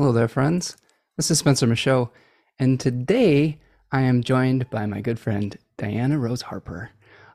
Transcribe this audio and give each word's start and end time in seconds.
Hello 0.00 0.12
there, 0.12 0.28
friends. 0.28 0.78
This 1.18 1.30
is 1.30 1.40
Spencer 1.40 1.66
Michaud, 1.66 2.08
and 2.58 2.80
today 2.80 3.60
I 3.92 4.00
am 4.00 4.22
joined 4.22 4.70
by 4.70 4.86
my 4.86 5.02
good 5.02 5.18
friend 5.18 5.54
Diana 5.76 6.18
Rose 6.18 6.40
Harper. 6.40 6.88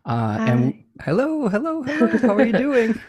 Uh, 0.03 0.37
and 0.39 0.83
hello, 1.03 1.47
hello, 1.47 1.83
hello. 1.83 2.17
How 2.17 2.33
are 2.33 2.43
you 2.43 2.53
doing? 2.53 2.99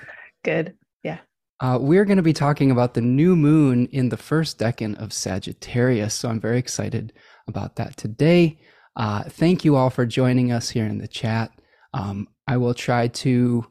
Good. 0.45 0.75
Yeah. 1.03 1.21
Uh, 1.59 1.79
we're 1.81 2.05
going 2.05 2.19
to 2.19 2.23
be 2.23 2.35
talking 2.35 2.71
about 2.71 2.93
the 2.93 3.01
new 3.01 3.35
moon 3.35 3.87
in 3.93 4.11
the 4.11 4.19
first 4.19 4.59
decan 4.59 4.95
of 5.03 5.15
Sagittarius. 5.15 6.13
So 6.13 6.29
I'm 6.29 6.39
very 6.39 6.59
excited 6.59 7.15
about 7.49 7.77
that 7.77 7.97
today. 7.97 8.61
Uh, 8.95 9.23
thank 9.23 9.65
you 9.65 9.75
all 9.75 9.89
for 9.89 10.05
joining 10.05 10.53
us 10.53 10.69
here 10.69 10.85
in 10.85 10.99
the 10.99 11.09
chat. 11.09 11.51
Um, 11.95 12.29
I 12.47 12.59
will 12.59 12.75
try 12.75 13.09
to 13.09 13.67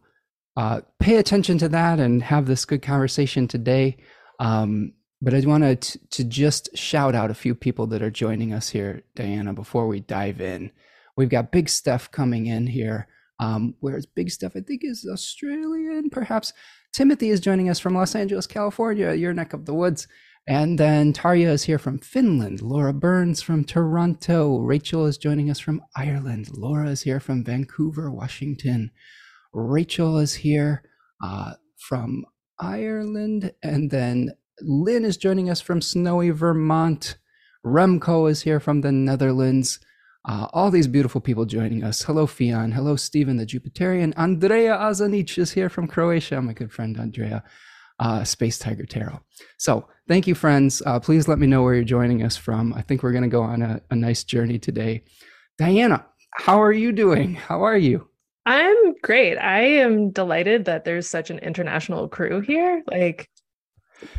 uh, 0.57 0.81
pay 0.99 1.17
attention 1.17 1.59
to 1.59 1.69
that 1.69 1.99
and 1.99 2.23
have 2.23 2.47
this 2.47 2.65
good 2.65 2.81
conversation 2.81 3.47
today. 3.47 3.97
Um, 4.39 4.93
but 5.21 5.33
I 5.33 5.39
wanted 5.41 5.81
to, 6.11 6.23
just 6.23 6.75
shout 6.77 7.15
out 7.15 7.31
a 7.31 7.35
few 7.35 7.55
people 7.55 7.87
that 7.87 8.01
are 8.01 8.11
joining 8.11 8.53
us 8.53 8.69
here, 8.69 9.03
Diana, 9.15 9.53
before 9.53 9.87
we 9.87 9.99
dive 10.01 10.41
in. 10.41 10.71
We've 11.17 11.29
got 11.29 11.51
Big 11.51 11.69
Steph 11.69 12.11
coming 12.11 12.45
in 12.47 12.67
here. 12.67 13.07
Um, 13.39 13.75
whereas 13.79 14.05
Big 14.05 14.31
Steph, 14.31 14.55
I 14.55 14.61
think, 14.61 14.81
is 14.83 15.07
Australian. 15.11 16.09
Perhaps 16.09 16.53
Timothy 16.93 17.29
is 17.29 17.39
joining 17.39 17.69
us 17.69 17.79
from 17.79 17.95
Los 17.95 18.15
Angeles, 18.15 18.47
California, 18.47 19.13
your 19.13 19.33
neck 19.33 19.53
of 19.53 19.65
the 19.65 19.73
woods. 19.73 20.07
And 20.47 20.77
then 20.77 21.11
Tarja 21.11 21.47
is 21.47 21.63
here 21.63 21.79
from 21.79 21.97
Finland. 21.99 22.61
Laura 22.61 22.93
Burns 22.93 23.41
from 23.41 23.63
Toronto. 23.63 24.59
Rachel 24.59 25.05
is 25.07 25.17
joining 25.17 25.49
us 25.49 25.59
from 25.59 25.81
Ireland. 25.95 26.49
Laura 26.53 26.89
is 26.89 27.01
here 27.01 27.19
from 27.19 27.43
Vancouver, 27.43 28.11
Washington. 28.11 28.91
Rachel 29.53 30.19
is 30.19 30.35
here 30.35 30.83
uh, 31.23 31.53
from 31.79 32.25
Ireland. 32.59 33.53
And 33.63 33.89
then 33.89 34.33
Lynn 34.61 35.03
is 35.03 35.17
joining 35.17 35.49
us 35.49 35.61
from 35.61 35.81
snowy 35.81 36.29
Vermont. 36.29 37.17
Remco 37.65 38.29
is 38.29 38.41
here 38.41 38.59
from 38.59 38.81
the 38.81 38.91
Netherlands. 38.91 39.79
Uh, 40.27 40.47
all 40.53 40.71
these 40.71 40.87
beautiful 40.87 41.21
people 41.21 41.45
joining 41.45 41.83
us. 41.83 42.01
Hello, 42.01 42.25
Fion. 42.25 42.73
Hello, 42.73 42.95
Stephen 42.95 43.37
the 43.37 43.45
Jupiterian. 43.45 44.13
Andrea 44.17 44.75
Azanic 44.75 45.37
is 45.37 45.51
here 45.51 45.69
from 45.69 45.87
Croatia. 45.87 46.41
My 46.41 46.53
good 46.53 46.71
friend 46.71 46.97
Andrea, 46.97 47.43
uh, 47.99 48.23
Space 48.23 48.57
Tiger 48.57 48.85
Tarot. 48.85 49.19
So, 49.57 49.87
thank 50.07 50.25
you, 50.25 50.33
friends. 50.33 50.81
Uh, 50.85 50.99
please 50.99 51.27
let 51.27 51.37
me 51.37 51.47
know 51.47 51.61
where 51.61 51.75
you're 51.75 51.83
joining 51.83 52.23
us 52.23 52.37
from. 52.37 52.73
I 52.73 52.81
think 52.81 53.03
we're 53.03 53.11
going 53.11 53.23
to 53.23 53.29
go 53.29 53.43
on 53.43 53.61
a, 53.61 53.81
a 53.91 53.95
nice 53.95 54.23
journey 54.23 54.57
today. 54.57 55.03
Diana, 55.57 56.05
how 56.31 56.61
are 56.61 56.73
you 56.73 56.91
doing? 56.91 57.35
How 57.35 57.63
are 57.63 57.77
you? 57.77 58.07
I'm 58.47 58.95
great. 59.01 59.37
I 59.37 59.61
am 59.61 60.11
delighted 60.11 60.65
that 60.65 60.85
there's 60.85 61.07
such 61.07 61.29
an 61.29 61.39
international 61.39 62.07
crew 62.07 62.41
here. 62.41 62.83
Like, 62.87 63.29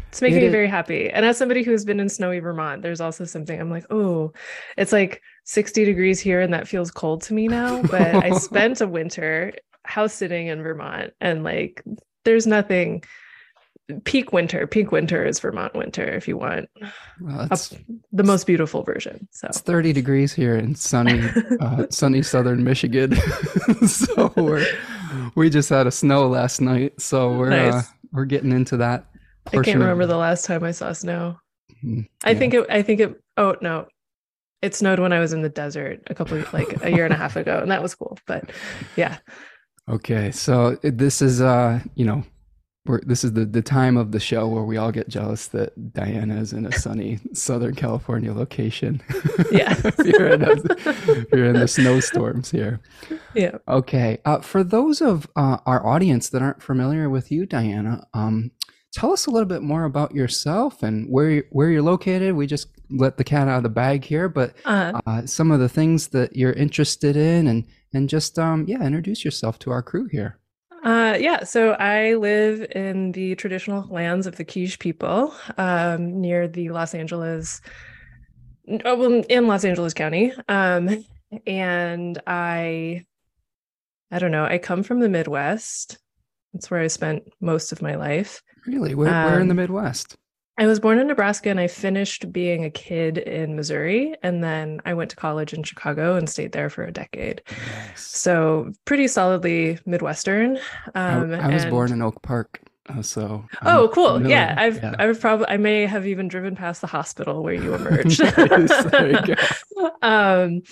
it's 0.09 0.23
making 0.23 0.41
me 0.41 0.49
very 0.49 0.69
happy. 0.69 1.11
And 1.11 1.25
as 1.25 1.37
somebody 1.37 1.63
who's 1.63 1.85
been 1.85 2.01
in 2.01 2.09
snowy 2.09 2.39
Vermont, 2.39 2.83
there's 2.83 3.01
also 3.01 3.25
something 3.25 3.61
I'm 3.61 3.71
like, 3.71 3.87
oh, 3.91 4.33
it's 4.77 4.93
like 4.93 5.23
60 5.45 5.85
degrees 5.85 6.21
here 6.21 6.41
and 6.41 6.53
that 6.55 6.69
feels 6.69 6.91
cold 6.91 7.23
to 7.23 7.35
me 7.35 7.49
now. 7.49 7.83
But 7.91 8.15
I 8.15 8.31
spent 8.33 8.81
a 8.81 8.89
winter 8.89 9.55
house 9.85 10.15
sitting 10.15 10.49
in 10.49 10.63
Vermont 10.63 11.13
and 11.21 11.45
like 11.45 11.83
there's 12.25 12.47
nothing 12.47 13.05
peak 14.05 14.33
winter. 14.33 14.67
Peak 14.67 14.91
winter 14.91 15.25
is 15.25 15.39
Vermont 15.39 15.75
winter 15.75 16.05
if 16.05 16.27
you 16.27 16.37
want 16.37 16.69
well, 17.21 17.49
the 18.13 18.25
most 18.25 18.47
beautiful 18.47 18.83
version. 18.83 19.29
So 19.31 19.47
it's 19.49 19.61
30 19.61 19.93
degrees 19.93 20.33
here 20.33 20.57
in 20.57 20.75
sunny, 20.75 21.23
uh, 21.61 21.87
sunny 21.91 22.23
southern 22.23 22.65
Michigan. 22.65 23.15
so 23.87 24.33
we're 24.37 24.67
we 25.35 25.51
just 25.51 25.69
had 25.69 25.87
a 25.87 25.93
snow 25.93 26.27
last 26.27 26.61
night, 26.61 27.01
so 27.01 27.33
we're 27.33 27.53
uh, 27.53 27.71
nice. 27.71 27.75
uh, 27.75 27.83
we're 28.13 28.25
getting 28.25 28.53
into 28.53 28.77
that 28.79 29.07
I 29.49 29.63
can't 29.63 29.79
remember 29.79 30.07
the 30.07 30.17
last 30.17 30.45
time 30.45 30.65
I 30.65 30.73
saw 30.73 30.93
snow. 30.93 31.39
Mm-hmm. 31.85 32.03
I 32.25 32.35
think 32.35 32.55
it. 32.55 32.67
I 32.71 32.83
think 32.83 33.01
it. 33.01 33.21
Oh 33.37 33.57
no, 33.61 33.87
it 34.63 34.75
snowed 34.75 34.99
when 34.99 35.13
I 35.13 35.21
was 35.21 35.33
in 35.33 35.43
the 35.43 35.49
desert 35.49 36.03
a 36.09 36.15
couple 36.15 36.43
like 36.53 36.83
a 36.83 36.91
year 36.91 37.05
and 37.05 37.15
a 37.15 37.17
half 37.17 37.37
ago, 37.37 37.59
and 37.61 37.71
that 37.71 37.83
was 37.83 37.95
cool. 37.95 38.19
But 38.27 38.51
yeah. 38.97 39.19
Okay, 39.89 40.33
so 40.33 40.77
this 40.83 41.23
is 41.23 41.41
uh, 41.41 41.81
you 41.95 42.05
know, 42.05 42.25
we're, 42.87 43.01
this 43.03 43.23
is 43.23 43.35
the 43.35 43.45
the 43.45 43.63
time 43.63 43.97
of 43.97 44.11
the 44.13 44.19
show 44.19 44.49
where 44.49 44.65
we 44.65 44.77
all 44.77 44.91
get 44.91 45.09
jealous 45.09 45.47
that 45.49 45.93
Diana 45.93 46.41
is 46.41 46.53
in 46.53 46.67
a 46.67 46.73
sunny 46.73 47.21
Southern 47.33 47.75
California 47.75 48.33
location. 48.33 49.03
Yeah, 49.53 49.79
you're, 50.05 50.29
in 50.29 50.43
a, 50.43 50.57
you're 51.33 51.47
in 51.47 51.61
the 51.61 51.69
snowstorms 51.69 52.51
here. 52.51 52.81
Yeah. 53.35 53.59
Okay. 53.69 54.19
Uh, 54.25 54.41
for 54.41 54.65
those 54.65 55.01
of 55.01 55.29
uh, 55.37 55.59
our 55.67 55.87
audience 55.87 56.31
that 56.31 56.43
aren't 56.43 56.63
familiar 56.63 57.09
with 57.09 57.31
you, 57.31 57.47
Diana, 57.47 58.07
um, 58.15 58.51
tell 58.97 59.13
us 59.13 59.27
a 59.27 59.31
little 59.31 59.47
bit 59.47 59.63
more 59.63 59.85
about 59.85 60.15
yourself 60.15 60.83
and 60.83 61.07
where 61.11 61.31
you're, 61.31 61.45
where 61.51 61.71
you're 61.71 61.83
located. 61.83 62.35
We 62.35 62.47
just 62.47 62.69
let 62.89 63.19
the 63.19 63.25
cat 63.25 63.47
out 63.47 63.59
of 63.59 63.63
the 63.63 63.69
bag 63.69 64.05
here, 64.05 64.27
but 64.27 64.55
uh-huh. 64.65 65.01
uh, 65.07 65.27
some 65.27 65.51
of 65.51 65.61
the 65.61 65.69
things 65.69 66.09
that 66.09 66.35
you're 66.35 66.55
interested 66.55 67.15
in, 67.15 67.47
and 67.47 67.67
and 67.93 68.09
just 68.09 68.39
um, 68.39 68.65
yeah, 68.67 68.83
introduce 68.83 69.23
yourself 69.23 69.59
to 69.61 69.71
our 69.71 69.83
crew 69.83 70.07
here. 70.07 70.39
Uh, 70.83 71.17
yeah, 71.19 71.45
so 71.45 71.73
I 71.73 72.15
live 72.15 72.67
in 72.75 73.13
the 73.13 73.35
traditional 73.35 73.87
lands 73.91 74.27
of 74.27 74.37
the 74.37 74.45
Kizh 74.45 74.79
people 74.79 75.35
um, 75.59 76.21
near 76.21 76.49
the 76.49 76.71
Los 76.71 76.95
Angeles, 76.95 77.61
oh, 78.85 78.97
well, 78.97 79.23
in 79.29 79.47
Los 79.47 79.65
Angeles 79.65 79.95
County, 79.95 80.33
um, 80.49 81.05
and 81.47 82.23
I, 82.27 83.05
I 84.13 84.19
don't 84.21 84.31
know, 84.31 84.45
I 84.45 84.59
come 84.59 84.85
from 84.85 85.01
the 85.01 85.09
Midwest. 85.09 85.99
That's 86.53 86.71
where 86.71 86.81
I 86.81 86.87
spent 86.87 87.25
most 87.41 87.73
of 87.73 87.83
my 87.83 87.95
life. 87.95 88.43
Really? 88.67 88.95
Where, 88.95 89.13
um, 89.13 89.25
where 89.25 89.41
in 89.41 89.49
the 89.49 89.53
um, 89.53 89.57
Midwest? 89.57 90.17
I 90.59 90.67
was 90.67 90.81
born 90.81 90.99
in 90.99 91.07
Nebraska 91.07 91.51
and 91.51 91.61
I 91.61 91.67
finished 91.67 92.33
being 92.33 92.65
a 92.65 92.71
kid 92.71 93.19
in 93.19 93.57
Missouri. 93.57 94.15
And 94.23 94.43
then 94.43 94.81
I 94.87 94.95
went 94.95 95.11
to 95.11 95.17
college 95.17 95.53
in 95.53 95.63
Chicago 95.63 96.17
and 96.17 96.29
stayed 96.31 96.53
there 96.53 96.71
for 96.71 96.85
a 96.85 96.93
decade. 96.93 97.43
Nice. 97.51 98.01
So 98.01 98.73
pretty 98.87 99.07
solidly 99.07 99.79
Midwestern. 99.85 100.57
Um, 100.95 101.35
I, 101.35 101.51
I, 101.51 101.53
was 101.53 101.65
and... 101.65 101.71
born 101.71 101.93
in 101.93 102.01
Oak 102.01 102.23
Park. 102.23 102.61
Uh, 102.89 103.03
so 103.03 103.45
I'm 103.63 103.77
oh 103.77 103.89
cool 103.89 104.13
familiar. 104.13 104.37
yeah 104.37 104.55
i've 104.57 104.77
yeah. 104.77 104.95
i've 105.01 105.21
probably 105.21 105.47
i 105.49 105.57
may 105.57 105.87
have 105.87 106.07
even 106.07 106.29
driven 106.29 106.55
past 106.55 106.81
the 106.81 106.87
hospital 106.87 107.43
where 107.43 107.53
you 107.53 107.75
emerged 107.75 108.21
there 108.21 109.27
you 109.27 109.35
um 110.03 110.63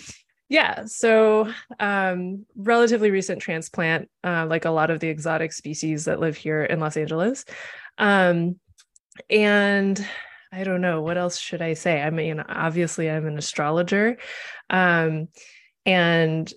yeah 0.55 0.85
so 0.87 1.51
um 1.81 2.47
relatively 2.57 3.11
recent 3.11 3.41
transplant 3.41 4.09
uh, 4.23 4.47
like 4.49 4.65
a 4.65 4.71
lot 4.71 4.91
of 4.91 5.01
the 5.01 5.09
exotic 5.09 5.53
species 5.53 6.05
that 6.05 6.21
live 6.21 6.37
here 6.37 6.63
in 6.65 6.81
los 6.81 6.97
angeles 6.97 7.45
um, 7.99 8.57
and 9.31 10.05
I 10.53 10.65
don't 10.65 10.81
know 10.81 11.03
what 11.03 11.19
else 11.19 11.39
should 11.39 11.63
I 11.63 11.75
say. 11.75 12.01
I 12.01 12.11
mean, 12.11 12.41
obviously, 12.41 13.11
I'm 13.11 13.27
an 13.27 13.39
astrologer, 13.39 14.19
um, 14.71 15.29
and 15.85 16.53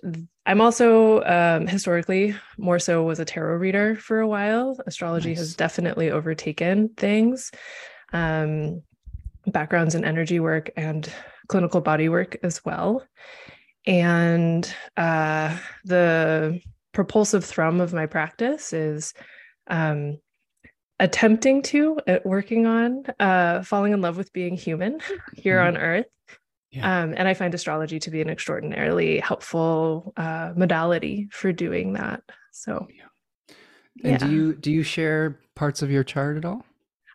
I'm 0.46 0.62
also 0.62 1.24
um, 1.24 1.68
historically 1.68 2.36
more 2.58 2.80
so 2.80 3.04
was 3.04 3.20
a 3.20 3.26
tarot 3.26 3.56
reader 3.56 3.96
for 3.96 4.20
a 4.20 4.28
while. 4.28 4.80
Astrology 4.86 5.30
nice. 5.30 5.40
has 5.40 5.56
definitely 5.56 6.12
overtaken 6.12 6.90
things, 6.90 7.52
um, 8.14 8.82
backgrounds 9.48 9.96
in 9.96 10.06
energy 10.06 10.40
work 10.40 10.70
and 10.78 11.12
clinical 11.48 11.82
body 11.82 12.08
work 12.08 12.38
as 12.44 12.64
well. 12.64 13.04
And 13.88 14.72
uh, 14.98 15.58
the 15.86 16.62
propulsive 16.94 17.46
thrum 17.46 17.82
of 17.82 17.94
my 17.94 18.06
practice 18.06 18.74
is 18.74 19.14
um, 19.68 20.18
attempting 21.00 21.62
to 21.62 22.00
at 22.08 22.26
working 22.26 22.66
on 22.66 23.04
uh, 23.20 23.62
falling 23.64 23.94
in 23.94 24.02
love 24.02 24.18
with 24.18 24.34
being 24.34 24.56
human 24.56 25.00
here 25.36 25.58
mm-hmm. 25.58 25.76
on 25.76 25.78
earth 25.78 26.06
yeah. 26.72 27.02
um, 27.02 27.14
and 27.16 27.28
i 27.28 27.34
find 27.34 27.54
astrology 27.54 28.00
to 28.00 28.10
be 28.10 28.22
an 28.22 28.30
extraordinarily 28.30 29.20
helpful 29.20 30.14
uh, 30.18 30.54
modality 30.56 31.28
for 31.32 31.52
doing 31.52 31.94
that 31.94 32.24
so 32.52 32.88
yeah. 32.90 33.54
and 34.04 34.22
yeah. 34.22 34.28
do 34.28 34.34
you 34.34 34.56
do 34.56 34.72
you 34.72 34.84
share 34.84 35.40
parts 35.56 35.82
of 35.82 35.92
your 35.92 36.04
chart 36.04 36.38
at 36.38 36.46
all 36.46 36.66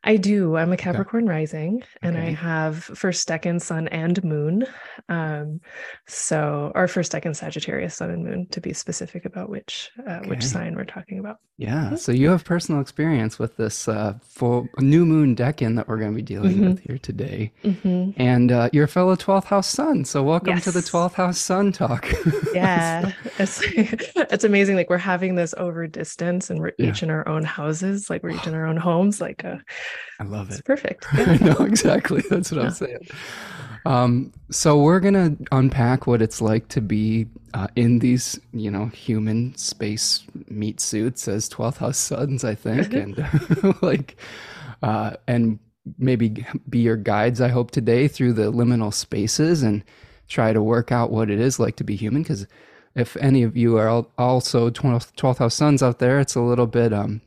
I 0.04 0.16
do. 0.16 0.56
I'm 0.56 0.72
a 0.72 0.76
Capricorn 0.76 1.24
okay. 1.24 1.32
rising 1.32 1.82
and 2.02 2.16
okay. 2.16 2.28
I 2.28 2.30
have 2.32 2.82
first, 2.82 3.26
second 3.26 3.62
sun 3.62 3.86
and 3.88 4.22
moon. 4.24 4.66
Um, 5.08 5.60
so, 6.08 6.72
or 6.74 6.88
first, 6.88 7.12
second 7.12 7.34
Sagittarius 7.36 7.96
sun 7.96 8.10
and 8.10 8.24
moon 8.24 8.46
to 8.48 8.60
be 8.60 8.72
specific 8.72 9.24
about 9.24 9.48
which 9.48 9.90
uh, 10.06 10.14
okay. 10.14 10.28
which 10.28 10.44
sign 10.44 10.74
we're 10.74 10.84
talking 10.84 11.18
about. 11.18 11.38
Yeah. 11.56 11.84
Mm-hmm. 11.84 11.96
So 11.96 12.10
you 12.10 12.30
have 12.30 12.44
personal 12.44 12.80
experience 12.80 13.38
with 13.38 13.56
this 13.56 13.86
uh, 13.86 14.14
full 14.22 14.66
new 14.78 15.06
moon 15.06 15.36
decan 15.36 15.76
that 15.76 15.86
we're 15.86 15.98
going 15.98 16.10
to 16.10 16.16
be 16.16 16.22
dealing 16.22 16.54
mm-hmm. 16.54 16.70
with 16.70 16.80
here 16.80 16.98
today. 16.98 17.52
Mm-hmm. 17.62 18.20
And 18.20 18.50
uh, 18.50 18.70
you're 18.72 18.86
a 18.86 18.88
fellow 18.88 19.14
12th 19.14 19.44
house 19.44 19.68
sun. 19.68 20.04
So 20.04 20.24
welcome 20.24 20.54
yes. 20.54 20.64
to 20.64 20.72
the 20.72 20.80
12th 20.80 21.14
house 21.14 21.38
sun 21.38 21.70
talk. 21.70 22.12
yeah. 22.54 23.12
It's, 23.38 23.60
it's 23.64 24.42
amazing. 24.42 24.74
Like 24.74 24.90
we're 24.90 24.98
having 24.98 25.36
this 25.36 25.54
over 25.56 25.86
distance 25.86 26.50
and 26.50 26.58
we're 26.58 26.72
yeah. 26.78 26.88
each 26.88 27.04
in 27.04 27.10
our 27.10 27.28
own 27.28 27.44
houses. 27.44 28.10
Like 28.10 28.24
we're 28.24 28.30
each 28.30 28.46
in 28.48 28.54
our 28.54 28.66
own 28.66 28.76
homes. 28.76 29.20
Like 29.20 29.44
a, 29.44 29.52
uh, 29.52 29.58
I 30.20 30.24
love 30.24 30.50
it. 30.50 30.64
Perfect. 30.64 31.06
I 31.12 31.36
know 31.38 31.64
exactly. 31.64 32.22
That's 32.30 32.50
what 32.52 32.60
yeah. 32.60 32.66
I'm 32.66 32.72
saying. 32.72 33.08
Um, 33.84 34.32
so 34.50 34.80
we're 34.80 35.00
gonna 35.00 35.36
unpack 35.50 36.06
what 36.06 36.22
it's 36.22 36.40
like 36.40 36.68
to 36.68 36.80
be 36.80 37.26
uh, 37.54 37.68
in 37.74 37.98
these, 37.98 38.38
you 38.52 38.70
know, 38.70 38.86
human 38.86 39.54
space 39.56 40.24
meat 40.48 40.80
suits 40.80 41.26
as 41.28 41.48
12th 41.48 41.78
house 41.78 41.98
suns, 41.98 42.44
I 42.44 42.54
think, 42.54 42.92
and 42.94 43.18
like, 43.82 44.16
uh, 44.82 45.14
and 45.26 45.58
maybe 45.98 46.46
be 46.68 46.78
your 46.78 46.96
guides, 46.96 47.40
I 47.40 47.48
hope, 47.48 47.70
today 47.70 48.08
through 48.08 48.34
the 48.34 48.52
liminal 48.52 48.94
spaces 48.94 49.62
and 49.62 49.82
try 50.28 50.52
to 50.52 50.62
work 50.62 50.92
out 50.92 51.10
what 51.10 51.30
it 51.30 51.40
is 51.40 51.58
like 51.58 51.76
to 51.76 51.84
be 51.84 51.96
human. 51.96 52.22
Because 52.22 52.46
if 52.94 53.16
any 53.16 53.42
of 53.42 53.56
you 53.56 53.76
are 53.78 54.06
also 54.18 54.70
12th, 54.70 55.12
12th 55.16 55.38
house 55.38 55.54
suns 55.54 55.82
out 55.82 55.98
there, 55.98 56.20
it's 56.20 56.36
a 56.36 56.40
little 56.40 56.66
bit, 56.66 56.92
um, 56.92 57.20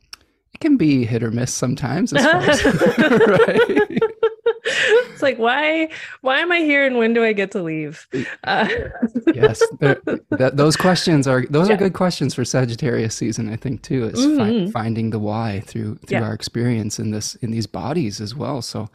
it 0.56 0.60
can 0.60 0.78
be 0.78 1.04
hit 1.04 1.22
or 1.22 1.30
miss 1.30 1.52
sometimes. 1.52 2.14
As 2.14 2.24
as, 2.24 2.64
right? 2.98 4.00
it's 4.64 5.22
like 5.22 5.38
why 5.38 5.88
why 6.22 6.38
am 6.38 6.50
i 6.50 6.60
here 6.60 6.86
and 6.86 6.96
when 6.96 7.12
do 7.12 7.22
i 7.22 7.32
get 7.32 7.50
to 7.50 7.62
leave 7.62 8.06
uh, 8.44 8.68
yes 9.34 9.62
that, 9.80 10.52
those 10.54 10.76
questions 10.76 11.28
are 11.28 11.44
those 11.50 11.68
yeah. 11.68 11.74
are 11.74 11.78
good 11.78 11.92
questions 11.92 12.34
for 12.34 12.44
sagittarius 12.44 13.14
season 13.14 13.48
i 13.48 13.56
think 13.56 13.82
too 13.82 14.04
is 14.06 14.18
mm-hmm. 14.18 14.66
fi- 14.66 14.70
finding 14.72 15.10
the 15.10 15.18
why 15.18 15.60
through 15.60 15.94
through 16.06 16.18
yeah. 16.18 16.24
our 16.24 16.32
experience 16.32 16.98
in 16.98 17.12
this 17.12 17.34
in 17.36 17.50
these 17.50 17.66
bodies 17.66 18.20
as 18.20 18.34
well 18.34 18.60
so 18.60 18.88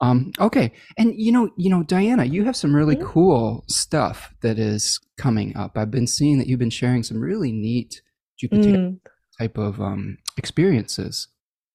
um 0.00 0.30
okay 0.38 0.70
and 0.96 1.12
you 1.16 1.32
know 1.32 1.50
you 1.56 1.68
know 1.68 1.82
diana 1.82 2.24
you 2.24 2.44
have 2.44 2.56
some 2.56 2.74
really 2.74 2.94
mm-hmm. 2.94 3.08
cool 3.08 3.64
stuff 3.68 4.32
that 4.42 4.58
is 4.58 5.00
coming 5.18 5.56
up 5.56 5.76
i've 5.76 5.90
been 5.90 6.06
seeing 6.06 6.38
that 6.38 6.46
you've 6.46 6.60
been 6.60 6.70
sharing 6.70 7.02
some 7.02 7.18
really 7.18 7.50
neat 7.50 8.00
jupiter 8.38 8.70
mm. 8.70 9.00
Type 9.40 9.58
of 9.58 9.80
um 9.80 10.18
experiences 10.36 11.28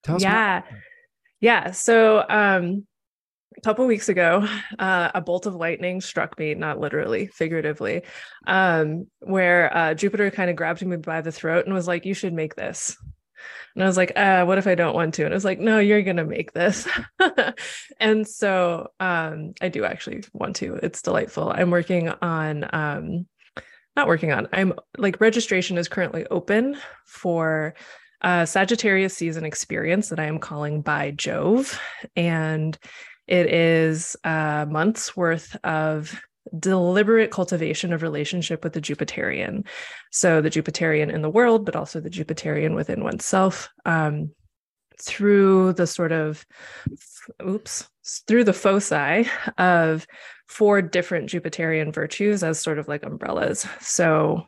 tell 0.04 0.16
us 0.16 0.22
yeah 0.22 0.62
yeah 1.42 1.72
so 1.72 2.24
um 2.30 2.86
a 3.58 3.62
couple 3.62 3.86
weeks 3.88 4.10
ago, 4.10 4.46
uh, 4.80 5.12
a 5.16 5.22
bolt 5.22 5.46
of 5.46 5.56
lightning 5.56 6.02
struck 6.02 6.38
me, 6.38 6.54
not 6.56 6.78
literally, 6.78 7.28
figuratively, 7.28 8.04
um, 8.48 9.08
where 9.20 9.76
uh, 9.76 9.94
Jupiter 9.94 10.30
kind 10.30 10.50
of 10.50 10.58
grabbed 10.58 10.86
me 10.86 10.98
by 10.98 11.22
the 11.22 11.32
throat 11.32 11.66
and 11.66 11.74
was 11.74 11.88
like, 11.88 12.06
You 12.06 12.14
should 12.14 12.34
make 12.34 12.56
this. 12.56 12.98
And 13.76 13.84
I 13.84 13.88
was 13.88 13.98
like, 13.98 14.14
uh, 14.16 14.46
what 14.46 14.58
if 14.58 14.68
I 14.68 14.76
don't 14.76 14.96
want 14.96 15.14
to? 15.16 15.26
And 15.26 15.34
I 15.34 15.36
was 15.36 15.44
like, 15.44 15.60
no, 15.60 15.80
you're 15.80 16.02
going 16.02 16.16
to 16.16 16.26
make 16.26 16.54
this. 16.54 16.88
and 18.00 18.26
so 18.26 18.88
um, 19.02 19.54
I 19.62 19.68
do 19.68 19.84
actually 19.84 20.24
want 20.34 20.56
to. 20.58 20.80
It's 20.82 21.02
delightful. 21.02 21.50
I'm 21.50 21.72
working 21.72 22.10
on, 22.10 22.70
um, 22.74 23.28
not 23.96 24.08
working 24.08 24.32
on, 24.32 24.48
I'm 24.54 24.74
like 24.98 25.22
registration 25.22 25.78
is 25.78 25.88
currently 25.88 26.26
open 26.28 26.78
for 27.06 27.76
a 28.22 28.46
Sagittarius 28.46 29.16
season 29.16 29.46
experience 29.46 30.10
that 30.10 30.20
I 30.20 30.26
am 30.26 30.40
calling 30.40 30.82
by 30.82 31.12
Jove. 31.12 31.80
And 32.16 32.78
it 33.28 33.48
is 33.48 34.16
a 34.24 34.68
month's 34.70 35.16
worth 35.16 35.56
of 35.64 36.20
deliberate 36.60 37.32
cultivation 37.32 37.92
of 37.92 38.04
relationship 38.04 38.64
with 38.64 38.74
the 38.74 38.82
Jupiterian. 38.82 39.66
So 40.12 40.42
the 40.42 40.50
Jupiterian 40.50 41.12
in 41.12 41.22
the 41.22 41.30
world, 41.30 41.66
but 41.66 41.76
also 41.76 42.00
the 42.00 42.10
Jupiterian 42.10 42.76
within 42.76 43.04
oneself. 43.04 43.70
Um, 43.86 44.32
through 44.98 45.74
the 45.74 45.88
sort 45.88 46.12
of 46.12 46.46
oops 47.46 47.90
through 48.28 48.44
the 48.44 48.54
foci 48.54 49.28
of 49.58 50.08
four 50.48 50.82
different 50.82 51.30
jupiterian 51.30 51.94
virtues 51.94 52.44
as 52.44 52.60
sort 52.60 52.80
of 52.80 52.88
like 52.88 53.04
umbrellas 53.04 53.68
so 53.80 54.46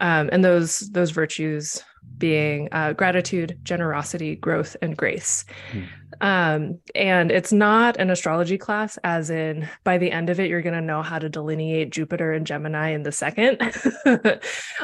um, 0.00 0.30
and 0.32 0.44
those 0.44 0.80
those 0.90 1.10
virtues 1.10 1.82
being 2.18 2.68
uh, 2.72 2.92
gratitude, 2.92 3.58
generosity, 3.62 4.36
growth, 4.36 4.76
and 4.82 4.96
grace. 4.96 5.44
Mm. 5.72 5.86
Um, 6.22 6.78
and 6.94 7.30
it's 7.30 7.52
not 7.52 7.96
an 7.98 8.10
astrology 8.10 8.58
class, 8.58 8.98
as 9.04 9.30
in 9.30 9.68
by 9.84 9.96
the 9.96 10.10
end 10.10 10.28
of 10.28 10.38
it, 10.38 10.50
you're 10.50 10.62
going 10.62 10.74
to 10.74 10.80
know 10.80 11.02
how 11.02 11.18
to 11.18 11.28
delineate 11.28 11.90
Jupiter 11.90 12.32
and 12.32 12.46
Gemini 12.46 12.90
in 12.90 13.04
the 13.04 13.12
second. 13.12 13.60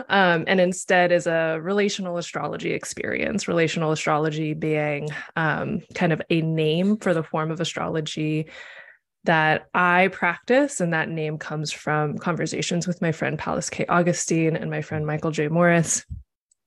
um, 0.08 0.44
and 0.46 0.60
instead 0.60 1.12
is 1.12 1.26
a 1.26 1.58
relational 1.60 2.16
astrology 2.16 2.72
experience, 2.72 3.48
relational 3.48 3.92
astrology 3.92 4.54
being 4.54 5.08
um, 5.36 5.80
kind 5.94 6.12
of 6.12 6.22
a 6.30 6.40
name 6.40 6.96
for 6.98 7.12
the 7.12 7.22
form 7.22 7.50
of 7.50 7.60
astrology 7.60 8.46
that 9.26 9.68
I 9.74 10.08
practice, 10.08 10.80
and 10.80 10.92
that 10.92 11.08
name 11.08 11.38
comes 11.38 11.72
from 11.72 12.18
conversations 12.18 12.86
with 12.86 13.02
my 13.02 13.12
friend 13.12 13.38
Pallas 13.38 13.70
K. 13.70 13.86
Augustine 13.86 14.56
and 14.56 14.70
my 14.70 14.82
friend 14.82 15.06
Michael 15.06 15.30
J. 15.30 15.48
Morris 15.48 16.04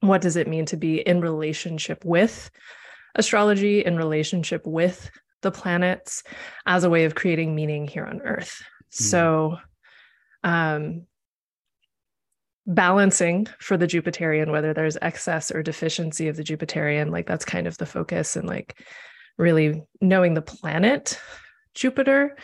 what 0.02 0.22
does 0.22 0.36
it 0.36 0.48
mean 0.48 0.66
to 0.66 0.78
be 0.78 1.00
in 1.00 1.22
relationship 1.22 2.04
with 2.06 2.50
astrology, 3.16 3.84
in 3.84 3.98
relationship 3.98 4.66
with 4.66 5.10
the 5.42 5.52
planets 5.52 6.24
as 6.66 6.84
a 6.84 6.90
way 6.90 7.06
of 7.06 7.16
creating 7.16 7.56
meaning 7.56 7.88
here 7.88 8.06
on 8.06 8.22
Earth? 8.22 8.62
Mm. 8.94 8.94
So, 8.94 9.58
um, 10.44 11.06
balancing 12.66 13.48
for 13.60 13.78
the 13.78 13.88
Jupiterian, 13.88 14.52
whether 14.52 14.74
there's 14.74 14.98
excess 15.02 15.52
or 15.52 15.64
deficiency 15.64 16.28
of 16.28 16.38
the 16.38 16.44
Jupiterian, 16.44 17.12
like 17.12 17.26
that's 17.26 17.46
kind 17.46 17.68
of 17.68 17.78
the 17.78 17.86
focus, 17.86 18.36
and 18.36 18.48
like 18.48 18.80
really 19.38 19.84
knowing 20.02 20.34
the 20.34 20.42
planet 20.42 21.20
Jupiter 21.80 22.36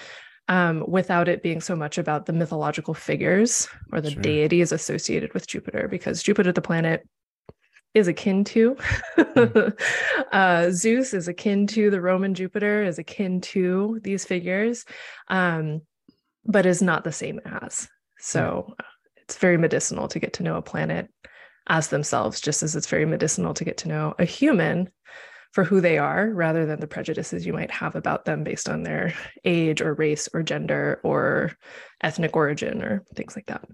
um, 0.47 0.83
without 0.87 1.27
it 1.27 1.43
being 1.43 1.59
so 1.59 1.75
much 1.75 1.97
about 1.97 2.25
the 2.25 2.33
mythological 2.33 2.93
figures 2.93 3.67
or 3.91 3.99
the 3.99 4.11
sure. 4.11 4.21
deities 4.21 4.71
associated 4.71 5.33
with 5.33 5.47
Jupiter, 5.47 5.87
because 5.89 6.23
Jupiter, 6.23 6.51
the 6.51 6.61
planet, 6.61 7.07
is 7.93 8.07
akin 8.07 8.43
to. 8.43 8.77
Hmm. 9.17 9.69
uh, 10.31 10.69
Zeus 10.71 11.13
is 11.13 11.27
akin 11.27 11.65
to 11.67 11.89
the 11.89 12.01
Roman 12.01 12.33
Jupiter, 12.33 12.83
is 12.83 12.99
akin 12.99 13.41
to 13.41 13.99
these 14.03 14.25
figures, 14.25 14.85
um, 15.29 15.81
but 16.45 16.65
is 16.65 16.81
not 16.81 17.03
the 17.03 17.11
same 17.11 17.39
as. 17.45 17.87
So 18.19 18.73
uh, 18.79 18.83
it's 19.17 19.37
very 19.37 19.57
medicinal 19.57 20.07
to 20.09 20.19
get 20.19 20.33
to 20.33 20.43
know 20.43 20.57
a 20.57 20.61
planet 20.61 21.09
as 21.67 21.87
themselves, 21.87 22.39
just 22.39 22.61
as 22.61 22.75
it's 22.75 22.87
very 22.87 23.05
medicinal 23.05 23.53
to 23.55 23.63
get 23.63 23.77
to 23.77 23.87
know 23.87 24.13
a 24.19 24.25
human 24.25 24.89
for 25.55 25.63
who 25.63 25.79
they 25.79 25.97
are 25.97 26.31
rather 26.31 26.65
than 26.65 26.81
the 26.81 26.85
prejudices 26.85 27.45
you 27.45 27.53
might 27.53 27.71
have 27.71 27.95
about 27.95 28.25
them 28.25 28.43
based 28.43 28.67
on 28.67 28.83
their 28.83 29.13
age 29.45 29.79
or 29.79 29.93
race 29.93 30.27
or 30.33 30.43
gender 30.43 30.99
or 31.01 31.53
ethnic 32.01 32.35
origin 32.35 32.83
or 32.83 33.05
things 33.15 33.37
like 33.37 33.45
that. 33.45 33.65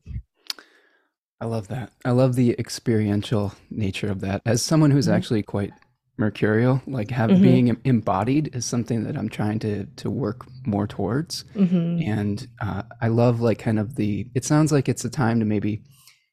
I 1.41 1.45
love 1.45 1.69
that. 1.69 1.91
I 2.05 2.11
love 2.11 2.35
the 2.35 2.51
experiential 2.59 3.55
nature 3.71 4.11
of 4.11 4.21
that. 4.21 4.43
As 4.45 4.61
someone 4.61 4.91
who's 4.91 5.07
mm-hmm. 5.07 5.15
actually 5.15 5.41
quite 5.41 5.71
mercurial, 6.19 6.83
like 6.85 7.09
have 7.09 7.31
mm-hmm. 7.31 7.41
being 7.41 7.81
embodied 7.83 8.55
is 8.55 8.63
something 8.63 9.03
that 9.05 9.17
I'm 9.17 9.27
trying 9.27 9.57
to 9.59 9.85
to 9.85 10.11
work 10.11 10.45
more 10.67 10.85
towards. 10.85 11.45
Mm-hmm. 11.55 12.07
And 12.07 12.47
uh, 12.61 12.83
I 13.01 13.07
love 13.07 13.41
like 13.41 13.57
kind 13.57 13.79
of 13.79 13.95
the. 13.95 14.29
It 14.35 14.45
sounds 14.45 14.71
like 14.71 14.87
it's 14.87 15.03
a 15.03 15.09
time 15.09 15.39
to 15.39 15.47
maybe 15.47 15.81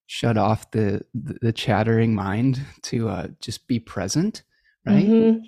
shut 0.09 0.37
off 0.37 0.71
the 0.73 1.00
the, 1.15 1.39
the 1.41 1.53
chattering 1.55 2.15
mind 2.15 2.61
to 2.83 3.09
uh, 3.09 3.29
just 3.41 3.67
be 3.67 3.81
present, 3.81 4.43
right? 4.87 5.07
Mm-hmm. 5.07 5.39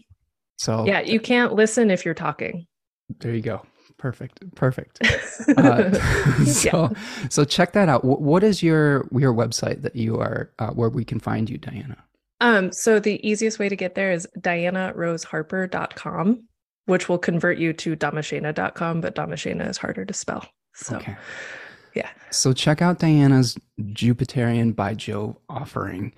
So 0.56 0.84
yeah, 0.86 1.00
you 1.00 1.20
can't 1.20 1.54
listen 1.54 1.90
if 1.90 2.04
you're 2.04 2.14
talking. 2.14 2.66
There 3.20 3.34
you 3.34 3.42
go. 3.42 3.62
Perfect. 3.98 4.42
Perfect. 4.54 5.00
Uh, 5.56 5.90
so, 6.46 6.90
yeah. 6.92 6.98
so 7.30 7.44
check 7.44 7.72
that 7.72 7.88
out. 7.88 8.04
what 8.04 8.44
is 8.44 8.62
your 8.62 9.08
your 9.10 9.32
website 9.32 9.80
that 9.80 9.96
you 9.96 10.18
are 10.18 10.50
uh, 10.58 10.68
where 10.70 10.90
we 10.90 11.02
can 11.02 11.18
find 11.18 11.48
you, 11.48 11.56
Diana? 11.56 11.96
Um, 12.40 12.72
so 12.72 13.00
the 13.00 13.26
easiest 13.26 13.58
way 13.58 13.70
to 13.70 13.76
get 13.76 13.94
there 13.94 14.12
is 14.12 14.28
dianaroseharper.com, 14.38 16.44
which 16.86 17.08
will 17.08 17.18
convert 17.18 17.58
you 17.58 17.72
to 17.72 17.96
damashena.com, 17.96 19.00
but 19.00 19.14
damashena 19.14 19.66
is 19.68 19.78
harder 19.78 20.04
to 20.04 20.12
spell. 20.12 20.46
So 20.74 20.96
okay. 20.96 21.16
yeah. 21.94 22.10
So 22.30 22.52
check 22.52 22.82
out 22.82 22.98
Diana's 22.98 23.56
Jupiterian 23.80 24.76
by 24.76 24.92
Jove 24.94 25.36
offering. 25.48 26.12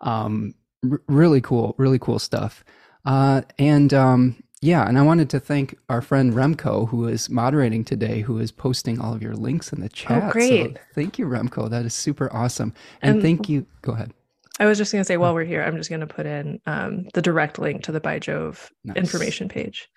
Um, 0.00 0.54
r- 0.90 1.00
really 1.06 1.40
cool, 1.40 1.74
really 1.78 1.98
cool 1.98 2.18
stuff. 2.18 2.64
Uh, 3.04 3.42
and 3.58 3.94
um, 3.94 4.42
yeah, 4.60 4.86
and 4.88 4.98
I 4.98 5.02
wanted 5.02 5.30
to 5.30 5.40
thank 5.40 5.78
our 5.88 6.02
friend 6.02 6.32
Remco, 6.32 6.88
who 6.88 7.06
is 7.06 7.30
moderating 7.30 7.84
today, 7.84 8.20
who 8.20 8.38
is 8.38 8.50
posting 8.50 9.00
all 9.00 9.14
of 9.14 9.22
your 9.22 9.34
links 9.34 9.72
in 9.72 9.80
the 9.80 9.86
oh, 9.86 9.94
chat. 9.94 10.22
Oh, 10.24 10.30
great. 10.30 10.76
So 10.76 10.82
thank 10.94 11.18
you, 11.18 11.26
Remco. 11.26 11.70
That 11.70 11.84
is 11.84 11.94
super 11.94 12.32
awesome. 12.32 12.74
And, 13.00 13.14
and 13.14 13.22
thank 13.22 13.48
you. 13.48 13.66
Go 13.82 13.92
ahead. 13.92 14.12
I 14.60 14.66
was 14.66 14.76
just 14.76 14.90
going 14.90 15.00
to 15.00 15.04
say, 15.04 15.16
while 15.16 15.34
we're 15.34 15.44
here, 15.44 15.62
I'm 15.62 15.76
just 15.76 15.88
going 15.88 16.00
to 16.00 16.06
put 16.08 16.26
in 16.26 16.60
um, 16.66 17.06
the 17.14 17.22
direct 17.22 17.60
link 17.60 17.84
to 17.84 17.92
the 17.92 18.00
By 18.00 18.18
Jove 18.18 18.72
nice. 18.82 18.96
information 18.96 19.48
page. 19.48 19.88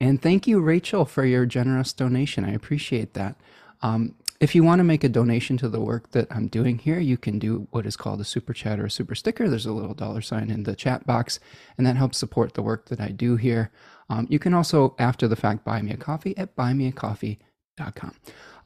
And 0.00 0.20
thank 0.20 0.48
you, 0.48 0.60
Rachel, 0.60 1.04
for 1.04 1.24
your 1.24 1.46
generous 1.46 1.92
donation. 1.92 2.44
I 2.44 2.52
appreciate 2.52 3.14
that. 3.14 3.36
Um, 3.82 4.16
if 4.40 4.54
you 4.54 4.64
want 4.64 4.80
to 4.80 4.84
make 4.84 5.04
a 5.04 5.08
donation 5.08 5.56
to 5.58 5.68
the 5.68 5.80
work 5.80 6.10
that 6.10 6.26
I'm 6.30 6.48
doing 6.48 6.78
here, 6.78 6.98
you 6.98 7.16
can 7.16 7.38
do 7.38 7.68
what 7.70 7.86
is 7.86 7.96
called 7.96 8.20
a 8.20 8.24
super 8.24 8.52
chat 8.52 8.80
or 8.80 8.86
a 8.86 8.90
super 8.90 9.14
sticker. 9.14 9.48
There's 9.48 9.66
a 9.66 9.72
little 9.72 9.94
dollar 9.94 10.20
sign 10.20 10.50
in 10.50 10.64
the 10.64 10.74
chat 10.74 11.06
box, 11.06 11.38
and 11.78 11.86
that 11.86 11.96
helps 11.96 12.18
support 12.18 12.54
the 12.54 12.62
work 12.62 12.88
that 12.88 13.00
I 13.00 13.08
do 13.08 13.36
here. 13.36 13.70
Um, 14.10 14.26
you 14.28 14.38
can 14.38 14.52
also, 14.52 14.96
after 14.98 15.28
the 15.28 15.36
fact, 15.36 15.64
buy 15.64 15.80
me 15.82 15.92
a 15.92 15.96
coffee 15.96 16.36
at 16.36 16.56
buymeacoffee.com. 16.56 18.14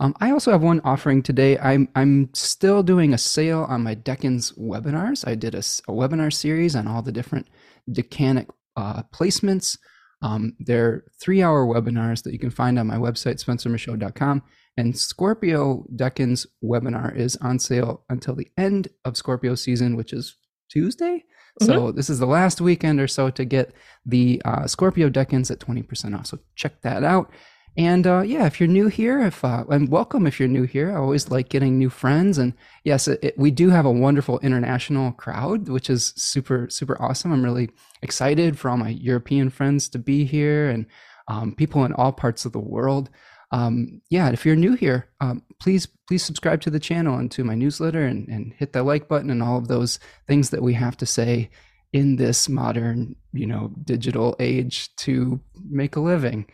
Um, 0.00 0.14
I 0.20 0.30
also 0.30 0.52
have 0.52 0.62
one 0.62 0.80
offering 0.84 1.22
today. 1.22 1.58
I'm, 1.58 1.88
I'm 1.94 2.30
still 2.32 2.82
doing 2.82 3.12
a 3.12 3.18
sale 3.18 3.66
on 3.68 3.82
my 3.82 3.94
Decans 3.94 4.56
webinars. 4.58 5.26
I 5.26 5.34
did 5.34 5.54
a, 5.54 5.58
a 5.58 5.92
webinar 5.92 6.32
series 6.32 6.76
on 6.76 6.86
all 6.86 7.02
the 7.02 7.12
different 7.12 7.48
decanic 7.90 8.48
uh, 8.76 9.02
placements. 9.12 9.76
Um, 10.22 10.56
they're 10.58 11.04
three 11.20 11.42
hour 11.42 11.66
webinars 11.66 12.22
that 12.24 12.32
you 12.32 12.38
can 12.38 12.50
find 12.50 12.78
on 12.78 12.86
my 12.86 12.96
website, 12.96 13.42
spencermichaud.com. 13.44 14.42
And 14.78 14.96
Scorpio 14.96 15.84
Decans 15.96 16.46
webinar 16.62 17.14
is 17.16 17.34
on 17.38 17.58
sale 17.58 18.04
until 18.08 18.36
the 18.36 18.46
end 18.56 18.86
of 19.04 19.16
Scorpio 19.16 19.56
season, 19.56 19.96
which 19.96 20.12
is 20.12 20.36
Tuesday. 20.70 21.24
So 21.60 21.72
mm-hmm. 21.72 21.96
this 21.96 22.08
is 22.08 22.20
the 22.20 22.26
last 22.26 22.60
weekend 22.60 23.00
or 23.00 23.08
so 23.08 23.28
to 23.28 23.44
get 23.44 23.72
the 24.06 24.40
uh, 24.44 24.68
Scorpio 24.68 25.10
decans 25.10 25.50
at 25.50 25.58
20% 25.58 26.16
off. 26.16 26.26
So 26.26 26.38
check 26.54 26.80
that 26.82 27.02
out. 27.02 27.32
And 27.76 28.06
uh, 28.06 28.20
yeah, 28.20 28.46
if 28.46 28.60
you're 28.60 28.68
new 28.68 28.86
here, 28.86 29.20
if 29.20 29.44
uh, 29.44 29.64
and 29.68 29.88
welcome 29.88 30.28
if 30.28 30.38
you're 30.38 30.48
new 30.48 30.62
here. 30.62 30.92
I 30.92 31.00
always 31.00 31.28
like 31.28 31.48
getting 31.48 31.76
new 31.76 31.90
friends. 31.90 32.38
And 32.38 32.54
yes, 32.84 33.08
it, 33.08 33.18
it, 33.20 33.38
we 33.38 33.50
do 33.50 33.70
have 33.70 33.84
a 33.84 33.90
wonderful 33.90 34.38
international 34.40 35.10
crowd, 35.10 35.68
which 35.68 35.90
is 35.90 36.12
super 36.16 36.68
super 36.70 37.00
awesome. 37.02 37.32
I'm 37.32 37.44
really 37.44 37.70
excited 38.00 38.56
for 38.56 38.70
all 38.70 38.76
my 38.76 38.90
European 38.90 39.50
friends 39.50 39.88
to 39.88 39.98
be 39.98 40.24
here 40.24 40.70
and 40.70 40.86
um, 41.26 41.56
people 41.56 41.84
in 41.84 41.92
all 41.94 42.12
parts 42.12 42.44
of 42.44 42.52
the 42.52 42.60
world. 42.60 43.10
Um, 43.50 44.02
yeah, 44.10 44.28
if 44.30 44.44
you're 44.44 44.56
new 44.56 44.74
here, 44.74 45.08
um, 45.20 45.42
please 45.60 45.86
please 46.06 46.22
subscribe 46.22 46.60
to 46.62 46.70
the 46.70 46.80
channel 46.80 47.18
and 47.18 47.30
to 47.30 47.44
my 47.44 47.54
newsletter 47.54 48.06
and, 48.06 48.28
and 48.28 48.54
hit 48.54 48.72
the 48.72 48.82
like 48.82 49.08
button 49.08 49.30
and 49.30 49.42
all 49.42 49.58
of 49.58 49.68
those 49.68 49.98
things 50.26 50.50
that 50.50 50.62
we 50.62 50.74
have 50.74 50.96
to 50.98 51.06
say 51.06 51.50
in 51.92 52.16
this 52.16 52.48
modern, 52.48 53.14
you 53.32 53.46
know, 53.46 53.72
digital 53.84 54.36
age 54.38 54.94
to 54.96 55.40
make 55.70 55.96
a 55.96 56.00
living. 56.00 56.46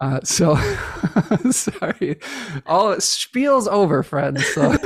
Uh, 0.00 0.20
so 0.22 0.54
sorry, 1.50 2.18
all 2.66 3.00
spiel's 3.00 3.66
over, 3.66 4.02
friends. 4.02 4.46
So 4.48 4.72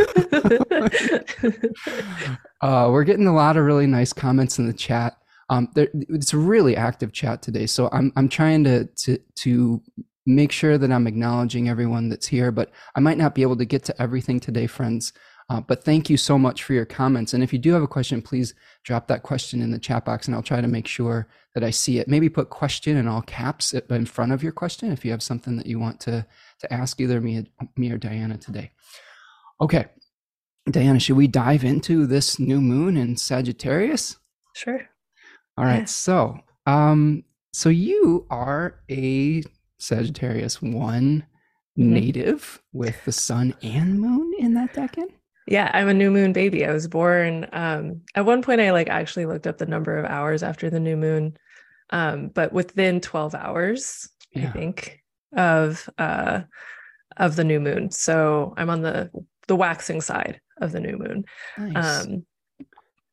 uh, 2.61 2.89
we're 2.91 3.05
getting 3.05 3.27
a 3.27 3.35
lot 3.35 3.57
of 3.57 3.65
really 3.65 3.89
nice 3.89 4.13
comments 4.13 4.59
in 4.59 4.67
the 4.67 4.73
chat. 4.73 5.17
Um, 5.49 5.69
there, 5.75 5.89
it's 5.95 6.33
a 6.33 6.39
really 6.39 6.77
active 6.77 7.13
chat 7.13 7.43
today, 7.43 7.67
so 7.67 7.89
I'm 7.93 8.13
I'm 8.15 8.29
trying 8.29 8.63
to 8.65 8.85
to 8.85 9.19
to 9.37 9.83
make 10.27 10.53
sure 10.53 10.79
that 10.79 10.93
I'm 10.93 11.07
acknowledging 11.07 11.69
everyone 11.69 12.09
that's 12.09 12.27
here. 12.27 12.53
But 12.53 12.71
I 12.95 13.01
might 13.01 13.19
not 13.19 13.35
be 13.35 13.43
able 13.43 13.57
to 13.57 13.65
get 13.65 13.85
to 13.85 14.03
everything 14.03 14.41
today, 14.41 14.67
friends. 14.67 15.13
Uh, 15.49 15.61
but 15.61 15.83
thank 15.83 16.09
you 16.09 16.17
so 16.17 16.39
much 16.39 16.63
for 16.63 16.75
your 16.75 16.85
comments. 16.85 17.35
And 17.35 17.43
if 17.43 17.53
you 17.53 17.59
do 17.59 17.73
have 17.73 17.83
a 17.83 17.89
question, 17.89 18.23
please 18.23 18.55
drop 18.85 19.09
that 19.09 19.25
question 19.25 19.61
in 19.61 19.73
the 19.73 19.81
chat 19.81 20.05
box, 20.05 20.29
and 20.29 20.35
I'll 20.35 20.45
try 20.45 20.61
to 20.61 20.69
make 20.69 20.87
sure 20.87 21.27
that 21.55 21.65
I 21.65 21.71
see 21.71 21.99
it. 21.99 22.07
Maybe 22.07 22.29
put 22.29 22.51
question 22.51 22.97
in 22.97 23.09
all 23.09 23.23
caps 23.23 23.75
in 23.75 24.07
front 24.07 24.31
of 24.31 24.45
your 24.45 24.53
question 24.53 24.93
if 24.93 25.05
you 25.05 25.11
have 25.11 25.25
something 25.25 25.57
that 25.57 25.67
you 25.67 25.81
want 25.81 25.99
to 26.01 26.25
to 26.61 26.73
ask 26.73 27.01
either 27.01 27.21
me, 27.21 27.51
me 27.77 27.91
or 27.91 27.99
Diana 27.99 28.37
today. 28.39 28.71
Okay, 29.61 29.87
Diana, 30.71 31.01
should 31.01 31.17
we 31.17 31.27
dive 31.27 31.65
into 31.65 32.07
this 32.07 32.39
new 32.39 32.61
moon 32.61 32.97
in 32.97 33.17
Sagittarius? 33.17 34.19
Sure. 34.55 34.89
All 35.57 35.65
right. 35.65 35.81
Yeah. 35.81 35.85
So, 35.87 36.39
um, 36.67 37.25
so 37.53 37.69
you 37.69 38.27
are 38.31 38.81
a 38.91 39.43
Sagittarius 39.81 40.61
one 40.63 41.25
mm-hmm. 41.79 41.93
native 41.93 42.61
with 42.73 43.05
the 43.05 43.13
sun 43.13 43.55
and 43.63 44.01
moon 44.01 44.33
in 44.39 44.55
that 44.55 44.75
decan. 44.75 45.09
Yeah, 45.47 45.71
I'm 45.75 45.89
a 45.89 45.95
new 45.95 46.11
moon 46.11 46.33
baby. 46.33 46.65
I 46.65 46.73
was 46.73 46.87
born 46.87 47.49
um 47.53 48.03
at 48.15 48.27
one 48.27 48.43
point 48.43 48.61
I 48.61 48.73
like 48.73 48.89
actually 48.89 49.27
looked 49.27 49.47
up 49.47 49.59
the 49.59 49.67
number 49.67 49.97
of 49.99 50.05
hours 50.05 50.43
after 50.43 50.71
the 50.71 50.81
new 50.81 50.97
moon. 50.97 51.37
Um 51.91 52.29
but 52.29 52.53
within 52.53 53.01
12 53.01 53.35
hours, 53.35 54.09
yeah. 54.33 54.49
I 54.49 54.53
think, 54.53 55.01
of 55.37 55.89
uh 55.99 56.43
of 57.17 57.37
the 57.37 57.45
new 57.45 57.61
moon. 57.61 57.91
So 57.91 58.55
I'm 58.57 58.71
on 58.71 58.83
the 58.83 59.11
the 59.49 59.57
waxing 59.57 60.01
side 60.01 60.41
of 60.61 60.73
the 60.73 60.81
new 60.81 60.97
moon. 60.97 61.25
Nice. 61.59 62.07
Um 62.07 62.27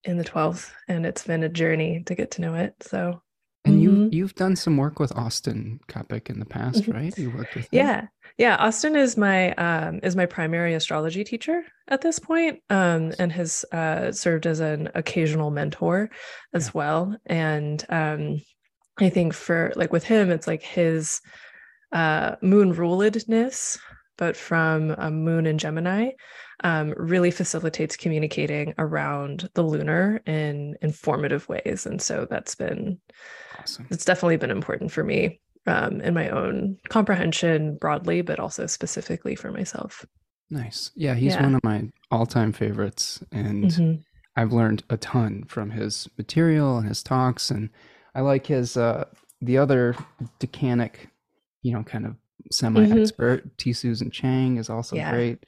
in 0.03 0.17
the 0.17 0.23
12th 0.23 0.71
and 0.87 1.05
it's 1.05 1.23
been 1.23 1.43
a 1.43 1.49
journey 1.49 2.03
to 2.05 2.15
get 2.15 2.31
to 2.31 2.41
know 2.41 2.53
it. 2.53 2.75
So 2.81 3.21
and 3.67 3.81
you 3.81 3.89
mm-hmm. 3.89 4.13
you've 4.13 4.35
done 4.35 4.55
some 4.55 4.77
work 4.77 4.99
with 4.99 5.15
Austin 5.15 5.79
Coppock 5.87 6.29
in 6.29 6.39
the 6.39 6.45
past, 6.45 6.83
mm-hmm. 6.83 6.91
right? 6.91 7.17
You 7.17 7.31
worked 7.31 7.55
with 7.55 7.65
him. 7.65 7.69
Yeah. 7.71 8.07
Yeah, 8.37 8.55
Austin 8.57 8.95
is 8.95 9.17
my 9.17 9.53
um, 9.53 9.99
is 10.03 10.15
my 10.15 10.27
primary 10.27 10.75
astrology 10.75 11.23
teacher 11.23 11.63
at 11.87 12.01
this 12.01 12.19
point, 12.19 12.61
um, 12.69 13.11
and 13.17 13.31
has 13.31 13.65
uh, 13.71 14.11
served 14.11 14.45
as 14.45 14.59
an 14.59 14.89
occasional 14.93 15.49
mentor 15.49 16.11
as 16.53 16.67
yeah. 16.67 16.71
well. 16.75 17.17
And 17.25 17.83
um, 17.89 18.41
I 18.99 19.09
think 19.09 19.33
for 19.33 19.73
like 19.75 19.91
with 19.91 20.03
him, 20.03 20.29
it's 20.29 20.45
like 20.45 20.61
his 20.61 21.19
uh, 21.91 22.35
moon 22.43 22.75
ruledness, 22.75 23.79
but 24.17 24.37
from 24.37 24.91
a 24.91 25.09
moon 25.09 25.47
in 25.47 25.57
Gemini, 25.57 26.11
um, 26.63 26.93
really 26.95 27.31
facilitates 27.31 27.97
communicating 27.97 28.75
around 28.77 29.49
the 29.55 29.63
lunar 29.63 30.21
in 30.25 30.75
informative 30.81 31.47
ways. 31.49 31.85
And 31.85 32.01
so 32.01 32.27
that's 32.29 32.55
been 32.55 32.99
Awesome. 33.59 33.87
It's 33.89 34.05
definitely 34.05 34.37
been 34.37 34.51
important 34.51 34.91
for 34.91 35.03
me 35.03 35.39
um, 35.65 36.01
in 36.01 36.13
my 36.13 36.29
own 36.29 36.77
comprehension 36.89 37.75
broadly, 37.77 38.21
but 38.21 38.39
also 38.39 38.65
specifically 38.67 39.35
for 39.35 39.51
myself. 39.51 40.05
Nice. 40.49 40.91
Yeah, 40.95 41.13
he's 41.15 41.33
yeah. 41.33 41.43
one 41.43 41.55
of 41.55 41.63
my 41.63 41.89
all-time 42.09 42.53
favorites, 42.53 43.21
and 43.31 43.65
mm-hmm. 43.65 44.01
I've 44.35 44.53
learned 44.53 44.83
a 44.89 44.97
ton 44.97 45.43
from 45.47 45.71
his 45.71 46.07
material 46.17 46.77
and 46.77 46.87
his 46.87 47.03
talks, 47.03 47.51
and 47.51 47.69
I 48.15 48.21
like 48.21 48.47
his 48.47 48.77
uh, 48.77 49.05
the 49.41 49.57
other 49.57 49.95
decanic, 50.39 51.07
you 51.63 51.73
know, 51.73 51.83
kind 51.83 52.05
of 52.05 52.15
semi-expert 52.49 53.41
mm-hmm. 53.41 53.55
T. 53.57 53.73
Susan 53.73 54.09
Chang 54.09 54.57
is 54.57 54.69
also 54.69 54.95
yeah. 54.95 55.11
great. 55.11 55.45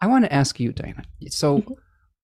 I 0.00 0.06
want 0.06 0.24
to 0.24 0.32
ask 0.32 0.58
you, 0.58 0.72
Diana. 0.72 1.02
So 1.28 1.58
mm-hmm. 1.58 1.74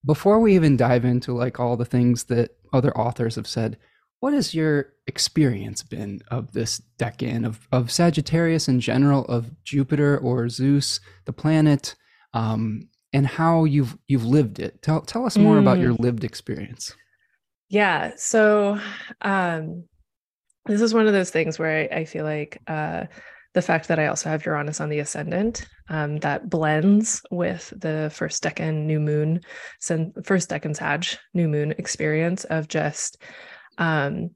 before 0.05 0.39
we 0.39 0.55
even 0.55 0.75
dive 0.75 1.05
into 1.05 1.33
like 1.33 1.59
all 1.59 1.77
the 1.77 1.85
things 1.85 2.23
that 2.25 2.57
other 2.73 2.97
authors 2.97 3.35
have 3.35 3.47
said, 3.47 3.77
what 4.19 4.33
has 4.33 4.53
your 4.53 4.93
experience 5.05 5.83
been 5.83 6.21
of 6.29 6.51
this 6.53 6.81
decan 6.97 7.45
of, 7.45 7.67
of 7.71 7.91
Sagittarius 7.91 8.67
in 8.67 8.79
general, 8.79 9.25
of 9.25 9.51
Jupiter 9.63 10.17
or 10.17 10.49
Zeus, 10.49 10.99
the 11.25 11.33
planet, 11.33 11.95
um, 12.33 12.89
and 13.13 13.27
how 13.27 13.63
you've 13.63 13.97
you've 14.07 14.25
lived 14.25 14.59
it? 14.59 14.81
Tell 14.81 15.01
tell 15.01 15.25
us 15.25 15.37
more 15.37 15.57
mm. 15.57 15.61
about 15.61 15.79
your 15.79 15.93
mm. 15.93 15.99
lived 15.99 16.23
experience. 16.23 16.95
Yeah. 17.69 18.13
So 18.15 18.79
um, 19.21 19.83
this 20.65 20.81
is 20.81 20.93
one 20.93 21.07
of 21.07 21.13
those 21.13 21.29
things 21.29 21.59
where 21.59 21.87
I, 21.91 21.99
I 21.99 22.05
feel 22.05 22.23
like 22.23 22.61
uh, 22.67 23.05
the 23.53 23.61
fact 23.61 23.87
that 23.87 23.99
I 23.99 24.07
also 24.07 24.29
have 24.29 24.45
Uranus 24.45 24.81
on 24.81 24.89
the 24.89 24.99
ascendant 24.99 25.67
um, 25.89 26.17
that 26.17 26.49
blends 26.49 27.21
with 27.31 27.73
the 27.75 28.11
first 28.13 28.43
decan 28.43 28.85
new 28.85 28.99
moon, 28.99 29.41
first 30.23 30.49
decan 30.49 30.75
Sag 30.75 31.05
new 31.33 31.47
moon 31.47 31.73
experience 31.77 32.45
of 32.45 32.67
just 32.67 33.21
um, 33.77 34.31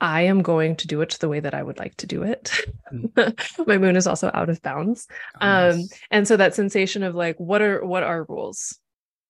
I 0.00 0.22
am 0.22 0.42
going 0.42 0.76
to 0.76 0.86
do 0.86 1.00
it 1.00 1.16
the 1.20 1.28
way 1.28 1.40
that 1.40 1.54
I 1.54 1.62
would 1.62 1.78
like 1.78 1.96
to 1.96 2.06
do 2.06 2.22
it. 2.22 2.52
Mm. 2.92 3.66
My 3.66 3.78
moon 3.78 3.96
is 3.96 4.06
also 4.06 4.30
out 4.34 4.50
of 4.50 4.60
bounds. 4.60 5.06
Oh, 5.40 5.70
um, 5.70 5.80
and 6.10 6.28
so 6.28 6.36
that 6.36 6.54
sensation 6.54 7.02
of 7.02 7.14
like, 7.14 7.38
what 7.38 7.62
are 7.62 7.84
what 7.84 8.02
are 8.02 8.24
rules? 8.28 8.78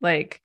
Like 0.00 0.40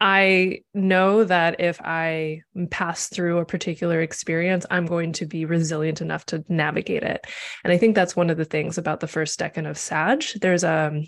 I 0.00 0.60
know 0.74 1.24
that 1.24 1.60
if 1.60 1.80
I 1.82 2.42
pass 2.70 3.08
through 3.08 3.38
a 3.38 3.46
particular 3.46 4.02
experience, 4.02 4.66
I'm 4.70 4.86
going 4.86 5.12
to 5.14 5.26
be 5.26 5.44
resilient 5.44 6.00
enough 6.00 6.26
to 6.26 6.44
navigate 6.48 7.02
it. 7.02 7.26
And 7.62 7.72
I 7.72 7.78
think 7.78 7.94
that's 7.94 8.16
one 8.16 8.28
of 8.28 8.36
the 8.36 8.44
things 8.44 8.76
about 8.76 9.00
the 9.00 9.06
first 9.08 9.38
decan 9.38 9.68
of 9.68 9.78
Sag. 9.78 10.24
There's 10.40 10.64
a, 10.64 10.90
um, 10.92 11.06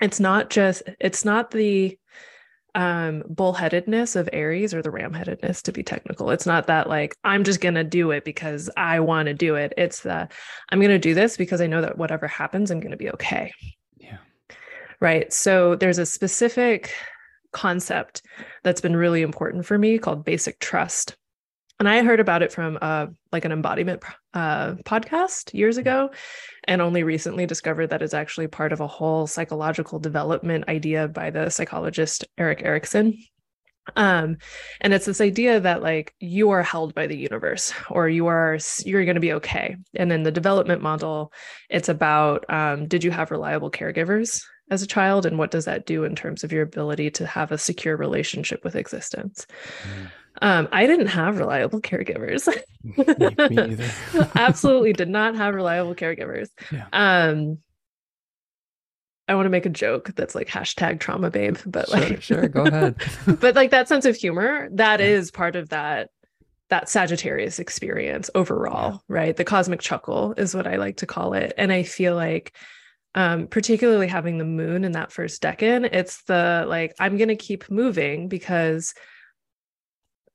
it's 0.00 0.18
not 0.18 0.50
just, 0.50 0.82
it's 0.98 1.24
not 1.24 1.50
the 1.50 1.98
um 2.76 3.22
bullheadedness 3.22 4.16
of 4.16 4.28
aries 4.32 4.74
or 4.74 4.82
the 4.82 4.90
ramheadedness 4.90 5.62
to 5.62 5.72
be 5.72 5.82
technical. 5.82 6.30
It's 6.30 6.46
not 6.46 6.66
that 6.68 6.88
like 6.88 7.16
i'm 7.24 7.42
just 7.42 7.60
gonna 7.60 7.82
do 7.82 8.10
it 8.10 8.24
because 8.24 8.70
i 8.76 9.00
want 9.00 9.26
to 9.26 9.34
do 9.34 9.56
it. 9.56 9.72
It's 9.76 10.02
that 10.02 10.32
i'm 10.70 10.80
gonna 10.80 10.98
do 10.98 11.14
this 11.14 11.36
because 11.36 11.60
i 11.60 11.66
know 11.66 11.80
that 11.80 11.98
whatever 11.98 12.28
happens 12.28 12.70
i'm 12.70 12.80
gonna 12.80 12.96
be 12.96 13.10
okay. 13.10 13.52
Yeah. 13.96 14.18
Right? 15.00 15.32
So 15.32 15.74
there's 15.74 15.98
a 15.98 16.06
specific 16.06 16.92
concept 17.52 18.22
that's 18.62 18.82
been 18.82 18.96
really 18.96 19.22
important 19.22 19.64
for 19.64 19.78
me 19.78 19.98
called 19.98 20.24
basic 20.24 20.58
trust 20.58 21.16
and 21.78 21.88
I 21.88 22.02
heard 22.02 22.20
about 22.20 22.42
it 22.42 22.52
from 22.52 22.78
uh, 22.80 23.06
like 23.32 23.44
an 23.44 23.52
embodiment 23.52 24.02
uh, 24.32 24.74
podcast 24.84 25.52
years 25.52 25.76
ago, 25.76 26.10
and 26.64 26.80
only 26.80 27.02
recently 27.02 27.46
discovered 27.46 27.88
that 27.88 28.02
it's 28.02 28.14
actually 28.14 28.48
part 28.48 28.72
of 28.72 28.80
a 28.80 28.86
whole 28.86 29.26
psychological 29.26 29.98
development 29.98 30.68
idea 30.68 31.08
by 31.08 31.30
the 31.30 31.50
psychologist 31.50 32.24
Erik 32.38 32.62
Erikson. 32.62 33.18
Um, 33.94 34.38
and 34.80 34.92
it's 34.92 35.06
this 35.06 35.20
idea 35.20 35.60
that 35.60 35.82
like 35.82 36.12
you 36.18 36.50
are 36.50 36.62
held 36.62 36.94
by 36.94 37.06
the 37.06 37.16
universe, 37.16 37.72
or 37.90 38.08
you 38.08 38.26
are 38.26 38.58
you're 38.84 39.04
going 39.04 39.14
to 39.14 39.20
be 39.20 39.34
okay. 39.34 39.76
And 39.94 40.10
in 40.12 40.22
the 40.22 40.32
development 40.32 40.82
model, 40.82 41.32
it's 41.68 41.88
about 41.88 42.44
um, 42.48 42.88
did 42.88 43.04
you 43.04 43.10
have 43.10 43.30
reliable 43.30 43.70
caregivers 43.70 44.42
as 44.70 44.82
a 44.82 44.86
child, 44.86 45.26
and 45.26 45.38
what 45.38 45.50
does 45.50 45.64
that 45.66 45.86
do 45.86 46.04
in 46.04 46.16
terms 46.16 46.42
of 46.42 46.52
your 46.52 46.62
ability 46.62 47.10
to 47.12 47.26
have 47.26 47.52
a 47.52 47.58
secure 47.58 47.96
relationship 47.96 48.64
with 48.64 48.76
existence. 48.76 49.46
Mm. 49.82 50.10
Um, 50.42 50.68
I 50.70 50.86
didn't 50.86 51.06
have 51.06 51.38
reliable 51.38 51.80
caregivers. 51.80 52.46
Absolutely 54.34 54.92
did 54.92 55.08
not 55.08 55.34
have 55.36 55.54
reliable 55.54 55.94
caregivers. 55.94 56.48
Yeah. 56.70 56.86
Um, 56.92 57.58
I 59.28 59.34
want 59.34 59.46
to 59.46 59.50
make 59.50 59.66
a 59.66 59.70
joke 59.70 60.12
that's 60.14 60.34
like 60.34 60.48
hashtag 60.48 61.00
trauma 61.00 61.30
babe, 61.30 61.58
but 61.66 61.88
sure, 61.88 62.00
like 62.00 62.22
sure, 62.22 62.48
go 62.48 62.64
ahead. 62.64 62.96
but 63.40 63.54
like 63.54 63.70
that 63.70 63.88
sense 63.88 64.04
of 64.04 64.14
humor, 64.14 64.68
that 64.72 65.00
yeah. 65.00 65.06
is 65.06 65.30
part 65.30 65.56
of 65.56 65.70
that 65.70 66.10
that 66.68 66.88
Sagittarius 66.88 67.58
experience 67.58 68.28
overall, 68.34 68.92
yeah. 68.92 68.98
right? 69.08 69.36
The 69.36 69.44
cosmic 69.44 69.80
chuckle 69.80 70.34
is 70.36 70.54
what 70.54 70.66
I 70.66 70.76
like 70.76 70.96
to 70.98 71.06
call 71.06 71.32
it. 71.32 71.52
And 71.56 71.72
I 71.72 71.84
feel 71.84 72.14
like 72.16 72.56
um, 73.16 73.46
particularly 73.46 74.06
having 74.06 74.36
the 74.38 74.44
moon 74.44 74.84
in 74.84 74.92
that 74.92 75.10
first 75.10 75.42
decan, 75.42 75.88
it's 75.92 76.22
the 76.24 76.64
like, 76.68 76.94
I'm 77.00 77.16
gonna 77.16 77.34
keep 77.34 77.70
moving 77.70 78.28
because 78.28 78.94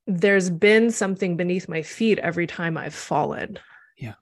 there's 0.08 0.50
been 0.50 0.90
something 0.92 1.38
beneath 1.38 1.70
my 1.70 1.84
feet 1.84 2.18
every 2.20 2.48
time 2.48 2.78
I've 2.78 2.96
fallen. 2.96 3.60
Yeah. 3.98 4.16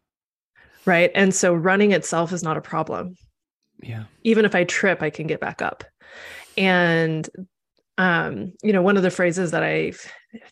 Right. 0.86 1.10
And 1.16 1.34
so 1.34 1.54
running 1.54 1.94
itself 1.94 2.34
is 2.34 2.44
not 2.44 2.58
a 2.58 2.62
problem. 2.62 3.16
Yeah. 3.82 4.04
Even 4.24 4.44
if 4.44 4.54
I 4.54 4.66
trip, 4.66 5.02
I 5.02 5.10
can 5.10 5.26
get 5.26 5.40
back 5.40 5.62
up. 5.62 5.86
And 6.58 7.28
um, 7.98 8.54
you 8.62 8.74
know, 8.74 8.82
one 8.82 8.98
of 8.98 9.04
the 9.04 9.12
phrases 9.12 9.52
that 9.52 9.64
I 9.64 9.94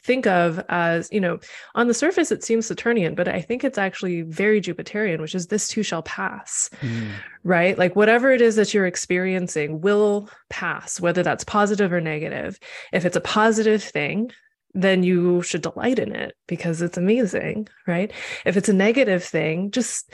think 0.01 0.25
of 0.25 0.63
as, 0.69 1.09
you 1.11 1.19
know, 1.19 1.39
on 1.75 1.87
the 1.87 1.93
surface 1.93 2.31
it 2.31 2.43
seems 2.43 2.65
Saturnian, 2.65 3.15
but 3.15 3.27
I 3.27 3.41
think 3.41 3.63
it's 3.63 3.77
actually 3.77 4.23
very 4.23 4.59
Jupiterian, 4.59 5.19
which 5.19 5.35
is 5.35 5.47
this 5.47 5.67
too 5.67 5.83
shall 5.83 6.03
pass, 6.03 6.69
mm. 6.81 7.09
right? 7.43 7.77
Like 7.77 7.95
whatever 7.95 8.31
it 8.31 8.41
is 8.41 8.55
that 8.55 8.73
you're 8.73 8.87
experiencing 8.87 9.81
will 9.81 10.29
pass, 10.49 10.99
whether 10.99 11.23
that's 11.23 11.43
positive 11.43 11.93
or 11.93 12.01
negative. 12.01 12.59
If 12.91 13.05
it's 13.05 13.15
a 13.15 13.21
positive 13.21 13.83
thing, 13.83 14.31
then 14.73 15.03
you 15.03 15.41
should 15.41 15.61
delight 15.61 15.99
in 15.99 16.15
it 16.15 16.35
because 16.47 16.81
it's 16.81 16.97
amazing, 16.97 17.67
right? 17.85 18.11
If 18.45 18.57
it's 18.57 18.69
a 18.69 18.73
negative 18.73 19.23
thing, 19.23 19.71
just 19.71 20.11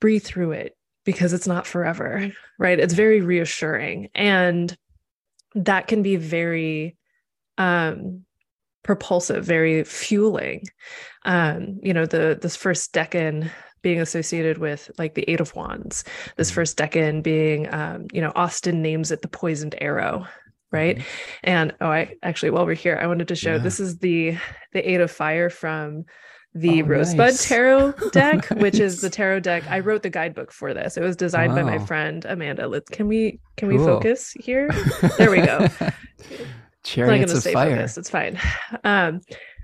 breathe 0.00 0.24
through 0.24 0.52
it 0.52 0.76
because 1.04 1.32
it's 1.32 1.46
not 1.46 1.66
forever, 1.66 2.32
right? 2.58 2.78
It's 2.78 2.94
very 2.94 3.20
reassuring. 3.20 4.08
And 4.14 4.76
that 5.54 5.86
can 5.86 6.02
be 6.02 6.16
very 6.16 6.96
um, 7.58 8.24
propulsive, 8.82 9.44
very 9.44 9.84
fueling. 9.84 10.64
Um, 11.24 11.78
you 11.82 11.94
know, 11.94 12.06
the 12.06 12.38
this 12.40 12.56
first 12.56 12.92
decan 12.92 13.50
being 13.82 14.00
associated 14.00 14.58
with 14.58 14.90
like 14.98 15.14
the 15.14 15.28
Eight 15.28 15.40
of 15.40 15.54
Wands, 15.54 16.04
this 16.36 16.50
mm-hmm. 16.50 16.54
first 16.54 16.78
decan 16.78 17.22
being, 17.22 17.72
um, 17.72 18.06
you 18.12 18.20
know, 18.20 18.32
Austin 18.36 18.80
names 18.82 19.10
it 19.10 19.22
the 19.22 19.28
poisoned 19.28 19.74
arrow, 19.80 20.26
right? 20.70 20.96
Mm-hmm. 20.96 21.04
And 21.44 21.74
oh, 21.80 21.88
I 21.88 22.14
actually 22.22 22.50
while 22.50 22.66
we're 22.66 22.74
here, 22.74 22.98
I 23.00 23.06
wanted 23.06 23.28
to 23.28 23.36
show 23.36 23.52
yeah. 23.52 23.58
this 23.58 23.80
is 23.80 23.98
the 23.98 24.36
the 24.72 24.90
Eight 24.90 25.00
of 25.00 25.10
Fire 25.10 25.50
from 25.50 26.04
the 26.54 26.82
oh, 26.82 26.86
Rosebud 26.86 27.18
nice. 27.18 27.48
Tarot 27.48 27.92
deck, 28.12 28.50
nice. 28.50 28.60
which 28.60 28.78
is 28.78 29.00
the 29.00 29.10
tarot 29.10 29.40
deck. 29.40 29.64
I 29.70 29.80
wrote 29.80 30.02
the 30.02 30.10
guidebook 30.10 30.52
for 30.52 30.74
this. 30.74 30.96
It 30.96 31.02
was 31.02 31.16
designed 31.16 31.54
wow. 31.54 31.62
by 31.62 31.78
my 31.78 31.84
friend 31.86 32.24
Amanda. 32.24 32.68
Let's 32.68 32.90
can 32.90 33.08
we 33.08 33.40
can 33.56 33.70
cool. 33.70 33.78
we 33.78 33.84
focus 33.84 34.32
here? 34.32 34.70
There 35.18 35.30
we 35.30 35.40
go. 35.40 35.68
Chariots 36.84 37.32
of 37.32 37.52
fire. 37.52 37.76
Focus. 37.76 37.98
It's 37.98 38.10
fine. 38.10 38.38
Um, 38.84 39.20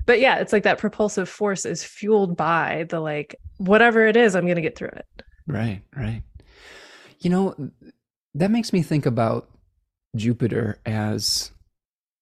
but 0.07 0.21
yeah, 0.21 0.39
it's 0.39 0.53
like 0.53 0.63
that 0.63 0.79
propulsive 0.79 1.29
force 1.29 1.67
is 1.67 1.85
fueled 1.85 2.37
by 2.37 2.87
the 2.89 3.01
like 3.01 3.37
whatever 3.59 4.07
it 4.07 4.17
is. 4.17 4.35
I'm 4.35 4.45
going 4.45 4.57
to 4.57 4.63
get 4.63 4.77
through 4.77 4.89
it. 4.89 5.07
Right. 5.47 5.83
Right. 5.95 6.23
You 7.21 7.31
know, 7.31 7.71
that 8.35 8.51
makes 8.51 8.73
me 8.73 8.83
think 8.83 9.05
about 9.05 9.51
Jupiter 10.17 10.79
as 10.87 11.51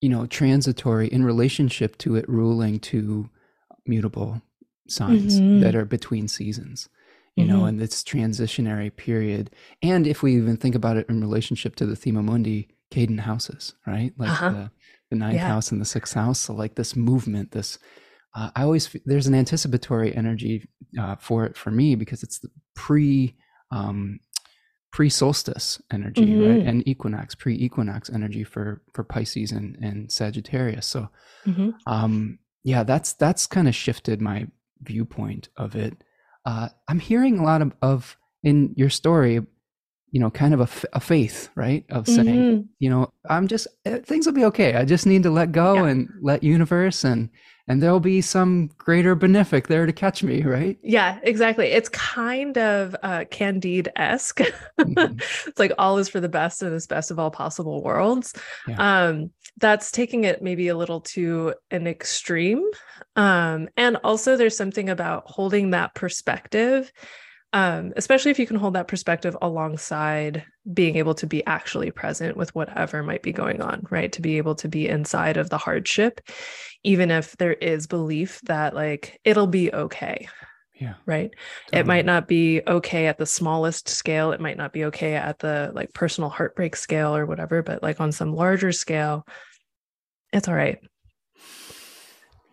you 0.01 0.09
know 0.09 0.25
transitory 0.25 1.07
in 1.07 1.23
relationship 1.23 1.97
to 1.99 2.15
it 2.15 2.27
ruling 2.29 2.79
to 2.79 3.29
mutable 3.85 4.41
signs 4.87 5.39
mm-hmm. 5.39 5.61
that 5.61 5.75
are 5.75 5.85
between 5.85 6.27
seasons 6.27 6.89
you 7.35 7.43
mm-hmm. 7.43 7.53
know 7.53 7.65
and 7.65 7.79
this 7.79 8.03
transitionary 8.03 8.95
period 8.95 9.49
and 9.81 10.07
if 10.07 10.21
we 10.21 10.35
even 10.35 10.57
think 10.57 10.75
about 10.75 10.97
it 10.97 11.07
in 11.09 11.21
relationship 11.21 11.75
to 11.75 11.85
the 11.85 11.95
thema 11.95 12.21
mundi 12.21 12.67
cadent 12.91 13.21
houses 13.21 13.73
right 13.85 14.13
like 14.17 14.29
uh-huh. 14.29 14.49
the, 14.49 14.71
the 15.09 15.15
ninth 15.15 15.35
yeah. 15.35 15.47
house 15.47 15.71
and 15.71 15.81
the 15.81 15.85
sixth 15.85 16.13
house 16.13 16.39
so 16.39 16.53
like 16.53 16.75
this 16.75 16.95
movement 16.95 17.51
this 17.51 17.77
uh, 18.35 18.49
i 18.55 18.63
always 18.63 18.95
there's 19.05 19.27
an 19.27 19.35
anticipatory 19.35 20.15
energy 20.15 20.67
uh, 20.99 21.15
for 21.15 21.45
it 21.45 21.55
for 21.55 21.71
me 21.71 21.95
because 21.95 22.23
it's 22.23 22.39
the 22.39 22.49
pre 22.75 23.35
um, 23.71 24.19
pre 24.91 25.09
solstice 25.09 25.81
energy 25.91 26.25
mm-hmm. 26.25 26.49
right 26.49 26.67
and 26.67 26.87
equinox 26.87 27.35
pre 27.35 27.55
equinox 27.55 28.09
energy 28.09 28.43
for 28.43 28.81
for 28.93 29.03
pisces 29.03 29.51
and 29.51 29.77
and 29.81 30.11
sagittarius 30.11 30.85
so 30.87 31.09
mm-hmm. 31.45 31.69
um 31.85 32.39
yeah 32.63 32.83
that's 32.83 33.13
that's 33.13 33.45
kind 33.47 33.67
of 33.67 33.75
shifted 33.75 34.21
my 34.21 34.47
viewpoint 34.81 35.49
of 35.57 35.75
it. 35.75 36.03
Uh, 36.45 36.69
I'm 36.87 36.99
hearing 36.99 37.39
a 37.39 37.43
lot 37.43 37.61
of, 37.61 37.73
of 37.81 38.17
in 38.43 38.73
your 38.75 38.89
story, 38.89 39.41
you 40.11 40.19
know, 40.19 40.29
kind 40.29 40.53
of 40.53 40.61
a, 40.61 40.63
f- 40.63 40.85
a 40.93 40.99
faith, 40.99 41.49
right? 41.55 41.85
Of 41.89 42.07
saying, 42.07 42.25
mm-hmm. 42.25 42.61
you 42.79 42.89
know, 42.89 43.11
I'm 43.29 43.47
just 43.47 43.67
eh, 43.85 43.99
things 43.99 44.25
will 44.25 44.33
be 44.33 44.45
okay. 44.45 44.75
I 44.75 44.85
just 44.85 45.05
need 45.05 45.23
to 45.23 45.29
let 45.29 45.51
go 45.51 45.75
yeah. 45.75 45.87
and 45.87 46.09
let 46.21 46.43
universe 46.43 47.03
and 47.03 47.29
and 47.69 47.83
there'll 47.83 47.99
be 47.99 48.21
some 48.21 48.69
greater 48.77 49.13
benefic 49.15 49.67
there 49.67 49.85
to 49.85 49.91
catch 49.91 50.23
me, 50.23 50.41
right? 50.43 50.77
Yeah, 50.81 51.19
exactly. 51.23 51.67
It's 51.67 51.89
kind 51.89 52.57
of 52.57 52.95
uh, 53.03 53.25
Candide 53.29 53.89
esque. 53.97 54.39
mm-hmm. 54.79 55.19
it's 55.47 55.59
like 55.59 55.73
all 55.77 55.97
is 55.97 56.07
for 56.07 56.21
the 56.21 56.29
best 56.29 56.63
in 56.63 56.71
this 56.71 56.87
best 56.87 57.11
of 57.11 57.19
all 57.19 57.29
possible 57.29 57.83
worlds. 57.83 58.33
Yeah. 58.67 59.07
Um, 59.07 59.31
that's 59.59 59.91
taking 59.91 60.23
it 60.23 60.41
maybe 60.41 60.69
a 60.69 60.77
little 60.77 61.01
to 61.01 61.55
an 61.71 61.87
extreme. 61.87 62.63
Um, 63.17 63.67
and 63.75 63.97
also, 63.97 64.37
there's 64.37 64.55
something 64.55 64.89
about 64.89 65.23
holding 65.25 65.71
that 65.71 65.93
perspective 65.93 66.91
um, 67.57 67.91
especially 67.95 68.29
if 68.29 68.37
you 68.37 68.45
can 68.45 68.55
hold 68.55 68.75
that 68.75 68.87
perspective 68.87 69.35
alongside 69.41 70.45
being 70.75 70.95
able 70.97 71.15
to 71.15 71.25
be 71.25 71.43
actually 71.47 71.89
present 71.89 72.37
with 72.37 72.53
whatever 72.53 73.01
might 73.01 73.23
be 73.23 73.31
going 73.31 73.63
on, 73.63 73.87
right? 73.89 74.11
To 74.11 74.21
be 74.21 74.37
able 74.37 74.53
to 74.55 74.67
be 74.67 74.87
inside 74.87 75.37
of 75.37 75.49
the 75.49 75.57
hardship, 75.57 76.21
even 76.83 77.09
if 77.09 77.35
there 77.37 77.53
is 77.53 77.87
belief 77.87 78.39
that 78.43 78.75
like 78.75 79.19
it'll 79.23 79.47
be 79.47 79.73
okay. 79.73 80.27
Yeah. 80.75 80.93
Right. 81.07 81.31
Totally. 81.65 81.79
It 81.79 81.87
might 81.87 82.05
not 82.05 82.27
be 82.27 82.61
okay 82.67 83.07
at 83.07 83.17
the 83.17 83.25
smallest 83.25 83.89
scale. 83.89 84.33
It 84.33 84.39
might 84.39 84.57
not 84.57 84.71
be 84.71 84.85
okay 84.85 85.15
at 85.15 85.39
the 85.39 85.71
like 85.73 85.91
personal 85.93 86.29
heartbreak 86.29 86.75
scale 86.75 87.15
or 87.15 87.25
whatever, 87.25 87.63
but 87.63 87.81
like 87.81 87.99
on 87.99 88.11
some 88.11 88.35
larger 88.35 88.71
scale, 88.71 89.25
it's 90.31 90.47
all 90.47 90.53
right 90.53 90.77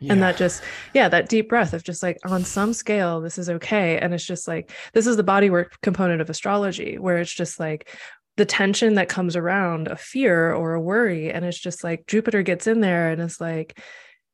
yeah. 0.05 0.12
and 0.12 0.23
that 0.23 0.37
just 0.37 0.62
yeah 0.95 1.09
that 1.09 1.29
deep 1.29 1.49
breath 1.49 1.73
of 1.73 1.83
just 1.83 2.03
like 2.03 2.19
on 2.25 2.45
some 2.45 2.73
scale 2.73 3.21
this 3.21 3.38
is 3.38 3.49
okay. 3.49 3.99
And 3.99 4.14
it's 4.14 4.25
just 4.25 4.47
like 4.49 4.71
this 4.93 5.07
is 5.07 5.17
the 5.17 5.25
bodywork 5.25 5.81
component 5.83 6.21
of 6.21 6.31
astrology 6.31 6.99
where 6.99 7.19
it's 7.19 7.33
just 7.33 7.59
like 7.59 7.88
the 8.37 8.45
tension 8.45 8.95
that 8.95 9.09
comes 9.09 9.37
around 9.37 9.88
a 9.88 9.97
fear 9.97 10.53
or 10.53 10.75
a 10.75 10.81
worry. 10.81 11.31
And 11.31 11.45
it's 11.45 11.59
just 11.59 11.85
like 11.85 12.07
jupiter 12.07 12.43
gets 12.43 12.67
in 12.67 12.81
there 12.81 13.11
and 13.11 13.21
it's 13.21 13.40
like 13.40 13.79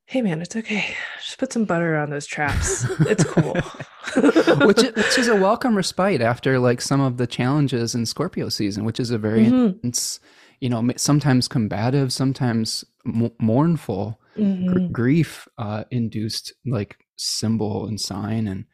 hey 0.05 0.21
man 0.21 0.41
it's 0.41 0.55
okay. 0.55 0.95
Just 1.23 1.37
put 1.37 1.53
some 1.53 1.65
butter 1.65 1.95
on 1.95 2.09
those 2.09 2.25
traps. 2.25 2.85
It's 3.01 3.23
cool. 3.23 3.55
Which, 4.65 4.83
is, 4.83 4.93
which 4.95 5.17
is 5.19 5.27
a 5.29 5.35
welcome 5.35 5.77
respite 5.77 6.21
after 6.21 6.59
like 6.59 6.81
some 6.81 6.99
of 6.99 7.15
the 7.15 7.27
challenges 7.27 7.95
in 7.95 8.05
scorpio 8.05 8.49
season 8.49 8.83
which 8.83 8.99
is 8.99 9.11
a 9.11 9.17
very 9.17 9.45
mm-hmm. 9.45 9.77
intense 9.83 10.19
you 10.59 10.69
know 10.69 10.89
sometimes 10.95 11.47
combative 11.47 12.13
sometimes 12.13 12.85
mournful 13.05 14.20
mm-hmm. 14.41 14.67
gr- 14.67 14.91
grief 14.91 15.47
uh, 15.57 15.83
induced 15.91 16.53
like 16.65 16.97
symbol 17.15 17.87
and 17.87 17.99
sign 17.99 18.47
and 18.47 18.65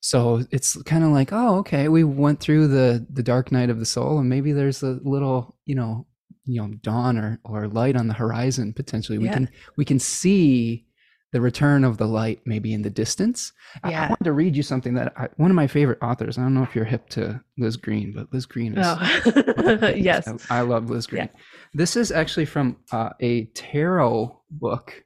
so 0.00 0.42
it's 0.50 0.80
kind 0.82 1.04
of 1.04 1.10
like 1.10 1.32
oh 1.32 1.56
okay 1.58 1.88
we 1.88 2.04
went 2.04 2.40
through 2.40 2.68
the 2.68 3.04
the 3.10 3.22
dark 3.22 3.52
night 3.52 3.70
of 3.70 3.78
the 3.78 3.86
soul 3.86 4.18
and 4.18 4.28
maybe 4.28 4.52
there's 4.52 4.82
a 4.82 4.98
little 5.02 5.56
you 5.64 5.74
know 5.74 6.06
you 6.44 6.60
know 6.60 6.68
dawn 6.82 7.18
or 7.18 7.40
or 7.44 7.68
light 7.68 7.96
on 7.96 8.08
the 8.08 8.14
horizon 8.14 8.72
potentially 8.72 9.18
we 9.18 9.26
yeah. 9.26 9.34
can 9.34 9.50
we 9.76 9.84
can 9.84 9.98
see 9.98 10.86
the 11.32 11.40
return 11.40 11.82
of 11.82 11.96
the 11.96 12.06
light 12.06 12.40
maybe 12.44 12.74
in 12.74 12.82
the 12.82 12.90
distance. 12.90 13.52
Yeah. 13.88 14.02
I, 14.02 14.04
I 14.04 14.08
wanted 14.10 14.24
to 14.24 14.32
read 14.32 14.54
you 14.54 14.62
something 14.62 14.94
that 14.94 15.14
I, 15.16 15.28
one 15.36 15.50
of 15.50 15.54
my 15.54 15.66
favorite 15.66 15.98
authors, 16.02 16.36
I 16.36 16.42
don't 16.42 16.52
know 16.52 16.62
if 16.62 16.74
you're 16.74 16.84
hip 16.84 17.08
to 17.10 17.42
Liz 17.58 17.76
Greene 17.76 18.12
but 18.14 18.32
Liz 18.32 18.44
Greene 18.44 18.76
is. 18.76 18.86
Oh. 18.86 19.88
yes. 19.96 20.28
I, 20.50 20.58
I, 20.58 20.60
love 20.60 20.90
Liz 20.90 21.06
Greene 21.06 21.30
Yeah. 21.32 21.40
This 21.72 21.96
is 21.96 22.12
actually 22.12 22.44
from 22.44 22.76
uh, 22.92 23.10
a 23.20 23.46
tarot 23.46 24.41
book, 24.52 25.04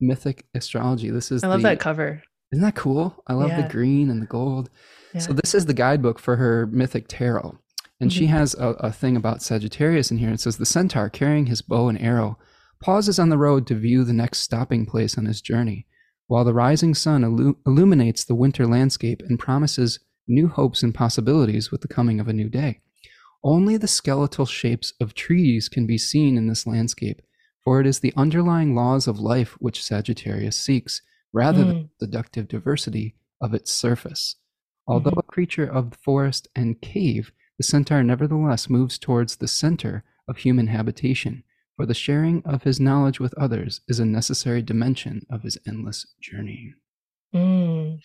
Mythic 0.00 0.46
Astrology. 0.54 1.10
This 1.10 1.32
is 1.32 1.44
I 1.44 1.48
love 1.48 1.62
the, 1.62 1.68
that 1.68 1.80
cover. 1.80 2.22
Isn't 2.52 2.64
that 2.64 2.74
cool? 2.74 3.22
I 3.26 3.34
love 3.34 3.50
yeah. 3.50 3.62
the 3.62 3.68
green 3.68 4.10
and 4.10 4.22
the 4.22 4.26
gold. 4.26 4.70
Yeah. 5.14 5.20
So 5.20 5.32
this 5.32 5.54
is 5.54 5.66
the 5.66 5.74
guidebook 5.74 6.18
for 6.18 6.36
her 6.36 6.66
Mythic 6.66 7.06
Tarot. 7.08 7.58
And 8.00 8.10
mm-hmm. 8.10 8.18
she 8.18 8.26
has 8.26 8.54
a, 8.54 8.68
a 8.80 8.92
thing 8.92 9.16
about 9.16 9.42
Sagittarius 9.42 10.10
in 10.10 10.18
here. 10.18 10.30
It 10.30 10.40
says 10.40 10.56
the 10.56 10.66
centaur 10.66 11.10
carrying 11.10 11.46
his 11.46 11.62
bow 11.62 11.88
and 11.88 12.00
arrow 12.00 12.38
pauses 12.82 13.18
on 13.18 13.28
the 13.28 13.38
road 13.38 13.66
to 13.66 13.74
view 13.74 14.04
the 14.04 14.12
next 14.12 14.38
stopping 14.40 14.86
place 14.86 15.18
on 15.18 15.26
his 15.26 15.40
journey, 15.40 15.86
while 16.26 16.44
the 16.44 16.54
rising 16.54 16.94
sun 16.94 17.22
illu- 17.22 17.56
illuminates 17.66 18.24
the 18.24 18.36
winter 18.36 18.66
landscape 18.66 19.20
and 19.28 19.38
promises 19.38 19.98
new 20.28 20.48
hopes 20.48 20.82
and 20.82 20.94
possibilities 20.94 21.70
with 21.70 21.80
the 21.80 21.88
coming 21.88 22.20
of 22.20 22.28
a 22.28 22.32
new 22.32 22.48
day. 22.48 22.80
Only 23.42 23.76
the 23.76 23.88
skeletal 23.88 24.46
shapes 24.46 24.92
of 25.00 25.14
trees 25.14 25.68
can 25.68 25.86
be 25.86 25.98
seen 25.98 26.36
in 26.36 26.46
this 26.46 26.66
landscape, 26.66 27.20
for 27.68 27.82
it 27.82 27.86
is 27.86 28.00
the 28.00 28.14
underlying 28.16 28.74
laws 28.74 29.06
of 29.06 29.20
life 29.20 29.54
which 29.58 29.84
Sagittarius 29.84 30.56
seeks, 30.56 31.02
rather 31.34 31.64
mm. 31.64 31.66
than 31.66 31.90
the 32.00 32.06
seductive 32.06 32.48
diversity 32.48 33.14
of 33.42 33.52
its 33.52 33.70
surface. 33.70 34.36
Although 34.86 35.10
mm-hmm. 35.10 35.18
a 35.18 35.34
creature 35.34 35.70
of 35.70 35.90
the 35.90 35.98
forest 35.98 36.48
and 36.56 36.80
cave, 36.80 37.30
the 37.58 37.64
centaur 37.64 38.02
nevertheless 38.02 38.70
moves 38.70 38.96
towards 38.96 39.36
the 39.36 39.48
center 39.48 40.02
of 40.26 40.38
human 40.38 40.68
habitation, 40.68 41.44
for 41.76 41.84
the 41.84 41.92
sharing 41.92 42.42
of 42.46 42.62
his 42.62 42.80
knowledge 42.80 43.20
with 43.20 43.34
others 43.34 43.82
is 43.86 44.00
a 44.00 44.06
necessary 44.06 44.62
dimension 44.62 45.26
of 45.30 45.42
his 45.42 45.58
endless 45.68 46.06
journey. 46.22 46.72
Mm. 47.34 48.00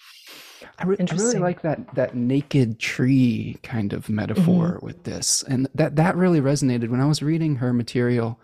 I, 0.78 0.86
re- 0.86 0.98
I, 1.00 1.16
really 1.16 1.40
like 1.40 1.62
that 1.62 1.96
that 1.96 2.18
naked 2.18 2.80
tree 2.80 3.60
kind 3.64 3.94
of 3.94 4.10
metaphor 4.10 4.74
mm-hmm. 4.74 4.86
with 4.86 5.06
this, 5.06 5.42
and 5.44 5.70
that 5.74 5.96
that 5.96 6.18
really 6.18 6.42
resonated 6.42 6.90
when 6.90 7.00
I 7.00 7.06
was 7.06 7.24
reading 7.24 7.56
her 7.56 7.72
material 7.72 8.42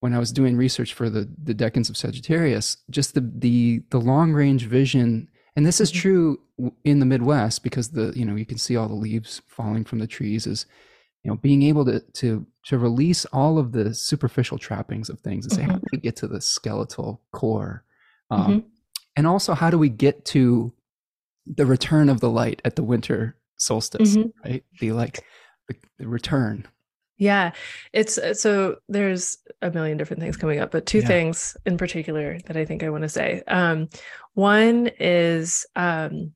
when 0.00 0.14
I 0.14 0.18
was 0.18 0.32
doing 0.32 0.56
research 0.56 0.94
for 0.94 1.08
the 1.08 1.28
the 1.42 1.54
decans 1.54 1.88
of 1.88 1.96
Sagittarius, 1.96 2.78
just 2.90 3.14
the 3.14 3.20
the 3.20 3.82
the 3.90 4.00
long 4.00 4.32
range 4.32 4.66
vision, 4.66 5.28
and 5.56 5.64
this 5.64 5.80
is 5.80 5.90
mm-hmm. 5.90 6.00
true 6.00 6.40
in 6.84 6.98
the 6.98 7.06
Midwest 7.06 7.62
because 7.62 7.90
the 7.90 8.12
you 8.16 8.24
know 8.24 8.34
you 8.34 8.46
can 8.46 8.58
see 8.58 8.76
all 8.76 8.88
the 8.88 8.94
leaves 8.94 9.40
falling 9.46 9.84
from 9.84 9.98
the 9.98 10.06
trees 10.06 10.46
is 10.46 10.66
you 11.22 11.30
know 11.30 11.36
being 11.36 11.62
able 11.62 11.84
to 11.84 12.00
to 12.00 12.46
to 12.64 12.78
release 12.78 13.24
all 13.26 13.58
of 13.58 13.72
the 13.72 13.94
superficial 13.94 14.58
trappings 14.58 15.08
of 15.08 15.20
things 15.20 15.44
and 15.44 15.52
say 15.52 15.62
mm-hmm. 15.62 15.72
how 15.72 15.78
do 15.78 15.86
we 15.92 15.98
get 15.98 16.16
to 16.16 16.26
the 16.26 16.40
skeletal 16.40 17.20
core 17.32 17.84
um, 18.30 18.40
mm-hmm. 18.40 18.68
and 19.16 19.26
also 19.26 19.54
how 19.54 19.70
do 19.70 19.78
we 19.78 19.88
get 19.88 20.24
to 20.24 20.72
the 21.46 21.66
return 21.66 22.08
of 22.08 22.20
the 22.20 22.30
light 22.30 22.60
at 22.64 22.76
the 22.76 22.82
winter 22.82 23.36
solstice 23.56 24.16
mm-hmm. 24.16 24.48
right 24.48 24.64
the 24.80 24.92
like 24.92 25.24
the, 25.68 25.74
the 25.98 26.08
return 26.08 26.66
yeah, 27.20 27.52
it's 27.92 28.16
uh, 28.16 28.32
so 28.32 28.76
there's 28.88 29.36
a 29.60 29.70
million 29.70 29.98
different 29.98 30.22
things 30.22 30.38
coming 30.38 30.58
up, 30.58 30.70
but 30.70 30.86
two 30.86 31.00
yeah. 31.00 31.06
things 31.06 31.54
in 31.66 31.76
particular 31.76 32.38
that 32.46 32.56
I 32.56 32.64
think 32.64 32.82
I 32.82 32.88
want 32.88 33.02
to 33.02 33.10
say. 33.10 33.42
Um, 33.46 33.90
one 34.32 34.90
is 34.98 35.66
um, 35.76 36.32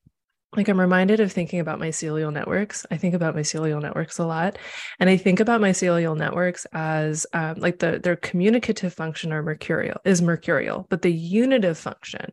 like 0.55 0.69
I'm 0.69 0.79
reminded 0.79 1.21
of 1.21 1.33
thinking 1.33 1.59
about 1.59 1.81
mycelial 1.81 2.31
networks. 2.31 2.85
I 2.91 2.99
think 2.99 3.15
about 3.15 3.35
mycelial 3.35 3.81
networks 3.81 4.19
a 4.19 4.27
lot, 4.27 4.59
and 5.01 5.09
I 5.09 5.17
think 5.17 5.41
about 5.41 5.63
mycelial 5.63 6.15
networks 6.19 6.67
as 6.75 7.27
um, 7.33 7.55
like 7.61 7.79
the 7.79 7.99
their 7.99 8.17
communicative 8.17 8.93
function 8.93 9.33
are 9.33 9.43
mercurial 9.43 9.97
is 10.05 10.21
mercurial, 10.21 10.87
but 10.91 11.01
the 11.01 11.13
unitive 11.13 11.79
function, 11.79 12.31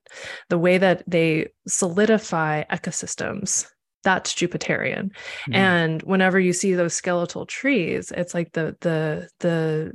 the 0.49 0.59
way 0.59 0.77
that 0.77 1.03
they 1.07 1.47
solidify 1.67 2.65
ecosystems 2.65 3.65
that's 4.03 4.33
Jupiterian. 4.33 5.11
Mm-hmm. 5.11 5.53
And 5.53 6.01
whenever 6.03 6.39
you 6.39 6.53
see 6.53 6.73
those 6.73 6.93
skeletal 6.93 7.45
trees, 7.45 8.11
it's 8.15 8.33
like 8.33 8.51
the 8.53 8.75
the 8.81 9.29
the 9.39 9.93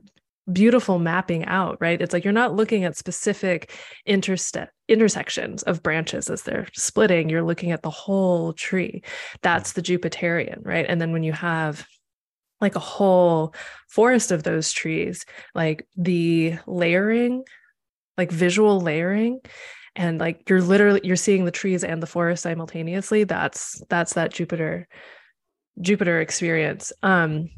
beautiful 0.52 0.98
mapping 0.98 1.44
out, 1.46 1.76
right? 1.80 2.00
It's 2.00 2.12
like 2.12 2.24
you're 2.24 2.32
not 2.32 2.54
looking 2.54 2.84
at 2.84 2.96
specific 2.96 3.72
interste- 4.08 4.68
intersections 4.88 5.62
of 5.64 5.82
branches 5.82 6.30
as 6.30 6.42
they're 6.42 6.68
splitting, 6.72 7.28
you're 7.28 7.42
looking 7.42 7.72
at 7.72 7.82
the 7.82 7.90
whole 7.90 8.52
tree. 8.52 9.02
That's 9.42 9.72
the 9.72 9.82
Jupiterian, 9.82 10.64
right? 10.64 10.86
And 10.88 11.00
then 11.00 11.12
when 11.12 11.24
you 11.24 11.32
have 11.32 11.84
like 12.60 12.76
a 12.76 12.80
whole 12.80 13.54
forest 13.88 14.30
of 14.30 14.44
those 14.44 14.72
trees, 14.72 15.26
like 15.54 15.86
the 15.96 16.58
layering, 16.66 17.42
like 18.16 18.30
visual 18.30 18.80
layering 18.80 19.40
and 19.96 20.20
like 20.20 20.48
you're 20.48 20.62
literally 20.62 21.00
you're 21.02 21.16
seeing 21.16 21.44
the 21.44 21.50
trees 21.50 21.82
and 21.82 22.02
the 22.02 22.06
forest 22.06 22.42
simultaneously 22.42 23.24
that's 23.24 23.82
that's 23.88 24.12
that 24.12 24.32
jupiter 24.32 24.86
jupiter 25.80 26.20
experience 26.20 26.92
um 27.02 27.50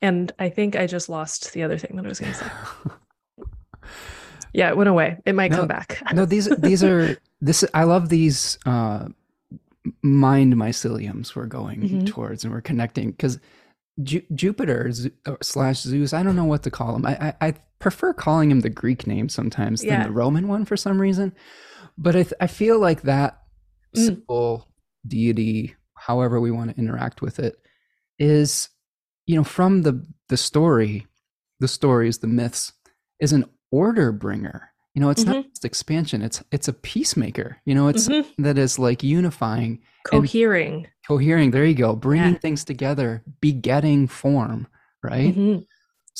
and 0.00 0.32
i 0.38 0.48
think 0.48 0.76
i 0.76 0.86
just 0.86 1.08
lost 1.08 1.52
the 1.52 1.62
other 1.62 1.76
thing 1.76 1.96
that 1.96 2.04
i 2.04 2.08
was 2.08 2.20
going 2.20 2.32
to 2.32 2.38
say 2.38 2.50
yeah 4.54 4.68
it 4.68 4.76
went 4.76 4.88
away 4.88 5.18
it 5.26 5.34
might 5.34 5.50
no, 5.50 5.58
come 5.58 5.68
back 5.68 6.02
no 6.14 6.24
these 6.24 6.48
these 6.58 6.82
are 6.82 7.16
this 7.40 7.64
i 7.74 7.84
love 7.84 8.08
these 8.08 8.58
uh 8.66 9.06
mind 10.02 10.54
myceliums 10.54 11.34
we're 11.34 11.46
going 11.46 11.80
mm-hmm. 11.80 12.04
towards 12.04 12.44
and 12.44 12.52
we're 12.52 12.60
connecting 12.60 13.10
because 13.10 13.38
Ju- 14.02 14.22
Jupiter 14.34 14.90
slash 15.42 15.80
Zeus, 15.80 16.12
I 16.12 16.22
don't 16.22 16.36
know 16.36 16.44
what 16.44 16.62
to 16.62 16.70
call 16.70 16.96
him. 16.96 17.04
I, 17.04 17.34
I, 17.40 17.48
I 17.48 17.54
prefer 17.78 18.12
calling 18.12 18.50
him 18.50 18.60
the 18.60 18.70
Greek 18.70 19.06
name 19.06 19.28
sometimes 19.28 19.84
yeah. 19.84 19.98
than 19.98 20.06
the 20.06 20.12
Roman 20.12 20.48
one 20.48 20.64
for 20.64 20.76
some 20.76 21.00
reason. 21.00 21.34
But 22.00 22.16
I, 22.16 22.22
th- 22.22 22.34
I 22.40 22.46
feel 22.46 22.80
like 22.80 23.02
that 23.02 23.42
mm. 23.94 24.04
simple 24.06 24.68
deity, 25.06 25.76
however 25.94 26.40
we 26.40 26.50
want 26.50 26.70
to 26.70 26.78
interact 26.80 27.20
with 27.20 27.38
it, 27.38 27.56
is, 28.18 28.70
you 29.26 29.36
know, 29.36 29.44
from 29.44 29.82
the 29.82 30.04
the 30.30 30.38
story, 30.38 31.06
the 31.60 31.68
stories, 31.68 32.18
the 32.18 32.26
myths, 32.26 32.72
is 33.20 33.32
an 33.32 33.44
order 33.70 34.12
bringer. 34.12 34.72
You 34.94 35.02
know, 35.02 35.10
it's 35.10 35.24
mm-hmm. 35.24 35.32
not 35.32 35.48
just 35.50 35.64
expansion; 35.66 36.22
it's 36.22 36.42
it's 36.50 36.68
a 36.68 36.72
peacemaker. 36.72 37.58
You 37.66 37.74
know, 37.74 37.88
it's 37.88 38.08
mm-hmm. 38.08 38.42
that 38.42 38.56
is 38.56 38.78
like 38.78 39.02
unifying, 39.02 39.82
cohering, 40.06 40.86
cohering. 41.06 41.50
There 41.50 41.66
you 41.66 41.74
go, 41.74 41.94
bringing 41.94 42.32
yeah. 42.32 42.38
things 42.38 42.64
together, 42.64 43.22
begetting 43.40 44.08
form. 44.08 44.66
Right. 45.02 45.34
Mm-hmm. 45.34 45.60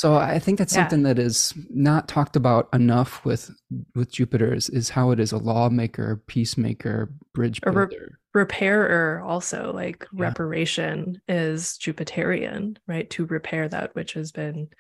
So 0.01 0.15
I 0.15 0.39
think 0.39 0.59
that's 0.59 0.75
yeah. 0.75 0.85
something 0.85 1.03
that 1.03 1.19
is 1.19 1.53
not 1.69 2.09
talked 2.09 2.35
about 2.35 2.71
enough 2.73 3.23
with 3.27 3.51
with 3.95 4.11
Jupiter 4.11 4.55
is, 4.55 4.71
is 4.71 4.89
how 4.89 5.11
it 5.11 5.21
is 5.21 5.31
a 5.31 5.37
lawmaker, 5.37 6.23
peacemaker, 6.27 7.13
bridge 7.35 7.61
builder. 7.61 7.91
Re- 7.93 8.09
repairer 8.33 9.21
also 9.21 9.75
like 9.75 10.07
yeah. 10.15 10.23
reparation 10.23 11.21
is 11.29 11.77
Jupiterian, 11.77 12.79
right? 12.87 13.11
To 13.11 13.27
repair 13.27 13.69
that 13.69 13.95
which 13.95 14.15
has 14.15 14.33
been 14.33 14.71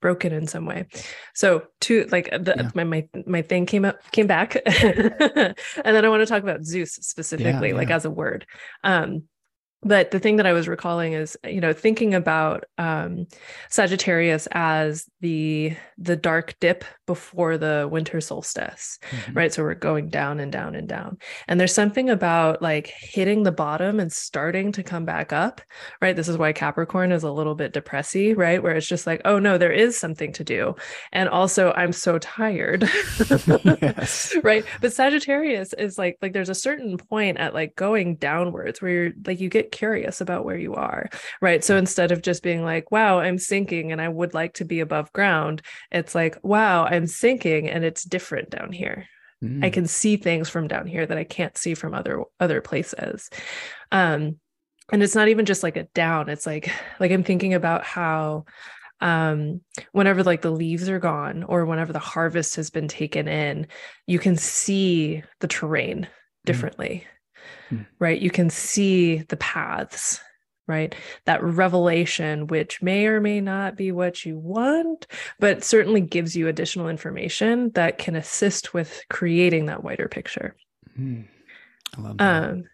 broken 0.00 0.32
in 0.32 0.46
some 0.46 0.66
way. 0.66 0.86
So 1.34 1.66
to 1.80 2.06
like 2.12 2.30
the, 2.30 2.54
yeah. 2.56 2.70
my, 2.72 2.84
my 2.84 3.08
my 3.26 3.42
thing 3.42 3.66
came 3.66 3.84
up 3.84 3.96
came 4.12 4.28
back 4.28 4.54
and 4.84 5.56
then 5.84 6.04
I 6.04 6.08
want 6.08 6.20
to 6.20 6.26
talk 6.26 6.44
about 6.44 6.62
Zeus 6.62 6.92
specifically 6.92 7.72
like 7.72 7.90
as 7.90 8.04
a 8.04 8.10
word. 8.10 8.46
Um 8.84 9.24
but 9.82 10.10
the 10.10 10.20
thing 10.20 10.36
that 10.36 10.46
I 10.46 10.52
was 10.52 10.68
recalling 10.68 11.14
is, 11.14 11.38
you 11.44 11.60
know, 11.60 11.72
thinking 11.72 12.12
about 12.12 12.64
um, 12.76 13.26
Sagittarius 13.70 14.46
as 14.52 15.08
the 15.20 15.74
the 15.96 16.16
dark 16.16 16.54
dip 16.60 16.84
before 17.06 17.56
the 17.56 17.88
winter 17.90 18.20
solstice, 18.20 18.98
mm-hmm. 19.10 19.32
right? 19.32 19.52
So 19.52 19.62
we're 19.62 19.74
going 19.74 20.08
down 20.10 20.38
and 20.38 20.52
down 20.52 20.74
and 20.74 20.86
down, 20.86 21.16
and 21.48 21.58
there's 21.58 21.74
something 21.74 22.10
about 22.10 22.60
like 22.60 22.88
hitting 22.88 23.42
the 23.42 23.52
bottom 23.52 24.00
and 24.00 24.12
starting 24.12 24.70
to 24.72 24.82
come 24.82 25.06
back 25.06 25.32
up, 25.32 25.62
right? 26.02 26.14
This 26.14 26.28
is 26.28 26.36
why 26.36 26.52
Capricorn 26.52 27.10
is 27.10 27.22
a 27.22 27.32
little 27.32 27.54
bit 27.54 27.72
depressy, 27.72 28.36
right? 28.36 28.62
Where 28.62 28.76
it's 28.76 28.86
just 28.86 29.06
like, 29.06 29.22
oh 29.24 29.38
no, 29.38 29.56
there 29.56 29.72
is 29.72 29.98
something 29.98 30.32
to 30.34 30.44
do, 30.44 30.74
and 31.12 31.28
also 31.28 31.72
I'm 31.72 31.92
so 31.92 32.18
tired, 32.18 32.82
right? 34.42 34.64
But 34.82 34.92
Sagittarius 34.92 35.72
is 35.72 35.96
like 35.96 36.18
like 36.20 36.34
there's 36.34 36.50
a 36.50 36.54
certain 36.54 36.98
point 36.98 37.38
at 37.38 37.54
like 37.54 37.76
going 37.76 38.16
downwards 38.16 38.82
where 38.82 38.90
you're 38.90 39.12
like 39.24 39.40
you 39.40 39.48
get 39.48 39.69
curious 39.70 40.20
about 40.20 40.44
where 40.44 40.58
you 40.58 40.74
are, 40.74 41.08
right? 41.40 41.64
So 41.64 41.76
instead 41.76 42.12
of 42.12 42.22
just 42.22 42.42
being 42.42 42.64
like, 42.64 42.90
wow, 42.90 43.20
I'm 43.20 43.38
sinking 43.38 43.92
and 43.92 44.00
I 44.00 44.08
would 44.08 44.34
like 44.34 44.54
to 44.54 44.64
be 44.64 44.80
above 44.80 45.12
ground, 45.12 45.62
it's 45.90 46.14
like, 46.14 46.38
wow, 46.42 46.84
I'm 46.84 47.06
sinking 47.06 47.68
and 47.68 47.84
it's 47.84 48.04
different 48.04 48.50
down 48.50 48.72
here. 48.72 49.06
Mm. 49.42 49.64
I 49.64 49.70
can 49.70 49.86
see 49.86 50.16
things 50.16 50.48
from 50.48 50.68
down 50.68 50.86
here 50.86 51.06
that 51.06 51.18
I 51.18 51.24
can't 51.24 51.56
see 51.56 51.74
from 51.74 51.94
other 51.94 52.24
other 52.38 52.60
places. 52.60 53.30
Um, 53.90 54.36
and 54.92 55.02
it's 55.02 55.14
not 55.14 55.28
even 55.28 55.46
just 55.46 55.62
like 55.62 55.76
a 55.76 55.84
down, 55.94 56.28
it's 56.28 56.46
like 56.46 56.70
like 56.98 57.10
I'm 57.10 57.24
thinking 57.24 57.54
about 57.54 57.84
how 57.84 58.44
um 59.00 59.62
whenever 59.92 60.22
like 60.22 60.42
the 60.42 60.50
leaves 60.50 60.88
are 60.88 60.98
gone 60.98 61.42
or 61.44 61.64
whenever 61.64 61.92
the 61.92 61.98
harvest 61.98 62.56
has 62.56 62.68
been 62.68 62.86
taken 62.86 63.28
in 63.28 63.66
you 64.06 64.18
can 64.18 64.36
see 64.36 65.22
the 65.40 65.48
terrain 65.48 66.02
mm. 66.02 66.08
differently 66.44 67.04
mm 67.06 67.19
mm. 67.70 67.86
right? 67.98 68.20
You 68.20 68.30
can 68.30 68.50
see 68.50 69.18
the 69.18 69.36
paths, 69.36 70.20
right? 70.66 70.94
That 71.24 71.42
revelation, 71.42 72.46
which 72.46 72.82
may 72.82 73.06
or 73.06 73.20
may 73.20 73.40
not 73.40 73.76
be 73.76 73.92
what 73.92 74.24
you 74.24 74.38
want, 74.38 75.06
but 75.38 75.64
certainly 75.64 76.00
gives 76.00 76.36
you 76.36 76.48
additional 76.48 76.88
information 76.88 77.70
that 77.70 77.98
can 77.98 78.16
assist 78.16 78.72
with 78.72 79.02
creating 79.08 79.66
that 79.66 79.82
wider 79.82 80.08
picture. 80.08 80.54
Mm. 80.98 81.26
I 81.96 82.00
love 82.00 82.18
that. 82.18 82.50
Um, 82.50 82.64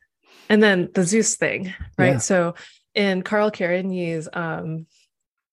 and 0.49 0.63
then 0.63 0.91
the 0.95 1.05
Zeus 1.05 1.37
thing, 1.37 1.75
right? 1.99 2.13
Yeah. 2.15 2.19
So 2.19 2.55
in 2.95 3.23
Carl 3.23 3.51
Kerényi's 3.51 4.29
um, 4.33 4.87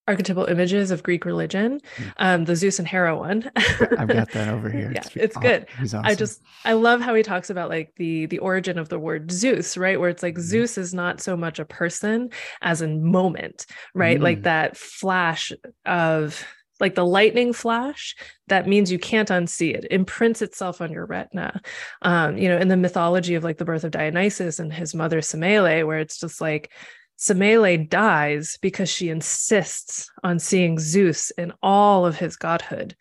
archetypal 0.08 0.46
images 0.46 0.92
of 0.92 1.04
Greek 1.04 1.26
religion, 1.26 1.80
hmm. 1.96 2.04
um, 2.18 2.46
the 2.46 2.56
Zeus 2.56 2.80
and 2.80 2.88
Hera 2.88 3.18
one. 3.18 3.50
I've 3.56 4.08
got 4.08 4.32
that 4.32 4.48
over 4.54 4.70
here. 4.70 4.92
yeah, 4.94 5.02
it's, 5.06 5.16
it's 5.16 5.38
good. 5.38 5.68
Awesome. 5.82 6.06
I 6.06 6.16
just 6.16 6.42
I 6.66 6.74
love 6.74 7.02
how 7.02 7.14
he 7.16 7.24
talks 7.24 7.50
about 7.50 7.70
like 7.70 7.94
the 7.96 8.26
the 8.26 8.40
origin 8.40 8.78
of 8.78 8.90
the 8.90 9.00
word 9.00 9.32
Zeus, 9.32 9.78
right? 9.78 10.00
Where 10.00 10.10
it's 10.10 10.24
like 10.24 10.36
mm. 10.36 10.42
Zeus 10.42 10.78
is 10.78 10.94
not 10.94 11.22
so 11.22 11.38
much 11.38 11.60
a 11.60 11.66
person 11.66 12.30
as 12.62 12.82
a 12.82 12.88
moment, 12.88 13.66
right? 13.94 14.20
Mm. 14.20 14.24
Like 14.24 14.44
that 14.44 14.78
flash 14.78 15.52
of 15.86 16.44
like 16.80 16.96
the 16.96 17.06
lightning 17.06 17.54
flash 17.54 18.16
that 18.48 18.68
means 18.68 18.92
you 18.92 19.00
can't 19.00 19.30
unsee 19.30 19.74
it 19.74 19.86
imprints 19.92 20.42
itself 20.42 20.82
on 20.82 20.92
your 20.92 21.06
retina 21.06 21.62
um 22.02 22.38
you 22.38 22.50
know 22.50 22.58
in 22.58 22.68
the 22.68 22.76
mythology 22.76 23.36
of 23.36 23.44
like 23.44 23.58
the 23.58 23.64
birth 23.64 23.84
of 23.84 23.92
dionysus 23.92 24.60
and 24.60 24.74
his 24.74 24.96
mother 24.96 25.22
semele 25.22 25.86
where 25.86 26.00
it's 26.00 26.20
just 26.20 26.42
like 26.42 26.72
Semele 27.18 27.90
dies 27.90 28.58
because 28.62 28.90
she 28.90 29.10
insists 29.10 30.10
on 30.24 30.40
seeing 30.40 30.80
Zeus 30.80 31.32
in 31.32 31.54
all 31.62 32.06
of 32.06 32.18
his 32.18 32.36
godhood, 32.36 32.96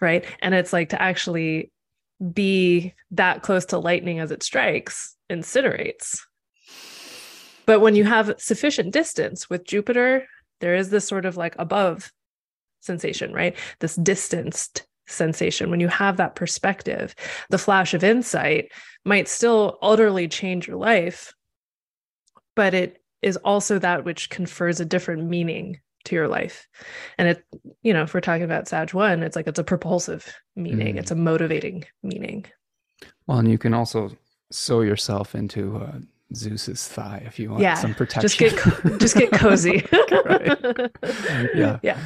right? 0.00 0.24
And 0.42 0.54
it's 0.54 0.72
like 0.72 0.90
to 0.90 1.00
actually 1.00 1.70
be 2.32 2.94
that 3.12 3.42
close 3.42 3.64
to 3.66 3.78
lightning 3.78 4.18
as 4.18 4.30
it 4.30 4.42
strikes 4.42 5.16
incinerates. 5.30 6.20
But 7.66 7.80
when 7.80 7.94
you 7.94 8.04
have 8.04 8.34
sufficient 8.38 8.92
distance 8.92 9.48
with 9.48 9.64
Jupiter, 9.64 10.26
there 10.60 10.74
is 10.74 10.90
this 10.90 11.06
sort 11.06 11.24
of 11.24 11.36
like 11.36 11.56
above 11.58 12.12
sensation, 12.80 13.32
right? 13.32 13.56
This 13.80 13.96
distanced 13.96 14.86
sensation. 15.06 15.70
When 15.70 15.80
you 15.80 15.88
have 15.88 16.16
that 16.18 16.34
perspective, 16.34 17.14
the 17.50 17.58
flash 17.58 17.94
of 17.94 18.04
insight 18.04 18.70
might 19.04 19.28
still 19.28 19.78
utterly 19.82 20.28
change 20.28 20.66
your 20.66 20.76
life, 20.76 21.34
but 22.54 22.74
it 22.74 23.02
is 23.24 23.36
also 23.38 23.78
that 23.78 24.04
which 24.04 24.30
confers 24.30 24.80
a 24.80 24.84
different 24.84 25.24
meaning 25.24 25.80
to 26.04 26.14
your 26.14 26.28
life. 26.28 26.68
And 27.18 27.28
it, 27.28 27.44
you 27.82 27.92
know, 27.92 28.02
if 28.02 28.12
we're 28.12 28.20
talking 28.20 28.44
about 28.44 28.68
Sag 28.68 28.92
one, 28.92 29.22
it's 29.22 29.34
like 29.36 29.46
it's 29.46 29.58
a 29.58 29.64
propulsive 29.64 30.32
meaning, 30.54 30.96
mm. 30.96 30.98
it's 30.98 31.10
a 31.10 31.16
motivating 31.16 31.84
meaning. 32.02 32.44
Well, 33.26 33.38
and 33.38 33.50
you 33.50 33.58
can 33.58 33.72
also 33.72 34.10
sew 34.50 34.82
yourself 34.82 35.34
into 35.34 35.78
uh, 35.78 35.98
Zeus's 36.34 36.86
thigh 36.86 37.22
if 37.26 37.38
you 37.38 37.50
want 37.50 37.62
yeah, 37.62 37.74
some 37.74 37.94
protection. 37.94 38.50
Just 38.50 38.64
get 38.84 38.98
just 39.00 39.16
get 39.16 39.32
cozy. 39.32 39.86
yeah. 41.54 41.78
Yeah. 41.82 41.98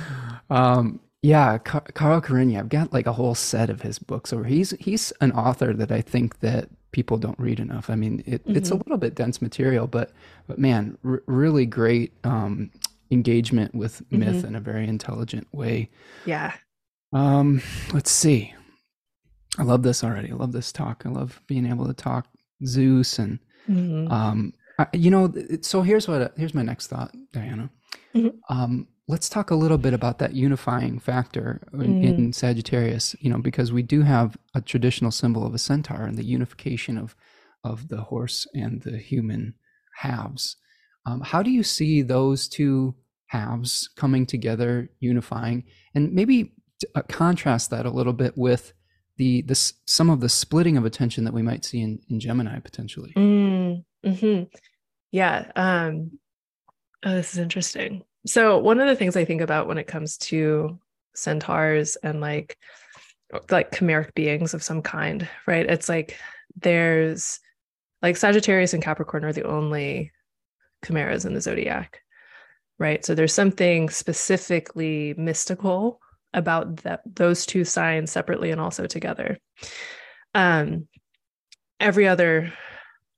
Um, 0.51 1.01
yeah, 1.21 1.59
Carl 1.59 2.21
Kerényi. 2.21 2.59
I've 2.59 2.69
got 2.69 2.93
like 2.93 3.07
a 3.07 3.13
whole 3.13 3.35
set 3.35 3.71
of 3.71 3.83
his 3.83 3.99
books 3.99 4.33
over. 4.33 4.45
He's 4.45 4.71
he's 4.79 5.13
an 5.21 5.33
author 5.33 5.73
that 5.75 5.91
I 5.91 6.01
think 6.01 6.39
that 6.41 6.69
people 6.93 7.17
don't 7.17 7.39
read 7.39 7.61
enough. 7.61 7.91
I 7.91 7.95
mean, 7.95 8.23
it, 8.27 8.45
mm-hmm. 8.45 8.57
it's 8.57 8.71
a 8.71 8.73
mm-hmm. 8.75 8.83
little 8.83 8.99
bit 8.99 9.15
dense 9.15 9.43
material, 9.43 9.87
but 9.87 10.13
but 10.47 10.59
man, 10.59 10.97
r- 11.05 11.23
really 11.27 11.67
great 11.67 12.13
um, 12.25 12.71
engagement 13.11 13.75
with 13.75 14.03
mm-hmm. 14.07 14.21
myth 14.21 14.45
in 14.45 14.55
a 14.55 14.61
very 14.61 14.87
intelligent 14.89 15.47
way. 15.53 15.91
Yeah. 16.25 16.55
Um, 17.13 17.63
let's 17.93 18.11
see. 18.11 18.55
I 19.59 19.63
love 19.63 19.83
this 19.83 20.05
already. 20.05 20.31
I 20.31 20.35
love 20.35 20.53
this 20.53 20.73
talk. 20.73 21.03
I 21.05 21.09
love 21.09 21.41
being 21.47 21.67
able 21.67 21.87
to 21.87 21.95
talk 21.95 22.27
Zeus 22.65 23.19
and 23.19 23.39
mm-hmm. 23.69 24.11
um, 24.13 24.53
I, 24.79 24.87
you 24.93 25.11
know. 25.11 25.33
So 25.63 25.83
here's 25.83 26.07
what 26.07 26.35
here's 26.37 26.55
my 26.55 26.63
next 26.63 26.89
thought, 26.89 27.15
Diana. 27.33 27.71
Mm-hmm. 28.15 28.55
Um, 28.55 28.89
let's 29.09 29.29
talk 29.29 29.51
a 29.51 29.55
little 29.55 29.79
bit 29.79 29.95
about 29.95 30.19
that 30.19 30.35
unifying 30.35 30.99
factor 30.99 31.63
in, 31.73 31.81
mm. 31.81 32.05
in, 32.05 32.33
Sagittarius, 32.33 33.17
you 33.21 33.31
know, 33.31 33.39
because 33.39 33.73
we 33.73 33.83
do 33.83 34.03
have 34.03 34.37
a 34.55 34.61
traditional 34.61 35.11
symbol 35.11 35.47
of 35.47 35.55
a 35.55 35.59
centaur 35.59 36.03
and 36.03 36.17
the 36.17 36.25
unification 36.25 36.99
of 36.99 37.17
of 37.65 37.89
the 37.89 38.03
horse 38.03 38.47
and 38.55 38.83
the 38.83 38.99
human 38.99 39.55
halves. 39.97 40.57
Um, 41.05 41.23
how 41.23 41.43
do 41.43 41.51
you 41.51 41.65
see 41.65 42.03
those 42.03 42.49
two 42.49 42.95
halves 43.27 43.89
coming 43.97 44.27
together, 44.27 44.91
unifying, 45.01 45.65
and 45.95 46.13
maybe 46.13 46.53
uh, 46.95 47.03
contrast 47.09 47.71
that 47.71 47.87
a 47.87 47.91
little 47.91 48.13
bit 48.13 48.37
with 48.37 48.75
the 49.17 49.43
the 49.43 49.73
some 49.87 50.11
of 50.11 50.21
the 50.21 50.29
splitting 50.29 50.77
of 50.77 50.85
attention 50.85 51.25
that 51.25 51.35
we 51.35 51.43
might 51.43 51.65
see 51.65 51.81
in, 51.81 52.01
in 52.09 52.21
Gemini 52.21 52.61
potentially? 52.61 53.13
Mm, 53.17 53.85
hmm 54.05 54.43
Yeah, 55.11 55.51
um, 55.57 56.19
oh, 57.05 57.15
this 57.15 57.33
is 57.33 57.39
interesting. 57.39 58.05
So 58.27 58.59
one 58.59 58.81
of 58.81 58.89
the 58.89 58.97
things 58.97 59.17
I 59.17 59.25
think 59.25 59.41
about 59.41 59.69
when 59.69 59.79
it 59.79 59.87
comes 59.87 60.19
to 60.19 60.79
centaurs 61.15 61.97
and 61.97 62.21
like 62.21 62.57
like 63.51 63.73
chimeric 63.73 64.15
beings 64.15 64.55
of 64.55 64.63
some 64.63 64.83
kind, 64.83 65.29
right? 65.47 65.67
It's 65.67 65.89
like 65.89 66.17
there's 66.57 67.41
like 68.03 68.17
Sagittarius 68.17 68.75
and 68.75 68.83
Capricorn 68.83 69.25
are 69.25 69.33
the 69.33 69.47
only 69.47 70.13
chimeras 70.85 71.25
in 71.25 71.35
the 71.35 71.41
zodiac, 71.41 72.01
right? 72.79 73.05
So 73.05 73.15
there's 73.15 73.35
something 73.35 73.91
specifically 73.91 75.15
mystical 75.17 76.01
about 76.35 76.77
that 76.79 77.01
those 77.07 77.47
two 77.47 77.65
signs 77.65 78.11
separately 78.11 78.51
and 78.51 78.61
also 78.61 78.87
together. 78.87 79.39
Um 80.35 80.89
every 81.81 82.09
other 82.09 82.53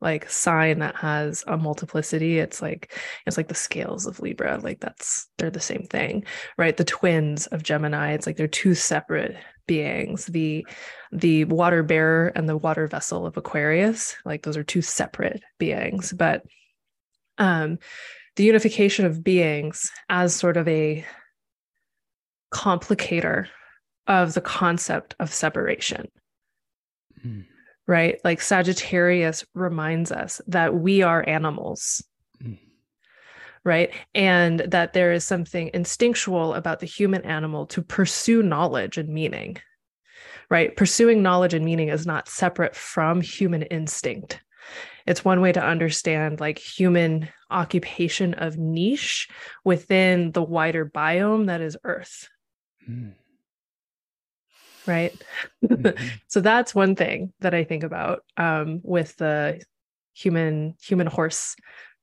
like 0.01 0.31
sign 0.31 0.79
that 0.79 0.97
has 0.97 1.45
a 1.47 1.57
multiplicity 1.57 2.39
it's 2.39 2.63
like 2.63 2.99
it's 3.27 3.37
like 3.37 3.49
the 3.49 3.55
scales 3.55 4.07
of 4.07 4.21
libra 4.21 4.59
like 4.63 4.81
that's 4.81 5.29
they're 5.39 5.51
the 5.51 5.61
same 5.61 5.83
thing 5.83 6.25
right? 6.57 6.77
The 6.77 6.85
twins 6.85 7.47
of 7.49 7.63
gemini 7.63 8.13
it's 8.13 8.27
like 8.27 8.37
they're 8.37 8.47
two 8.47 8.75
separate 8.75 9.37
beings. 9.67 10.27
The 10.27 10.67
the 11.13 11.45
water 11.45 11.83
bearer 11.83 12.33
and 12.35 12.49
the 12.49 12.57
water 12.57 12.87
vessel 12.87 13.27
of 13.27 13.37
aquarius 13.37 14.17
like 14.25 14.43
those 14.43 14.57
are 14.57 14.65
two 14.65 14.83
separate 14.83 15.43
beings. 15.59 16.13
But 16.13 16.43
um 17.39 17.79
the 18.37 18.45
unification 18.45 19.05
of 19.07 19.23
beings 19.23 19.91
as 20.09 20.35
sort 20.35 20.57
of 20.57 20.67
a 20.67 21.05
complicator 22.53 23.47
of 24.07 24.35
the 24.35 24.41
concept 24.41 25.15
of 25.21 25.33
separation. 25.33 26.09
Mm 27.25 27.45
right? 27.90 28.20
Like 28.22 28.40
Sagittarius 28.40 29.44
reminds 29.53 30.12
us 30.12 30.40
that 30.46 30.76
we 30.76 31.03
are 31.03 31.29
animals. 31.29 32.05
Mm. 32.40 32.57
Right. 33.64 33.92
And 34.14 34.61
that 34.61 34.92
there 34.92 35.12
is 35.12 35.24
something 35.24 35.72
instinctual 35.74 36.55
about 36.55 36.79
the 36.79 36.87
human 36.87 37.24
animal 37.24 37.66
to 37.66 37.83
pursue 37.83 38.44
knowledge 38.44 38.96
and 38.96 39.09
meaning. 39.09 39.59
Right. 40.48 40.76
Pursuing 40.76 41.20
knowledge 41.20 41.53
and 41.53 41.64
meaning 41.64 41.88
is 41.88 42.07
not 42.07 42.29
separate 42.29 42.76
from 42.76 43.20
human 43.20 43.62
instinct. 43.62 44.40
It's 45.05 45.24
one 45.24 45.40
way 45.40 45.50
to 45.50 45.62
understand 45.62 46.38
like 46.38 46.59
human 46.61 47.29
occupation 47.50 48.35
of 48.35 48.57
niche 48.57 49.29
within 49.64 50.31
the 50.31 50.44
wider 50.44 50.87
biome 50.87 51.46
that 51.46 51.61
is 51.61 51.76
Earth. 51.83 52.29
Mm 52.88 53.14
right 54.87 55.14
mm-hmm. 55.64 56.07
so 56.29 56.40
that's 56.40 56.75
one 56.75 56.95
thing 56.95 57.33
that 57.40 57.55
i 57.55 57.64
think 57.64 57.83
about 57.83 58.25
um, 58.37 58.81
with 58.83 59.16
the 59.16 59.61
human 60.14 60.75
human 60.83 61.07
horse 61.07 61.57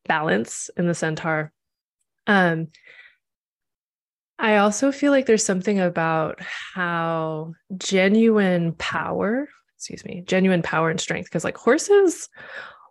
balance 0.08 0.70
in 0.78 0.88
the 0.88 0.94
centaur 0.94 1.52
um, 2.28 2.68
i 4.40 4.58
also 4.58 4.92
feel 4.92 5.12
like 5.12 5.26
there's 5.26 5.46
something 5.46 5.80
about 5.80 6.40
how 6.42 7.54
genuine 7.78 8.74
power 8.74 9.48
excuse 9.76 10.04
me 10.06 10.24
genuine 10.26 10.62
power 10.62 10.90
and 10.90 11.00
strength 11.00 11.28
because 11.28 11.44
like 11.44 11.58
horses 11.58 12.30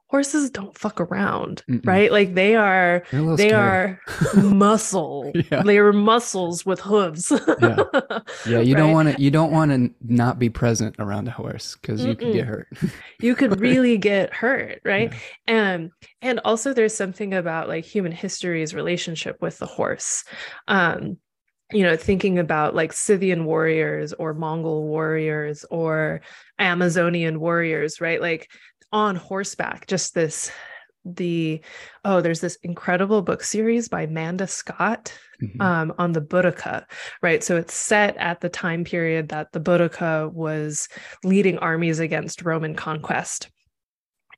horses 0.08 0.50
don't 0.50 0.76
fuck 0.76 1.00
around, 1.00 1.62
Mm-mm. 1.68 1.84
right? 1.86 2.12
Like 2.12 2.34
they 2.34 2.54
are 2.54 3.02
they 3.10 3.52
are 3.52 4.00
muscle. 4.36 5.32
yeah. 5.50 5.62
They 5.62 5.78
are 5.78 5.92
muscles 5.92 6.64
with 6.64 6.80
hooves. 6.80 7.32
yeah. 7.60 7.82
yeah, 8.46 8.60
you 8.60 8.74
right? 8.74 8.80
don't 8.80 8.92
want 8.92 9.14
to 9.16 9.22
you 9.22 9.30
don't 9.30 9.50
want 9.50 9.70
to 9.72 9.90
not 10.06 10.38
be 10.38 10.48
present 10.48 10.96
around 10.98 11.28
a 11.28 11.32
horse 11.32 11.76
because 11.80 12.04
you 12.06 12.14
could 12.14 12.32
get 12.32 12.46
hurt. 12.46 12.68
you 13.20 13.34
could 13.34 13.60
really 13.60 13.98
get 13.98 14.32
hurt, 14.32 14.80
right? 14.84 15.12
Yeah. 15.12 15.54
And 15.54 15.90
and 16.22 16.40
also 16.44 16.72
there's 16.72 16.94
something 16.94 17.34
about 17.34 17.68
like 17.68 17.84
human 17.84 18.12
history's 18.12 18.74
relationship 18.74 19.36
with 19.40 19.58
the 19.58 19.66
horse. 19.66 20.24
Um 20.68 21.18
you 21.72 21.82
know, 21.82 21.96
thinking 21.96 22.38
about 22.38 22.76
like 22.76 22.92
Scythian 22.92 23.44
warriors 23.44 24.12
or 24.12 24.34
Mongol 24.34 24.86
warriors 24.86 25.64
or 25.68 26.20
Amazonian 26.60 27.40
warriors, 27.40 28.00
right? 28.00 28.20
Like 28.20 28.48
on 28.92 29.16
horseback 29.16 29.86
just 29.86 30.14
this 30.14 30.50
the 31.04 31.60
oh 32.04 32.20
there's 32.20 32.40
this 32.40 32.56
incredible 32.62 33.22
book 33.22 33.44
series 33.44 33.88
by 33.88 34.06
manda 34.06 34.46
scott 34.46 35.16
mm-hmm. 35.40 35.60
um, 35.60 35.94
on 35.98 36.12
the 36.12 36.20
boudica 36.20 36.84
right? 37.22 37.44
So 37.44 37.56
it's 37.56 37.74
set 37.74 38.16
at 38.16 38.40
the 38.40 38.48
time 38.48 38.84
period 38.84 39.28
that 39.28 39.52
the 39.52 39.60
boudica 39.60 40.32
was 40.32 40.88
leading 41.24 41.58
armies 41.58 42.00
against 42.00 42.42
roman 42.42 42.74
conquest. 42.74 43.50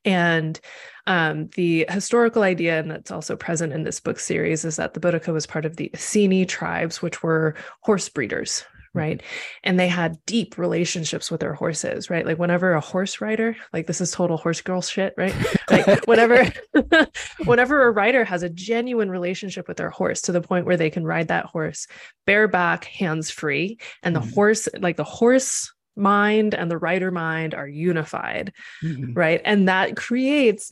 And 0.05 0.59
um, 1.07 1.49
the 1.55 1.85
historical 1.89 2.43
idea, 2.43 2.79
and 2.79 2.89
that's 2.89 3.11
also 3.11 3.35
present 3.35 3.73
in 3.73 3.83
this 3.83 3.99
book 3.99 4.19
series, 4.19 4.63
is 4.63 4.77
that 4.77 4.93
the 4.93 4.99
Boudica 4.99 5.33
was 5.33 5.45
part 5.45 5.65
of 5.65 5.75
the 5.75 5.91
Iceni 5.93 6.45
tribes, 6.47 7.01
which 7.01 7.21
were 7.21 7.55
horse 7.81 8.07
breeders, 8.07 8.63
right? 8.99 9.21
And 9.63 9.79
they 9.79 9.87
had 9.87 10.17
deep 10.25 10.57
relationships 10.57 11.31
with 11.31 11.39
their 11.39 11.53
horses 11.53 12.09
right? 12.09 12.25
Like 12.25 12.37
whenever 12.37 12.73
a 12.73 12.81
horse 12.81 13.21
rider 13.21 13.55
like 13.73 13.87
this 13.87 14.01
is 14.01 14.11
total 14.11 14.37
horse 14.37 14.61
girl 14.61 14.81
shit 14.81 15.13
right? 15.17 15.33
Like 15.69 16.05
whenever 16.07 16.51
whenever 17.45 17.83
a 17.83 17.91
rider 17.91 18.23
has 18.23 18.43
a 18.43 18.49
genuine 18.49 19.09
relationship 19.09 19.67
with 19.67 19.77
their 19.77 19.89
horse 19.89 20.21
to 20.23 20.31
the 20.31 20.41
point 20.41 20.65
where 20.65 20.77
they 20.77 20.89
can 20.89 21.05
ride 21.05 21.29
that 21.29 21.45
horse 21.45 21.87
bareback 22.25 22.83
hands 22.85 23.31
free 23.31 23.79
and 24.03 24.15
the 24.15 24.19
mm-hmm. 24.19 24.33
horse 24.33 24.67
like 24.79 24.97
the 24.97 25.03
horse 25.03 25.71
mind 25.95 26.53
and 26.55 26.71
the 26.71 26.77
rider 26.77 27.11
mind 27.11 27.53
are 27.53 27.67
unified 27.67 28.53
mm-hmm. 28.83 29.13
right? 29.13 29.41
And 29.45 29.67
that 29.67 29.95
creates 29.95 30.71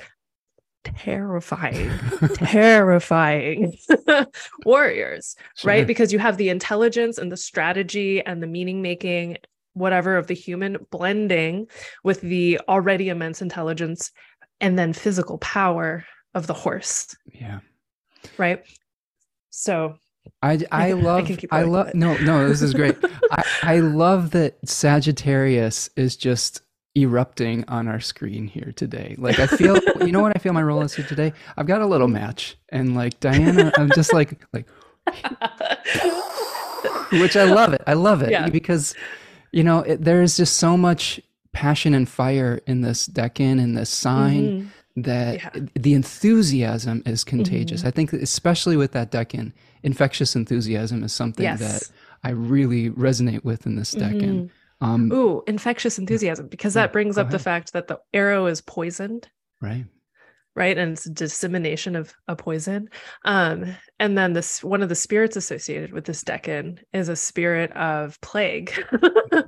terrifying, 0.95 1.91
terrifying 2.35 3.77
warriors, 4.65 5.35
sure. 5.55 5.69
right? 5.69 5.87
Because 5.87 6.13
you 6.13 6.19
have 6.19 6.37
the 6.37 6.49
intelligence 6.49 7.17
and 7.17 7.31
the 7.31 7.37
strategy 7.37 8.21
and 8.25 8.41
the 8.41 8.47
meaning 8.47 8.81
making, 8.81 9.37
whatever 9.73 10.17
of 10.17 10.27
the 10.27 10.33
human 10.33 10.77
blending 10.91 11.67
with 12.03 12.21
the 12.21 12.59
already 12.67 13.09
immense 13.09 13.41
intelligence 13.41 14.11
and 14.59 14.77
then 14.77 14.93
physical 14.93 15.37
power 15.37 16.05
of 16.33 16.47
the 16.47 16.53
horse. 16.53 17.15
Yeah. 17.33 17.59
Right. 18.37 18.63
So 19.49 19.97
I 20.41 20.59
I 20.71 20.91
love 20.93 21.31
I, 21.51 21.59
I 21.59 21.63
love 21.63 21.93
no 21.93 22.17
no 22.17 22.47
this 22.47 22.61
is 22.61 22.73
great. 22.73 22.97
I, 23.31 23.43
I 23.63 23.79
love 23.79 24.31
that 24.31 24.57
Sagittarius 24.67 25.89
is 25.95 26.15
just 26.17 26.61
erupting 26.97 27.63
on 27.67 27.87
our 27.87 27.99
screen 27.99 28.47
here 28.47 28.73
today. 28.75 29.15
Like 29.17 29.39
I 29.39 29.47
feel, 29.47 29.79
you 30.01 30.11
know 30.11 30.21
what 30.21 30.35
I 30.35 30.39
feel 30.39 30.53
my 30.53 30.63
role 30.63 30.81
is 30.81 30.95
here 30.95 31.05
today? 31.05 31.33
I've 31.55 31.67
got 31.67 31.81
a 31.81 31.85
little 31.85 32.07
match, 32.07 32.57
and 32.69 32.95
like 32.95 33.19
Diana, 33.19 33.71
I'm 33.77 33.91
just 33.91 34.13
like 34.13 34.43
like, 34.53 34.67
which 37.11 37.37
I 37.37 37.43
love 37.43 37.73
it. 37.73 37.81
I 37.87 37.93
love 37.93 38.21
it 38.21 38.31
yeah. 38.31 38.49
because 38.49 38.95
you 39.51 39.63
know 39.63 39.79
it, 39.79 40.03
there 40.03 40.21
is 40.21 40.37
just 40.37 40.57
so 40.57 40.75
much 40.75 41.21
passion 41.51 41.93
and 41.93 42.09
fire 42.09 42.61
in 42.67 42.81
this 42.81 43.07
decan 43.07 43.61
in 43.61 43.73
this 43.73 43.89
sign. 43.89 44.43
Mm-hmm. 44.43 45.01
that 45.01 45.35
yeah. 45.35 45.49
the 45.75 45.93
enthusiasm 45.93 47.03
is 47.05 47.23
contagious. 47.23 47.81
Mm-hmm. 47.81 47.87
I 47.87 47.91
think 47.91 48.13
especially 48.13 48.77
with 48.77 48.93
that 48.93 49.11
decan, 49.11 49.53
infectious 49.83 50.35
enthusiasm 50.35 51.03
is 51.03 51.13
something 51.13 51.43
yes. 51.43 51.59
that 51.59 51.91
I 52.23 52.31
really 52.31 52.89
resonate 52.89 53.43
with 53.43 53.67
in 53.67 53.75
this 53.75 53.93
decan. 53.93 54.21
Mm-hmm. 54.21 54.47
Um, 54.79 55.11
Ooh, 55.11 55.43
infectious 55.47 55.97
enthusiasm, 55.97 56.47
because 56.47 56.75
that 56.75 56.93
brings 56.93 57.17
up 57.17 57.27
ahead. 57.27 57.33
the 57.33 57.43
fact 57.43 57.73
that 57.73 57.87
the 57.87 57.99
arrow 58.13 58.45
is 58.45 58.61
poisoned. 58.61 59.27
Right. 59.61 59.85
Right. 60.55 60.77
And 60.77 60.93
it's 60.93 61.05
dissemination 61.05 61.95
of 61.95 62.13
a 62.27 62.35
poison. 62.35 62.89
Um, 63.25 63.75
and 63.99 64.17
then 64.17 64.33
this 64.33 64.63
one 64.63 64.81
of 64.81 64.89
the 64.89 64.95
spirits 64.95 65.35
associated 65.35 65.93
with 65.93 66.05
this 66.05 66.23
decan 66.23 66.79
is 66.93 67.09
a 67.09 67.15
spirit 67.15 67.71
of 67.73 68.19
plague. 68.21 68.71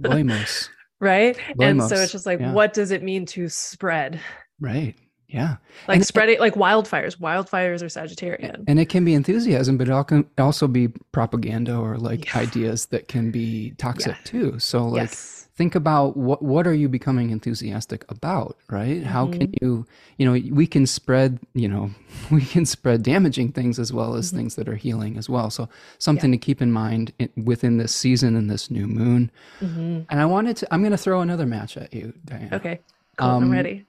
Blamos. 0.01 0.69
Right. 0.99 1.39
And 1.59 1.81
so 1.81 1.95
it's 1.95 2.11
just 2.11 2.25
like, 2.25 2.39
yeah. 2.39 2.51
what 2.51 2.73
does 2.73 2.91
it 2.91 3.01
mean 3.01 3.25
to 3.27 3.49
spread? 3.49 4.19
Right. 4.59 4.95
Yeah. 5.29 5.57
Like 5.87 5.97
and 5.97 6.05
spreading 6.05 6.35
it, 6.35 6.41
like 6.41 6.55
wildfires. 6.55 7.17
Wildfires 7.17 7.83
are 7.83 7.85
Sagittarian. 7.85 8.63
And 8.67 8.79
it 8.79 8.89
can 8.89 9.05
be 9.05 9.13
enthusiasm, 9.13 9.77
but 9.77 9.87
it 9.87 10.07
can 10.07 10.27
also 10.39 10.67
be 10.67 10.87
propaganda 11.11 11.77
or 11.77 11.97
like 11.97 12.25
yeah. 12.25 12.39
ideas 12.39 12.87
that 12.87 13.07
can 13.07 13.29
be 13.29 13.71
toxic 13.77 14.15
yeah. 14.15 14.23
too. 14.23 14.59
So 14.59 14.87
like 14.87 15.09
yes. 15.09 15.47
think 15.55 15.75
about 15.75 16.17
what 16.17 16.41
what 16.41 16.65
are 16.65 16.73
you 16.73 16.89
becoming 16.89 17.29
enthusiastic 17.29 18.05
about, 18.09 18.57
right? 18.71 19.01
Mm-hmm. 19.01 19.09
How 19.09 19.27
can 19.27 19.47
mm-hmm. 19.47 19.63
you, 19.65 19.85
you 20.17 20.25
know, 20.25 20.51
we 20.51 20.65
can 20.65 20.87
spread, 20.87 21.39
you 21.53 21.67
know, 21.67 21.91
we 22.31 22.41
can 22.41 22.65
spread 22.65 23.03
damaging 23.03 23.51
things 23.51 23.77
as 23.77 23.93
well 23.93 24.15
as 24.15 24.29
mm-hmm. 24.29 24.37
things 24.37 24.55
that 24.55 24.67
are 24.67 24.75
healing 24.75 25.15
as 25.15 25.29
well. 25.29 25.51
So 25.51 25.69
something 25.99 26.31
yeah. 26.31 26.39
to 26.39 26.43
keep 26.43 26.59
in 26.59 26.71
mind 26.71 27.13
within 27.37 27.77
this 27.77 27.93
season 27.93 28.35
and 28.35 28.49
this 28.49 28.71
new 28.71 28.87
moon. 28.87 29.29
Mm-hmm. 29.61 30.01
And 30.09 30.19
I 30.19 30.25
wanted 30.25 30.57
to 30.57 30.73
I'm 30.73 30.81
going 30.81 30.91
to 30.91 30.97
throw 30.97 31.21
another 31.21 31.45
match 31.45 31.77
at 31.77 31.93
you, 31.93 32.13
Diana. 32.25 32.55
Okay. 32.55 32.79
Cool. 33.17 33.27
Um, 33.27 33.43
I'm 33.43 33.51
ready. 33.51 33.85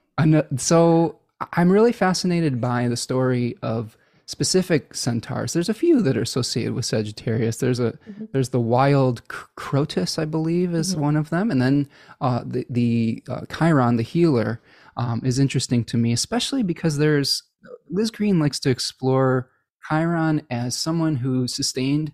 So 0.57 1.20
I'm 1.53 1.71
really 1.71 1.91
fascinated 1.91 2.61
by 2.61 2.87
the 2.87 2.97
story 2.97 3.55
of 3.61 3.97
specific 4.25 4.95
centaurs. 4.95 5.53
There's 5.53 5.69
a 5.69 5.73
few 5.73 6.01
that 6.01 6.15
are 6.15 6.21
associated 6.21 6.73
with 6.73 6.85
Sagittarius. 6.85 7.57
There's 7.57 7.79
a 7.79 7.91
mm-hmm. 7.91 8.25
there's 8.31 8.49
the 8.49 8.59
wild 8.59 9.27
Crotus, 9.27 10.17
I 10.17 10.25
believe, 10.25 10.73
is 10.73 10.93
mm-hmm. 10.93 11.01
one 11.01 11.15
of 11.17 11.29
them, 11.29 11.51
and 11.51 11.61
then 11.61 11.89
uh, 12.21 12.43
the 12.45 12.65
the 12.69 13.23
uh, 13.29 13.41
Chiron, 13.55 13.97
the 13.97 14.03
healer, 14.03 14.61
um, 14.97 15.21
is 15.23 15.39
interesting 15.39 15.83
to 15.85 15.97
me, 15.97 16.13
especially 16.13 16.63
because 16.63 16.97
there's 16.97 17.43
Liz 17.89 18.11
Greene 18.11 18.39
likes 18.39 18.59
to 18.61 18.69
explore 18.69 19.49
Chiron 19.89 20.43
as 20.49 20.77
someone 20.77 21.17
who 21.17 21.47
sustained 21.47 22.13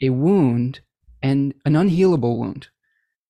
a 0.00 0.10
wound 0.10 0.80
and 1.22 1.54
an 1.64 1.74
unhealable 1.74 2.38
wound, 2.38 2.68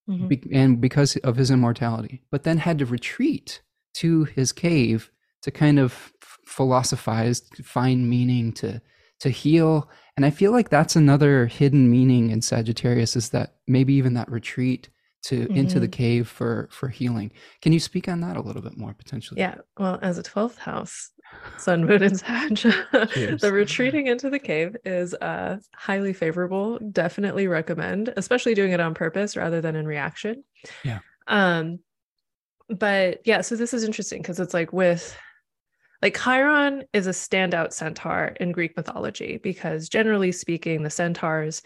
mm-hmm. 0.09 0.27
be- 0.27 0.49
and 0.51 0.81
because 0.81 1.17
of 1.17 1.35
his 1.35 1.51
immortality, 1.51 2.23
but 2.31 2.43
then 2.43 2.57
had 2.57 2.79
to 2.79 2.85
retreat 2.85 3.61
to 3.93 4.23
his 4.23 4.51
cave 4.51 5.11
to 5.43 5.51
kind 5.51 5.79
of 5.79 6.11
philosophize, 6.45 7.41
find 7.63 8.09
meaning, 8.09 8.51
to 8.53 8.81
to 9.19 9.29
heal. 9.29 9.89
And 10.17 10.25
I 10.25 10.29
feel 10.29 10.51
like 10.51 10.69
that's 10.69 10.95
another 10.95 11.45
hidden 11.45 11.89
meaning 11.89 12.29
in 12.29 12.41
Sagittarius 12.41 13.15
is 13.15 13.29
that 13.29 13.55
maybe 13.67 13.93
even 13.93 14.15
that 14.15 14.29
retreat 14.29 14.89
to 15.23 15.45
mm-hmm. 15.45 15.55
into 15.55 15.79
the 15.79 15.87
mm-hmm. 15.87 15.91
cave 15.91 16.27
for 16.27 16.67
for 16.71 16.89
healing. 16.89 17.31
Can 17.61 17.71
you 17.71 17.79
speak 17.79 18.07
on 18.07 18.19
that 18.21 18.35
a 18.35 18.41
little 18.41 18.61
bit 18.61 18.77
more 18.77 18.93
potentially? 18.93 19.39
Yeah. 19.39 19.55
Well, 19.77 19.97
as 20.01 20.17
a 20.17 20.23
12th 20.23 20.57
house, 20.57 21.11
Sun, 21.57 21.85
Moon, 21.85 22.03
and 22.03 22.19
Sag, 22.19 22.55
the 22.91 23.49
retreating 23.51 24.07
into 24.07 24.29
the 24.29 24.39
cave 24.39 24.75
is 24.83 25.13
uh, 25.15 25.57
highly 25.73 26.13
favorable. 26.13 26.77
Definitely 26.79 27.47
recommend, 27.47 28.13
especially 28.17 28.53
doing 28.53 28.71
it 28.71 28.81
on 28.81 28.93
purpose 28.93 29.37
rather 29.37 29.61
than 29.61 29.75
in 29.75 29.87
reaction. 29.87 30.43
Yeah. 30.83 30.99
Um, 31.27 31.79
but 32.69 33.21
yeah, 33.25 33.41
so 33.41 33.55
this 33.55 33.73
is 33.73 33.83
interesting 33.83 34.21
because 34.21 34.39
it's 34.39 34.53
like 34.53 34.73
with 34.73 35.15
like 36.03 36.21
Chiron 36.21 36.83
is 36.91 37.07
a 37.07 37.11
standout 37.11 37.71
centaur 37.71 38.35
in 38.37 38.51
Greek 38.51 38.75
mythology 38.75 39.39
because 39.41 39.87
generally 39.87 40.33
speaking, 40.33 40.83
the 40.83 40.89
centaurs 40.89 41.63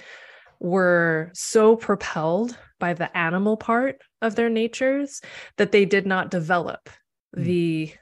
were 0.59 1.31
so 1.33 1.75
propelled 1.75 2.55
by 2.79 2.93
the 2.93 3.15
animal 3.17 3.57
part 3.57 3.99
of 4.21 4.35
their 4.35 4.49
natures 4.49 5.21
that 5.57 5.71
they 5.71 5.85
did 5.85 6.05
not 6.05 6.29
develop 6.29 6.87
mm. 7.35 7.43
the 7.45 7.93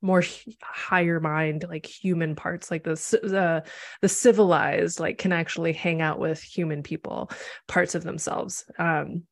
more 0.00 0.24
higher 0.62 1.20
mind 1.20 1.64
like 1.68 1.86
human 1.86 2.34
parts 2.34 2.72
like 2.72 2.82
the 2.82 2.96
the 3.22 3.62
the 4.00 4.08
civilized 4.08 4.98
like 4.98 5.16
can 5.16 5.30
actually 5.30 5.72
hang 5.72 6.00
out 6.00 6.18
with 6.18 6.42
human 6.42 6.82
people 6.82 7.30
parts 7.68 7.94
of 7.94 8.02
themselves 8.02 8.64
um 8.80 9.22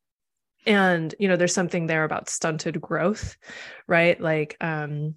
and 0.65 1.13
you 1.19 1.27
know 1.27 1.35
there's 1.35 1.53
something 1.53 1.87
there 1.87 2.05
about 2.05 2.29
stunted 2.29 2.79
growth 2.79 3.35
right 3.85 4.21
like 4.21 4.55
um 4.61 5.15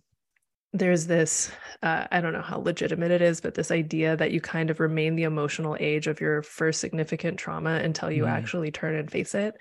there's 0.75 1.07
this 1.07 1.53
uh, 1.85 2.05
i 2.11 2.21
don't 2.21 2.33
know 2.33 2.43
how 2.43 2.59
legitimate 2.59 3.13
it 3.13 3.23
is 3.23 3.41
but 3.41 3.55
this 3.55 3.71
idea 3.71 4.17
that 4.17 4.33
you 4.33 4.41
kind 4.41 4.71
of 4.71 4.81
remain 4.81 5.15
the 5.15 5.23
emotional 5.23 5.77
age 5.79 6.09
of 6.09 6.21
your 6.21 6.43
first 6.43 6.81
significant 6.81 7.39
trauma 7.39 7.77
until 7.77 8.11
you 8.11 8.25
mm. 8.25 8.31
actually 8.31 8.71
turn 8.71 8.97
and 8.97 9.11
face 9.11 9.35
it 9.35 9.55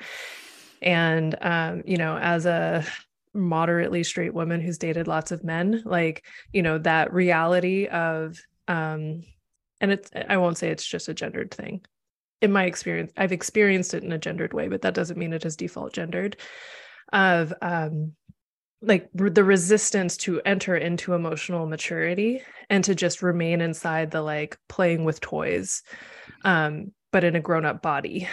and 0.82 1.38
um, 1.42 1.84
you 1.86 1.98
know 1.98 2.18
as 2.18 2.46
a 2.46 2.84
moderately 3.34 4.04
straight 4.04 4.34
woman 4.34 4.60
who's 4.60 4.78
dated 4.78 5.08
lots 5.08 5.32
of 5.32 5.44
men 5.44 5.82
like 5.86 6.26
you 6.52 6.62
know 6.62 6.78
that 6.80 7.14
reality 7.14 7.88
of 7.88 8.40
um 8.68 9.24
and 9.80 9.92
it's 9.92 10.10
i 10.30 10.38
won't 10.38 10.58
say 10.58 10.70
it's 10.70 10.86
just 10.86 11.10
a 11.10 11.14
gendered 11.14 11.52
thing 11.52 11.82
in 12.42 12.52
my 12.52 12.66
experience 12.66 13.12
i've 13.18 13.32
experienced 13.32 13.94
it 13.94 14.04
in 14.04 14.12
a 14.12 14.18
gendered 14.18 14.54
way 14.54 14.68
but 14.68 14.82
that 14.82 14.94
doesn't 14.94 15.18
mean 15.18 15.34
it 15.34 15.46
is 15.46 15.56
default 15.56 15.94
gendered 15.94 16.38
of 17.12 17.54
um 17.62 18.14
like 18.86 19.10
the 19.14 19.44
resistance 19.44 20.18
to 20.18 20.42
enter 20.42 20.76
into 20.76 21.14
emotional 21.14 21.66
maturity 21.68 22.42
and 22.70 22.84
to 22.84 22.94
just 22.94 23.22
remain 23.22 23.62
inside 23.62 24.12
the 24.12 24.22
like 24.22 24.58
playing 24.68 25.06
with 25.06 25.22
toys 25.22 25.82
um 26.44 26.92
but 27.12 27.24
in 27.24 27.36
a 27.36 27.40
grown-up 27.40 27.82
body 27.82 28.28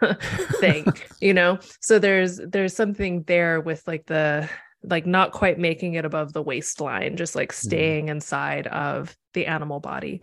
thing 0.60 0.86
you 1.20 1.34
know 1.34 1.58
so 1.80 1.98
there's 1.98 2.38
there's 2.48 2.74
something 2.74 3.22
there 3.24 3.60
with 3.60 3.86
like 3.86 4.06
the 4.06 4.48
like 4.84 5.06
not 5.06 5.32
quite 5.32 5.58
making 5.58 5.94
it 5.94 6.04
above 6.04 6.32
the 6.32 6.42
waistline 6.42 7.16
just 7.16 7.34
like 7.34 7.50
mm-hmm. 7.50 7.66
staying 7.66 8.06
mm. 8.06 8.10
inside 8.10 8.68
of 8.68 9.16
the 9.34 9.46
animal 9.46 9.80
body 9.80 10.22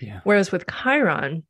yeah. 0.00 0.20
whereas 0.24 0.52
with 0.52 0.64
chiron 0.68 1.42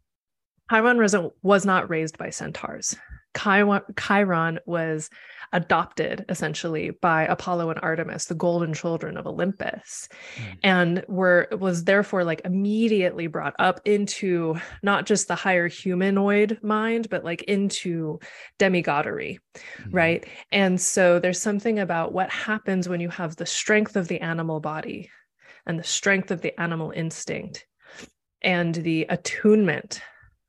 chiron 0.71 1.31
was 1.43 1.67
not 1.67 1.91
raised 1.91 2.17
by 2.17 2.31
centaurs 2.31 2.97
chiron, 3.35 4.59
was 4.67 5.11
adopted 5.53 6.25
essentially 6.29 6.91
by 6.91 7.25
Apollo 7.27 7.71
and 7.71 7.81
Artemis, 7.83 8.27
the 8.27 8.35
golden 8.35 8.73
children 8.73 9.17
of 9.17 9.27
Olympus, 9.27 10.09
mm. 10.37 10.59
and 10.63 11.05
were 11.09 11.49
was 11.53 11.85
therefore 11.85 12.25
like 12.25 12.41
immediately 12.45 13.27
brought 13.27 13.55
up 13.59 13.81
into 13.85 14.57
not 14.83 15.07
just 15.07 15.29
the 15.29 15.35
higher 15.35 15.69
humanoid 15.69 16.59
mind, 16.63 17.09
but 17.11 17.25
like 17.25 17.43
into 17.43 18.19
demigodery, 18.59 19.41
mm. 19.55 19.89
right? 19.93 20.27
And 20.51 20.81
so 20.81 21.19
there's 21.19 21.41
something 21.41 21.79
about 21.79 22.13
what 22.13 22.31
happens 22.31 22.89
when 22.89 23.01
you 23.01 23.11
have 23.11 23.37
the 23.37 23.47
strength 23.47 23.97
of 23.97 24.09
the 24.09 24.21
animal 24.21 24.61
body 24.61 25.11
and 25.67 25.79
the 25.79 25.85
strength 25.85 26.31
of 26.31 26.41
the 26.41 26.59
animal 26.61 26.91
instinct 26.91 27.67
and 28.43 28.75
the 28.75 29.07
attunement 29.09 30.01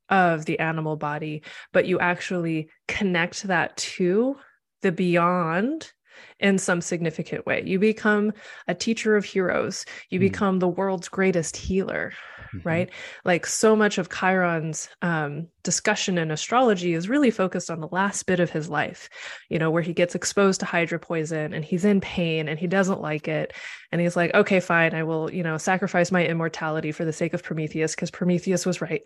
of 0.08 0.44
the 0.44 0.58
animal 0.58 0.96
body, 0.96 1.42
but 1.72 1.86
you 1.86 1.98
actually 1.98 2.68
connect 2.88 3.44
that 3.44 3.76
to 3.76 4.36
the 4.82 4.92
beyond 4.92 5.92
in 6.38 6.58
some 6.58 6.80
significant 6.80 7.46
way. 7.46 7.62
You 7.64 7.78
become 7.78 8.32
a 8.68 8.74
teacher 8.74 9.16
of 9.16 9.24
heroes. 9.24 9.84
You 10.10 10.18
mm-hmm. 10.18 10.26
become 10.26 10.58
the 10.58 10.68
world's 10.68 11.08
greatest 11.08 11.56
healer, 11.56 12.12
mm-hmm. 12.54 12.68
right? 12.68 12.90
Like 13.24 13.46
so 13.46 13.74
much 13.76 13.98
of 13.98 14.10
Chiron's 14.10 14.88
um, 15.02 15.48
discussion 15.62 16.18
in 16.18 16.30
astrology 16.30 16.94
is 16.94 17.08
really 17.08 17.30
focused 17.30 17.70
on 17.70 17.80
the 17.80 17.88
last 17.88 18.24
bit 18.24 18.40
of 18.40 18.50
his 18.50 18.68
life, 18.68 19.08
you 19.48 19.58
know, 19.58 19.70
where 19.70 19.82
he 19.82 19.92
gets 19.92 20.14
exposed 20.14 20.60
to 20.60 20.66
Hydra 20.66 20.98
poison 20.98 21.52
and 21.52 21.64
he's 21.64 21.84
in 21.84 22.00
pain 22.00 22.48
and 22.48 22.58
he 22.58 22.66
doesn't 22.66 23.00
like 23.00 23.28
it. 23.28 23.52
And 23.92 24.00
he's 24.00 24.16
like, 24.16 24.34
okay, 24.34 24.60
fine, 24.60 24.94
I 24.94 25.02
will, 25.04 25.32
you 25.32 25.42
know, 25.42 25.56
sacrifice 25.58 26.10
my 26.10 26.26
immortality 26.26 26.92
for 26.92 27.04
the 27.04 27.12
sake 27.12 27.34
of 27.34 27.42
Prometheus 27.42 27.94
because 27.94 28.10
Prometheus 28.10 28.66
was 28.66 28.80
right. 28.80 29.02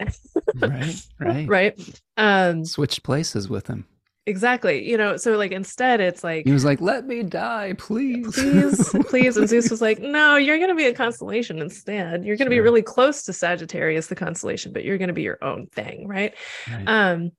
right, 0.56 1.06
right. 1.20 1.48
Right. 1.48 2.00
Um, 2.16 2.64
Switched 2.64 3.02
places 3.02 3.48
with 3.48 3.66
him. 3.66 3.87
Exactly. 4.29 4.87
You 4.87 4.99
know, 4.99 5.17
so 5.17 5.39
like 5.39 5.53
instead 5.53 6.03
it's 6.03 6.22
like 6.22 6.45
he 6.45 6.53
was 6.53 6.64
like, 6.64 6.83
"Let 6.83 7.07
me 7.07 7.22
die, 7.22 7.74
please, 7.79 8.35
please, 8.35 8.91
please." 9.09 9.39
And 9.39 9.49
Zeus 9.49 9.70
was 9.70 9.81
like, 9.81 10.01
"No, 10.01 10.37
you're 10.37 10.59
going 10.59 10.68
to 10.68 10.74
be 10.74 10.85
a 10.85 10.93
constellation 10.93 11.61
instead. 11.61 12.26
You're 12.26 12.37
going 12.37 12.51
to 12.51 12.55
sure. 12.55 12.61
be 12.62 12.64
really 12.64 12.83
close 12.83 13.22
to 13.24 13.33
Sagittarius, 13.33 14.09
the 14.09 14.14
constellation, 14.14 14.74
but 14.74 14.85
you're 14.85 14.99
going 14.99 15.09
to 15.09 15.14
be 15.14 15.22
your 15.22 15.43
own 15.43 15.66
thing, 15.68 16.07
right? 16.07 16.35
right? 16.70 16.85
Um, 16.87 17.31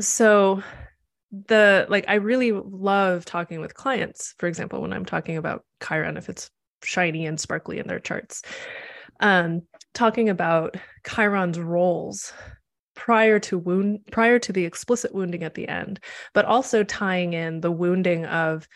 so 0.00 0.64
the 1.30 1.86
like, 1.88 2.06
I 2.08 2.14
really 2.14 2.50
love 2.50 3.24
talking 3.24 3.60
with 3.60 3.74
clients. 3.74 4.34
For 4.38 4.48
example, 4.48 4.82
when 4.82 4.92
I'm 4.92 5.06
talking 5.06 5.36
about 5.36 5.64
Chiron, 5.80 6.16
if 6.16 6.28
it's 6.28 6.50
shiny 6.82 7.26
and 7.26 7.38
sparkly 7.38 7.78
in 7.78 7.86
their 7.86 8.00
charts, 8.00 8.42
um, 9.20 9.62
talking 9.94 10.28
about 10.28 10.76
Chiron's 11.06 11.60
roles 11.60 12.32
prior 12.96 13.38
to 13.38 13.58
wound 13.58 14.00
prior 14.10 14.38
to 14.38 14.52
the 14.52 14.64
explicit 14.64 15.14
wounding 15.14 15.44
at 15.44 15.54
the 15.54 15.68
end 15.68 16.00
but 16.34 16.44
also 16.44 16.82
tying 16.82 17.34
in 17.34 17.60
the 17.60 17.70
wounding 17.70 18.24
of 18.26 18.66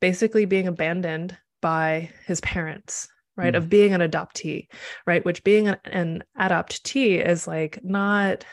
basically 0.00 0.44
being 0.44 0.68
abandoned 0.68 1.36
by 1.60 2.08
his 2.26 2.40
parents 2.40 3.08
right? 3.34 3.54
Mm. 3.54 3.56
Of 3.56 3.70
being 3.70 3.94
an 3.94 4.02
adoptee, 4.02 4.68
right? 5.06 5.24
Which 5.24 5.42
being 5.42 5.68
an, 5.68 5.78
an 5.86 6.22
adoptee 6.38 7.26
is 7.26 7.46
like 7.46 7.82
not 7.82 8.44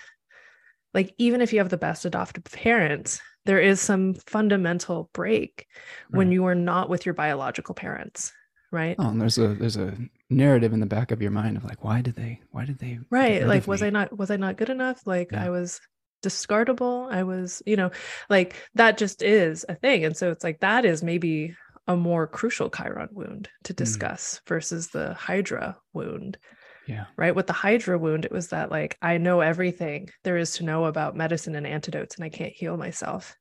like 0.93 1.13
even 1.17 1.41
if 1.41 1.51
you 1.51 1.59
have 1.59 1.67
the 1.67 1.75
best 1.75 2.05
adoptive 2.05 2.45
parents, 2.45 3.19
there 3.45 3.59
is 3.59 3.81
some 3.81 4.13
fundamental 4.13 5.09
break 5.13 5.65
right. 6.11 6.17
when 6.17 6.31
you 6.31 6.45
are 6.45 6.55
not 6.55 6.89
with 6.89 7.05
your 7.05 7.13
biological 7.13 7.73
parents 7.73 8.31
right 8.71 8.95
oh 8.99 9.09
and 9.09 9.19
there's 9.19 9.37
a 9.37 9.55
there's 9.55 9.77
a 9.77 9.97
narrative 10.29 10.73
in 10.73 10.79
the 10.79 10.85
back 10.85 11.11
of 11.11 11.21
your 11.21 11.31
mind 11.31 11.57
of 11.57 11.63
like 11.63 11.83
why 11.83 12.01
did 12.01 12.15
they 12.15 12.39
why 12.51 12.65
did 12.65 12.77
they 12.77 12.99
right 13.09 13.47
like 13.47 13.65
was 13.65 13.81
me? 13.81 13.87
i 13.87 13.89
not 13.89 14.15
was 14.15 14.29
i 14.29 14.35
not 14.35 14.57
good 14.57 14.69
enough 14.69 15.01
like 15.05 15.31
yeah. 15.31 15.43
i 15.43 15.49
was 15.49 15.81
discardable 16.23 17.11
i 17.11 17.23
was 17.23 17.63
you 17.65 17.75
know 17.75 17.89
like 18.29 18.55
that 18.75 18.97
just 18.97 19.23
is 19.23 19.65
a 19.69 19.75
thing 19.75 20.05
and 20.05 20.15
so 20.15 20.31
it's 20.31 20.43
like 20.43 20.59
that 20.59 20.85
is 20.85 21.01
maybe 21.01 21.55
a 21.87 21.95
more 21.95 22.27
crucial 22.27 22.69
chiron 22.69 23.09
wound 23.11 23.49
to 23.63 23.73
mm. 23.73 23.77
discuss 23.77 24.35
mm. 24.35 24.49
versus 24.49 24.89
the 24.89 25.13
hydra 25.15 25.75
wound 25.93 26.37
yeah. 26.89 27.05
Right. 27.17 27.35
With 27.35 27.45
the 27.45 27.53
Hydra 27.53 27.99
wound, 27.99 28.25
it 28.25 28.31
was 28.31 28.47
that 28.47 28.71
like 28.71 28.97
I 28.99 29.19
know 29.19 29.41
everything 29.41 30.09
there 30.23 30.37
is 30.37 30.53
to 30.53 30.65
know 30.65 30.85
about 30.85 31.15
medicine 31.15 31.53
and 31.53 31.67
antidotes, 31.67 32.15
and 32.15 32.25
I 32.25 32.29
can't 32.29 32.51
heal 32.51 32.77
myself. 32.77 33.35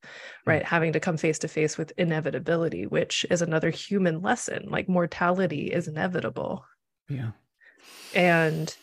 Right. 0.45 0.62
Having 0.62 0.93
to 0.93 1.01
come 1.01 1.16
face 1.16 1.39
to 1.39 1.49
face 1.49 1.78
with 1.78 1.95
inevitability, 1.97 2.86
which 2.86 3.24
is 3.30 3.41
another 3.41 3.70
human 3.70 4.20
lesson. 4.20 4.66
Like 4.68 4.86
mortality 4.86 5.72
is 5.72 5.89
inevitable. 5.89 6.66
Yeah. 7.09 7.31
And, 8.15 8.75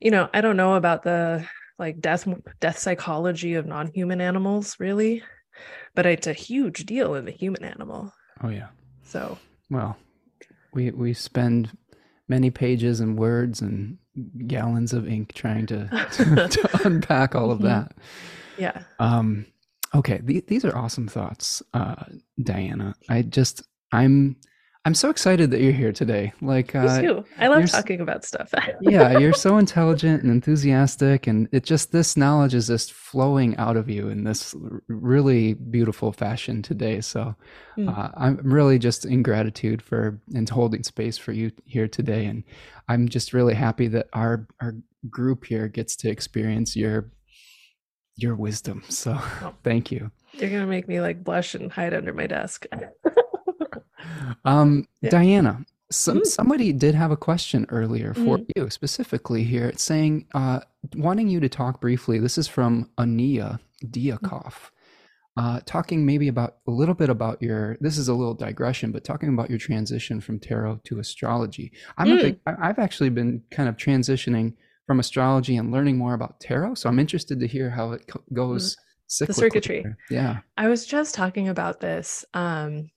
you 0.00 0.10
know, 0.10 0.28
I 0.32 0.40
don't 0.40 0.56
know 0.56 0.74
about 0.74 1.02
the 1.02 1.46
like 1.78 2.00
death 2.00 2.28
death 2.60 2.78
psychology 2.78 3.54
of 3.54 3.66
non-human 3.66 4.20
animals, 4.20 4.76
really, 4.78 5.22
but 5.94 6.06
it's 6.06 6.26
a 6.26 6.32
huge 6.32 6.86
deal 6.86 7.14
in 7.14 7.24
the 7.24 7.32
human 7.32 7.64
animal. 7.64 8.12
Oh 8.42 8.48
yeah. 8.48 8.68
So 9.04 9.38
well, 9.70 9.96
we 10.72 10.90
we 10.90 11.14
spend 11.14 11.76
many 12.28 12.50
pages 12.50 13.00
and 13.00 13.18
words 13.18 13.60
and 13.60 13.98
gallons 14.46 14.92
of 14.92 15.08
ink 15.08 15.32
trying 15.34 15.66
to, 15.66 15.88
to, 16.12 16.24
to 16.48 16.80
unpack 16.84 17.34
all 17.34 17.50
of 17.50 17.58
mm-hmm. 17.58 17.66
that. 17.68 17.92
Yeah. 18.58 18.82
Um, 18.98 19.46
okay. 19.94 20.18
Th- 20.18 20.46
these 20.46 20.64
are 20.64 20.76
awesome 20.76 21.08
thoughts, 21.08 21.62
uh, 21.74 22.04
Diana. 22.42 22.94
I 23.08 23.22
just, 23.22 23.62
I'm, 23.92 24.36
I'm 24.84 24.94
so 24.94 25.10
excited 25.10 25.52
that 25.52 25.60
you're 25.60 25.72
here 25.72 25.92
today. 25.92 26.32
Like, 26.40 26.74
uh, 26.74 27.00
Me 27.00 27.06
too. 27.06 27.24
I 27.38 27.46
love 27.46 27.70
talking 27.70 28.00
about 28.00 28.24
stuff. 28.24 28.52
yeah, 28.80 29.16
you're 29.16 29.32
so 29.32 29.58
intelligent 29.58 30.24
and 30.24 30.32
enthusiastic, 30.32 31.28
and 31.28 31.48
it 31.52 31.62
just 31.62 31.92
this 31.92 32.16
knowledge 32.16 32.52
is 32.52 32.66
just 32.66 32.92
flowing 32.92 33.56
out 33.58 33.76
of 33.76 33.88
you 33.88 34.08
in 34.08 34.24
this 34.24 34.56
really 34.88 35.54
beautiful 35.54 36.12
fashion 36.12 36.62
today. 36.62 37.00
So, 37.00 37.36
mm. 37.78 37.96
uh, 37.96 38.10
I'm 38.16 38.40
really 38.42 38.80
just 38.80 39.04
in 39.04 39.22
gratitude 39.22 39.82
for 39.82 40.20
and 40.34 40.48
holding 40.48 40.82
space 40.82 41.16
for 41.16 41.30
you 41.30 41.52
here 41.64 41.86
today, 41.86 42.26
and 42.26 42.42
I'm 42.88 43.08
just 43.08 43.32
really 43.32 43.54
happy 43.54 43.86
that 43.86 44.08
our 44.12 44.48
our 44.60 44.74
group 45.08 45.44
here 45.44 45.68
gets 45.68 45.94
to 45.96 46.10
experience 46.10 46.74
your 46.74 47.08
your 48.16 48.34
wisdom. 48.34 48.82
So, 48.88 49.16
oh. 49.16 49.54
thank 49.62 49.92
you. 49.92 50.10
You're 50.32 50.50
gonna 50.50 50.66
make 50.66 50.88
me 50.88 51.00
like 51.00 51.22
blush 51.22 51.54
and 51.54 51.70
hide 51.70 51.94
under 51.94 52.12
my 52.12 52.26
desk. 52.26 52.66
Um, 54.44 54.86
yeah. 55.00 55.10
Diana, 55.10 55.64
some, 55.90 56.20
mm. 56.20 56.26
somebody 56.26 56.72
did 56.72 56.94
have 56.94 57.10
a 57.10 57.16
question 57.16 57.66
earlier 57.68 58.14
for 58.14 58.38
mm. 58.38 58.46
you 58.56 58.70
specifically 58.70 59.44
here. 59.44 59.68
It's 59.68 59.82
saying, 59.82 60.26
uh, 60.34 60.60
wanting 60.94 61.28
you 61.28 61.40
to 61.40 61.48
talk 61.48 61.80
briefly. 61.80 62.18
This 62.18 62.38
is 62.38 62.48
from 62.48 62.90
Ania 62.98 63.60
Diakov. 63.84 64.70
Uh, 65.34 65.60
talking 65.64 66.04
maybe 66.04 66.28
about 66.28 66.56
a 66.66 66.70
little 66.70 66.94
bit 66.94 67.08
about 67.08 67.40
your 67.40 67.78
this 67.80 67.96
is 67.96 68.08
a 68.08 68.12
little 68.12 68.34
digression 68.34 68.92
but 68.92 69.02
talking 69.02 69.30
about 69.30 69.48
your 69.48 69.58
transition 69.58 70.20
from 70.20 70.38
tarot 70.38 70.78
to 70.84 70.98
astrology 70.98 71.72
i'm 71.96 72.08
mm. 72.08 72.18
a 72.18 72.22
big 72.22 72.40
i've 72.44 72.78
actually 72.78 73.08
been 73.08 73.42
kind 73.50 73.66
of 73.66 73.78
transitioning 73.78 74.52
from 74.86 75.00
astrology 75.00 75.56
and 75.56 75.72
learning 75.72 75.96
more 75.96 76.12
about 76.12 76.38
tarot 76.38 76.74
so 76.74 76.86
i'm 76.86 76.98
interested 76.98 77.40
to 77.40 77.46
hear 77.46 77.70
how 77.70 77.92
it 77.92 78.06
goes 78.34 78.76
mm. 79.18 79.26
the 79.26 79.32
circuitry 79.32 79.82
yeah 80.10 80.40
i 80.58 80.68
was 80.68 80.84
just 80.84 81.14
talking 81.14 81.48
about 81.48 81.80
this 81.80 82.26
um 82.34 82.90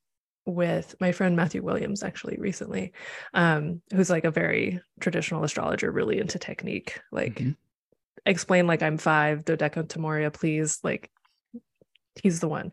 with 0.46 0.96
my 1.00 1.12
friend 1.12 1.36
Matthew 1.36 1.64
Williams 1.64 2.04
actually 2.04 2.38
recently, 2.38 2.94
um, 3.34 3.82
who's 3.94 4.10
like 4.10 4.26
a 4.26 4.32
very 4.32 4.80
traditional 5.00 5.44
astrologer, 5.44 5.92
really 5.92 6.20
into 6.20 6.40
technique. 6.40 7.00
Like, 7.12 7.36
mm-hmm. 7.36 7.52
explain 8.26 8.68
like 8.68 8.84
I'm 8.84 8.98
five, 8.98 9.44
dodecatemoria, 9.44 10.32
please. 10.32 10.80
Like, 10.84 11.10
he's 12.22 12.40
the 12.40 12.48
one. 12.48 12.72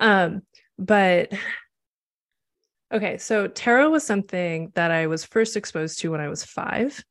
Um, 0.00 0.42
but 0.78 1.32
okay, 2.92 3.18
so 3.18 3.48
tarot 3.48 3.90
was 3.90 4.04
something 4.04 4.72
that 4.74 4.90
I 4.90 5.06
was 5.06 5.24
first 5.24 5.56
exposed 5.56 6.00
to 6.00 6.10
when 6.10 6.20
I 6.20 6.28
was 6.28 6.44
five. 6.44 7.04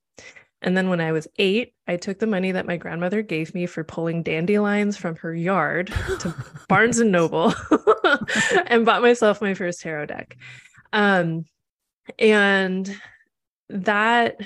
And 0.64 0.78
then 0.78 0.90
when 0.90 1.02
I 1.02 1.12
was 1.12 1.28
eight, 1.38 1.74
I 1.88 1.98
took 1.98 2.20
the 2.20 2.28
money 2.28 2.54
that 2.54 2.66
my 2.66 2.78
grandmother 2.78 3.22
gave 3.22 3.54
me 3.54 3.66
for 3.66 3.84
pulling 3.84 4.24
dandelions 4.24 4.96
from 4.96 5.18
her 5.18 5.36
yard 5.36 5.88
to 6.20 6.34
Barnes 6.70 7.00
and 7.00 7.12
Noble 7.12 7.54
and 8.68 8.86
bought 8.86 9.02
myself 9.02 9.42
my 9.42 9.54
first 9.54 9.82
tarot 9.82 10.08
deck. 10.08 10.38
Um, 10.94 11.46
and 12.18 12.96
that 13.70 14.38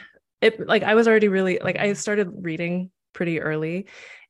it 0.42 0.68
like 0.68 0.84
I 0.84 0.96
was 0.96 1.08
already 1.08 1.28
really 1.28 1.60
like 1.64 1.78
I 1.78 1.94
started 1.94 2.30
reading 2.44 2.92
pretty 3.14 3.40
early 3.40 3.88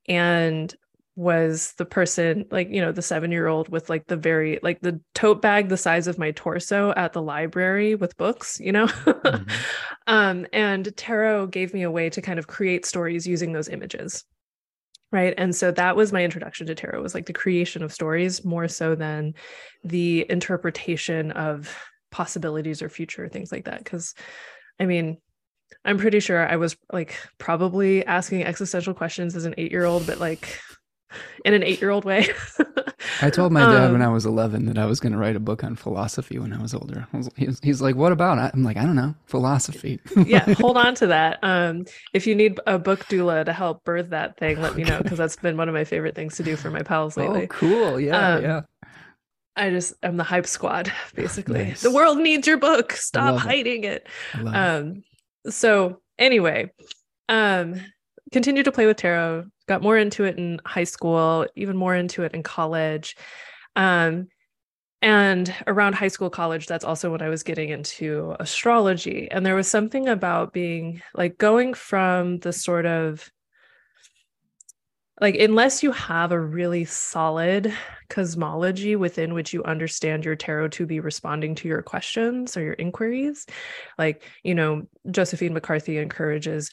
and 0.08 0.74
was 1.18 1.74
the 1.78 1.86
person 1.86 2.46
like 2.52 2.70
you 2.70 2.80
know 2.80 2.92
the 2.92 3.02
7 3.02 3.32
year 3.32 3.48
old 3.48 3.68
with 3.70 3.90
like 3.90 4.06
the 4.08 4.16
very 4.16 4.60
like 4.62 4.80
the 4.82 5.02
tote 5.16 5.42
bag 5.42 5.68
the 5.68 5.76
size 5.76 6.08
of 6.08 6.20
my 6.20 6.32
torso 6.32 6.94
at 6.96 7.12
the 7.12 7.22
library 7.22 7.96
with 7.96 8.16
books 8.18 8.60
you 8.60 8.72
know? 8.72 8.88
Mm-hmm. 9.28 9.50
um 10.08 10.46
and 10.54 10.96
tarot 10.96 11.48
gave 11.48 11.74
me 11.74 11.82
a 11.82 11.92
way 11.92 12.10
to 12.10 12.22
kind 12.22 12.40
of 12.40 12.48
create 12.48 12.86
stories 12.86 13.28
using 13.28 13.52
those 13.52 13.68
images 13.68 14.24
right? 15.12 15.34
And 15.38 15.56
so 15.56 15.72
that 15.72 15.96
was 15.96 16.12
my 16.12 16.24
introduction 16.24 16.68
to 16.68 16.76
tarot 16.76 17.02
was 17.02 17.16
like 17.16 17.26
the 17.26 17.34
creation 17.34 17.82
of 17.82 17.94
stories 17.94 18.44
more 18.44 18.68
so 18.68 18.94
than 18.94 19.36
the 19.86 20.26
interpretation 20.30 21.32
of 21.32 21.74
possibilities 22.12 22.82
or 22.82 22.90
future 22.90 23.30
things 23.30 23.52
like 23.52 23.66
that. 23.66 23.84
Cuz 23.86 24.14
i 24.80 24.86
mean 24.86 25.18
i'm 25.86 25.98
pretty 25.98 26.20
sure 26.20 26.48
i 26.48 26.56
was 26.56 26.78
like 26.92 27.18
probably 27.38 28.06
asking 28.06 28.44
existential 28.44 28.94
questions 28.94 29.36
as 29.36 29.46
an 29.46 29.56
8 29.58 29.72
year 29.72 29.86
old 29.86 30.06
but 30.06 30.20
like 30.20 30.60
in 31.46 31.54
an 31.54 31.64
eight 31.64 31.82
year 31.82 31.90
old 31.90 32.06
way. 32.06 32.28
I 33.22 33.30
told 33.30 33.52
my 33.52 33.62
dad 33.62 33.86
um, 33.86 33.92
when 33.94 34.02
I 34.02 34.10
was 34.10 34.26
11 34.26 34.66
that 34.66 34.78
I 34.78 34.86
was 34.86 35.00
going 35.00 35.14
to 35.14 35.18
write 35.18 35.36
a 35.36 35.40
book 35.40 35.64
on 35.64 35.76
philosophy 35.76 36.40
when 36.40 36.54
I 36.54 36.62
was 36.62 36.74
older. 36.74 37.08
I 37.14 37.18
was, 37.18 37.30
he's, 37.36 37.60
he's 37.64 37.82
like, 37.82 37.96
What 37.96 38.12
about? 38.12 38.38
I'm 38.54 38.64
like, 38.64 38.78
I 38.78 38.84
don't 38.84 38.96
know, 38.96 39.16
philosophy. 39.26 40.00
yeah, 40.26 40.54
hold 40.56 40.78
on 40.78 40.96
to 40.96 41.08
that. 41.08 41.40
Um, 41.48 41.86
if 42.14 42.28
you 42.28 42.36
need 42.36 42.60
a 42.68 42.78
book 42.78 43.06
doula 43.06 43.46
to 43.46 43.54
help 43.54 43.84
birth 43.84 44.10
that 44.10 44.38
thing, 44.38 44.62
let 44.62 44.76
me 44.76 44.84
know 44.84 45.02
because 45.02 45.18
that's 45.18 45.38
been 45.38 45.56
one 45.56 45.70
of 45.70 45.74
my 45.74 45.86
favorite 45.86 46.14
things 46.14 46.36
to 46.38 46.44
do 46.44 46.56
for 46.56 46.70
my 46.70 46.82
pals 46.82 47.18
oh, 47.18 47.22
lately. 47.22 47.44
Oh, 47.44 47.48
cool. 47.48 48.00
Yeah. 48.00 48.34
Um, 48.36 48.44
yeah. 48.44 48.62
I 49.56 49.70
just, 49.70 49.94
I'm 50.04 50.18
the 50.18 50.24
hype 50.24 50.46
squad, 50.46 50.92
basically. 51.16 51.64
Nice. 51.66 51.82
The 51.82 51.92
world 51.92 52.18
needs 52.18 52.48
your 52.48 52.58
book. 52.58 52.92
Stop 52.94 53.40
hiding 53.40 53.86
it. 53.86 54.08
it. 54.34 54.46
Um, 54.46 55.04
so, 55.50 56.02
anyway, 56.20 56.72
um, 57.30 57.82
continue 58.32 58.64
to 58.64 58.72
play 58.72 58.86
with 58.86 58.98
tarot 58.98 59.46
got 59.68 59.82
more 59.82 59.98
into 59.98 60.24
it 60.24 60.38
in 60.38 60.60
high 60.66 60.86
school, 60.86 61.46
even 61.56 61.76
more 61.78 61.96
into 61.96 62.24
it 62.24 62.34
in 62.34 62.42
college. 62.42 63.16
Um, 63.76 64.28
and 65.02 65.54
around 65.68 65.94
high 65.94 66.08
school, 66.08 66.30
college, 66.30 66.66
that's 66.66 66.86
also 66.86 67.12
when 67.12 67.22
I 67.22 67.30
was 67.30 67.44
getting 67.44 67.70
into 67.70 68.36
astrology. 68.40 69.28
And 69.30 69.46
there 69.46 69.56
was 69.56 69.68
something 69.68 70.08
about 70.08 70.54
being 70.54 71.02
like 71.14 71.38
going 71.38 71.74
from 71.76 72.40
the 72.40 72.52
sort 72.52 72.86
of 72.86 73.30
like, 75.20 75.36
unless 75.36 75.82
you 75.82 75.92
have 75.92 76.32
a 76.32 76.40
really 76.40 76.86
solid 76.86 77.74
cosmology 78.08 78.96
within 78.96 79.34
which 79.34 79.52
you 79.52 79.64
understand 79.64 80.24
your 80.24 80.36
tarot 80.36 80.70
to 80.70 80.86
be 80.86 81.00
responding 81.00 81.56
to 81.56 81.68
your 81.68 81.82
questions 81.82 82.56
or 82.56 82.62
your 82.62 82.74
inquiries, 82.74 83.48
like, 83.98 84.24
you 84.44 84.54
know, 84.54 84.84
Josephine 85.10 85.54
McCarthy 85.54 85.98
encourages 85.98 86.70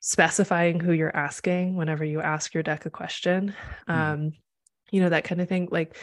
specifying 0.00 0.80
who 0.80 0.92
you're 0.92 1.14
asking 1.14 1.76
whenever 1.76 2.04
you 2.04 2.20
ask 2.20 2.54
your 2.54 2.62
deck 2.62 2.86
a 2.86 2.90
question 2.90 3.54
mm. 3.88 3.94
um 3.94 4.32
you 4.90 5.00
know 5.00 5.08
that 5.08 5.24
kind 5.24 5.40
of 5.40 5.48
thing 5.48 5.68
like 5.70 5.96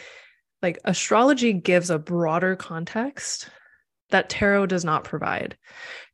like 0.62 0.78
astrology 0.84 1.52
gives 1.52 1.90
a 1.90 1.98
broader 1.98 2.56
context 2.56 3.50
that 4.10 4.30
tarot 4.30 4.66
does 4.66 4.84
not 4.84 5.04
provide. 5.04 5.56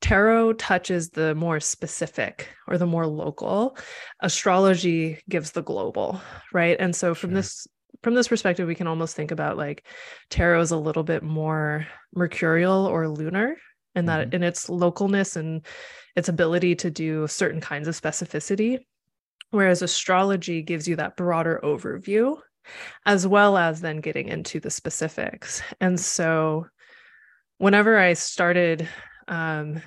Tarot 0.00 0.54
touches 0.54 1.10
the 1.10 1.34
more 1.34 1.60
specific 1.60 2.48
or 2.66 2.76
the 2.76 2.86
more 2.86 3.06
local. 3.06 3.76
Astrology 4.20 5.22
gives 5.28 5.52
the 5.52 5.62
global, 5.62 6.20
right? 6.52 6.76
And 6.80 6.94
so 6.94 7.14
from 7.14 7.32
this 7.34 7.66
from 8.02 8.14
this 8.14 8.28
perspective 8.28 8.66
we 8.66 8.74
can 8.74 8.86
almost 8.86 9.16
think 9.16 9.30
about 9.30 9.56
like 9.56 9.86
tarot 10.28 10.60
is 10.60 10.72
a 10.72 10.76
little 10.76 11.04
bit 11.04 11.22
more 11.22 11.86
mercurial 12.14 12.86
or 12.86 13.08
lunar 13.08 13.56
and 13.94 14.08
that 14.08 14.28
mm-hmm. 14.28 14.36
in 14.36 14.42
its 14.42 14.68
localness 14.68 15.36
and 15.36 15.64
its 16.16 16.28
ability 16.28 16.74
to 16.74 16.90
do 16.90 17.26
certain 17.26 17.60
kinds 17.60 17.88
of 17.88 17.98
specificity 18.00 18.78
whereas 19.50 19.82
astrology 19.82 20.62
gives 20.62 20.88
you 20.88 20.96
that 20.96 21.16
broader 21.16 21.60
overview 21.62 22.36
as 23.06 23.26
well 23.26 23.56
as 23.56 23.80
then 23.80 24.00
getting 24.00 24.28
into 24.28 24.60
the 24.60 24.70
specifics 24.70 25.62
and 25.80 25.98
so 25.98 26.66
whenever 27.58 27.98
i 27.98 28.12
started 28.12 28.88
um, 29.28 29.80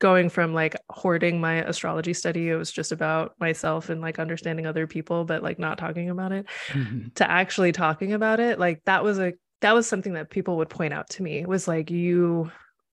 going 0.00 0.30
from 0.30 0.54
like 0.54 0.74
hoarding 0.88 1.40
my 1.40 1.56
astrology 1.62 2.12
study 2.12 2.48
it 2.48 2.56
was 2.56 2.72
just 2.72 2.90
about 2.90 3.34
myself 3.38 3.90
and 3.90 4.00
like 4.00 4.18
understanding 4.18 4.66
other 4.66 4.86
people 4.86 5.24
but 5.24 5.42
like 5.42 5.58
not 5.58 5.78
talking 5.78 6.10
about 6.10 6.32
it 6.32 6.46
mm-hmm. 6.68 7.08
to 7.14 7.30
actually 7.30 7.70
talking 7.70 8.12
about 8.12 8.40
it 8.40 8.58
like 8.58 8.82
that 8.86 9.04
was 9.04 9.18
a 9.18 9.34
that 9.60 9.74
was 9.74 9.86
something 9.86 10.14
that 10.14 10.30
people 10.30 10.56
would 10.56 10.70
point 10.70 10.94
out 10.94 11.08
to 11.10 11.22
me 11.22 11.44
was 11.44 11.68
like 11.68 11.90
you 11.90 12.50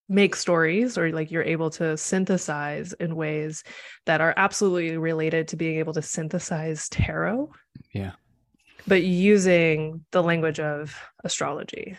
make 0.10 0.36
stories 0.36 0.98
or 0.98 1.12
like 1.12 1.32
you're 1.32 1.44
able 1.44 1.70
to 1.70 1.98
synthesize 1.98 2.94
in 2.94 3.16
ways 3.16 3.64
that 4.06 4.22
are 4.22 4.34
absolutely 4.38 4.98
related 4.98 5.48
to 5.50 5.56
being 5.56 5.78
able 5.78 5.94
to 5.94 6.02
synthesize 6.02 6.88
tarot 6.90 7.52
yeah 7.94 8.12
but 8.88 9.04
using 9.04 10.04
the 10.12 10.24
language 10.24 10.60
of 10.60 10.96
astrology 11.24 11.98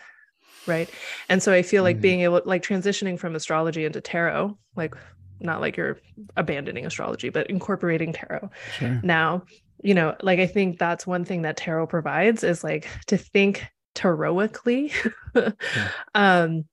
right 0.67 0.89
and 1.29 1.43
so 1.43 1.53
i 1.53 1.63
feel 1.63 1.83
like 1.83 1.97
mm-hmm. 1.97 2.03
being 2.03 2.21
able 2.21 2.41
like 2.47 2.63
transitioning 2.63 3.19
from 3.19 3.37
astrology 3.37 3.85
into 3.85 4.01
tarot 4.01 4.57
like 4.75 4.95
not 5.41 5.61
like 5.61 5.77
you're 5.77 5.99
abandoning 6.37 6.87
astrology 6.87 7.29
but 7.29 7.49
incorporating 7.49 8.13
tarot 8.13 8.51
sure. 8.79 9.01
now 9.03 9.43
you 9.83 9.95
know 9.95 10.17
like 10.23 10.39
i 10.39 10.47
think 10.47 10.79
that's 10.79 11.07
one 11.07 11.25
thing 11.25 11.43
that 11.43 11.57
tarot 11.57 11.87
provides 11.87 12.43
is 12.43 12.65
like 12.65 12.89
to 13.07 13.17
think 13.17 13.67
taroically 13.95 14.93
yeah. 15.35 15.51
um 16.15 16.65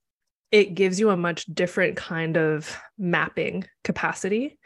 it 0.50 0.74
gives 0.74 1.00
you 1.00 1.10
a 1.10 1.16
much 1.16 1.44
different 1.46 1.96
kind 1.96 2.36
of 2.36 2.76
mapping 2.98 3.64
capacity 3.84 4.58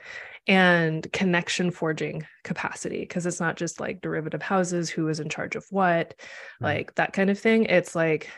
and 0.47 1.11
connection 1.13 1.71
forging 1.71 2.27
capacity 2.45 3.01
because 3.01 3.27
it's 3.27 3.41
not 3.41 3.57
just 3.57 3.81
like 3.81 4.01
derivative 4.01 4.43
houses 4.43 4.91
who 4.91 5.09
is 5.09 5.21
in 5.21 5.29
charge 5.29 5.57
of 5.57 5.65
what 5.71 6.15
right. 6.61 6.79
like 6.79 6.95
that 6.97 7.13
kind 7.13 7.31
of 7.31 7.39
thing. 7.39 7.65
It's 7.65 7.95
like 7.95 8.29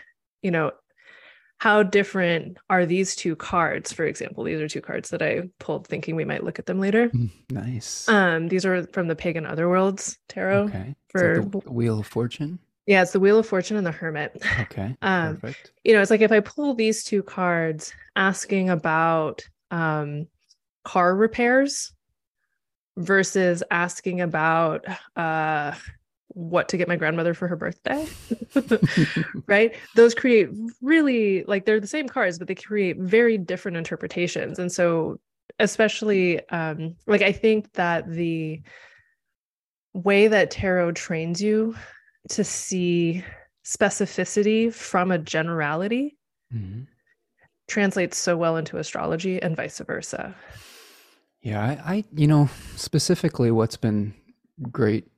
you 0.43 0.51
know 0.51 0.73
how 1.59 1.85
different 1.85 2.59
are 2.69 2.85
these 2.85 3.15
two 3.15 3.37
cards? 3.37 3.93
For 3.93 4.05
example 4.05 4.45
these 4.45 4.61
are 4.61 4.69
two 4.69 4.81
cards 4.81 5.11
that 5.11 5.23
i 5.23 5.43
pulled 5.59 5.87
thinking 5.87 6.17
we 6.17 6.25
might 6.25 6.45
look 6.45 6.59
at 6.59 6.67
them 6.67 6.81
later. 6.81 7.09
Mm, 7.09 7.31
nice. 7.51 8.09
um 8.09 8.49
these 8.49 8.67
are 8.67 8.87
from 8.89 9.09
the 9.09 9.17
pagan 9.17 9.45
otherworlds 9.45 10.17
tarot 10.29 10.65
okay. 10.65 10.95
For 11.09 11.41
the 11.41 11.71
wheel 11.71 12.01
of 12.01 12.07
fortune 12.07 12.59
yeah 12.87 13.03
it's 13.03 13.13
the 13.13 13.21
wheel 13.21 13.39
of 13.39 13.47
fortune 13.47 13.77
and 13.77 13.87
the 13.87 13.93
hermit. 13.93 14.43
Okay 14.61 14.97
um 15.03 15.37
perfect. 15.37 15.73
you 15.85 15.93
know 15.93 16.01
it's 16.01 16.11
like 16.11 16.21
if 16.21 16.33
i 16.33 16.41
pull 16.41 16.75
these 16.75 17.05
two 17.05 17.23
cards 17.23 17.93
asking 18.17 18.71
about 18.71 19.43
um 19.71 20.27
car 20.85 21.15
repairs 21.15 21.93
versus 22.97 23.63
asking 23.71 24.21
about 24.21 24.85
uh, 25.17 25.73
what 26.29 26.69
to 26.69 26.77
get 26.77 26.89
my 26.89 26.97
grandmother 26.97 27.33
for 27.35 27.49
her 27.49 27.57
birthday 27.57 28.07
right? 29.47 29.75
Those 29.97 30.15
create 30.15 30.51
really 30.81 31.45
like 31.45 31.65
they're 31.65 31.81
the 31.81 31.87
same 31.87 32.09
cards 32.09 32.39
but 32.39 32.49
they 32.49 32.55
create 32.55 32.99
very 32.99 33.39
different 33.39 33.77
interpretations. 33.77 34.59
And 34.59 34.71
so 34.71 35.19
especially 35.59 36.47
um 36.49 36.95
like 37.07 37.23
i 37.23 37.33
think 37.33 37.73
that 37.75 38.11
the 38.11 38.61
way 39.93 40.29
that 40.29 40.51
tarot 40.51 40.93
trains 40.93 41.43
you 41.43 41.75
to 42.31 42.45
see 42.45 43.25
specificity 43.65 44.73
from 44.73 45.11
a 45.11 45.19
generality 45.19 46.17
mm-hmm. 46.53 46.83
translates 47.69 48.19
so 48.19 48.37
well 48.37 48.57
into 48.57 48.79
astrology 48.79 49.41
and 49.41 49.57
vice 49.57 49.79
versa 49.81 50.35
yeah, 51.43 51.61
I, 51.61 51.95
I, 51.95 52.05
you 52.15 52.29
know, 52.29 52.49
specifically 52.77 53.51
what's 53.51 53.77
been 53.77 54.15
great 54.71 55.11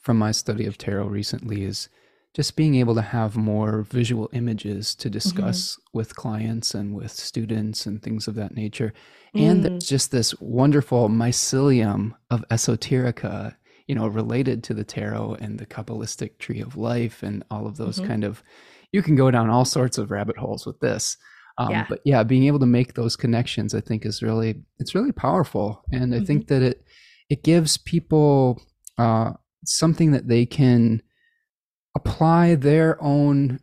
from 0.00 0.18
my 0.18 0.30
study 0.30 0.66
of 0.66 0.78
tarot 0.78 1.06
recently 1.06 1.64
is 1.64 1.88
just 2.32 2.56
being 2.56 2.76
able 2.76 2.94
to 2.94 3.02
have 3.02 3.36
more 3.36 3.82
visual 3.82 4.28
images 4.32 4.94
to 4.96 5.10
discuss 5.10 5.72
mm-hmm. 5.72 5.98
with 5.98 6.16
clients 6.16 6.74
and 6.74 6.94
with 6.94 7.10
students 7.10 7.86
and 7.86 8.02
things 8.02 8.28
of 8.28 8.34
that 8.36 8.54
nature. 8.54 8.92
Mm. 9.34 9.50
And 9.50 9.64
there's 9.64 9.88
just 9.88 10.10
this 10.10 10.38
wonderful 10.40 11.08
mycelium 11.08 12.14
of 12.30 12.44
esoterica, 12.50 13.56
you 13.86 13.94
know, 13.94 14.06
related 14.06 14.64
to 14.64 14.74
the 14.74 14.84
tarot 14.84 15.36
and 15.40 15.58
the 15.58 15.66
Kabbalistic 15.66 16.38
tree 16.38 16.60
of 16.60 16.76
life 16.76 17.22
and 17.22 17.44
all 17.50 17.66
of 17.66 17.76
those 17.76 17.98
mm-hmm. 17.98 18.08
kind 18.08 18.24
of, 18.24 18.42
you 18.92 19.02
can 19.02 19.16
go 19.16 19.30
down 19.30 19.50
all 19.50 19.64
sorts 19.64 19.98
of 19.98 20.10
rabbit 20.10 20.38
holes 20.38 20.66
with 20.66 20.80
this. 20.80 21.16
Um, 21.58 21.70
yeah. 21.70 21.86
But 21.88 22.00
yeah, 22.04 22.22
being 22.22 22.44
able 22.44 22.58
to 22.60 22.66
make 22.66 22.94
those 22.94 23.16
connections, 23.16 23.74
I 23.74 23.80
think, 23.80 24.04
is 24.04 24.22
really 24.22 24.62
it's 24.78 24.94
really 24.94 25.12
powerful, 25.12 25.84
and 25.92 26.12
I 26.12 26.18
mm-hmm. 26.18 26.26
think 26.26 26.48
that 26.48 26.62
it 26.62 26.84
it 27.30 27.44
gives 27.44 27.76
people 27.76 28.60
uh, 28.98 29.32
something 29.64 30.10
that 30.12 30.26
they 30.28 30.46
can 30.46 31.02
apply 31.96 32.56
their 32.56 33.00
own 33.02 33.60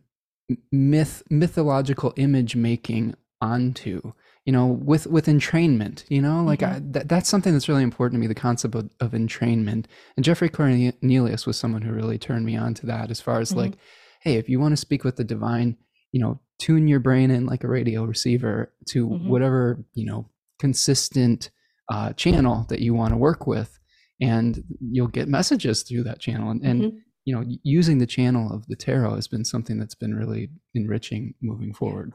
myth 0.71 1.23
mythological 1.29 2.13
image 2.15 2.55
making 2.55 3.15
onto 3.41 4.13
you 4.45 4.51
know 4.51 4.65
with 4.65 5.07
with 5.07 5.27
entrainment 5.27 6.03
you 6.09 6.21
know 6.21 6.43
like 6.43 6.59
mm-hmm. 6.59 6.75
I, 6.75 6.91
that, 6.91 7.09
that's 7.09 7.29
something 7.29 7.53
that's 7.53 7.69
really 7.69 7.83
important 7.83 8.17
to 8.17 8.21
me 8.21 8.27
the 8.27 8.35
concept 8.35 8.75
of, 8.75 8.89
of 8.99 9.11
entrainment 9.11 9.85
and 10.15 10.25
geoffrey 10.25 10.49
cornelius 10.49 11.45
was 11.45 11.57
someone 11.57 11.81
who 11.81 11.93
really 11.93 12.17
turned 12.17 12.45
me 12.45 12.55
on 12.55 12.73
to 12.75 12.85
that 12.87 13.11
as 13.11 13.21
far 13.21 13.39
as 13.39 13.49
mm-hmm. 13.49 13.59
like 13.59 13.73
hey 14.21 14.35
if 14.35 14.49
you 14.49 14.59
want 14.59 14.71
to 14.71 14.77
speak 14.77 15.03
with 15.03 15.15
the 15.15 15.23
divine 15.23 15.77
you 16.11 16.19
know 16.19 16.39
tune 16.59 16.87
your 16.87 16.99
brain 16.99 17.31
in 17.31 17.45
like 17.45 17.63
a 17.63 17.67
radio 17.67 18.03
receiver 18.03 18.73
to 18.87 19.07
mm-hmm. 19.07 19.29
whatever 19.29 19.83
you 19.93 20.05
know 20.05 20.27
consistent 20.59 21.49
uh, 21.91 22.13
channel 22.13 22.65
that 22.69 22.79
you 22.79 22.93
want 22.93 23.11
to 23.11 23.17
work 23.17 23.45
with 23.47 23.79
and 24.21 24.63
you'll 24.79 25.07
get 25.07 25.27
messages 25.27 25.83
through 25.83 26.03
that 26.03 26.19
channel 26.19 26.51
and, 26.51 26.61
and 26.63 26.81
mm-hmm. 26.81 26.97
you 27.25 27.35
know 27.35 27.43
using 27.63 27.97
the 27.97 28.05
channel 28.05 28.53
of 28.53 28.65
the 28.67 28.75
tarot 28.75 29.15
has 29.15 29.27
been 29.27 29.43
something 29.43 29.77
that's 29.77 29.95
been 29.95 30.15
really 30.15 30.49
enriching 30.73 31.33
moving 31.41 31.73
forward 31.73 32.13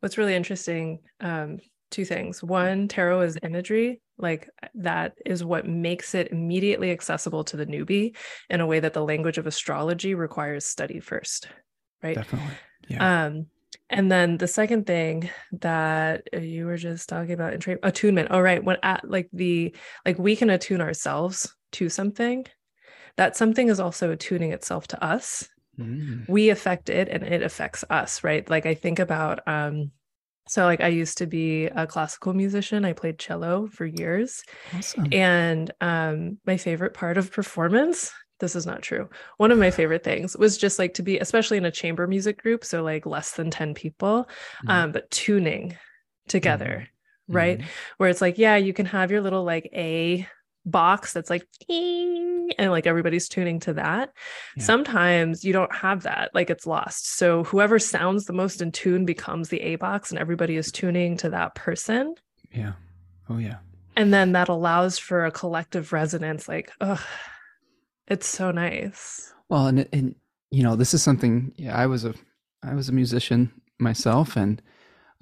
what's 0.00 0.18
really 0.18 0.34
interesting 0.34 1.00
um, 1.20 1.58
two 1.90 2.04
things 2.04 2.42
one 2.42 2.88
tarot 2.88 3.22
is 3.22 3.38
imagery 3.42 4.00
like 4.18 4.48
that 4.74 5.14
is 5.24 5.42
what 5.44 5.66
makes 5.66 6.14
it 6.14 6.30
immediately 6.30 6.90
accessible 6.90 7.44
to 7.44 7.56
the 7.56 7.66
newbie 7.66 8.14
in 8.48 8.60
a 8.60 8.66
way 8.66 8.80
that 8.80 8.92
the 8.92 9.04
language 9.04 9.38
of 9.38 9.46
astrology 9.46 10.14
requires 10.14 10.66
study 10.66 11.00
first 11.00 11.48
right 12.02 12.16
definitely 12.16 12.54
yeah. 12.88 13.26
um 13.26 13.46
and 13.88 14.10
then 14.10 14.36
the 14.36 14.46
second 14.46 14.86
thing 14.86 15.30
that 15.52 16.22
you 16.32 16.66
were 16.66 16.76
just 16.76 17.08
talking 17.08 17.32
about 17.32 17.54
in 17.54 17.78
attunement. 17.82 18.28
Oh, 18.30 18.40
right. 18.40 18.62
When 18.62 18.76
at 18.82 19.08
like 19.08 19.28
the 19.32 19.74
like 20.06 20.18
we 20.18 20.36
can 20.36 20.50
attune 20.50 20.80
ourselves 20.80 21.54
to 21.72 21.88
something, 21.88 22.46
that 23.16 23.36
something 23.36 23.68
is 23.68 23.80
also 23.80 24.12
attuning 24.12 24.52
itself 24.52 24.86
to 24.88 25.04
us. 25.04 25.48
Mm. 25.80 26.28
We 26.28 26.50
affect 26.50 26.88
it 26.88 27.08
and 27.08 27.22
it 27.22 27.42
affects 27.42 27.84
us, 27.90 28.22
right? 28.22 28.48
Like 28.48 28.66
I 28.66 28.74
think 28.74 28.98
about 28.98 29.46
um 29.46 29.90
so 30.48 30.64
like 30.64 30.80
I 30.80 30.88
used 30.88 31.18
to 31.18 31.26
be 31.26 31.66
a 31.66 31.86
classical 31.86 32.34
musician. 32.34 32.84
I 32.84 32.92
played 32.92 33.18
cello 33.18 33.68
for 33.68 33.86
years. 33.86 34.42
Awesome. 34.74 35.08
And 35.12 35.70
um 35.80 36.38
my 36.46 36.56
favorite 36.56 36.94
part 36.94 37.18
of 37.18 37.32
performance 37.32 38.12
this 38.40 38.56
is 38.56 38.66
not 38.66 38.82
true. 38.82 39.08
One 39.36 39.52
of 39.52 39.58
my 39.58 39.70
favorite 39.70 40.02
things 40.02 40.36
was 40.36 40.58
just 40.58 40.78
like 40.78 40.94
to 40.94 41.02
be, 41.02 41.18
especially 41.18 41.58
in 41.58 41.66
a 41.66 41.70
chamber 41.70 42.06
music 42.06 42.42
group, 42.42 42.64
so 42.64 42.82
like 42.82 43.06
less 43.06 43.32
than 43.32 43.50
10 43.50 43.74
people, 43.74 44.28
mm-hmm. 44.64 44.70
um, 44.70 44.92
but 44.92 45.10
tuning 45.10 45.76
together, 46.26 46.88
mm-hmm. 47.28 47.36
right? 47.36 47.58
Mm-hmm. 47.58 47.68
Where 47.98 48.08
it's 48.08 48.22
like, 48.22 48.38
yeah, 48.38 48.56
you 48.56 48.72
can 48.72 48.86
have 48.86 49.10
your 49.10 49.20
little 49.20 49.44
like 49.44 49.68
A 49.74 50.26
box 50.64 51.12
that's 51.12 51.30
like 51.30 51.46
Ding! 51.66 52.50
and 52.58 52.70
like 52.70 52.86
everybody's 52.86 53.28
tuning 53.28 53.60
to 53.60 53.72
that. 53.74 54.12
Yeah. 54.56 54.62
Sometimes 54.64 55.44
you 55.44 55.52
don't 55.52 55.74
have 55.74 56.02
that, 56.02 56.30
like 56.34 56.50
it's 56.50 56.66
lost. 56.66 57.16
So 57.16 57.44
whoever 57.44 57.78
sounds 57.78 58.24
the 58.24 58.32
most 58.32 58.60
in 58.60 58.72
tune 58.72 59.04
becomes 59.04 59.48
the 59.48 59.60
A 59.60 59.76
box 59.76 60.10
and 60.10 60.18
everybody 60.18 60.56
is 60.56 60.72
tuning 60.72 61.16
to 61.18 61.30
that 61.30 61.54
person. 61.54 62.14
Yeah. 62.52 62.72
Oh 63.28 63.38
yeah. 63.38 63.58
And 63.96 64.12
then 64.12 64.32
that 64.32 64.48
allows 64.48 64.98
for 64.98 65.24
a 65.24 65.30
collective 65.30 65.92
resonance 65.92 66.48
like, 66.48 66.72
oh, 66.80 67.04
it's 68.06 68.26
so 68.26 68.50
nice. 68.50 69.32
Well, 69.48 69.66
and 69.66 69.88
and 69.92 70.14
you 70.50 70.62
know, 70.62 70.76
this 70.76 70.94
is 70.94 71.02
something. 71.02 71.52
Yeah, 71.56 71.76
I 71.76 71.86
was 71.86 72.04
a 72.04 72.14
I 72.62 72.74
was 72.74 72.88
a 72.88 72.92
musician 72.92 73.52
myself, 73.78 74.36
and 74.36 74.60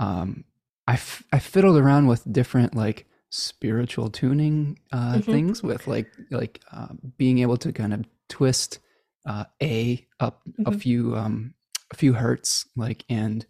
um, 0.01 0.45
I, 0.87 0.95
f- 0.95 1.23
I 1.33 1.39
fiddled 1.39 1.77
around 1.77 2.07
with 2.07 2.31
different 2.31 2.75
like 2.75 3.07
spiritual 3.31 4.11
tuning 4.11 4.79
uh, 4.93 5.15
mm-hmm. 5.15 5.33
things 5.33 5.63
with 5.63 5.87
like 5.87 6.11
like 6.31 6.61
uh, 6.73 6.89
being 7.17 7.39
able 7.39 7.57
to 7.57 7.73
kind 7.73 7.93
of 7.93 8.05
twist 8.29 8.79
uh, 9.27 9.45
a 9.63 10.07
up 10.21 10.43
mm-hmm. 10.49 10.73
a 10.73 10.79
few 10.79 11.17
um, 11.17 11.55
a 11.93 11.97
few 11.97 12.15
hertz 12.15 12.67
like 12.77 13.05
and 13.09 13.47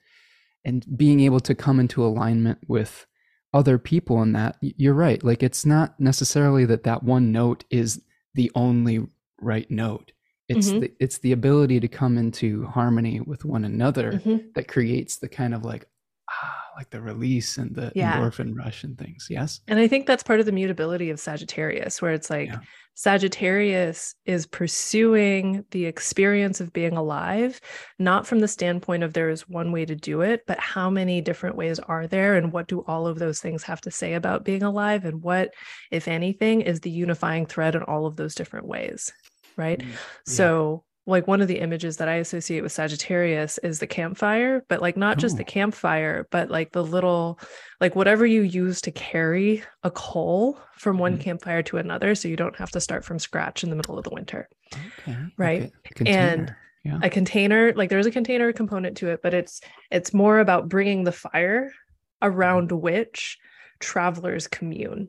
and 0.64 0.84
being 0.96 1.20
able 1.20 1.40
to 1.40 1.54
come 1.54 1.78
into 1.80 2.04
alignment 2.04 2.58
with 2.66 3.06
other 3.54 3.78
people 3.78 4.20
in 4.22 4.32
that 4.32 4.56
you're 4.60 4.92
right 4.92 5.24
like 5.24 5.42
it's 5.42 5.64
not 5.64 5.98
necessarily 5.98 6.64
that 6.64 6.82
that 6.82 7.02
one 7.02 7.32
note 7.32 7.64
is 7.70 8.02
the 8.34 8.50
only 8.54 9.06
right 9.40 9.70
note. 9.70 10.12
It's 10.48 10.68
mm-hmm. 10.68 10.80
the 10.80 10.92
it's 10.98 11.18
the 11.18 11.32
ability 11.32 11.80
to 11.80 11.88
come 11.88 12.16
into 12.16 12.66
harmony 12.66 13.20
with 13.20 13.44
one 13.44 13.64
another 13.64 14.12
mm-hmm. 14.12 14.48
that 14.54 14.68
creates 14.68 15.18
the 15.18 15.28
kind 15.28 15.54
of 15.54 15.64
like 15.64 15.86
ah 16.30 16.64
like 16.78 16.90
the 16.90 17.00
release 17.00 17.58
and 17.58 17.74
the 17.74 17.90
yeah. 17.96 18.16
endorphin 18.16 18.56
rush 18.56 18.84
and 18.84 18.96
things. 18.96 19.26
Yes. 19.28 19.60
And 19.66 19.80
I 19.80 19.88
think 19.88 20.06
that's 20.06 20.22
part 20.22 20.38
of 20.38 20.46
the 20.46 20.52
mutability 20.52 21.10
of 21.10 21.18
Sagittarius, 21.18 22.00
where 22.00 22.12
it's 22.12 22.30
like 22.30 22.50
yeah. 22.50 22.60
Sagittarius 22.94 24.14
is 24.26 24.46
pursuing 24.46 25.64
the 25.72 25.86
experience 25.86 26.60
of 26.60 26.72
being 26.72 26.96
alive, 26.96 27.60
not 27.98 28.28
from 28.28 28.38
the 28.38 28.46
standpoint 28.46 29.02
of 29.02 29.12
there 29.12 29.28
is 29.28 29.48
one 29.48 29.72
way 29.72 29.84
to 29.86 29.96
do 29.96 30.20
it, 30.20 30.42
but 30.46 30.60
how 30.60 30.88
many 30.88 31.20
different 31.20 31.56
ways 31.56 31.80
are 31.80 32.06
there? 32.06 32.36
And 32.36 32.52
what 32.52 32.68
do 32.68 32.84
all 32.86 33.08
of 33.08 33.18
those 33.18 33.40
things 33.40 33.64
have 33.64 33.80
to 33.80 33.90
say 33.90 34.14
about 34.14 34.44
being 34.44 34.62
alive? 34.62 35.04
And 35.04 35.20
what, 35.20 35.50
if 35.90 36.06
anything, 36.06 36.60
is 36.60 36.78
the 36.78 36.90
unifying 36.90 37.46
thread 37.46 37.74
in 37.74 37.82
all 37.82 38.06
of 38.06 38.14
those 38.14 38.36
different 38.36 38.66
ways? 38.66 39.12
Right. 39.56 39.80
Mm, 39.80 39.88
yeah. 39.88 39.96
So, 40.26 40.84
like 41.08 41.26
one 41.26 41.40
of 41.40 41.48
the 41.48 41.58
images 41.58 41.96
that 41.96 42.08
I 42.08 42.16
associate 42.16 42.60
with 42.60 42.70
Sagittarius 42.70 43.56
is 43.58 43.78
the 43.78 43.86
campfire, 43.86 44.62
but 44.68 44.82
like 44.82 44.96
not 44.96 45.16
just 45.16 45.38
the 45.38 45.44
campfire, 45.44 46.28
but 46.30 46.50
like 46.50 46.72
the 46.72 46.84
little, 46.84 47.40
like 47.80 47.96
whatever 47.96 48.26
you 48.26 48.42
use 48.42 48.82
to 48.82 48.90
carry 48.90 49.62
a 49.82 49.90
coal 49.90 50.60
from 50.76 50.98
one 50.98 51.14
mm-hmm. 51.14 51.22
campfire 51.22 51.62
to 51.62 51.78
another. 51.78 52.14
So 52.14 52.28
you 52.28 52.36
don't 52.36 52.56
have 52.56 52.70
to 52.72 52.80
start 52.80 53.06
from 53.06 53.18
scratch 53.18 53.64
in 53.64 53.70
the 53.70 53.76
middle 53.76 53.96
of 53.96 54.04
the 54.04 54.10
winter. 54.10 54.50
Okay. 55.00 55.16
Right. 55.38 55.72
Okay. 55.92 56.12
And 56.12 56.54
yeah. 56.84 57.00
a 57.02 57.08
container, 57.08 57.72
like 57.74 57.88
there's 57.88 58.06
a 58.06 58.10
container 58.10 58.52
component 58.52 58.98
to 58.98 59.08
it, 59.08 59.20
but 59.22 59.32
it's, 59.32 59.62
it's 59.90 60.12
more 60.12 60.40
about 60.40 60.68
bringing 60.68 61.04
the 61.04 61.12
fire 61.12 61.72
around 62.20 62.70
which 62.70 63.38
travelers 63.80 64.46
commune. 64.46 65.08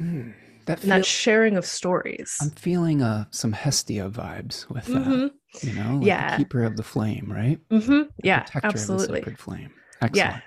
Mm 0.00 0.32
that, 0.66 0.80
feel, 0.80 0.88
that 0.90 1.06
sharing 1.06 1.56
of 1.56 1.66
stories. 1.66 2.36
I'm 2.40 2.50
feeling 2.50 3.02
uh, 3.02 3.26
some 3.30 3.52
Hestia 3.52 4.10
vibes 4.10 4.68
with 4.68 4.86
that. 4.86 5.06
Mm-hmm. 5.06 5.66
You 5.66 5.74
know, 5.74 5.96
like 5.96 6.06
yeah, 6.06 6.36
keeper 6.36 6.62
of 6.62 6.76
the 6.76 6.82
flame, 6.82 7.30
right? 7.30 7.58
Mm-hmm. 7.70 8.10
Yeah, 8.24 8.46
absolutely. 8.62 9.20
sacred 9.20 9.38
flame. 9.38 9.70
Excellent. 10.00 10.42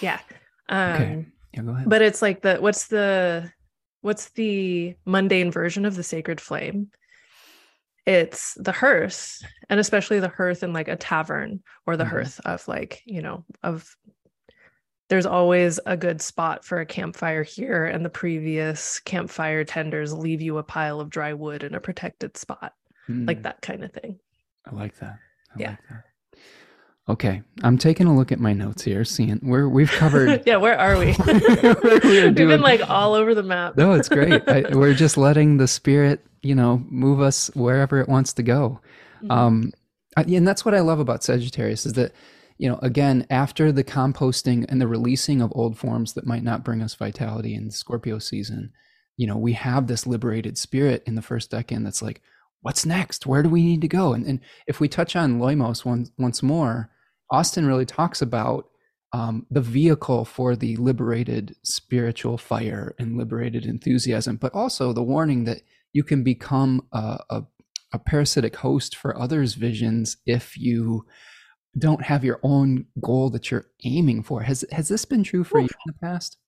Yeah, 0.00 0.18
yeah. 0.18 0.20
Um, 0.68 0.92
okay. 0.92 1.26
Yeah, 1.54 1.62
go 1.62 1.70
ahead. 1.72 1.88
But 1.88 2.02
it's 2.02 2.22
like 2.22 2.42
the 2.42 2.56
what's 2.56 2.86
the 2.88 3.52
what's 4.00 4.30
the 4.30 4.94
mundane 5.04 5.50
version 5.50 5.84
of 5.84 5.96
the 5.96 6.02
sacred 6.02 6.40
flame? 6.40 6.90
It's 8.06 8.54
the 8.54 8.72
hearth, 8.72 9.42
and 9.68 9.80
especially 9.80 10.20
the 10.20 10.28
hearth 10.28 10.62
in 10.62 10.72
like 10.72 10.88
a 10.88 10.96
tavern 10.96 11.62
or 11.86 11.96
the 11.96 12.04
mm-hmm. 12.04 12.12
hearth 12.12 12.40
of 12.44 12.66
like 12.68 13.02
you 13.04 13.20
know 13.20 13.44
of 13.62 13.94
there's 15.08 15.26
always 15.26 15.78
a 15.86 15.96
good 15.96 16.20
spot 16.20 16.64
for 16.64 16.80
a 16.80 16.86
campfire 16.86 17.42
here, 17.42 17.84
and 17.84 18.04
the 18.04 18.10
previous 18.10 19.00
campfire 19.00 19.64
tenders 19.64 20.12
leave 20.12 20.42
you 20.42 20.58
a 20.58 20.62
pile 20.62 21.00
of 21.00 21.10
dry 21.10 21.32
wood 21.32 21.62
in 21.62 21.74
a 21.74 21.80
protected 21.80 22.36
spot, 22.36 22.74
mm. 23.08 23.26
like 23.26 23.42
that 23.42 23.62
kind 23.62 23.84
of 23.84 23.92
thing. 23.92 24.18
I 24.66 24.74
like 24.74 24.96
that. 24.98 25.18
I 25.54 25.60
yeah. 25.60 25.70
Like 25.70 25.78
that. 25.90 26.04
Okay, 27.08 27.40
I'm 27.62 27.78
taking 27.78 28.08
a 28.08 28.16
look 28.16 28.32
at 28.32 28.40
my 28.40 28.52
notes 28.52 28.82
here, 28.82 29.04
seeing 29.04 29.36
where 29.36 29.68
we've 29.68 29.92
covered. 29.92 30.42
yeah, 30.46 30.56
where 30.56 30.76
are 30.76 30.98
we? 30.98 31.06
we 31.26 32.16
have 32.16 32.34
been 32.34 32.60
like 32.60 32.90
all 32.90 33.14
over 33.14 33.32
the 33.32 33.44
map. 33.44 33.76
no, 33.76 33.92
it's 33.92 34.08
great. 34.08 34.42
I, 34.48 34.64
we're 34.72 34.92
just 34.92 35.16
letting 35.16 35.58
the 35.58 35.68
spirit, 35.68 36.26
you 36.42 36.56
know, 36.56 36.84
move 36.88 37.20
us 37.20 37.48
wherever 37.54 38.00
it 38.00 38.08
wants 38.08 38.32
to 38.34 38.42
go. 38.42 38.80
Mm-hmm. 39.18 39.30
Um, 39.30 39.72
I, 40.16 40.22
and 40.22 40.48
that's 40.48 40.64
what 40.64 40.74
I 40.74 40.80
love 40.80 40.98
about 40.98 41.22
Sagittarius 41.22 41.86
is 41.86 41.92
that 41.92 42.12
you 42.58 42.68
know, 42.68 42.78
again, 42.82 43.26
after 43.28 43.70
the 43.70 43.84
composting 43.84 44.64
and 44.68 44.80
the 44.80 44.88
releasing 44.88 45.42
of 45.42 45.52
old 45.54 45.78
forms 45.78 46.14
that 46.14 46.26
might 46.26 46.42
not 46.42 46.64
bring 46.64 46.82
us 46.82 46.94
vitality 46.94 47.54
in 47.54 47.70
Scorpio 47.70 48.18
season, 48.18 48.72
you 49.16 49.26
know, 49.26 49.36
we 49.36 49.52
have 49.54 49.86
this 49.86 50.06
liberated 50.06 50.56
spirit 50.58 51.02
in 51.06 51.14
the 51.14 51.22
first 51.22 51.50
decan 51.50 51.84
that's 51.84 52.02
like, 52.02 52.20
what's 52.60 52.86
next? 52.86 53.26
Where 53.26 53.42
do 53.42 53.48
we 53.48 53.64
need 53.64 53.80
to 53.82 53.88
go? 53.88 54.12
And, 54.12 54.26
and 54.26 54.40
if 54.66 54.80
we 54.80 54.88
touch 54.88 55.14
on 55.16 55.38
Loimos 55.38 55.84
once, 55.84 56.10
once 56.18 56.42
more, 56.42 56.90
Austin 57.30 57.66
really 57.66 57.86
talks 57.86 58.22
about 58.22 58.68
um, 59.12 59.46
the 59.50 59.60
vehicle 59.60 60.24
for 60.24 60.56
the 60.56 60.76
liberated 60.76 61.56
spiritual 61.62 62.38
fire 62.38 62.94
and 62.98 63.16
liberated 63.16 63.64
enthusiasm, 63.64 64.36
but 64.36 64.54
also 64.54 64.92
the 64.92 65.02
warning 65.02 65.44
that 65.44 65.62
you 65.92 66.02
can 66.02 66.22
become 66.22 66.86
a, 66.92 67.18
a, 67.30 67.42
a 67.92 67.98
parasitic 67.98 68.56
host 68.56 68.96
for 68.96 69.18
others' 69.18 69.54
visions 69.54 70.16
if 70.26 70.56
you 70.58 71.06
don't 71.78 72.02
have 72.02 72.24
your 72.24 72.40
own 72.42 72.86
goal 73.00 73.30
that 73.30 73.50
you're 73.50 73.66
aiming 73.84 74.22
for. 74.22 74.42
Has 74.42 74.64
has 74.72 74.88
this 74.88 75.04
been 75.04 75.22
true 75.22 75.44
for 75.44 75.60
Oof. 75.60 75.70
you 75.70 75.76
in 75.86 75.92
the 75.92 76.06
past? 76.06 76.38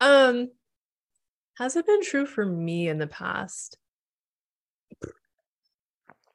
Um 0.00 0.50
has 1.58 1.76
it 1.76 1.86
been 1.86 2.02
true 2.02 2.26
for 2.26 2.44
me 2.44 2.88
in 2.88 2.98
the 2.98 3.06
past? 3.06 3.78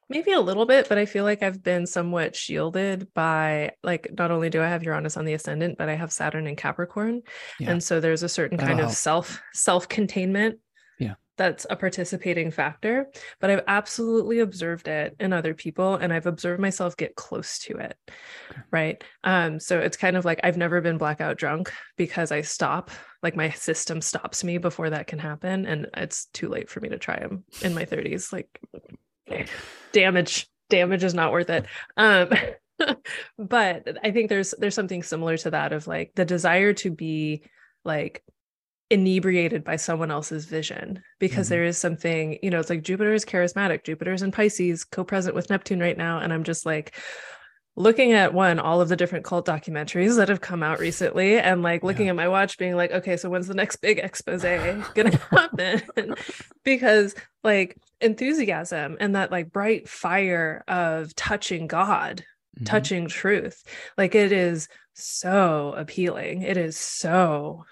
Maybe 0.08 0.32
a 0.32 0.40
little 0.40 0.66
bit, 0.66 0.88
but 0.88 0.98
I 0.98 1.06
feel 1.06 1.22
like 1.22 1.42
I've 1.42 1.62
been 1.62 1.86
somewhat 1.86 2.34
shielded 2.34 3.12
by 3.14 3.72
like 3.84 4.10
not 4.18 4.32
only 4.32 4.50
do 4.50 4.60
I 4.60 4.66
have 4.66 4.82
Uranus 4.82 5.16
on 5.16 5.24
the 5.24 5.34
ascendant, 5.34 5.78
but 5.78 5.88
I 5.88 5.94
have 5.94 6.10
Saturn 6.10 6.48
in 6.48 6.56
Capricorn. 6.56 7.22
Yeah. 7.60 7.70
And 7.70 7.82
so 7.82 8.00
there's 8.00 8.24
a 8.24 8.28
certain 8.28 8.58
kind 8.58 8.80
of 8.80 8.90
self 8.90 9.40
self-containment 9.52 10.58
that's 11.40 11.66
a 11.70 11.74
participating 11.74 12.50
factor, 12.50 13.06
but 13.40 13.48
I've 13.48 13.64
absolutely 13.66 14.40
observed 14.40 14.88
it 14.88 15.16
in 15.18 15.32
other 15.32 15.54
people 15.54 15.94
and 15.94 16.12
I've 16.12 16.26
observed 16.26 16.60
myself 16.60 16.98
get 16.98 17.16
close 17.16 17.58
to 17.60 17.78
it. 17.78 17.96
Okay. 18.50 18.60
Right. 18.70 19.04
Um, 19.24 19.58
so 19.58 19.80
it's 19.80 19.96
kind 19.96 20.18
of 20.18 20.26
like 20.26 20.40
I've 20.44 20.58
never 20.58 20.82
been 20.82 20.98
blackout 20.98 21.38
drunk 21.38 21.72
because 21.96 22.30
I 22.30 22.42
stop, 22.42 22.90
like 23.22 23.36
my 23.36 23.48
system 23.52 24.02
stops 24.02 24.44
me 24.44 24.58
before 24.58 24.90
that 24.90 25.06
can 25.06 25.18
happen. 25.18 25.64
And 25.64 25.86
it's 25.96 26.26
too 26.26 26.50
late 26.50 26.68
for 26.68 26.80
me 26.80 26.90
to 26.90 26.98
try 26.98 27.18
them 27.18 27.44
in 27.62 27.72
my 27.72 27.86
30s. 27.86 28.34
Like 28.34 28.60
damage, 29.92 30.46
damage 30.68 31.04
is 31.04 31.14
not 31.14 31.32
worth 31.32 31.48
it. 31.48 31.64
Um, 31.96 32.28
but 33.38 33.88
I 34.04 34.10
think 34.10 34.28
there's 34.28 34.52
there's 34.58 34.74
something 34.74 35.02
similar 35.02 35.38
to 35.38 35.52
that 35.52 35.72
of 35.72 35.86
like 35.86 36.12
the 36.14 36.26
desire 36.26 36.74
to 36.74 36.90
be 36.90 37.44
like 37.82 38.22
inebriated 38.90 39.62
by 39.62 39.76
someone 39.76 40.10
else's 40.10 40.46
vision 40.46 41.00
because 41.20 41.46
mm-hmm. 41.46 41.54
there 41.54 41.64
is 41.64 41.78
something 41.78 42.36
you 42.42 42.50
know 42.50 42.58
it's 42.58 42.68
like 42.68 42.82
jupiter 42.82 43.14
is 43.14 43.24
charismatic 43.24 43.84
jupiter's 43.84 44.22
in 44.22 44.32
pisces 44.32 44.82
co-present 44.82 45.34
with 45.34 45.48
neptune 45.48 45.78
right 45.78 45.96
now 45.96 46.18
and 46.18 46.32
i'm 46.32 46.42
just 46.42 46.66
like 46.66 46.92
looking 47.76 48.12
at 48.12 48.34
one 48.34 48.58
all 48.58 48.80
of 48.80 48.88
the 48.88 48.96
different 48.96 49.24
cult 49.24 49.46
documentaries 49.46 50.16
that 50.16 50.28
have 50.28 50.40
come 50.40 50.62
out 50.62 50.80
recently 50.80 51.38
and 51.38 51.62
like 51.62 51.84
looking 51.84 52.06
yeah. 52.06 52.10
at 52.10 52.16
my 52.16 52.26
watch 52.26 52.58
being 52.58 52.74
like 52.74 52.90
okay 52.90 53.16
so 53.16 53.30
when's 53.30 53.46
the 53.46 53.54
next 53.54 53.76
big 53.76 53.98
expose 53.98 54.42
gonna 54.94 55.16
happen 55.30 56.14
because 56.64 57.14
like 57.44 57.78
enthusiasm 58.00 58.96
and 58.98 59.14
that 59.14 59.30
like 59.30 59.52
bright 59.52 59.88
fire 59.88 60.64
of 60.66 61.14
touching 61.14 61.68
god 61.68 62.24
mm-hmm. 62.56 62.64
touching 62.64 63.06
truth 63.06 63.62
like 63.96 64.16
it 64.16 64.32
is 64.32 64.68
so 64.94 65.72
appealing 65.76 66.42
it 66.42 66.56
is 66.56 66.76
so 66.76 67.64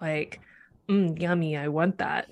like 0.00 0.40
mm, 0.88 1.20
yummy 1.20 1.56
i 1.56 1.68
want 1.68 1.98
that. 1.98 2.30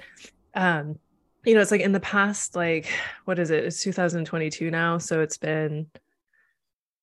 Um 0.54 0.98
you 1.44 1.54
know 1.54 1.60
it's 1.60 1.70
like 1.70 1.80
in 1.80 1.92
the 1.92 2.00
past 2.00 2.56
like 2.56 2.88
what 3.24 3.38
is 3.38 3.50
it? 3.50 3.64
It's 3.64 3.82
2022 3.82 4.70
now 4.70 4.98
so 4.98 5.20
it's 5.20 5.36
been 5.36 5.86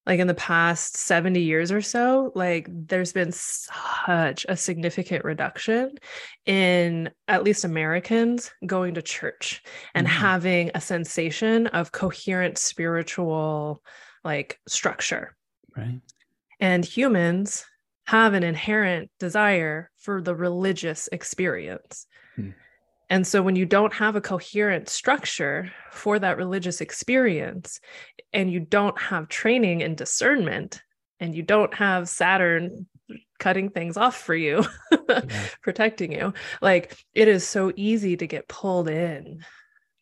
like 0.07 0.19
in 0.19 0.25
the 0.25 0.33
past 0.33 0.97
70 0.97 1.41
years 1.41 1.71
or 1.71 1.81
so 1.81 2.31
like 2.33 2.67
there's 2.69 3.13
been 3.13 3.31
such 3.31 4.47
a 4.49 4.57
significant 4.57 5.23
reduction 5.23 5.95
in 6.47 7.11
at 7.27 7.43
least 7.43 7.65
americans 7.65 8.51
going 8.65 8.95
to 8.95 9.01
church 9.03 9.61
and 9.93 10.07
mm-hmm. 10.07 10.17
having 10.17 10.71
a 10.73 10.81
sensation 10.81 11.67
of 11.67 11.91
coherent 11.91 12.57
spiritual 12.57 13.83
like 14.23 14.59
structure. 14.67 15.35
Right. 15.75 15.99
And 16.59 16.85
humans 16.85 17.65
have 18.05 18.33
an 18.33 18.43
inherent 18.43 19.09
desire 19.19 19.89
for 20.01 20.21
the 20.21 20.35
religious 20.35 21.07
experience. 21.11 22.07
Hmm. 22.35 22.49
And 23.09 23.27
so 23.27 23.41
when 23.41 23.55
you 23.55 23.65
don't 23.65 23.93
have 23.93 24.15
a 24.15 24.21
coherent 24.21 24.89
structure 24.89 25.71
for 25.91 26.17
that 26.19 26.37
religious 26.37 26.81
experience 26.81 27.79
and 28.33 28.51
you 28.51 28.61
don't 28.61 28.99
have 28.99 29.27
training 29.27 29.83
and 29.83 29.97
discernment 29.97 30.81
and 31.19 31.35
you 31.35 31.43
don't 31.43 31.73
have 31.73 32.09
Saturn 32.09 32.87
cutting 33.37 33.69
things 33.69 33.97
off 33.97 34.15
for 34.15 34.33
you, 34.33 34.63
yeah. 35.09 35.21
protecting 35.61 36.13
you, 36.13 36.33
like 36.61 36.97
it 37.13 37.27
is 37.27 37.45
so 37.45 37.73
easy 37.75 38.15
to 38.15 38.25
get 38.25 38.47
pulled 38.47 38.87
in 38.87 39.43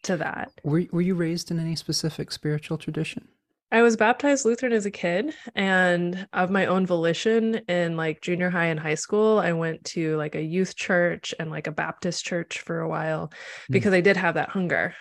to 0.04 0.18
that. 0.18 0.52
Were, 0.64 0.84
were 0.92 1.02
you 1.02 1.16
raised 1.16 1.50
in 1.50 1.60
any 1.60 1.76
specific 1.76 2.32
spiritual 2.32 2.78
tradition? 2.78 3.28
I 3.72 3.84
was 3.84 3.98
baptized 3.98 4.46
Lutheran 4.46 4.74
as 4.74 4.86
a 4.86 4.92
kid 4.92 5.34
and 5.54 6.28
of 6.34 6.50
my 6.50 6.66
own 6.66 6.88
volition 6.88 7.56
in 7.68 7.98
like 7.98 8.22
junior 8.22 8.50
high 8.50 8.66
and 8.66 8.80
high 8.80 8.96
school 8.96 9.40
I 9.40 9.54
went 9.54 9.84
to 9.86 10.18
like 10.18 10.36
a 10.36 10.42
youth 10.42 10.76
church 10.76 11.36
and 11.40 11.52
like 11.52 11.68
a 11.68 11.72
Baptist 11.72 12.26
church 12.26 12.60
for 12.62 12.80
a 12.80 12.90
while 12.90 13.28
mm. 13.28 13.34
because 13.70 13.94
I 13.94 14.02
did 14.02 14.18
have 14.18 14.36
that 14.36 14.50
hunger 14.50 14.96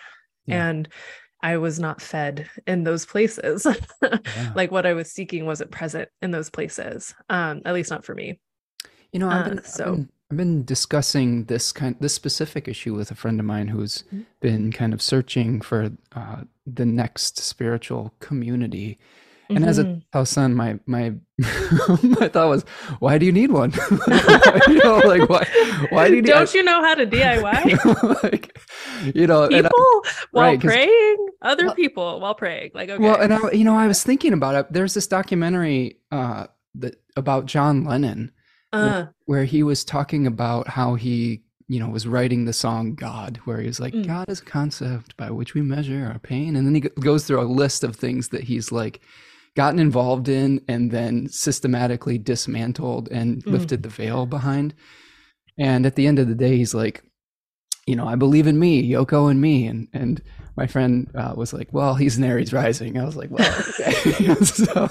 yeah. 0.45 0.67
and 0.67 0.87
I 1.41 1.57
was 1.57 1.79
not 1.79 2.01
fed 2.01 2.49
in 2.67 2.83
those 2.83 3.05
places. 3.05 3.65
yeah. 4.03 4.17
Like 4.55 4.71
what 4.71 4.85
I 4.85 4.93
was 4.93 5.11
seeking 5.11 5.45
wasn't 5.45 5.71
present 5.71 6.09
in 6.21 6.31
those 6.31 6.49
places. 6.49 7.15
Um 7.27 7.61
at 7.65 7.73
least 7.73 7.89
not 7.89 8.05
for 8.05 8.13
me. 8.13 8.39
You 9.11 9.19
know, 9.19 9.29
I've 9.29 9.45
been, 9.45 9.59
uh, 9.59 9.63
so 9.63 9.85
I've 9.85 9.95
been, 9.95 10.09
I've 10.31 10.37
been 10.37 10.63
discussing 10.63 11.45
this 11.45 11.71
kind 11.71 11.95
this 11.99 12.13
specific 12.13 12.67
issue 12.67 12.95
with 12.95 13.11
a 13.11 13.15
friend 13.15 13.39
of 13.39 13.45
mine 13.45 13.69
who's 13.69 14.03
mm-hmm. 14.03 14.21
been 14.41 14.71
kind 14.71 14.93
of 14.93 15.01
searching 15.01 15.61
for 15.61 15.91
uh, 16.15 16.41
the 16.67 16.85
next 16.85 17.39
spiritual 17.39 18.13
community 18.19 18.99
And 19.49 19.59
mm-hmm. 19.59 19.67
as 19.67 19.79
a 19.79 19.83
mm-hmm. 19.83 19.99
house 20.13 20.29
sun, 20.29 20.53
my 20.53 20.79
my 20.85 21.15
my 21.39 22.27
thought 22.27 22.49
was, 22.49 22.63
why 22.99 23.17
do 23.17 23.25
you 23.25 23.31
need 23.31 23.51
one? 23.51 23.73
you 24.67 24.77
know, 24.83 25.01
like 25.05 25.27
why 25.27 25.47
why 25.89 26.07
do 26.07 26.17
you 26.17 26.21
need, 26.21 26.27
don't 26.27 26.53
you 26.53 26.61
know 26.61 26.83
how 26.83 26.93
to 26.93 27.07
DIY? 27.07 28.23
like, 28.23 28.55
you 29.15 29.25
know, 29.25 29.47
people 29.47 29.71
I, 29.73 30.11
while 30.29 30.51
right, 30.51 30.59
praying, 30.59 31.27
other 31.41 31.65
well, 31.65 31.75
people 31.75 32.19
while 32.19 32.35
praying. 32.35 32.71
Like 32.75 32.91
okay. 32.91 33.03
Well, 33.03 33.19
and 33.19 33.33
I, 33.33 33.51
you 33.51 33.63
know, 33.63 33.75
I 33.75 33.87
was 33.87 34.03
thinking 34.03 34.33
about 34.33 34.53
it. 34.53 34.71
There's 34.71 34.93
this 34.93 35.07
documentary 35.07 35.97
uh, 36.11 36.45
that 36.75 37.01
about 37.15 37.47
John 37.47 37.85
Lennon, 37.85 38.31
uh. 38.73 39.05
where, 39.25 39.45
he 39.45 39.63
was 39.63 39.83
talking 39.83 40.27
about 40.27 40.67
how 40.67 40.95
he 40.95 41.41
you 41.69 41.79
know, 41.79 41.87
was 41.87 42.07
writing 42.07 42.45
the 42.45 42.51
song 42.51 42.95
God, 42.95 43.39
where 43.45 43.61
he's 43.61 43.79
like, 43.79 43.93
mm. 43.93 44.05
God 44.05 44.27
is 44.27 44.41
a 44.41 44.45
concept 44.45 45.15
by 45.17 45.29
which 45.29 45.53
we 45.53 45.61
measure 45.61 46.09
our 46.11 46.17
pain. 46.17 46.55
And 46.55 46.65
then 46.65 46.73
he 46.73 46.81
goes 46.81 47.25
through 47.25 47.41
a 47.41 47.43
list 47.43 47.83
of 47.83 47.95
things 47.95 48.29
that 48.29 48.43
he's 48.43 48.71
like 48.71 49.01
gotten 49.55 49.79
involved 49.79 50.27
in 50.27 50.61
and 50.67 50.89
then 50.89 51.29
systematically 51.29 52.17
dismantled 52.17 53.07
and 53.09 53.45
mm. 53.45 53.51
lifted 53.51 53.83
the 53.83 53.89
veil 53.89 54.25
behind. 54.25 54.73
And 55.59 55.85
at 55.85 55.95
the 55.95 56.07
end 56.07 56.17
of 56.17 56.27
the 56.27 56.33
day, 56.33 56.57
he's 56.57 56.73
like, 56.73 57.03
you 57.85 57.95
know, 57.95 58.07
I 58.07 58.15
believe 58.15 58.47
in 58.47 58.57
me, 58.57 58.91
Yoko 58.91 59.29
and 59.29 59.39
me. 59.39 59.67
And, 59.67 59.87
and 59.93 60.23
my 60.55 60.67
friend 60.67 61.09
uh, 61.15 61.33
was 61.35 61.53
like, 61.53 61.69
well, 61.71 61.95
he's 61.95 62.17
an 62.17 62.23
Aries 62.23 62.53
rising. 62.53 62.97
I 62.97 63.05
was 63.05 63.15
like, 63.15 63.29
well, 63.29 63.63
okay. 63.79 64.35
so, 64.43 64.89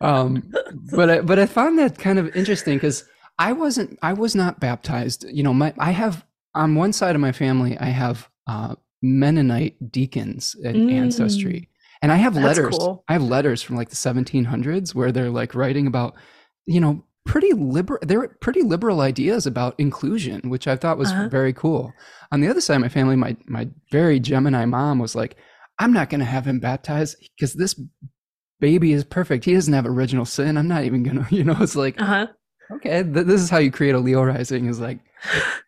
um, 0.00 0.52
but 0.92 1.10
I, 1.10 1.20
but 1.20 1.38
I 1.38 1.46
found 1.46 1.78
that 1.78 1.98
kind 1.98 2.18
of 2.18 2.34
interesting 2.36 2.76
because 2.76 3.04
I 3.38 3.52
wasn't, 3.52 3.98
I 4.02 4.12
was 4.12 4.34
not 4.34 4.60
baptized. 4.60 5.24
You 5.28 5.42
know, 5.42 5.54
my, 5.54 5.74
I 5.78 5.90
have 5.90 6.24
on 6.54 6.74
one 6.74 6.92
side 6.92 7.14
of 7.14 7.20
my 7.20 7.32
family, 7.32 7.76
I 7.78 7.86
have 7.86 8.28
uh, 8.46 8.76
Mennonite 9.02 9.92
deacons 9.92 10.56
and 10.64 10.76
mm. 10.76 10.92
ancestry. 10.92 11.68
And 12.02 12.12
I 12.12 12.16
have 12.16 12.34
That's 12.34 12.58
letters. 12.58 12.78
Cool. 12.78 13.04
I 13.08 13.14
have 13.14 13.22
letters 13.22 13.62
from 13.62 13.76
like 13.76 13.88
the 13.88 13.96
1700s 13.96 14.94
where 14.94 15.10
they're 15.10 15.30
like 15.30 15.54
writing 15.54 15.86
about, 15.86 16.14
you 16.66 16.80
know, 16.80 17.04
pretty 17.24 17.52
liberal. 17.52 17.98
They're 18.02 18.28
pretty 18.40 18.62
liberal 18.62 19.00
ideas 19.00 19.46
about 19.46 19.78
inclusion, 19.78 20.50
which 20.50 20.66
I 20.68 20.76
thought 20.76 20.98
was 20.98 21.10
uh-huh. 21.10 21.28
very 21.28 21.52
cool. 21.52 21.92
On 22.32 22.40
the 22.40 22.48
other 22.48 22.60
side 22.60 22.76
of 22.76 22.82
my 22.82 22.88
family, 22.88 23.16
my 23.16 23.36
my 23.46 23.68
very 23.90 24.20
Gemini 24.20 24.64
mom 24.64 24.98
was 24.98 25.14
like, 25.14 25.36
"I'm 25.78 25.92
not 25.92 26.10
going 26.10 26.20
to 26.20 26.26
have 26.26 26.46
him 26.46 26.60
baptized 26.60 27.16
because 27.36 27.54
this 27.54 27.80
baby 28.60 28.92
is 28.92 29.04
perfect. 29.04 29.44
He 29.44 29.54
doesn't 29.54 29.72
have 29.72 29.86
original 29.86 30.24
sin. 30.24 30.56
I'm 30.56 30.68
not 30.68 30.84
even 30.84 31.02
gonna, 31.02 31.26
you 31.30 31.44
know." 31.44 31.56
It's 31.60 31.76
like, 31.76 32.00
uh-huh 32.00 32.26
okay, 32.70 33.02
th- 33.02 33.26
this 33.26 33.40
is 33.40 33.50
how 33.50 33.58
you 33.58 33.70
create 33.70 33.94
a 33.94 33.98
Leo 33.98 34.22
rising 34.22 34.66
is 34.66 34.80
like, 34.80 34.98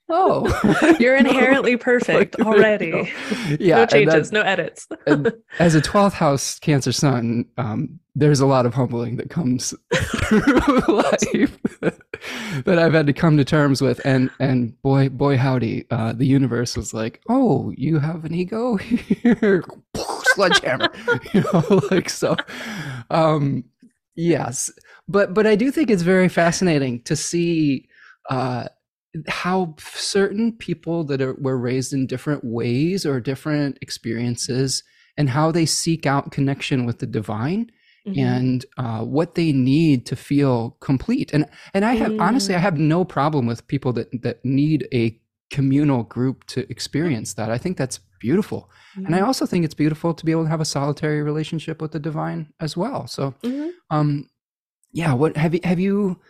oh, 0.09 0.97
you're 1.01 1.17
inherently 1.17 1.77
perfect 1.77 2.37
already. 2.41 3.13
Yeah, 3.59 3.79
no 3.79 3.87
changes, 3.87 4.33
no 4.33 4.43
edits. 4.43 4.87
as 5.59 5.75
a 5.75 5.81
12th 5.81 6.13
house 6.13 6.59
Cancer 6.59 6.93
Sun, 6.93 7.47
um, 7.59 7.99
there's 8.15 8.41
a 8.41 8.47
lot 8.47 8.67
of 8.67 8.75
humbling 8.75 9.17
that 9.17 9.31
comes 9.31 9.75
through 9.95 10.81
life 10.89 11.59
that 12.65 12.79
I've 12.79 12.95
had 12.95 13.07
to 13.07 13.13
come 13.13 13.37
to 13.37 13.45
terms 13.45 13.83
with, 13.83 14.01
and 14.05 14.31
and 14.41 14.81
boy, 14.83 15.09
boy, 15.09 15.37
howdy, 15.37 15.87
uh, 15.91 16.13
the 16.13 16.27
universe 16.27 16.77
was 16.77 16.95
like, 16.95 17.21
oh, 17.29 17.73
you 17.77 17.99
have 17.99 18.25
an 18.25 18.35
ego 18.35 18.77
here, 18.77 19.65
sledgehammer, 20.35 20.91
you 21.33 21.43
know, 21.43 21.81
like 21.91 22.09
so. 22.09 22.37
Um, 23.11 23.65
yes 24.19 24.71
but 25.09 25.35
but 25.35 25.47
I 25.47 25.57
do 25.57 25.71
think 25.71 25.91
it's 25.91 26.03
very 26.03 26.29
fascinating 26.29 27.03
to 27.03 27.17
see 27.17 27.89
uh, 28.29 28.67
how 29.29 29.75
certain 29.79 30.53
people 30.53 31.05
that 31.05 31.21
are, 31.21 31.35
were 31.35 31.59
raised 31.59 31.93
in 31.93 32.07
different 32.07 32.45
ways 32.45 33.07
or 33.07 33.21
different 33.21 33.79
experiences 33.81 34.83
and 35.17 35.31
how 35.31 35.51
they 35.51 35.67
seek 35.67 36.07
out 36.07 36.31
connection 36.31 36.85
with 36.85 36.99
the 36.99 37.07
divine 37.07 37.71
mm-hmm. 38.07 38.19
and 38.19 38.67
uh, 38.77 39.01
what 39.01 39.35
they 39.35 39.53
need 39.53 40.07
to 40.07 40.17
feel 40.17 40.77
complete 40.81 41.33
and 41.33 41.47
and 41.75 41.85
i 41.85 41.95
have 41.95 42.13
mm. 42.13 42.21
honestly 42.21 42.55
i 42.55 42.59
have 42.59 42.79
no 42.79 43.05
problem 43.05 43.47
with 43.47 43.67
people 43.67 43.93
that 43.93 44.09
that 44.23 44.45
need 44.45 44.89
a 44.93 45.19
communal 45.51 46.03
group 46.03 46.45
to 46.45 46.71
experience 46.71 47.35
that 47.35 47.51
i 47.51 47.59
think 47.59 47.77
that's 47.77 48.01
beautiful 48.21 48.71
mm-hmm. 48.97 49.07
and 49.07 49.15
i 49.15 49.21
also 49.21 49.47
think 49.47 49.65
it's 49.65 49.75
beautiful 49.75 50.13
to 50.13 50.25
be 50.25 50.33
able 50.33 50.45
to 50.45 50.51
have 50.51 50.61
a 50.61 50.65
solitary 50.65 51.23
relationship 51.23 51.81
with 51.81 51.93
the 51.93 52.01
divine 52.01 52.53
as 52.61 52.77
well 52.77 53.07
so 53.07 53.35
mm-hmm. 53.43 53.69
um 53.91 54.29
yeah 54.93 55.13
what 55.13 55.37
have 55.37 55.55
you 55.55 55.61
have 55.63 55.79
you 55.79 56.21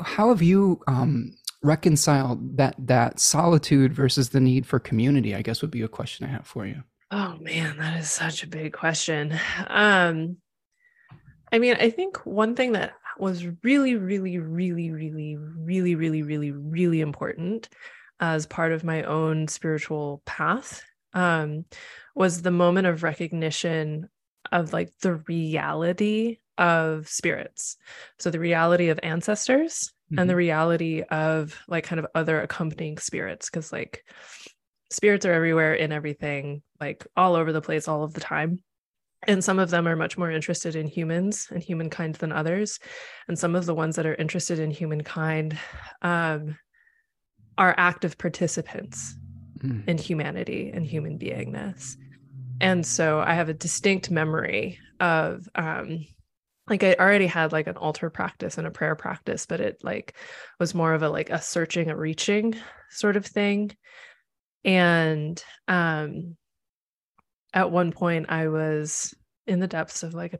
how 0.00 0.28
have 0.28 0.42
you 0.42 0.80
um, 0.86 1.36
reconciled 1.62 2.56
that 2.56 2.74
that 2.78 3.18
solitude 3.18 3.92
versus 3.92 4.28
the 4.28 4.40
need 4.40 4.64
for 4.64 4.78
community 4.78 5.34
i 5.34 5.42
guess 5.42 5.60
would 5.60 5.70
be 5.70 5.82
a 5.82 5.88
question 5.88 6.24
i 6.26 6.28
have 6.28 6.46
for 6.46 6.66
you. 6.66 6.82
Oh 7.10 7.36
man 7.40 7.78
that 7.78 7.98
is 7.98 8.10
such 8.10 8.42
a 8.42 8.46
big 8.46 8.72
question. 8.72 9.38
Um 9.66 10.36
i 11.50 11.58
mean 11.58 11.76
i 11.80 11.90
think 11.90 12.18
one 12.26 12.54
thing 12.54 12.72
that 12.72 12.92
was 13.18 13.46
really 13.64 13.96
really 13.96 14.38
really 14.38 14.90
really 14.90 15.36
really 15.36 15.94
really 15.94 16.22
really 16.22 16.52
really 16.52 17.00
important 17.00 17.68
as 18.20 18.46
part 18.46 18.72
of 18.72 18.84
my 18.84 19.02
own 19.04 19.48
spiritual 19.48 20.22
path 20.26 20.82
um 21.14 21.64
was 22.14 22.42
the 22.42 22.50
moment 22.50 22.86
of 22.86 23.02
recognition 23.02 24.08
of 24.52 24.72
like 24.72 24.90
the 25.00 25.14
reality 25.14 26.38
of 26.58 27.08
spirits. 27.08 27.76
So 28.18 28.30
the 28.30 28.40
reality 28.40 28.88
of 28.88 29.00
ancestors 29.02 29.92
mm-hmm. 30.10 30.18
and 30.18 30.28
the 30.28 30.32
mm-hmm. 30.32 30.38
reality 30.38 31.02
of 31.02 31.58
like 31.68 31.84
kind 31.84 31.98
of 31.98 32.06
other 32.14 32.40
accompanying 32.40 32.98
spirits 32.98 33.48
because 33.48 33.72
like 33.72 34.04
spirits 34.90 35.24
are 35.24 35.32
everywhere 35.32 35.74
in 35.74 35.92
everything, 35.92 36.62
like 36.80 37.06
all 37.16 37.36
over 37.36 37.52
the 37.52 37.60
place 37.60 37.88
all 37.88 38.02
of 38.02 38.14
the 38.14 38.20
time. 38.20 38.58
And 39.26 39.42
some 39.42 39.58
of 39.58 39.70
them 39.70 39.88
are 39.88 39.96
much 39.96 40.16
more 40.16 40.30
interested 40.30 40.76
in 40.76 40.86
humans 40.86 41.48
and 41.50 41.62
humankind 41.62 42.16
than 42.16 42.30
others. 42.30 42.78
And 43.26 43.38
some 43.38 43.56
of 43.56 43.66
the 43.66 43.74
ones 43.74 43.96
that 43.96 44.06
are 44.06 44.14
interested 44.14 44.60
in 44.60 44.70
humankind 44.70 45.58
um, 46.02 46.56
are 47.56 47.74
active 47.76 48.16
participants 48.16 49.16
mm. 49.58 49.86
in 49.88 49.98
humanity 49.98 50.70
and 50.72 50.86
human 50.86 51.18
beingness. 51.18 51.96
And 52.60 52.86
so 52.86 53.20
I 53.20 53.34
have 53.34 53.48
a 53.48 53.54
distinct 53.54 54.10
memory 54.10 54.78
of 55.00 55.48
um, 55.56 56.06
like 56.68 56.82
I 56.82 56.94
already 56.94 57.26
had 57.26 57.52
like 57.52 57.66
an 57.66 57.76
altar 57.76 58.10
practice 58.10 58.58
and 58.58 58.66
a 58.66 58.70
prayer 58.70 58.94
practice, 58.94 59.46
but 59.46 59.60
it 59.60 59.78
like 59.82 60.16
was 60.58 60.74
more 60.74 60.94
of 60.94 61.02
a 61.02 61.08
like 61.08 61.30
a 61.30 61.40
searching, 61.40 61.90
a 61.90 61.96
reaching 61.96 62.54
sort 62.90 63.16
of 63.16 63.26
thing. 63.26 63.72
And 64.64 65.42
um 65.66 66.36
at 67.54 67.70
one 67.70 67.92
point 67.92 68.26
I 68.28 68.48
was 68.48 69.14
in 69.46 69.60
the 69.60 69.66
depths 69.66 70.02
of 70.02 70.14
like 70.14 70.34
a 70.34 70.38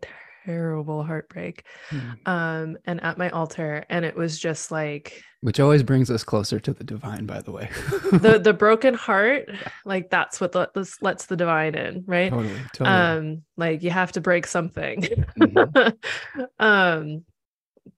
terrible 0.48 1.04
heartbreak 1.04 1.64
mm. 1.90 2.16
um 2.26 2.78
and 2.86 3.02
at 3.04 3.18
my 3.18 3.28
altar 3.30 3.84
and 3.90 4.04
it 4.04 4.16
was 4.16 4.38
just 4.38 4.70
like 4.70 5.22
which 5.42 5.60
always 5.60 5.82
brings 5.82 6.10
us 6.10 6.24
closer 6.24 6.58
to 6.58 6.72
the 6.72 6.82
divine 6.82 7.26
by 7.26 7.40
the 7.42 7.52
way 7.52 7.68
the 8.12 8.40
the 8.42 8.52
broken 8.58 8.94
heart 8.94 9.44
yeah. 9.46 9.68
like 9.84 10.08
that's 10.08 10.40
what 10.40 10.52
the, 10.52 10.68
lets 11.02 11.26
the 11.26 11.36
divine 11.36 11.74
in 11.74 12.02
right 12.06 12.30
totally, 12.30 12.60
totally. 12.72 12.96
um 12.96 13.42
like 13.58 13.82
you 13.82 13.90
have 13.90 14.10
to 14.10 14.22
break 14.22 14.46
something 14.46 15.02
mm-hmm. 15.38 16.42
um 16.58 17.22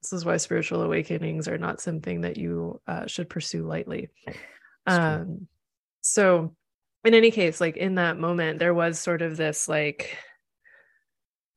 this 0.01 0.11
is 0.11 0.25
why 0.25 0.35
spiritual 0.35 0.81
awakenings 0.81 1.47
are 1.47 1.57
not 1.57 1.79
something 1.79 2.21
that 2.21 2.35
you 2.35 2.81
uh, 2.87 3.05
should 3.07 3.29
pursue 3.29 3.65
lightly 3.65 4.09
um 4.87 5.47
so 6.01 6.53
in 7.05 7.13
any 7.13 7.31
case 7.31 7.61
like 7.61 7.77
in 7.77 7.95
that 7.95 8.17
moment 8.17 8.59
there 8.59 8.73
was 8.73 8.99
sort 8.99 9.21
of 9.21 9.37
this 9.37 9.69
like 9.69 10.17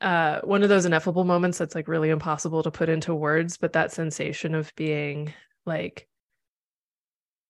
uh, 0.01 0.41
one 0.43 0.63
of 0.63 0.69
those 0.69 0.85
ineffable 0.85 1.25
moments 1.25 1.59
that's 1.59 1.75
like 1.75 1.89
really 1.89 2.11
impossible 2.11 2.63
to 2.63 2.71
put 2.71 2.89
into 2.89 3.15
words, 3.15 3.57
but 3.57 3.73
that 3.73 3.93
sensation 3.93 4.55
of 4.55 4.75
being 4.77 5.33
like 5.67 6.09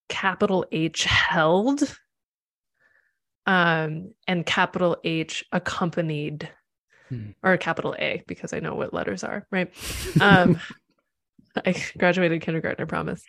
capital 0.08 0.64
H 0.70 1.04
held 1.04 1.96
um, 3.46 4.12
and 4.26 4.46
capital 4.46 4.96
H 5.04 5.44
accompanied 5.52 6.48
hmm. 7.08 7.30
or 7.42 7.56
capital 7.56 7.94
A 7.98 8.22
because 8.26 8.52
I 8.52 8.60
know 8.60 8.74
what 8.74 8.94
letters 8.94 9.24
are, 9.24 9.46
right? 9.50 9.72
Um, 10.20 10.60
I 11.64 11.74
graduated 11.98 12.40
kindergarten, 12.40 12.82
I 12.82 12.86
promise. 12.86 13.24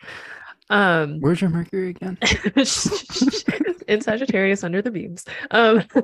Um, 0.70 1.20
Where's 1.20 1.40
your 1.40 1.50
Mercury 1.50 1.90
again? 1.90 2.18
in 3.88 4.00
Sagittarius 4.00 4.64
under 4.64 4.82
the 4.82 4.90
beams. 4.90 5.24
Um, 5.50 5.78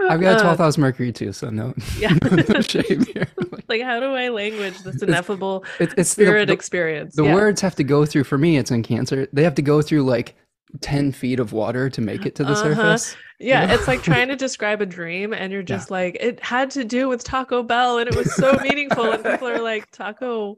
I've 0.00 0.20
got 0.20 0.40
a 0.40 0.44
12th 0.44 0.52
uh, 0.52 0.56
house 0.56 0.78
Mercury 0.78 1.12
too, 1.12 1.32
so 1.32 1.50
no, 1.50 1.74
yeah. 1.98 2.16
no 2.48 2.60
shame 2.60 3.04
here. 3.06 3.26
like, 3.68 3.82
how 3.82 4.00
do 4.00 4.06
I 4.06 4.28
language 4.28 4.78
this 4.80 5.02
ineffable 5.02 5.64
it's, 5.80 5.94
it's 5.96 6.10
spirit 6.10 6.48
the, 6.48 6.52
experience? 6.52 7.16
The 7.16 7.24
yeah. 7.24 7.34
words 7.34 7.60
have 7.60 7.74
to 7.76 7.84
go 7.84 8.04
through, 8.04 8.24
for 8.24 8.38
me, 8.38 8.58
it's 8.58 8.70
in 8.70 8.82
Cancer, 8.82 9.28
they 9.32 9.42
have 9.42 9.54
to 9.54 9.62
go 9.62 9.80
through 9.80 10.02
like 10.02 10.34
10 10.80 11.12
feet 11.12 11.40
of 11.40 11.52
water 11.52 11.88
to 11.88 12.00
make 12.00 12.26
it 12.26 12.34
to 12.36 12.44
the 12.44 12.50
uh-huh. 12.50 12.62
surface. 12.62 13.16
Yeah, 13.38 13.72
it's 13.72 13.88
like 13.88 14.02
trying 14.04 14.28
to 14.28 14.36
describe 14.36 14.80
a 14.80 14.86
dream 14.86 15.32
and 15.32 15.52
you're 15.52 15.62
just 15.62 15.90
yeah. 15.90 15.96
like, 15.96 16.16
it 16.20 16.40
had 16.40 16.70
to 16.72 16.84
do 16.84 17.08
with 17.08 17.24
Taco 17.24 17.62
Bell 17.62 17.98
and 17.98 18.08
it 18.08 18.16
was 18.16 18.34
so 18.34 18.52
meaningful. 18.62 19.10
And 19.10 19.24
people 19.24 19.48
are 19.48 19.60
like, 19.60 19.90
Taco 19.90 20.56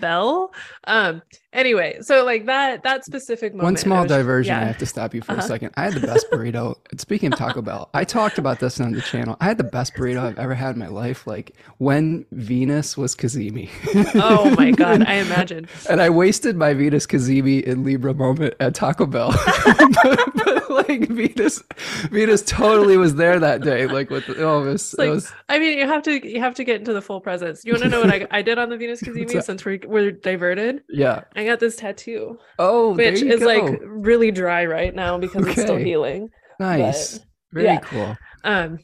Bell? 0.00 0.52
Um, 0.84 1.22
anyway, 1.52 1.98
so 2.00 2.24
like 2.24 2.46
that 2.46 2.82
that 2.82 3.04
specific 3.04 3.52
moment. 3.52 3.64
One 3.64 3.76
small 3.76 4.02
was, 4.02 4.10
diversion. 4.10 4.54
Yeah. 4.54 4.60
I 4.60 4.64
have 4.64 4.78
to 4.78 4.86
stop 4.86 5.14
you 5.14 5.22
for 5.22 5.32
uh-huh. 5.32 5.42
a 5.42 5.46
second. 5.46 5.70
I 5.76 5.84
had 5.84 5.94
the 5.94 6.06
best 6.06 6.26
burrito. 6.30 6.76
Speaking 6.98 7.32
of 7.32 7.38
Taco 7.38 7.62
Bell, 7.62 7.90
I 7.94 8.04
talked 8.04 8.38
about 8.38 8.60
this 8.60 8.80
on 8.80 8.92
the 8.92 9.02
channel. 9.02 9.36
I 9.40 9.44
had 9.44 9.58
the 9.58 9.64
best 9.64 9.94
burrito 9.94 10.18
I've 10.18 10.38
ever 10.38 10.54
had 10.54 10.74
in 10.74 10.78
my 10.78 10.88
life. 10.88 11.26
Like 11.26 11.54
when 11.78 12.24
Venus 12.32 12.96
was 12.96 13.14
Cazimi. 13.14 13.70
oh 14.14 14.50
my 14.56 14.70
god, 14.70 15.02
I 15.06 15.14
imagine. 15.14 15.68
and 15.88 16.00
I 16.00 16.10
wasted 16.10 16.56
my 16.56 16.74
Venus 16.74 17.06
Cazimi 17.06 17.62
in 17.62 17.84
Libra 17.84 18.14
moment 18.14 18.54
at 18.60 18.74
Taco 18.74 19.06
Bell. 19.06 19.32
but, 19.64 20.20
but, 20.34 20.70
like 20.70 21.08
Venus, 21.08 21.62
Venus 22.10 22.42
totally 22.42 22.96
was 22.96 23.14
there 23.14 23.38
that 23.38 23.62
day. 23.62 23.86
Like 23.86 24.10
with 24.10 24.28
oh, 24.30 24.64
it 24.64 24.72
was, 24.72 24.94
like, 24.98 25.10
was, 25.10 25.32
I 25.48 25.58
mean, 25.58 25.78
you 25.78 25.86
have 25.86 26.02
to 26.04 26.26
you 26.26 26.40
have 26.40 26.54
to 26.56 26.64
get 26.64 26.80
into 26.80 26.92
the 26.92 27.02
full 27.02 27.20
presence. 27.20 27.64
You 27.64 27.72
want 27.72 27.84
to 27.84 27.88
know 27.88 28.00
what 28.00 28.10
I, 28.10 28.26
I 28.30 28.42
did 28.42 28.58
on 28.58 28.68
the 28.68 28.76
Venus 28.76 29.02
Cazimi 29.02 29.42
since 29.42 29.64
we, 29.64 29.80
we're 29.84 30.12
diverted? 30.12 30.82
Yeah, 30.88 31.24
I 31.36 31.44
got 31.44 31.60
this 31.60 31.76
tattoo. 31.76 32.38
Oh, 32.58 32.94
which 32.94 33.22
is 33.22 33.40
go. 33.40 33.46
like 33.46 33.80
really 33.82 34.30
dry 34.30 34.64
right 34.66 34.94
now 34.94 35.18
because 35.18 35.42
okay. 35.42 35.52
it's 35.52 35.62
still 35.62 35.76
healing. 35.76 36.30
Nice, 36.58 37.18
but, 37.18 37.26
very 37.52 37.66
yeah. 37.66 37.80
cool. 37.80 38.16
Um. 38.44 38.78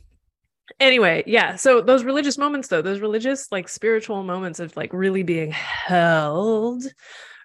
Anyway, 0.81 1.25
yeah. 1.27 1.57
So 1.57 1.81
those 1.81 2.05
religious 2.05 2.39
moments, 2.39 2.69
though, 2.69 2.83
those 2.83 3.01
religious 3.01 3.51
like 3.51 3.69
spiritual 3.69 4.23
moments 4.23 4.61
of 4.61 4.77
like 4.77 4.93
really 4.93 5.23
being 5.23 5.51
held, 5.51 6.85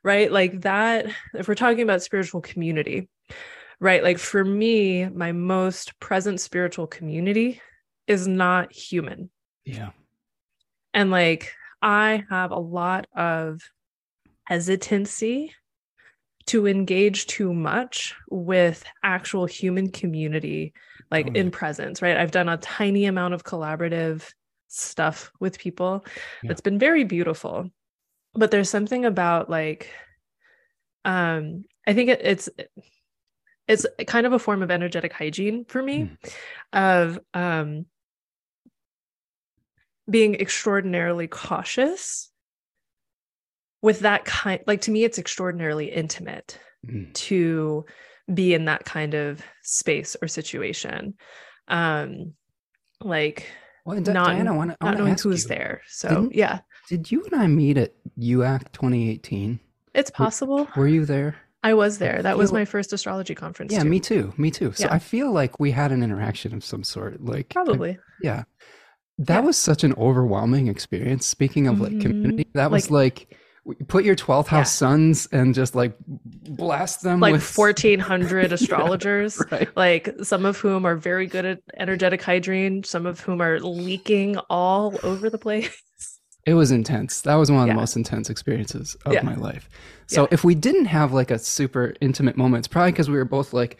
right? 0.03 0.31
Like 0.31 0.61
that. 0.61 1.07
If 1.33 1.47
we're 1.47 1.55
talking 1.55 1.81
about 1.81 2.03
spiritual 2.03 2.41
community, 2.41 3.09
right? 3.83 4.01
Like 4.01 4.17
for 4.17 4.45
me, 4.45 5.09
my 5.09 5.33
most 5.33 5.99
present 5.99 6.39
spiritual 6.39 6.87
community 6.87 7.61
is 8.07 8.29
not 8.29 8.71
human. 8.71 9.29
Yeah. 9.65 9.89
And 10.93 11.11
like 11.11 11.53
I 11.81 12.23
have 12.29 12.51
a 12.51 12.59
lot 12.59 13.07
of 13.13 13.61
hesitancy 14.45 15.53
to 16.45 16.65
engage 16.65 17.27
too 17.27 17.53
much 17.53 18.15
with 18.29 18.85
actual 19.03 19.45
human 19.45 19.89
community 19.89 20.73
like 21.09 21.33
in 21.37 21.51
presence 21.51 22.01
right 22.01 22.17
i've 22.17 22.31
done 22.31 22.49
a 22.49 22.57
tiny 22.57 23.05
amount 23.05 23.33
of 23.33 23.45
collaborative 23.45 24.29
stuff 24.67 25.31
with 25.39 25.57
people 25.57 26.03
yeah. 26.41 26.49
that's 26.49 26.59
been 26.59 26.77
very 26.77 27.05
beautiful 27.05 27.69
but 28.33 28.51
there's 28.51 28.69
something 28.69 29.05
about 29.05 29.49
like 29.49 29.89
um 31.05 31.63
i 31.87 31.93
think 31.93 32.09
it, 32.09 32.19
it's 32.21 32.49
it's 33.67 33.85
kind 34.07 34.25
of 34.25 34.33
a 34.33 34.39
form 34.39 34.61
of 34.61 34.71
energetic 34.71 35.13
hygiene 35.13 35.65
for 35.65 35.81
me 35.81 36.09
mm. 36.09 36.33
of 36.73 37.19
um 37.33 37.85
being 40.09 40.35
extraordinarily 40.35 41.27
cautious 41.27 42.29
with 43.81 43.99
that 44.01 44.25
kind 44.25 44.61
like 44.67 44.81
to 44.81 44.91
me 44.91 45.03
it's 45.03 45.19
extraordinarily 45.19 45.91
intimate 45.91 46.59
mm. 46.85 47.13
to 47.13 47.85
be 48.33 48.53
in 48.53 48.65
that 48.65 48.85
kind 48.85 49.13
of 49.13 49.41
space 49.61 50.15
or 50.21 50.27
situation. 50.27 51.13
Um 51.67 52.33
like 53.01 53.47
well, 53.85 53.99
D- 53.99 54.13
not, 54.13 54.27
Diana, 54.27 54.53
I 54.53 54.55
wanna, 54.55 54.77
I 54.79 54.85
not 54.85 54.97
knowing 54.97 55.17
who's 55.17 55.43
you, 55.43 55.49
there. 55.49 55.81
So 55.87 56.29
yeah. 56.31 56.59
did 56.87 57.11
you 57.11 57.23
and 57.31 57.41
i 57.41 57.47
meet 57.47 57.77
at 57.77 57.93
uac 58.19 58.71
2018 58.71 59.59
it's 59.93 60.09
possible. 60.09 60.67
were, 60.75 60.83
were 60.83 60.87
you 60.87 61.05
there 61.05 61.35
I 61.63 61.73
was 61.73 61.97
there. 61.97 62.21
That 62.21 62.37
was 62.37 62.51
my 62.51 62.65
first 62.65 62.91
astrology 62.91 63.35
conference. 63.35 63.71
Yeah, 63.71 63.83
too. 63.83 63.89
me 63.89 63.99
too. 63.99 64.33
Me 64.37 64.51
too. 64.51 64.73
So 64.73 64.85
yeah. 64.85 64.93
I 64.93 64.99
feel 64.99 65.31
like 65.31 65.59
we 65.59 65.71
had 65.71 65.91
an 65.91 66.03
interaction 66.03 66.53
of 66.53 66.63
some 66.63 66.83
sort. 66.83 67.23
Like 67.23 67.49
probably. 67.49 67.91
I, 67.91 67.97
yeah. 68.21 68.43
That 69.19 69.35
yeah. 69.35 69.39
was 69.41 69.57
such 69.57 69.83
an 69.83 69.93
overwhelming 69.93 70.67
experience. 70.67 71.25
Speaking 71.25 71.67
of 71.67 71.79
like 71.79 71.99
community, 72.01 72.43
mm-hmm. 72.43 72.57
that 72.57 72.69
was 72.69 72.91
like, 72.91 73.27
like 73.29 73.39
put 73.87 74.03
your 74.03 74.15
12th 74.15 74.47
house 74.47 74.67
yeah. 74.67 74.87
suns 74.87 75.25
and 75.27 75.55
just 75.55 75.73
like 75.73 75.95
blast 76.05 77.01
them 77.01 77.21
like 77.21 77.31
with... 77.31 77.57
1400 77.57 78.51
astrologers 78.53 79.41
yeah, 79.51 79.57
right. 79.57 79.77
like 79.77 80.09
some 80.21 80.45
of 80.45 80.57
whom 80.57 80.85
are 80.85 80.97
very 80.97 81.27
good 81.27 81.45
at 81.45 81.59
energetic 81.77 82.21
hygiene 82.21 82.83
some 82.83 83.05
of 83.05 83.21
whom 83.21 83.41
are 83.41 83.61
leaking 83.61 84.37
all 84.49 84.99
over 85.03 85.29
the 85.29 85.37
place 85.37 85.81
it 86.45 86.53
was 86.55 86.71
intense. 86.71 87.21
That 87.21 87.35
was 87.35 87.49
one 87.49 87.61
of 87.61 87.67
yeah. 87.67 87.73
the 87.73 87.79
most 87.79 87.95
intense 87.95 88.29
experiences 88.29 88.95
of 89.05 89.23
my 89.23 89.35
life. 89.35 89.69
So 90.07 90.27
if 90.31 90.43
we 90.43 90.55
didn't 90.55 90.85
have 90.85 91.13
like 91.13 91.31
a 91.31 91.39
super 91.39 91.93
intimate 92.01 92.37
moment 92.37 92.59
it's 92.59 92.67
probably 92.67 92.91
because 92.91 93.09
we 93.09 93.17
were 93.17 93.25
both 93.25 93.53
like 93.53 93.77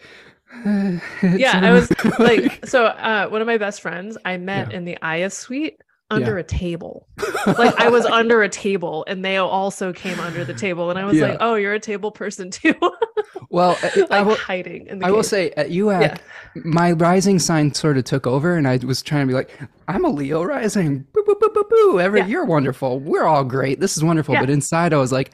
yeah 0.64 1.00
i 1.62 1.72
was 1.72 1.90
like 2.18 2.64
so 2.64 2.86
uh, 2.86 3.28
one 3.28 3.40
of 3.40 3.46
my 3.46 3.58
best 3.58 3.80
friends 3.80 4.16
i 4.24 4.36
met 4.36 4.72
in 4.72 4.84
the 4.84 4.96
aya 5.02 5.30
suite 5.30 5.80
under 6.14 6.34
yeah. 6.34 6.40
a 6.40 6.42
table. 6.42 7.08
like 7.46 7.74
I 7.78 7.88
was 7.88 8.06
under 8.06 8.42
a 8.42 8.48
table 8.48 9.04
and 9.08 9.24
they 9.24 9.36
also 9.36 9.92
came 9.92 10.18
under 10.20 10.44
the 10.44 10.54
table. 10.54 10.90
And 10.90 10.98
I 10.98 11.04
was 11.04 11.16
yeah. 11.16 11.28
like, 11.28 11.38
oh, 11.40 11.56
you're 11.56 11.74
a 11.74 11.80
table 11.80 12.10
person 12.10 12.50
too. 12.50 12.74
well, 13.50 13.78
like 13.82 14.10
I 14.10 14.22
will, 14.22 14.36
hiding 14.36 14.86
in 14.86 15.02
I 15.02 15.08
cave. 15.08 15.14
will 15.14 15.22
say 15.22 15.50
at 15.52 15.68
UAC, 15.70 16.00
yeah. 16.00 16.16
my 16.64 16.92
rising 16.92 17.38
sign 17.38 17.74
sort 17.74 17.98
of 17.98 18.04
took 18.04 18.26
over 18.26 18.56
and 18.56 18.66
I 18.66 18.76
was 18.78 19.02
trying 19.02 19.26
to 19.26 19.30
be 19.30 19.34
like, 19.34 19.50
I'm 19.88 20.04
a 20.04 20.08
Leo 20.08 20.42
rising. 20.42 21.06
Boo, 21.12 21.24
boo, 21.26 21.36
boo, 21.40 21.50
boo, 21.52 21.64
boo. 21.68 22.00
Every, 22.00 22.22
You're 22.22 22.46
wonderful. 22.46 23.00
We're 23.00 23.24
all 23.24 23.44
great. 23.44 23.80
This 23.80 23.96
is 23.96 24.04
wonderful. 24.04 24.34
But 24.34 24.48
inside 24.48 24.94
I 24.94 24.98
was 24.98 25.12
like, 25.12 25.32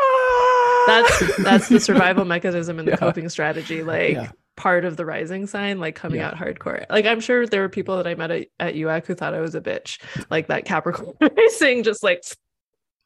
ah! 0.00 0.84
that's 0.86 1.36
that's 1.38 1.68
the 1.68 1.80
survival 1.88 2.24
mechanism 2.24 2.78
and 2.78 2.88
the 2.88 2.96
coping 2.96 3.28
strategy. 3.28 3.82
Like 3.82 4.30
part 4.58 4.84
of 4.84 4.96
the 4.96 5.06
rising 5.06 5.46
sign 5.46 5.78
like 5.78 5.94
coming 5.94 6.18
yeah. 6.18 6.28
out 6.28 6.34
hardcore 6.34 6.84
like 6.90 7.06
i'm 7.06 7.20
sure 7.20 7.46
there 7.46 7.60
were 7.60 7.68
people 7.68 7.96
that 7.96 8.08
i 8.08 8.14
met 8.16 8.32
at, 8.32 8.48
at 8.58 8.74
uac 8.74 9.06
who 9.06 9.14
thought 9.14 9.32
i 9.32 9.40
was 9.40 9.54
a 9.54 9.60
bitch 9.60 10.00
like 10.30 10.48
that 10.48 10.64
capricorn 10.64 11.14
rising 11.36 11.84
just 11.84 12.02
like 12.02 12.24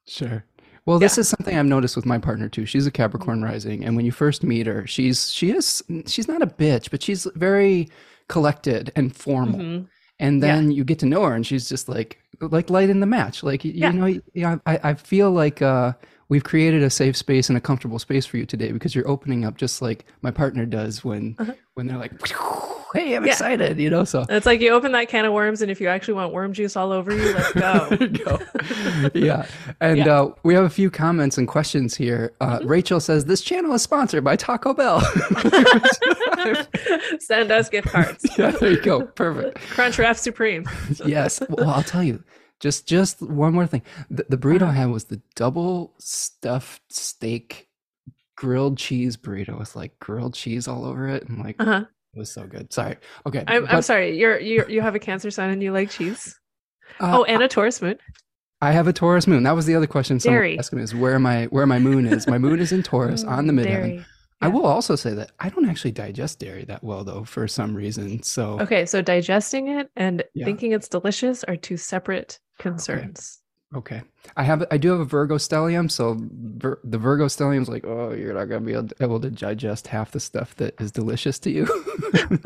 sure 0.06 0.46
well 0.86 0.98
this 0.98 1.18
yeah. 1.18 1.20
is 1.20 1.28
something 1.28 1.54
i've 1.54 1.66
noticed 1.66 1.94
with 1.94 2.06
my 2.06 2.16
partner 2.16 2.48
too 2.48 2.64
she's 2.64 2.86
a 2.86 2.90
capricorn 2.90 3.40
mm-hmm. 3.40 3.52
rising 3.52 3.84
and 3.84 3.94
when 3.96 4.06
you 4.06 4.10
first 4.10 4.42
meet 4.42 4.66
her 4.66 4.86
she's 4.86 5.30
she 5.30 5.50
is 5.50 5.82
she's 6.06 6.26
not 6.26 6.40
a 6.40 6.46
bitch 6.46 6.90
but 6.90 7.02
she's 7.02 7.26
very 7.34 7.86
collected 8.30 8.90
and 8.96 9.14
formal 9.14 9.60
mm-hmm. 9.60 9.84
and 10.20 10.42
then 10.42 10.70
yeah. 10.70 10.76
you 10.78 10.84
get 10.84 10.98
to 10.98 11.06
know 11.06 11.22
her 11.22 11.34
and 11.34 11.46
she's 11.46 11.68
just 11.68 11.86
like 11.86 12.18
like 12.40 12.70
light 12.70 12.88
in 12.88 13.00
the 13.00 13.06
match 13.06 13.42
like 13.42 13.62
you, 13.62 13.92
know 13.92 14.18
know, 14.34 14.60
I, 14.64 14.80
I 14.82 14.94
feel 14.94 15.30
like 15.30 15.60
uh 15.60 15.92
we've 16.32 16.44
created 16.44 16.82
a 16.82 16.88
safe 16.88 17.14
space 17.14 17.50
and 17.50 17.58
a 17.58 17.60
comfortable 17.60 17.98
space 17.98 18.24
for 18.24 18.38
you 18.38 18.46
today 18.46 18.72
because 18.72 18.94
you're 18.94 19.06
opening 19.06 19.44
up 19.44 19.54
just 19.54 19.82
like 19.82 20.06
my 20.22 20.30
partner 20.30 20.64
does 20.64 21.04
when 21.04 21.36
uh-huh. 21.38 21.52
when 21.74 21.86
they're 21.86 21.98
like 21.98 22.10
hey 22.94 23.14
i'm 23.14 23.22
yeah. 23.22 23.32
excited 23.32 23.78
you 23.78 23.90
know 23.90 24.02
so 24.02 24.24
it's 24.30 24.46
like 24.46 24.58
you 24.58 24.70
open 24.70 24.92
that 24.92 25.10
can 25.10 25.26
of 25.26 25.34
worms 25.34 25.60
and 25.60 25.70
if 25.70 25.78
you 25.78 25.88
actually 25.88 26.14
want 26.14 26.32
worm 26.32 26.54
juice 26.54 26.74
all 26.74 26.90
over 26.90 27.14
you 27.14 27.34
let's 27.34 27.52
go, 27.52 27.96
go. 28.24 29.10
yeah 29.14 29.44
and 29.82 29.98
yeah. 29.98 30.22
Uh, 30.22 30.34
we 30.42 30.54
have 30.54 30.64
a 30.64 30.70
few 30.70 30.90
comments 30.90 31.36
and 31.36 31.48
questions 31.48 31.94
here 31.94 32.32
uh, 32.40 32.60
mm-hmm. 32.60 32.66
rachel 32.66 32.98
says 32.98 33.26
this 33.26 33.42
channel 33.42 33.74
is 33.74 33.82
sponsored 33.82 34.24
by 34.24 34.34
taco 34.34 34.72
bell 34.72 35.02
send 37.20 37.52
us 37.52 37.68
gift 37.68 37.88
cards 37.88 38.24
yeah 38.38 38.52
there 38.52 38.70
you 38.70 38.80
go 38.80 39.02
perfect 39.02 39.58
crunchwrap 39.68 40.16
supreme 40.16 40.66
yes 41.04 41.42
well 41.50 41.68
i'll 41.68 41.82
tell 41.82 42.02
you 42.02 42.24
just 42.62 42.86
just 42.86 43.20
one 43.20 43.52
more 43.52 43.66
thing. 43.66 43.82
The, 44.08 44.24
the 44.28 44.38
burrito 44.38 44.62
I 44.62 44.66
uh-huh. 44.66 44.72
had 44.72 44.90
was 44.90 45.04
the 45.04 45.20
double 45.34 45.92
stuffed 45.98 46.82
steak 46.90 47.68
grilled 48.36 48.78
cheese 48.78 49.16
burrito 49.16 49.58
with 49.58 49.76
like 49.76 49.98
grilled 49.98 50.34
cheese 50.34 50.66
all 50.66 50.84
over 50.84 51.08
it 51.08 51.28
and 51.28 51.44
like 51.44 51.56
uh-huh. 51.58 51.84
it 52.14 52.18
was 52.18 52.32
so 52.32 52.46
good. 52.46 52.72
Sorry. 52.72 52.96
Okay. 53.26 53.44
I'm, 53.46 53.64
but, 53.64 53.74
I'm 53.74 53.82
sorry. 53.82 54.16
You're 54.16 54.38
you 54.38 54.64
you 54.68 54.80
have 54.80 54.94
a 54.94 55.00
cancer 55.00 55.30
sign 55.30 55.50
and 55.50 55.62
you 55.62 55.72
like 55.72 55.90
cheese. 55.90 56.38
Uh, 57.00 57.18
oh, 57.18 57.24
and 57.24 57.42
a 57.42 57.48
Taurus 57.48 57.82
moon. 57.82 57.98
I 58.60 58.70
have 58.70 58.86
a 58.86 58.92
Taurus 58.92 59.26
moon. 59.26 59.42
That 59.42 59.56
was 59.56 59.66
the 59.66 59.74
other 59.74 59.88
question 59.88 60.20
someone 60.20 60.58
asked 60.58 60.72
me 60.72 60.82
is 60.82 60.94
where 60.94 61.18
my 61.18 61.46
where 61.46 61.66
my 61.66 61.80
moon 61.80 62.06
is. 62.06 62.28
My 62.28 62.38
moon 62.38 62.60
is 62.60 62.70
in 62.70 62.84
Taurus 62.84 63.24
on 63.24 63.48
the 63.48 63.52
midheaven. 63.52 64.04
I 64.40 64.48
will 64.48 64.66
also 64.66 64.96
say 64.96 65.14
that 65.14 65.30
I 65.38 65.50
don't 65.50 65.68
actually 65.68 65.92
digest 65.92 66.40
dairy 66.40 66.64
that 66.64 66.82
well 66.82 67.04
though 67.04 67.24
for 67.24 67.46
some 67.48 67.74
reason. 67.74 68.22
So 68.22 68.60
Okay, 68.60 68.86
so 68.86 69.00
digesting 69.00 69.68
it 69.68 69.88
and 69.96 70.22
yeah. 70.34 70.44
thinking 70.44 70.72
it's 70.72 70.88
delicious 70.88 71.44
are 71.44 71.56
two 71.56 71.76
separate 71.76 72.40
concerns. 72.62 73.40
Okay. 73.74 73.96
okay. 73.96 74.06
I 74.36 74.42
have 74.44 74.64
I 74.70 74.76
do 74.76 74.90
have 74.90 75.00
a 75.00 75.04
Virgo 75.04 75.36
stellium, 75.36 75.90
so 75.90 76.16
vir- 76.18 76.80
the 76.84 76.98
Virgo 76.98 77.26
stellium 77.26 77.62
is 77.62 77.68
like, 77.68 77.84
oh, 77.84 78.12
you're 78.12 78.34
not 78.34 78.46
gonna 78.46 78.60
be 78.60 78.72
able 78.72 78.88
to, 78.88 78.94
able 79.00 79.20
to 79.20 79.30
digest 79.30 79.86
half 79.88 80.12
the 80.12 80.20
stuff 80.20 80.54
that 80.56 80.80
is 80.80 80.92
delicious 80.92 81.38
to 81.40 81.50
you. 81.50 81.66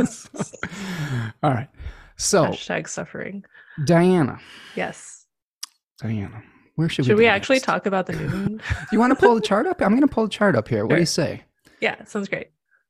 so, 0.06 0.28
all 1.42 1.50
right. 1.50 1.68
So 2.16 2.46
hashtag 2.46 2.88
suffering. 2.88 3.44
Diana. 3.84 4.40
Yes. 4.74 5.26
Diana. 5.98 6.42
Where 6.76 6.88
should, 6.88 7.06
should 7.06 7.16
we? 7.16 7.24
we 7.24 7.26
actually 7.26 7.60
talk 7.60 7.86
about 7.86 8.06
the 8.06 8.12
new 8.12 8.28
moon? 8.28 8.62
you 8.92 8.98
want 8.98 9.10
to 9.10 9.16
pull 9.16 9.34
the 9.34 9.40
chart 9.40 9.66
up? 9.66 9.80
I'm 9.80 9.90
going 9.90 10.02
to 10.02 10.06
pull 10.06 10.24
the 10.24 10.30
chart 10.30 10.54
up 10.54 10.68
here. 10.68 10.84
What 10.84 10.90
sure. 10.90 10.96
do 10.98 11.02
you 11.02 11.06
say? 11.06 11.42
Yeah, 11.80 12.04
sounds 12.04 12.28
great. 12.28 12.48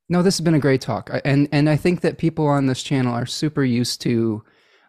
No, 0.09 0.21
this 0.21 0.37
has 0.37 0.43
been 0.43 0.53
a 0.53 0.59
great 0.59 0.79
talk, 0.79 1.09
and 1.25 1.49
and 1.51 1.69
I 1.69 1.75
think 1.75 1.99
that 1.99 2.17
people 2.17 2.47
on 2.47 2.67
this 2.67 2.81
channel 2.81 3.13
are 3.13 3.25
super 3.25 3.63
used 3.63 3.99
to 4.01 4.41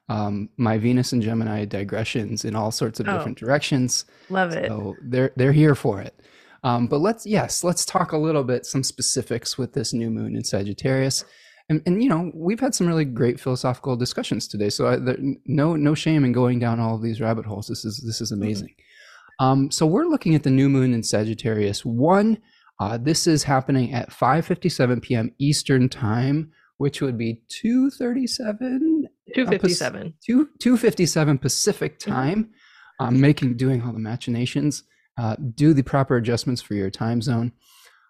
um, 0.08 0.48
my 0.56 0.78
Venus 0.78 1.12
and 1.12 1.22
Gemini 1.22 1.64
digressions 1.64 2.44
in 2.44 2.56
all 2.56 2.70
sorts 2.70 2.98
of 3.00 3.08
oh, 3.08 3.12
different 3.12 3.38
directions. 3.38 4.04
Love 4.30 4.52
it. 4.52 4.68
So 4.68 4.94
they're 5.02 5.32
they're 5.36 5.52
here 5.52 5.74
for 5.74 6.00
it. 6.00 6.18
Um, 6.64 6.86
but 6.86 6.98
let's 6.98 7.26
yes, 7.26 7.62
let's 7.62 7.84
talk 7.84 8.12
a 8.12 8.18
little 8.18 8.44
bit 8.44 8.66
some 8.66 8.82
specifics 8.82 9.58
with 9.58 9.74
this 9.74 9.92
new 9.92 10.10
moon 10.10 10.34
in 10.34 10.44
Sagittarius. 10.44 11.24
And, 11.70 11.82
and 11.84 12.02
you 12.02 12.08
know 12.08 12.30
we've 12.34 12.60
had 12.60 12.74
some 12.74 12.86
really 12.86 13.04
great 13.04 13.38
philosophical 13.38 13.96
discussions 13.96 14.48
today, 14.48 14.70
so 14.70 14.86
I, 14.86 14.96
there, 14.96 15.18
no 15.44 15.76
no 15.76 15.94
shame 15.94 16.24
in 16.24 16.32
going 16.32 16.58
down 16.58 16.80
all 16.80 16.94
of 16.94 17.02
these 17.02 17.20
rabbit 17.20 17.44
holes. 17.44 17.68
This 17.68 17.84
is 17.84 18.02
this 18.04 18.22
is 18.22 18.32
amazing. 18.32 18.68
Mm-hmm. 18.68 19.44
Um, 19.44 19.70
so 19.70 19.86
we're 19.86 20.06
looking 20.06 20.34
at 20.34 20.42
the 20.42 20.50
new 20.50 20.68
moon 20.68 20.94
in 20.94 21.02
Sagittarius. 21.02 21.84
One, 21.84 22.38
uh, 22.80 22.96
this 22.96 23.26
is 23.26 23.44
happening 23.44 23.92
at 23.92 24.10
5:57 24.10 25.02
p.m. 25.02 25.30
Eastern 25.38 25.90
time, 25.90 26.52
which 26.78 27.02
would 27.02 27.18
be 27.18 27.42
2:37 27.62 29.07
257 29.46 30.14
2 30.24 30.48
257 30.58 31.38
Pacific 31.38 31.98
mm-hmm. 31.98 32.10
time. 32.10 32.44
Mm-hmm. 32.44 32.54
Um, 33.00 33.20
making 33.20 33.56
doing 33.56 33.80
all 33.82 33.92
the 33.92 34.00
machinations. 34.00 34.82
Uh, 35.16 35.36
do 35.54 35.72
the 35.72 35.82
proper 35.82 36.16
adjustments 36.16 36.60
for 36.60 36.74
your 36.74 36.90
time 36.90 37.22
zone. 37.22 37.52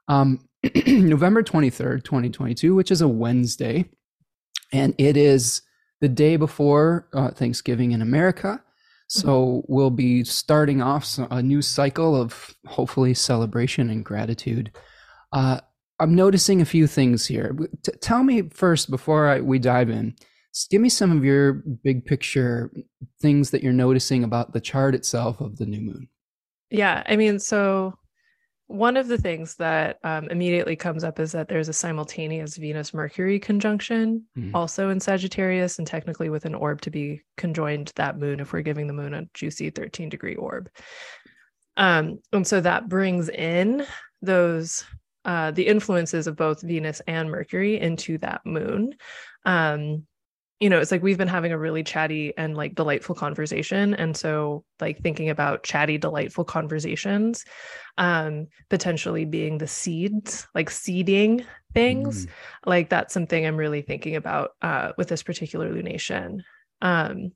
Um, 0.08 0.40
November 0.86 1.42
23rd, 1.42 2.04
2022, 2.04 2.74
which 2.74 2.90
is 2.90 3.00
a 3.00 3.08
Wednesday, 3.08 3.84
and 4.72 4.94
it 4.98 5.16
is 5.16 5.62
the 6.00 6.08
day 6.08 6.36
before 6.36 7.08
uh, 7.14 7.30
Thanksgiving 7.30 7.92
in 7.92 8.02
America. 8.02 8.62
So 9.10 9.64
we'll 9.68 9.90
be 9.90 10.22
starting 10.24 10.82
off 10.82 11.18
a 11.30 11.42
new 11.42 11.62
cycle 11.62 12.14
of 12.14 12.54
hopefully 12.66 13.14
celebration 13.14 13.88
and 13.88 14.04
gratitude. 14.04 14.70
Uh, 15.32 15.60
I'm 15.98 16.14
noticing 16.14 16.60
a 16.60 16.66
few 16.66 16.86
things 16.86 17.26
here. 17.26 17.56
T- 17.82 17.92
tell 18.02 18.22
me 18.22 18.50
first 18.50 18.90
before 18.90 19.28
I, 19.28 19.40
we 19.40 19.58
dive 19.58 19.88
in. 19.88 20.14
Give 20.70 20.80
me 20.80 20.88
some 20.88 21.16
of 21.16 21.24
your 21.24 21.54
big 21.84 22.04
picture 22.04 22.70
things 23.20 23.50
that 23.50 23.62
you're 23.62 23.72
noticing 23.72 24.24
about 24.24 24.52
the 24.52 24.60
chart 24.60 24.94
itself 24.94 25.40
of 25.40 25.58
the 25.58 25.66
new 25.66 25.80
moon. 25.80 26.08
Yeah, 26.70 27.02
I 27.06 27.16
mean, 27.16 27.38
so 27.38 27.94
one 28.68 28.98
of 28.98 29.08
the 29.08 29.16
things 29.16 29.56
that 29.56 29.98
um, 30.04 30.28
immediately 30.28 30.76
comes 30.76 31.02
up 31.02 31.18
is 31.18 31.32
that 31.32 31.48
there's 31.48 31.70
a 31.70 31.72
simultaneous 31.72 32.56
Venus 32.56 32.92
Mercury 32.92 33.38
conjunction 33.38 34.24
mm-hmm. 34.36 34.54
also 34.54 34.90
in 34.90 35.00
Sagittarius, 35.00 35.78
and 35.78 35.86
technically 35.86 36.28
with 36.28 36.44
an 36.44 36.54
orb 36.54 36.82
to 36.82 36.90
be 36.90 37.22
conjoined 37.38 37.92
that 37.96 38.18
moon 38.18 38.40
if 38.40 38.52
we're 38.52 38.60
giving 38.60 38.86
the 38.86 38.92
moon 38.92 39.14
a 39.14 39.26
juicy 39.32 39.70
13 39.70 40.10
degree 40.10 40.36
orb. 40.36 40.68
Um, 41.78 42.18
and 42.32 42.46
so 42.46 42.60
that 42.60 42.88
brings 42.88 43.30
in 43.30 43.86
those 44.20 44.84
uh, 45.24 45.50
the 45.50 45.66
influences 45.66 46.26
of 46.26 46.36
both 46.36 46.62
Venus 46.62 47.00
and 47.06 47.30
Mercury 47.30 47.80
into 47.80 48.18
that 48.18 48.44
moon. 48.44 48.94
Um, 49.44 50.06
you 50.60 50.68
know, 50.68 50.80
it's 50.80 50.90
like 50.90 51.02
we've 51.02 51.18
been 51.18 51.28
having 51.28 51.52
a 51.52 51.58
really 51.58 51.84
chatty 51.84 52.32
and 52.36 52.56
like 52.56 52.74
delightful 52.74 53.14
conversation. 53.14 53.94
And 53.94 54.16
so, 54.16 54.64
like, 54.80 54.98
thinking 54.98 55.30
about 55.30 55.62
chatty, 55.62 55.98
delightful 55.98 56.44
conversations, 56.44 57.44
um, 57.96 58.48
potentially 58.68 59.24
being 59.24 59.58
the 59.58 59.68
seeds, 59.68 60.48
like 60.54 60.70
seeding 60.70 61.44
things, 61.74 62.26
mm. 62.26 62.30
like 62.66 62.88
that's 62.88 63.14
something 63.14 63.46
I'm 63.46 63.56
really 63.56 63.82
thinking 63.82 64.16
about 64.16 64.50
uh, 64.60 64.92
with 64.98 65.08
this 65.08 65.22
particular 65.22 65.72
lunation. 65.72 66.40
Um, 66.82 67.32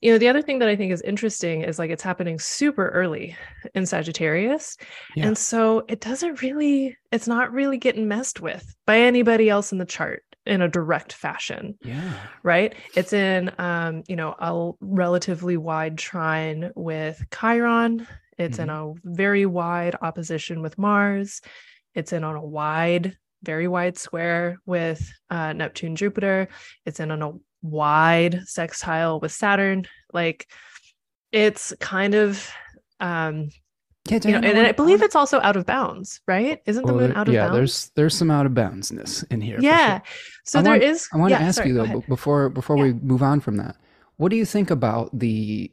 you 0.00 0.12
know, 0.12 0.18
the 0.18 0.28
other 0.28 0.42
thing 0.42 0.58
that 0.60 0.68
I 0.68 0.76
think 0.76 0.92
is 0.92 1.02
interesting 1.02 1.62
is 1.62 1.78
like 1.78 1.90
it's 1.90 2.02
happening 2.02 2.38
super 2.38 2.88
early 2.90 3.36
in 3.74 3.86
Sagittarius. 3.86 4.76
Yeah. 5.16 5.28
And 5.28 5.38
so 5.38 5.84
it 5.88 6.00
doesn't 6.00 6.42
really, 6.42 6.96
it's 7.10 7.26
not 7.26 7.52
really 7.52 7.78
getting 7.78 8.06
messed 8.06 8.40
with 8.40 8.76
by 8.86 8.98
anybody 8.98 9.48
else 9.48 9.72
in 9.72 9.78
the 9.78 9.84
chart 9.84 10.22
in 10.48 10.62
a 10.62 10.68
direct 10.68 11.12
fashion. 11.12 11.78
Yeah. 11.84 12.12
Right. 12.42 12.74
It's 12.96 13.12
in, 13.12 13.52
um, 13.58 14.02
you 14.08 14.16
know, 14.16 14.34
a 14.38 14.72
relatively 14.80 15.56
wide 15.56 15.98
trine 15.98 16.72
with 16.74 17.22
Chiron. 17.30 18.06
It's 18.38 18.58
mm-hmm. 18.58 18.62
in 18.62 18.70
a 18.70 18.92
very 19.04 19.46
wide 19.46 19.96
opposition 20.00 20.62
with 20.62 20.78
Mars. 20.78 21.42
It's 21.94 22.12
in 22.12 22.24
on 22.24 22.36
a 22.36 22.44
wide, 22.44 23.16
very 23.42 23.68
wide 23.68 23.98
square 23.98 24.58
with 24.66 25.12
uh, 25.30 25.52
Neptune, 25.52 25.96
Jupiter. 25.96 26.48
It's 26.86 26.98
in 26.98 27.10
on 27.10 27.22
a 27.22 27.32
wide 27.62 28.40
sextile 28.46 29.20
with 29.20 29.32
Saturn. 29.32 29.86
Like 30.12 30.48
it's 31.30 31.74
kind 31.78 32.14
of 32.14 32.50
um 33.00 33.50
yeah, 34.10 34.18
you 34.24 34.32
know, 34.32 34.48
and, 34.48 34.58
I 34.66 34.72
believe 34.72 35.02
it's 35.02 35.16
also 35.16 35.40
out 35.40 35.56
of 35.56 35.66
bounds, 35.66 36.20
right? 36.26 36.60
Isn't 36.66 36.86
the 36.86 36.92
moon 36.92 37.12
out 37.12 37.28
of 37.28 37.34
yeah, 37.34 37.42
bounds? 37.42 37.52
Yeah, 37.52 37.58
there's 37.58 37.90
there's 37.96 38.16
some 38.16 38.30
out 38.30 38.46
of 38.46 38.52
boundsness 38.52 39.24
in 39.30 39.40
here. 39.40 39.58
Yeah. 39.60 40.00
Sure. 40.02 40.02
So 40.44 40.58
I 40.58 40.62
there 40.62 40.72
want, 40.72 40.82
is. 40.82 41.08
I 41.12 41.16
want 41.16 41.30
yeah, 41.30 41.38
to 41.38 41.44
ask 41.44 41.56
sorry, 41.56 41.68
you 41.68 41.74
though 41.74 42.04
before 42.08 42.48
before 42.48 42.76
yeah. 42.78 42.84
we 42.84 42.92
move 42.94 43.22
on 43.22 43.40
from 43.40 43.56
that. 43.56 43.76
What 44.16 44.30
do 44.30 44.36
you 44.36 44.44
think 44.44 44.70
about 44.70 45.16
the 45.18 45.70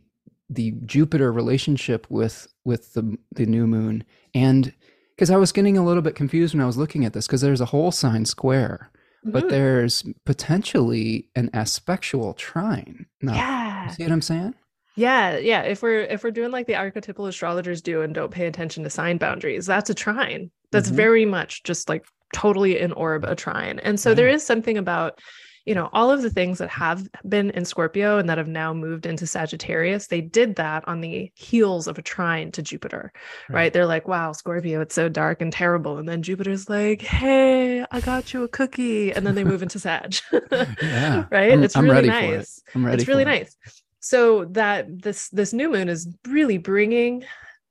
the 0.49 0.71
Jupiter 0.86 1.31
relationship 1.31 2.07
with 2.09 2.47
with 2.63 2.93
the 2.93 3.17
the 3.33 3.45
new 3.45 3.67
moon 3.67 4.03
and 4.33 4.73
because 5.15 5.31
I 5.31 5.38
was 5.38 5.51
getting 5.51 5.77
a 5.77 5.86
little 5.86 6.01
bit 6.01 6.15
confused 6.15 6.53
when 6.53 6.61
I 6.61 6.65
was 6.65 6.77
looking 6.77 7.05
at 7.05 7.13
this 7.13 7.25
because 7.25 7.41
there's 7.41 7.61
a 7.61 7.65
whole 7.65 7.91
sign 7.91 8.25
square, 8.25 8.91
mm-hmm. 9.21 9.31
but 9.31 9.49
there's 9.49 10.03
potentially 10.25 11.29
an 11.36 11.49
aspectual 11.53 12.33
trine. 12.33 13.05
Now, 13.21 13.36
yeah. 13.36 13.88
See 13.91 14.03
what 14.03 14.11
I'm 14.11 14.21
saying? 14.21 14.55
Yeah, 14.96 15.38
yeah. 15.38 15.62
If 15.62 15.82
we're 15.82 16.02
if 16.02 16.24
we're 16.24 16.32
doing 16.32 16.52
like 16.52 16.68
the 16.68 16.76
archetypal 16.76 17.26
astrologers 17.28 17.82
do 17.82 18.02
and 18.02 18.14
don't 18.14 18.32
pay 18.32 18.48
attention 18.48 18.84
to 18.84 18.89
sign 18.89 19.18
boundaries, 19.18 19.66
that's 19.66 19.89
a 19.89 19.93
trine. 19.93 20.52
That's 20.72 20.88
mm-hmm. 20.88 20.96
very 20.96 21.26
much 21.26 21.64
just 21.64 21.89
like 21.89 22.06
totally 22.34 22.80
in 22.80 22.91
orb 22.93 23.26
a 23.26 23.36
trine. 23.36 23.80
And 23.80 24.00
so 24.00 24.10
yeah. 24.10 24.16
there 24.16 24.30
is 24.30 24.46
something 24.46 24.78
about 24.78 25.20
you 25.66 25.74
know 25.74 25.89
all 25.93 26.12
of 26.12 26.22
the 26.22 26.30
things 26.30 26.60
that 26.60 26.70
have 26.70 27.10
been 27.28 27.50
in 27.50 27.66
Scorpio 27.66 28.20
and 28.20 28.30
that 28.30 28.38
have 28.38 28.48
now 28.48 28.74
moved 28.74 29.06
into 29.06 29.28
Sagittarius, 29.28 30.08
they 30.08 30.22
did 30.22 30.56
that 30.56 30.88
on 30.88 31.02
the 31.02 31.30
heels 31.36 31.88
of 31.88 31.98
a 31.98 32.02
trine 32.02 32.52
to 32.54 32.62
Jupiter. 32.62 33.12
Right? 33.50 33.56
right? 33.56 33.74
They're 33.74 33.88
like, 33.88 34.08
"Wow, 34.08 34.32
Scorpio, 34.32 34.80
it's 34.80 34.96
so 34.96 35.10
dark 35.10 35.41
and 35.41 35.52
terrible." 35.52 35.98
And 35.98 36.08
then 36.08 36.22
Jupiter's 36.22 36.70
like, 36.70 37.02
"Hey, 37.02 37.84
I 37.91 38.00
got 38.00 38.34
you 38.34 38.43
a 38.43 38.48
cookie." 38.48 39.12
And 39.12 39.28
then 39.28 39.36
they 39.36 39.43
move 39.43 39.62
into 39.64 39.80
Sag. 39.80 40.16
yeah. 40.82 41.26
right? 41.32 41.52
I'm, 41.52 41.64
it's 41.64 41.76
I'm 41.76 41.89
really 41.89 42.08
nice. 42.08 42.60
It. 42.60 42.64
I'm 42.76 42.86
ready 42.86 43.02
it's 43.02 43.10
really 43.10 43.24
it. 43.24 43.26
nice 43.26 43.58
so 44.06 44.45
that 44.45 44.86
this 45.01 45.30
this 45.30 45.51
new 45.51 45.68
moon 45.68 45.89
is 45.89 46.08
really 46.28 46.60
bringing 46.60 47.24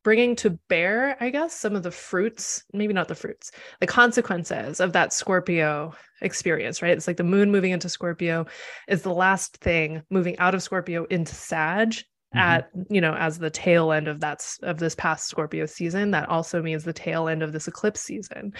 bringing 0.02 0.34
to 0.34 0.50
bear 0.68 1.16
i 1.20 1.30
guess 1.30 1.54
some 1.54 1.76
of 1.76 1.84
the 1.84 1.92
fruits 1.92 2.64
maybe 2.72 2.92
not 2.92 3.06
the 3.06 3.14
fruits 3.14 3.52
the 3.78 3.86
consequences 3.86 4.80
of 4.80 4.92
that 4.92 5.12
scorpio 5.12 5.94
experience 6.22 6.82
right 6.82 6.96
it's 6.96 7.06
like 7.06 7.18
the 7.18 7.22
moon 7.22 7.52
moving 7.52 7.70
into 7.70 7.88
scorpio 7.88 8.44
is 8.88 9.02
the 9.02 9.14
last 9.14 9.58
thing 9.58 10.02
moving 10.10 10.36
out 10.38 10.56
of 10.56 10.62
scorpio 10.62 11.04
into 11.04 11.32
sag 11.32 11.90
mm-hmm. 11.90 12.38
at 12.38 12.68
you 12.90 13.00
know 13.00 13.14
as 13.14 13.38
the 13.38 13.50
tail 13.50 13.92
end 13.92 14.08
of 14.08 14.18
that 14.18 14.44
of 14.64 14.80
this 14.80 14.96
past 14.96 15.28
scorpio 15.28 15.66
season 15.66 16.10
that 16.10 16.28
also 16.28 16.60
means 16.60 16.82
the 16.82 16.92
tail 16.92 17.28
end 17.28 17.44
of 17.44 17.52
this 17.52 17.68
eclipse 17.68 18.00
season 18.00 18.52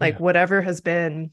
like 0.00 0.14
yeah. 0.14 0.20
whatever 0.20 0.62
has 0.62 0.80
been 0.80 1.30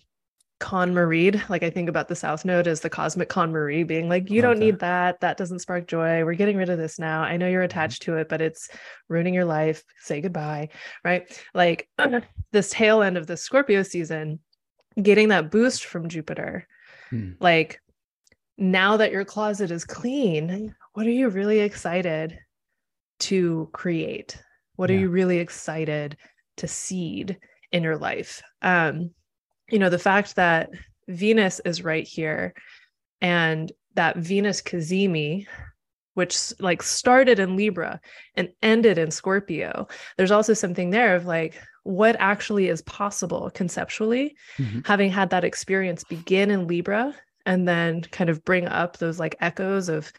KonMari'd. 0.60 1.44
Like 1.50 1.64
I 1.64 1.70
think 1.70 1.90
about 1.90 2.08
the 2.08 2.16
South 2.16 2.46
Node 2.46 2.68
as 2.68 2.80
the 2.80 2.90
cosmic 2.90 3.30
KonMari 3.30 3.86
being 3.86 4.08
like, 4.08 4.30
you 4.30 4.42
don't 4.42 4.60
need 4.60 4.80
that. 4.80 5.20
That 5.20 5.38
doesn't 5.38 5.60
spark 5.60 5.88
joy. 5.88 6.24
We're 6.24 6.36
getting 6.36 6.58
rid 6.58 6.70
of 6.70 6.78
this 6.78 6.98
now. 6.98 7.22
I 7.22 7.38
know 7.38 7.48
you're 7.48 7.62
mm-hmm. 7.62 7.66
attached 7.66 8.04
to 8.04 8.16
it, 8.18 8.30
but 8.30 8.42
it's 8.42 8.70
ruining 9.10 9.34
your 9.34 9.46
life. 9.46 9.84
Say 10.00 10.22
goodbye. 10.22 10.70
Right. 11.04 11.42
Like 11.54 11.90
this 12.52 12.70
tail 12.70 13.02
end 13.02 13.18
of 13.18 13.28
the 13.28 13.38
Scorpio 13.38 13.84
season, 13.84 14.40
getting 15.02 15.30
that 15.30 15.52
boost 15.52 15.86
from 15.86 16.08
Jupiter. 16.08 16.68
Hmm. 17.10 17.32
Like 17.40 17.82
now 18.58 18.98
that 18.98 19.12
your 19.12 19.26
closet 19.26 19.72
is 19.72 19.84
clean, 19.84 20.74
what 20.94 21.06
are 21.06 21.12
you 21.12 21.30
really 21.30 21.60
excited 21.60 22.40
to 23.20 23.70
create? 23.74 24.42
What 24.78 24.90
yeah. 24.90 24.96
are 24.96 25.00
you 25.00 25.10
really 25.10 25.40
excited 25.40 26.18
to 26.58 26.68
seed 26.68 27.38
in 27.72 27.84
your 27.84 27.98
life? 27.98 28.42
Um, 28.62 29.12
you 29.70 29.80
know, 29.80 29.90
the 29.90 30.00
fact 30.00 30.36
that 30.36 30.70
Venus 31.08 31.60
is 31.66 31.84
right 31.84 32.08
here 32.08 32.54
and 33.22 33.72
that 33.96 34.18
Venus 34.18 34.62
cazimi, 34.62 35.48
which 36.14 36.54
like 36.60 36.82
started 36.82 37.40
in 37.40 37.56
Libra 37.56 38.00
and 38.36 38.50
ended 38.62 38.98
in 38.98 39.12
Scorpio, 39.12 39.88
there's 40.18 40.32
also 40.32 40.54
something 40.54 40.90
there 40.90 41.16
of 41.16 41.26
like 41.26 41.60
what 41.84 42.16
actually 42.20 42.68
is 42.68 42.82
possible 42.84 43.52
conceptually, 43.54 44.36
mm-hmm. 44.58 44.80
having 44.86 45.10
had 45.10 45.30
that 45.30 45.44
experience 45.44 46.04
begin 46.04 46.50
in 46.52 46.68
Libra 46.68 47.14
and 47.46 47.68
then 47.68 48.02
kind 48.02 48.30
of 48.30 48.44
bring 48.44 48.68
up 48.68 48.98
those 48.98 49.20
like 49.20 49.36
echoes 49.40 49.88
of, 49.88 50.12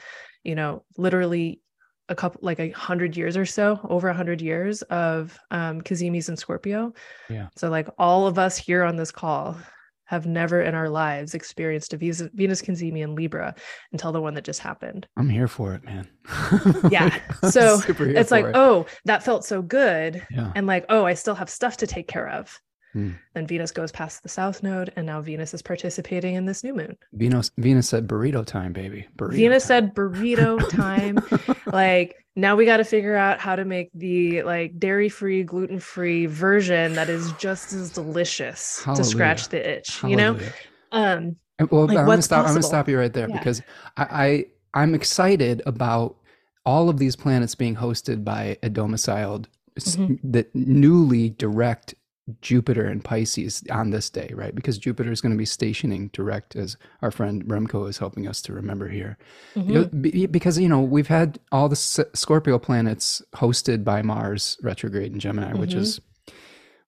you 0.44 0.54
know, 0.54 0.84
literally 0.96 1.60
a 2.08 2.14
couple 2.14 2.40
like 2.42 2.60
a 2.60 2.70
hundred 2.70 3.16
years 3.16 3.36
or 3.36 3.44
so 3.46 3.80
over 3.88 4.08
a 4.08 4.14
hundred 4.14 4.40
years 4.40 4.82
of 4.82 5.38
um 5.50 5.80
cazimis 5.80 6.28
and 6.28 6.38
scorpio. 6.38 6.92
Yeah. 7.28 7.48
So 7.56 7.68
like 7.68 7.88
all 7.98 8.26
of 8.26 8.38
us 8.38 8.56
here 8.56 8.84
on 8.84 8.96
this 8.96 9.10
call 9.10 9.56
have 10.04 10.24
never 10.24 10.62
in 10.62 10.72
our 10.76 10.88
lives 10.88 11.34
experienced 11.34 11.92
a 11.92 11.96
venus, 11.96 12.22
venus 12.32 12.62
cazimi 12.62 13.02
and 13.02 13.16
libra 13.16 13.56
until 13.90 14.12
the 14.12 14.20
one 14.20 14.34
that 14.34 14.44
just 14.44 14.60
happened. 14.60 15.08
I'm 15.16 15.28
here 15.28 15.48
for 15.48 15.74
it 15.74 15.84
man. 15.84 16.08
Yeah. 16.90 17.18
So 17.50 17.80
it's 17.88 18.30
like 18.30 18.46
it. 18.46 18.52
oh 18.54 18.86
that 19.04 19.24
felt 19.24 19.44
so 19.44 19.62
good. 19.62 20.24
Yeah. 20.30 20.52
and 20.54 20.66
like 20.66 20.84
oh 20.88 21.04
i 21.04 21.14
still 21.14 21.34
have 21.34 21.50
stuff 21.50 21.76
to 21.78 21.86
take 21.86 22.06
care 22.08 22.28
of 22.28 22.58
Mm. 22.96 23.18
Then 23.34 23.46
Venus 23.46 23.70
goes 23.70 23.92
past 23.92 24.22
the 24.22 24.28
south 24.28 24.62
node, 24.62 24.92
and 24.96 25.06
now 25.06 25.20
Venus 25.20 25.52
is 25.52 25.60
participating 25.60 26.34
in 26.34 26.46
this 26.46 26.64
new 26.64 26.74
moon. 26.74 26.96
Venus 27.12 27.50
Venus 27.58 27.88
said 27.88 28.08
burrito 28.08 28.44
time, 28.44 28.72
baby. 28.72 29.06
Burrito 29.16 29.34
Venus 29.34 29.64
time. 29.64 29.68
said 29.68 29.94
burrito 29.94 30.68
time. 30.70 31.18
like 31.66 32.24
now 32.34 32.56
we 32.56 32.64
got 32.64 32.78
to 32.78 32.84
figure 32.84 33.16
out 33.16 33.38
how 33.38 33.54
to 33.54 33.64
make 33.64 33.90
the 33.94 34.42
like 34.42 34.78
dairy 34.78 35.10
free, 35.10 35.42
gluten 35.42 35.78
free 35.78 36.26
version 36.26 36.94
that 36.94 37.10
is 37.10 37.32
just 37.32 37.72
as 37.74 37.90
delicious 37.90 38.82
Hallelujah. 38.82 39.04
to 39.04 39.10
scratch 39.10 39.48
the 39.48 39.70
itch. 39.70 40.00
Hallelujah. 40.00 40.32
You 40.32 40.38
know. 40.38 40.48
Um. 40.92 41.36
Well, 41.70 41.86
like 41.86 41.98
I'm 41.98 42.06
gonna 42.06 42.22
stop. 42.22 42.44
Possible? 42.44 42.48
I'm 42.48 42.54
gonna 42.54 42.62
stop 42.62 42.88
you 42.88 42.98
right 42.98 43.12
there 43.12 43.28
yeah. 43.28 43.38
because 43.38 43.60
I, 43.98 44.46
I 44.74 44.82
I'm 44.82 44.94
excited 44.94 45.62
about 45.66 46.16
all 46.64 46.88
of 46.88 46.98
these 46.98 47.14
planets 47.14 47.54
being 47.54 47.76
hosted 47.76 48.24
by 48.24 48.58
a 48.62 48.68
domiciled 48.68 49.48
mm-hmm. 49.78 50.14
that 50.30 50.54
newly 50.54 51.30
direct 51.30 51.94
Jupiter 52.40 52.86
and 52.86 53.04
Pisces 53.04 53.62
on 53.70 53.90
this 53.90 54.10
day, 54.10 54.30
right? 54.34 54.54
Because 54.54 54.78
Jupiter 54.78 55.12
is 55.12 55.20
going 55.20 55.32
to 55.32 55.38
be 55.38 55.44
stationing 55.44 56.10
direct, 56.12 56.56
as 56.56 56.76
our 57.02 57.10
friend 57.10 57.44
Remco 57.44 57.88
is 57.88 57.98
helping 57.98 58.26
us 58.26 58.42
to 58.42 58.52
remember 58.52 58.88
here. 58.88 59.16
Mm-hmm. 59.54 60.26
Because, 60.30 60.58
you 60.58 60.68
know, 60.68 60.80
we've 60.80 61.06
had 61.06 61.38
all 61.52 61.68
the 61.68 61.76
Scorpio 61.76 62.58
planets 62.58 63.22
hosted 63.34 63.84
by 63.84 64.02
Mars 64.02 64.58
retrograde 64.62 65.12
in 65.12 65.20
Gemini, 65.20 65.50
mm-hmm. 65.50 65.60
which 65.60 65.74
is 65.74 66.00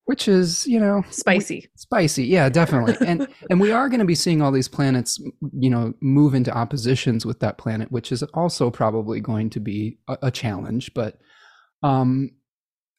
which 0.08 0.26
is 0.26 0.66
you 0.66 0.80
know 0.80 1.04
spicy 1.10 1.68
spicy 1.76 2.24
yeah 2.24 2.48
definitely 2.48 2.96
and 3.06 3.28
and 3.50 3.60
we 3.60 3.70
are 3.70 3.90
going 3.90 4.00
to 4.00 4.06
be 4.06 4.14
seeing 4.14 4.40
all 4.40 4.50
these 4.50 4.66
planets 4.66 5.20
you 5.52 5.68
know 5.68 5.92
move 6.00 6.34
into 6.34 6.50
oppositions 6.50 7.26
with 7.26 7.40
that 7.40 7.58
planet 7.58 7.92
which 7.92 8.10
is 8.10 8.22
also 8.32 8.70
probably 8.70 9.20
going 9.20 9.50
to 9.50 9.60
be 9.60 9.98
a, 10.08 10.16
a 10.22 10.30
challenge 10.30 10.94
but 10.94 11.18
um 11.82 12.30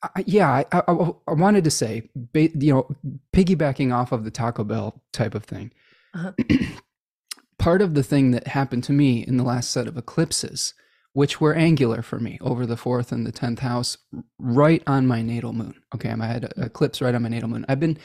I, 0.02 0.24
yeah 0.26 0.50
I, 0.50 0.66
I, 0.72 1.12
I, 1.28 1.34
wanted 1.34 1.64
to 1.66 1.72
say 1.72 2.10
you 2.34 2.74
know 2.74 2.96
piggybacking 3.36 3.94
off 3.94 4.12
of 4.12 4.24
the 4.24 4.32
taco 4.32 4.64
bell 4.64 5.02
type 5.12 5.36
of 5.36 5.44
thing 5.44 5.72
uh-huh. 6.14 6.32
part 7.60 7.82
of 7.82 7.94
the 7.94 8.04
thing 8.04 8.32
that 8.32 8.48
happened 8.48 8.84
to 8.86 8.94
me 8.94 9.26
in 9.26 9.38
the 9.38 9.44
last 9.44 9.72
set 9.72 9.88
of 9.88 9.98
eclipses 9.98 10.74
which 11.14 11.42
were 11.42 11.54
angular 11.54 12.02
for 12.02 12.20
me 12.20 12.38
over 12.42 12.66
the 12.66 12.78
fourth 12.78 13.12
and 13.12 13.26
the 13.26 13.32
10th 13.32 13.60
house, 13.60 13.98
right 14.38 14.84
on 14.86 15.08
my 15.08 15.22
natal 15.22 15.54
moon. 15.54 15.74
Okay, 15.96 16.10
I 16.10 16.26
had 16.26 16.54
an 16.56 16.64
eclipse 16.64 17.02
right 17.02 17.16
on 17.16 17.24
my 17.24 17.30
natal 17.30 17.50
moon. 17.50 17.66
I've 17.68 17.80
been 17.80 17.98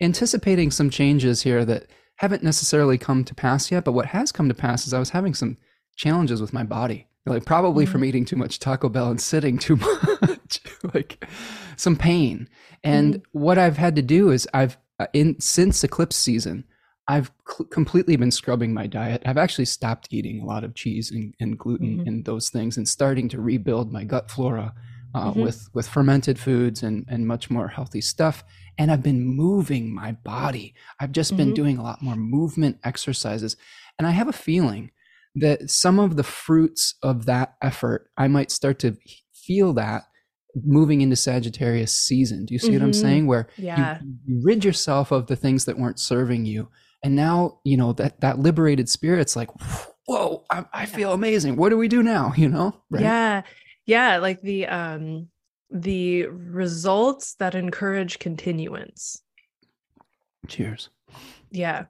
anticipating 0.00 0.70
some 0.70 0.90
changes 0.90 1.42
here 1.42 1.64
that 1.64 1.86
haven't 2.16 2.42
necessarily 2.42 2.98
come 2.98 3.24
to 3.24 3.34
pass 3.34 3.70
yet, 3.70 3.84
but 3.84 3.92
what 3.92 4.06
has 4.06 4.32
come 4.32 4.48
to 4.48 4.54
pass 4.54 4.86
is 4.86 4.94
I 4.94 4.98
was 4.98 5.10
having 5.10 5.34
some 5.34 5.58
challenges 5.96 6.40
with 6.40 6.52
my 6.52 6.62
body, 6.62 7.08
like 7.26 7.44
probably 7.44 7.84
mm-hmm. 7.84 7.92
from 7.92 8.04
eating 8.04 8.24
too 8.24 8.36
much 8.36 8.58
Taco 8.58 8.88
Bell 8.88 9.10
and 9.10 9.20
sitting 9.20 9.58
too 9.58 9.76
much, 10.22 10.60
like 10.92 11.24
some 11.76 11.96
pain. 11.96 12.48
And 12.82 13.14
mm-hmm. 13.14 13.38
what 13.38 13.58
I've 13.58 13.76
had 13.76 13.96
to 13.96 14.02
do 14.02 14.30
is 14.30 14.48
I've 14.52 14.76
uh, 14.98 15.06
in 15.12 15.40
since 15.40 15.82
eclipse 15.84 16.16
season, 16.16 16.64
I've 17.08 17.32
cl- 17.48 17.68
completely 17.68 18.16
been 18.16 18.30
scrubbing 18.30 18.74
my 18.74 18.86
diet. 18.86 19.22
I've 19.24 19.38
actually 19.38 19.64
stopped 19.64 20.08
eating 20.10 20.40
a 20.40 20.44
lot 20.44 20.64
of 20.64 20.74
cheese 20.74 21.10
and, 21.10 21.34
and 21.40 21.58
gluten 21.58 21.98
mm-hmm. 21.98 22.08
and 22.08 22.24
those 22.24 22.50
things, 22.50 22.76
and 22.76 22.88
starting 22.88 23.28
to 23.30 23.40
rebuild 23.40 23.92
my 23.92 24.04
gut 24.04 24.30
flora 24.30 24.74
uh, 25.14 25.30
mm-hmm. 25.30 25.42
with 25.42 25.68
with 25.72 25.88
fermented 25.88 26.38
foods 26.38 26.82
and 26.82 27.04
and 27.08 27.26
much 27.26 27.50
more 27.50 27.68
healthy 27.68 28.00
stuff. 28.00 28.44
And 28.78 28.90
I've 28.90 29.02
been 29.02 29.24
moving 29.24 29.94
my 29.94 30.12
body. 30.12 30.74
I've 30.98 31.12
just 31.12 31.36
been 31.36 31.48
mm-hmm. 31.48 31.54
doing 31.54 31.78
a 31.78 31.82
lot 31.82 32.02
more 32.02 32.16
movement 32.16 32.78
exercises, 32.84 33.56
and 33.98 34.06
I 34.06 34.10
have 34.10 34.28
a 34.28 34.32
feeling 34.32 34.90
that 35.34 35.70
some 35.70 35.98
of 35.98 36.16
the 36.16 36.22
fruits 36.22 36.94
of 37.02 37.26
that 37.26 37.54
effort, 37.62 38.08
I 38.16 38.28
might 38.28 38.50
start 38.50 38.78
to 38.80 38.96
feel 39.32 39.72
that 39.74 40.04
moving 40.54 41.00
into 41.00 41.16
Sagittarius 41.16 41.96
season. 41.96 42.44
Do 42.44 42.54
you 42.54 42.58
see 42.58 42.72
what 42.72 42.82
I'm 42.82 42.90
mm-hmm. 42.90 43.00
saying? 43.00 43.26
Where 43.26 43.48
yeah. 43.56 43.98
you, 44.02 44.16
you 44.26 44.42
rid 44.44 44.64
yourself 44.64 45.10
of 45.10 45.26
the 45.26 45.36
things 45.36 45.64
that 45.64 45.78
weren't 45.78 45.98
serving 45.98 46.44
you 46.44 46.68
and 47.02 47.16
now 47.16 47.58
you 47.64 47.76
know 47.76 47.92
that 47.92 48.20
that 48.20 48.38
liberated 48.38 48.88
spirit's 48.88 49.36
like 49.36 49.50
whoa 50.06 50.44
I, 50.50 50.64
I 50.72 50.86
feel 50.86 51.12
amazing 51.12 51.56
what 51.56 51.70
do 51.70 51.76
we 51.76 51.88
do 51.88 52.02
now 52.02 52.32
you 52.36 52.48
know 52.48 52.74
right? 52.90 53.02
yeah 53.02 53.42
yeah 53.86 54.18
like 54.18 54.40
the 54.42 54.66
um 54.66 55.28
the 55.70 56.26
results 56.26 57.34
that 57.36 57.54
encourage 57.54 58.18
continuance 58.18 59.22
cheers 60.48 60.90
yeah 61.50 61.84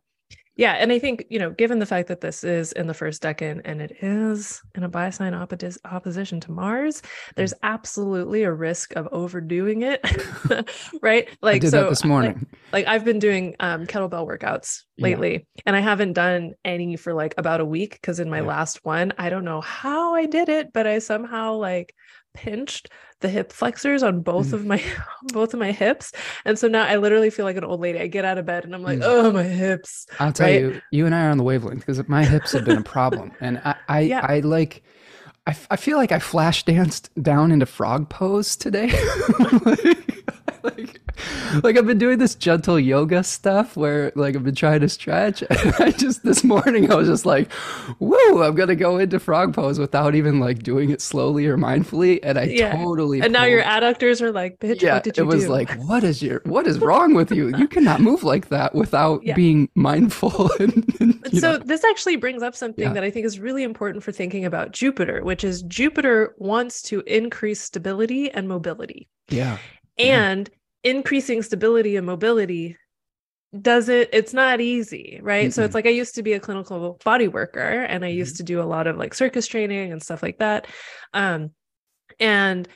yeah 0.56 0.72
and 0.72 0.92
i 0.92 0.98
think 0.98 1.24
you 1.30 1.38
know 1.38 1.50
given 1.50 1.78
the 1.78 1.86
fact 1.86 2.08
that 2.08 2.20
this 2.20 2.44
is 2.44 2.72
in 2.72 2.86
the 2.86 2.94
first 2.94 3.22
decan 3.22 3.60
and 3.64 3.80
it 3.80 3.96
is 4.02 4.60
in 4.74 4.82
a 4.82 4.88
bi-sign 4.88 5.32
oppos- 5.32 5.78
opposition 5.84 6.40
to 6.40 6.50
mars 6.50 7.02
there's 7.36 7.54
absolutely 7.62 8.42
a 8.42 8.52
risk 8.52 8.94
of 8.96 9.08
overdoing 9.12 9.82
it 9.82 10.04
right 11.02 11.28
like 11.40 11.56
I 11.56 11.58
did 11.58 11.70
so 11.70 11.82
that 11.82 11.90
this 11.90 12.04
morning 12.04 12.46
like, 12.72 12.84
like 12.84 12.86
i've 12.86 13.04
been 13.04 13.18
doing 13.18 13.56
um, 13.60 13.86
kettlebell 13.86 14.26
workouts 14.26 14.82
lately 14.98 15.32
yeah. 15.32 15.62
and 15.66 15.76
i 15.76 15.80
haven't 15.80 16.12
done 16.12 16.52
any 16.64 16.96
for 16.96 17.14
like 17.14 17.34
about 17.38 17.60
a 17.60 17.64
week 17.64 17.92
because 17.92 18.20
in 18.20 18.28
my 18.28 18.40
yeah. 18.40 18.46
last 18.46 18.84
one 18.84 19.12
i 19.18 19.30
don't 19.30 19.44
know 19.44 19.60
how 19.60 20.14
i 20.14 20.26
did 20.26 20.48
it 20.48 20.72
but 20.72 20.86
i 20.86 20.98
somehow 20.98 21.54
like 21.54 21.94
pinched 22.34 22.90
the 23.20 23.28
hip 23.28 23.52
flexors 23.52 24.02
on 24.02 24.20
both 24.20 24.48
mm. 24.48 24.54
of 24.54 24.66
my 24.66 24.82
both 25.32 25.54
of 25.54 25.60
my 25.60 25.72
hips 25.72 26.12
and 26.44 26.58
so 26.58 26.68
now 26.68 26.84
i 26.84 26.96
literally 26.96 27.30
feel 27.30 27.44
like 27.44 27.56
an 27.56 27.64
old 27.64 27.80
lady 27.80 27.98
i 27.98 28.06
get 28.06 28.24
out 28.24 28.38
of 28.38 28.44
bed 28.44 28.64
and 28.64 28.74
i'm 28.74 28.82
like 28.82 28.98
mm. 28.98 29.04
oh 29.04 29.30
my 29.30 29.42
hips 29.42 30.06
i'll 30.18 30.32
tell 30.32 30.46
right? 30.46 30.60
you 30.60 30.80
you 30.90 31.06
and 31.06 31.14
i 31.14 31.24
are 31.24 31.30
on 31.30 31.38
the 31.38 31.44
wavelength 31.44 31.80
because 31.80 32.06
my 32.08 32.24
hips 32.24 32.52
have 32.52 32.64
been 32.64 32.78
a 32.78 32.82
problem 32.82 33.32
and 33.40 33.60
i 33.64 33.74
i, 33.88 34.00
yeah. 34.00 34.26
I 34.28 34.40
like 34.40 34.82
I, 35.44 35.56
I 35.72 35.76
feel 35.76 35.96
like 35.96 36.12
I 36.12 36.20
flash 36.20 36.64
danced 36.64 37.10
down 37.20 37.50
into 37.50 37.66
frog 37.66 38.08
pose 38.08 38.54
today. 38.54 38.92
like, 39.64 40.21
like, 40.76 41.00
like 41.62 41.76
I've 41.76 41.86
been 41.86 41.98
doing 41.98 42.18
this 42.18 42.34
gentle 42.34 42.78
yoga 42.78 43.24
stuff 43.24 43.76
where 43.76 44.12
like 44.14 44.36
I've 44.36 44.44
been 44.44 44.54
trying 44.54 44.80
to 44.80 44.88
stretch. 44.88 45.42
And 45.62 45.74
I 45.78 45.90
just 45.92 46.24
this 46.24 46.42
morning 46.42 46.90
I 46.90 46.96
was 46.96 47.06
just 47.06 47.24
like, 47.24 47.52
whoa, 47.98 48.42
I'm 48.42 48.54
gonna 48.54 48.74
go 48.74 48.98
into 48.98 49.20
frog 49.20 49.54
pose 49.54 49.78
without 49.78 50.14
even 50.14 50.40
like 50.40 50.62
doing 50.62 50.90
it 50.90 51.00
slowly 51.00 51.46
or 51.46 51.56
mindfully. 51.56 52.18
And 52.22 52.38
I 52.38 52.44
yeah. 52.44 52.74
totally 52.74 53.20
And 53.20 53.32
now 53.32 53.44
your 53.44 53.62
adductors 53.62 54.20
are 54.20 54.32
like, 54.32 54.58
bitch, 54.58 54.82
yeah, 54.82 54.94
what 54.94 55.04
did 55.04 55.16
you 55.16 55.24
do? 55.24 55.30
It 55.30 55.34
was 55.34 55.44
do? 55.44 55.50
like, 55.50 55.72
what 55.82 56.02
is 56.02 56.22
your 56.22 56.40
what 56.44 56.66
is 56.66 56.78
wrong 56.80 57.14
with 57.14 57.30
you? 57.30 57.56
You 57.56 57.68
cannot 57.68 58.00
move 58.00 58.24
like 58.24 58.48
that 58.48 58.74
without 58.74 59.24
yeah. 59.24 59.34
being 59.34 59.68
mindful. 59.74 60.50
and, 60.58 60.96
and 61.00 61.38
so 61.40 61.52
know. 61.52 61.58
this 61.58 61.84
actually 61.84 62.16
brings 62.16 62.42
up 62.42 62.56
something 62.56 62.84
yeah. 62.84 62.92
that 62.92 63.04
I 63.04 63.10
think 63.10 63.26
is 63.26 63.38
really 63.38 63.62
important 63.62 64.02
for 64.02 64.12
thinking 64.12 64.44
about 64.44 64.72
Jupiter, 64.72 65.22
which 65.22 65.44
is 65.44 65.62
Jupiter 65.62 66.34
wants 66.38 66.82
to 66.82 67.00
increase 67.06 67.60
stability 67.60 68.30
and 68.30 68.48
mobility. 68.48 69.08
Yeah. 69.28 69.58
And 69.98 70.50
increasing 70.84 71.42
stability 71.42 71.96
and 71.96 72.06
mobility 72.06 72.76
does 73.60 73.90
it 73.90 74.08
it's 74.12 74.32
not 74.32 74.60
easy 74.60 75.20
right? 75.22 75.48
Mm 75.48 75.52
so 75.52 75.62
it's 75.62 75.74
like 75.74 75.86
i 75.86 75.90
used 75.90 76.14
to 76.14 76.22
be 76.22 76.32
a 76.32 76.40
clinical 76.40 76.98
body 77.04 77.28
worker 77.28 77.58
and 77.60 78.04
i 78.04 78.08
mm-hmm. 78.08 78.18
used 78.18 78.36
to 78.38 78.42
do 78.42 78.60
a 78.60 78.64
lot 78.64 78.86
of 78.86 78.96
like 78.96 79.12
circus 79.12 79.46
training 79.46 79.92
and 79.92 80.02
stuff 80.02 80.22
like 80.22 80.38
that. 80.38 80.66
Um 81.12 81.50
and 82.18 82.66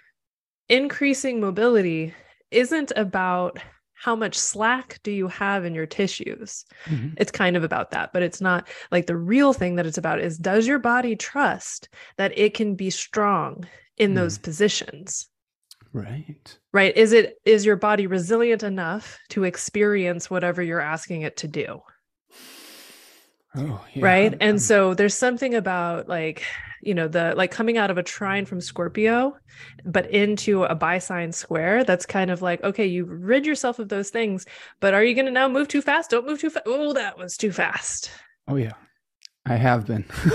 increasing 0.69 1.41
mobility 1.41 2.13
isn't 2.51 2.93
about 2.97 3.59
how 3.95 4.15
much 4.15 4.37
slack 4.37 5.01
do 5.03 5.11
you 5.11 5.27
have 5.29 5.65
in 5.65 5.75
your 5.75 5.87
tissues. 5.87 6.67
Mm-hmm. 6.85 7.15
it's 7.17 7.33
kind 7.33 7.57
of 7.57 7.65
about 7.65 7.93
that 7.93 8.13
but 8.13 8.23
it's 8.23 8.43
not 8.43 8.69
like 8.93 9.07
the 9.07 9.17
real 9.17 9.55
thing 9.55 9.77
that 9.77 9.87
it's 9.87 9.99
about 9.99 10.21
is 10.21 10.37
does 10.37 10.67
your 10.67 10.79
body 10.79 11.17
trust 11.17 11.89
that 12.19 12.37
it 12.39 12.53
can 12.53 12.75
be 12.75 12.91
strong 12.91 13.67
in 13.97 14.13
mm. 14.13 14.17
those 14.17 14.37
positions 14.37 15.29
Right. 15.97 16.59
Right. 16.75 16.95
Is 16.95 17.15
it 17.15 17.39
is 17.47 17.65
your 17.65 17.77
body 17.77 18.07
resilient 18.07 18.63
enough 18.63 19.19
to 19.31 19.45
experience 19.45 20.29
whatever 20.29 20.61
you're 20.61 20.79
asking 20.79 21.23
it 21.23 21.39
to 21.39 21.49
do? 21.49 21.81
Oh, 23.57 23.83
yeah. 23.95 24.05
Right. 24.05 24.37
And 24.39 24.57
hmm. 24.57 24.59
so 24.59 24.93
there's 24.93 25.15
something 25.15 25.55
about 25.55 26.07
like, 26.07 26.45
you 26.83 26.93
know, 26.93 27.09
the 27.09 27.33
like 27.35 27.51
coming 27.51 27.79
out 27.79 27.91
of 27.91 27.97
a 27.97 28.03
trine 28.03 28.45
from 28.45 28.61
Scorpio, 28.61 29.39
but 29.87 30.11
into 30.11 30.65
a 30.65 30.75
bi 30.75 30.99
sign 30.99 31.33
square. 31.33 31.83
That's 31.83 32.05
kind 32.05 32.31
of 32.31 32.43
like, 32.43 32.63
okay, 32.63 32.85
you 32.85 33.07
rid 33.07 33.47
yourself 33.47 33.79
of 33.79 33.89
those 33.89 34.11
things, 34.11 34.45
but 34.81 34.93
are 34.93 35.03
you 35.03 35.15
going 35.15 35.25
to 35.25 35.33
now 35.33 35.49
move 35.49 35.69
too 35.69 35.81
fast? 35.81 36.11
Don't 36.11 36.27
move 36.27 36.43
too 36.43 36.51
fast. 36.51 36.67
Oh, 36.69 36.93
that 36.93 37.17
was 37.17 37.39
too 37.39 37.53
fast. 37.53 38.11
Oh, 38.47 38.57
yeah. 38.57 38.75
I 39.49 39.55
have 39.55 39.87
been. 39.87 40.05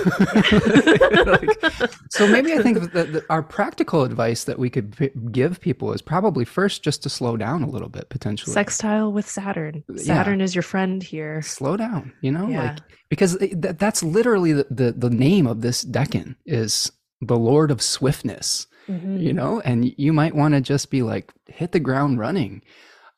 like, 1.25 1.91
so 2.09 2.27
maybe 2.27 2.53
I 2.53 2.61
think 2.61 2.93
that, 2.93 3.25
our 3.29 3.43
practical 3.43 4.03
advice 4.03 4.45
that 4.45 4.57
we 4.57 4.69
could 4.69 4.95
p- 4.95 5.11
give 5.31 5.59
people 5.59 5.91
is 5.91 6.01
probably 6.01 6.45
first 6.45 6.81
just 6.81 7.03
to 7.03 7.09
slow 7.09 7.35
down 7.35 7.61
a 7.61 7.69
little 7.69 7.89
bit 7.89 8.07
potentially. 8.09 8.53
Sextile 8.53 9.11
with 9.11 9.29
Saturn. 9.29 9.83
Saturn 9.97 10.39
yeah. 10.39 10.45
is 10.45 10.55
your 10.55 10.61
friend 10.61 11.03
here. 11.03 11.41
Slow 11.41 11.75
down, 11.75 12.13
you 12.21 12.31
know, 12.31 12.47
yeah. 12.47 12.63
like 12.63 12.79
because 13.09 13.37
th- 13.37 13.53
that's 13.77 14.01
literally 14.01 14.53
the, 14.53 14.67
the 14.69 14.93
the 14.93 15.09
name 15.09 15.45
of 15.45 15.61
this 15.61 15.83
decan 15.83 16.35
is 16.45 16.91
the 17.19 17.37
Lord 17.37 17.69
of 17.69 17.81
Swiftness. 17.81 18.67
Mm-hmm. 18.87 19.17
You 19.17 19.33
know, 19.33 19.61
and 19.61 19.93
you 19.97 20.11
might 20.11 20.35
want 20.35 20.53
to 20.53 20.61
just 20.61 20.89
be 20.89 21.03
like 21.03 21.31
hit 21.47 21.71
the 21.73 21.79
ground 21.79 22.17
running. 22.17 22.61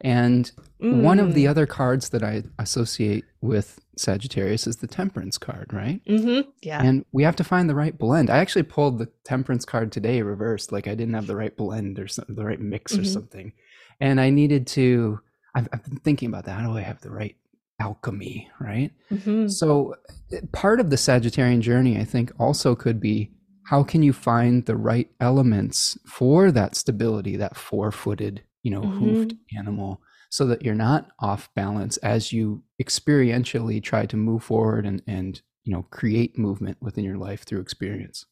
And 0.01 0.51
mm. 0.81 1.01
one 1.01 1.19
of 1.19 1.33
the 1.33 1.45
mm. 1.45 1.49
other 1.49 1.65
cards 1.65 2.09
that 2.09 2.23
I 2.23 2.43
associate 2.59 3.23
with 3.41 3.79
Sagittarius 3.95 4.67
is 4.67 4.77
the 4.77 4.87
temperance 4.87 5.37
card, 5.37 5.71
right? 5.73 6.03
Mm-hmm. 6.05 6.49
Yeah. 6.61 6.81
And 6.81 7.05
we 7.11 7.23
have 7.23 7.35
to 7.37 7.43
find 7.43 7.69
the 7.69 7.75
right 7.75 7.97
blend. 7.97 8.29
I 8.29 8.37
actually 8.37 8.63
pulled 8.63 8.97
the 8.97 9.09
temperance 9.23 9.65
card 9.65 9.91
today 9.91 10.21
reversed, 10.21 10.71
like 10.71 10.87
I 10.87 10.95
didn't 10.95 11.13
have 11.13 11.27
the 11.27 11.35
right 11.35 11.55
blend 11.55 11.99
or 11.99 12.07
something, 12.07 12.35
the 12.35 12.45
right 12.45 12.59
mix 12.59 12.93
mm-hmm. 12.93 13.01
or 13.01 13.05
something. 13.05 13.53
And 13.99 14.19
I 14.19 14.29
needed 14.29 14.67
to, 14.67 15.19
I've, 15.55 15.67
I've, 15.71 15.83
been 15.83 15.97
thinking 15.97 16.29
about 16.29 16.45
that. 16.45 16.59
How 16.59 16.71
do 16.71 16.77
I 16.77 16.81
have 16.81 17.01
the 17.01 17.11
right 17.11 17.35
alchemy, 17.79 18.49
right? 18.59 18.91
Mm-hmm. 19.11 19.47
So 19.47 19.95
eh, 20.31 20.41
part 20.51 20.79
of 20.79 20.89
the 20.89 20.95
Sagittarian 20.95 21.61
journey, 21.61 21.99
I 21.99 22.03
think, 22.03 22.31
also 22.39 22.75
could 22.75 22.99
be 22.99 23.31
how 23.65 23.83
can 23.83 24.03
you 24.03 24.13
find 24.13 24.65
the 24.65 24.75
right 24.75 25.09
elements 25.19 25.97
for 26.05 26.51
that 26.51 26.75
stability, 26.75 27.37
that 27.37 27.55
four 27.55 27.91
footed, 27.91 28.43
you 28.61 28.71
know, 28.71 28.81
hoofed 28.81 29.35
mm-hmm. 29.35 29.57
animal? 29.57 30.01
So 30.33 30.47
that 30.47 30.63
you're 30.63 30.73
not 30.73 31.11
off 31.19 31.47
balance 31.55 31.97
as 31.97 32.33
you 32.33 32.63
experientially 32.81 33.81
try 33.81 34.05
to 34.05 34.17
move 34.17 34.43
forward 34.43 34.85
and 34.85 35.01
and 35.07 35.41
you 35.63 35.71
know 35.71 35.83
create 35.91 36.37
movement 36.37 36.77
within 36.81 37.03
your 37.03 37.17
life 37.17 37.43
through 37.43 37.59
experience 37.59 38.25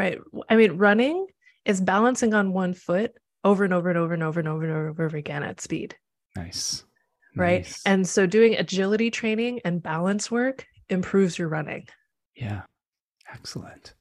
Right. 0.00 0.18
I 0.48 0.56
mean, 0.56 0.78
running 0.78 1.26
is 1.66 1.78
balancing 1.78 2.32
on 2.32 2.54
one 2.54 2.72
foot 2.72 3.12
over 3.44 3.64
and 3.64 3.74
over 3.74 3.90
and 3.90 3.98
over 3.98 4.14
and 4.14 4.22
over 4.22 4.40
and 4.40 4.48
over 4.48 4.64
and 4.64 4.72
over, 4.72 4.88
and 4.88 5.00
over 5.00 5.16
again 5.18 5.42
at 5.42 5.60
speed. 5.60 5.94
Nice. 6.36 6.84
Right. 7.36 7.64
Nice. 7.64 7.82
And 7.84 8.08
so 8.08 8.24
doing 8.24 8.54
agility 8.54 9.10
training 9.10 9.60
and 9.62 9.82
balance 9.82 10.30
work 10.30 10.66
improves 10.88 11.38
your 11.38 11.48
running. 11.48 11.86
Yeah. 12.34 12.62
Excellent. 13.30 13.92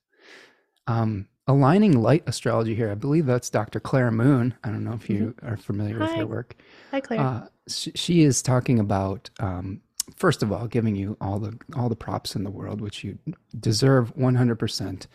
Um, 0.88 1.28
aligning 1.50 2.00
light 2.00 2.24
astrology 2.28 2.76
here. 2.76 2.92
I 2.92 2.96
believe 2.96 3.26
that's 3.26 3.50
Dr. 3.50 3.80
Claire 3.80 4.12
Moon. 4.12 4.54
I 4.64 4.70
don't 4.70 4.84
know 4.84 4.94
if 4.94 5.10
you 5.10 5.34
mm-hmm. 5.36 5.48
are 5.48 5.58
familiar 5.58 5.98
Hi. 5.98 6.06
with 6.06 6.16
her 6.16 6.28
work. 6.28 6.56
Hi, 6.92 7.00
Claire. 7.02 7.20
Uh, 7.20 7.48
she, 7.68 7.92
she, 7.96 8.22
is 8.22 8.44
talking 8.44 8.80
about, 8.80 9.32
um, 9.40 9.82
first 10.16 10.44
of 10.44 10.52
all, 10.52 10.68
giving 10.68 10.96
you 10.96 11.18
all 11.20 11.40
the 11.40 11.58
all 11.76 11.90
the 11.90 11.96
props 11.96 12.36
in 12.36 12.44
the 12.44 12.52
world, 12.52 12.82
which 12.82 13.04
you 13.04 13.18
deserve 13.60 14.16
100%, 14.16 15.08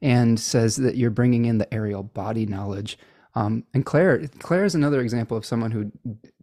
and 0.00 0.40
says 0.40 0.76
that 0.76 0.96
you're 0.96 1.10
bringing 1.10 1.44
in 1.44 1.58
the 1.58 1.72
aerial 1.72 2.02
body 2.02 2.46
knowledge. 2.46 2.98
Um, 3.34 3.64
and 3.74 3.84
Claire, 3.84 4.26
Claire 4.38 4.64
is 4.64 4.74
another 4.74 5.00
example 5.02 5.36
of 5.36 5.44
someone 5.44 5.70
who 5.70 5.92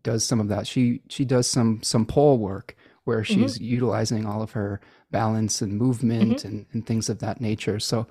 does 0.03 0.23
some 0.23 0.39
of 0.39 0.47
that. 0.49 0.67
She 0.67 1.01
she 1.09 1.25
does 1.25 1.47
some 1.47 1.81
some 1.81 2.05
pole 2.05 2.37
work 2.37 2.75
where 3.05 3.21
mm-hmm. 3.21 3.41
she's 3.41 3.55
mm-hmm. 3.55 3.63
utilizing 3.63 4.25
all 4.27 4.43
of 4.43 4.51
her 4.51 4.79
balance 5.09 5.59
and 5.63 5.73
movement 5.73 6.37
mm-hmm. 6.37 6.47
and, 6.47 6.65
and 6.71 6.85
things 6.85 7.09
of 7.09 7.17
that 7.19 7.41
nature. 7.41 7.79
So 7.79 8.05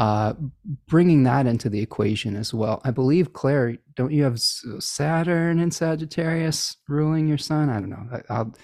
uh, 0.00 0.32
bringing 0.88 1.24
that 1.24 1.46
into 1.46 1.68
the 1.68 1.80
equation 1.80 2.34
as 2.34 2.54
well. 2.54 2.80
I 2.84 2.90
believe, 2.90 3.34
Claire, 3.34 3.76
don't 3.96 4.12
you 4.12 4.24
have 4.24 4.40
Saturn 4.40 5.60
and 5.60 5.74
Sagittarius 5.74 6.78
ruling 6.88 7.28
your 7.28 7.36
sun? 7.36 7.68
I 7.68 7.80
don't 7.80 7.90
know. 7.90 8.06
I, 8.10 8.34
I'll, 8.34 8.54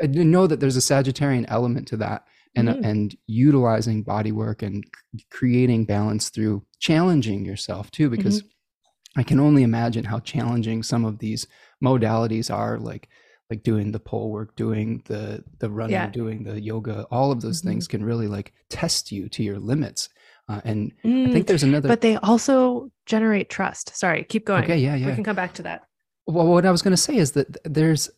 I 0.00 0.06
know 0.06 0.46
that 0.46 0.60
there's 0.60 0.76
a 0.76 0.80
Sagittarian 0.80 1.46
element 1.48 1.88
to 1.88 1.96
that, 1.96 2.28
and 2.54 2.68
mm. 2.68 2.84
and 2.84 3.16
utilizing 3.26 4.04
body 4.04 4.30
work 4.30 4.62
and 4.62 4.84
creating 5.32 5.84
balance 5.84 6.30
through 6.30 6.64
challenging 6.78 7.44
yourself 7.44 7.90
too, 7.90 8.08
because 8.08 8.42
mm-hmm. 8.42 9.20
I 9.20 9.24
can 9.24 9.40
only 9.40 9.64
imagine 9.64 10.04
how 10.04 10.20
challenging 10.20 10.84
some 10.84 11.04
of 11.04 11.18
these 11.18 11.48
modalities 11.82 12.54
are, 12.54 12.78
like 12.78 13.08
like 13.50 13.64
doing 13.64 13.90
the 13.90 13.98
pole 13.98 14.30
work, 14.30 14.54
doing 14.54 15.02
the 15.06 15.42
the 15.58 15.70
running, 15.70 15.94
yeah. 15.94 16.08
doing 16.08 16.44
the 16.44 16.60
yoga. 16.60 17.04
All 17.10 17.32
of 17.32 17.40
those 17.40 17.62
mm-hmm. 17.62 17.70
things 17.70 17.88
can 17.88 18.04
really 18.04 18.28
like 18.28 18.52
test 18.70 19.10
you 19.10 19.28
to 19.30 19.42
your 19.42 19.58
limits 19.58 20.08
uh, 20.48 20.60
and 20.64 20.92
mm, 21.04 21.28
I 21.28 21.32
think 21.32 21.46
there's 21.46 21.62
another. 21.62 21.88
But 21.88 22.00
they 22.00 22.16
also 22.16 22.90
generate 23.06 23.48
trust. 23.48 23.96
Sorry, 23.96 24.24
keep 24.24 24.44
going. 24.44 24.64
Okay, 24.64 24.78
yeah, 24.78 24.94
yeah. 24.94 25.06
We 25.06 25.14
can 25.14 25.24
come 25.24 25.36
back 25.36 25.54
to 25.54 25.62
that. 25.62 25.86
Well, 26.26 26.46
what 26.46 26.66
I 26.66 26.70
was 26.70 26.82
going 26.82 26.92
to 26.92 26.96
say 26.96 27.16
is 27.16 27.32
that 27.32 27.56
there's, 27.64 28.10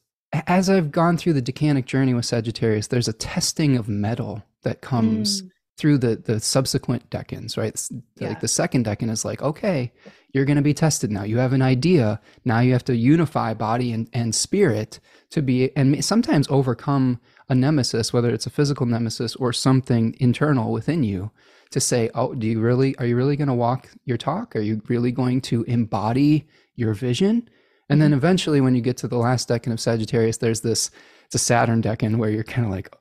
as 0.47 0.69
I've 0.69 0.91
gone 0.91 1.17
through 1.17 1.35
the 1.35 1.43
decanic 1.43 1.87
journey 1.87 2.15
with 2.15 2.27
Sagittarius, 2.27 2.89
there's 2.89 3.09
a 3.09 3.13
testing 3.13 3.77
of 3.77 3.89
mettle 3.89 4.43
that 4.63 4.81
comes 4.81 5.43
mm. 5.43 5.51
through 5.79 5.99
the 5.99 6.17
the 6.17 6.41
subsequent 6.41 7.09
decans, 7.11 7.57
right? 7.57 7.81
Yeah. 8.17 8.29
Like 8.29 8.41
the 8.41 8.49
second 8.49 8.87
decan 8.87 9.11
is 9.11 9.25
like, 9.25 9.43
okay, 9.43 9.93
you're 10.33 10.45
going 10.45 10.57
to 10.57 10.63
be 10.63 10.75
tested 10.75 11.11
now. 11.13 11.23
You 11.23 11.39
have 11.39 11.53
an 11.53 11.63
idea. 11.63 12.21
Now 12.45 12.61
you 12.61 12.73
have 12.73 12.85
to 12.85 12.97
unify 12.97 13.55
body 13.55 13.93
and, 13.93 14.09
and 14.13 14.35
spirit 14.35 14.99
to 15.31 15.43
be, 15.43 15.75
and 15.77 16.05
sometimes 16.05 16.49
overcome 16.51 17.21
a 17.49 17.55
nemesis, 17.55 18.13
whether 18.13 18.31
it's 18.31 18.47
a 18.47 18.51
physical 18.51 18.87
nemesis 18.87 19.37
or 19.37 19.53
something 19.53 20.17
internal 20.19 20.73
within 20.73 21.05
you 21.05 21.31
to 21.71 21.81
say, 21.81 22.11
oh, 22.15 22.35
do 22.35 22.47
you 22.47 22.61
really, 22.61 22.97
are 22.99 23.07
you 23.07 23.17
really 23.17 23.37
going 23.37 23.49
to 23.49 23.55
walk 23.55 23.89
your 24.05 24.17
talk? 24.17 24.55
Are 24.57 24.61
you 24.61 24.83
really 24.89 25.13
going 25.13 25.41
to 25.43 25.63
embody 25.65 26.47
your 26.77 26.95
vision? 26.95 27.49
And 27.89 28.01
then 28.01 28.11
mm-hmm. 28.11 28.19
eventually, 28.19 28.61
when 28.61 28.75
you 28.75 28.81
get 28.81 28.97
to 28.99 29.09
the 29.09 29.19
last 29.19 29.49
decan 29.49 29.73
of 29.73 29.81
Sagittarius, 29.81 30.39
there's 30.39 30.61
this, 30.63 30.91
it's 31.27 31.35
a 31.35 31.39
Saturn 31.39 31.83
decan 31.83 32.17
where 32.17 32.31
you're 32.31 32.45
kind 32.45 32.67
of 32.67 32.73
like, 32.73 32.95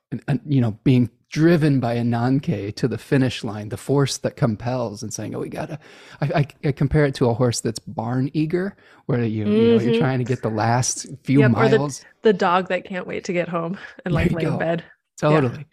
you 0.46 0.60
know, 0.60 0.78
being 0.84 1.08
driven 1.30 1.80
by 1.80 1.96
Ananke 1.96 2.74
to 2.76 2.86
the 2.86 2.98
finish 2.98 3.42
line, 3.42 3.68
the 3.68 3.76
force 3.76 4.18
that 4.18 4.36
compels 4.36 5.02
and 5.02 5.12
saying, 5.12 5.34
oh, 5.34 5.40
we 5.40 5.48
gotta, 5.48 5.78
I, 6.20 6.26
I, 6.26 6.68
I 6.68 6.72
compare 6.72 7.06
it 7.06 7.14
to 7.16 7.28
a 7.28 7.34
horse 7.34 7.60
that's 7.60 7.78
barn 7.78 8.30
eager, 8.34 8.76
where 9.06 9.24
you, 9.24 9.44
mm-hmm. 9.44 9.52
you 9.52 9.58
know, 9.58 9.70
you're 9.72 9.80
mm-hmm. 9.80 10.00
trying 10.00 10.18
to 10.18 10.24
get 10.24 10.42
the 10.42 10.50
last 10.50 11.06
few 11.24 11.40
yep, 11.40 11.50
miles. 11.50 12.00
The, 12.00 12.06
the, 12.22 12.32
dog 12.34 12.68
that 12.68 12.84
can't 12.84 13.06
wait 13.06 13.24
to 13.24 13.32
get 13.32 13.48
home 13.48 13.78
and 14.04 14.14
like 14.14 14.32
lay 14.32 14.42
go. 14.42 14.52
in 14.52 14.58
bed. 14.58 14.84
Totally. 15.18 15.66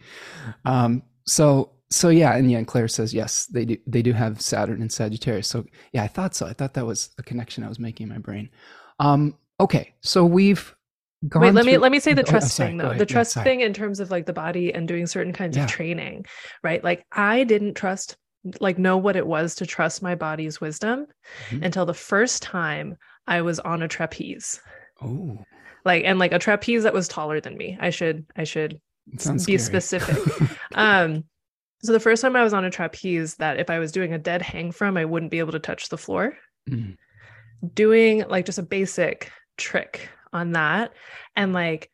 Yeah. 0.64 0.84
Um, 0.84 1.02
so 1.26 1.71
so 1.92 2.08
yeah, 2.08 2.34
and 2.34 2.50
yeah, 2.50 2.58
and 2.58 2.66
Claire 2.66 2.88
says 2.88 3.12
yes, 3.12 3.46
they 3.46 3.64
do. 3.64 3.76
They 3.86 4.02
do 4.02 4.12
have 4.12 4.40
Saturn 4.40 4.80
and 4.80 4.90
Sagittarius. 4.90 5.48
So 5.48 5.64
yeah, 5.92 6.02
I 6.02 6.08
thought 6.08 6.34
so. 6.34 6.46
I 6.46 6.52
thought 6.52 6.74
that 6.74 6.86
was 6.86 7.10
a 7.18 7.22
connection 7.22 7.64
I 7.64 7.68
was 7.68 7.78
making 7.78 8.04
in 8.04 8.12
my 8.12 8.18
brain. 8.18 8.50
Um, 8.98 9.36
okay, 9.60 9.94
so 10.00 10.24
we've 10.24 10.74
gone. 11.28 11.42
Wait, 11.42 11.54
let 11.54 11.64
through... 11.64 11.72
me 11.72 11.78
let 11.78 11.92
me 11.92 12.00
say 12.00 12.14
the 12.14 12.22
oh, 12.26 12.30
trust 12.30 12.58
oh, 12.58 12.64
thing 12.64 12.76
though. 12.78 12.94
The 12.94 13.06
trust 13.06 13.36
yeah, 13.36 13.44
thing 13.44 13.60
in 13.60 13.74
terms 13.74 14.00
of 14.00 14.10
like 14.10 14.26
the 14.26 14.32
body 14.32 14.72
and 14.72 14.88
doing 14.88 15.06
certain 15.06 15.32
kinds 15.32 15.56
yeah. 15.56 15.64
of 15.64 15.70
training, 15.70 16.26
right? 16.62 16.82
Like 16.82 17.04
I 17.12 17.44
didn't 17.44 17.74
trust, 17.74 18.16
like 18.60 18.78
know 18.78 18.96
what 18.96 19.16
it 19.16 19.26
was 19.26 19.54
to 19.56 19.66
trust 19.66 20.02
my 20.02 20.14
body's 20.14 20.60
wisdom 20.60 21.06
mm-hmm. 21.48 21.64
until 21.64 21.84
the 21.84 21.94
first 21.94 22.42
time 22.42 22.96
I 23.26 23.42
was 23.42 23.60
on 23.60 23.82
a 23.82 23.88
trapeze. 23.88 24.60
Oh. 25.02 25.44
Like 25.84 26.04
and 26.04 26.18
like 26.18 26.32
a 26.32 26.38
trapeze 26.38 26.84
that 26.84 26.94
was 26.94 27.08
taller 27.08 27.40
than 27.40 27.56
me. 27.56 27.76
I 27.80 27.90
should 27.90 28.24
I 28.36 28.44
should 28.44 28.80
be 29.10 29.18
scary. 29.18 29.58
specific. 29.58 30.50
um 30.74 31.24
so 31.82 31.92
the 31.92 32.00
first 32.00 32.22
time 32.22 32.36
I 32.36 32.44
was 32.44 32.54
on 32.54 32.64
a 32.64 32.70
trapeze, 32.70 33.36
that 33.36 33.58
if 33.58 33.68
I 33.68 33.78
was 33.78 33.92
doing 33.92 34.12
a 34.12 34.18
dead 34.18 34.42
hang 34.42 34.70
from, 34.70 34.96
I 34.96 35.04
wouldn't 35.04 35.30
be 35.30 35.40
able 35.40 35.52
to 35.52 35.58
touch 35.58 35.88
the 35.88 35.98
floor. 35.98 36.36
Mm. 36.68 36.96
Doing 37.74 38.24
like 38.28 38.46
just 38.46 38.58
a 38.58 38.62
basic 38.62 39.30
trick 39.56 40.08
on 40.32 40.52
that, 40.52 40.92
and 41.36 41.52
like, 41.52 41.90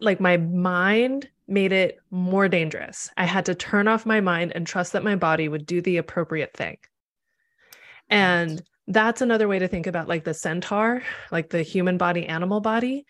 like 0.00 0.20
my 0.20 0.36
mind 0.36 1.28
made 1.48 1.72
it 1.72 1.98
more 2.10 2.48
dangerous. 2.48 3.10
I 3.16 3.24
had 3.24 3.46
to 3.46 3.54
turn 3.54 3.88
off 3.88 4.06
my 4.06 4.20
mind 4.20 4.52
and 4.54 4.66
trust 4.66 4.92
that 4.92 5.04
my 5.04 5.16
body 5.16 5.48
would 5.48 5.66
do 5.66 5.80
the 5.80 5.96
appropriate 5.96 6.54
thing. 6.54 6.78
And 8.08 8.62
that's 8.86 9.22
another 9.22 9.48
way 9.48 9.58
to 9.58 9.68
think 9.68 9.86
about 9.86 10.08
like 10.08 10.24
the 10.24 10.34
centaur, 10.34 11.02
like 11.30 11.50
the 11.50 11.62
human 11.62 11.98
body, 11.98 12.26
animal 12.26 12.60
body 12.60 13.06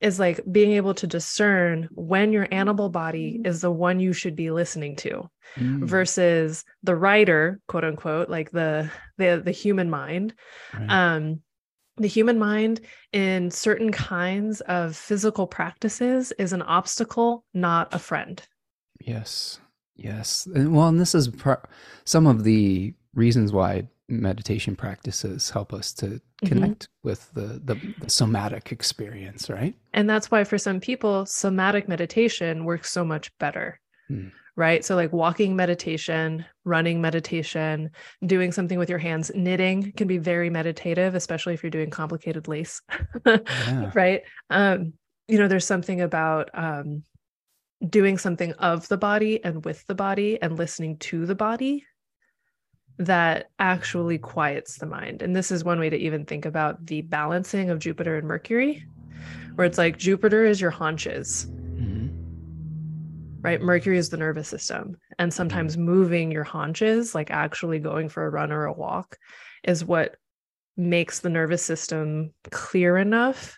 is 0.00 0.18
like 0.18 0.40
being 0.50 0.72
able 0.72 0.94
to 0.94 1.06
discern 1.06 1.88
when 1.92 2.32
your 2.32 2.48
animal 2.50 2.88
body 2.88 3.38
mm. 3.38 3.46
is 3.46 3.60
the 3.60 3.70
one 3.70 4.00
you 4.00 4.12
should 4.12 4.34
be 4.34 4.50
listening 4.50 4.96
to 4.96 5.28
mm. 5.56 5.84
versus 5.84 6.64
the 6.82 6.96
writer 6.96 7.60
quote 7.68 7.84
unquote 7.84 8.28
like 8.28 8.50
the 8.50 8.90
the 9.18 9.40
the 9.44 9.50
human 9.50 9.90
mind 9.90 10.34
right. 10.74 10.90
um 10.90 11.40
the 11.96 12.08
human 12.08 12.38
mind 12.38 12.80
in 13.12 13.50
certain 13.50 13.92
kinds 13.92 14.60
of 14.62 14.96
physical 14.96 15.46
practices 15.46 16.32
is 16.38 16.52
an 16.52 16.62
obstacle 16.62 17.44
not 17.52 17.92
a 17.94 17.98
friend 17.98 18.42
yes 19.00 19.60
yes 19.96 20.48
well 20.54 20.88
and 20.88 21.00
this 21.00 21.14
is 21.14 21.28
pro- 21.28 21.56
some 22.04 22.26
of 22.26 22.44
the 22.44 22.94
reasons 23.14 23.52
why 23.52 23.86
meditation 24.10 24.76
practices 24.76 25.50
help 25.50 25.72
us 25.72 25.92
to 25.92 26.06
mm-hmm. 26.06 26.46
connect 26.46 26.84
mm-hmm. 26.84 27.08
with 27.08 27.32
the, 27.32 27.60
the, 27.64 27.94
the 28.00 28.10
somatic 28.10 28.72
experience 28.72 29.48
right 29.48 29.74
and 29.92 30.08
that's 30.08 30.30
why 30.30 30.44
for 30.44 30.58
some 30.58 30.80
people 30.80 31.24
somatic 31.26 31.88
meditation 31.88 32.64
works 32.64 32.90
so 32.90 33.04
much 33.04 33.36
better 33.38 33.80
mm. 34.10 34.30
right 34.56 34.84
so 34.84 34.96
like 34.96 35.12
walking 35.12 35.54
meditation 35.54 36.44
running 36.64 37.00
meditation 37.00 37.90
doing 38.26 38.52
something 38.52 38.78
with 38.78 38.90
your 38.90 38.98
hands 38.98 39.30
knitting 39.34 39.92
can 39.92 40.08
be 40.08 40.18
very 40.18 40.50
meditative 40.50 41.14
especially 41.14 41.54
if 41.54 41.62
you're 41.62 41.70
doing 41.70 41.90
complicated 41.90 42.48
lace 42.48 42.82
yeah. 43.26 43.90
right 43.94 44.22
um 44.50 44.92
you 45.28 45.38
know 45.38 45.48
there's 45.48 45.66
something 45.66 46.00
about 46.00 46.50
um 46.54 47.02
doing 47.88 48.18
something 48.18 48.52
of 48.54 48.86
the 48.88 48.98
body 48.98 49.42
and 49.42 49.64
with 49.64 49.86
the 49.86 49.94
body 49.94 50.40
and 50.42 50.58
listening 50.58 50.98
to 50.98 51.24
the 51.24 51.34
body 51.34 51.86
that 53.00 53.48
actually 53.58 54.18
quiets 54.18 54.76
the 54.76 54.84
mind. 54.84 55.22
And 55.22 55.34
this 55.34 55.50
is 55.50 55.64
one 55.64 55.80
way 55.80 55.88
to 55.88 55.96
even 55.96 56.26
think 56.26 56.44
about 56.44 56.84
the 56.84 57.00
balancing 57.00 57.70
of 57.70 57.78
Jupiter 57.78 58.18
and 58.18 58.28
Mercury, 58.28 58.84
where 59.54 59.66
it's 59.66 59.78
like 59.78 59.96
Jupiter 59.96 60.44
is 60.44 60.60
your 60.60 60.70
haunches, 60.70 61.46
mm-hmm. 61.46 62.08
right? 63.40 63.62
Mercury 63.62 63.96
is 63.96 64.10
the 64.10 64.18
nervous 64.18 64.48
system. 64.48 64.98
And 65.18 65.32
sometimes 65.32 65.76
mm-hmm. 65.76 65.86
moving 65.86 66.30
your 66.30 66.44
haunches, 66.44 67.14
like 67.14 67.30
actually 67.30 67.78
going 67.78 68.10
for 68.10 68.26
a 68.26 68.30
run 68.30 68.52
or 68.52 68.66
a 68.66 68.72
walk, 68.72 69.16
is 69.64 69.82
what 69.82 70.16
makes 70.76 71.20
the 71.20 71.30
nervous 71.30 71.62
system 71.62 72.34
clear 72.50 72.98
enough 72.98 73.56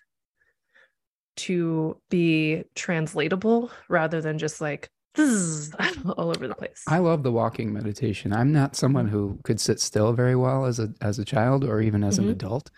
to 1.35 2.01
be 2.11 2.63
translatable 2.77 3.73
rather 3.89 4.21
than 4.21 4.39
just 4.39 4.61
like 4.61 4.89
all 6.17 6.31
over 6.31 6.49
the 6.49 6.55
place. 6.55 6.85
I 6.89 6.99
love 6.99 7.23
the 7.23 7.33
walking 7.33 7.73
meditation. 7.73 8.33
I'm 8.33 8.53
not 8.53 8.77
someone 8.77 9.09
who 9.09 9.39
could 9.43 9.61
sit 9.61 9.81
still 9.81 10.13
very 10.13 10.37
well 10.37 10.65
as 10.65 10.79
a 10.79 10.93
as 11.01 11.19
a 11.19 11.25
child 11.25 11.65
or 11.65 11.81
even 11.81 12.03
as 12.03 12.19
mm-hmm. 12.19 12.29
an 12.29 12.33
adult. 12.33 12.71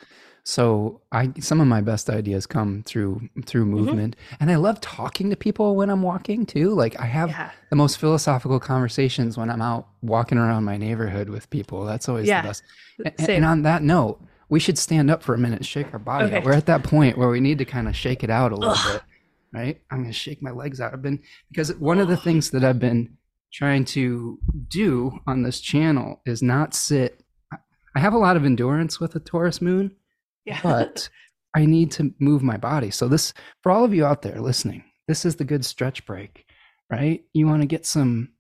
So 0.42 1.00
I 1.10 1.32
some 1.40 1.60
of 1.60 1.66
my 1.68 1.80
best 1.80 2.10
ideas 2.10 2.46
come 2.46 2.82
through 2.82 3.28
through 3.46 3.64
mm-hmm. 3.64 3.74
movement. 3.74 4.16
Mm-hmm. 4.16 4.36
And 4.40 4.50
I 4.50 4.56
love 4.56 4.80
talking 4.80 5.30
to 5.30 5.36
people 5.36 5.76
when 5.76 5.90
I'm 5.90 6.02
walking 6.02 6.44
too. 6.44 6.74
Like 6.74 6.98
I 7.00 7.06
have 7.06 7.30
yeah. 7.30 7.50
the 7.70 7.76
most 7.76 7.98
philosophical 7.98 8.60
conversations 8.60 9.38
when 9.38 9.48
I'm 9.48 9.62
out 9.62 9.86
walking 10.02 10.36
around 10.36 10.64
my 10.64 10.76
neighborhood 10.76 11.30
with 11.30 11.48
people. 11.50 11.84
That's 11.84 12.08
always 12.08 12.26
yeah. 12.26 12.42
the 12.42 12.48
best. 12.48 12.62
And, 13.04 13.30
and, 13.30 13.44
on 13.44 13.62
that 13.62 13.82
note, 13.82 14.20
we 14.48 14.60
should 14.60 14.78
stand 14.78 15.10
up 15.10 15.22
for 15.22 15.34
a 15.34 15.38
minute, 15.38 15.64
shake 15.64 15.92
our 15.92 15.98
body 15.98 16.26
okay. 16.26 16.40
We're 16.44 16.52
at 16.52 16.66
that 16.66 16.84
point 16.84 17.16
where 17.16 17.28
we 17.28 17.40
need 17.40 17.58
to 17.58 17.64
kind 17.64 17.88
of 17.88 17.96
shake 17.96 18.22
it 18.22 18.30
out 18.30 18.52
a 18.52 18.56
little 18.56 18.74
Ugh. 18.76 18.92
bit 18.92 19.02
right? 19.54 19.80
I'm 19.90 19.98
going 19.98 20.10
to 20.10 20.12
shake 20.12 20.42
my 20.42 20.50
legs 20.50 20.80
out. 20.80 20.92
I've 20.92 21.02
been, 21.02 21.22
because 21.48 21.74
one 21.76 22.00
of 22.00 22.08
the 22.08 22.16
things 22.16 22.50
that 22.50 22.64
I've 22.64 22.80
been 22.80 23.16
trying 23.52 23.84
to 23.84 24.38
do 24.68 25.20
on 25.26 25.42
this 25.42 25.60
channel 25.60 26.20
is 26.26 26.42
not 26.42 26.74
sit. 26.74 27.20
I 27.96 28.00
have 28.00 28.14
a 28.14 28.18
lot 28.18 28.36
of 28.36 28.44
endurance 28.44 28.98
with 28.98 29.14
a 29.14 29.20
Taurus 29.20 29.62
moon, 29.62 29.94
yeah. 30.44 30.58
but 30.62 31.08
I 31.54 31.64
need 31.64 31.92
to 31.92 32.12
move 32.18 32.42
my 32.42 32.56
body. 32.56 32.90
So 32.90 33.06
this 33.06 33.32
for 33.62 33.70
all 33.70 33.84
of 33.84 33.94
you 33.94 34.04
out 34.04 34.22
there 34.22 34.40
listening, 34.40 34.82
this 35.06 35.24
is 35.24 35.36
the 35.36 35.44
good 35.44 35.64
stretch 35.64 36.04
break, 36.04 36.44
right? 36.90 37.24
You 37.32 37.46
want 37.46 37.62
to 37.62 37.66
get 37.66 37.86
some 37.86 38.30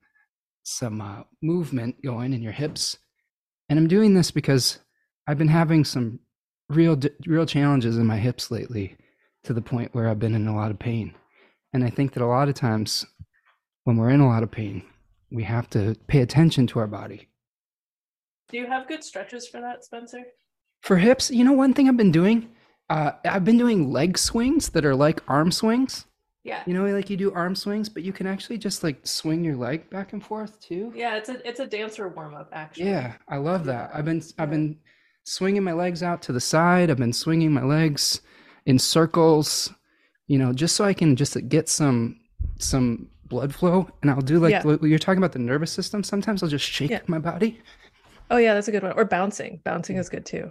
some 0.64 1.00
uh, 1.00 1.22
movement 1.40 2.02
going 2.02 2.32
in 2.32 2.42
your 2.42 2.52
hips. 2.52 2.98
And 3.68 3.78
I'm 3.78 3.86
doing 3.86 4.14
this 4.14 4.32
because 4.32 4.80
I've 5.28 5.38
been 5.38 5.46
having 5.46 5.84
some 5.84 6.18
real 6.68 6.98
real 7.26 7.46
challenges 7.46 7.96
in 7.96 8.06
my 8.06 8.16
hips 8.16 8.50
lately 8.50 8.96
to 9.44 9.52
the 9.52 9.62
point 9.62 9.94
where 9.94 10.08
I've 10.08 10.18
been 10.18 10.34
in 10.34 10.48
a 10.48 10.54
lot 10.54 10.70
of 10.70 10.78
pain. 10.78 11.14
And 11.72 11.84
I 11.84 11.90
think 11.90 12.12
that 12.12 12.22
a 12.22 12.26
lot 12.26 12.48
of 12.48 12.54
times 12.54 13.04
when 13.84 13.96
we're 13.96 14.10
in 14.10 14.20
a 14.20 14.28
lot 14.28 14.42
of 14.42 14.50
pain, 14.50 14.82
we 15.30 15.44
have 15.44 15.68
to 15.70 15.96
pay 16.06 16.20
attention 16.20 16.66
to 16.68 16.78
our 16.78 16.86
body. 16.86 17.28
Do 18.48 18.58
you 18.58 18.66
have 18.66 18.88
good 18.88 19.02
stretches 19.02 19.48
for 19.48 19.60
that, 19.60 19.84
Spencer? 19.84 20.22
For 20.82 20.96
hips, 20.96 21.30
you 21.30 21.44
know, 21.44 21.52
one 21.52 21.74
thing 21.74 21.88
I've 21.88 21.96
been 21.96 22.12
doing, 22.12 22.50
uh, 22.90 23.12
I've 23.24 23.44
been 23.44 23.58
doing 23.58 23.90
leg 23.90 24.18
swings 24.18 24.70
that 24.70 24.84
are 24.84 24.94
like 24.94 25.22
arm 25.28 25.50
swings. 25.50 26.04
Yeah. 26.44 26.62
You 26.66 26.74
know, 26.74 26.84
like 26.84 27.08
you 27.08 27.16
do 27.16 27.32
arm 27.32 27.54
swings, 27.54 27.88
but 27.88 28.02
you 28.02 28.12
can 28.12 28.26
actually 28.26 28.58
just 28.58 28.84
like 28.84 29.06
swing 29.06 29.42
your 29.42 29.56
leg 29.56 29.88
back 29.88 30.12
and 30.12 30.22
forth 30.22 30.60
too. 30.60 30.92
Yeah, 30.94 31.16
it's 31.16 31.30
a 31.30 31.48
it's 31.48 31.60
a 31.60 31.66
dancer 31.66 32.06
warm 32.08 32.34
up 32.34 32.50
actually. 32.52 32.90
Yeah, 32.90 33.14
I 33.28 33.38
love 33.38 33.64
that. 33.64 33.90
I've 33.94 34.04
been 34.04 34.22
I've 34.38 34.50
been 34.50 34.76
swinging 35.24 35.64
my 35.64 35.72
legs 35.72 36.02
out 36.02 36.20
to 36.22 36.32
the 36.32 36.40
side. 36.40 36.90
I've 36.90 36.98
been 36.98 37.14
swinging 37.14 37.50
my 37.50 37.62
legs 37.62 38.20
in 38.66 38.78
circles, 38.78 39.72
you 40.26 40.38
know, 40.38 40.52
just 40.52 40.76
so 40.76 40.84
I 40.84 40.94
can 40.94 41.16
just 41.16 41.36
get 41.48 41.68
some 41.68 42.20
some 42.58 43.08
blood 43.26 43.54
flow. 43.54 43.88
And 44.02 44.10
I'll 44.10 44.20
do 44.20 44.38
like 44.38 44.52
yeah. 44.52 44.76
you're 44.82 44.98
talking 44.98 45.18
about 45.18 45.32
the 45.32 45.38
nervous 45.38 45.72
system. 45.72 46.02
Sometimes 46.02 46.42
I'll 46.42 46.48
just 46.48 46.64
shake 46.64 46.90
yeah. 46.90 47.00
my 47.06 47.18
body. 47.18 47.60
Oh 48.30 48.36
yeah, 48.36 48.54
that's 48.54 48.68
a 48.68 48.72
good 48.72 48.82
one. 48.82 48.92
Or 48.92 49.04
bouncing. 49.04 49.60
Bouncing 49.64 49.96
is 49.96 50.08
good 50.08 50.24
too. 50.24 50.50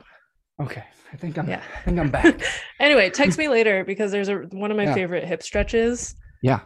Okay. 0.59 0.83
I 1.11 1.15
think 1.15 1.37
I'm 1.37 1.47
yeah. 1.47 1.61
I 1.75 1.81
think 1.81 1.99
I'm 1.99 2.09
back. 2.09 2.41
anyway, 2.79 3.09
text 3.09 3.37
me 3.37 3.47
later 3.47 3.83
because 3.83 4.11
there's 4.11 4.29
a 4.29 4.35
one 4.51 4.71
of 4.71 4.77
my 4.77 4.83
yeah. 4.83 4.93
favorite 4.93 5.23
hip 5.23 5.43
stretches. 5.43 6.15
Yeah. 6.41 6.61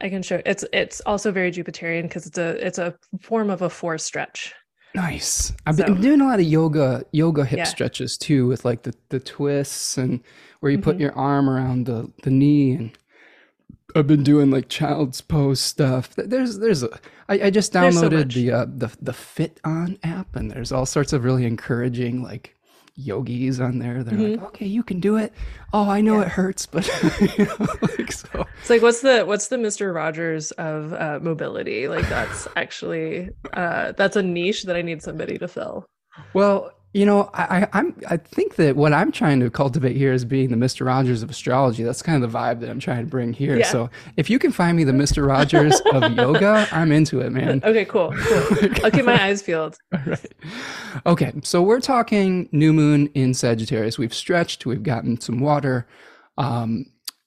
I 0.00 0.08
can 0.08 0.22
show 0.22 0.40
it's 0.46 0.64
it's 0.72 1.00
also 1.02 1.30
very 1.30 1.52
Jupiterian 1.52 2.02
because 2.02 2.26
it's 2.26 2.38
a 2.38 2.66
it's 2.66 2.78
a 2.78 2.94
form 3.20 3.50
of 3.50 3.62
a 3.62 3.68
four 3.68 3.98
stretch. 3.98 4.54
Nice. 4.94 5.52
I've 5.66 5.76
so, 5.76 5.84
been 5.84 6.00
doing 6.00 6.20
a 6.20 6.26
lot 6.26 6.40
of 6.40 6.46
yoga 6.46 7.04
yoga 7.12 7.44
hip 7.44 7.58
yeah. 7.58 7.64
stretches 7.64 8.16
too 8.16 8.46
with 8.46 8.64
like 8.64 8.82
the 8.82 8.94
the 9.10 9.20
twists 9.20 9.98
and 9.98 10.20
where 10.60 10.70
you 10.70 10.78
mm-hmm. 10.78 10.84
put 10.84 11.00
your 11.00 11.16
arm 11.16 11.48
around 11.48 11.86
the 11.86 12.10
the 12.22 12.30
knee 12.30 12.72
and 12.72 12.98
I've 13.96 14.06
been 14.06 14.22
doing 14.22 14.50
like 14.50 14.68
child's 14.68 15.20
pose 15.20 15.60
stuff. 15.60 16.14
There's 16.16 16.58
there's 16.58 16.82
a 16.82 16.98
I, 17.28 17.46
I 17.46 17.50
just 17.50 17.72
downloaded 17.72 18.32
so 18.32 18.40
the 18.40 18.52
uh, 18.52 18.66
the 18.66 18.96
the 19.00 19.12
FitOn 19.12 19.98
app 20.04 20.36
and 20.36 20.50
there's 20.50 20.72
all 20.72 20.86
sorts 20.86 21.12
of 21.12 21.24
really 21.24 21.44
encouraging 21.44 22.22
like 22.22 22.56
yogis 22.96 23.60
on 23.60 23.78
there. 23.78 24.02
They're 24.02 24.18
mm-hmm. 24.18 24.40
like, 24.42 24.48
okay, 24.48 24.66
you 24.66 24.82
can 24.82 25.00
do 25.00 25.16
it. 25.16 25.32
Oh, 25.72 25.88
I 25.88 26.00
know 26.00 26.16
yeah. 26.16 26.22
it 26.22 26.28
hurts, 26.28 26.66
but 26.66 26.86
you 27.38 27.46
know, 27.46 27.66
like 27.82 28.12
so. 28.12 28.46
It's 28.60 28.70
like 28.70 28.82
what's 28.82 29.00
the 29.00 29.24
what's 29.24 29.48
the 29.48 29.58
Mister 29.58 29.92
Rogers 29.92 30.50
of 30.52 30.92
uh, 30.92 31.18
mobility? 31.22 31.88
Like 31.88 32.08
that's 32.08 32.46
actually 32.56 33.30
uh, 33.52 33.92
that's 33.92 34.16
a 34.16 34.22
niche 34.22 34.64
that 34.64 34.76
I 34.76 34.82
need 34.82 35.02
somebody 35.02 35.38
to 35.38 35.48
fill. 35.48 35.86
Well, 36.34 36.72
you 36.92 37.06
know, 37.06 37.30
I, 37.34 37.68
I'm 37.72 37.94
I 38.08 38.16
think 38.16 38.56
that 38.56 38.74
what 38.74 38.92
I'm 38.92 39.12
trying 39.12 39.38
to 39.40 39.50
cultivate 39.50 39.96
here 39.96 40.12
is 40.12 40.24
being 40.24 40.50
the 40.50 40.56
Mr. 40.56 40.84
Rogers 40.84 41.22
of 41.22 41.30
astrology. 41.30 41.84
That's 41.84 42.02
kind 42.02 42.22
of 42.22 42.32
the 42.32 42.36
vibe 42.36 42.58
that 42.60 42.68
I'm 42.68 42.80
trying 42.80 43.04
to 43.04 43.10
bring 43.10 43.32
here. 43.32 43.58
Yeah. 43.58 43.66
So 43.66 43.90
if 44.16 44.28
you 44.28 44.40
can 44.40 44.50
find 44.50 44.76
me 44.76 44.82
the 44.82 44.92
Mr. 44.92 45.24
Rogers 45.26 45.80
of 45.92 46.12
yoga, 46.16 46.66
I'm 46.72 46.90
into 46.90 47.20
it, 47.20 47.30
man. 47.30 47.60
Okay, 47.62 47.84
cool. 47.84 48.12
cool. 48.12 48.58
I'll 48.84 48.90
keep 48.90 49.04
my 49.04 49.22
eyes 49.22 49.40
peeled. 49.40 49.78
All 49.94 50.00
right. 50.04 50.32
Okay, 51.06 51.32
so 51.44 51.62
we're 51.62 51.80
talking 51.80 52.48
new 52.50 52.72
moon 52.72 53.06
in 53.14 53.34
Sagittarius. 53.34 53.96
We've 53.96 54.14
stretched, 54.14 54.66
we've 54.66 54.82
gotten 54.82 55.20
some 55.20 55.38
water. 55.38 55.86
Um, 56.38 56.86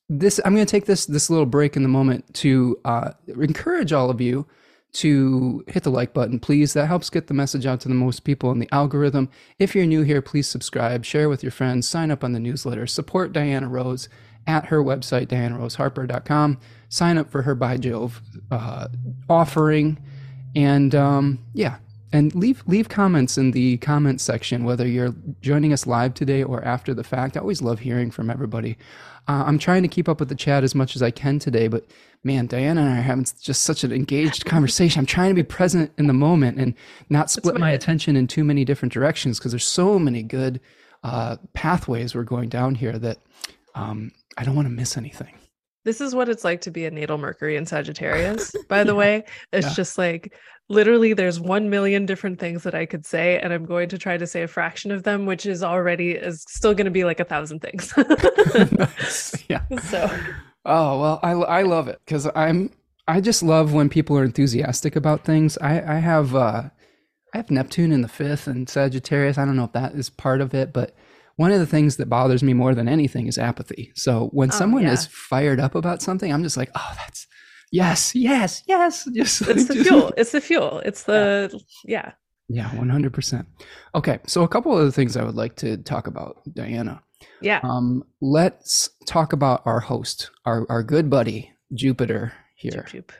this 0.10 0.42
I'm 0.44 0.54
going 0.54 0.66
to 0.66 0.72
take 0.72 0.86
this 0.86 1.06
this 1.06 1.30
little 1.30 1.46
break 1.46 1.78
in 1.78 1.84
the 1.84 1.90
moment 1.90 2.32
to 2.36 2.78
uh, 2.84 3.12
encourage 3.28 3.94
all 3.94 4.10
of 4.10 4.20
you 4.20 4.46
to 4.94 5.64
hit 5.68 5.84
the 5.84 5.90
like 5.90 6.14
button, 6.14 6.40
please. 6.40 6.74
That 6.74 6.88
helps 6.88 7.10
get 7.10 7.28
the 7.28 7.34
message 7.34 7.66
out 7.66 7.82
to 7.82 7.88
the 7.88 7.96
most 7.96 8.24
people 8.24 8.52
in 8.52 8.60
the 8.60 8.74
algorithm. 8.74 9.30
If 9.60 9.76
you're 9.76 9.86
new 9.86 10.04
here, 10.04 10.22
please 10.22 10.48
subscribe, 10.48 11.04
share 11.04 11.30
with 11.30 11.44
your 11.44 11.52
friends, 11.52 11.88
sign 11.88 12.12
up 12.12 12.24
on 12.24 12.34
the 12.34 12.40
newsletter, 12.40 12.88
support 12.88 13.34
Diana 13.34 13.68
Rose 13.68 14.08
at 14.46 14.66
her 14.66 14.84
website, 14.84 15.28
dianaroseharper.com. 15.28 16.60
Sign 16.90 17.18
up 17.18 17.32
for 17.32 17.42
her 17.42 17.56
By 17.56 17.78
Jove 17.78 18.22
uh, 18.52 18.88
offering. 19.30 19.98
And 20.56 20.94
um, 20.94 21.40
yeah, 21.54 21.78
and 22.12 22.34
leave 22.36 22.64
leave 22.68 22.90
comments 22.90 23.40
in 23.40 23.52
the 23.52 23.78
comment 23.78 24.22
section 24.22 24.64
whether 24.64 24.88
you're 24.88 25.16
joining 25.42 25.74
us 25.74 25.88
live 25.88 26.14
today 26.14 26.44
or 26.44 26.64
after 26.64 26.94
the 26.94 27.04
fact. 27.04 27.36
I 27.36 27.40
always 27.40 27.62
love 27.62 27.80
hearing 27.80 28.12
from 28.12 28.30
everybody. 28.30 28.78
Uh, 29.28 29.44
I'm 29.46 29.58
trying 29.58 29.84
to 29.84 29.88
keep 29.88 30.10
up 30.10 30.20
with 30.20 30.30
the 30.30 30.36
chat 30.36 30.64
as 30.64 30.76
much 30.76 30.96
as 30.96 31.02
I 31.02 31.12
can 31.12 31.40
today, 31.40 31.68
but 31.68 31.86
man, 32.24 32.46
Diana 32.46 32.82
and 32.82 32.90
I 32.90 33.00
are 33.00 33.02
having 33.02 33.26
just 33.42 33.62
such 33.62 33.84
an 33.84 33.92
engaged 33.92 34.46
conversation. 34.46 35.00
I'm 35.00 35.06
trying 35.06 35.30
to 35.30 35.36
be 35.36 35.44
present 35.44 35.92
in 35.98 36.08
the 36.08 36.14
moment 36.14 36.58
and 36.60 36.74
not 37.10 37.32
split 37.32 37.58
my 37.58 37.72
attention 37.72 38.16
in 38.16 38.28
too 38.28 38.44
many 38.44 38.66
different 38.66 38.94
directions 38.94 39.40
because 39.40 39.52
there's 39.52 39.66
so 39.66 39.98
many 39.98 40.24
good 40.24 40.60
uh, 41.04 41.38
pathways 41.54 42.16
we're 42.16 42.24
going 42.24 42.50
down 42.50 42.76
here 42.76 42.98
that 42.98 43.18
um, 43.76 44.12
I 44.38 44.44
don't 44.44 44.56
want 44.56 44.68
to 44.68 44.74
miss 44.74 44.98
anything. 44.98 45.34
This 45.86 46.02
is 46.02 46.16
what 46.16 46.30
it's 46.30 46.44
like 46.44 46.62
to 46.62 46.72
be 46.72 46.86
a 46.86 46.92
natal 46.92 47.18
Mercury 47.18 47.56
in 47.56 47.66
Sagittarius, 47.66 48.54
by 48.70 48.84
the 48.84 48.94
yeah. 48.94 48.98
way. 48.98 49.24
It's 49.52 49.68
yeah. 49.68 49.74
just 49.74 49.98
like 49.98 50.34
literally 50.70 51.14
there's 51.14 51.40
1 51.40 51.70
million 51.70 52.06
different 52.06 52.40
things 52.40 52.64
that 52.64 52.74
I 52.74 52.86
could 52.86 53.06
say 53.06 53.38
and 53.40 53.52
I'm 53.52 53.66
going 53.66 53.90
to 53.90 53.98
try 53.98 54.18
to 54.18 54.26
say 54.26 54.44
a 54.44 54.48
fraction 54.48 54.92
of 54.92 55.04
them 55.04 55.26
which 55.26 55.46
is 55.46 55.62
already 55.62 56.12
is 56.12 56.46
still 56.48 56.74
going 56.74 56.86
to 56.86 56.92
be 56.92 57.04
like 57.04 57.20
a 57.20 57.26
thousand 57.26 57.60
things. 57.60 57.94
yeah. 59.50 59.62
So 59.84 60.10
Oh, 60.66 61.02
well, 61.02 61.20
I 61.22 61.32
I 61.32 61.62
love 61.64 61.90
it 61.90 62.00
cuz 62.08 62.28
I'm 62.36 62.70
I 63.06 63.20
just 63.20 63.44
love 63.44 63.74
when 63.74 63.90
people 63.90 64.18
are 64.18 64.24
enthusiastic 64.24 64.96
about 64.96 65.26
things. 65.26 65.58
I 65.58 65.96
I 65.96 66.00
have 66.00 66.34
uh 66.34 66.70
I 67.34 67.38
have 67.38 67.52
Neptune 67.52 67.92
in 67.92 68.02
the 68.02 68.08
5th 68.08 68.48
and 68.48 68.70
Sagittarius. 68.70 69.38
I 69.38 69.46
don't 69.46 69.58
know 69.58 69.66
if 69.66 69.74
that 69.74 69.96
is 69.96 70.10
part 70.10 70.40
of 70.40 70.54
it, 70.54 70.72
but 70.72 70.96
one 71.36 71.52
of 71.52 71.60
the 71.60 71.66
things 71.66 71.98
that 71.98 72.10
bothers 72.10 72.44
me 72.44 72.54
more 72.54 72.76
than 72.76 72.88
anything 72.88 73.28
is 73.28 73.38
apathy. 73.38 73.92
So 73.96 74.30
when 74.34 74.52
oh, 74.52 74.56
someone 74.56 74.84
yeah. 74.84 74.94
is 74.94 75.08
fired 75.08 75.60
up 75.60 75.76
about 75.76 76.02
something, 76.02 76.32
I'm 76.32 76.44
just 76.44 76.58
like, 76.58 76.70
"Oh, 76.76 76.94
that's 76.98 77.28
yes, 77.72 78.16
yes, 78.16 78.64
yes. 78.68 79.06
Just, 79.14 79.42
it's 79.42 79.68
the 79.68 79.76
just, 79.76 79.90
fuel. 79.90 80.14
It's 80.16 80.32
the 80.32 80.42
fuel. 80.42 80.80
It's 80.86 81.04
the 81.04 81.60
yeah. 81.86 82.14
Yeah, 82.50 82.76
one 82.76 82.90
hundred 82.90 83.14
percent. 83.14 83.48
Okay, 83.96 84.20
so 84.28 84.44
a 84.44 84.48
couple 84.48 84.78
of 84.78 84.86
the 84.86 84.92
things 84.92 85.18
I 85.18 85.24
would 85.24 85.36
like 85.36 85.56
to 85.58 85.78
talk 85.78 86.08
about, 86.08 86.42
Diana. 86.54 87.02
Yeah. 87.42 87.62
Um, 87.64 88.04
let's 88.22 88.90
talk 89.08 89.34
about 89.34 89.62
our 89.66 89.80
host, 89.80 90.30
our 90.46 90.66
our 90.70 90.84
good 90.84 91.10
buddy 91.10 91.52
Jupiter 91.74 92.34
here. 92.56 92.86
Jup, 92.88 93.08
Jup. 93.08 93.12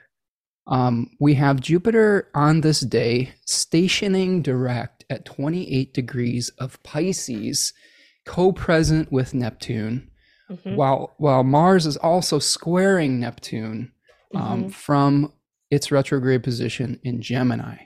Um, 0.68 1.10
we 1.20 1.34
have 1.36 1.60
Jupiter 1.60 2.30
on 2.34 2.62
this 2.62 2.80
day 2.82 3.34
stationing 3.46 4.42
direct 4.42 5.04
at 5.10 5.26
28 5.26 5.94
degrees 5.94 6.50
of 6.58 6.82
Pisces, 6.84 7.74
co-present 8.26 9.12
with 9.12 9.34
Neptune, 9.34 10.10
mm-hmm. 10.50 10.76
while 10.76 11.14
while 11.18 11.44
Mars 11.44 11.86
is 11.86 11.98
also 11.98 12.40
squaring 12.40 13.20
Neptune 13.20 13.92
um, 14.36 14.62
mm-hmm. 14.62 14.70
from 14.70 15.34
its 15.70 15.92
retrograde 15.92 16.44
position 16.44 17.00
in 17.04 17.22
Gemini. 17.22 17.78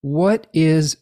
What 0.00 0.46
is 0.52 0.96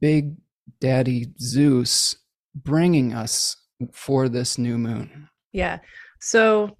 Big 0.00 0.36
Daddy 0.80 1.32
Zeus 1.40 2.16
bringing 2.54 3.12
us 3.12 3.56
for 3.92 4.28
this 4.28 4.58
new 4.58 4.78
moon? 4.78 5.28
Yeah. 5.52 5.78
So, 6.20 6.76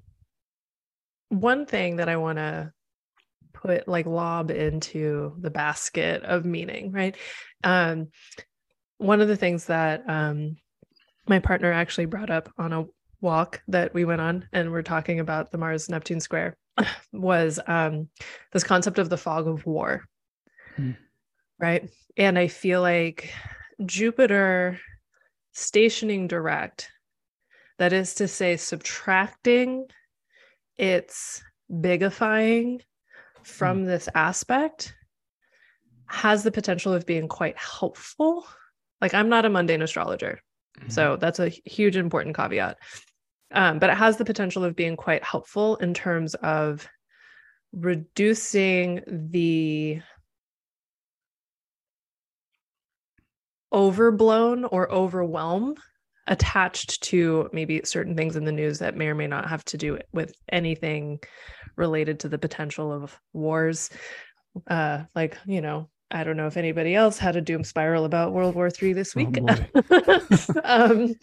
one 1.28 1.66
thing 1.66 1.96
that 1.96 2.08
I 2.08 2.16
want 2.16 2.38
to 2.38 2.72
put 3.52 3.88
like 3.88 4.06
lob 4.06 4.50
into 4.50 5.34
the 5.40 5.50
basket 5.50 6.22
of 6.22 6.44
meaning, 6.44 6.92
right? 6.92 7.16
Um, 7.64 8.08
one 8.98 9.20
of 9.20 9.28
the 9.28 9.36
things 9.36 9.66
that 9.66 10.02
um, 10.08 10.56
my 11.30 11.38
partner 11.38 11.72
actually 11.72 12.06
brought 12.06 12.28
up 12.28 12.52
on 12.58 12.72
a 12.74 12.84
walk 13.22 13.62
that 13.68 13.94
we 13.94 14.04
went 14.04 14.20
on, 14.20 14.46
and 14.52 14.70
we're 14.70 14.82
talking 14.82 15.20
about 15.20 15.50
the 15.50 15.58
Mars 15.58 15.88
Neptune 15.88 16.20
square, 16.20 16.56
was 17.12 17.58
um, 17.66 18.08
this 18.52 18.64
concept 18.64 18.98
of 18.98 19.08
the 19.08 19.16
fog 19.16 19.46
of 19.46 19.64
war. 19.64 20.04
Hmm. 20.76 20.92
Right. 21.58 21.88
And 22.16 22.38
I 22.38 22.48
feel 22.48 22.82
like 22.82 23.32
Jupiter 23.86 24.78
stationing 25.52 26.26
direct, 26.26 26.90
that 27.78 27.92
is 27.92 28.14
to 28.16 28.28
say, 28.28 28.56
subtracting 28.56 29.86
its 30.76 31.42
bigifying 31.70 32.80
from 33.42 33.80
hmm. 33.80 33.86
this 33.86 34.08
aspect, 34.14 34.94
has 36.06 36.42
the 36.42 36.50
potential 36.50 36.92
of 36.92 37.06
being 37.06 37.28
quite 37.28 37.56
helpful. 37.56 38.44
Like, 39.00 39.14
I'm 39.14 39.28
not 39.28 39.44
a 39.44 39.50
mundane 39.50 39.80
astrologer. 39.80 40.40
Mm-hmm. 40.80 40.90
So 40.90 41.16
that's 41.16 41.38
a 41.38 41.48
huge 41.48 41.96
important 41.96 42.36
caveat. 42.36 42.78
Um, 43.52 43.78
but 43.78 43.90
it 43.90 43.96
has 43.96 44.16
the 44.16 44.24
potential 44.24 44.64
of 44.64 44.76
being 44.76 44.96
quite 44.96 45.24
helpful 45.24 45.76
in 45.76 45.92
terms 45.92 46.34
of 46.36 46.88
reducing 47.72 49.02
the 49.06 50.00
overblown 53.72 54.64
or 54.64 54.90
overwhelm 54.90 55.74
attached 56.26 57.02
to 57.02 57.48
maybe 57.52 57.80
certain 57.84 58.16
things 58.16 58.36
in 58.36 58.44
the 58.44 58.52
news 58.52 58.78
that 58.78 58.96
may 58.96 59.08
or 59.08 59.14
may 59.14 59.26
not 59.26 59.48
have 59.48 59.64
to 59.64 59.76
do 59.76 59.98
with 60.12 60.32
anything 60.50 61.18
related 61.76 62.20
to 62.20 62.28
the 62.28 62.38
potential 62.38 62.92
of 62.92 63.18
wars 63.32 63.90
uh, 64.68 65.02
like 65.14 65.38
you 65.46 65.60
know 65.60 65.88
I 66.12 66.24
don't 66.24 66.36
know 66.36 66.48
if 66.48 66.56
anybody 66.56 66.94
else 66.94 67.18
had 67.18 67.36
a 67.36 67.40
doom 67.40 67.62
spiral 67.62 68.04
about 68.04 68.32
World 68.32 68.56
War 68.56 68.68
III 68.68 68.94
this 68.94 69.14
week. 69.14 69.38
Oh 69.40 69.64
um, 70.64 71.14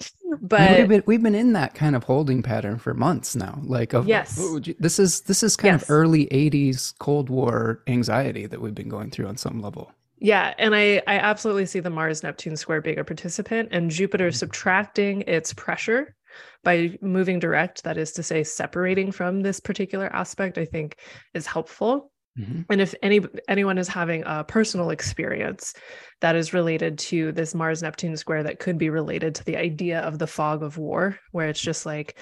but 0.41 0.77
we've 0.77 0.87
been, 0.87 1.03
we've 1.05 1.23
been 1.23 1.35
in 1.35 1.53
that 1.53 1.73
kind 1.73 1.95
of 1.95 2.05
holding 2.05 2.41
pattern 2.41 2.79
for 2.79 2.93
months 2.93 3.35
now. 3.35 3.59
Like, 3.63 3.93
of, 3.93 4.07
yes, 4.07 4.37
oh, 4.39 4.61
this 4.79 4.97
is 4.97 5.21
this 5.21 5.43
is 5.43 5.57
kind 5.57 5.73
yes. 5.73 5.83
of 5.83 5.91
early 5.91 6.27
'80s 6.27 6.97
Cold 6.99 7.29
War 7.29 7.83
anxiety 7.87 8.45
that 8.45 8.61
we've 8.61 8.75
been 8.75 8.89
going 8.89 9.11
through 9.11 9.27
on 9.27 9.35
some 9.35 9.61
level. 9.61 9.91
Yeah, 10.19 10.53
and 10.57 10.73
I 10.73 11.01
I 11.05 11.17
absolutely 11.17 11.65
see 11.65 11.81
the 11.81 11.89
Mars 11.89 12.23
Neptune 12.23 12.55
square 12.55 12.81
being 12.81 12.99
a 12.99 13.03
participant, 13.03 13.69
and 13.71 13.91
Jupiter 13.91 14.29
mm-hmm. 14.29 14.35
subtracting 14.35 15.21
its 15.23 15.53
pressure 15.53 16.15
by 16.63 16.97
moving 17.01 17.39
direct. 17.39 17.83
That 17.83 17.97
is 17.97 18.13
to 18.13 18.23
say, 18.23 18.43
separating 18.43 19.11
from 19.11 19.41
this 19.41 19.59
particular 19.59 20.07
aspect. 20.15 20.57
I 20.57 20.65
think 20.65 20.97
is 21.33 21.45
helpful. 21.45 22.11
Mm-hmm. 22.39 22.61
And 22.69 22.81
if 22.81 22.93
any 23.01 23.21
anyone 23.47 23.77
is 23.77 23.87
having 23.87 24.23
a 24.25 24.43
personal 24.43 24.89
experience 24.89 25.73
that 26.21 26.35
is 26.35 26.53
related 26.53 26.97
to 26.99 27.31
this 27.31 27.55
Mars 27.55 27.81
Neptune 27.81 28.17
square 28.17 28.43
that 28.43 28.59
could 28.59 28.77
be 28.77 28.89
related 28.89 29.35
to 29.35 29.43
the 29.43 29.57
idea 29.57 30.01
of 30.01 30.19
the 30.19 30.27
fog 30.27 30.63
of 30.63 30.77
war, 30.77 31.17
where 31.31 31.47
it's 31.47 31.61
just 31.61 31.85
like 31.85 32.19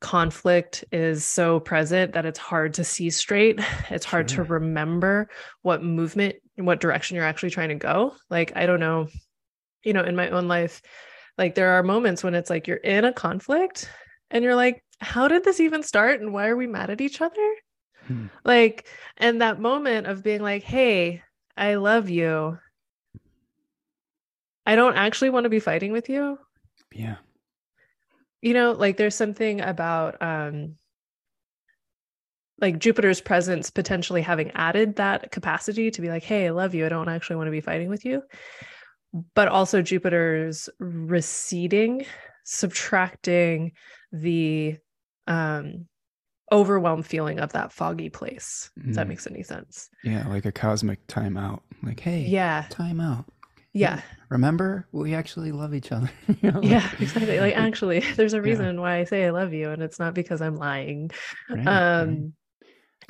conflict 0.00 0.84
is 0.92 1.24
so 1.24 1.58
present 1.58 2.12
that 2.12 2.24
it's 2.24 2.38
hard 2.38 2.74
to 2.74 2.84
see 2.84 3.10
straight. 3.10 3.60
It's 3.90 4.04
hard 4.04 4.30
sure. 4.30 4.44
to 4.44 4.52
remember 4.52 5.28
what 5.62 5.82
movement, 5.82 6.36
what 6.56 6.80
direction 6.80 7.16
you're 7.16 7.24
actually 7.24 7.50
trying 7.50 7.70
to 7.70 7.74
go. 7.74 8.14
Like, 8.30 8.52
I 8.54 8.66
don't 8.66 8.80
know, 8.80 9.08
you 9.82 9.92
know, 9.92 10.04
in 10.04 10.14
my 10.14 10.30
own 10.30 10.46
life, 10.46 10.82
like 11.36 11.54
there 11.54 11.70
are 11.70 11.82
moments 11.82 12.22
when 12.22 12.34
it's 12.34 12.50
like 12.50 12.66
you're 12.66 12.76
in 12.76 13.04
a 13.04 13.12
conflict 13.12 13.90
and 14.30 14.44
you're 14.44 14.54
like, 14.54 14.84
how 15.00 15.28
did 15.28 15.44
this 15.44 15.60
even 15.60 15.82
start? 15.82 16.20
And 16.20 16.32
why 16.32 16.48
are 16.48 16.56
we 16.56 16.66
mad 16.66 16.90
at 16.90 17.00
each 17.00 17.20
other? 17.20 17.54
Hmm. 18.08 18.26
Like, 18.44 18.88
and 19.16 19.40
that 19.40 19.60
moment 19.60 20.06
of 20.06 20.22
being 20.24 20.42
like, 20.42 20.62
hey, 20.62 21.22
I 21.56 21.74
love 21.74 22.10
you. 22.10 22.58
I 24.66 24.76
don't 24.76 24.96
actually 24.96 25.30
want 25.30 25.44
to 25.44 25.50
be 25.50 25.60
fighting 25.60 25.92
with 25.92 26.08
you. 26.08 26.38
Yeah. 26.92 27.16
You 28.42 28.54
know, 28.54 28.72
like 28.72 28.96
there's 28.96 29.14
something 29.14 29.60
about 29.60 30.20
um 30.22 30.76
like 32.60 32.78
Jupiter's 32.78 33.20
presence 33.20 33.70
potentially 33.70 34.20
having 34.20 34.50
added 34.52 34.96
that 34.96 35.30
capacity 35.30 35.90
to 35.92 36.00
be 36.00 36.08
like, 36.08 36.24
hey, 36.24 36.46
I 36.46 36.50
love 36.50 36.74
you. 36.74 36.84
I 36.84 36.88
don't 36.88 37.08
actually 37.08 37.36
want 37.36 37.46
to 37.46 37.52
be 37.52 37.60
fighting 37.60 37.88
with 37.88 38.04
you. 38.04 38.22
But 39.34 39.48
also 39.48 39.80
Jupiter's 39.80 40.68
receding, 40.78 42.04
subtracting 42.44 43.72
the 44.12 44.76
um 45.26 45.86
overwhelmed 46.52 47.06
feeling 47.06 47.40
of 47.40 47.52
that 47.52 47.72
foggy 47.72 48.08
place. 48.08 48.70
If 48.78 48.86
mm. 48.86 48.94
that 48.94 49.08
makes 49.08 49.26
any 49.26 49.42
sense. 49.42 49.90
Yeah, 50.04 50.26
like 50.28 50.44
a 50.44 50.52
cosmic 50.52 51.06
timeout. 51.06 51.60
Like, 51.82 52.00
hey, 52.00 52.20
yeah, 52.20 52.66
timeout. 52.70 53.24
Yeah. 53.72 54.00
Remember, 54.28 54.86
we 54.92 55.14
actually 55.14 55.52
love 55.52 55.74
each 55.74 55.92
other. 55.92 56.10
you 56.42 56.50
know? 56.50 56.60
Yeah, 56.62 56.88
exactly. 56.98 57.40
Like 57.40 57.56
actually, 57.56 58.00
there's 58.16 58.34
a 58.34 58.42
reason 58.42 58.74
yeah. 58.74 58.80
why 58.80 58.96
I 58.98 59.04
say 59.04 59.26
I 59.26 59.30
love 59.30 59.52
you, 59.52 59.70
and 59.70 59.82
it's 59.82 59.98
not 59.98 60.14
because 60.14 60.40
I'm 60.40 60.56
lying. 60.56 61.10
Right, 61.48 61.66
um 61.66 62.08
right. 62.08 62.32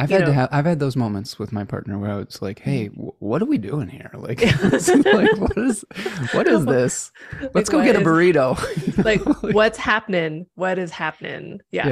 I've 0.01 0.10
had 0.10 0.20
know, 0.20 0.27
to 0.27 0.32
have 0.32 0.48
I've 0.52 0.65
had 0.65 0.78
those 0.78 0.94
moments 0.94 1.40
with 1.40 1.51
my 1.52 1.65
partner 1.65 1.98
where 1.98 2.20
it's 2.20 2.40
like, 2.40 2.60
"Hey, 2.60 2.89
mm. 2.89 2.94
w- 2.94 3.12
what 3.19 3.43
are 3.43 3.47
we 3.47 3.59
doing 3.59 3.89
here? 3.89 4.10
Like, 4.15 4.40
like 4.43 5.36
what 5.39 5.59
is 5.59 5.85
what 6.32 6.47
is 6.47 6.65
this? 6.66 7.10
Let's 7.52 7.55
like, 7.55 7.66
go 7.70 7.82
get 7.82 7.97
a 7.97 8.01
burrito." 8.01 9.05
like, 9.05 9.20
what's 9.43 9.77
happening? 9.77 10.47
What 10.55 10.78
is 10.78 10.93
happening? 10.93 11.60
Yeah. 11.73 11.89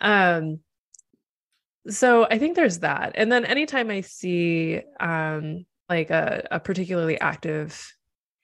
yeah. 0.00 0.36
Um 0.36 0.60
so 1.88 2.26
I 2.30 2.38
think 2.38 2.56
there's 2.56 2.80
that. 2.80 3.12
And 3.14 3.30
then 3.30 3.44
anytime 3.44 3.90
I 3.90 4.02
see 4.02 4.80
um 5.00 5.66
like 5.88 6.10
a, 6.10 6.46
a 6.50 6.60
particularly 6.60 7.20
active 7.20 7.92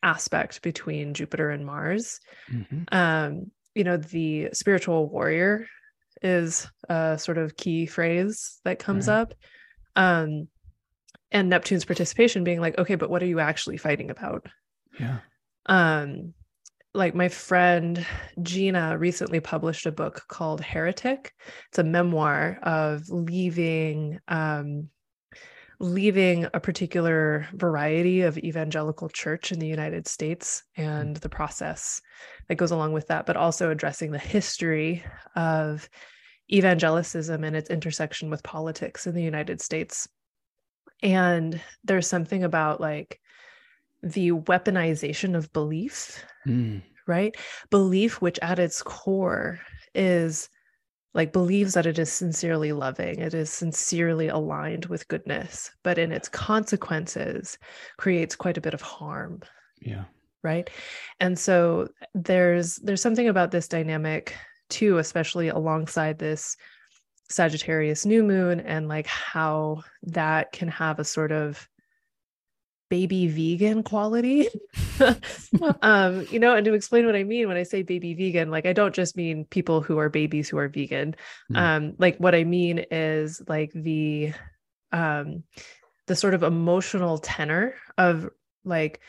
aspect 0.02 0.62
between 0.62 1.15
Jupiter 1.15 1.51
and 1.51 1.65
Mars, 1.65 2.20
mm-hmm. 2.52 2.82
um, 2.93 3.51
you 3.74 3.85
know, 3.85 3.97
the 3.97 4.51
spiritual 4.52 5.09
warrior 5.09 5.66
is 6.20 6.69
a 6.89 7.16
sort 7.19 7.39
of 7.39 7.56
key 7.56 7.86
phrase 7.86 8.60
that 8.65 8.78
comes 8.78 9.09
right. 9.09 9.20
up. 9.20 9.35
Um 9.97 10.48
and 11.31 11.51
Neptune's 11.51 11.85
participation 11.85 12.44
being 12.44 12.60
like, 12.60 12.78
okay, 12.78 12.94
but 12.94 13.10
what 13.10 13.23
are 13.23 13.27
you 13.27 13.40
actually 13.40 13.77
fighting 13.77 14.10
about? 14.10 14.47
Yeah. 14.98 15.19
Um, 15.66 16.32
like 16.94 17.15
my 17.15 17.28
friend 17.28 18.05
Gina 18.43 18.97
recently 18.98 19.40
published 19.40 19.86
a 19.86 19.93
book 19.93 20.24
called 20.28 20.60
Heretic. 20.60 21.35
It's 21.69 21.78
a 21.78 21.85
memoir 21.85 22.59
of 22.62 23.09
leaving 23.09 24.19
um, 24.28 24.89
leaving 25.81 26.44
a 26.55 26.60
particular 26.60 27.47
variety 27.52 28.23
of 28.23 28.36
evangelical 28.39 29.09
church 29.09 29.52
in 29.52 29.60
the 29.60 29.66
United 29.66 30.09
States 30.09 30.65
and 30.77 31.16
the 31.19 31.28
process 31.28 32.01
that 32.48 32.56
goes 32.56 32.73
along 32.73 32.93
with 32.93 33.06
that, 33.06 33.27
but 33.27 33.36
also 33.36 33.70
addressing 33.70 34.10
the 34.10 34.19
history 34.19 35.05
of 35.36 35.89
evangelicism 36.52 37.47
and 37.47 37.55
its 37.55 37.70
intersection 37.70 38.28
with 38.28 38.43
politics 38.43 39.06
in 39.06 39.15
the 39.15 39.23
United 39.23 39.60
States. 39.60 40.09
And 41.01 41.60
there's 41.85 42.09
something 42.09 42.43
about 42.43 42.81
like 42.81 43.20
the 44.02 44.32
weaponization 44.32 45.36
of 45.36 45.52
belief, 45.52 46.24
mm. 46.46 46.82
right? 47.06 47.36
Belief, 47.70 48.20
which 48.20 48.38
at 48.42 48.58
its 48.58 48.82
core 48.82 49.60
is 49.94 50.48
like 51.14 51.32
believes 51.32 51.74
that 51.74 51.86
it 51.86 51.98
is 51.98 52.12
sincerely 52.12 52.72
loving, 52.72 53.18
it 53.18 53.34
is 53.34 53.50
sincerely 53.50 54.28
aligned 54.28 54.86
with 54.86 55.08
goodness, 55.08 55.70
but 55.82 55.98
in 55.98 56.12
its 56.12 56.28
consequences 56.28 57.58
creates 57.96 58.36
quite 58.36 58.56
a 58.56 58.60
bit 58.60 58.74
of 58.74 58.82
harm. 58.82 59.40
Yeah. 59.80 60.04
Right. 60.44 60.70
And 61.18 61.36
so 61.36 61.88
there's 62.14 62.76
there's 62.76 63.02
something 63.02 63.28
about 63.28 63.50
this 63.50 63.66
dynamic 63.66 64.36
too, 64.68 64.98
especially 64.98 65.48
alongside 65.48 66.18
this 66.18 66.56
Sagittarius 67.30 68.06
new 68.06 68.22
moon 68.22 68.60
and 68.60 68.88
like 68.88 69.06
how 69.06 69.82
that 70.02 70.52
can 70.52 70.68
have 70.68 70.98
a 70.98 71.04
sort 71.04 71.32
of 71.32 71.68
baby 72.89 73.28
vegan 73.28 73.82
quality. 73.82 74.48
um, 75.82 76.27
you 76.31 76.39
know, 76.39 76.55
and 76.55 76.65
to 76.65 76.74
explain 76.74 77.06
what 77.06 77.16
I 77.16 77.24
mean 77.24 77.48
when 77.48 77.56
I 77.56 77.62
say 77.62 77.82
baby 77.82 78.15
vegan, 78.15 78.51
like 78.51 78.66
I 78.66 78.73
don't 78.73 78.94
just 78.94 79.16
mean 79.16 79.44
people 79.47 79.81
who 79.81 79.98
are 79.98 80.09
babies 80.09 80.48
who 80.48 80.59
are 80.59 80.69
vegan. 80.69 81.15
Mm. 81.52 81.56
Um, 81.56 81.94
like 81.98 82.16
what 82.19 82.35
I 82.35 82.44
mean 82.44 82.85
is 82.90 83.43
like 83.48 83.73
the 83.74 84.32
um 84.93 85.43
the 86.06 86.16
sort 86.16 86.35
of 86.35 86.43
emotional 86.43 87.19
tenor 87.19 87.74
of 87.98 88.28
like 88.65 89.01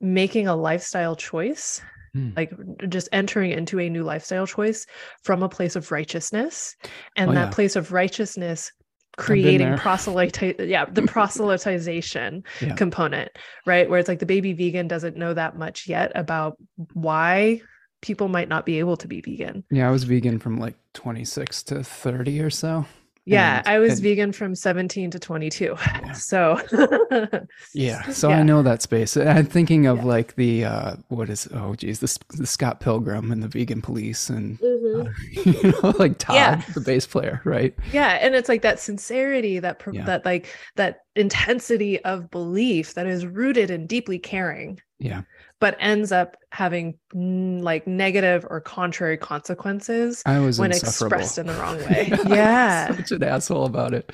making 0.00 0.46
a 0.46 0.54
lifestyle 0.54 1.16
choice 1.16 1.82
mm. 2.16 2.36
like 2.36 2.52
just 2.88 3.08
entering 3.12 3.50
into 3.52 3.80
a 3.80 3.88
new 3.88 4.04
lifestyle 4.04 4.46
choice 4.46 4.86
from 5.22 5.42
a 5.42 5.48
place 5.48 5.76
of 5.76 5.90
righteousness 5.90 6.76
and 7.16 7.30
oh, 7.30 7.34
that 7.34 7.48
yeah. 7.48 7.50
place 7.50 7.76
of 7.76 7.92
righteousness 7.92 8.72
creating 9.18 9.76
proselyte 9.76 10.58
yeah 10.60 10.84
the 10.86 11.02
proselytization 11.14 12.44
yeah. 12.60 12.74
component 12.74 13.30
right? 13.66 13.90
Where 13.90 13.98
it's 13.98 14.08
like 14.08 14.20
the 14.20 14.26
baby 14.26 14.52
vegan 14.54 14.88
doesn't 14.88 15.16
know 15.16 15.34
that 15.34 15.58
much 15.58 15.88
yet 15.88 16.12
about 16.14 16.56
why 16.94 17.60
people 18.00 18.28
might 18.28 18.48
not 18.48 18.64
be 18.64 18.78
able 18.78 18.96
to 18.96 19.08
be 19.08 19.20
vegan. 19.20 19.64
Yeah 19.70 19.88
i 19.88 19.90
was 19.90 20.04
vegan 20.04 20.38
from 20.38 20.58
like 20.58 20.76
26 20.94 21.62
to 21.64 21.84
30 21.84 22.40
or 22.40 22.50
so 22.50 22.86
yeah, 23.28 23.58
and, 23.58 23.68
I 23.68 23.78
was 23.78 23.94
and, 23.94 24.02
vegan 24.02 24.32
from 24.32 24.54
17 24.54 25.10
to 25.10 25.18
22. 25.18 25.76
Yeah. 25.76 26.12
So 26.18 26.60
Yeah, 27.74 28.02
so 28.10 28.28
yeah. 28.28 28.38
I 28.38 28.42
know 28.42 28.62
that 28.62 28.82
space. 28.82 29.16
I'm 29.16 29.46
thinking 29.46 29.86
of 29.86 29.98
yeah. 29.98 30.04
like 30.04 30.34
the 30.34 30.64
uh 30.64 30.96
what 31.08 31.30
is 31.30 31.48
oh 31.54 31.74
geez, 31.74 32.00
the, 32.00 32.18
the 32.36 32.46
Scott 32.46 32.80
Pilgrim 32.80 33.30
and 33.30 33.42
the 33.42 33.48
vegan 33.48 33.82
police 33.82 34.28
and 34.28 34.58
mm-hmm. 34.58 35.06
uh, 35.06 35.10
you 35.62 35.72
know 35.82 35.94
like 35.98 36.18
Todd, 36.18 36.64
the 36.74 36.80
bass 36.80 37.06
player, 37.06 37.40
right? 37.44 37.74
Yeah, 37.92 38.18
and 38.20 38.34
it's 38.34 38.48
like 38.48 38.62
that 38.62 38.80
sincerity 38.80 39.58
that 39.58 39.82
that 40.04 40.24
like 40.24 40.46
that 40.76 41.00
intensity 41.14 42.02
of 42.04 42.30
belief 42.30 42.94
that 42.94 43.06
is 43.06 43.26
rooted 43.26 43.70
in 43.70 43.86
deeply 43.86 44.18
caring. 44.18 44.80
Yeah 44.98 45.22
but 45.60 45.76
ends 45.80 46.12
up 46.12 46.36
having 46.52 46.98
like 47.12 47.86
negative 47.86 48.46
or 48.48 48.60
contrary 48.60 49.16
consequences 49.16 50.22
when 50.24 50.70
expressed 50.70 51.38
in 51.38 51.46
the 51.46 51.54
wrong 51.54 51.78
way. 51.90 52.10
yeah. 52.26 52.94
Such 52.94 53.12
an 53.12 53.24
asshole 53.24 53.66
about 53.66 53.94
it. 53.94 54.12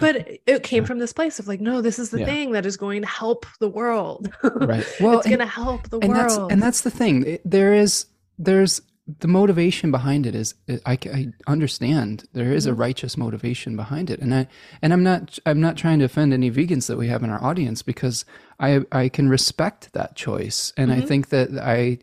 But 0.00 0.28
it 0.46 0.62
came 0.62 0.84
from 0.84 0.98
this 0.98 1.12
place 1.12 1.38
of 1.38 1.48
like, 1.48 1.60
no, 1.60 1.80
this 1.80 1.98
is 1.98 2.10
the 2.10 2.20
yeah. 2.20 2.26
thing 2.26 2.52
that 2.52 2.66
is 2.66 2.76
going 2.76 3.02
to 3.02 3.08
help 3.08 3.46
the 3.60 3.68
world. 3.68 4.30
right. 4.42 4.84
Well, 5.00 5.18
it's 5.18 5.26
going 5.26 5.38
to 5.38 5.46
help 5.46 5.88
the 5.88 5.98
and 6.00 6.12
world. 6.12 6.30
That's, 6.30 6.52
and 6.52 6.62
that's 6.62 6.80
the 6.82 6.90
thing. 6.90 7.38
There 7.44 7.72
is, 7.72 8.06
there's 8.38 8.82
the 9.06 9.28
motivation 9.28 9.90
behind 9.90 10.26
it 10.26 10.34
is 10.34 10.54
I, 10.86 10.98
I 11.12 11.28
understand 11.46 12.24
there 12.32 12.52
is 12.52 12.66
a 12.66 12.70
mm-hmm. 12.70 12.80
righteous 12.80 13.16
motivation 13.16 13.76
behind 13.76 14.10
it, 14.10 14.20
and 14.20 14.34
I 14.34 14.46
and 14.80 14.92
I'm 14.92 15.02
not 15.02 15.38
I'm 15.44 15.60
not 15.60 15.76
trying 15.76 15.98
to 15.98 16.06
offend 16.06 16.32
any 16.32 16.50
vegans 16.50 16.86
that 16.86 16.96
we 16.96 17.08
have 17.08 17.22
in 17.22 17.30
our 17.30 17.42
audience 17.42 17.82
because 17.82 18.24
I 18.58 18.80
I 18.92 19.10
can 19.10 19.28
respect 19.28 19.92
that 19.92 20.16
choice, 20.16 20.72
and 20.76 20.90
mm-hmm. 20.90 21.02
I 21.02 21.04
think 21.04 21.28
that 21.28 21.50
I 21.58 21.98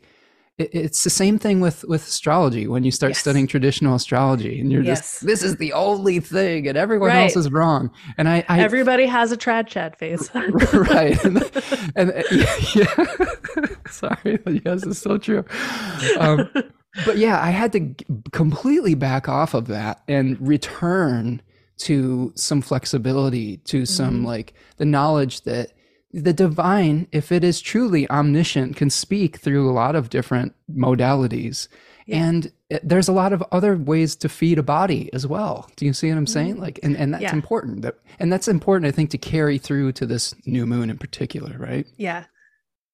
it's 0.57 1.03
the 1.03 1.09
same 1.09 1.39
thing 1.39 1.59
with 1.59 1.83
with 1.85 2.05
astrology 2.05 2.67
when 2.67 2.83
you 2.83 2.91
start 2.91 3.11
yes. 3.11 3.19
studying 3.19 3.47
traditional 3.47 3.95
astrology 3.95 4.59
and 4.59 4.71
you're 4.71 4.83
yes. 4.83 4.99
just 4.99 5.25
this 5.25 5.43
is 5.43 5.57
the 5.57 5.73
only 5.73 6.19
thing 6.19 6.67
and 6.67 6.77
everyone 6.77 7.09
right. 7.09 7.23
else 7.23 7.35
is 7.35 7.51
wrong 7.51 7.89
and 8.17 8.27
I, 8.29 8.43
I 8.47 8.59
everybody 8.59 9.05
has 9.05 9.31
a 9.31 9.37
trad 9.37 9.67
chat 9.67 9.97
face 9.97 10.29
right 10.73 11.23
and, 11.23 11.37
and 11.95 12.23
yeah, 12.75 13.05
sorry 13.89 14.39
yes 14.63 14.85
it's 14.85 14.99
so 14.99 15.17
true 15.17 15.45
um, 16.19 16.49
but 17.05 17.17
yeah 17.17 17.41
i 17.41 17.49
had 17.49 17.71
to 17.71 17.95
completely 18.31 18.93
back 18.93 19.29
off 19.29 19.53
of 19.53 19.67
that 19.67 20.01
and 20.07 20.37
return 20.45 21.41
to 21.77 22.31
some 22.35 22.61
flexibility 22.61 23.57
to 23.57 23.85
some 23.85 24.17
mm-hmm. 24.17 24.25
like 24.25 24.53
the 24.77 24.85
knowledge 24.85 25.41
that 25.41 25.73
the 26.13 26.33
divine, 26.33 27.07
if 27.11 27.31
it 27.31 27.43
is 27.43 27.61
truly 27.61 28.09
omniscient, 28.09 28.75
can 28.75 28.89
speak 28.89 29.37
through 29.37 29.69
a 29.69 29.73
lot 29.73 29.95
of 29.95 30.09
different 30.09 30.53
modalities. 30.69 31.67
Yeah. 32.05 32.23
And 32.23 32.51
it, 32.69 32.87
there's 32.87 33.07
a 33.07 33.13
lot 33.13 33.33
of 33.33 33.43
other 33.51 33.77
ways 33.77 34.15
to 34.17 34.29
feed 34.29 34.59
a 34.59 34.63
body 34.63 35.09
as 35.13 35.25
well. 35.25 35.69
Do 35.75 35.85
you 35.85 35.93
see 35.93 36.09
what 36.09 36.17
I'm 36.17 36.27
saying? 36.27 36.53
Mm-hmm. 36.53 36.61
Like, 36.61 36.79
and, 36.83 36.97
and 36.97 37.13
that's 37.13 37.23
yeah. 37.23 37.33
important. 37.33 37.83
That, 37.83 37.95
and 38.19 38.31
that's 38.31 38.47
important, 38.47 38.87
I 38.87 38.91
think, 38.91 39.09
to 39.11 39.17
carry 39.17 39.57
through 39.57 39.93
to 39.93 40.05
this 40.05 40.35
new 40.45 40.65
moon 40.65 40.89
in 40.89 40.97
particular, 40.97 41.55
right? 41.57 41.87
Yeah. 41.97 42.25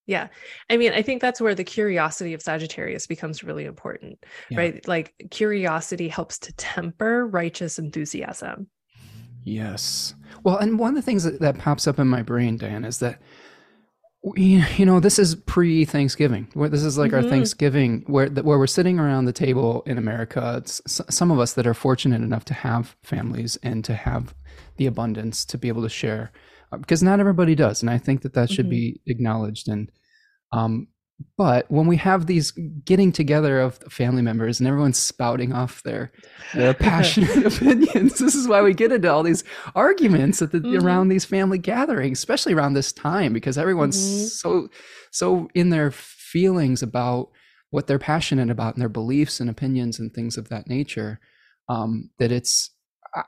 Yeah. 0.07 0.29
I 0.69 0.77
mean, 0.77 0.93
I 0.93 1.01
think 1.01 1.21
that's 1.21 1.41
where 1.41 1.53
the 1.53 1.63
curiosity 1.63 2.33
of 2.33 2.41
Sagittarius 2.41 3.05
becomes 3.05 3.43
really 3.43 3.65
important, 3.65 4.25
yeah. 4.49 4.57
right? 4.57 4.87
Like, 4.87 5.13
curiosity 5.29 6.07
helps 6.07 6.39
to 6.39 6.53
temper 6.53 7.27
righteous 7.27 7.77
enthusiasm. 7.77 8.67
Yes. 9.43 10.15
Well, 10.43 10.57
and 10.57 10.79
one 10.79 10.89
of 10.89 10.95
the 10.95 11.01
things 11.01 11.23
that, 11.23 11.39
that 11.41 11.57
pops 11.57 11.87
up 11.87 11.99
in 11.99 12.07
my 12.07 12.21
brain, 12.21 12.57
Dan, 12.57 12.83
is 12.85 12.99
that 12.99 13.21
you 14.35 14.85
know 14.85 14.99
this 14.99 15.19
is 15.19 15.35
pre-Thanksgiving. 15.35 16.47
This 16.55 16.83
is 16.83 16.97
like 16.97 17.11
mm-hmm. 17.11 17.23
our 17.23 17.29
Thanksgiving 17.29 18.03
where 18.07 18.27
where 18.27 18.57
we're 18.57 18.67
sitting 18.67 18.99
around 18.99 19.25
the 19.25 19.31
table 19.31 19.83
in 19.85 19.97
America. 19.97 20.55
It's 20.57 20.81
some 20.85 21.31
of 21.31 21.39
us 21.39 21.53
that 21.53 21.67
are 21.67 21.73
fortunate 21.73 22.21
enough 22.21 22.43
to 22.45 22.53
have 22.53 22.97
families 23.03 23.57
and 23.63 23.85
to 23.85 23.93
have 23.93 24.33
the 24.77 24.85
abundance 24.85 25.45
to 25.45 25.57
be 25.57 25.67
able 25.67 25.83
to 25.83 25.89
share, 25.89 26.31
because 26.71 27.03
not 27.03 27.19
everybody 27.19 27.55
does, 27.55 27.81
and 27.81 27.89
I 27.89 27.97
think 27.97 28.21
that 28.21 28.33
that 28.33 28.49
should 28.49 28.65
mm-hmm. 28.65 28.71
be 28.71 29.01
acknowledged. 29.07 29.67
And 29.67 29.91
um, 30.51 30.87
but 31.37 31.69
when 31.71 31.87
we 31.87 31.97
have 31.97 32.27
these 32.27 32.51
getting 32.51 33.11
together 33.11 33.59
of 33.59 33.77
family 33.89 34.21
members 34.21 34.59
and 34.59 34.67
everyone's 34.67 34.99
spouting 34.99 35.51
off 35.51 35.81
their, 35.83 36.11
their 36.53 36.73
passionate 36.75 37.45
opinions, 37.53 38.19
this 38.19 38.35
is 38.35 38.47
why 38.47 38.61
we 38.61 38.73
get 38.73 38.91
into 38.91 39.11
all 39.11 39.23
these 39.23 39.43
arguments 39.75 40.41
at 40.41 40.51
the, 40.51 40.59
mm-hmm. 40.59 40.85
around 40.85 41.07
these 41.07 41.25
family 41.25 41.57
gatherings, 41.57 42.19
especially 42.19 42.53
around 42.53 42.73
this 42.73 42.91
time, 42.91 43.33
because 43.33 43.57
everyone's 43.57 43.97
mm-hmm. 43.97 44.25
so 44.27 44.69
so 45.11 45.49
in 45.55 45.69
their 45.69 45.91
feelings 45.91 46.83
about 46.83 47.29
what 47.69 47.87
they're 47.87 47.99
passionate 47.99 48.49
about 48.49 48.75
and 48.75 48.81
their 48.81 48.89
beliefs 48.89 49.39
and 49.39 49.49
opinions 49.49 49.99
and 49.99 50.13
things 50.13 50.37
of 50.37 50.49
that 50.49 50.67
nature. 50.67 51.19
Um, 51.69 52.11
that 52.17 52.31
it's, 52.31 52.69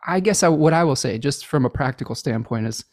I 0.08 0.22
guess, 0.22 0.44
I, 0.44 0.48
what 0.48 0.74
I 0.74 0.86
will 0.86 0.96
say, 0.96 1.18
just 1.18 1.46
from 1.46 1.66
a 1.66 1.70
practical 1.70 2.16
standpoint, 2.16 2.68
is 2.68 2.86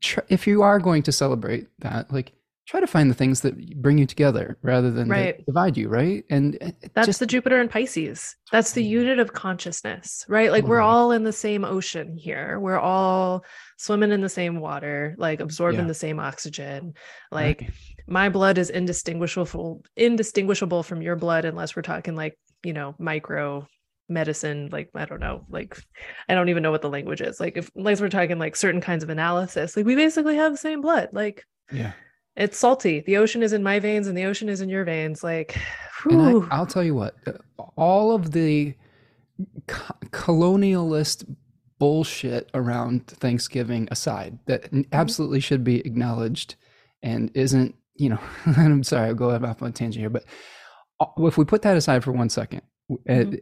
tr- 0.00 0.20
if 0.28 0.46
you 0.46 0.62
are 0.62 0.78
going 0.78 1.02
to 1.04 1.12
celebrate 1.12 1.68
that, 1.80 2.12
like 2.12 2.32
try 2.70 2.78
to 2.78 2.86
find 2.86 3.10
the 3.10 3.14
things 3.14 3.40
that 3.40 3.82
bring 3.82 3.98
you 3.98 4.06
together 4.06 4.56
rather 4.62 4.92
than 4.92 5.08
right. 5.08 5.44
divide 5.44 5.76
you, 5.76 5.88
right? 5.88 6.24
And 6.30 6.56
eh, 6.60 6.70
eh, 6.84 6.88
that's 6.94 7.06
just, 7.06 7.18
the 7.18 7.26
Jupiter 7.26 7.60
and 7.60 7.68
Pisces. 7.68 8.36
That's 8.52 8.72
the 8.72 8.84
unit 8.84 9.18
of 9.18 9.32
consciousness, 9.32 10.24
right? 10.28 10.52
Like 10.52 10.64
we're 10.64 10.80
all 10.80 11.10
in 11.10 11.24
the 11.24 11.32
same 11.32 11.64
ocean 11.64 12.16
here. 12.16 12.60
We're 12.60 12.78
all 12.78 13.44
swimming 13.76 14.12
in 14.12 14.20
the 14.20 14.28
same 14.28 14.60
water, 14.60 15.16
like 15.18 15.40
mm, 15.40 15.42
absorbing 15.42 15.80
yeah. 15.80 15.86
the 15.86 15.94
same 15.94 16.20
oxygen. 16.20 16.94
Like 17.32 17.62
right. 17.62 17.70
my 18.06 18.28
blood 18.28 18.56
is 18.56 18.70
indistinguishable 18.70 19.82
indistinguishable 19.96 20.84
from 20.84 21.02
your 21.02 21.16
blood 21.16 21.44
unless 21.44 21.74
we're 21.74 21.82
talking 21.82 22.14
like, 22.14 22.38
you 22.62 22.72
know, 22.72 22.94
micro 23.00 23.66
medicine 24.10 24.68
like 24.72 24.90
i 24.94 25.04
don't 25.04 25.20
know 25.20 25.44
like 25.48 25.80
i 26.28 26.34
don't 26.34 26.48
even 26.48 26.62
know 26.62 26.70
what 26.70 26.82
the 26.82 26.88
language 26.88 27.20
is 27.20 27.40
like 27.40 27.56
if 27.56 27.70
unless 27.76 28.00
we're 28.00 28.08
talking 28.08 28.38
like 28.38 28.56
certain 28.56 28.80
kinds 28.80 29.02
of 29.02 29.10
analysis 29.10 29.76
like 29.76 29.86
we 29.86 29.94
basically 29.94 30.36
have 30.36 30.52
the 30.52 30.58
same 30.58 30.80
blood 30.80 31.08
like 31.12 31.44
yeah 31.72 31.92
it's 32.36 32.58
salty. 32.58 33.00
The 33.00 33.16
ocean 33.16 33.42
is 33.42 33.52
in 33.52 33.62
my 33.62 33.78
veins 33.78 34.06
and 34.06 34.16
the 34.16 34.24
ocean 34.24 34.48
is 34.48 34.60
in 34.60 34.68
your 34.68 34.84
veins. 34.84 35.22
Like, 35.24 35.58
I, 36.08 36.32
will 36.58 36.66
tell 36.66 36.82
you 36.82 36.94
what, 36.94 37.14
all 37.76 38.14
of 38.14 38.32
the 38.32 38.74
co- 39.66 39.94
colonialist 40.06 41.24
bullshit 41.78 42.50
around 42.54 43.06
Thanksgiving 43.08 43.88
aside, 43.90 44.38
that 44.46 44.64
mm-hmm. 44.64 44.82
absolutely 44.92 45.40
should 45.40 45.64
be 45.64 45.80
acknowledged 45.80 46.56
and 47.02 47.30
isn't, 47.34 47.74
you 47.96 48.08
know, 48.08 48.20
I'm 48.46 48.84
sorry, 48.84 49.08
I'll 49.08 49.14
go 49.14 49.30
off 49.30 49.62
on 49.62 49.68
a 49.68 49.72
tangent 49.72 50.00
here, 50.00 50.10
but 50.10 50.24
uh, 51.00 51.06
if 51.18 51.36
we 51.36 51.44
put 51.44 51.62
that 51.62 51.76
aside 51.76 52.04
for 52.04 52.12
one 52.12 52.30
second, 52.30 52.62
mm-hmm. 52.90 53.34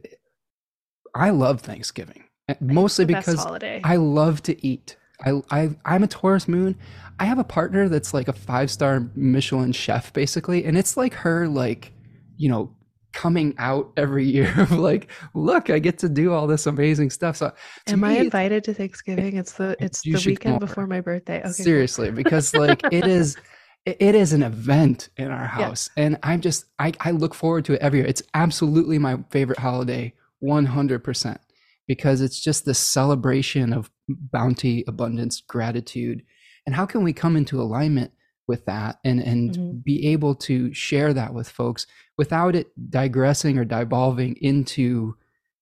I 1.15 1.29
love 1.31 1.61
Thanksgiving 1.61 2.23
eh, 2.47 2.55
mostly 2.59 3.05
because 3.05 3.45
I 3.83 3.95
love 3.95 4.43
to 4.43 4.65
eat. 4.65 4.97
I, 5.25 5.41
I 5.51 5.69
I'm 5.85 6.03
a 6.03 6.07
Taurus 6.07 6.47
moon. 6.47 6.77
I 7.19 7.25
have 7.25 7.39
a 7.39 7.43
partner 7.43 7.89
that's 7.89 8.13
like 8.13 8.27
a 8.27 8.33
five 8.33 8.71
star 8.71 9.09
Michelin 9.15 9.73
chef, 9.73 10.13
basically, 10.13 10.65
and 10.65 10.77
it's 10.77 10.95
like 10.95 11.13
her 11.13 11.47
like, 11.47 11.91
you 12.37 12.49
know, 12.49 12.73
coming 13.11 13.53
out 13.57 13.91
every 13.97 14.25
year 14.25 14.53
of 14.57 14.71
like, 14.71 15.11
look, 15.33 15.69
I 15.69 15.79
get 15.79 15.97
to 15.99 16.09
do 16.09 16.33
all 16.33 16.47
this 16.47 16.65
amazing 16.65 17.09
stuff. 17.09 17.37
So, 17.37 17.51
am 17.87 18.01
me, 18.01 18.07
I 18.07 18.11
invited 18.13 18.63
to 18.65 18.73
Thanksgiving? 18.73 19.35
It's 19.35 19.53
the 19.53 19.75
it's 19.79 20.01
the 20.01 20.21
weekend 20.25 20.59
before 20.59 20.87
my 20.87 21.01
birthday. 21.01 21.39
Okay, 21.39 21.51
seriously, 21.51 22.11
because 22.11 22.53
like 22.53 22.81
it 22.91 23.05
is. 23.07 23.37
It 23.85 24.13
is 24.13 24.33
an 24.33 24.43
event 24.43 25.07
in 25.15 25.31
our 25.31 25.47
house, 25.47 25.89
yeah. 25.95 26.03
and 26.03 26.19
I'm 26.21 26.41
just 26.41 26.65
I, 26.77 26.91
I 26.99 27.11
look 27.11 27.33
forward 27.33 27.63
to 27.65 27.73
it 27.73 27.81
every 27.81 27.99
year. 27.99 28.07
It's 28.07 28.21
absolutely 28.33 28.99
my 28.99 29.17
favorite 29.31 29.57
holiday, 29.57 30.13
100 30.39 31.03
percent 31.03 31.41
because 31.87 32.21
it's 32.21 32.39
just 32.39 32.65
this 32.65 32.77
celebration 32.77 33.73
of 33.73 33.89
bounty, 34.07 34.83
abundance, 34.87 35.41
gratitude. 35.41 36.23
And 36.65 36.75
how 36.75 36.85
can 36.85 37.03
we 37.03 37.13
come 37.13 37.35
into 37.35 37.59
alignment 37.59 38.11
with 38.47 38.65
that 38.65 38.99
and, 39.03 39.19
and 39.19 39.51
mm-hmm. 39.51 39.77
be 39.79 40.07
able 40.07 40.35
to 40.35 40.73
share 40.73 41.13
that 41.13 41.33
with 41.33 41.49
folks 41.49 41.87
without 42.17 42.55
it 42.55 42.67
digressing 42.89 43.57
or 43.57 43.65
devolving 43.65 44.35
into, 44.41 45.15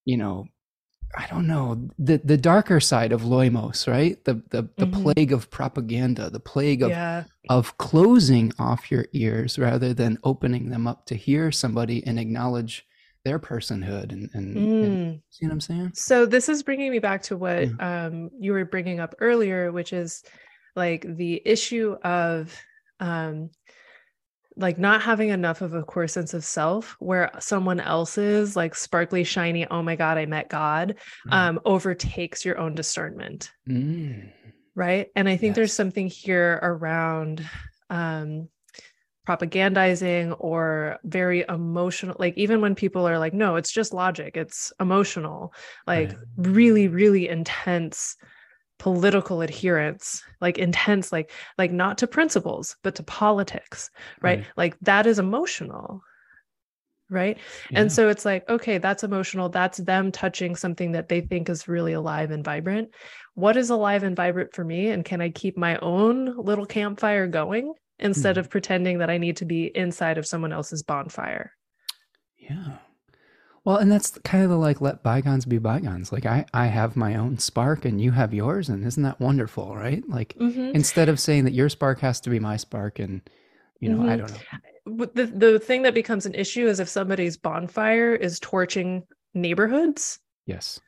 you 0.03 0.17
know, 0.17 0.47
I 1.15 1.27
don't 1.27 1.47
know, 1.47 1.89
the, 1.97 2.17
the 2.23 2.37
darker 2.37 2.79
side 2.79 3.11
of 3.11 3.21
Loimos, 3.21 3.87
right? 3.87 4.23
The 4.25 4.35
the, 4.49 4.69
the 4.77 4.87
mm-hmm. 4.87 5.03
plague 5.03 5.31
of 5.31 5.49
propaganda, 5.49 6.29
the 6.29 6.39
plague 6.39 6.81
of 6.81 6.89
yeah. 6.89 7.23
of 7.49 7.77
closing 7.77 8.51
off 8.59 8.91
your 8.91 9.05
ears 9.13 9.57
rather 9.57 9.93
than 9.93 10.19
opening 10.23 10.69
them 10.69 10.87
up 10.87 11.05
to 11.05 11.15
hear 11.15 11.51
somebody 11.51 12.05
and 12.05 12.19
acknowledge 12.19 12.85
their 13.27 13.39
personhood 13.39 14.13
and, 14.13 14.29
and, 14.33 14.55
mm. 14.55 14.83
and, 14.85 15.21
see 15.29 15.45
what 15.45 15.51
i'm 15.51 15.59
saying 15.59 15.91
so 15.93 16.25
this 16.25 16.47
is 16.47 16.63
bringing 16.63 16.89
me 16.89 16.97
back 16.97 17.21
to 17.21 17.35
what 17.35 17.67
yeah. 17.67 18.05
um, 18.05 18.29
you 18.39 18.53
were 18.53 18.63
bringing 18.63 19.01
up 19.01 19.13
earlier 19.19 19.69
which 19.73 19.91
is 19.91 20.23
like 20.77 21.05
the 21.17 21.41
issue 21.43 21.97
of 22.03 22.57
um, 23.01 23.49
like 24.55 24.77
not 24.77 25.01
having 25.01 25.27
enough 25.29 25.61
of 25.61 25.73
a 25.73 25.83
core 25.83 26.07
sense 26.07 26.33
of 26.33 26.45
self 26.45 26.95
where 26.99 27.29
someone 27.37 27.81
else's 27.81 28.55
like 28.55 28.73
sparkly 28.73 29.25
shiny 29.25 29.67
oh 29.67 29.83
my 29.83 29.97
god 29.97 30.17
i 30.17 30.25
met 30.25 30.47
god 30.47 30.95
mm. 31.27 31.33
um, 31.33 31.59
overtakes 31.65 32.45
your 32.45 32.57
own 32.57 32.75
discernment 32.75 33.51
mm. 33.67 34.31
right 34.73 35.09
and 35.17 35.27
i 35.27 35.35
think 35.35 35.49
yes. 35.49 35.55
there's 35.57 35.73
something 35.73 36.07
here 36.07 36.59
around 36.61 37.45
um, 37.89 38.47
propagandizing 39.27 40.33
or 40.39 40.97
very 41.03 41.43
emotional 41.49 42.15
like 42.17 42.37
even 42.37 42.61
when 42.61 42.73
people 42.73 43.05
are 43.05 43.19
like 43.19 43.33
no 43.33 43.57
it's 43.57 43.71
just 43.71 43.93
logic 43.93 44.37
it's 44.37 44.71
emotional 44.79 45.53
like 45.85 46.09
right. 46.09 46.17
really 46.37 46.87
really 46.87 47.27
intense 47.27 48.15
political 48.79 49.41
adherence 49.41 50.23
like 50.39 50.57
intense 50.57 51.11
like 51.11 51.31
like 51.57 51.71
not 51.71 51.97
to 51.97 52.07
principles 52.07 52.77
but 52.83 52.95
to 52.95 53.03
politics 53.03 53.89
right, 54.21 54.39
right. 54.39 54.47
like 54.55 54.79
that 54.79 55.05
is 55.05 55.19
emotional 55.19 56.01
right 57.09 57.37
yeah. 57.69 57.81
and 57.81 57.91
so 57.91 58.07
it's 58.07 58.23
like 58.23 58.47
okay 58.49 58.77
that's 58.77 59.03
emotional 59.03 59.49
that's 59.49 59.79
them 59.79 60.09
touching 60.09 60.55
something 60.55 60.93
that 60.93 61.09
they 61.09 61.19
think 61.19 61.49
is 61.49 61.67
really 61.67 61.93
alive 61.93 62.31
and 62.31 62.45
vibrant 62.45 62.89
what 63.33 63.57
is 63.57 63.69
alive 63.69 64.03
and 64.03 64.15
vibrant 64.15 64.53
for 64.53 64.63
me 64.63 64.87
and 64.89 65.03
can 65.03 65.19
i 65.19 65.29
keep 65.29 65.57
my 65.57 65.77
own 65.79 66.37
little 66.37 66.65
campfire 66.65 67.27
going 67.27 67.73
instead 67.99 68.35
mm. 68.35 68.39
of 68.39 68.49
pretending 68.49 68.99
that 68.99 69.09
I 69.09 69.17
need 69.17 69.37
to 69.37 69.45
be 69.45 69.65
inside 69.75 70.17
of 70.17 70.25
someone 70.25 70.53
else's 70.53 70.83
bonfire. 70.83 71.51
Yeah. 72.37 72.77
Well, 73.67 73.77
and 73.77 73.91
that's 73.91 74.11
kind 74.19 74.45
of 74.45 74.49
the 74.49 74.55
like 74.55 74.79
let 74.79 75.03
bygones 75.03 75.43
be 75.43 75.57
bygones. 75.57 76.13
Like 76.13 76.25
I, 76.25 76.45
I 76.53 76.67
have 76.67 76.95
my 76.95 77.15
own 77.15 77.37
spark 77.37 77.83
and 77.83 77.99
you 77.99 78.11
have 78.11 78.33
yours, 78.33 78.69
and 78.69 78.85
isn't 78.85 79.03
that 79.03 79.19
wonderful, 79.19 79.75
right? 79.75 80.01
Like 80.07 80.35
mm-hmm. 80.39 80.71
instead 80.73 81.09
of 81.09 81.19
saying 81.19 81.43
that 81.43 81.53
your 81.53 81.67
spark 81.67 81.99
has 81.99 82.21
to 82.21 82.29
be 82.29 82.39
my 82.39 82.55
spark, 82.55 82.99
and 82.99 83.19
you 83.81 83.89
know, 83.89 83.97
mm-hmm. 83.97 84.09
I 84.09 84.15
don't 84.15 84.31
know. 84.31 85.05
the 85.13 85.25
the 85.25 85.59
thing 85.59 85.81
that 85.81 85.93
becomes 85.93 86.25
an 86.25 86.33
issue 86.33 86.65
is 86.65 86.79
if 86.79 86.87
somebody's 86.87 87.35
bonfire 87.35 88.15
is 88.15 88.39
torching 88.39 89.03
neighborhoods. 89.33 90.19
Yes. 90.45 90.79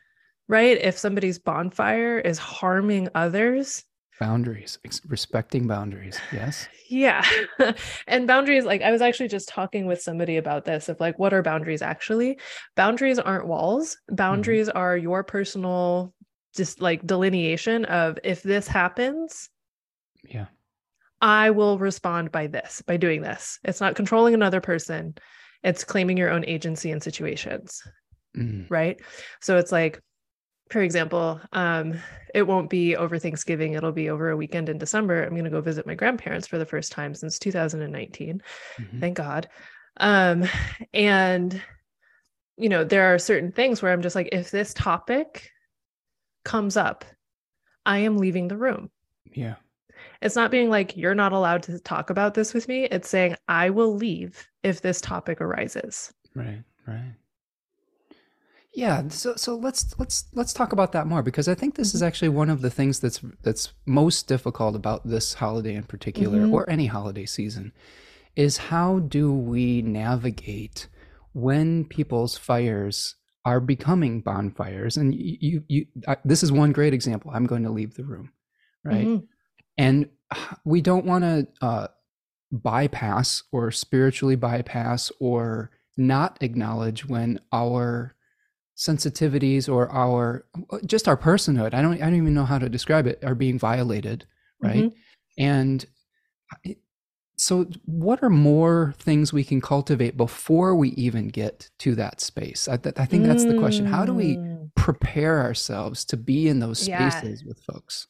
Right? 0.48 0.78
If 0.78 0.98
somebody's 0.98 1.38
bonfire 1.38 2.18
is 2.18 2.38
harming 2.38 3.10
others, 3.14 3.84
boundaries 4.20 4.80
respecting 5.08 5.68
boundaries 5.68 6.20
yes? 6.32 6.68
Yeah. 6.90 7.26
And 8.08 8.28
boundaries 8.28 8.66
like 8.66 8.82
i 8.82 8.92
was 8.92 9.02
actually 9.02 9.30
just 9.30 9.50
talking 9.50 9.86
with 9.86 10.02
somebody 10.02 10.38
about 10.38 10.66
this 10.66 10.90
of 10.90 11.00
like 11.00 11.18
what 11.20 11.34
are 11.34 11.42
boundaries 11.42 11.82
actually? 11.82 12.40
Boundaries 12.76 13.20
aren't 13.20 13.48
walls. 13.48 13.96
Mm-hmm. 13.96 14.16
boundaries 14.16 14.68
mm-hmm. 14.68 14.78
are 14.78 14.98
your 14.98 15.24
personal 15.24 16.14
just 16.56 16.82
like 16.82 17.06
delineation 17.06 17.86
of 17.86 18.18
if 18.24 18.44
this 18.44 18.68
happens 18.68 19.50
yeah. 20.24 20.48
I 21.22 21.52
will 21.52 21.78
respond 21.78 22.32
by 22.32 22.48
this 22.48 22.82
by 22.82 22.98
doing 22.98 23.22
this. 23.22 23.60
It's 23.64 23.82
not 23.82 23.96
controlling 23.96 24.34
another 24.34 24.62
person. 24.62 25.16
It's 25.64 25.84
claiming 25.84 26.18
your 26.18 26.30
own 26.30 26.46
agency 26.46 26.92
in 26.92 27.02
situations. 27.02 27.82
Mm. 28.38 28.70
right? 28.70 29.00
So 29.42 29.58
it's 29.58 29.72
like 29.72 30.02
for 30.70 30.82
example, 30.82 31.42
um, 31.54 32.00
it 32.34 32.44
won't 32.44 32.70
be 32.70 32.96
over 32.96 33.18
Thanksgiving, 33.18 33.74
it'll 33.74 33.92
be 33.92 34.10
over 34.10 34.30
a 34.30 34.38
weekend 34.38 34.70
in 34.70 34.78
December. 34.78 35.24
I'm 35.24 35.32
going 35.32 35.44
to 35.46 35.50
go 35.50 35.62
visit 35.62 35.88
my 35.88 35.96
grandparents 35.96 36.48
for 36.48 36.58
the 36.58 36.66
first 36.66 36.92
time 36.92 37.16
since 37.16 37.40
2019. 37.40 38.42
Mm-hmm. 38.78 39.00
Thank 39.00 39.18
God. 39.18 39.48
Um, 39.98 40.46
and, 40.94 41.62
you 42.58 42.70
know, 42.70 42.84
there 42.84 43.14
are 43.14 43.20
certain 43.20 43.52
things 43.52 43.82
where 43.82 43.92
I'm 43.92 44.02
just 44.02 44.16
like, 44.16 44.30
if 44.32 44.52
this 44.52 44.74
topic 44.74 45.52
comes 46.46 46.78
up, 46.78 47.04
I 47.86 48.00
am 48.00 48.18
leaving 48.18 48.48
the 48.48 48.58
room. 48.58 48.92
Yeah. 49.34 49.56
It's 50.22 50.36
not 50.36 50.52
being 50.52 50.70
like, 50.70 50.96
you're 50.96 51.16
not 51.16 51.34
allowed 51.34 51.64
to 51.64 51.80
talk 51.80 52.10
about 52.10 52.34
this 52.34 52.54
with 52.54 52.68
me. 52.68 52.86
It's 52.86 53.10
saying, 53.10 53.36
I 53.48 53.70
will 53.70 53.96
leave 53.96 54.48
if 54.64 54.82
this 54.82 55.02
topic 55.02 55.42
arises. 55.42 56.14
Right, 56.36 56.64
right. 56.88 57.14
Yeah, 58.74 59.08
so 59.10 59.36
so 59.36 59.56
let's 59.56 60.00
let's 60.00 60.26
let's 60.34 60.54
talk 60.54 60.74
about 60.74 60.92
that 60.92 61.08
more 61.08 61.24
because 61.24 61.48
I 61.48 61.56
think 61.56 61.76
this 61.76 61.94
is 61.94 62.02
mm-hmm. 62.02 62.08
actually 62.08 62.30
one 62.30 62.50
of 62.50 62.62
the 62.62 62.70
things 62.70 63.00
that's 63.00 63.20
that's 63.42 63.74
most 63.86 64.28
difficult 64.28 64.76
about 64.76 65.08
this 65.08 65.34
holiday 65.34 65.74
in 65.74 65.84
particular 65.84 66.40
mm-hmm. 66.40 66.54
or 66.54 66.70
any 66.70 66.86
holiday 66.86 67.26
season 67.26 67.74
is 68.36 68.58
how 68.58 69.00
do 69.00 69.34
we 69.34 69.82
navigate 69.82 70.88
when 71.34 71.84
people's 71.86 72.38
fires 72.38 73.16
are 73.44 73.60
becoming 73.60 74.22
bonfires 74.22 74.98
and 74.98 75.16
you 75.16 75.38
you, 75.42 75.64
you 75.68 75.86
I, 76.08 76.18
this 76.24 76.44
is 76.44 76.52
one 76.52 76.72
great 76.72 76.94
example. 76.94 77.32
I'm 77.34 77.48
going 77.48 77.64
to 77.64 77.72
leave 77.72 77.96
the 77.96 78.06
room, 78.06 78.32
right? 78.84 79.08
Mm-hmm. 79.08 79.26
And 79.80 80.10
we 80.64 80.82
don't 80.82 81.06
want 81.06 81.24
to 81.24 81.48
uh, 81.62 81.88
bypass 82.52 83.44
or 83.52 83.72
spiritually 83.72 84.36
bypass 84.36 85.12
or 85.20 85.72
not 85.98 86.38
acknowledge 86.42 87.06
when 87.08 87.40
our 87.52 88.16
sensitivities 88.80 89.68
or 89.68 89.92
our 89.92 90.46
just 90.86 91.08
our 91.08 91.18
personhood. 91.18 91.74
I 91.74 91.82
don't 91.82 91.96
i 91.96 92.06
don't 92.06 92.16
even 92.16 92.34
know 92.34 92.46
how 92.46 92.58
to 92.58 92.70
describe 92.70 93.06
it 93.08 93.24
are 93.24 93.36
being 93.36 93.60
violated 93.60 94.26
right? 94.62 94.86
Mm-hmm. 94.86 95.44
and 95.44 95.86
so 97.38 97.68
what 97.86 98.22
are 98.22 98.30
more 98.30 98.94
things 98.98 99.32
we 99.32 99.46
can 99.46 99.62
cultivate 99.62 100.18
before 100.18 100.76
we 100.76 100.90
even 100.90 101.30
get 101.30 101.70
to 101.80 101.96
that 101.96 102.20
space? 102.20 102.68
I, 102.68 102.76
th- 102.76 102.96
I 102.98 103.06
think 103.06 103.24
that's 103.24 103.46
the 103.46 103.58
question. 103.58 103.86
How 103.86 104.06
do 104.06 104.14
we 104.14 104.36
mm. 104.36 104.70
prepare 104.76 105.40
ourselves 105.40 106.04
to 106.06 106.18
be 106.18 106.50
in 106.50 106.60
those 106.60 106.80
spaces 106.80 107.42
yeah. 107.42 107.48
with 107.48 107.62
folks? 107.62 108.08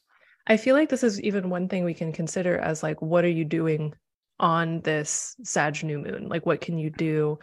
I 0.48 0.58
feel 0.58 0.76
like 0.76 0.90
this 0.90 1.04
is 1.04 1.22
even 1.22 1.52
one 1.52 1.68
thing 1.70 1.84
we 1.84 1.94
can 1.94 2.12
consider 2.12 2.58
as 2.58 2.82
like 2.82 3.04
what 3.04 3.24
are 3.24 3.30
you 3.30 3.46
doing 3.46 3.94
on 4.40 4.82
this 4.82 5.36
sag 5.44 5.84
new 5.84 6.00
moon? 6.00 6.28
Like 6.28 6.48
what 6.48 6.62
can 6.62 6.80
you 6.80 6.90
do 6.90 7.38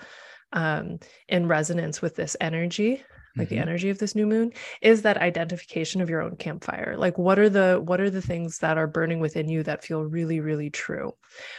um, 0.53 0.99
in 1.29 1.47
resonance 1.47 2.03
with 2.03 2.17
this 2.17 2.37
energy 2.41 3.05
like 3.37 3.49
mm-hmm. 3.49 3.57
the 3.57 3.61
energy 3.61 3.91
of 3.91 3.99
this 3.99 4.15
new 4.15 4.27
moon 4.27 4.53
is 4.81 5.03
that 5.03 5.19
identification 5.19 6.01
of 6.01 6.11
your 6.11 6.23
own 6.23 6.37
campfire 6.37 6.97
like 6.97 7.17
what 7.19 7.39
are 7.39 7.49
the 7.49 7.81
what 7.85 8.01
are 8.01 8.11
the 8.11 8.23
things 8.23 8.59
that 8.59 8.79
are 8.79 8.87
burning 8.87 9.21
within 9.21 9.49
you 9.49 9.63
that 9.63 9.85
feel 9.85 10.05
really 10.05 10.41
really 10.41 10.71
true 10.71 11.13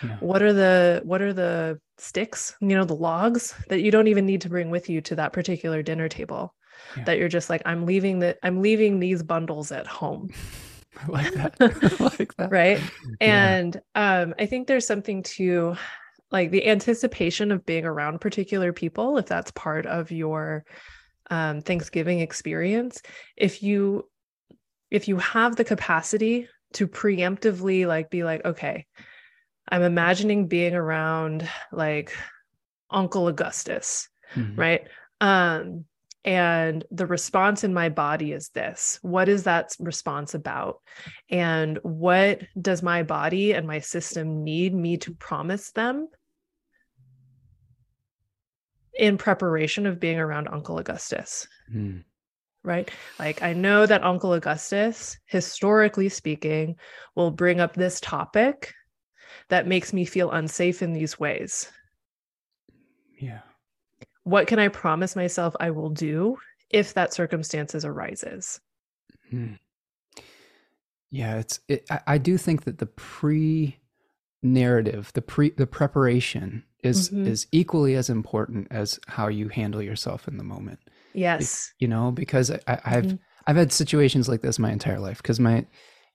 yeah. 0.04 0.18
what 0.20 0.42
are 0.42 0.54
the 0.54 1.02
what 1.04 1.22
are 1.22 1.34
the 1.34 1.80
sticks 1.98 2.56
you 2.62 2.76
know 2.76 2.86
the 2.86 2.96
logs 2.96 3.56
that 3.70 3.82
you 3.82 3.92
don't 3.92 4.08
even 4.08 4.26
need 4.26 4.42
to 4.42 4.50
bring 4.50 4.70
with 4.70 4.90
you 4.90 5.02
to 5.02 5.16
that 5.16 5.34
particular 5.34 5.82
dinner 5.82 6.10
table 6.10 6.54
yeah. 6.96 7.04
that 7.04 7.18
you're 7.18 7.28
just 7.28 7.50
like 7.50 7.62
i'm 7.66 7.86
leaving 7.86 8.20
that 8.20 8.38
i'm 8.44 8.62
leaving 8.62 9.00
these 9.00 9.24
bundles 9.24 9.72
at 9.72 9.88
home 9.88 10.30
I 11.00 11.08
like 11.12 11.34
that. 11.34 11.56
I 11.60 12.04
like 12.20 12.36
that. 12.38 12.50
right. 12.50 12.82
And 13.22 13.80
um, 13.94 14.34
I 14.40 14.48
think 14.48 14.68
there's 14.68 14.88
something 14.88 15.22
to 15.24 15.76
like 16.32 16.52
the 16.52 16.68
anticipation 16.68 17.52
of 17.52 17.66
being 17.66 17.86
around 17.86 18.20
particular 18.20 18.74
people, 18.74 19.18
if 19.18 19.26
that's 19.28 19.52
part 19.52 19.86
of 19.86 20.12
your 20.12 20.66
um, 21.30 21.62
Thanksgiving 21.62 22.20
experience, 22.20 23.02
if 23.36 23.64
you 23.64 24.10
if 24.90 25.08
you 25.08 25.18
have 25.18 25.56
the 25.56 25.66
capacity 25.66 26.48
to 26.74 26.88
preemptively 26.88 27.86
like 27.86 28.10
be 28.10 28.24
like, 28.24 28.46
okay, 28.46 28.86
I'm 29.70 29.84
imagining 29.84 30.48
being 30.48 30.76
around 30.76 31.48
like 31.72 32.14
Uncle 32.90 33.28
Augustus, 33.28 34.08
mm-hmm. 34.34 34.60
right? 34.60 34.88
Um, 35.20 35.86
and 36.24 36.84
the 36.92 37.08
response 37.08 37.64
in 37.64 37.74
my 37.74 37.88
body 37.88 38.34
is 38.34 38.50
this 38.50 39.00
what 39.02 39.30
is 39.30 39.44
that 39.44 39.74
response 39.80 40.34
about 40.34 40.82
and 41.30 41.80
what 41.84 42.42
does 42.62 42.84
my 42.84 43.02
body 43.04 43.54
and 43.54 43.66
my 43.66 43.80
system 43.80 44.44
need 44.44 44.76
me 44.76 44.98
to 44.98 45.14
promise 45.14 45.72
them 45.72 46.10
in 48.98 49.18
preparation 49.18 49.86
of 49.86 50.00
being 50.00 50.20
around 50.20 50.48
Uncle 50.48 50.78
Augustus. 50.78 51.48
Mm. 51.74 52.04
Right. 52.64 52.90
Like, 53.20 53.42
I 53.42 53.54
know 53.54 53.86
that 53.86 54.04
Uncle 54.04 54.34
Augustus, 54.34 55.18
historically 55.26 56.10
speaking, 56.10 56.76
will 57.16 57.32
bring 57.32 57.60
up 57.60 57.74
this 57.74 58.02
topic 58.02 58.74
that 59.50 59.68
makes 59.68 59.94
me 59.94 60.06
feel 60.06 60.32
unsafe 60.32 60.82
in 60.82 60.94
these 60.94 61.20
ways. 61.20 61.72
Yeah. 63.20 63.40
What 64.24 64.48
can 64.48 64.60
I 64.60 64.68
promise 64.68 65.16
myself 65.16 65.56
I 65.60 65.72
will 65.72 65.90
do 65.90 66.38
if 66.70 66.94
that 66.94 67.14
circumstances 67.14 67.86
arises? 67.86 68.60
Mm. 69.32 69.58
Yeah, 71.10 71.38
it's. 71.38 71.60
It, 71.70 71.86
I, 71.90 72.00
I 72.08 72.18
do 72.18 72.38
think 72.38 72.66
that 72.66 72.80
the 72.80 72.86
pre 72.86 73.80
narrative, 74.44 75.12
the 75.14 75.22
pre 75.22 75.52
the 75.52 75.68
preparation 75.68 76.64
is 76.88 77.10
mm-hmm. 77.10 77.28
is 77.28 77.48
equally 77.52 77.96
as 77.96 78.10
important 78.10 78.68
as 78.72 79.00
how 79.08 79.28
you 79.28 79.50
handle 79.50 79.82
yourself 79.82 80.28
in 80.28 80.38
the 80.38 80.44
moment. 80.44 80.80
Yes, 81.14 81.72
you 81.80 81.88
know, 81.88 82.12
because 82.12 82.52
I, 82.52 82.80
have 82.84 83.06
mm-hmm. 83.06 83.16
I've 83.48 83.56
had 83.56 83.72
situations 83.72 84.28
like 84.28 84.42
this 84.42 84.60
my 84.60 84.72
entire 84.72 85.00
life. 85.00 85.18
Because 85.18 85.40
my, 85.40 85.66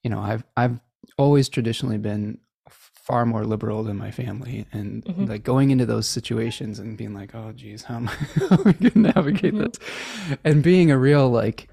you 0.02 0.10
know, 0.10 0.20
I've 0.20 0.44
I've 0.56 0.78
always 1.16 1.48
traditionally 1.48 1.98
been 1.98 2.38
far 2.68 3.26
more 3.26 3.44
liberal 3.44 3.82
than 3.82 3.96
my 3.96 4.10
family, 4.10 4.66
and 4.72 5.04
mm-hmm. 5.04 5.24
like 5.24 5.42
going 5.42 5.70
into 5.70 5.86
those 5.86 6.06
situations 6.06 6.78
and 6.78 6.96
being 6.96 7.14
like, 7.14 7.34
oh, 7.34 7.52
geez, 7.52 7.82
how 7.82 7.96
am 7.96 8.08
I, 8.08 8.12
how 8.48 8.56
am 8.56 8.60
I 8.66 8.72
going 8.72 8.90
to 8.90 8.98
navigate 8.98 9.54
mm-hmm. 9.54 9.64
this? 9.64 10.38
And 10.44 10.62
being 10.62 10.90
a 10.90 10.98
real 10.98 11.28
like 11.28 11.68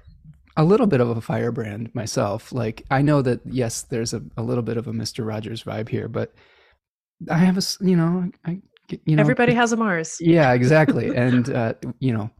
a 0.56 0.64
little 0.64 0.86
bit 0.86 1.00
of 1.00 1.08
a 1.08 1.20
firebrand 1.20 1.94
myself. 1.94 2.52
Like 2.52 2.84
I 2.90 3.02
know 3.02 3.22
that 3.22 3.40
yes, 3.44 3.82
there's 3.82 4.14
a, 4.14 4.22
a 4.36 4.42
little 4.42 4.62
bit 4.62 4.76
of 4.76 4.88
a 4.88 4.92
Mister 4.92 5.24
Rogers 5.24 5.64
vibe 5.64 5.88
here, 5.88 6.08
but 6.08 6.34
I 7.30 7.38
have 7.38 7.58
a 7.58 7.62
you 7.80 7.96
know 7.96 8.30
I 8.44 8.60
you 9.04 9.16
know 9.16 9.20
everybody 9.20 9.54
has 9.54 9.72
a 9.72 9.76
Mars. 9.76 10.16
Yeah, 10.20 10.52
exactly, 10.52 11.14
and 11.16 11.50
uh, 11.50 11.74
you 11.98 12.12
know 12.12 12.30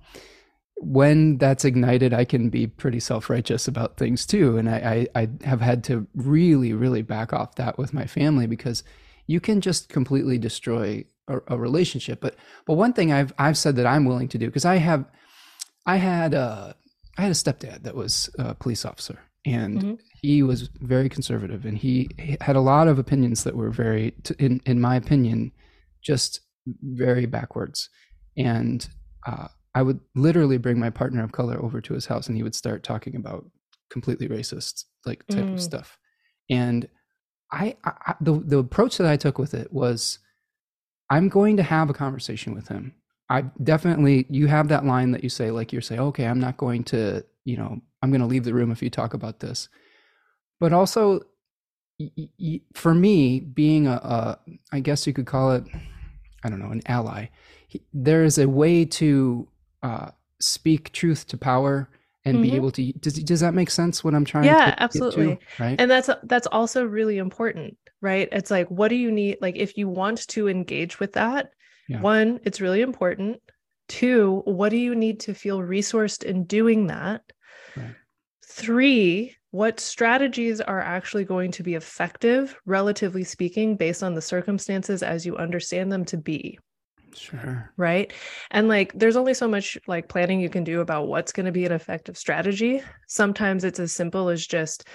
when 0.83 1.37
that's 1.37 1.67
ignited, 1.67 2.15
I 2.15 2.25
can 2.25 2.49
be 2.49 2.67
pretty 2.67 3.01
self 3.01 3.29
righteous 3.29 3.69
about 3.69 3.99
things 3.99 4.25
too, 4.25 4.57
and 4.57 4.69
I, 4.69 5.07
I 5.15 5.23
I 5.23 5.29
have 5.45 5.61
had 5.61 5.85
to 5.85 6.07
really 6.15 6.73
really 6.73 7.03
back 7.03 7.33
off 7.33 7.57
that 7.57 7.79
with 7.79 7.93
my 7.93 8.07
family 8.07 8.47
because 8.47 8.83
you 9.27 9.41
can 9.41 9.61
just 9.61 9.89
completely 9.89 10.39
destroy 10.39 11.05
a, 11.29 11.39
a 11.49 11.59
relationship. 11.59 12.21
But 12.21 12.37
but 12.67 12.75
one 12.75 12.93
thing 12.93 13.13
I've 13.13 13.33
I've 13.39 13.59
said 13.59 13.77
that 13.77 13.87
I'm 13.87 14.07
willing 14.07 14.29
to 14.29 14.39
do 14.39 14.47
because 14.47 14.65
I 14.65 14.77
have 14.77 15.05
I 15.87 15.97
had 15.97 16.35
a 16.35 16.75
I 17.19 17.23
had 17.23 17.31
a 17.31 17.35
stepdad 17.35 17.83
that 17.83 17.95
was 17.95 18.31
a 18.39 18.55
police 18.55 18.87
officer, 18.87 19.19
and 19.45 19.79
mm-hmm. 19.79 19.95
he 20.23 20.43
was 20.43 20.71
very 20.81 21.11
conservative, 21.11 21.67
and 21.67 21.77
he, 21.77 22.09
he, 22.19 22.39
had 22.41 22.57
a 22.57 22.61
lot 22.61 22.89
of 22.89 22.99
opinions 22.99 23.45
that 23.45 23.55
were 23.55 23.71
very, 23.71 24.15
in 24.39 24.63
in 24.65 24.81
my 24.81 24.97
opinion, 24.97 25.53
just 26.03 26.41
very 26.83 27.27
backwards. 27.27 27.89
And 28.37 28.87
uh, 29.27 29.49
I 29.75 29.83
would 29.83 30.01
literally 30.15 30.59
bring 30.59 30.79
my 30.79 30.91
partner 30.91 31.23
of 31.23 31.33
color 31.33 31.63
over 31.63 31.81
to 31.81 31.95
his 31.95 32.07
house, 32.07 32.29
and 32.29 32.37
he 32.37 32.43
would 32.43 32.55
start 32.55 32.83
talking 32.83 33.17
about 33.17 33.45
completely 33.91 34.29
racist 34.29 34.85
like 35.05 35.27
type 35.29 35.45
mm. 35.45 35.55
of 35.55 35.63
stuff. 35.63 35.99
And 36.49 36.89
I, 37.53 37.77
I 37.85 38.15
the 38.21 38.41
the 38.41 38.59
approach 38.59 38.99
that 38.99 39.07
I 39.07 39.17
took 39.17 39.39
with 39.39 39.55
it 39.55 39.73
was, 39.73 40.19
I'm 41.09 41.29
going 41.29 41.57
to 41.57 41.63
have 41.63 41.91
a 41.91 41.95
conversation 41.95 42.55
with 42.55 42.69
him 42.69 42.95
I 43.31 43.43
definitely 43.63 44.27
you 44.29 44.49
have 44.49 44.69
that 44.69 44.85
line 44.85 45.13
that 45.13 45.23
you 45.23 45.31
say 45.31 45.53
like 45.53 45.73
you're 45.73 45.81
saying 45.81 46.01
okay 46.01 46.27
I'm 46.27 46.41
not 46.41 46.57
going 46.57 46.85
to 46.85 47.25
you 47.45 47.57
know 47.57 47.81
I'm 48.03 48.11
going 48.11 48.21
to 48.21 48.27
leave 48.27 48.45
the 48.45 48.53
room 48.53 48.73
if 48.73 48.83
you 48.83 48.91
talk 48.91 49.15
about 49.15 49.39
this 49.39 49.69
but 50.59 50.73
also 50.73 51.21
for 52.75 52.95
me 52.95 53.41
being 53.41 53.87
a, 53.87 53.93
a 53.93 54.39
I 54.73 54.81
guess 54.81 55.07
you 55.07 55.13
could 55.13 55.27
call 55.27 55.53
it 55.53 55.65
I 56.43 56.49
don't 56.49 56.59
know, 56.59 56.71
an 56.71 56.83
ally. 56.87 57.27
He, 57.69 57.83
there 57.93 58.25
is 58.25 58.39
a 58.39 58.49
way 58.49 58.85
to 58.85 59.49
uh, 59.83 60.11
speak 60.39 60.93
truth 60.93 61.27
to 61.29 61.37
power 61.37 61.89
and 62.25 62.37
mm-hmm. 62.37 62.43
be 62.43 62.57
able 62.57 62.71
to. 62.73 62.93
Does 62.95 63.15
does 63.15 63.41
that 63.41 63.55
make 63.55 63.71
sense? 63.71 64.03
What 64.03 64.15
I'm 64.15 64.25
trying? 64.25 64.45
Yeah, 64.45 64.75
absolutely. 64.79 65.37
To, 65.37 65.63
right. 65.63 65.81
And 65.81 65.91
that's 65.91 66.11
that's 66.25 66.47
also 66.49 66.85
really 66.85 67.19
important, 67.19 67.77
right? 68.01 68.29
It's 68.33 68.51
like, 68.51 68.69
what 68.69 68.89
do 68.89 68.97
you 68.97 69.11
need? 69.11 69.39
Like, 69.41 69.57
if 69.57 69.77
you 69.77 69.89
want 69.89 70.27
to 70.29 70.49
engage 70.49 70.99
with 71.01 71.13
that, 71.15 71.53
yeah. 71.89 72.01
one, 72.01 72.41
it's 72.45 72.61
really 72.61 72.81
important. 72.81 73.41
Two, 73.89 74.43
what 74.45 74.69
do 74.71 74.77
you 74.77 74.95
need 74.95 75.21
to 75.21 75.35
feel 75.35 75.59
resourced 75.59 76.23
in 76.23 76.45
doing 76.45 76.87
that? 76.87 77.23
Right. 77.77 77.95
Three, 78.47 79.37
what 79.51 79.81
strategies 79.81 80.61
are 80.61 80.81
actually 80.81 81.25
going 81.25 81.51
to 81.53 81.63
be 81.63 81.75
effective, 81.75 82.57
relatively 82.67 83.25
speaking, 83.25 83.77
based 83.77 84.03
on 84.03 84.15
the 84.15 84.23
circumstances 84.23 85.03
as 85.03 85.27
you 85.27 85.37
understand 85.37 85.91
them 85.91 86.05
to 86.05 86.17
be. 86.17 86.59
Sure. 87.15 87.73
Right. 87.77 88.13
And 88.53 88.69
like, 88.69 88.93
there's 88.95 89.17
only 89.17 89.35
so 89.35 89.49
much 89.49 89.77
like 89.89 90.09
planning 90.09 90.41
you 90.41 90.49
can 90.49 90.63
do 90.63 90.81
about 90.81 91.09
what's 91.09 91.33
going 91.33 91.47
to 91.47 91.53
be 91.53 91.65
an 91.65 91.73
effective 91.73 92.17
strategy. 92.17 92.83
Sometimes 93.09 93.65
it's 93.65 93.81
as 93.81 93.93
simple 93.93 94.29
as 94.29 94.47
just 94.47 94.87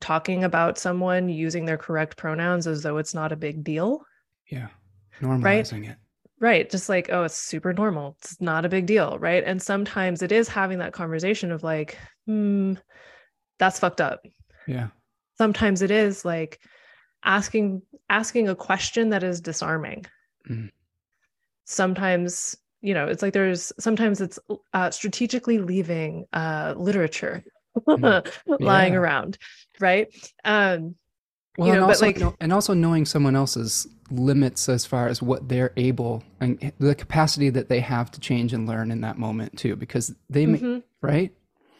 talking 0.00 0.44
about 0.44 0.78
someone 0.78 1.28
using 1.28 1.64
their 1.64 1.78
correct 1.78 2.16
pronouns 2.18 2.66
as 2.66 2.82
though 2.82 2.98
it's 2.98 3.14
not 3.14 3.32
a 3.32 3.36
big 3.36 3.64
deal. 3.64 4.04
Yeah. 4.50 4.68
Normalizing 5.20 5.82
right? 5.82 5.90
it. 5.90 5.96
Right. 6.40 6.68
Just 6.68 6.88
like, 6.88 7.08
oh, 7.10 7.24
it's 7.24 7.36
super 7.36 7.72
normal. 7.72 8.16
It's 8.18 8.40
not 8.40 8.66
a 8.66 8.68
big 8.68 8.84
deal. 8.84 9.18
Right. 9.18 9.44
And 9.44 9.62
sometimes 9.62 10.20
it 10.20 10.32
is 10.32 10.48
having 10.48 10.80
that 10.80 10.92
conversation 10.92 11.52
of 11.52 11.62
like, 11.62 11.96
hmm, 12.26 12.74
that's 13.62 13.78
fucked 13.78 14.00
up. 14.00 14.26
Yeah. 14.66 14.88
Sometimes 15.38 15.82
it 15.82 15.92
is 15.92 16.24
like 16.24 16.58
asking 17.24 17.82
asking 18.10 18.48
a 18.48 18.56
question 18.56 19.10
that 19.10 19.22
is 19.22 19.40
disarming. 19.40 20.04
Mm. 20.50 20.70
Sometimes, 21.64 22.56
you 22.80 22.92
know, 22.92 23.06
it's 23.06 23.22
like 23.22 23.34
there's 23.34 23.72
sometimes 23.78 24.20
it's 24.20 24.40
uh, 24.74 24.90
strategically 24.90 25.58
leaving 25.58 26.24
uh, 26.32 26.74
literature 26.76 27.44
mm. 27.78 28.32
lying 28.60 28.94
yeah. 28.94 28.98
around, 28.98 29.38
right? 29.78 30.08
Um, 30.44 30.96
well, 31.56 31.68
you 31.68 31.74
know, 31.74 31.82
and 31.82 31.90
also, 31.90 32.06
like, 32.06 32.20
and 32.40 32.52
also 32.52 32.74
knowing 32.74 33.04
someone 33.04 33.36
else's 33.36 33.86
limits 34.10 34.68
as 34.68 34.84
far 34.84 35.06
as 35.06 35.22
what 35.22 35.48
they're 35.48 35.72
able 35.76 36.24
and 36.40 36.72
the 36.80 36.96
capacity 36.96 37.48
that 37.50 37.68
they 37.68 37.78
have 37.78 38.10
to 38.10 38.20
change 38.20 38.52
and 38.54 38.66
learn 38.66 38.90
in 38.90 39.02
that 39.02 39.18
moment 39.18 39.56
too, 39.56 39.76
because 39.76 40.12
they, 40.30 40.46
mm-hmm. 40.46 40.72
may, 40.72 40.82
right? 41.00 41.32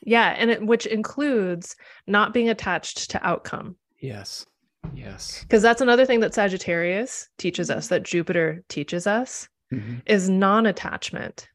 Yeah, 0.04 0.34
and 0.36 0.50
it, 0.50 0.66
which 0.66 0.86
includes 0.86 1.76
not 2.06 2.34
being 2.34 2.48
attached 2.48 3.10
to 3.10 3.26
outcome. 3.26 3.76
Yes. 4.00 4.46
Yes. 4.94 5.42
Because 5.42 5.62
that's 5.62 5.80
another 5.80 6.04
thing 6.04 6.20
that 6.20 6.34
Sagittarius 6.34 7.28
teaches 7.38 7.70
us, 7.70 7.88
that 7.88 8.02
Jupiter 8.02 8.64
teaches 8.68 9.06
us, 9.06 9.48
mm-hmm. 9.72 9.98
is 10.06 10.28
non 10.28 10.66
attachment. 10.66 11.48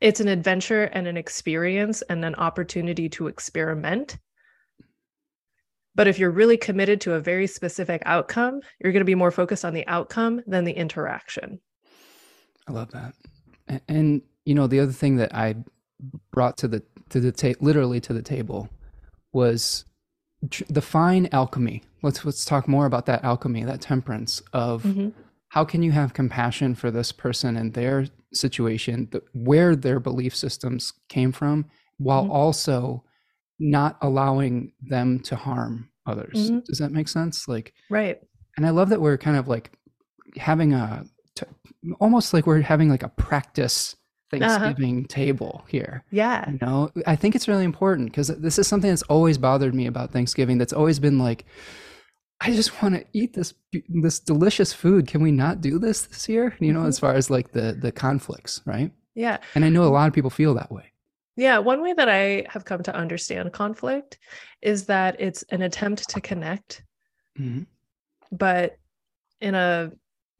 It's 0.00 0.20
an 0.20 0.28
adventure 0.28 0.84
and 0.84 1.06
an 1.06 1.16
experience 1.16 2.02
and 2.02 2.24
an 2.24 2.34
opportunity 2.36 3.08
to 3.10 3.26
experiment. 3.26 4.18
But 5.94 6.08
if 6.08 6.18
you're 6.18 6.30
really 6.30 6.56
committed 6.56 7.00
to 7.02 7.14
a 7.14 7.20
very 7.20 7.46
specific 7.46 8.02
outcome, 8.04 8.60
you're 8.80 8.92
going 8.92 9.00
to 9.00 9.04
be 9.04 9.14
more 9.14 9.30
focused 9.30 9.64
on 9.64 9.74
the 9.74 9.86
outcome 9.86 10.42
than 10.46 10.64
the 10.64 10.72
interaction. 10.72 11.60
I 12.66 12.72
love 12.72 12.90
that. 12.92 13.14
And, 13.68 13.80
and 13.88 14.22
you 14.44 14.54
know, 14.54 14.66
the 14.66 14.80
other 14.80 14.92
thing 14.92 15.16
that 15.16 15.34
I 15.34 15.54
brought 16.32 16.56
to 16.58 16.68
the 16.68 16.82
to 17.10 17.20
the 17.20 17.32
ta- 17.32 17.58
literally 17.60 18.00
to 18.00 18.12
the 18.12 18.22
table 18.22 18.68
was 19.32 19.84
tr- 20.50 20.64
the 20.68 20.82
fine 20.82 21.28
alchemy. 21.32 21.82
Let's 22.02 22.24
let's 22.24 22.44
talk 22.44 22.68
more 22.68 22.86
about 22.86 23.06
that 23.06 23.24
alchemy, 23.24 23.64
that 23.64 23.80
temperance 23.80 24.42
of 24.52 24.82
mm-hmm. 24.82 25.10
how 25.48 25.64
can 25.64 25.82
you 25.82 25.92
have 25.92 26.14
compassion 26.14 26.74
for 26.74 26.90
this 26.90 27.12
person 27.12 27.56
and 27.56 27.74
their 27.74 28.06
situation, 28.32 29.08
the, 29.10 29.22
where 29.32 29.76
their 29.76 30.00
belief 30.00 30.34
systems 30.36 30.92
came 31.08 31.32
from, 31.32 31.66
while 31.98 32.24
mm-hmm. 32.24 32.32
also 32.32 33.04
not 33.58 33.96
allowing 34.02 34.72
them 34.82 35.20
to 35.20 35.36
harm 35.36 35.88
others. 36.06 36.50
Mm-hmm. 36.50 36.60
Does 36.66 36.78
that 36.78 36.92
make 36.92 37.08
sense? 37.08 37.48
Like 37.48 37.72
right. 37.90 38.18
And 38.56 38.66
I 38.66 38.70
love 38.70 38.90
that 38.90 39.00
we're 39.00 39.18
kind 39.18 39.36
of 39.36 39.48
like 39.48 39.72
having 40.36 40.72
a 40.72 41.04
t- 41.34 41.46
almost 42.00 42.32
like 42.34 42.46
we're 42.46 42.60
having 42.60 42.88
like 42.88 43.02
a 43.02 43.08
practice. 43.08 43.96
Thanksgiving 44.40 44.98
uh-huh. 44.98 45.06
table 45.08 45.64
here. 45.68 46.04
Yeah. 46.10 46.50
You 46.50 46.58
know, 46.60 46.90
I 47.06 47.16
think 47.16 47.34
it's 47.34 47.48
really 47.48 47.64
important 47.64 48.10
because 48.10 48.28
this 48.28 48.58
is 48.58 48.66
something 48.66 48.90
that's 48.90 49.02
always 49.02 49.38
bothered 49.38 49.74
me 49.74 49.86
about 49.86 50.12
Thanksgiving. 50.12 50.58
That's 50.58 50.72
always 50.72 50.98
been 50.98 51.18
like, 51.18 51.44
I 52.40 52.52
just 52.52 52.82
want 52.82 52.94
to 52.94 53.04
eat 53.12 53.32
this 53.32 53.54
this 53.88 54.20
delicious 54.20 54.72
food. 54.72 55.06
Can 55.06 55.22
we 55.22 55.32
not 55.32 55.60
do 55.60 55.78
this 55.78 56.02
this 56.02 56.28
year? 56.28 56.56
You 56.60 56.72
know, 56.72 56.80
mm-hmm. 56.80 56.88
as 56.88 56.98
far 56.98 57.14
as 57.14 57.30
like 57.30 57.52
the 57.52 57.72
the 57.72 57.92
conflicts, 57.92 58.60
right? 58.66 58.90
Yeah. 59.14 59.38
And 59.54 59.64
I 59.64 59.68
know 59.68 59.84
a 59.84 59.86
lot 59.86 60.08
of 60.08 60.14
people 60.14 60.30
feel 60.30 60.54
that 60.54 60.70
way. 60.70 60.92
Yeah, 61.36 61.58
one 61.58 61.82
way 61.82 61.92
that 61.94 62.08
I 62.08 62.46
have 62.48 62.64
come 62.64 62.82
to 62.84 62.94
understand 62.94 63.52
conflict 63.52 64.18
is 64.62 64.86
that 64.86 65.20
it's 65.20 65.42
an 65.44 65.62
attempt 65.62 66.08
to 66.10 66.20
connect, 66.20 66.84
mm-hmm. 67.38 67.62
but 68.30 68.78
in 69.40 69.54
a 69.54 69.90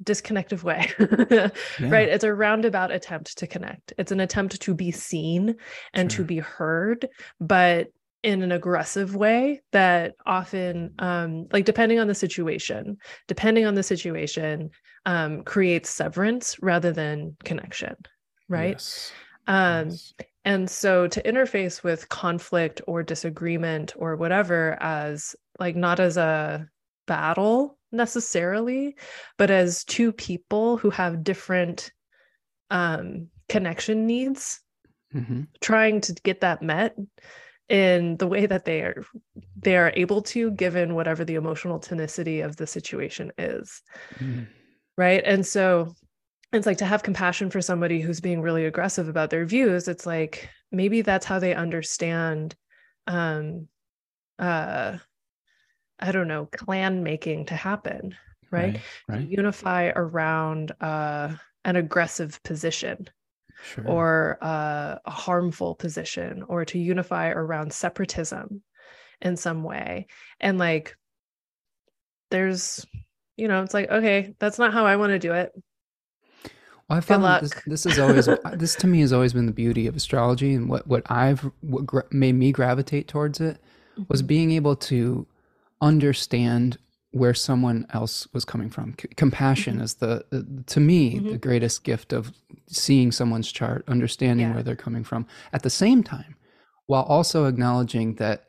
disconnective 0.02 0.64
way 0.64 0.90
yeah. 1.30 1.48
right 1.80 2.08
it's 2.08 2.24
a 2.24 2.34
roundabout 2.34 2.90
attempt 2.90 3.38
to 3.38 3.46
connect 3.46 3.92
it's 3.96 4.12
an 4.12 4.20
attempt 4.20 4.60
to 4.60 4.74
be 4.74 4.90
seen 4.90 5.54
and 5.92 6.10
sure. 6.10 6.24
to 6.24 6.26
be 6.26 6.38
heard 6.38 7.08
but 7.40 7.88
in 8.24 8.42
an 8.42 8.50
aggressive 8.50 9.14
way 9.14 9.60
that 9.70 10.14
often 10.26 10.92
um 10.98 11.46
like 11.52 11.64
depending 11.64 11.98
on 11.98 12.08
the 12.08 12.14
situation 12.14 12.96
depending 13.28 13.66
on 13.66 13.74
the 13.74 13.82
situation 13.82 14.70
um 15.06 15.42
creates 15.44 15.90
severance 15.90 16.56
rather 16.60 16.90
than 16.90 17.36
connection 17.44 17.94
right 18.48 18.72
yes. 18.72 19.12
um 19.46 19.90
yes. 19.90 20.12
and 20.44 20.68
so 20.68 21.06
to 21.06 21.22
interface 21.22 21.84
with 21.84 22.08
conflict 22.08 22.80
or 22.86 23.02
disagreement 23.02 23.92
or 23.96 24.16
whatever 24.16 24.76
as 24.82 25.36
like 25.60 25.76
not 25.76 26.00
as 26.00 26.16
a 26.16 26.66
battle 27.06 27.78
necessarily, 27.94 28.96
but 29.38 29.50
as 29.50 29.84
two 29.84 30.12
people 30.12 30.76
who 30.76 30.90
have 30.90 31.24
different 31.24 31.92
um, 32.70 33.28
connection 33.48 34.06
needs, 34.06 34.60
mm-hmm. 35.14 35.42
trying 35.60 36.00
to 36.02 36.12
get 36.24 36.40
that 36.40 36.62
met 36.62 36.96
in 37.68 38.16
the 38.18 38.26
way 38.26 38.44
that 38.44 38.64
they 38.64 38.80
are 38.80 39.04
they 39.56 39.76
are 39.76 39.92
able 39.96 40.20
to 40.20 40.50
given 40.50 40.94
whatever 40.94 41.24
the 41.24 41.34
emotional 41.34 41.80
tonicity 41.80 42.44
of 42.44 42.56
the 42.56 42.66
situation 42.66 43.32
is 43.38 43.80
mm. 44.18 44.46
right 44.98 45.22
and 45.24 45.46
so 45.46 45.90
it's 46.52 46.66
like 46.66 46.76
to 46.76 46.84
have 46.84 47.02
compassion 47.02 47.48
for 47.48 47.62
somebody 47.62 48.00
who's 48.00 48.20
being 48.20 48.42
really 48.42 48.66
aggressive 48.66 49.08
about 49.08 49.30
their 49.30 49.46
views 49.46 49.88
it's 49.88 50.04
like 50.04 50.50
maybe 50.70 51.00
that's 51.00 51.24
how 51.24 51.38
they 51.38 51.54
understand 51.54 52.54
um 53.06 53.66
uh 54.38 54.98
I 56.00 56.12
don't 56.12 56.28
know, 56.28 56.48
clan 56.56 57.02
making 57.02 57.46
to 57.46 57.54
happen, 57.54 58.16
right? 58.50 58.74
right, 58.74 58.80
right. 59.08 59.28
Unify 59.28 59.92
around 59.94 60.72
uh, 60.80 61.34
an 61.64 61.76
aggressive 61.76 62.42
position 62.42 63.08
sure. 63.62 63.86
or 63.86 64.38
uh, 64.42 64.96
a 65.04 65.10
harmful 65.10 65.74
position, 65.74 66.42
or 66.48 66.64
to 66.66 66.78
unify 66.78 67.28
around 67.28 67.72
separatism 67.72 68.62
in 69.20 69.36
some 69.36 69.62
way. 69.62 70.06
And 70.40 70.58
like, 70.58 70.96
there's, 72.30 72.84
you 73.36 73.48
know, 73.48 73.62
it's 73.62 73.74
like, 73.74 73.90
okay, 73.90 74.34
that's 74.38 74.58
not 74.58 74.72
how 74.72 74.86
I 74.86 74.96
want 74.96 75.10
to 75.10 75.18
do 75.18 75.32
it. 75.32 75.52
Well, 76.88 76.98
I 76.98 77.00
found 77.00 77.24
this, 77.42 77.52
this 77.66 77.86
is 77.86 77.98
always 77.98 78.28
this 78.52 78.74
to 78.76 78.86
me 78.86 79.00
has 79.00 79.12
always 79.12 79.32
been 79.32 79.46
the 79.46 79.52
beauty 79.52 79.86
of 79.86 79.96
astrology, 79.96 80.54
and 80.54 80.68
what 80.68 80.86
what 80.86 81.02
I've 81.10 81.50
what 81.62 81.86
gra- 81.86 82.04
made 82.10 82.34
me 82.34 82.52
gravitate 82.52 83.08
towards 83.08 83.40
it 83.40 83.58
was 84.08 84.20
mm-hmm. 84.20 84.26
being 84.26 84.50
able 84.52 84.76
to 84.76 85.26
understand 85.84 86.78
where 87.12 87.34
someone 87.34 87.86
else 87.92 88.26
was 88.32 88.44
coming 88.44 88.70
from. 88.70 88.96
C- 89.00 89.08
compassion 89.16 89.74
mm-hmm. 89.74 89.84
is 89.84 89.94
the, 89.94 90.24
the, 90.30 90.64
to 90.66 90.80
me 90.80 91.14
mm-hmm. 91.14 91.30
the 91.30 91.38
greatest 91.38 91.84
gift 91.84 92.12
of 92.12 92.32
seeing 92.68 93.12
someone's 93.12 93.52
chart, 93.52 93.84
understanding 93.86 94.48
yeah. 94.48 94.54
where 94.54 94.62
they're 94.64 94.74
coming 94.74 95.04
from. 95.04 95.26
At 95.52 95.62
the 95.62 95.70
same 95.70 96.02
time, 96.02 96.34
while 96.86 97.04
also 97.04 97.44
acknowledging 97.44 98.16
that 98.16 98.46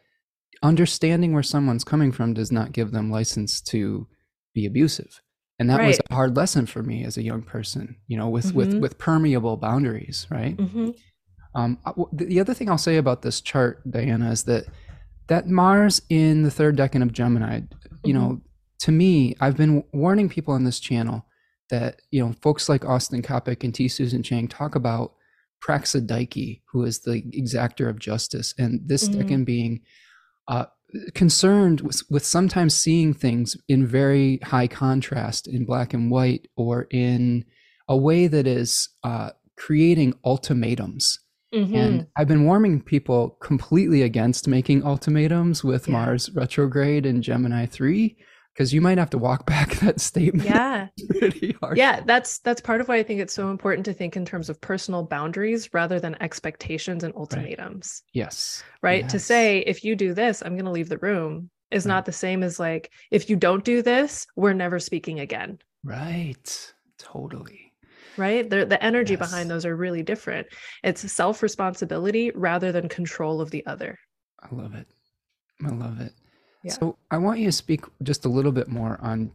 understanding 0.64 1.34
where 1.34 1.44
someone's 1.44 1.84
coming 1.84 2.12
from 2.12 2.34
does 2.34 2.52
not 2.52 2.72
give 2.72 2.92
them 2.92 3.12
license 3.12 3.62
to 3.62 4.08
be 4.54 4.66
abusive. 4.66 5.22
And 5.60 5.70
that 5.70 5.80
right. 5.80 5.88
was 5.88 6.00
a 6.10 6.14
hard 6.14 6.36
lesson 6.36 6.66
for 6.66 6.82
me 6.82 7.06
as 7.06 7.18
a 7.18 7.24
young 7.24 7.44
person, 7.44 7.98
you 8.08 8.18
know, 8.18 8.30
with 8.30 8.48
mm-hmm. 8.48 8.58
with 8.58 8.74
with 8.76 8.98
permeable 8.98 9.58
boundaries, 9.58 10.28
right? 10.30 10.58
Mm-hmm. 10.58 10.90
Um, 11.54 11.78
the 12.12 12.42
other 12.42 12.54
thing 12.54 12.70
I'll 12.70 12.78
say 12.78 12.98
about 12.98 13.22
this 13.22 13.40
chart, 13.40 13.90
Diana, 13.90 14.32
is 14.32 14.44
that 14.44 14.66
that 15.28 15.48
Mars 15.48 16.02
in 16.10 16.44
the 16.44 16.52
third 16.52 16.78
decan 16.78 17.02
of 17.02 17.14
Gemini, 17.14 17.62
you 18.04 18.14
mm-hmm. 18.14 18.14
know, 18.14 18.42
to 18.80 18.92
me, 18.92 19.36
I've 19.40 19.58
been 19.58 19.84
warning 19.94 20.30
people 20.30 20.54
on 20.54 20.64
this 20.64 20.80
channel 20.80 21.26
that, 21.70 22.02
you 22.12 22.24
know, 22.24 22.34
folks 22.42 22.70
like 22.70 22.86
Austin 22.86 23.22
Coppock 23.22 23.64
and 23.64 23.74
T. 23.74 23.88
Susan 23.88 24.22
Chang 24.22 24.48
talk 24.48 24.76
about 24.76 25.14
Praxidike, 25.64 26.62
who 26.72 26.84
is 26.84 27.00
the 27.00 27.24
exactor 27.32 27.90
of 27.90 28.00
justice, 28.00 28.54
and 28.58 28.82
this 28.88 29.08
mm-hmm. 29.10 29.22
decan 29.22 29.46
being 29.46 29.82
uh, 30.48 30.66
concerned 31.14 31.82
with, 31.82 32.04
with 32.10 32.26
sometimes 32.26 32.76
seeing 32.76 33.14
things 33.14 33.58
in 33.68 33.88
very 33.88 34.40
high 34.44 34.68
contrast 34.68 35.48
in 35.48 35.66
black 35.66 35.94
and 35.94 36.12
white 36.12 36.48
or 36.56 36.88
in 36.92 37.46
a 37.88 37.98
way 37.98 38.28
that 38.28 38.46
is 38.46 38.90
uh, 39.04 39.32
creating 39.58 40.14
ultimatums. 40.24 41.20
Mm-hmm. 41.56 41.76
And 41.76 42.08
I've 42.18 42.28
been 42.28 42.44
warning 42.44 42.82
people 42.82 43.38
completely 43.42 44.02
against 44.02 44.48
making 44.48 44.84
ultimatums 44.84 45.64
with 45.64 45.88
yeah. 45.88 45.94
Mars 45.94 46.30
retrograde 46.32 47.06
in 47.06 47.22
Gemini 47.22 47.66
3 47.66 48.18
because 48.54 48.74
you 48.74 48.82
might 48.82 48.98
have 48.98 49.10
to 49.12 49.18
walk 49.18 49.46
back 49.48 49.76
that 49.76 50.02
statement. 50.02 50.50
Yeah. 50.50 50.88
yeah, 51.76 52.02
that's 52.06 52.40
that's 52.40 52.62
part 52.62 52.82
of 52.82 52.88
why 52.88 52.98
I 52.98 53.04
think 53.04 53.22
it's 53.22 53.34
so 53.34 53.50
important 53.50 53.86
to 53.86 53.94
think 53.94 54.18
in 54.18 54.26
terms 54.26 54.50
of 54.50 54.60
personal 54.60 55.04
boundaries 55.04 55.74
rather 55.74 56.00
than 56.00 56.22
expectations 56.22 57.04
and 57.04 57.14
ultimatums. 57.16 58.04
Right. 58.04 58.12
Yes. 58.14 58.64
Right? 58.82 59.04
Yes. 59.04 59.12
To 59.12 59.20
say 59.20 59.60
if 59.60 59.84
you 59.84 59.96
do 59.96 60.14
this, 60.14 60.42
I'm 60.42 60.56
going 60.56 60.66
to 60.66 60.72
leave 60.72 60.90
the 60.90 60.98
room 60.98 61.50
is 61.72 61.86
right. 61.86 61.94
not 61.94 62.06
the 62.06 62.12
same 62.12 62.44
as 62.44 62.60
like 62.60 62.92
if 63.12 63.30
you 63.30 63.36
don't 63.36 63.64
do 63.64 63.82
this, 63.82 64.28
we're 64.36 64.54
never 64.54 64.80
speaking 64.80 65.20
again. 65.20 65.60
Right. 65.84 66.74
Totally. 66.98 67.65
Right? 68.18 68.50
The 68.50 68.66
the 68.66 68.82
energy 68.84 69.14
yes. 69.14 69.30
behind 69.30 69.50
those 69.50 69.66
are 69.66 69.76
really 69.76 70.04
different. 70.04 70.48
It's 70.84 71.12
self-responsibility 71.12 72.32
rather 72.36 72.72
than 72.72 72.90
control 72.90 73.42
of 73.42 73.52
the 73.52 73.66
other. 73.66 73.98
I 74.42 74.54
love 74.56 74.76
it. 74.76 74.88
I 75.66 75.70
love 75.70 76.02
it. 76.02 76.14
Yeah. 76.64 76.74
So 76.74 76.98
I 77.12 77.18
want 77.18 77.40
you 77.40 77.46
to 77.46 77.52
speak 77.52 77.82
just 78.04 78.26
a 78.26 78.30
little 78.30 78.52
bit 78.52 78.68
more 78.68 78.98
on 79.02 79.32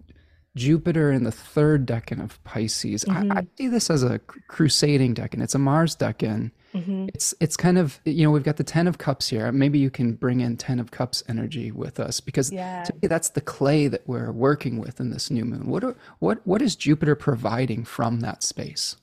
Jupiter 0.57 1.13
in 1.13 1.25
the 1.25 1.33
third 1.33 1.87
decan 1.87 2.23
of 2.23 2.43
Pisces. 2.45 3.05
Mm-hmm. 3.05 3.33
I, 3.33 3.37
I, 3.41 3.47
see 3.57 3.69
this 3.69 3.89
as 3.89 4.03
a 4.03 4.19
crusading 4.19 5.15
decan. 5.15 5.43
It's 5.43 5.55
a 5.55 5.59
Mars 5.59 5.95
decan. 5.95 6.51
Mm-hmm. 6.75 7.07
It's 7.15 7.35
it's 7.41 7.57
kind 7.57 7.79
of 7.79 8.01
you 8.05 8.25
know 8.25 8.31
we've 8.31 8.43
got 8.43 8.57
the 8.57 8.65
Ten 8.65 8.89
of 8.89 8.99
Cups 8.99 9.29
here. 9.29 9.51
Maybe 9.53 9.79
you 9.79 9.91
can 9.91 10.15
bring 10.15 10.41
in 10.41 10.57
Ten 10.57 10.81
of 10.81 10.91
Cups 10.91 11.23
energy 11.29 11.71
with 11.71 12.01
us 12.01 12.21
because 12.21 12.51
yeah. 12.53 12.85
to 12.85 12.93
me 13.01 13.09
that's 13.09 13.31
the 13.31 13.41
clay 13.41 13.89
that 13.89 14.03
we're 14.07 14.33
working 14.33 14.79
with 14.79 15.01
in 15.01 15.11
this 15.11 15.31
new 15.31 15.45
moon. 15.45 15.69
What 15.69 15.85
are, 15.85 15.97
what 16.19 16.45
what 16.47 16.63
is 16.63 16.75
Jupiter 16.77 17.15
providing 17.15 17.85
from 17.85 18.21
that 18.21 18.43
space? 18.43 18.97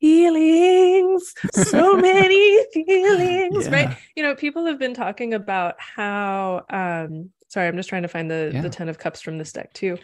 feelings 0.00 1.32
so 1.52 1.96
many 1.96 2.64
feelings 2.74 3.64
yeah. 3.64 3.72
right 3.72 3.96
you 4.14 4.22
know 4.22 4.34
people 4.34 4.66
have 4.66 4.78
been 4.78 4.92
talking 4.92 5.32
about 5.32 5.76
how 5.78 6.62
um 6.68 7.30
sorry 7.54 7.68
i'm 7.68 7.76
just 7.76 7.88
trying 7.88 8.02
to 8.02 8.08
find 8.08 8.28
the 8.28 8.50
yeah. 8.52 8.60
the 8.60 8.68
10 8.68 8.88
of 8.88 8.98
cups 8.98 9.20
from 9.20 9.38
this 9.38 9.52
deck 9.52 9.72
too 9.72 9.96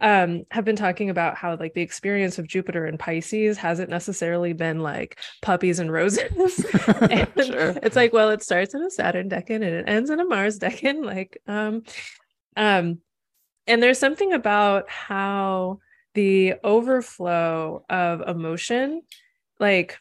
um 0.00 0.44
have 0.50 0.66
been 0.66 0.76
talking 0.76 1.08
about 1.08 1.36
how 1.36 1.56
like 1.56 1.72
the 1.72 1.80
experience 1.80 2.38
of 2.38 2.46
jupiter 2.46 2.84
and 2.84 2.98
pisces 2.98 3.56
hasn't 3.56 3.88
necessarily 3.88 4.52
been 4.52 4.80
like 4.80 5.18
puppies 5.40 5.78
and 5.78 5.90
roses 5.90 6.64
and 7.10 7.28
sure. 7.46 7.74
it's 7.82 7.96
like 7.96 8.12
well 8.12 8.28
it 8.28 8.42
starts 8.42 8.74
in 8.74 8.82
a 8.82 8.90
saturn 8.90 9.30
decan 9.30 9.56
and 9.56 9.64
it 9.64 9.88
ends 9.88 10.10
in 10.10 10.20
a 10.20 10.24
mars 10.24 10.58
decan 10.58 11.02
like 11.02 11.38
um 11.48 11.82
um 12.56 12.98
and 13.66 13.82
there's 13.82 13.98
something 13.98 14.34
about 14.34 14.90
how 14.90 15.78
the 16.12 16.54
overflow 16.62 17.84
of 17.88 18.20
emotion 18.20 19.00
like 19.58 19.98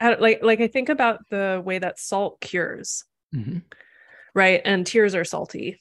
like 0.00 0.40
like 0.42 0.60
i 0.60 0.68
think 0.68 0.88
about 0.88 1.28
the 1.30 1.60
way 1.64 1.80
that 1.80 1.98
salt 1.98 2.40
cures 2.40 3.04
mm-hmm. 3.34 3.58
right 4.34 4.62
and 4.64 4.86
tears 4.86 5.16
are 5.16 5.24
salty 5.24 5.80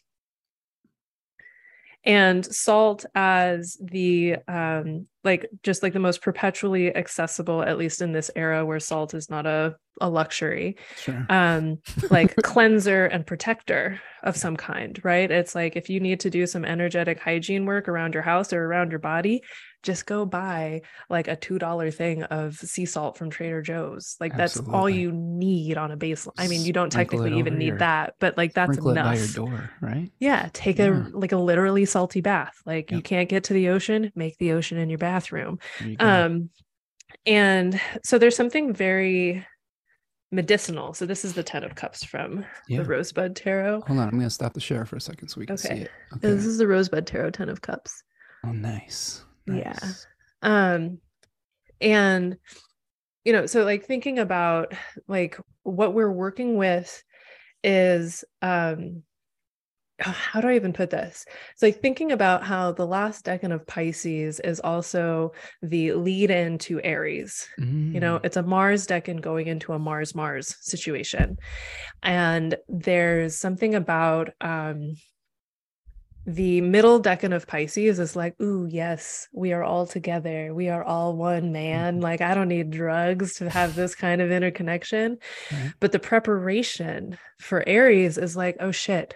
and 2.05 2.45
salt 2.45 3.05
as 3.15 3.77
the 3.81 4.35
um 4.47 5.07
like 5.23 5.49
just 5.63 5.83
like 5.83 5.93
the 5.93 5.99
most 5.99 6.21
perpetually 6.21 6.93
accessible 6.95 7.61
at 7.61 7.77
least 7.77 8.01
in 8.01 8.11
this 8.11 8.29
era 8.35 8.65
where 8.65 8.79
salt 8.79 9.13
is 9.13 9.29
not 9.29 9.45
a, 9.45 9.75
a 10.01 10.09
luxury 10.09 10.75
sure. 10.97 11.25
um 11.29 11.77
like 12.09 12.35
cleanser 12.43 13.05
and 13.05 13.25
protector 13.25 14.01
of 14.23 14.35
some 14.35 14.57
kind 14.57 14.99
right 15.03 15.31
it's 15.31 15.55
like 15.55 15.75
if 15.75 15.89
you 15.89 15.99
need 15.99 16.19
to 16.19 16.29
do 16.29 16.45
some 16.45 16.65
energetic 16.65 17.19
hygiene 17.19 17.65
work 17.65 17.87
around 17.87 18.13
your 18.13 18.23
house 18.23 18.51
or 18.51 18.65
around 18.65 18.91
your 18.91 18.99
body 18.99 19.41
just 19.83 20.05
go 20.05 20.25
buy 20.25 20.81
like 21.09 21.27
a 21.27 21.35
$2 21.35 21.93
thing 21.93 22.23
of 22.23 22.55
sea 22.55 22.85
salt 22.85 23.17
from 23.17 23.29
Trader 23.29 23.61
Joe's. 23.61 24.15
Like 24.19 24.35
that's 24.35 24.57
Absolutely. 24.57 24.79
all 24.79 24.89
you 24.89 25.11
need 25.11 25.77
on 25.77 25.91
a 25.91 25.97
baseline. 25.97 26.31
I 26.37 26.47
mean, 26.47 26.63
you 26.63 26.73
don't 26.73 26.91
Sprinkle 26.91 27.19
technically 27.19 27.39
even 27.39 27.57
need 27.57 27.79
that, 27.79 28.15
but 28.19 28.37
like 28.37 28.53
that's 28.53 28.77
enough. 28.77 29.05
by 29.05 29.15
your 29.15 29.27
door, 29.27 29.69
right? 29.81 30.09
Yeah. 30.19 30.49
Take 30.53 30.79
yeah. 30.79 31.09
a 31.13 31.17
like 31.17 31.33
a 31.33 31.37
literally 31.37 31.85
salty 31.85 32.21
bath. 32.21 32.55
Like 32.65 32.89
yep. 32.89 32.97
you 32.97 33.03
can't 33.03 33.29
get 33.29 33.43
to 33.45 33.53
the 33.53 33.69
ocean, 33.69 34.11
make 34.15 34.37
the 34.37 34.53
ocean 34.53 34.77
in 34.77 34.89
your 34.89 34.99
bathroom. 34.99 35.59
You 35.83 35.97
um 35.99 36.49
and 37.25 37.79
so 38.03 38.17
there's 38.17 38.35
something 38.35 38.73
very 38.73 39.45
medicinal. 40.31 40.93
So 40.93 41.05
this 41.05 41.23
is 41.23 41.33
the 41.33 41.43
Ten 41.43 41.63
of 41.63 41.75
Cups 41.75 42.03
from 42.03 42.45
yeah. 42.67 42.79
the 42.79 42.85
Rosebud 42.85 43.35
Tarot. 43.35 43.81
Hold 43.81 43.99
on, 43.99 44.07
I'm 44.07 44.17
gonna 44.17 44.29
stop 44.29 44.53
the 44.53 44.59
share 44.59 44.85
for 44.85 44.95
a 44.95 45.01
second 45.01 45.27
so 45.27 45.39
we 45.39 45.45
can 45.45 45.53
okay. 45.53 45.67
see 45.67 45.81
it. 45.83 45.91
Okay. 46.13 46.27
This 46.29 46.45
is 46.45 46.57
the 46.57 46.67
Rosebud 46.67 47.05
Tarot 47.05 47.31
Ten 47.31 47.49
of 47.49 47.61
Cups. 47.61 48.03
Oh, 48.45 48.51
nice. 48.51 49.23
Yeah. 49.47 49.79
Um 50.41 50.99
and 51.81 52.37
you 53.25 53.33
know, 53.33 53.45
so 53.45 53.63
like 53.63 53.85
thinking 53.85 54.19
about 54.19 54.73
like 55.07 55.39
what 55.63 55.93
we're 55.93 56.11
working 56.11 56.57
with 56.57 57.03
is 57.63 58.25
um 58.41 59.03
how 59.99 60.41
do 60.41 60.47
I 60.47 60.55
even 60.55 60.73
put 60.73 60.89
this? 60.89 61.25
It's 61.53 61.61
like 61.61 61.81
thinking 61.81 62.11
about 62.11 62.43
how 62.43 62.71
the 62.71 62.85
last 62.85 63.25
decan 63.25 63.53
of 63.53 63.65
Pisces 63.67 64.39
is 64.39 64.59
also 64.59 65.33
the 65.61 65.93
lead 65.93 66.31
in 66.31 66.57
to 66.59 66.81
Aries. 66.81 67.47
Mm. 67.59 67.93
You 67.93 67.99
know, 67.99 68.19
mm. 68.19 68.25
it's 68.25 68.37
a 68.37 68.43
Mars 68.43 68.87
decan 68.87 69.21
going 69.21 69.47
into 69.47 69.71
a 69.73 69.79
Mars 69.79 70.15
Mars 70.15 70.55
situation. 70.61 71.37
And 72.01 72.57
there's 72.67 73.37
something 73.37 73.75
about 73.75 74.31
um 74.41 74.95
the 76.25 76.61
middle 76.61 77.01
decan 77.01 77.35
of 77.35 77.47
Pisces 77.47 77.99
is 77.99 78.15
like, 78.15 78.39
ooh, 78.41 78.65
yes, 78.69 79.27
we 79.33 79.51
are 79.51 79.63
all 79.63 79.85
together. 79.85 80.53
We 80.53 80.69
are 80.69 80.83
all 80.83 81.17
one 81.17 81.51
man. 81.51 81.95
Mm-hmm. 81.95 82.03
Like, 82.03 82.21
I 82.21 82.33
don't 82.33 82.47
need 82.47 82.71
drugs 82.71 83.35
to 83.35 83.49
have 83.49 83.75
this 83.75 83.93
kind 83.93 84.21
of 84.21 84.31
interconnection. 84.31 85.17
Mm-hmm. 85.49 85.67
But 85.81 85.91
the 85.91 85.99
preparation 85.99 87.17
for 87.39 87.67
Aries 87.67 88.17
is 88.17 88.37
like, 88.37 88.55
oh 88.61 88.71
shit, 88.71 89.13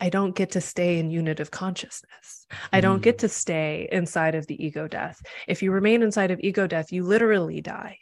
I 0.00 0.08
don't 0.08 0.34
get 0.34 0.52
to 0.52 0.60
stay 0.62 0.98
in 0.98 1.10
unit 1.10 1.40
of 1.40 1.50
consciousness. 1.50 2.46
I 2.72 2.80
don't 2.80 3.02
get 3.02 3.16
mm. 3.16 3.20
to 3.20 3.28
stay 3.28 3.88
inside 3.92 4.34
of 4.34 4.46
the 4.46 4.64
ego 4.64 4.88
death. 4.88 5.20
If 5.48 5.62
you 5.62 5.72
remain 5.72 6.02
inside 6.02 6.30
of 6.30 6.40
ego 6.40 6.66
death, 6.66 6.92
you 6.92 7.02
literally 7.02 7.60
die. 7.60 7.98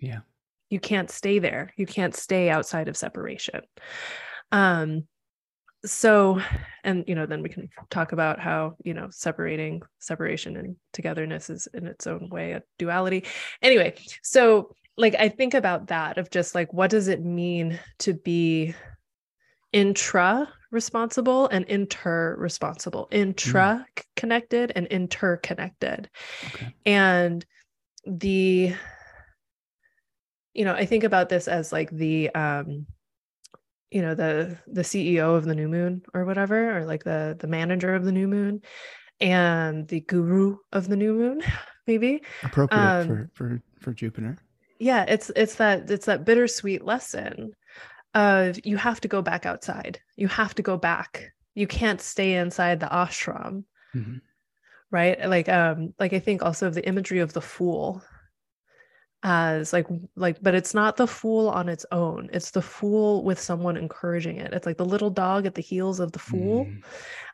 Yeah. 0.00 0.20
You 0.70 0.80
can't 0.80 1.10
stay 1.10 1.38
there. 1.38 1.72
You 1.76 1.86
can't 1.86 2.16
stay 2.16 2.48
outside 2.48 2.88
of 2.88 2.96
separation. 2.96 3.60
Um, 4.50 5.06
so 5.84 6.40
and 6.84 7.04
you 7.06 7.14
know 7.14 7.26
then 7.26 7.42
we 7.42 7.48
can 7.48 7.68
talk 7.90 8.12
about 8.12 8.38
how 8.38 8.76
you 8.84 8.94
know 8.94 9.08
separating 9.10 9.82
separation 9.98 10.56
and 10.56 10.76
togetherness 10.92 11.50
is 11.50 11.66
in 11.74 11.86
its 11.86 12.06
own 12.06 12.28
way 12.30 12.52
a 12.52 12.62
duality. 12.78 13.24
Anyway 13.62 13.94
so 14.22 14.74
like 14.96 15.14
i 15.18 15.28
think 15.28 15.54
about 15.54 15.88
that 15.88 16.18
of 16.18 16.30
just 16.30 16.54
like 16.54 16.72
what 16.72 16.90
does 16.90 17.08
it 17.08 17.24
mean 17.24 17.78
to 17.98 18.12
be 18.12 18.74
intra 19.72 20.48
responsible 20.70 21.48
and 21.48 21.64
inter 21.66 22.36
responsible 22.38 23.08
intra 23.10 23.86
connected 24.16 24.72
and 24.76 24.86
interconnected. 24.88 26.08
Okay. 26.46 26.74
and 26.86 27.44
the 28.06 28.74
you 30.54 30.64
know 30.64 30.74
i 30.74 30.84
think 30.84 31.04
about 31.04 31.28
this 31.28 31.48
as 31.48 31.72
like 31.72 31.90
the 31.90 32.28
um 32.34 32.86
you 33.92 34.02
know 34.02 34.14
the 34.14 34.56
the 34.66 34.82
ceo 34.82 35.36
of 35.36 35.44
the 35.44 35.54
new 35.54 35.68
moon 35.68 36.02
or 36.14 36.24
whatever 36.24 36.78
or 36.78 36.84
like 36.86 37.04
the 37.04 37.36
the 37.38 37.46
manager 37.46 37.94
of 37.94 38.04
the 38.04 38.12
new 38.12 38.26
moon 38.26 38.60
and 39.20 39.86
the 39.88 40.00
guru 40.00 40.56
of 40.72 40.88
the 40.88 40.96
new 40.96 41.14
moon 41.14 41.42
maybe 41.86 42.22
appropriate 42.42 42.80
um, 42.80 43.06
for 43.06 43.30
for 43.34 43.62
for 43.78 43.92
jupiter. 43.92 44.38
Yeah 44.78 45.04
it's 45.06 45.30
it's 45.36 45.56
that 45.56 45.90
it's 45.90 46.06
that 46.06 46.24
bittersweet 46.24 46.84
lesson 46.84 47.52
of 48.14 48.58
you 48.64 48.76
have 48.76 49.00
to 49.02 49.08
go 49.08 49.22
back 49.22 49.46
outside. 49.46 50.00
You 50.16 50.28
have 50.28 50.54
to 50.56 50.62
go 50.62 50.76
back. 50.76 51.32
You 51.54 51.66
can't 51.66 52.00
stay 52.00 52.34
inside 52.34 52.80
the 52.80 52.86
ashram. 52.86 53.64
Mm-hmm. 53.94 54.16
right? 54.90 55.28
Like 55.28 55.48
um 55.48 55.94
like 55.98 56.12
i 56.14 56.18
think 56.18 56.42
also 56.42 56.66
of 56.66 56.74
the 56.74 56.86
imagery 56.86 57.20
of 57.20 57.32
the 57.32 57.40
fool 57.42 58.02
as 59.22 59.72
like 59.72 59.86
like 60.16 60.42
but 60.42 60.54
it's 60.54 60.74
not 60.74 60.96
the 60.96 61.06
fool 61.06 61.48
on 61.48 61.68
its 61.68 61.86
own. 61.92 62.28
It's 62.32 62.50
the 62.50 62.62
fool 62.62 63.22
with 63.22 63.38
someone 63.38 63.76
encouraging 63.76 64.36
it. 64.38 64.52
It's 64.52 64.66
like 64.66 64.76
the 64.76 64.84
little 64.84 65.10
dog 65.10 65.46
at 65.46 65.54
the 65.54 65.62
heels 65.62 66.00
of 66.00 66.12
the 66.12 66.18
fool 66.18 66.66
mm. 66.66 66.82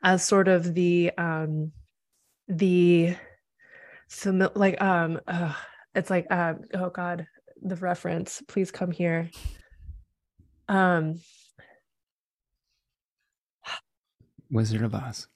as 0.03 0.25
sort 0.25 0.49
of 0.49 0.75
the 0.75 1.11
um 1.17 1.73
the 2.49 3.17
fami- 4.11 4.55
like 4.55 4.81
um 4.83 5.21
uh, 5.27 5.55
it's 5.95 6.11
like 6.11 6.31
um 6.31 6.61
oh 6.75 6.91
god 6.91 7.27
the 7.63 7.77
reference. 7.77 8.43
Please 8.49 8.71
come 8.71 8.91
here. 8.91 9.31
Um 10.69 11.21
wizard 14.51 14.83
of 14.83 14.95
oz 14.95 15.29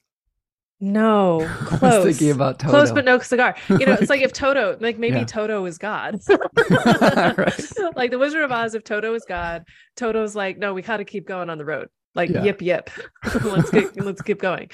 no, 0.83 1.49
close. 1.65 2.03
thinking 2.03 2.31
about 2.31 2.59
Toto. 2.59 2.71
Close, 2.71 2.91
but 2.91 3.05
no 3.05 3.17
cigar. 3.19 3.55
You 3.69 3.85
know, 3.85 3.93
it's 3.93 4.09
like 4.09 4.21
if 4.21 4.33
Toto, 4.33 4.77
like 4.81 4.99
maybe 4.99 5.19
yeah. 5.19 5.23
Toto 5.23 5.65
is 5.65 5.77
God. 5.77 6.19
Like 7.95 8.11
the 8.11 8.17
Wizard 8.19 8.43
of 8.43 8.51
Oz, 8.51 8.73
if 8.73 8.83
Toto 8.83 9.13
is 9.13 9.23
God, 9.27 9.63
Toto's 9.95 10.35
like, 10.35 10.57
no, 10.57 10.73
we 10.73 10.81
got 10.81 10.97
to 10.97 11.05
keep 11.05 11.27
going 11.27 11.49
on 11.49 11.57
the 11.57 11.65
road. 11.65 11.89
Like 12.15 12.29
yeah. 12.29 12.43
yip 12.43 12.61
yip, 12.61 12.89
let's 13.43 13.69
get 13.69 13.99
let's 14.03 14.21
keep 14.21 14.39
going. 14.39 14.69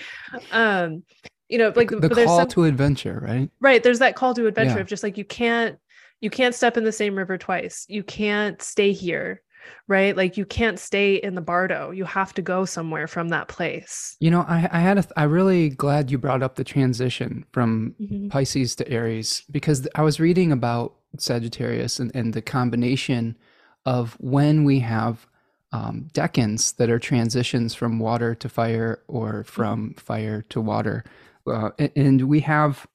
Um, 0.52 1.04
you 1.48 1.58
know 1.58 1.74
like 1.76 1.90
the, 1.90 2.00
the 2.00 2.26
call 2.26 2.40
some, 2.40 2.48
to 2.48 2.64
adventure 2.66 3.20
right 3.24 3.50
right 3.60 3.82
there's 3.82 3.98
that 4.00 4.16
call 4.16 4.36
to 4.36 4.46
adventure 4.46 4.76
yeah. 4.76 4.82
of 4.82 4.88
just 4.88 5.02
like 5.02 5.18
you 5.18 5.26
can't 5.26 5.80
you 6.22 6.30
can't 6.30 6.54
step 6.54 6.78
in 6.78 6.84
the 6.84 6.92
same 6.92 7.18
river 7.18 7.40
twice 7.40 7.86
you 7.90 8.04
can't 8.04 8.62
stay 8.62 8.92
here 8.92 9.42
right 9.88 10.16
like 10.16 10.38
you 10.38 10.46
can't 10.46 10.80
stay 10.80 11.16
in 11.16 11.36
the 11.36 11.42
bardo 11.42 11.92
you 11.92 12.06
have 12.06 12.34
to 12.34 12.42
go 12.42 12.66
somewhere 12.66 13.08
from 13.08 13.30
that 13.30 13.48
place 13.48 14.16
you 14.20 14.32
know 14.32 14.46
i, 14.48 14.68
I 14.72 14.80
had—I 14.80 15.24
really 15.24 15.70
glad 15.70 16.12
you 16.12 16.18
brought 16.18 16.44
up 16.44 16.56
the 16.56 16.64
transition 16.64 17.46
from 17.52 17.96
mm-hmm. 18.00 18.30
pisces 18.30 18.76
to 18.78 18.90
aries 18.90 19.44
because 19.52 19.88
i 19.96 20.02
was 20.02 20.20
reading 20.20 20.52
about 20.52 20.96
sagittarius 21.18 22.00
and, 22.00 22.12
and 22.16 22.34
the 22.34 22.42
combination 22.42 23.38
of 23.86 24.14
when 24.20 24.64
we 24.64 24.80
have 24.80 25.26
um, 25.72 26.10
decans 26.14 26.76
that 26.78 26.90
are 26.90 27.00
transitions 27.00 27.76
from 27.76 28.00
water 28.00 28.34
to 28.36 28.50
fire 28.50 29.02
or 29.08 29.44
from 29.44 29.90
mm-hmm. 29.90 30.00
fire 30.00 30.42
to 30.50 30.62
water 30.62 31.04
uh, 31.48 31.72
and 31.96 32.28
we 32.28 32.42
have 32.42 32.88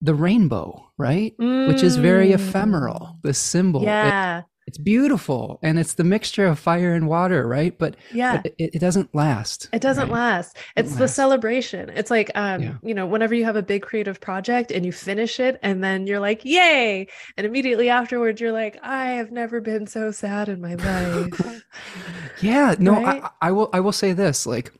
the 0.00 0.14
rainbow, 0.14 0.90
right? 0.96 1.36
Mm. 1.38 1.68
Which 1.68 1.82
is 1.82 1.96
very 1.96 2.28
mm. 2.28 2.34
ephemeral, 2.34 3.18
the 3.22 3.34
symbol. 3.34 3.82
Yeah. 3.82 4.40
It, 4.40 4.44
it's 4.70 4.78
beautiful 4.78 5.58
and 5.64 5.80
it's 5.80 5.94
the 5.94 6.04
mixture 6.04 6.46
of 6.46 6.56
fire 6.56 6.94
and 6.94 7.08
water, 7.08 7.44
right? 7.44 7.76
But 7.76 7.96
yeah, 8.14 8.36
but 8.36 8.54
it, 8.56 8.76
it, 8.76 8.78
doesn't 8.78 9.12
last. 9.12 9.68
It 9.72 9.82
doesn't 9.82 10.04
right? 10.04 10.12
last. 10.12 10.56
It's 10.76 10.94
it 10.94 10.98
the 10.98 11.08
celebration. 11.08 11.88
It's 11.88 12.08
like, 12.08 12.30
um, 12.36 12.62
yeah. 12.62 12.74
you 12.84 12.94
know, 12.94 13.04
whenever 13.04 13.34
you 13.34 13.44
have 13.46 13.56
a 13.56 13.64
big 13.64 13.82
creative 13.82 14.20
project 14.20 14.70
and 14.70 14.86
you 14.86 14.92
finish 14.92 15.40
it 15.40 15.58
and 15.64 15.82
then 15.82 16.06
you're 16.06 16.20
like, 16.20 16.44
yay. 16.44 17.08
And 17.36 17.44
immediately 17.44 17.88
afterwards, 17.88 18.40
you're 18.40 18.52
like, 18.52 18.78
I 18.80 19.06
have 19.06 19.32
never 19.32 19.60
been 19.60 19.88
so 19.88 20.12
sad 20.12 20.48
in 20.48 20.60
my 20.60 20.76
life. 20.76 21.64
yeah. 22.40 22.76
No, 22.78 22.92
right? 23.02 23.24
I, 23.24 23.48
I 23.48 23.50
will, 23.50 23.70
I 23.72 23.80
will 23.80 23.90
say 23.90 24.12
this, 24.12 24.46
like, 24.46 24.72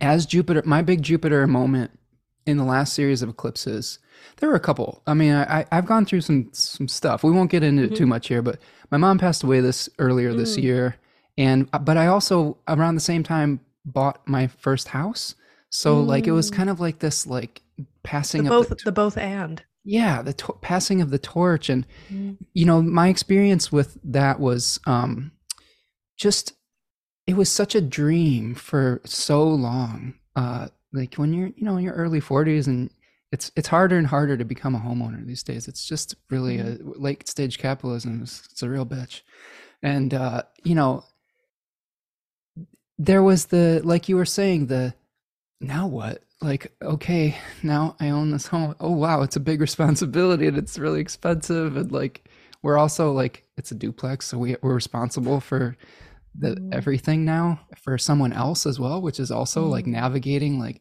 as 0.00 0.26
Jupiter, 0.26 0.62
my 0.64 0.82
big 0.82 1.02
Jupiter 1.02 1.46
moment 1.46 1.92
in 2.46 2.56
the 2.56 2.64
last 2.64 2.94
series 2.94 3.22
of 3.22 3.28
eclipses, 3.28 4.00
there 4.36 4.48
were 4.48 4.54
a 4.54 4.60
couple. 4.60 5.02
I 5.06 5.14
mean, 5.14 5.34
I, 5.34 5.64
I've 5.70 5.86
gone 5.86 6.04
through 6.04 6.22
some 6.22 6.48
some 6.52 6.88
stuff. 6.88 7.22
We 7.24 7.30
won't 7.30 7.50
get 7.50 7.62
into 7.62 7.82
mm-hmm. 7.82 7.94
it 7.94 7.96
too 7.96 8.06
much 8.06 8.28
here, 8.28 8.42
but 8.42 8.58
my 8.90 8.98
mom 8.98 9.18
passed 9.18 9.42
away 9.42 9.60
this 9.60 9.88
earlier 9.98 10.32
mm. 10.32 10.36
this 10.36 10.56
year, 10.56 10.96
and 11.36 11.68
uh, 11.72 11.78
but 11.78 11.96
I 11.96 12.06
also 12.06 12.58
around 12.68 12.94
the 12.94 13.00
same 13.00 13.22
time 13.22 13.60
bought 13.84 14.26
my 14.26 14.46
first 14.46 14.88
house. 14.88 15.34
So 15.70 15.96
mm. 15.96 16.06
like 16.06 16.26
it 16.26 16.32
was 16.32 16.50
mm. 16.50 16.54
kind 16.54 16.70
of 16.70 16.80
like 16.80 17.00
this 17.00 17.26
like 17.26 17.62
passing 18.02 18.40
of 18.40 18.44
the 18.44 18.50
both 18.50 18.68
the, 18.68 18.76
the, 18.84 18.92
both 18.92 19.18
and 19.18 19.62
yeah 19.84 20.22
the 20.22 20.32
to- 20.32 20.56
passing 20.60 21.00
of 21.00 21.10
the 21.10 21.18
torch 21.18 21.68
and 21.68 21.86
mm. 22.10 22.36
you 22.52 22.64
know 22.64 22.80
my 22.80 23.08
experience 23.08 23.72
with 23.72 23.98
that 24.04 24.40
was 24.40 24.78
um 24.86 25.32
just 26.16 26.52
it 27.26 27.36
was 27.36 27.50
such 27.50 27.74
a 27.74 27.80
dream 27.80 28.54
for 28.54 29.00
so 29.04 29.42
long 29.42 30.14
uh 30.36 30.68
like 30.92 31.14
when 31.16 31.34
you're 31.34 31.48
you 31.48 31.64
know 31.64 31.76
in 31.76 31.84
your 31.84 31.94
early 31.94 32.20
40s 32.20 32.66
and 32.66 32.90
it's 33.34 33.50
it's 33.56 33.66
harder 33.66 33.98
and 33.98 34.06
harder 34.06 34.36
to 34.36 34.44
become 34.44 34.76
a 34.76 34.78
homeowner 34.78 35.26
these 35.26 35.42
days 35.42 35.66
it's 35.66 35.84
just 35.84 36.14
really 36.30 36.58
mm-hmm. 36.58 36.92
a 36.92 36.98
late 36.98 37.28
stage 37.28 37.58
capitalism 37.58 38.20
it's, 38.22 38.46
it's 38.52 38.62
a 38.62 38.70
real 38.70 38.86
bitch 38.86 39.22
and 39.82 40.14
uh 40.14 40.40
you 40.62 40.74
know 40.74 41.04
there 42.96 43.24
was 43.24 43.46
the 43.46 43.80
like 43.84 44.08
you 44.08 44.14
were 44.14 44.24
saying 44.24 44.66
the 44.66 44.94
now 45.60 45.84
what 45.84 46.22
like 46.40 46.72
okay 46.80 47.36
now 47.64 47.96
i 47.98 48.08
own 48.08 48.30
this 48.30 48.46
home 48.46 48.72
oh 48.78 48.92
wow 48.92 49.22
it's 49.22 49.36
a 49.36 49.40
big 49.40 49.60
responsibility 49.68 50.46
and 50.46 50.56
it's 50.56 50.78
really 50.78 51.00
expensive 51.00 51.76
and 51.76 51.90
like 51.90 52.30
we're 52.62 52.78
also 52.78 53.10
like 53.10 53.42
it's 53.56 53.72
a 53.72 53.74
duplex 53.74 54.26
so 54.28 54.38
we, 54.38 54.56
we're 54.62 54.74
responsible 54.74 55.40
for 55.40 55.76
the 56.38 56.54
mm. 56.54 56.72
everything 56.72 57.24
now 57.24 57.60
for 57.76 57.98
someone 57.98 58.32
else 58.32 58.64
as 58.64 58.78
well 58.78 59.02
which 59.02 59.18
is 59.18 59.32
also 59.32 59.64
mm. 59.64 59.70
like 59.70 59.86
navigating 59.88 60.60
like 60.60 60.80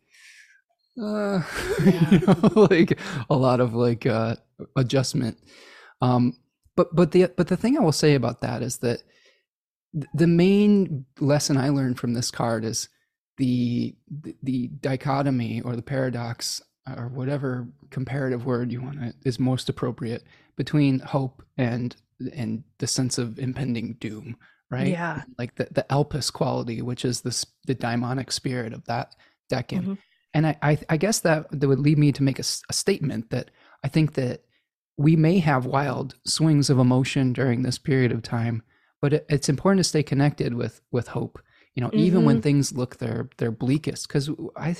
uh, 1.01 1.41
yeah. 1.85 2.11
you 2.11 2.19
know, 2.19 2.67
like 2.69 2.99
a 3.29 3.35
lot 3.35 3.59
of 3.59 3.73
like 3.73 4.05
uh, 4.05 4.35
adjustment. 4.75 5.37
Um, 6.01 6.37
but 6.75 6.95
but 6.95 7.11
the 7.11 7.31
but 7.35 7.47
the 7.47 7.57
thing 7.57 7.77
I 7.77 7.81
will 7.81 7.91
say 7.91 8.15
about 8.15 8.41
that 8.41 8.61
is 8.61 8.77
that 8.79 9.03
the 10.13 10.27
main 10.27 11.05
lesson 11.19 11.57
I 11.57 11.69
learned 11.69 11.99
from 11.99 12.13
this 12.13 12.31
card 12.31 12.65
is 12.65 12.89
the 13.37 13.95
the, 14.09 14.35
the 14.43 14.67
dichotomy 14.67 15.61
or 15.61 15.75
the 15.75 15.81
paradox 15.81 16.61
or 16.97 17.07
whatever 17.07 17.67
comparative 17.91 18.45
word 18.45 18.71
you 18.71 18.81
want 18.81 18.99
to 18.99 19.13
is 19.23 19.39
most 19.39 19.69
appropriate 19.69 20.23
between 20.55 20.99
hope 20.99 21.43
and 21.57 21.95
and 22.33 22.63
the 22.79 22.87
sense 22.87 23.17
of 23.17 23.39
impending 23.39 23.93
doom 23.99 24.35
right 24.69 24.87
yeah 24.87 25.23
like 25.37 25.55
the, 25.55 25.67
the 25.71 25.85
elpis 25.89 26.31
quality 26.31 26.81
which 26.81 27.05
is 27.05 27.21
the 27.21 27.45
the 27.65 27.73
daimonic 27.73 28.31
spirit 28.31 28.73
of 28.73 28.83
that 28.85 29.15
decan 29.49 29.81
mm-hmm 29.81 29.93
and 30.33 30.47
I, 30.47 30.57
I, 30.61 30.77
I 30.89 30.97
guess 30.97 31.19
that 31.21 31.47
that 31.51 31.67
would 31.67 31.79
lead 31.79 31.97
me 31.97 32.11
to 32.11 32.23
make 32.23 32.39
a, 32.39 32.43
a 32.69 32.73
statement 32.73 33.29
that 33.29 33.51
I 33.83 33.87
think 33.87 34.13
that 34.13 34.43
we 34.97 35.15
may 35.15 35.39
have 35.39 35.65
wild 35.65 36.15
swings 36.25 36.69
of 36.69 36.79
emotion 36.79 37.33
during 37.33 37.63
this 37.63 37.77
period 37.77 38.11
of 38.11 38.21
time, 38.21 38.63
but 39.01 39.13
it, 39.13 39.25
it's 39.29 39.49
important 39.49 39.79
to 39.79 39.83
stay 39.83 40.03
connected 40.03 40.53
with 40.53 40.81
with 40.91 41.09
hope. 41.09 41.39
You 41.75 41.81
know, 41.81 41.89
mm-hmm. 41.89 41.99
even 41.99 42.25
when 42.25 42.37
mm-hmm. 42.37 42.43
things 42.43 42.73
look 42.73 42.97
their 42.97 43.29
their 43.37 43.51
bleakest, 43.51 44.07
because 44.07 44.29
I 44.55 44.75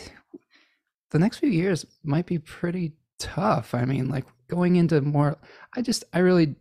the 1.11 1.19
next 1.19 1.37
few 1.37 1.49
years 1.49 1.85
might 2.03 2.25
be 2.25 2.39
pretty 2.39 2.93
tough. 3.19 3.73
I 3.73 3.85
mean, 3.85 4.09
like 4.09 4.25
going 4.47 4.75
into 4.75 5.01
more, 5.01 5.37
I 5.75 5.81
just 5.81 6.03
I 6.13 6.19
really 6.19 6.55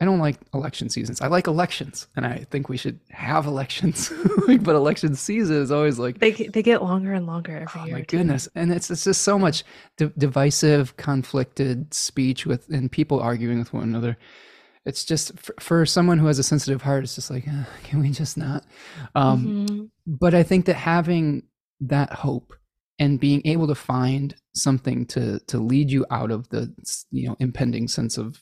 I 0.00 0.04
don't 0.04 0.20
like 0.20 0.36
election 0.54 0.88
seasons. 0.88 1.20
I 1.20 1.26
like 1.26 1.48
elections, 1.48 2.06
and 2.14 2.24
I 2.24 2.46
think 2.50 2.68
we 2.68 2.76
should 2.76 3.00
have 3.10 3.46
elections. 3.46 4.12
but 4.46 4.76
election 4.76 5.16
season 5.16 5.56
is 5.56 5.72
always 5.72 5.98
like 5.98 6.20
they 6.20 6.30
they 6.30 6.62
get 6.62 6.82
longer 6.82 7.12
and 7.12 7.26
longer 7.26 7.56
every 7.56 7.80
oh 7.80 7.84
year. 7.84 7.96
My 7.96 8.02
goodness, 8.02 8.48
and 8.54 8.70
it's 8.70 8.90
it's 8.92 9.02
just 9.02 9.22
so 9.22 9.38
much 9.38 9.64
d- 9.96 10.12
divisive, 10.16 10.96
conflicted 10.96 11.92
speech 11.92 12.46
with 12.46 12.68
and 12.68 12.92
people 12.92 13.18
arguing 13.18 13.58
with 13.58 13.72
one 13.72 13.82
another. 13.82 14.16
It's 14.86 15.04
just 15.04 15.36
for, 15.38 15.54
for 15.58 15.86
someone 15.86 16.18
who 16.18 16.26
has 16.26 16.38
a 16.38 16.44
sensitive 16.44 16.82
heart. 16.82 17.02
It's 17.02 17.16
just 17.16 17.30
like, 17.30 17.46
uh, 17.48 17.64
can 17.82 18.00
we 18.00 18.10
just 18.10 18.38
not? 18.38 18.64
Um, 19.16 19.66
mm-hmm. 19.66 19.84
But 20.06 20.32
I 20.32 20.44
think 20.44 20.66
that 20.66 20.76
having 20.76 21.42
that 21.80 22.12
hope 22.12 22.54
and 23.00 23.20
being 23.20 23.42
able 23.44 23.66
to 23.66 23.74
find 23.74 24.36
something 24.54 25.06
to 25.06 25.40
to 25.40 25.58
lead 25.58 25.90
you 25.90 26.06
out 26.10 26.30
of 26.30 26.48
the 26.50 26.72
you 27.10 27.28
know 27.28 27.36
impending 27.40 27.88
sense 27.88 28.16
of 28.16 28.40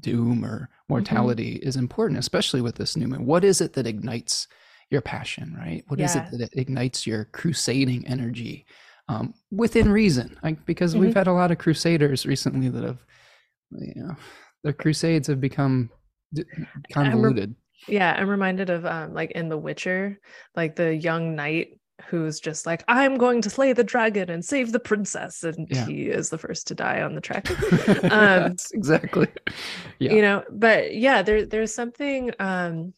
doom 0.00 0.44
or 0.44 0.48
mm-hmm. 0.48 0.64
mortality 0.88 1.54
mm-hmm. 1.54 1.68
is 1.68 1.76
important, 1.76 2.18
especially 2.18 2.60
with 2.60 2.76
this 2.76 2.96
new 2.96 3.08
moon. 3.08 3.26
What 3.26 3.44
is 3.44 3.60
it 3.60 3.72
that 3.74 3.86
ignites 3.86 4.46
your 4.90 5.00
passion, 5.00 5.56
right? 5.58 5.84
What 5.88 5.98
yeah. 5.98 6.06
is 6.06 6.16
it 6.16 6.38
that 6.38 6.56
ignites 6.56 7.06
your 7.06 7.26
crusading 7.26 8.06
energy 8.06 8.66
um, 9.08 9.34
within 9.50 9.90
reason? 9.90 10.38
Like, 10.42 10.64
because 10.66 10.92
mm-hmm. 10.92 11.04
we've 11.06 11.14
had 11.14 11.26
a 11.26 11.32
lot 11.32 11.50
of 11.50 11.58
crusaders 11.58 12.26
recently 12.26 12.68
that 12.68 12.84
have, 12.84 13.04
you 13.72 14.02
know, 14.02 14.16
their 14.62 14.72
crusades 14.72 15.28
have 15.28 15.40
become 15.40 15.90
convoluted. 16.92 17.44
I'm 17.44 17.56
re- 17.88 17.94
yeah, 17.94 18.14
I'm 18.16 18.28
reminded 18.28 18.68
of 18.68 18.84
um, 18.84 19.14
like 19.14 19.30
in 19.30 19.48
The 19.48 19.56
Witcher, 19.56 20.18
like 20.54 20.76
the 20.76 20.94
young 20.94 21.34
knight 21.34 21.79
who's 22.08 22.40
just 22.40 22.66
like, 22.66 22.84
I'm 22.88 23.16
going 23.16 23.42
to 23.42 23.50
slay 23.50 23.72
the 23.72 23.84
dragon 23.84 24.30
and 24.30 24.44
save 24.44 24.72
the 24.72 24.80
princess. 24.80 25.42
And 25.42 25.68
yeah. 25.70 25.86
he 25.86 26.08
is 26.08 26.30
the 26.30 26.38
first 26.38 26.66
to 26.68 26.74
die 26.74 27.02
on 27.02 27.14
the 27.14 27.20
trek. 27.20 27.48
Um, 28.10 28.56
exactly. 28.72 29.28
Yeah. 29.98 30.12
You 30.12 30.22
know, 30.22 30.44
but 30.50 30.94
yeah, 30.94 31.22
there, 31.22 31.44
there's 31.44 31.72
something 31.72 32.32
um, 32.38 32.92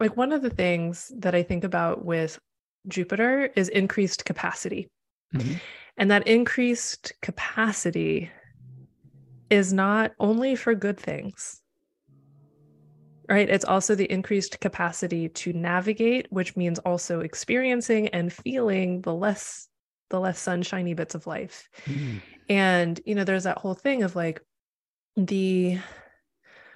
like 0.00 0.16
one 0.16 0.32
of 0.32 0.42
the 0.42 0.50
things 0.50 1.12
that 1.16 1.34
I 1.34 1.42
think 1.42 1.64
about 1.64 2.04
with 2.04 2.38
Jupiter 2.86 3.50
is 3.56 3.68
increased 3.68 4.24
capacity. 4.24 4.88
Mm-hmm. 5.34 5.54
And 5.96 6.10
that 6.10 6.26
increased 6.26 7.12
capacity 7.22 8.30
is 9.50 9.72
not 9.72 10.12
only 10.18 10.54
for 10.54 10.74
good 10.74 10.98
things 10.98 11.62
right? 13.28 13.48
It's 13.48 13.64
also 13.64 13.94
the 13.94 14.10
increased 14.10 14.60
capacity 14.60 15.28
to 15.28 15.52
navigate, 15.52 16.26
which 16.30 16.56
means 16.56 16.78
also 16.80 17.20
experiencing 17.20 18.08
and 18.08 18.32
feeling 18.32 19.02
the 19.02 19.14
less 19.14 19.68
the 20.10 20.18
less 20.18 20.40
sunshiny 20.40 20.94
bits 20.94 21.14
of 21.14 21.26
life. 21.26 21.68
Mm. 21.84 22.22
And 22.48 23.00
you 23.04 23.14
know, 23.14 23.24
there's 23.24 23.44
that 23.44 23.58
whole 23.58 23.74
thing 23.74 24.02
of 24.02 24.16
like 24.16 24.40
the 25.16 25.78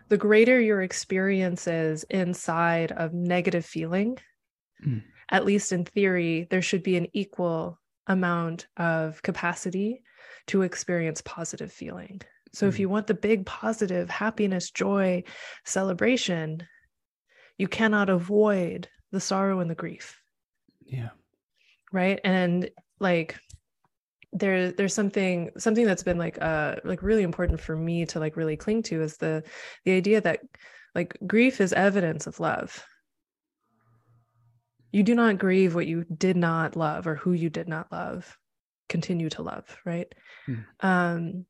the 0.08 0.18
greater 0.18 0.60
your 0.60 0.82
experiences 0.82 2.04
inside 2.10 2.92
of 2.92 3.14
negative 3.14 3.64
feeling, 3.64 4.18
mm. 4.84 5.02
at 5.30 5.46
least 5.46 5.72
in 5.72 5.86
theory, 5.86 6.46
there 6.50 6.60
should 6.60 6.82
be 6.82 6.96
an 6.96 7.06
equal 7.14 7.80
amount 8.06 8.66
of 8.76 9.22
capacity 9.22 10.02
to 10.48 10.62
experience 10.62 11.22
positive 11.24 11.72
feeling. 11.72 12.20
So 12.52 12.66
if 12.66 12.76
mm. 12.76 12.80
you 12.80 12.88
want 12.88 13.06
the 13.06 13.14
big 13.14 13.46
positive 13.46 14.10
happiness, 14.10 14.70
joy, 14.70 15.24
celebration, 15.64 16.66
you 17.58 17.68
cannot 17.68 18.10
avoid 18.10 18.88
the 19.10 19.20
sorrow 19.20 19.60
and 19.60 19.70
the 19.70 19.74
grief. 19.74 20.18
Yeah. 20.84 21.10
Right? 21.92 22.20
And 22.24 22.70
like 23.00 23.38
there 24.32 24.72
there's 24.72 24.94
something 24.94 25.50
something 25.58 25.84
that's 25.84 26.02
been 26.02 26.16
like 26.16 26.40
uh 26.40 26.76
like 26.84 27.02
really 27.02 27.22
important 27.22 27.60
for 27.60 27.76
me 27.76 28.06
to 28.06 28.18
like 28.18 28.36
really 28.36 28.56
cling 28.56 28.82
to 28.82 29.02
is 29.02 29.18
the 29.18 29.42
the 29.84 29.92
idea 29.92 30.22
that 30.22 30.40
like 30.94 31.16
grief 31.26 31.60
is 31.60 31.72
evidence 31.72 32.26
of 32.26 32.40
love. 32.40 32.84
You 34.90 35.02
do 35.02 35.14
not 35.14 35.38
grieve 35.38 35.74
what 35.74 35.86
you 35.86 36.04
did 36.04 36.36
not 36.36 36.76
love 36.76 37.06
or 37.06 37.14
who 37.14 37.32
you 37.32 37.48
did 37.48 37.68
not 37.68 37.90
love 37.92 38.38
continue 38.88 39.30
to 39.30 39.40
love 39.40 39.64
right 39.86 40.12
mm. 40.46 40.62
um 40.80 41.46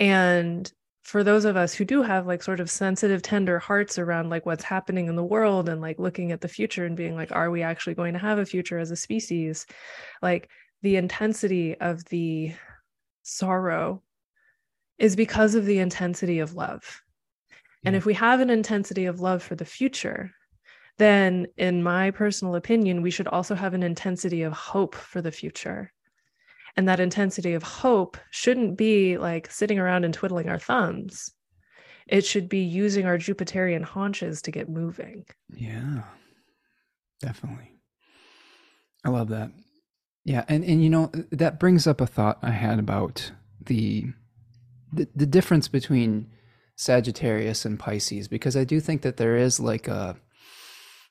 and 0.00 0.72
for 1.04 1.22
those 1.22 1.44
of 1.44 1.56
us 1.56 1.74
who 1.74 1.84
do 1.84 2.02
have 2.02 2.26
like 2.26 2.42
sort 2.42 2.60
of 2.60 2.70
sensitive 2.70 3.20
tender 3.20 3.58
hearts 3.58 3.98
around 3.98 4.30
like 4.30 4.46
what's 4.46 4.64
happening 4.64 5.06
in 5.06 5.16
the 5.16 5.24
world 5.24 5.68
and 5.68 5.80
like 5.82 5.98
looking 5.98 6.32
at 6.32 6.40
the 6.40 6.48
future 6.48 6.86
and 6.86 6.96
being 6.96 7.14
like 7.14 7.30
are 7.30 7.50
we 7.50 7.62
actually 7.62 7.94
going 7.94 8.14
to 8.14 8.18
have 8.18 8.38
a 8.38 8.46
future 8.46 8.78
as 8.78 8.90
a 8.90 8.96
species? 8.96 9.66
Like 10.22 10.48
the 10.82 10.96
intensity 10.96 11.78
of 11.78 12.04
the 12.06 12.54
sorrow 13.22 14.02
is 14.98 15.14
because 15.14 15.54
of 15.54 15.66
the 15.66 15.78
intensity 15.78 16.38
of 16.38 16.54
love. 16.54 17.02
Yeah. 17.82 17.88
and 17.88 17.96
if 17.96 18.06
we 18.06 18.14
have 18.14 18.40
an 18.40 18.50
intensity 18.50 19.04
of 19.04 19.20
love 19.20 19.42
for 19.42 19.54
the 19.54 19.64
future 19.64 20.30
then 20.96 21.46
in 21.56 21.82
my 21.82 22.12
personal 22.12 22.54
opinion 22.54 23.02
we 23.02 23.10
should 23.10 23.28
also 23.28 23.54
have 23.54 23.74
an 23.74 23.82
intensity 23.82 24.42
of 24.42 24.52
hope 24.52 24.94
for 24.94 25.20
the 25.20 25.32
future 25.32 25.92
and 26.76 26.88
that 26.88 27.00
intensity 27.00 27.54
of 27.54 27.62
hope 27.62 28.16
shouldn't 28.30 28.76
be 28.76 29.16
like 29.18 29.50
sitting 29.50 29.78
around 29.78 30.04
and 30.04 30.12
twiddling 30.12 30.48
our 30.48 30.58
thumbs. 30.58 31.30
It 32.06 32.24
should 32.24 32.48
be 32.48 32.58
using 32.58 33.06
our 33.06 33.16
Jupiterian 33.16 33.82
haunches 33.82 34.42
to 34.42 34.50
get 34.50 34.68
moving. 34.68 35.24
Yeah, 35.54 36.02
definitely. 37.20 37.72
I 39.04 39.10
love 39.10 39.28
that. 39.28 39.50
Yeah, 40.24 40.44
and 40.48 40.64
and 40.64 40.82
you 40.82 40.90
know 40.90 41.10
that 41.30 41.60
brings 41.60 41.86
up 41.86 42.00
a 42.00 42.06
thought 42.06 42.38
I 42.42 42.50
had 42.50 42.78
about 42.78 43.30
the 43.64 44.06
the, 44.92 45.08
the 45.14 45.26
difference 45.26 45.68
between 45.68 46.30
Sagittarius 46.76 47.64
and 47.64 47.78
Pisces 47.78 48.28
because 48.28 48.56
I 48.56 48.64
do 48.64 48.80
think 48.80 49.02
that 49.02 49.16
there 49.16 49.36
is 49.36 49.60
like 49.60 49.88
a 49.88 50.16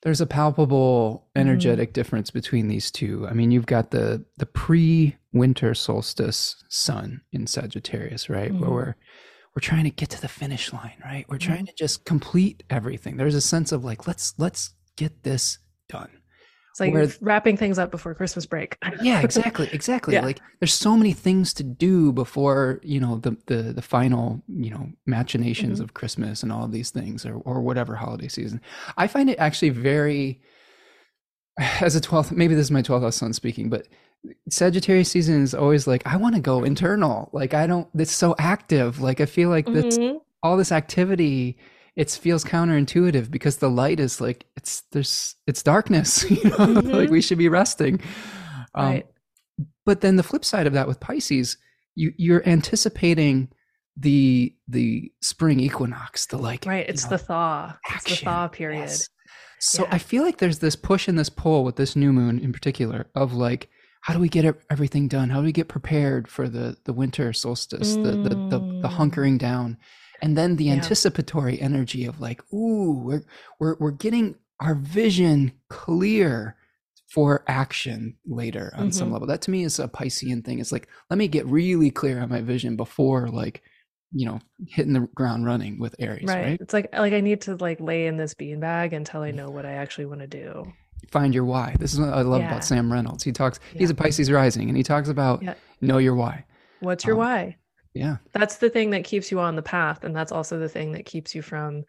there's 0.04 0.22
a 0.22 0.26
palpable 0.26 1.24
mm-hmm. 1.26 1.40
energetic 1.40 1.90
mm-hmm. 1.90 1.94
difference 1.94 2.30
between 2.30 2.68
these 2.68 2.92
two. 2.92 3.26
I 3.28 3.34
mean, 3.34 3.52
you've 3.52 3.66
got 3.66 3.92
the 3.92 4.24
the 4.38 4.46
pre-winter 4.46 5.74
solstice 5.74 6.64
sun 6.70 7.22
in 7.32 7.48
Sagittarius, 7.48 8.30
right? 8.30 8.52
Mm-hmm. 8.52 8.62
Where 8.62 8.70
we're 8.70 8.96
we're 9.56 9.62
trying 9.62 9.86
to 9.86 9.90
get 9.90 10.10
to 10.12 10.22
the 10.22 10.28
finish 10.28 10.74
line, 10.74 11.02
right? 11.04 11.26
We're 11.30 11.38
trying 11.38 11.60
mm-hmm. 11.60 11.66
to 11.68 11.76
just 11.76 12.06
complete 12.06 12.64
everything. 12.70 13.18
There's 13.18 13.36
a 13.36 13.42
sense 13.42 13.72
of 13.72 13.84
like 13.84 14.06
let's 14.06 14.34
let's 14.38 14.74
get 14.98 15.24
this 15.24 15.60
done. 15.90 16.10
It's 16.74 16.80
like 16.80 16.92
Where, 16.92 17.08
wrapping 17.22 17.56
things 17.56 17.78
up 17.78 17.92
before 17.92 18.16
Christmas 18.16 18.48
break. 18.48 18.80
yeah, 19.00 19.22
exactly, 19.24 19.70
exactly. 19.72 20.16
Yeah. 20.16 20.26
Like 20.26 20.40
there's 20.60 20.74
so 20.74 20.98
many 20.98 21.14
things 21.14 21.54
to 21.54 21.64
do 21.64 22.12
before 22.12 22.80
you 22.82 23.00
know 23.00 23.18
the 23.18 23.38
the 23.46 23.74
the 23.74 23.82
final 23.84 24.42
you 24.48 24.72
know 24.72 24.90
machinations 25.06 25.74
mm-hmm. 25.78 25.84
of 25.84 25.94
Christmas 25.94 26.42
and 26.42 26.52
all 26.52 26.68
these 26.68 26.90
things 26.90 27.28
or 27.28 27.36
or 27.36 27.62
whatever 27.62 27.96
holiday 27.96 28.28
season. 28.28 28.60
I 28.98 29.06
find 29.06 29.30
it 29.30 29.38
actually 29.38 29.70
very 29.70 30.42
as 31.80 31.96
a 31.96 32.02
12th 32.02 32.32
maybe 32.32 32.56
this 32.56 32.66
is 32.66 32.72
my 32.72 32.82
12th 32.82 33.02
house 33.04 33.18
sun 33.18 33.34
speaking 33.34 33.70
but 33.70 33.88
sagittarius 34.50 35.12
season 35.12 35.44
is 35.44 35.54
always 35.54 35.86
like 35.86 36.02
i 36.08 36.16
want 36.16 36.34
to 36.34 36.42
go 36.42 36.64
internal 36.64 37.30
like 37.34 37.54
i 37.54 37.68
don't 37.68 37.88
it's 37.94 38.12
so 38.12 38.34
active 38.40 39.02
like 39.02 39.20
i 39.20 39.26
feel 39.26 39.50
like 39.50 39.66
mm-hmm. 39.66 40.18
all 40.42 40.58
this 40.58 40.72
activity 40.72 41.58
it 41.96 42.10
feels 42.10 42.44
counterintuitive 42.44 43.30
because 43.30 43.58
the 43.58 43.70
light 43.70 44.00
is 44.00 44.20
like 44.20 44.46
it's 44.56 44.84
there's 44.92 45.36
it's 45.48 45.64
darkness 45.64 46.24
you 46.30 46.44
know 46.44 46.58
mm-hmm. 46.58 46.90
like 46.90 47.10
we 47.10 47.22
should 47.22 47.38
be 47.38 47.50
resting 47.50 48.00
um, 48.76 48.86
right. 48.86 49.08
but 49.86 50.02
then 50.02 50.16
the 50.16 50.24
flip 50.24 50.44
side 50.46 50.68
of 50.68 50.74
that 50.74 50.88
with 50.88 51.00
pisces 51.00 51.58
you 51.96 52.12
you're 52.18 52.48
anticipating 52.48 53.50
the 53.96 54.56
the 54.68 55.12
spring 55.22 55.60
equinox 55.60 56.26
the 56.28 56.38
like 56.38 56.66
right 56.66 56.90
it's 56.90 57.04
know, 57.04 57.12
the 57.12 57.18
thaw 57.18 57.74
action. 57.88 58.12
it's 58.12 58.20
the 58.20 58.26
thaw 58.26 58.48
period 58.48 58.80
yes. 58.80 59.10
so 59.60 59.84
yeah. 59.84 59.90
i 59.92 59.98
feel 60.00 60.24
like 60.24 60.40
there's 60.40 60.60
this 60.60 60.76
push 60.76 61.08
and 61.08 61.20
this 61.20 61.30
pull 61.30 61.64
with 61.64 61.76
this 61.76 61.96
new 61.96 62.12
moon 62.12 62.40
in 62.40 62.52
particular 62.52 63.06
of 63.14 63.34
like 63.34 63.70
how 64.02 64.14
do 64.14 64.20
we 64.20 64.30
get 64.30 64.56
everything 64.72 65.08
done 65.08 65.30
how 65.30 65.40
do 65.40 65.46
we 65.46 65.52
get 65.52 65.68
prepared 65.68 66.28
for 66.28 66.50
the 66.50 66.76
the 66.86 66.94
winter 66.94 67.32
solstice 67.34 67.96
mm. 67.96 68.04
the, 68.04 68.12
the 68.30 68.36
the 68.36 68.60
the 68.82 68.88
mm. 68.88 68.98
hunkering 68.98 69.38
down 69.38 69.78
and 70.24 70.38
then 70.38 70.56
the 70.56 70.66
yeah. 70.66 70.74
anticipatory 70.74 71.60
energy 71.62 72.06
of 72.06 72.20
like 72.20 72.42
ooh 72.54 72.94
we're, 72.94 73.24
we're 73.60 73.76
we're 73.80 73.92
getting 73.92 74.36
our 74.60 74.76
vision 74.76 75.52
clear 75.70 76.56
for 77.08 77.44
action 77.48 78.18
later 78.26 78.72
on 78.76 78.86
mm-hmm. 78.86 78.92
some 78.92 79.12
level 79.12 79.28
that 79.28 79.42
to 79.42 79.52
me 79.52 79.64
is 79.64 79.78
a 79.80 79.88
piscean 79.88 80.44
thing 80.44 80.60
it's 80.60 80.72
like 80.72 80.88
let 81.10 81.18
me 81.18 81.28
get 81.28 81.46
really 81.46 81.92
clear 81.92 82.20
on 82.20 82.30
my 82.30 82.42
vision 82.42 82.76
before 82.76 83.28
like 83.28 83.62
you 84.12 84.26
know 84.26 84.40
hitting 84.68 84.94
the 84.94 85.02
ground 85.14 85.46
running 85.46 85.78
with 85.80 85.96
aries 86.00 86.24
right, 86.26 86.46
right? 86.46 86.62
it's 86.62 86.74
like 86.74 86.88
like 86.98 87.14
i 87.14 87.20
need 87.20 87.42
to 87.42 87.56
like 87.58 87.80
lay 87.80 88.08
in 88.08 88.18
this 88.18 88.34
beanbag 88.34 88.94
until 88.94 89.22
i 89.22 89.32
know 89.32 89.50
what 89.50 89.66
i 89.66 89.74
actually 89.74 90.06
want 90.06 90.22
to 90.22 90.28
do 90.28 90.64
find 91.12 91.36
your 91.36 91.46
why 91.46 91.76
this 91.80 91.94
is 91.94 92.00
what 92.00 92.10
i 92.10 92.22
love 92.22 92.42
yeah. 92.42 92.48
about 92.48 92.64
sam 92.64 92.92
reynolds 92.92 93.24
he 93.24 93.32
talks 93.32 93.60
yeah. 93.74 93.80
he's 93.80 93.90
a 93.90 93.96
pisces 93.96 94.32
rising 94.32 94.70
and 94.70 94.78
he 94.78 94.84
talks 94.84 95.10
about 95.10 95.44
know 95.82 95.98
your 95.98 96.16
why 96.16 96.46
what's 96.80 97.06
your 97.06 97.16
um, 97.16 97.20
why 97.20 97.58
yeah. 97.94 98.18
That's 98.32 98.58
the 98.58 98.70
thing 98.70 98.90
that 98.92 99.04
keeps 99.04 99.32
you 99.32 99.40
on 99.40 99.56
the 99.56 99.62
path 99.62 100.04
and 100.04 100.16
that's 100.16 100.32
also 100.32 100.60
the 100.60 100.70
thing 100.70 100.92
that 100.94 101.06
keeps 101.06 101.36
you 101.36 101.42
from 101.42 101.84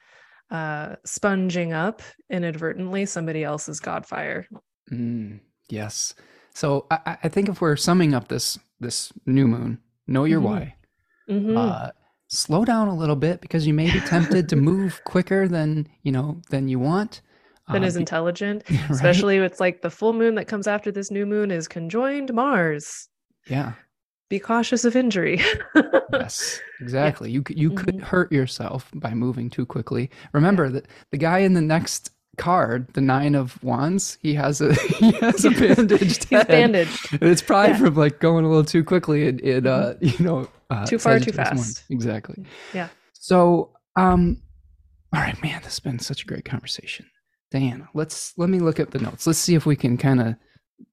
uh 0.50 0.96
sponging 1.06 1.72
up 1.72 2.02
inadvertently 2.30 3.06
somebody 3.06 3.42
else's 3.42 3.80
godfire. 3.80 4.44
Mm, 4.92 5.40
yes. 5.68 6.14
So 6.52 6.86
I, 6.90 7.16
I, 7.24 7.28
think 7.28 7.48
if 7.48 7.60
we're 7.60 7.76
summing 7.76 8.14
up 8.14 8.28
this 8.28 8.58
this 8.78 9.12
new 9.26 9.48
moon 9.48 9.78
know 10.06 10.24
your 10.24 10.40
mm-hmm. 10.40 10.48
why. 10.48 10.74
Mm-hmm. 11.28 11.56
Uh, 11.56 11.88
slow 12.28 12.64
down 12.64 12.88
a 12.88 12.94
little 12.94 13.16
bit 13.16 13.40
because 13.40 13.66
you 13.66 13.72
may 13.72 13.90
be 13.90 14.00
tempted 14.00 14.48
to 14.50 14.56
move 14.70 15.00
quicker 15.04 15.48
than 15.48 15.88
you 16.02 16.12
know 16.12 16.42
than 16.50 16.68
you 16.68 16.78
want. 16.78 17.22
Than 17.72 17.82
uh, 17.82 17.86
is 17.86 17.96
intelligent 17.96 18.64
right? 18.70 18.90
especially 18.90 19.38
it's 19.38 19.58
like 19.58 19.80
the 19.80 19.88
full 19.88 20.12
moon 20.12 20.34
that 20.34 20.44
comes 20.44 20.66
after 20.66 20.92
this 20.92 21.10
new 21.10 21.24
moon 21.24 21.50
is 21.50 21.66
conjoined 21.66 22.34
mars. 22.34 23.08
Yeah 23.48 23.72
be 24.34 24.40
cautious 24.40 24.84
of 24.84 24.96
injury. 24.96 25.40
yes, 26.12 26.60
exactly. 26.80 27.30
Yeah. 27.30 27.34
You 27.34 27.44
you 27.50 27.70
mm-hmm. 27.70 27.84
could 27.84 28.00
hurt 28.00 28.32
yourself 28.32 28.90
by 28.94 29.14
moving 29.14 29.48
too 29.48 29.64
quickly. 29.64 30.10
Remember 30.32 30.64
yeah. 30.64 30.72
that 30.72 30.88
the 31.12 31.18
guy 31.18 31.38
in 31.38 31.54
the 31.54 31.60
next 31.60 32.10
card, 32.36 32.92
the 32.94 33.00
nine 33.00 33.36
of 33.36 33.62
wands, 33.62 34.18
he 34.20 34.34
has 34.34 34.60
a 34.60 34.74
he 34.98 35.12
has 35.12 35.44
a 35.44 35.50
bandaged 35.50 36.24
He's 36.30 36.44
bandaged. 36.44 37.18
It's 37.22 37.42
probably 37.42 37.70
yeah. 37.72 37.78
from 37.78 37.94
like 37.94 38.18
going 38.18 38.44
a 38.44 38.48
little 38.48 38.64
too 38.64 38.82
quickly. 38.82 39.24
It, 39.28 39.44
it 39.44 39.66
uh 39.66 39.94
mm-hmm. 39.94 40.22
you 40.22 40.28
know 40.28 40.48
uh, 40.70 40.84
too 40.84 40.98
far 40.98 41.20
too 41.20 41.32
fast. 41.32 41.84
Exactly. 41.90 42.44
Yeah. 42.72 42.88
So 43.12 43.70
um, 43.96 44.42
all 45.12 45.20
right, 45.20 45.40
man, 45.44 45.60
this 45.62 45.74
has 45.74 45.80
been 45.80 46.00
such 46.00 46.24
a 46.24 46.26
great 46.26 46.44
conversation. 46.44 47.06
Diana, 47.52 47.88
let's 47.94 48.32
let 48.36 48.50
me 48.50 48.58
look 48.58 48.80
at 48.80 48.90
the 48.90 48.98
notes. 48.98 49.28
Let's 49.28 49.38
see 49.38 49.54
if 49.54 49.64
we 49.64 49.76
can 49.76 49.96
kind 49.96 50.20
of 50.20 50.34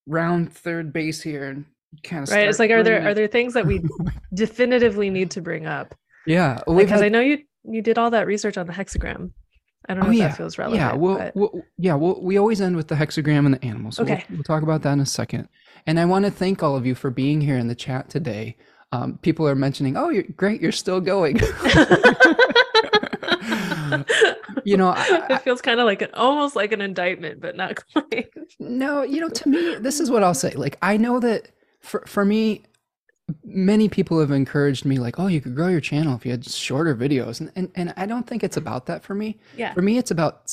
round 0.06 0.54
third 0.54 0.94
base 0.94 1.24
here 1.24 1.50
and 1.50 1.66
kind 2.04 2.24
of 2.24 2.30
right? 2.30 2.48
It's 2.48 2.60
like 2.60 2.72
are 2.72 2.84
there 2.84 3.08
are 3.08 3.14
there 3.14 3.28
things 3.28 3.54
that 3.54 3.66
we 3.66 3.82
definitively 4.34 5.10
need 5.10 5.32
to 5.32 5.42
bring 5.42 5.66
up? 5.66 5.96
Yeah 6.26 6.62
because 6.68 7.02
had... 7.02 7.04
i 7.04 7.10
know 7.10 7.20
you 7.20 7.40
you 7.64 7.82
did 7.82 7.98
all 7.98 8.12
that 8.12 8.28
research 8.28 8.58
on 8.58 8.68
the 8.68 8.74
hexagram. 8.74 9.32
I 9.90 9.96
don't 9.96 10.04
know 10.04 10.10
oh, 10.10 10.12
if 10.12 10.18
yeah. 10.18 10.28
that 10.28 10.38
feels 10.38 10.58
relevant 10.58 10.80
yeah 10.80 10.94
well, 10.94 11.18
but... 11.18 11.36
well 11.36 11.62
yeah 11.78 11.96
well 11.96 12.20
we 12.22 12.38
always 12.38 12.62
end 12.62 12.76
with 12.76 12.88
the 12.88 12.96
hexagram 12.96 13.46
and 13.46 13.54
the 13.56 13.64
animals. 13.66 13.96
So 13.98 14.04
okay. 14.04 14.24
we'll, 14.30 14.38
we'll, 14.38 14.44
talk 14.44 14.64
about 14.64 14.84
that 14.84 14.94
in 14.94 15.00
a 15.00 15.06
second. 15.06 15.48
And 15.86 16.00
i 16.00 16.06
want 16.06 16.26
to 16.26 16.32
thank 16.32 16.62
all 16.64 16.76
of 16.76 16.86
you 16.86 16.96
for 16.96 17.10
being 17.10 17.42
here 17.42 17.58
in 17.58 17.68
the 17.68 17.76
chat 17.76 18.10
today. 18.10 18.58
Um, 18.94 19.18
people 19.22 19.48
are 19.48 19.56
mentioning 19.56 19.98
oh 19.98 20.10
you're 20.10 20.24
great 20.24 20.62
you're 20.62 20.72
still 20.72 21.02
going. 21.02 21.40
You 24.64 24.78
know 24.78 24.90
I, 24.90 25.28
it 25.30 25.42
feels 25.42 25.62
kind 25.62 25.80
of 25.80 25.86
like 25.86 26.02
an 26.02 26.10
almost 26.14 26.56
like 26.56 26.72
an 26.72 26.82
indictment 26.82 27.42
but 27.42 27.56
not 27.56 27.84
quite. 27.92 28.32
No 28.60 29.04
you 29.04 29.22
know 29.22 29.30
to 29.30 29.50
me 29.50 29.76
this 29.76 30.00
is 30.00 30.12
what 30.12 30.24
i'll 30.24 30.34
say. 30.34 30.52
Like 30.52 30.78
i 30.82 30.98
know 30.98 31.20
that 31.20 31.50
for 31.82 32.04
for 32.08 32.24
me 32.24 32.64
many 33.44 33.88
people 33.88 34.20
have 34.20 34.32
encouraged 34.32 34.86
me 34.86 35.00
like 35.00 35.20
oh 35.20 35.28
you 35.28 35.42
could 35.42 35.56
grow 35.56 35.68
your 35.68 35.82
channel 35.82 36.16
if 36.16 36.26
you 36.26 36.32
had 36.32 36.46
shorter 36.46 36.96
videos. 36.96 37.40
And 37.40 37.52
and, 37.56 37.72
and 37.76 37.94
i 37.98 38.06
don't 38.06 38.28
think 38.28 38.44
it's 38.44 38.58
about 38.58 38.86
that 38.86 39.04
for 39.04 39.16
me. 39.16 39.40
Yeah. 39.58 39.74
For 39.74 39.82
me 39.82 39.98
it's 39.98 40.12
about 40.12 40.52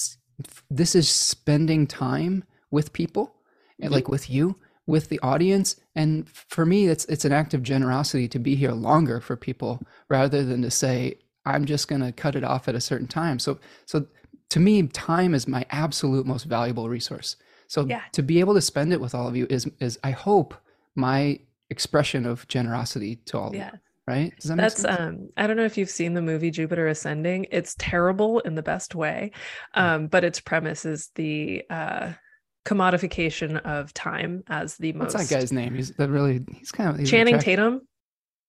this 0.70 0.94
is 0.94 1.08
spending 1.08 1.86
time 1.86 2.44
with 2.70 2.92
people 2.92 3.34
mm-hmm. 3.80 3.92
like 3.92 4.08
with 4.08 4.30
you 4.30 4.56
with 4.86 5.10
the 5.10 5.20
audience. 5.20 5.76
And 5.94 6.28
for 6.28 6.64
me 6.64 6.86
it's 6.86 7.04
it's 7.06 7.24
an 7.24 7.32
act 7.32 7.54
of 7.54 7.62
generosity 7.62 8.28
to 8.28 8.38
be 8.38 8.54
here 8.54 8.72
longer 8.72 9.20
for 9.20 9.36
people 9.36 9.80
rather 10.08 10.44
than 10.44 10.62
to 10.62 10.70
say 10.70 11.18
i'm 11.44 11.64
just 11.64 11.88
going 11.88 12.02
to 12.02 12.12
cut 12.12 12.36
it 12.36 12.44
off 12.44 12.68
at 12.68 12.74
a 12.74 12.80
certain 12.80 13.08
time. 13.08 13.38
So 13.38 13.58
so 13.86 14.06
to 14.50 14.60
me 14.60 14.82
time 14.88 15.34
is 15.34 15.46
my 15.46 15.66
absolute 15.70 16.26
most 16.26 16.44
valuable 16.44 16.88
resource. 16.88 17.36
So 17.66 17.84
yeah. 17.84 18.02
to 18.12 18.22
be 18.22 18.40
able 18.40 18.54
to 18.54 18.62
spend 18.62 18.94
it 18.94 19.00
with 19.00 19.14
all 19.14 19.28
of 19.28 19.36
you 19.36 19.46
is 19.50 19.70
is 19.78 19.98
i 20.02 20.10
hope 20.10 20.54
my 20.98 21.38
expression 21.70 22.26
of 22.26 22.46
generosity 22.48 23.16
to 23.26 23.38
all 23.38 23.54
yeah. 23.54 23.68
of 23.68 23.74
you 23.74 23.80
right 24.08 24.32
that 24.44 24.56
that's 24.56 24.84
um 24.84 25.28
i 25.36 25.46
don't 25.46 25.56
know 25.56 25.64
if 25.64 25.76
you've 25.76 25.90
seen 25.90 26.14
the 26.14 26.22
movie 26.22 26.50
jupiter 26.50 26.88
ascending 26.88 27.46
it's 27.50 27.74
terrible 27.78 28.40
in 28.40 28.54
the 28.54 28.62
best 28.62 28.94
way 28.94 29.30
um 29.74 30.06
but 30.08 30.24
its 30.24 30.40
premise 30.40 30.84
is 30.84 31.10
the 31.14 31.62
uh 31.70 32.12
commodification 32.64 33.58
of 33.64 33.92
time 33.94 34.42
as 34.48 34.76
the 34.76 34.92
most 34.94 35.14
what's 35.14 35.28
that 35.28 35.38
guy's 35.38 35.52
name 35.52 35.74
he's 35.74 35.90
that 35.92 36.08
really 36.08 36.40
he's 36.56 36.72
kind 36.72 36.90
of 36.90 36.98
he's 36.98 37.08
channing 37.08 37.34
attractive. 37.34 37.56
tatum 37.56 37.88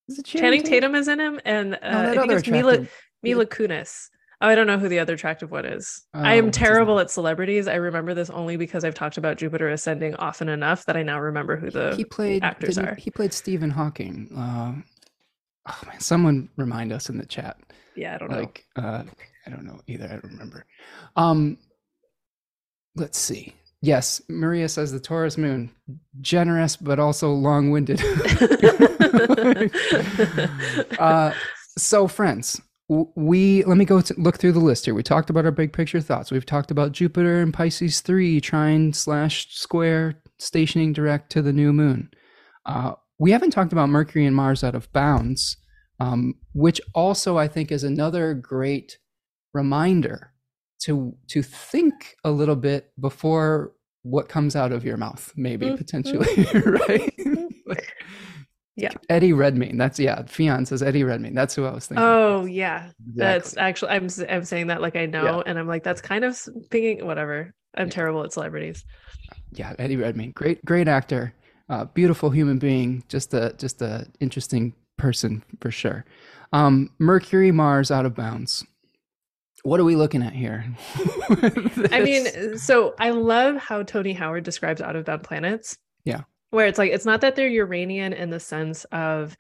is 0.08 0.20
it 0.20 0.26
channing, 0.26 0.44
channing 0.44 0.64
tatum? 0.64 0.94
tatum? 0.94 0.96
is 0.96 1.08
in 1.08 1.20
him 1.20 1.40
and 1.46 1.76
uh, 1.82 2.04
no, 2.04 2.12
i 2.12 2.18
think 2.18 2.32
it's 2.32 2.48
mila 2.48 2.88
mila 3.22 3.46
kunis 3.46 4.10
Oh, 4.42 4.48
I 4.48 4.56
don't 4.56 4.68
know 4.68 4.80
who 4.80 4.88
the 4.88 5.00
other 5.00 5.16
attractive 5.16 5.52
one 5.52 5.66
is. 5.66 6.06
Oh, 6.14 6.22
I 6.22 6.36
am 6.36 6.50
terrible 6.50 7.00
at 7.00 7.12
celebrities. 7.12 7.68
I 7.68 7.76
remember 7.76 8.14
this 8.14 8.30
only 8.30 8.56
because 8.56 8.86
I've 8.86 8.96
talked 8.96 9.18
about 9.18 9.38
Jupiter 9.38 9.68
ascending 9.68 10.16
often 10.16 10.48
enough 10.48 10.86
that 10.86 10.96
I 10.96 11.04
now 11.04 11.20
remember 11.20 11.58
who 11.58 11.70
the 11.70 11.94
he 11.96 12.06
played, 12.06 12.42
actors 12.44 12.78
are. 12.78 12.96
He 12.96 13.12
played 13.12 13.34
Stephen 13.34 13.70
Hawking. 13.70 14.30
Uh, 14.34 14.76
oh 15.68 15.88
man, 15.88 16.00
someone 16.00 16.48
remind 16.56 16.94
us 16.94 17.10
in 17.10 17.18
the 17.18 17.26
chat. 17.26 17.58
Yeah, 17.96 18.16
I 18.16 18.18
don't 18.18 18.32
like, 18.32 18.66
know. 18.78 18.84
Uh, 18.84 19.04
I 19.46 19.50
don't 19.50 19.66
know 19.66 19.82
either. 19.88 20.06
I 20.06 20.14
don't 20.14 20.24
remember. 20.24 20.66
Um, 21.18 21.58
let's 22.96 23.20
see. 23.20 23.54
Yes, 23.82 24.22
Maria 24.30 24.70
says 24.70 24.94
the 24.94 25.02
Taurus 25.02 25.38
moon, 25.38 25.70
generous 26.22 26.78
but 26.78 26.98
also 26.98 27.34
long 27.34 27.72
winded. 27.72 28.02
uh, 31.00 31.34
so, 31.78 32.08
friends, 32.08 32.62
we 32.90 33.64
let 33.66 33.78
me 33.78 33.86
go 33.86 34.02
to 34.02 34.16
look 34.18 34.38
through 34.38 34.54
the 34.54 34.60
list 34.60 34.86
here. 34.86 34.96
We 34.96 35.04
talked 35.04 35.30
about 35.30 35.46
our 35.46 35.52
big 35.52 35.74
picture 35.74 36.02
thoughts. 36.02 36.32
We've 36.32 36.46
talked 36.46 36.72
about 36.72 36.92
Jupiter 36.92 37.42
and 37.42 37.54
Pisces 37.54 38.02
three 38.02 38.42
trine 38.42 38.94
slash 38.94 39.48
square 39.56 40.22
stationing 40.40 40.92
direct 40.92 41.32
to 41.34 41.42
the 41.42 41.54
new 41.54 41.72
moon. 41.72 42.10
Uh, 42.66 42.94
we 43.20 43.32
haven't 43.32 43.52
talked 43.52 43.72
about 43.72 43.90
Mercury 43.90 44.26
and 44.26 44.36
Mars 44.36 44.64
out 44.64 44.76
of 44.76 44.92
bounds, 44.92 45.58
um, 46.00 46.36
which 46.54 46.82
also 46.96 47.38
I 47.38 47.48
think 47.48 47.72
is 47.72 47.84
another 47.84 48.34
great 48.34 48.98
reminder 49.54 50.34
to 50.80 51.16
to 51.28 51.44
think 51.44 52.16
a 52.24 52.32
little 52.32 52.56
bit 52.56 52.92
before 53.00 53.74
what 54.04 54.30
comes 54.30 54.56
out 54.56 54.72
of 54.72 54.86
your 54.86 54.96
mouth 54.96 55.34
maybe 55.36 55.66
mm-hmm. 55.66 55.76
potentially 55.76 56.46
right 56.54 57.14
like, 57.66 57.94
yeah 58.80 58.92
eddie 59.10 59.34
redmayne 59.34 59.78
that's 59.78 60.00
yeah 60.00 60.22
fion 60.24 60.66
says 60.66 60.82
eddie 60.82 61.04
redmayne 61.04 61.34
that's 61.34 61.56
who 61.56 61.66
i 61.66 61.72
was 61.72 61.88
thinking 61.88 62.04
oh 62.04 62.46
yeah 62.46 62.86
exactly. 62.86 63.14
that's 63.16 63.58
actually 63.58 63.92
i'm 63.92 64.08
i'm 64.30 64.44
saying 64.44 64.68
that 64.68 64.82
like 64.82 64.96
i 64.96 65.06
know 65.06 65.24
yeah. 65.24 65.44
and 65.46 65.60
i'm 65.60 65.68
like 65.68 65.84
that's 65.84 66.02
kind 66.02 66.24
of 66.24 66.38
thinking 66.70 67.06
whatever 67.06 67.54
i'm 67.76 67.88
yeah. 67.88 67.94
terrible 67.94 68.24
at 68.24 68.34
celebrities 68.34 68.86
yeah 69.52 69.74
eddie 69.80 69.96
redmayne 69.96 70.32
great 70.32 70.64
great 70.66 70.88
actor 70.88 71.34
uh, 71.70 71.86
beautiful 71.86 72.32
human 72.32 72.58
being 72.58 73.04
just 73.10 73.34
a 73.34 73.54
just 73.58 73.82
a 73.82 74.08
interesting 74.20 74.74
person 74.98 75.44
for 75.62 75.70
sure 75.70 76.06
um 76.54 76.90
mercury 77.00 77.52
mars 77.52 77.92
out 77.92 78.06
of 78.06 78.16
bounds 78.16 78.66
what 79.64 79.80
are 79.80 79.84
we 79.84 79.96
looking 79.96 80.24
at 80.24 80.34
here? 80.34 80.66
I 81.92 82.02
mean, 82.02 82.58
so 82.58 82.96
I 83.00 83.10
love 83.10 83.58
how 83.58 83.84
Tony 83.84 84.14
Howard 84.14 84.44
describes 84.44 84.82
out 84.82 84.96
of 84.96 85.06
bound 85.06 85.24
planets. 85.24 85.78
Yeah. 86.06 86.22
Where 86.52 86.68
it's 86.68 86.78
like, 86.78 86.92
it's 86.92 87.06
not 87.06 87.22
that 87.22 87.36
they're 87.36 87.48
Uranian 87.48 88.14
in 88.14 88.30
the 88.30 88.40
sense 88.40 88.86
of 88.86 89.38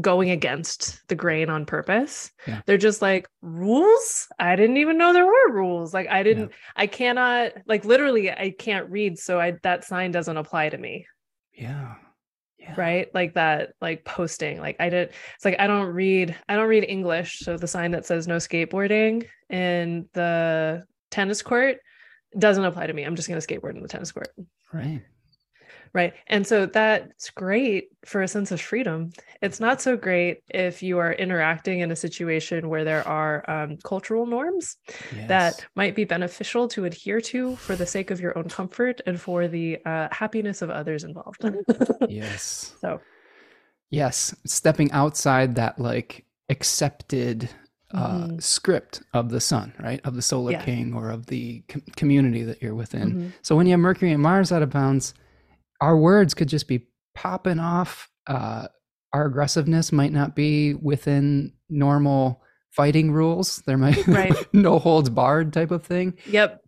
going 0.00 0.30
against 0.30 1.06
the 1.08 1.14
grain 1.14 1.48
on 1.48 1.64
purpose. 1.64 2.30
Yeah. 2.46 2.60
They're 2.66 2.76
just 2.76 3.00
like 3.00 3.28
rules. 3.42 4.28
I 4.38 4.56
didn't 4.56 4.76
even 4.76 4.98
know 4.98 5.12
there 5.12 5.26
were 5.26 5.52
rules. 5.52 5.94
Like 5.94 6.08
I 6.08 6.22
didn't, 6.22 6.50
yeah. 6.50 6.56
I 6.76 6.86
cannot, 6.86 7.52
like 7.66 7.84
literally, 7.84 8.30
I 8.30 8.54
can't 8.58 8.90
read. 8.90 9.18
So 9.18 9.40
I, 9.40 9.56
that 9.62 9.84
sign 9.84 10.10
doesn't 10.10 10.36
apply 10.36 10.70
to 10.70 10.78
me. 10.78 11.06
Yeah 11.52 11.94
yeah. 12.58 12.74
right 12.76 13.14
like 13.14 13.34
that 13.34 13.72
like 13.80 14.04
posting 14.04 14.58
like 14.58 14.76
i 14.80 14.88
did 14.88 15.10
it's 15.34 15.44
like 15.44 15.56
i 15.58 15.66
don't 15.66 15.88
read 15.88 16.36
i 16.48 16.56
don't 16.56 16.68
read 16.68 16.84
english 16.84 17.38
so 17.40 17.56
the 17.56 17.66
sign 17.66 17.90
that 17.90 18.06
says 18.06 18.26
no 18.26 18.36
skateboarding 18.36 19.26
in 19.50 20.08
the 20.12 20.84
tennis 21.10 21.42
court 21.42 21.78
doesn't 22.38 22.64
apply 22.64 22.86
to 22.86 22.92
me 22.92 23.04
i'm 23.04 23.16
just 23.16 23.28
going 23.28 23.40
to 23.40 23.46
skateboard 23.46 23.74
in 23.74 23.82
the 23.82 23.88
tennis 23.88 24.12
court 24.12 24.28
right 24.72 25.02
right 25.92 26.14
and 26.26 26.46
so 26.46 26.66
that's 26.66 27.30
great 27.30 27.88
for 28.04 28.22
a 28.22 28.28
sense 28.28 28.50
of 28.50 28.60
freedom 28.60 29.10
it's 29.42 29.60
not 29.60 29.80
so 29.80 29.96
great 29.96 30.42
if 30.50 30.82
you 30.82 30.98
are 30.98 31.12
interacting 31.12 31.80
in 31.80 31.90
a 31.90 31.96
situation 31.96 32.68
where 32.68 32.84
there 32.84 33.06
are 33.06 33.48
um, 33.50 33.76
cultural 33.84 34.26
norms 34.26 34.76
yes. 35.14 35.28
that 35.28 35.66
might 35.74 35.94
be 35.94 36.04
beneficial 36.04 36.68
to 36.68 36.84
adhere 36.84 37.20
to 37.20 37.56
for 37.56 37.76
the 37.76 37.86
sake 37.86 38.10
of 38.10 38.20
your 38.20 38.36
own 38.36 38.48
comfort 38.48 39.00
and 39.06 39.20
for 39.20 39.48
the 39.48 39.78
uh, 39.84 40.08
happiness 40.10 40.62
of 40.62 40.70
others 40.70 41.04
involved 41.04 41.44
yes 42.08 42.74
so 42.80 43.00
yes 43.90 44.34
stepping 44.44 44.90
outside 44.92 45.54
that 45.54 45.78
like 45.78 46.24
accepted 46.48 47.48
uh, 47.94 48.18
mm-hmm. 48.18 48.38
script 48.38 49.02
of 49.14 49.30
the 49.30 49.40
sun, 49.40 49.72
right? 49.78 50.00
Of 50.04 50.14
the 50.14 50.22
solar 50.22 50.52
yeah. 50.52 50.64
king 50.64 50.94
or 50.94 51.10
of 51.10 51.26
the 51.26 51.62
com- 51.68 51.82
community 51.96 52.42
that 52.42 52.60
you're 52.60 52.74
within. 52.74 53.10
Mm-hmm. 53.10 53.28
So 53.42 53.56
when 53.56 53.66
you 53.66 53.72
have 53.72 53.80
Mercury 53.80 54.12
and 54.12 54.22
Mars 54.22 54.52
out 54.52 54.62
of 54.62 54.70
bounds, 54.70 55.14
our 55.80 55.96
words 55.96 56.34
could 56.34 56.48
just 56.48 56.68
be 56.68 56.86
popping 57.14 57.58
off. 57.58 58.10
Uh, 58.26 58.68
our 59.12 59.26
aggressiveness 59.26 59.92
might 59.92 60.12
not 60.12 60.36
be 60.36 60.74
within 60.74 61.52
normal 61.68 62.42
fighting 62.70 63.12
rules. 63.12 63.62
There 63.66 63.78
might 63.78 64.06
right. 64.06 64.34
no 64.52 64.78
holds 64.78 65.10
barred 65.10 65.52
type 65.52 65.70
of 65.70 65.84
thing. 65.84 66.16
Yep. 66.26 66.62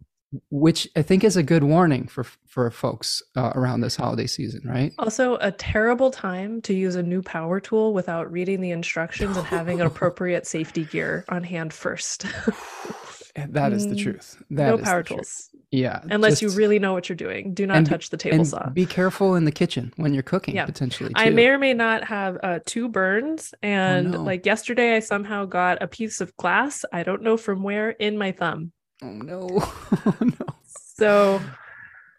Which 0.51 0.89
I 0.95 1.03
think 1.03 1.25
is 1.25 1.37
a 1.37 1.43
good 1.43 1.65
warning 1.65 2.07
for 2.07 2.25
for 2.47 2.71
folks 2.71 3.21
uh, 3.35 3.51
around 3.57 3.81
this 3.81 3.97
holiday 3.97 4.29
season, 4.29 4.63
right? 4.65 4.93
Also, 4.97 5.37
a 5.39 5.51
terrible 5.51 6.13
time 6.13 6.63
to 6.63 6.75
use 6.75 6.95
a 6.95 7.03
new 7.03 7.21
power 7.21 7.59
tool 7.59 7.93
without 7.93 8.31
reading 8.31 8.61
the 8.61 8.71
instructions 8.71 9.37
and 9.37 9.45
having 9.45 9.81
an 9.81 9.87
appropriate 9.89 10.47
safety 10.47 10.85
gear 10.85 11.25
on 11.31 11.43
hand 11.43 11.73
first. 11.73 12.27
that 13.35 13.73
is 13.73 13.87
the 13.87 13.95
mm, 13.95 14.03
truth. 14.03 14.43
That 14.51 14.71
no 14.71 14.79
power 14.79 15.03
tools. 15.03 15.51
Yeah. 15.71 16.01
Unless 16.11 16.41
just, 16.41 16.43
you 16.43 16.59
really 16.59 16.79
know 16.79 16.93
what 16.93 17.09
you're 17.09 17.17
doing. 17.17 17.55
Do 17.55 17.67
not 17.67 17.87
touch 17.87 18.11
the 18.11 18.17
table 18.17 18.45
saw. 18.45 18.69
Be 18.71 18.87
careful 18.87 19.37
in 19.37 19.45
the 19.45 19.53
kitchen 19.53 19.93
when 19.97 20.15
you're 20.15 20.23
cooking, 20.23 20.57
yeah. 20.57 20.67
potentially. 20.67 21.11
Too. 21.11 21.15
I 21.17 21.31
may 21.31 21.47
or 21.49 21.59
may 21.59 21.75
not 21.75 22.05
have 22.05 22.39
uh, 22.43 22.59
two 22.67 22.89
burns. 22.89 23.55
Oh, 23.55 23.59
and 23.63 24.09
oh, 24.09 24.11
no. 24.19 24.23
like 24.23 24.47
yesterday, 24.47 24.97
I 24.97 25.01
somehow 25.01 25.45
got 25.45 25.83
a 25.83 25.87
piece 25.87 26.21
of 26.21 26.37
glass, 26.37 26.85
I 26.93 27.03
don't 27.03 27.23
know 27.23 27.37
from 27.37 27.63
where, 27.63 27.91
in 27.91 28.19
my 28.19 28.33
thumb. 28.33 28.73
Oh, 29.03 29.11
no. 29.11 29.49
oh, 29.53 30.17
no. 30.21 30.47
So. 30.65 31.41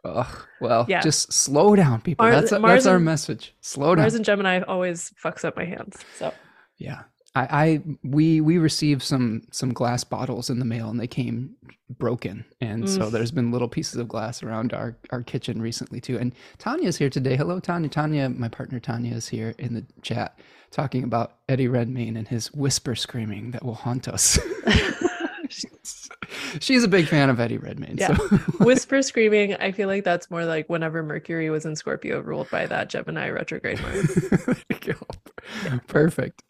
Ugh, 0.04 0.48
well, 0.60 0.86
yeah. 0.90 1.02
just 1.02 1.32
slow 1.32 1.76
down, 1.76 2.02
people. 2.02 2.26
Mars, 2.26 2.50
that's, 2.50 2.62
Mars 2.62 2.84
that's 2.84 2.88
our 2.88 3.00
message. 3.00 3.54
Slow 3.62 3.96
down. 3.96 4.04
Mars 4.04 4.16
and 4.16 4.26
Gemini 4.26 4.62
always 4.62 5.12
fucks 5.24 5.46
up 5.46 5.56
my 5.56 5.66
hands. 5.66 5.98
So. 6.18 6.34
Yeah. 6.78 7.04
I, 7.34 7.42
I 7.42 7.82
we 8.04 8.42
we 8.42 8.58
received 8.58 9.04
some 9.04 9.44
some 9.52 9.74
glass 9.74 10.04
bottles 10.04 10.50
in 10.50 10.60
the 10.60 10.66
mail 10.66 10.90
and 10.90 11.00
they 11.00 11.08
came 11.08 11.56
broken. 11.98 12.46
And 12.60 12.84
mm. 12.84 12.90
so 12.90 13.10
there's 13.10 13.32
been 13.32 13.52
little 13.52 13.70
pieces 13.70 13.96
of 13.96 14.08
glass 14.08 14.44
around 14.44 14.74
our 14.74 14.98
our 15.12 15.24
kitchen 15.24 15.62
recently 15.62 16.02
too. 16.02 16.18
And 16.18 16.34
Tanya's 16.58 16.98
here 16.98 17.10
today. 17.10 17.38
Hello 17.38 17.60
Tanya. 17.60 17.90
Tanya 17.90 18.30
my 18.30 18.50
partner 18.50 18.80
Tanya 18.80 19.16
is 19.16 19.30
here 19.30 19.56
in 19.58 19.74
the 19.74 19.86
chat 20.02 20.38
talking 20.72 21.04
about 21.04 21.38
Eddie 21.48 21.68
Redmayne 21.68 22.18
and 22.18 22.28
his 22.28 22.54
whisper 22.54 22.96
screaming 22.96 23.52
that 23.52 23.64
will 23.64 23.76
haunt 23.76 24.08
us. 24.08 24.40
She's 26.60 26.84
a 26.84 26.88
big 26.88 27.08
fan 27.08 27.30
of 27.30 27.40
Eddie 27.40 27.58
Redmayne 27.58 27.98
yeah. 27.98 28.16
so. 28.16 28.38
whisper 28.60 29.02
screaming 29.02 29.56
I 29.56 29.72
feel 29.72 29.88
like 29.88 30.04
that's 30.04 30.30
more 30.30 30.46
like 30.46 30.70
whenever 30.70 31.04
Mercury 31.04 31.50
was 31.50 31.66
in 31.66 31.76
Scorpio 31.76 32.20
ruled 32.22 32.50
by 32.50 32.66
that 32.68 32.90
Gemini 32.90 33.30
retrograde 33.30 33.82
Mars 33.82 34.32
yeah. 35.66 35.80
perfect 35.88 36.44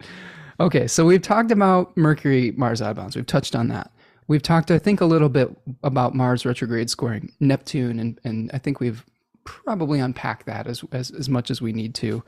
Okay, 0.61 0.87
so 0.87 1.05
we've 1.05 1.23
talked 1.23 1.49
about 1.49 1.95
Mercury 1.97 2.51
Mars 2.51 2.81
outbounds. 2.81 3.15
We've 3.15 3.25
touched 3.25 3.55
on 3.55 3.67
that. 3.69 3.91
We've 4.27 4.43
talked, 4.43 4.69
I 4.69 4.77
think, 4.77 5.01
a 5.01 5.05
little 5.05 5.27
bit 5.27 5.49
about 5.83 6.13
Mars 6.13 6.45
retrograde 6.45 6.87
squaring 6.87 7.31
Neptune, 7.39 7.99
and, 7.99 8.19
and 8.23 8.51
I 8.53 8.59
think 8.59 8.79
we've 8.79 9.03
probably 9.43 9.99
unpacked 9.99 10.45
that 10.45 10.67
as, 10.67 10.83
as, 10.91 11.09
as 11.09 11.27
much 11.29 11.49
as 11.49 11.63
we 11.63 11.73
need 11.73 11.95
to. 11.95 12.23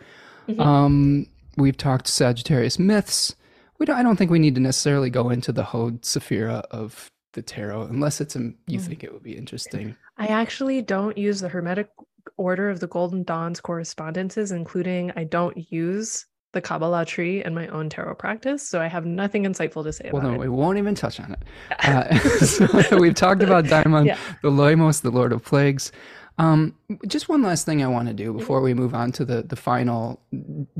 Mm-hmm. 0.47 0.59
Um, 0.59 1.27
we've 1.57 1.77
talked 1.77 2.07
Sagittarius 2.07 2.79
myths. 2.79 3.35
We 3.77 3.85
don't, 3.85 3.97
I 3.97 4.01
don't 4.01 4.15
think 4.15 4.31
we 4.31 4.39
need 4.39 4.55
to 4.55 4.61
necessarily 4.61 5.11
go 5.11 5.29
into 5.29 5.51
the 5.51 5.63
Hod 5.63 6.01
Sephira 6.01 6.63
of 6.71 7.11
the 7.33 7.43
tarot, 7.43 7.83
unless 7.83 8.19
it's 8.19 8.35
a, 8.35 8.51
you 8.65 8.79
mm. 8.79 8.81
think 8.81 9.03
it 9.03 9.13
would 9.13 9.23
be 9.23 9.37
interesting. 9.37 9.95
I 10.17 10.25
actually 10.25 10.81
don't 10.81 11.19
use 11.19 11.39
the 11.39 11.49
Hermetic 11.49 11.89
order 12.37 12.71
of 12.71 12.79
the 12.79 12.87
Golden 12.87 13.23
Dawn's 13.23 13.61
correspondences, 13.61 14.51
including 14.51 15.11
I 15.15 15.23
don't 15.23 15.71
use 15.71 16.25
the 16.53 16.61
Kabbalah 16.61 17.05
tree 17.05 17.43
and 17.43 17.53
my 17.53 17.67
own 17.67 17.89
tarot 17.89 18.15
practice, 18.15 18.67
so 18.67 18.79
I 18.81 18.87
have 18.87 19.05
nothing 19.05 19.43
insightful 19.43 19.83
to 19.83 19.91
say 19.91 20.09
well, 20.13 20.21
about 20.21 20.27
no, 20.27 20.35
it. 20.35 20.37
Well, 20.37 20.47
no, 20.47 20.51
we 20.51 20.57
won't 20.57 20.77
even 20.77 20.95
touch 20.95 21.19
on 21.19 21.33
it. 21.33 21.39
Uh, 21.79 22.17
so 22.83 22.97
we've 22.97 23.15
talked 23.15 23.43
about 23.43 23.65
Daimon, 23.65 24.05
yeah. 24.05 24.17
the 24.41 24.51
Loimos, 24.51 25.01
the 25.01 25.11
Lord 25.11 25.33
of 25.33 25.43
Plagues. 25.43 25.91
Um, 26.37 26.75
just 27.07 27.29
one 27.29 27.41
last 27.41 27.65
thing 27.65 27.83
I 27.83 27.87
want 27.87 28.07
to 28.07 28.13
do 28.13 28.29
mm-hmm. 28.29 28.39
before 28.39 28.61
we 28.61 28.73
move 28.73 28.95
on 28.95 29.11
to 29.13 29.25
the 29.25 29.43
the 29.43 29.55
final 29.55 30.21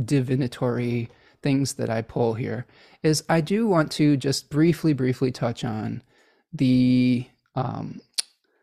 divinatory 0.04 1.10
things 1.42 1.74
that 1.74 1.90
I 1.90 2.02
pull 2.02 2.34
here 2.34 2.66
is 3.04 3.24
I 3.30 3.42
do 3.42 3.68
want 3.68 3.92
to 3.94 4.16
just 4.18 4.50
briefly, 4.50 4.94
briefly 4.94 5.32
touch 5.32 5.64
on 5.64 6.02
the 6.54 7.28
um, 7.56 8.02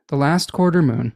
the 0.08 0.16
last 0.16 0.52
quarter 0.52 0.82
moon 0.82 1.12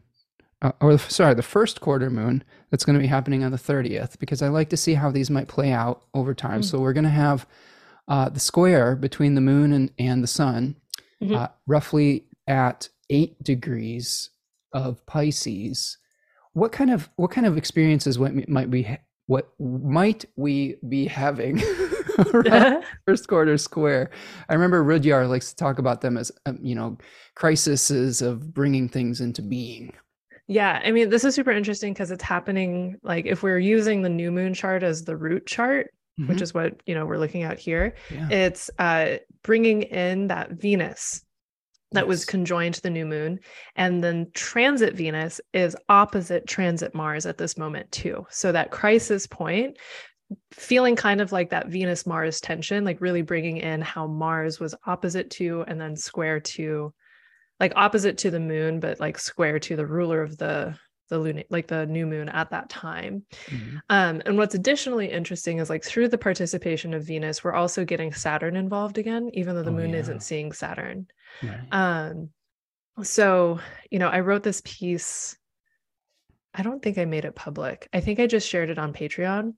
uh, 0.64 0.72
or 0.80 0.98
sorry, 0.98 1.34
the 1.34 1.42
first 1.42 1.80
quarter 1.80 2.10
moon 2.10 2.42
that's 2.70 2.84
going 2.84 2.94
to 2.94 3.00
be 3.00 3.06
happening 3.06 3.44
on 3.44 3.52
the 3.52 3.58
30th, 3.58 4.18
because 4.18 4.42
I 4.42 4.48
like 4.48 4.70
to 4.70 4.76
see 4.76 4.94
how 4.94 5.10
these 5.10 5.30
might 5.30 5.46
play 5.46 5.70
out 5.70 6.04
over 6.14 6.34
time. 6.34 6.62
Mm. 6.62 6.64
So 6.64 6.80
we're 6.80 6.94
going 6.94 7.04
to 7.04 7.10
have 7.10 7.46
uh, 8.08 8.30
the 8.30 8.40
square 8.40 8.96
between 8.96 9.34
the 9.34 9.40
moon 9.40 9.72
and, 9.72 9.90
and 9.98 10.22
the 10.22 10.28
sun 10.28 10.76
mm-hmm. 11.22 11.34
uh, 11.34 11.48
roughly 11.66 12.24
at 12.48 12.88
eight 13.10 13.42
degrees 13.42 14.30
of 14.72 15.04
Pisces. 15.06 15.98
What 16.54 16.72
kind 16.72 16.90
of 16.90 17.10
what 17.16 17.30
kind 17.30 17.46
of 17.46 17.56
experiences 17.58 18.18
what 18.18 18.48
might 18.48 18.70
we 18.70 18.96
what 19.26 19.52
might 19.58 20.24
we 20.36 20.76
be 20.88 21.06
having 21.06 21.60
first 23.06 23.28
quarter 23.28 23.58
square. 23.58 24.10
I 24.48 24.54
remember 24.54 24.84
Rudhyar 24.84 25.28
likes 25.28 25.50
to 25.50 25.56
talk 25.56 25.78
about 25.78 26.00
them 26.00 26.16
as 26.16 26.30
um, 26.46 26.58
you 26.62 26.74
know 26.74 26.96
crises 27.34 28.22
of 28.22 28.54
bringing 28.54 28.88
things 28.88 29.20
into 29.20 29.42
being. 29.42 29.94
Yeah, 30.46 30.80
I 30.84 30.90
mean, 30.90 31.08
this 31.08 31.24
is 31.24 31.34
super 31.34 31.50
interesting 31.50 31.92
because 31.94 32.10
it's 32.10 32.22
happening 32.22 32.96
like 33.02 33.24
if 33.26 33.42
we're 33.42 33.58
using 33.58 34.02
the 34.02 34.10
new 34.10 34.30
moon 34.30 34.52
chart 34.52 34.82
as 34.82 35.04
the 35.04 35.16
root 35.16 35.46
chart, 35.46 35.88
mm-hmm. 36.20 36.30
which 36.30 36.42
is 36.42 36.52
what 36.52 36.80
you 36.86 36.94
know 36.94 37.06
we're 37.06 37.18
looking 37.18 37.42
at 37.42 37.58
here. 37.58 37.94
Yeah. 38.10 38.28
It's 38.28 38.70
uh, 38.78 39.16
bringing 39.42 39.82
in 39.82 40.26
that 40.28 40.52
Venus 40.52 41.24
that 41.92 42.02
yes. 42.02 42.08
was 42.08 42.24
conjoined 42.24 42.74
to 42.74 42.82
the 42.82 42.90
new 42.90 43.06
moon, 43.06 43.40
and 43.76 44.04
then 44.04 44.30
transit 44.34 44.94
Venus 44.94 45.40
is 45.54 45.76
opposite 45.88 46.46
transit 46.46 46.94
Mars 46.94 47.24
at 47.24 47.38
this 47.38 47.56
moment 47.56 47.90
too. 47.90 48.26
So 48.30 48.52
that 48.52 48.70
crisis 48.70 49.26
point. 49.26 49.78
Feeling 50.52 50.96
kind 50.96 51.20
of 51.20 51.32
like 51.32 51.50
that 51.50 51.68
Venus 51.68 52.06
Mars 52.06 52.40
tension, 52.40 52.82
like 52.82 53.00
really 53.00 53.20
bringing 53.20 53.58
in 53.58 53.82
how 53.82 54.06
Mars 54.06 54.58
was 54.58 54.74
opposite 54.86 55.30
to 55.32 55.64
and 55.68 55.78
then 55.78 55.94
square 55.94 56.40
to 56.40 56.92
like 57.60 57.72
opposite 57.76 58.18
to 58.18 58.30
the 58.30 58.40
moon, 58.40 58.80
but 58.80 59.00
like 59.00 59.18
square 59.18 59.58
to 59.60 59.76
the 59.76 59.86
ruler 59.86 60.22
of 60.22 60.36
the 60.36 60.76
the 61.10 61.18
lunar 61.18 61.42
like 61.50 61.66
the 61.66 61.86
new 61.86 62.06
moon 62.06 62.28
at 62.28 62.50
that 62.50 62.68
time 62.68 63.24
mm-hmm. 63.46 63.76
um, 63.90 64.22
and 64.24 64.38
what's 64.38 64.54
additionally 64.54 65.10
interesting 65.10 65.58
is 65.58 65.68
like 65.68 65.84
through 65.84 66.08
the 66.08 66.18
participation 66.18 66.94
of 66.94 67.04
venus 67.04 67.44
we're 67.44 67.52
also 67.52 67.84
getting 67.84 68.12
saturn 68.12 68.56
involved 68.56 68.96
again 68.96 69.30
even 69.34 69.54
though 69.54 69.62
the 69.62 69.70
oh, 69.70 69.74
moon 69.74 69.90
yeah. 69.90 69.98
isn't 69.98 70.22
seeing 70.22 70.50
saturn 70.50 71.06
right. 71.42 71.68
um, 71.72 72.30
so 73.02 73.60
you 73.90 73.98
know 73.98 74.08
i 74.08 74.20
wrote 74.20 74.42
this 74.42 74.62
piece 74.64 75.36
I 76.56 76.62
don't 76.62 76.80
think 76.80 76.98
I 76.98 77.04
made 77.04 77.24
it 77.24 77.34
public. 77.34 77.88
I 77.92 78.00
think 78.00 78.20
I 78.20 78.28
just 78.28 78.48
shared 78.48 78.70
it 78.70 78.78
on 78.78 78.92
Patreon 78.92 79.54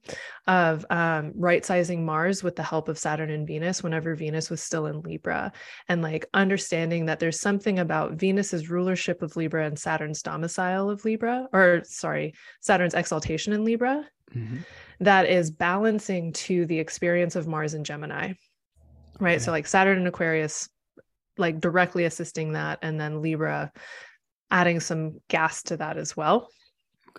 of 0.47 0.83
um, 0.89 1.31
right 1.35 1.63
sizing 1.63 2.03
Mars 2.03 2.41
with 2.41 2.55
the 2.55 2.63
help 2.63 2.89
of 2.89 2.97
Saturn 2.97 3.29
and 3.29 3.45
Venus 3.45 3.83
whenever 3.83 4.15
Venus 4.15 4.49
was 4.49 4.61
still 4.61 4.87
in 4.87 5.01
Libra, 5.01 5.51
and 5.87 6.01
like 6.01 6.25
understanding 6.33 7.05
that 7.05 7.19
there's 7.19 7.39
something 7.39 7.77
about 7.77 8.13
Venus's 8.13 8.69
rulership 8.69 9.21
of 9.21 9.35
Libra 9.35 9.67
and 9.67 9.77
Saturn's 9.77 10.23
domicile 10.23 10.89
of 10.89 11.05
Libra, 11.05 11.47
or 11.53 11.83
sorry, 11.85 12.33
Saturn's 12.61 12.95
exaltation 12.95 13.53
in 13.53 13.63
Libra, 13.63 14.03
mm-hmm. 14.33 14.57
that 14.99 15.29
is 15.29 15.51
balancing 15.51 16.33
to 16.33 16.65
the 16.65 16.79
experience 16.79 17.35
of 17.35 17.47
Mars 17.47 17.75
and 17.75 17.85
Gemini. 17.85 18.33
Right. 19.19 19.35
Okay. 19.35 19.39
So, 19.39 19.51
like 19.51 19.67
Saturn 19.67 19.99
and 19.99 20.07
Aquarius, 20.07 20.67
like 21.37 21.59
directly 21.59 22.05
assisting 22.05 22.53
that, 22.53 22.79
and 22.81 22.99
then 22.99 23.21
Libra 23.21 23.71
adding 24.49 24.79
some 24.79 25.19
gas 25.27 25.61
to 25.63 25.77
that 25.77 25.97
as 25.97 26.17
well. 26.17 26.47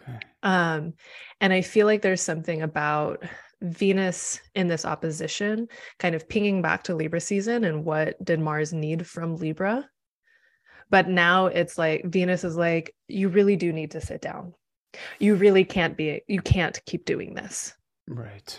Okay. 0.00 0.18
Um, 0.42 0.94
and 1.40 1.52
I 1.52 1.60
feel 1.60 1.86
like 1.86 2.02
there's 2.02 2.22
something 2.22 2.62
about 2.62 3.24
Venus 3.60 4.40
in 4.54 4.68
this 4.68 4.84
opposition, 4.84 5.68
kind 5.98 6.14
of 6.14 6.28
pinging 6.28 6.62
back 6.62 6.84
to 6.84 6.94
Libra 6.94 7.20
season 7.20 7.64
and 7.64 7.84
what 7.84 8.22
did 8.24 8.40
Mars 8.40 8.72
need 8.72 9.06
from 9.06 9.36
Libra. 9.36 9.88
But 10.90 11.08
now 11.08 11.46
it's 11.46 11.76
like 11.76 12.04
Venus 12.04 12.44
is 12.44 12.56
like, 12.56 12.94
you 13.08 13.28
really 13.28 13.56
do 13.56 13.72
need 13.72 13.90
to 13.92 14.00
sit 14.00 14.22
down. 14.22 14.54
You 15.18 15.34
really 15.34 15.64
can't 15.64 15.96
be, 15.96 16.22
you 16.28 16.40
can't 16.40 16.80
keep 16.86 17.04
doing 17.04 17.34
this. 17.34 17.74
Right. 18.06 18.58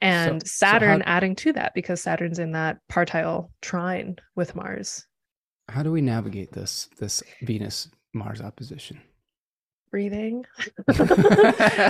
And 0.00 0.42
so, 0.42 0.46
Saturn 0.46 1.00
so 1.00 1.04
how, 1.06 1.16
adding 1.16 1.34
to 1.36 1.52
that 1.54 1.72
because 1.74 2.00
Saturn's 2.00 2.38
in 2.38 2.52
that 2.52 2.78
partile 2.88 3.50
trine 3.62 4.16
with 4.36 4.54
Mars. 4.54 5.06
How 5.70 5.82
do 5.82 5.90
we 5.90 6.02
navigate 6.02 6.52
this 6.52 6.90
this 6.98 7.22
Venus 7.42 7.88
Mars 8.12 8.42
opposition? 8.42 9.00
Breathing. 9.94 10.44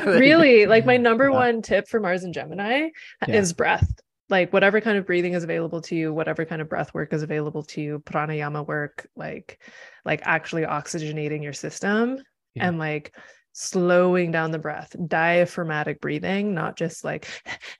really, 0.05 0.67
like 0.67 0.85
my 0.85 0.99
number 0.99 1.31
yeah. 1.31 1.37
one 1.39 1.63
tip 1.63 1.89
for 1.89 2.01
Mars 2.01 2.23
and 2.23 2.35
Gemini 2.35 2.91
yeah. 3.27 3.35
is 3.35 3.55
breath. 3.55 3.91
Like 4.29 4.53
whatever 4.53 4.83
kind 4.83 4.99
of 4.99 5.07
breathing 5.07 5.33
is 5.33 5.43
available 5.43 5.81
to 5.83 5.97
you, 5.97 6.13
whatever 6.13 6.45
kind 6.45 6.61
of 6.61 6.69
breath 6.69 6.93
work 6.93 7.15
is 7.15 7.23
available 7.23 7.63
to 7.63 7.81
you, 7.81 8.03
pranayama 8.05 8.67
work, 8.67 9.09
like 9.17 9.59
like 10.05 10.21
actually 10.25 10.65
oxygenating 10.65 11.43
your 11.43 11.55
system 11.55 12.19
yeah. 12.53 12.69
and 12.69 12.79
like 12.79 13.15
slowing 13.53 14.31
down 14.31 14.51
the 14.51 14.59
breath, 14.59 14.95
diaphragmatic 15.07 15.99
breathing, 16.03 16.53
not 16.53 16.77
just 16.77 17.05
like 17.05 17.27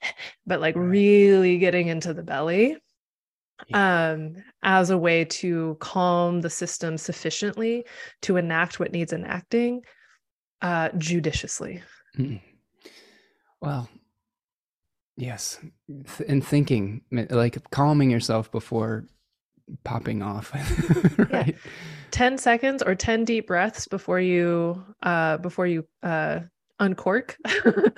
but 0.47 0.59
like 0.59 0.75
really 0.75 1.59
getting 1.59 1.87
into 1.87 2.15
the 2.15 2.23
belly 2.23 2.77
yeah. 3.67 4.13
um, 4.13 4.37
as 4.63 4.89
a 4.89 4.97
way 4.97 5.23
to 5.25 5.77
calm 5.79 6.41
the 6.41 6.49
system 6.49 6.97
sufficiently 6.97 7.85
to 8.23 8.37
enact 8.37 8.79
what 8.79 8.91
needs 8.91 9.13
enacting 9.13 9.83
uh, 10.65 10.89
judiciously. 10.97 11.83
Mm. 12.17 12.41
Well, 13.61 13.87
yes, 15.15 15.59
and 16.27 16.43
thinking 16.43 17.01
like 17.11 17.69
calming 17.69 18.09
yourself 18.09 18.51
before 18.51 19.05
popping 19.83 20.21
off 20.21 20.53
right 21.31 21.47
yeah. 21.47 21.53
10 22.11 22.37
seconds 22.37 22.83
or 22.83 22.93
10 22.93 23.25
deep 23.25 23.47
breaths 23.47 23.87
before 23.87 24.19
you 24.19 24.83
uh 25.01 25.37
before 25.37 25.65
you 25.65 25.83
uh 26.03 26.39
uncork 26.79 27.35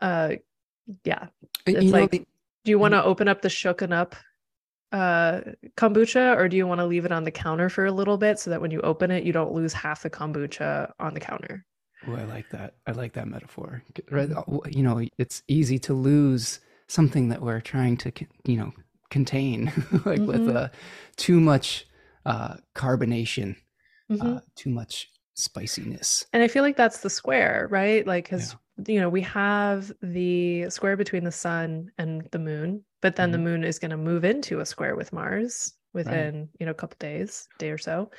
uh 0.00 0.30
yeah 1.02 1.26
it's 1.66 1.82
you 1.82 1.90
like 1.90 2.12
know, 2.12 2.18
do 2.64 2.70
you 2.70 2.78
want 2.78 2.94
to 2.94 3.02
open 3.02 3.26
up 3.26 3.42
the 3.42 3.48
shooken 3.48 3.92
up 3.92 4.14
uh 4.92 5.40
kombucha 5.76 6.36
or 6.36 6.48
do 6.48 6.56
you 6.56 6.66
want 6.66 6.80
to 6.80 6.86
leave 6.86 7.04
it 7.04 7.12
on 7.12 7.24
the 7.24 7.30
counter 7.30 7.68
for 7.68 7.84
a 7.84 7.92
little 7.92 8.16
bit 8.16 8.38
so 8.38 8.48
that 8.50 8.60
when 8.60 8.70
you 8.70 8.80
open 8.80 9.10
it 9.10 9.22
you 9.22 9.32
don't 9.32 9.52
lose 9.52 9.72
half 9.72 10.02
the 10.02 10.10
kombucha 10.10 10.90
on 10.98 11.12
the 11.12 11.20
counter 11.20 11.64
oh 12.06 12.14
i 12.14 12.24
like 12.24 12.48
that 12.50 12.74
i 12.86 12.92
like 12.92 13.12
that 13.12 13.28
metaphor 13.28 13.82
mm-hmm. 13.94 14.38
uh, 14.38 14.58
you 14.70 14.82
know 14.82 15.02
it's 15.18 15.42
easy 15.46 15.78
to 15.78 15.92
lose 15.92 16.60
something 16.86 17.28
that 17.28 17.42
we're 17.42 17.60
trying 17.60 17.98
to 17.98 18.10
you 18.46 18.56
know 18.56 18.72
contain 19.10 19.66
like 20.06 20.20
mm-hmm. 20.20 20.26
with 20.26 20.48
uh 20.48 20.68
too 21.16 21.38
much 21.38 21.86
uh 22.24 22.54
carbonation 22.74 23.56
mm-hmm. 24.10 24.36
uh 24.36 24.40
too 24.56 24.70
much 24.70 25.10
spiciness 25.34 26.24
and 26.32 26.42
i 26.42 26.48
feel 26.48 26.62
like 26.62 26.76
that's 26.76 27.00
the 27.00 27.10
square 27.10 27.68
right 27.70 28.06
like 28.06 28.24
because 28.24 28.56
yeah. 28.78 28.94
you 28.94 29.00
know 29.00 29.08
we 29.08 29.20
have 29.20 29.92
the 30.02 30.68
square 30.70 30.96
between 30.96 31.24
the 31.24 31.32
sun 31.32 31.90
and 31.98 32.26
the 32.32 32.38
moon 32.38 32.82
but 33.00 33.16
then 33.16 33.30
mm-hmm. 33.30 33.44
the 33.44 33.50
moon 33.50 33.64
is 33.64 33.78
going 33.78 33.90
to 33.90 33.96
move 33.96 34.24
into 34.24 34.60
a 34.60 34.66
square 34.66 34.96
with 34.96 35.12
mars 35.12 35.74
within 35.92 36.40
right. 36.40 36.48
you 36.60 36.66
know 36.66 36.72
a 36.72 36.74
couple 36.74 36.96
days 36.98 37.48
day 37.58 37.70
or 37.70 37.78
so 37.78 38.10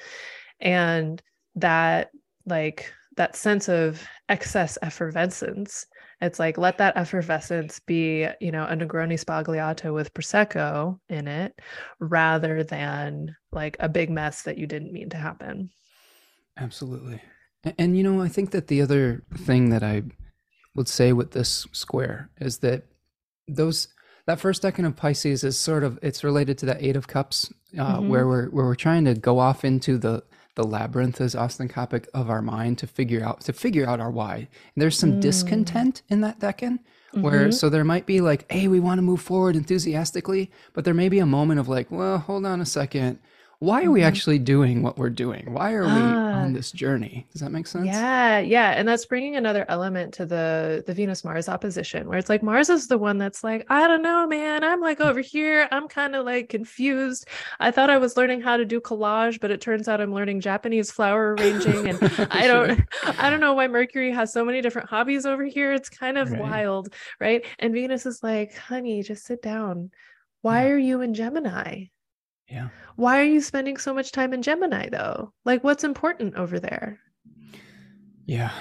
and 0.60 1.22
that 1.56 2.12
like 2.46 2.92
that 3.18 3.36
sense 3.36 3.70
of 3.70 4.06
excess 4.30 4.78
effervescence 4.82 5.86
it's 6.22 6.40
like 6.40 6.58
let 6.58 6.78
that 6.78 6.98
effervescence 6.98 7.80
be 7.80 8.28
you 8.40 8.52
know 8.52 8.66
a 8.66 8.76
negroni 8.76 9.24
sbagliato 9.24 9.94
with 9.94 10.14
prosecco 10.14 11.00
in 11.10 11.28
it 11.28 11.60
rather 12.00 12.64
than 12.64 13.36
like 13.52 13.78
a 13.80 13.90
big 13.90 14.10
mess 14.10 14.44
that 14.44 14.58
you 14.58 14.68
didn't 14.68 14.94
mean 14.94 15.10
to 15.10 15.18
happen 15.18 15.70
absolutely 16.58 17.22
and, 17.64 17.76
and 17.78 17.98
you 17.98 18.04
know 18.04 18.22
i 18.22 18.28
think 18.28 18.52
that 18.52 18.68
the 18.68 18.82
other 18.82 19.24
thing 19.38 19.70
that 19.70 19.84
i 19.84 20.02
would 20.76 20.88
say 20.88 21.14
with 21.14 21.32
this 21.32 21.68
square 21.72 22.30
is 22.40 22.60
that 22.60 22.84
those 23.48 23.88
that 24.30 24.40
first 24.40 24.62
decan 24.62 24.86
of 24.86 24.96
Pisces 24.96 25.44
is 25.44 25.58
sort 25.58 25.84
of 25.84 25.98
it's 26.04 26.24
related 26.24 26.60
to 26.60 26.68
that 26.68 26.78
Eight 26.82 26.96
of 26.96 27.08
Cups, 27.08 27.52
uh, 27.76 27.98
mm-hmm. 27.98 28.10
where 28.10 28.28
we're 28.28 28.50
where 28.50 28.66
we're 28.66 28.76
trying 28.76 29.04
to 29.06 29.16
go 29.16 29.40
off 29.40 29.66
into 29.66 29.98
the 29.98 30.24
the 30.54 30.64
labyrinth, 30.64 31.20
as 31.20 31.36
Austin 31.36 31.68
Coppock, 31.68 32.08
of 32.14 32.30
our 32.30 32.42
mind 32.42 32.78
to 32.78 32.86
figure 32.86 33.24
out 33.24 33.42
to 33.42 33.54
figure 33.54 33.90
out 33.90 34.00
our 34.00 34.12
why. 34.12 34.36
And 34.76 34.82
there's 34.82 35.00
some 35.00 35.14
mm. 35.14 35.22
discontent 35.22 36.04
in 36.10 36.22
that 36.22 36.40
decan, 36.40 36.78
where 37.14 37.46
mm-hmm. 37.46 37.52
so 37.52 37.70
there 37.70 37.84
might 37.84 38.06
be 38.06 38.22
like, 38.22 38.46
hey, 38.52 38.68
we 38.68 38.80
want 38.80 39.00
to 39.00 39.04
move 39.04 39.22
forward 39.22 39.56
enthusiastically, 39.56 40.52
but 40.74 40.86
there 40.86 40.94
may 40.94 41.10
be 41.10 41.18
a 41.18 41.26
moment 41.26 41.60
of 41.60 41.68
like, 41.68 41.90
well, 41.90 42.20
hold 42.20 42.46
on 42.46 42.62
a 42.62 42.68
second 42.68 43.18
why 43.62 43.84
are 43.84 43.92
we 43.92 44.00
mm-hmm. 44.00 44.08
actually 44.08 44.40
doing 44.40 44.84
what 44.84 44.98
we're 44.98 45.10
doing? 45.10 45.52
Why 45.52 45.74
are 45.74 45.84
we 45.84 45.90
on 45.90 46.52
ah. 46.52 46.54
this 46.54 46.72
journey? 46.72 47.28
Does 47.34 47.42
that 47.42 47.52
make 47.52 47.68
sense? 47.68 47.88
Yeah, 47.88 48.40
yeah, 48.40 48.72
and 48.72 48.88
that's 48.88 49.06
bringing 49.06 49.36
another 49.36 49.66
element 49.68 50.14
to 50.14 50.26
the 50.26 50.82
the 50.88 50.94
Venus 50.94 51.26
Mars 51.26 51.50
opposition, 51.50 52.08
where 52.08 52.18
it's 52.18 52.30
like 52.30 52.42
Mars 52.42 52.70
is 52.70 52.88
the 52.88 52.98
one 52.98 53.18
that's 53.18 53.44
like, 53.44 53.66
I 53.70 53.86
don't 53.86 54.02
know, 54.02 54.26
man. 54.28 54.64
I'm 54.64 54.80
like 54.80 55.02
over 55.02 55.20
here. 55.20 55.68
I'm 55.72 55.90
kind 55.90 56.16
of 56.16 56.26
like 56.26 56.48
confused. 56.48 57.28
I 57.60 57.70
thought 57.72 57.90
I 57.90 57.98
was 57.98 58.16
learning 58.16 58.40
how 58.40 58.56
to 58.56 58.64
do 58.64 58.80
collage, 58.80 59.42
but 59.42 59.52
it 59.52 59.60
turns 59.60 59.90
out 59.90 60.00
I'm 60.00 60.14
learning 60.14 60.40
Japanese 60.40 60.90
flower 60.90 61.36
arranging, 61.36 61.90
and 61.90 62.00
I 62.32 62.48
don't, 62.48 62.82
I 63.20 63.30
don't 63.30 63.42
know 63.42 63.56
why 63.56 63.68
Mercury 63.68 64.12
has 64.14 64.32
so 64.32 64.46
many 64.46 64.62
different 64.62 64.90
hobbies 64.90 65.26
over 65.26 65.44
here. 65.44 65.74
It's 65.74 65.90
kind 65.90 66.18
of 66.18 66.32
right. 66.32 66.42
wild, 66.42 66.94
right? 67.20 67.46
And 67.60 67.74
Venus 67.74 68.06
is 68.06 68.24
like, 68.24 68.56
honey, 68.56 69.04
just 69.04 69.26
sit 69.26 69.42
down. 69.42 69.92
Why 70.44 70.68
yeah. 70.68 70.70
are 70.70 70.78
you 70.78 71.02
in 71.02 71.14
Gemini? 71.14 71.88
Yeah. 72.50 72.70
Why 72.96 73.20
are 73.20 73.26
you 73.26 73.42
spending 73.42 73.78
so 73.78 73.94
much 73.94 74.12
time 74.12 74.34
in 74.34 74.42
Gemini 74.42 74.90
though? 74.90 75.34
Like 75.46 75.64
what's 75.64 75.84
important 75.84 76.36
over 76.36 76.60
there? 76.60 77.00
Yeah. 78.26 78.52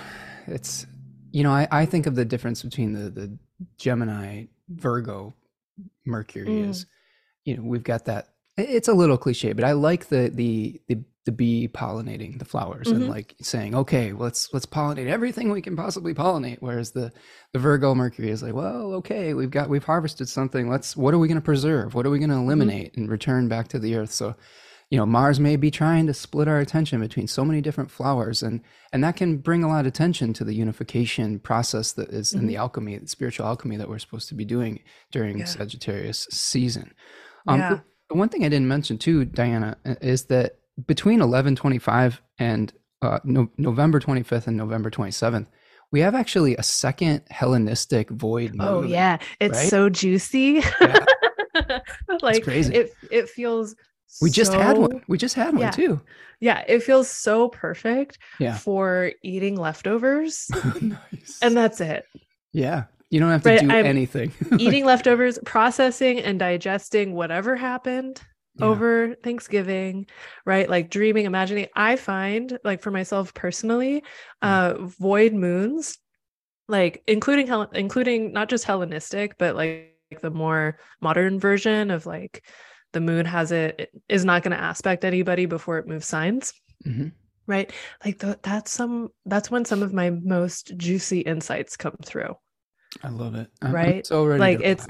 It's 0.46 0.86
you 1.30 1.42
know, 1.42 1.52
I, 1.52 1.68
I 1.70 1.86
think 1.86 2.06
of 2.06 2.14
the 2.14 2.24
difference 2.24 2.62
between 2.62 2.92
the 2.92 3.10
the 3.10 3.38
Gemini 3.76 4.44
Virgo 4.68 5.34
Mercury 6.06 6.46
mm. 6.46 6.68
is, 6.68 6.86
you 7.44 7.56
know, 7.56 7.62
we've 7.62 7.82
got 7.82 8.04
that 8.06 8.28
it's 8.58 8.88
a 8.88 8.92
little 8.92 9.16
cliche, 9.16 9.52
but 9.52 9.64
I 9.64 9.72
like 9.72 10.08
the 10.08 10.30
the 10.32 10.80
the 10.88 11.02
the 11.28 11.32
bee 11.32 11.68
pollinating 11.68 12.38
the 12.38 12.44
flowers 12.46 12.86
mm-hmm. 12.86 13.02
and 13.02 13.10
like 13.10 13.34
saying, 13.42 13.74
okay, 13.74 14.14
let's 14.14 14.48
let's 14.54 14.64
pollinate 14.64 15.08
everything 15.08 15.50
we 15.50 15.60
can 15.60 15.76
possibly 15.76 16.14
pollinate. 16.14 16.56
Whereas 16.60 16.92
the 16.92 17.12
the 17.52 17.58
Virgo 17.58 17.94
Mercury 17.94 18.30
is 18.30 18.42
like, 18.42 18.54
well, 18.54 18.94
okay, 18.94 19.34
we've 19.34 19.50
got 19.50 19.68
we've 19.68 19.84
harvested 19.84 20.26
something. 20.26 20.70
Let's 20.70 20.96
what 20.96 21.12
are 21.12 21.18
we 21.18 21.28
going 21.28 21.36
to 21.36 21.44
preserve? 21.44 21.94
What 21.94 22.06
are 22.06 22.10
we 22.10 22.18
going 22.18 22.30
to 22.30 22.36
mm-hmm. 22.36 22.44
eliminate 22.44 22.92
mm-hmm. 22.92 23.02
and 23.02 23.10
return 23.10 23.46
back 23.46 23.68
to 23.68 23.78
the 23.78 23.94
earth? 23.94 24.10
So, 24.10 24.36
you 24.88 24.96
know, 24.96 25.04
Mars 25.04 25.38
may 25.38 25.56
be 25.56 25.70
trying 25.70 26.06
to 26.06 26.14
split 26.14 26.48
our 26.48 26.60
attention 26.60 26.98
between 27.00 27.26
so 27.26 27.44
many 27.44 27.60
different 27.60 27.90
flowers, 27.90 28.42
and 28.42 28.62
and 28.90 29.04
that 29.04 29.16
can 29.16 29.36
bring 29.36 29.62
a 29.62 29.68
lot 29.68 29.80
of 29.80 29.86
attention 29.86 30.32
to 30.32 30.44
the 30.44 30.54
unification 30.54 31.40
process 31.40 31.92
that 31.92 32.08
is 32.08 32.30
mm-hmm. 32.30 32.38
in 32.38 32.46
the 32.46 32.54
mm-hmm. 32.54 32.62
alchemy, 32.62 32.96
the 32.96 33.06
spiritual 33.06 33.44
alchemy 33.44 33.76
that 33.76 33.90
we're 33.90 33.98
supposed 33.98 34.30
to 34.30 34.34
be 34.34 34.46
doing 34.46 34.80
during 35.10 35.40
yeah. 35.40 35.44
Sagittarius 35.44 36.26
season. 36.30 36.94
Um, 37.46 37.60
yeah. 37.60 37.80
the 38.08 38.14
one 38.14 38.30
thing 38.30 38.46
I 38.46 38.48
didn't 38.48 38.68
mention 38.68 38.96
too, 38.96 39.26
Diana, 39.26 39.76
is 39.84 40.24
that 40.24 40.54
between 40.86 41.20
1125 41.20 42.22
and 42.38 42.72
uh, 43.02 43.18
no, 43.24 43.50
November 43.56 44.00
25th 44.00 44.46
and 44.46 44.56
November 44.56 44.90
27th, 44.90 45.46
we 45.90 46.00
have 46.00 46.14
actually 46.14 46.56
a 46.56 46.62
second 46.62 47.22
Hellenistic 47.30 48.10
void. 48.10 48.54
Oh 48.60 48.82
yeah, 48.82 49.18
it's 49.40 49.58
right? 49.58 49.68
so 49.68 49.88
juicy. 49.88 50.62
Yeah. 50.80 50.98
like 52.22 52.44
crazy. 52.44 52.74
It 52.74 52.92
it 53.10 53.28
feels. 53.28 53.74
We 54.20 54.30
so, 54.30 54.34
just 54.34 54.52
had 54.52 54.76
one. 54.76 55.02
We 55.08 55.18
just 55.18 55.34
had 55.34 55.54
one 55.54 55.62
yeah. 55.62 55.70
too. 55.70 56.00
Yeah, 56.40 56.64
it 56.68 56.82
feels 56.82 57.10
so 57.10 57.48
perfect 57.48 58.18
yeah. 58.38 58.56
for 58.56 59.12
eating 59.22 59.56
leftovers, 59.56 60.48
nice. 60.80 61.38
and 61.42 61.56
that's 61.56 61.80
it. 61.80 62.04
Yeah, 62.52 62.84
you 63.10 63.20
don't 63.20 63.30
have 63.30 63.42
to 63.42 63.48
right? 63.50 63.60
do 63.60 63.70
I'm 63.70 63.86
anything. 63.86 64.32
eating 64.58 64.84
leftovers, 64.84 65.38
processing 65.44 66.20
and 66.20 66.38
digesting 66.38 67.14
whatever 67.14 67.56
happened 67.56 68.20
yeah. 68.58 68.66
over 68.66 69.14
Thanksgiving, 69.22 70.06
right? 70.44 70.68
Like 70.68 70.90
dreaming, 70.90 71.26
imagining. 71.26 71.66
I 71.74 71.96
find, 71.96 72.58
like 72.64 72.82
for 72.82 72.90
myself 72.90 73.34
personally, 73.34 74.02
mm. 74.42 74.48
uh, 74.48 74.86
void 74.86 75.32
moons, 75.32 75.98
like 76.68 77.02
including 77.06 77.48
including 77.72 78.32
not 78.32 78.48
just 78.48 78.64
Hellenistic, 78.64 79.38
but 79.38 79.56
like 79.56 79.94
the 80.22 80.30
more 80.30 80.78
modern 81.00 81.38
version 81.38 81.90
of 81.90 82.06
like 82.06 82.44
the 82.92 83.00
moon 83.00 83.26
has 83.26 83.52
it, 83.52 83.74
it 83.78 83.90
is 84.08 84.24
not 84.24 84.42
going 84.42 84.56
to 84.56 84.62
aspect 84.62 85.04
anybody 85.04 85.46
before 85.46 85.78
it 85.78 85.86
moves 85.86 86.06
signs. 86.06 86.52
Mm-hmm. 86.86 87.08
Right. 87.46 87.72
Like 88.04 88.18
the, 88.18 88.38
that's 88.42 88.70
some, 88.70 89.08
that's 89.24 89.50
when 89.50 89.64
some 89.64 89.82
of 89.82 89.92
my 89.92 90.10
most 90.10 90.76
juicy 90.76 91.20
insights 91.20 91.76
come 91.76 91.96
through. 92.04 92.34
I 93.02 93.08
love 93.08 93.34
it. 93.34 93.48
Right. 93.62 93.96
I'm 93.96 94.04
so 94.04 94.24
ready 94.24 94.40
like 94.40 94.60
it's, 94.62 94.86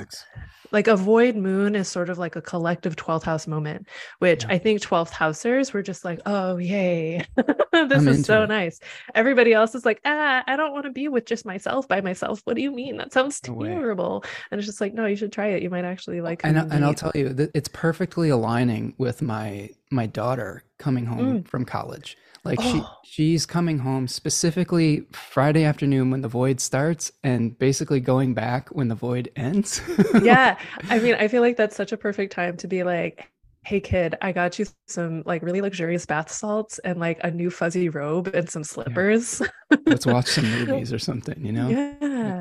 like 0.70 0.86
a 0.86 0.96
void 0.96 1.36
moon 1.36 1.74
is 1.74 1.88
sort 1.88 2.10
of 2.10 2.18
like 2.18 2.36
a 2.36 2.42
collective 2.42 2.96
12th 2.96 3.22
house 3.22 3.46
moment 3.46 3.86
which 4.18 4.44
yeah. 4.44 4.52
i 4.52 4.58
think 4.58 4.80
12th 4.80 5.10
housers 5.10 5.72
were 5.72 5.82
just 5.82 6.04
like 6.04 6.20
oh 6.26 6.56
yay. 6.56 7.24
This 7.72 8.02
I'm 8.02 8.08
is 8.08 8.24
so 8.24 8.42
it. 8.42 8.48
nice. 8.48 8.80
Everybody 9.14 9.52
else 9.52 9.74
is 9.76 9.84
like 9.84 10.00
ah 10.04 10.42
i 10.48 10.56
don't 10.56 10.72
want 10.72 10.84
to 10.84 10.90
be 10.90 11.06
with 11.06 11.26
just 11.26 11.44
myself 11.44 11.86
by 11.86 12.00
myself. 12.00 12.40
What 12.44 12.56
do 12.56 12.62
you 12.62 12.72
mean? 12.72 12.96
That 12.96 13.12
sounds 13.12 13.40
terrible. 13.40 14.24
And 14.50 14.58
it's 14.58 14.66
just 14.66 14.80
like 14.80 14.94
no 14.94 15.06
you 15.06 15.14
should 15.14 15.32
try 15.32 15.48
it. 15.48 15.62
You 15.62 15.70
might 15.70 15.84
actually 15.84 16.20
like 16.20 16.40
and, 16.44 16.58
and 16.58 16.84
i'll 16.84 16.94
tell 16.94 17.12
you 17.14 17.34
it's 17.54 17.68
perfectly 17.68 18.30
aligning 18.30 18.94
with 18.98 19.22
my 19.22 19.70
my 19.90 20.06
daughter 20.06 20.64
coming 20.78 21.06
home 21.06 21.42
mm. 21.42 21.48
from 21.48 21.64
college 21.64 22.16
like 22.44 22.58
oh. 22.62 22.98
she 23.04 23.10
she's 23.10 23.46
coming 23.46 23.78
home 23.78 24.08
specifically 24.08 25.06
Friday 25.12 25.64
afternoon 25.64 26.10
when 26.10 26.22
the 26.22 26.28
void 26.28 26.60
starts 26.60 27.12
and 27.22 27.58
basically 27.58 28.00
going 28.00 28.34
back 28.34 28.68
when 28.70 28.88
the 28.88 28.94
void 28.94 29.30
ends. 29.36 29.82
yeah. 30.22 30.58
I 30.88 30.98
mean, 30.98 31.14
I 31.16 31.28
feel 31.28 31.42
like 31.42 31.56
that's 31.56 31.76
such 31.76 31.92
a 31.92 31.96
perfect 31.96 32.32
time 32.32 32.56
to 32.58 32.68
be 32.68 32.84
like, 32.84 33.30
hey 33.64 33.80
kid, 33.80 34.14
I 34.22 34.32
got 34.32 34.58
you 34.58 34.66
some 34.86 35.22
like 35.26 35.42
really 35.42 35.60
luxurious 35.60 36.06
bath 36.06 36.30
salts 36.30 36.78
and 36.80 36.98
like 36.98 37.18
a 37.22 37.30
new 37.30 37.50
fuzzy 37.50 37.88
robe 37.88 38.28
and 38.34 38.48
some 38.48 38.64
slippers. 38.64 39.42
Yeah. 39.70 39.76
Let's 39.84 40.06
watch 40.06 40.26
some 40.26 40.50
movies 40.66 40.92
or 40.92 40.98
something, 40.98 41.44
you 41.44 41.52
know? 41.52 41.68
Yeah. 41.68 41.94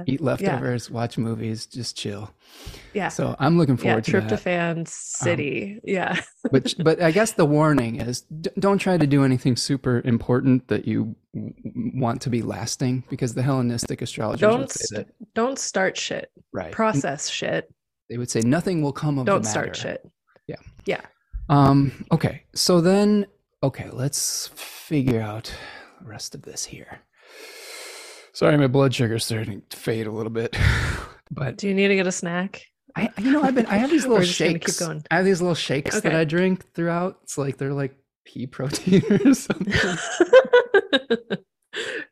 Eat 0.06 0.22
leftovers, 0.22 0.90
yeah. 0.90 0.96
watch 0.96 1.18
movies, 1.18 1.66
just 1.66 1.98
chill. 1.98 2.32
Yeah. 2.94 3.10
So 3.10 3.36
I'm 3.40 3.58
looking 3.58 3.78
forward 3.78 4.08
yeah, 4.08 4.20
to 4.20 4.28
tryptophan 4.28 4.78
um, 4.78 4.86
city. 4.86 5.74
Um, 5.76 5.80
yeah. 5.84 6.22
but 6.52 6.74
but 6.80 7.02
I 7.02 7.12
guess 7.12 7.34
the 7.34 7.46
warning 7.46 8.02
is 8.02 8.22
d- 8.22 8.50
don't 8.60 8.78
try 8.78 8.98
to 8.98 9.08
do 9.08 9.24
anything 9.24 9.56
super 9.56 10.02
important 10.06 10.68
that 10.68 10.88
you 10.88 11.16
w- 11.34 11.54
want 11.96 12.22
to 12.22 12.30
be 12.30 12.42
lasting 12.42 13.04
because 13.10 13.34
the 13.34 13.44
Hellenistic 13.44 14.02
astrologers 14.02 14.42
don't, 14.42 14.60
would 14.60 14.72
say 14.72 14.98
that. 14.98 15.08
Don't 15.34 15.60
start 15.60 15.98
shit. 15.98 16.32
Right. 16.52 16.72
Process 16.72 17.28
and 17.28 17.34
shit. 17.34 17.74
They 18.10 18.18
would 18.18 18.30
say 18.30 18.42
nothing 18.42 18.82
will 18.82 18.94
come 18.94 19.20
of 19.20 19.26
don't 19.26 19.46
start 19.46 19.76
shit. 19.76 20.06
Yeah. 20.48 20.56
Yeah. 20.86 21.02
Um, 21.50 22.06
okay, 22.12 22.44
so 22.54 22.82
then, 22.82 23.26
okay, 23.64 23.90
let's 23.92 24.48
figure 24.56 25.22
out 25.22 25.54
the 26.02 26.08
rest 26.08 26.36
of 26.36 26.42
this 26.42 26.66
here. 26.66 27.00
Sorry, 28.38 28.56
my 28.56 28.68
blood 28.68 28.94
sugar's 28.94 29.26
starting 29.26 29.64
to 29.68 29.78
fade 29.78 30.06
a 30.06 30.12
little 30.12 30.30
bit. 30.30 30.56
but 31.32 31.58
do 31.58 31.68
you 31.68 31.74
need 31.74 31.88
to 31.88 31.96
get 31.96 32.06
a 32.06 32.12
snack? 32.12 32.68
I, 32.96 33.10
you 33.18 33.32
know, 33.32 33.42
I've 33.42 33.56
been, 33.56 33.66
I 33.66 33.78
have 33.78 33.90
these 33.90 34.06
little 34.08 34.24
shakes. 34.24 34.78
Keep 34.78 34.88
going. 34.88 35.04
I 35.10 35.16
have 35.16 35.26
these 35.26 35.42
little 35.42 35.56
shakes 35.56 35.96
okay. 35.96 36.08
that 36.08 36.16
I 36.16 36.24
drink 36.24 36.72
throughout. 36.76 37.18
It's 37.24 37.40
like 37.40 37.58
they're 37.58 37.74
like 37.74 37.96
pea 38.26 38.46
protein 38.46 39.02
or 39.26 39.34
something. 39.34 39.74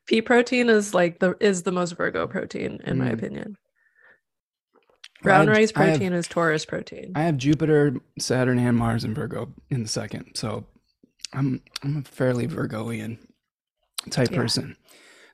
pea 0.07 0.23
protein 0.23 0.67
is 0.67 0.95
like 0.95 1.19
the 1.19 1.37
is 1.39 1.61
the 1.61 1.71
most 1.71 1.91
Virgo 1.91 2.25
protein 2.25 2.79
in 2.83 2.95
mm. 2.95 3.01
my 3.01 3.09
opinion. 3.09 3.55
Brown 5.21 5.45
rice 5.45 5.71
protein 5.71 6.11
have, 6.11 6.13
is 6.13 6.27
Taurus 6.27 6.65
protein. 6.65 7.11
I 7.13 7.21
have 7.21 7.37
Jupiter, 7.37 7.97
Saturn, 8.17 8.57
and 8.57 8.75
Mars 8.75 9.03
in 9.03 9.13
Virgo 9.13 9.53
in 9.69 9.83
the 9.83 9.89
second, 9.89 10.31
so 10.33 10.65
I'm 11.33 11.61
I'm 11.83 11.97
a 11.97 12.01
fairly 12.01 12.47
Virgoian 12.47 13.19
type 14.09 14.31
yeah. 14.31 14.37
person. 14.37 14.75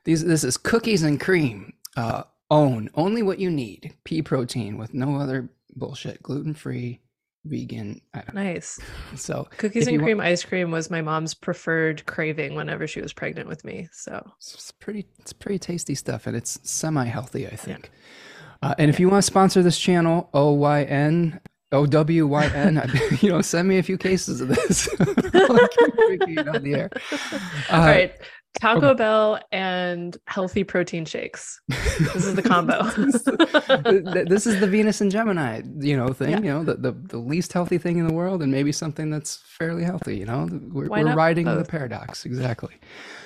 These 0.04 0.24
this 0.24 0.44
is 0.44 0.56
cookies 0.56 1.02
and 1.02 1.20
cream. 1.20 1.72
Uh, 1.96 2.22
own 2.50 2.90
only 2.94 3.22
what 3.22 3.38
you 3.38 3.50
need. 3.50 3.94
Pea 4.04 4.22
protein 4.22 4.78
with 4.78 4.94
no 4.94 5.16
other 5.16 5.48
bullshit. 5.74 6.22
Gluten 6.22 6.54
free, 6.54 7.00
vegan. 7.44 8.00
nice. 8.32 8.78
So 9.16 9.48
cookies 9.58 9.86
and 9.86 10.00
cream 10.00 10.18
want, 10.18 10.28
ice 10.28 10.44
cream 10.44 10.70
was 10.70 10.90
my 10.90 11.02
mom's 11.02 11.34
preferred 11.34 12.04
craving 12.06 12.54
whenever 12.54 12.86
she 12.86 13.00
was 13.00 13.12
pregnant 13.12 13.48
with 13.48 13.64
me. 13.64 13.88
So 13.92 14.24
it's 14.38 14.72
pretty 14.72 15.06
it's 15.18 15.32
pretty 15.32 15.58
tasty 15.58 15.94
stuff, 15.94 16.26
and 16.26 16.36
it's 16.36 16.58
semi 16.62 17.04
healthy, 17.04 17.46
I 17.46 17.56
think. 17.56 17.90
Yeah. 17.92 18.68
Uh, 18.70 18.74
and 18.78 18.88
if 18.88 19.00
you 19.00 19.08
want 19.08 19.22
to 19.22 19.26
sponsor 19.26 19.62
this 19.62 19.78
channel, 19.78 20.30
O 20.32 20.52
Y 20.52 20.84
N 20.84 21.40
O 21.72 21.86
W 21.86 22.26
Y 22.26 22.46
N, 22.46 22.90
you 23.20 23.30
know, 23.30 23.42
send 23.42 23.68
me 23.68 23.78
a 23.78 23.82
few 23.82 23.98
cases 23.98 24.40
of 24.40 24.48
this. 24.48 24.88
on 24.98 26.62
the 26.62 26.74
air. 26.74 26.90
Uh, 27.12 27.38
All 27.70 27.80
right. 27.80 28.14
Taco 28.60 28.88
okay. 28.88 28.98
Bell 28.98 29.40
and 29.50 30.16
healthy 30.26 30.62
protein 30.62 31.04
shakes. 31.04 31.60
This 31.68 32.26
is 32.26 32.34
the 32.34 32.42
combo. 32.42 32.82
this 34.24 34.46
is 34.46 34.60
the 34.60 34.66
Venus 34.66 35.00
and 35.00 35.10
Gemini, 35.10 35.62
you 35.78 35.96
know, 35.96 36.08
thing. 36.08 36.30
Yeah. 36.30 36.38
You 36.38 36.52
know, 36.52 36.64
the, 36.64 36.74
the, 36.74 36.92
the 36.92 37.18
least 37.18 37.52
healthy 37.52 37.78
thing 37.78 37.98
in 37.98 38.06
the 38.06 38.12
world, 38.12 38.42
and 38.42 38.52
maybe 38.52 38.70
something 38.72 39.10
that's 39.10 39.36
fairly 39.36 39.84
healthy. 39.84 40.18
You 40.18 40.26
know, 40.26 40.48
we're, 40.50 40.88
we're 40.88 41.14
riding 41.14 41.46
both? 41.46 41.64
the 41.64 41.70
paradox 41.70 42.26
exactly. 42.26 42.74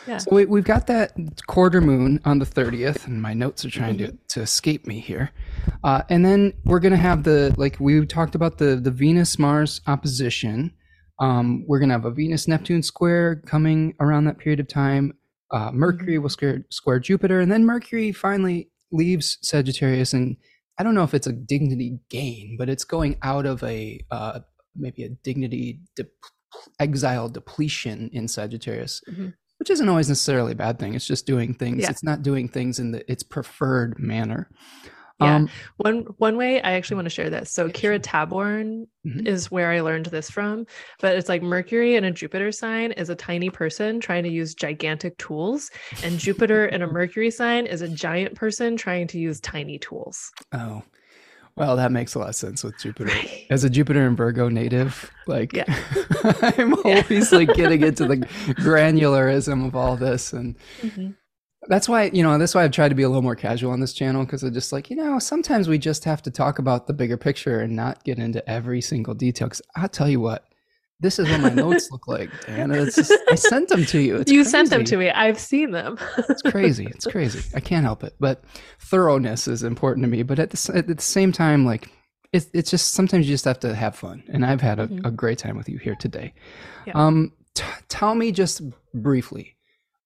Yeah. 0.06 0.18
So 0.18 0.44
we, 0.44 0.58
have 0.58 0.64
got 0.64 0.86
that 0.86 1.12
quarter 1.46 1.80
moon 1.80 2.20
on 2.24 2.38
the 2.38 2.46
30th, 2.46 3.06
and 3.06 3.20
my 3.20 3.34
notes 3.34 3.64
are 3.64 3.70
trying 3.70 3.98
to, 3.98 4.16
to 4.28 4.40
escape 4.40 4.86
me 4.86 5.00
here. 5.00 5.32
Uh, 5.82 6.02
and 6.08 6.24
then 6.24 6.52
we're 6.64 6.80
going 6.80 6.92
to 6.92 6.98
have 6.98 7.24
the, 7.24 7.52
like 7.56 7.78
we 7.80 8.06
talked 8.06 8.34
about 8.34 8.58
the, 8.58 8.76
the 8.76 8.90
Venus 8.90 9.38
Mars 9.38 9.80
opposition. 9.86 10.72
Um, 11.18 11.64
we're 11.66 11.78
going 11.78 11.88
to 11.88 11.94
have 11.94 12.04
a 12.04 12.10
Venus 12.10 12.46
Neptune 12.46 12.82
square 12.82 13.36
coming 13.46 13.94
around 14.00 14.24
that 14.24 14.38
period 14.38 14.60
of 14.60 14.68
time. 14.68 15.14
Uh, 15.50 15.70
Mercury 15.72 16.14
mm-hmm. 16.14 16.22
will 16.22 16.28
square, 16.28 16.64
square 16.70 16.98
Jupiter, 16.98 17.40
and 17.40 17.50
then 17.50 17.64
Mercury 17.64 18.12
finally 18.12 18.70
leaves 18.92 19.38
Sagittarius. 19.42 20.12
And 20.12 20.36
I 20.78 20.82
don't 20.82 20.94
know 20.94 21.04
if 21.04 21.14
it's 21.14 21.26
a 21.26 21.32
dignity 21.32 21.98
gain, 22.10 22.56
but 22.58 22.68
it's 22.68 22.84
going 22.84 23.16
out 23.22 23.46
of 23.46 23.62
a 23.62 24.04
uh, 24.10 24.40
maybe 24.74 25.04
a 25.04 25.08
dignity 25.08 25.80
de- 25.94 26.06
exile 26.78 27.28
depletion 27.28 28.10
in 28.12 28.28
Sagittarius. 28.28 29.00
Mm-hmm 29.08 29.28
which 29.58 29.70
isn't 29.70 29.88
always 29.88 30.08
necessarily 30.08 30.52
a 30.52 30.56
bad 30.56 30.78
thing. 30.78 30.94
It's 30.94 31.06
just 31.06 31.26
doing 31.26 31.54
things. 31.54 31.82
Yeah. 31.82 31.90
It's 31.90 32.04
not 32.04 32.22
doing 32.22 32.48
things 32.48 32.78
in 32.78 32.92
the 32.92 33.10
its 33.10 33.22
preferred 33.22 33.98
manner. 33.98 34.50
Yeah. 35.20 35.36
Um, 35.36 35.48
one 35.78 36.06
one 36.18 36.36
way 36.36 36.60
I 36.60 36.72
actually 36.72 36.96
want 36.96 37.06
to 37.06 37.10
share 37.10 37.30
this. 37.30 37.50
So 37.50 37.68
Kira 37.68 37.98
Taborn 37.98 38.86
mm-hmm. 39.06 39.26
is 39.26 39.50
where 39.50 39.70
I 39.70 39.80
learned 39.80 40.06
this 40.06 40.30
from, 40.30 40.66
but 41.00 41.16
it's 41.16 41.28
like 41.28 41.42
Mercury 41.42 41.96
in 41.96 42.04
a 42.04 42.10
Jupiter 42.10 42.52
sign 42.52 42.92
is 42.92 43.08
a 43.08 43.14
tiny 43.14 43.48
person 43.48 43.98
trying 43.98 44.24
to 44.24 44.30
use 44.30 44.54
gigantic 44.54 45.16
tools, 45.16 45.70
and 46.04 46.18
Jupiter 46.18 46.66
in 46.66 46.82
a 46.82 46.86
Mercury 46.92 47.30
sign 47.30 47.64
is 47.66 47.80
a 47.80 47.88
giant 47.88 48.34
person 48.34 48.76
trying 48.76 49.06
to 49.08 49.18
use 49.18 49.40
tiny 49.40 49.78
tools. 49.78 50.30
Oh, 50.52 50.82
well, 51.56 51.76
that 51.76 51.90
makes 51.90 52.14
a 52.14 52.18
lot 52.18 52.28
of 52.28 52.34
sense 52.34 52.62
with 52.62 52.78
Jupiter. 52.78 53.10
Right. 53.10 53.46
As 53.48 53.64
a 53.64 53.70
Jupiter 53.70 54.06
and 54.06 54.16
Virgo 54.16 54.50
native, 54.50 55.10
like 55.26 55.54
yeah. 55.54 55.64
I'm 56.42 56.74
always 56.84 57.32
yeah. 57.32 57.38
like 57.38 57.54
getting 57.54 57.82
into 57.82 58.06
the 58.06 58.16
granularism 58.58 59.66
of 59.66 59.74
all 59.74 59.96
this. 59.96 60.34
And 60.34 60.58
mm-hmm. 60.82 61.12
That's 61.68 61.88
why, 61.88 62.04
you 62.12 62.22
know, 62.22 62.38
that's 62.38 62.54
why 62.54 62.64
I've 62.64 62.70
tried 62.70 62.90
to 62.90 62.94
be 62.94 63.02
a 63.02 63.08
little 63.08 63.22
more 63.22 63.36
casual 63.36 63.72
on 63.72 63.80
this 63.80 63.92
channel 63.92 64.24
because 64.24 64.42
I'm 64.42 64.52
just 64.52 64.72
like, 64.72 64.90
you 64.90 64.96
know, 64.96 65.18
sometimes 65.18 65.68
we 65.68 65.78
just 65.78 66.04
have 66.04 66.22
to 66.22 66.30
talk 66.30 66.58
about 66.58 66.86
the 66.86 66.92
bigger 66.92 67.16
picture 67.16 67.60
and 67.60 67.74
not 67.74 68.04
get 68.04 68.18
into 68.18 68.48
every 68.48 68.80
single 68.80 69.14
detail. 69.14 69.48
Because 69.48 69.62
I'll 69.76 69.88
tell 69.88 70.08
you 70.08 70.20
what, 70.20 70.44
this 71.00 71.18
is 71.18 71.28
what 71.28 71.40
my 71.40 71.50
notes 71.50 71.90
look 71.90 72.08
like, 72.08 72.30
and 72.48 72.74
it's 72.74 72.96
just, 72.96 73.12
I 73.30 73.34
sent 73.34 73.68
them 73.68 73.84
to 73.86 74.00
you. 74.00 74.16
It's 74.16 74.32
you 74.32 74.38
crazy. 74.38 74.50
sent 74.50 74.70
them 74.70 74.84
to 74.84 74.96
me. 74.96 75.10
I've 75.10 75.38
seen 75.38 75.72
them. 75.72 75.98
it's 76.16 76.42
crazy. 76.42 76.86
It's 76.86 77.06
crazy. 77.06 77.42
I 77.54 77.60
can't 77.60 77.84
help 77.84 78.02
it. 78.02 78.14
But 78.18 78.42
thoroughness 78.80 79.46
is 79.46 79.62
important 79.62 80.04
to 80.04 80.08
me. 80.08 80.22
But 80.22 80.38
at 80.38 80.50
the, 80.50 80.72
at 80.74 80.86
the 80.86 81.00
same 81.02 81.32
time, 81.32 81.66
like 81.66 81.90
it's 82.32 82.48
it's 82.54 82.70
just 82.70 82.92
sometimes 82.92 83.28
you 83.28 83.34
just 83.34 83.44
have 83.44 83.60
to 83.60 83.74
have 83.74 83.94
fun, 83.94 84.22
and 84.28 84.44
I've 84.44 84.60
had 84.60 84.78
a, 84.78 84.86
mm-hmm. 84.86 85.06
a 85.06 85.10
great 85.10 85.38
time 85.38 85.56
with 85.56 85.68
you 85.68 85.78
here 85.78 85.96
today. 85.96 86.32
Yeah. 86.86 86.94
Um, 86.94 87.32
t- 87.54 87.64
tell 87.88 88.14
me 88.14 88.32
just 88.32 88.62
briefly, 88.94 89.55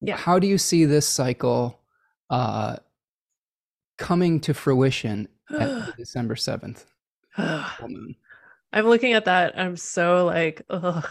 yeah. 0.00 0.16
how 0.16 0.38
do 0.38 0.46
you 0.46 0.58
see 0.58 0.84
this 0.84 1.06
cycle 1.06 1.80
uh, 2.28 2.76
coming 3.98 4.40
to 4.40 4.54
fruition 4.54 5.28
at 5.58 5.96
December 5.96 6.36
seventh? 6.36 6.86
I'm 7.36 8.86
looking 8.86 9.14
at 9.14 9.24
that. 9.24 9.58
I'm 9.58 9.76
so 9.76 10.26
like, 10.26 10.62
ugh. 10.70 11.06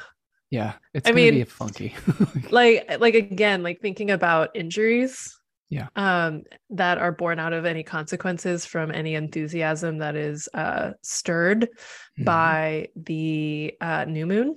Yeah, 0.50 0.74
it's 0.94 1.08
I 1.08 1.12
mean, 1.12 1.36
be 1.36 1.44
funky. 1.44 1.96
like, 2.50 3.00
like 3.00 3.14
again, 3.14 3.62
like 3.62 3.82
thinking 3.82 4.12
about 4.12 4.50
injuries. 4.56 5.36
Yeah. 5.70 5.90
Um, 5.96 6.46
that 6.72 6.98
are 6.98 7.12
born 7.12 7.38
out 7.38 7.54
of 7.54 7.64
any 7.66 7.84
consequences 7.84 8.66
from 8.66 8.92
any 8.92 9.14
enthusiasm 9.14 10.00
that 10.00 10.16
is 10.16 10.50
uh 10.56 10.94
stirred 11.04 11.62
mm-hmm. 11.62 12.24
by 12.24 12.88
the 12.96 13.76
uh 13.80 14.06
new 14.06 14.26
moon. 14.26 14.56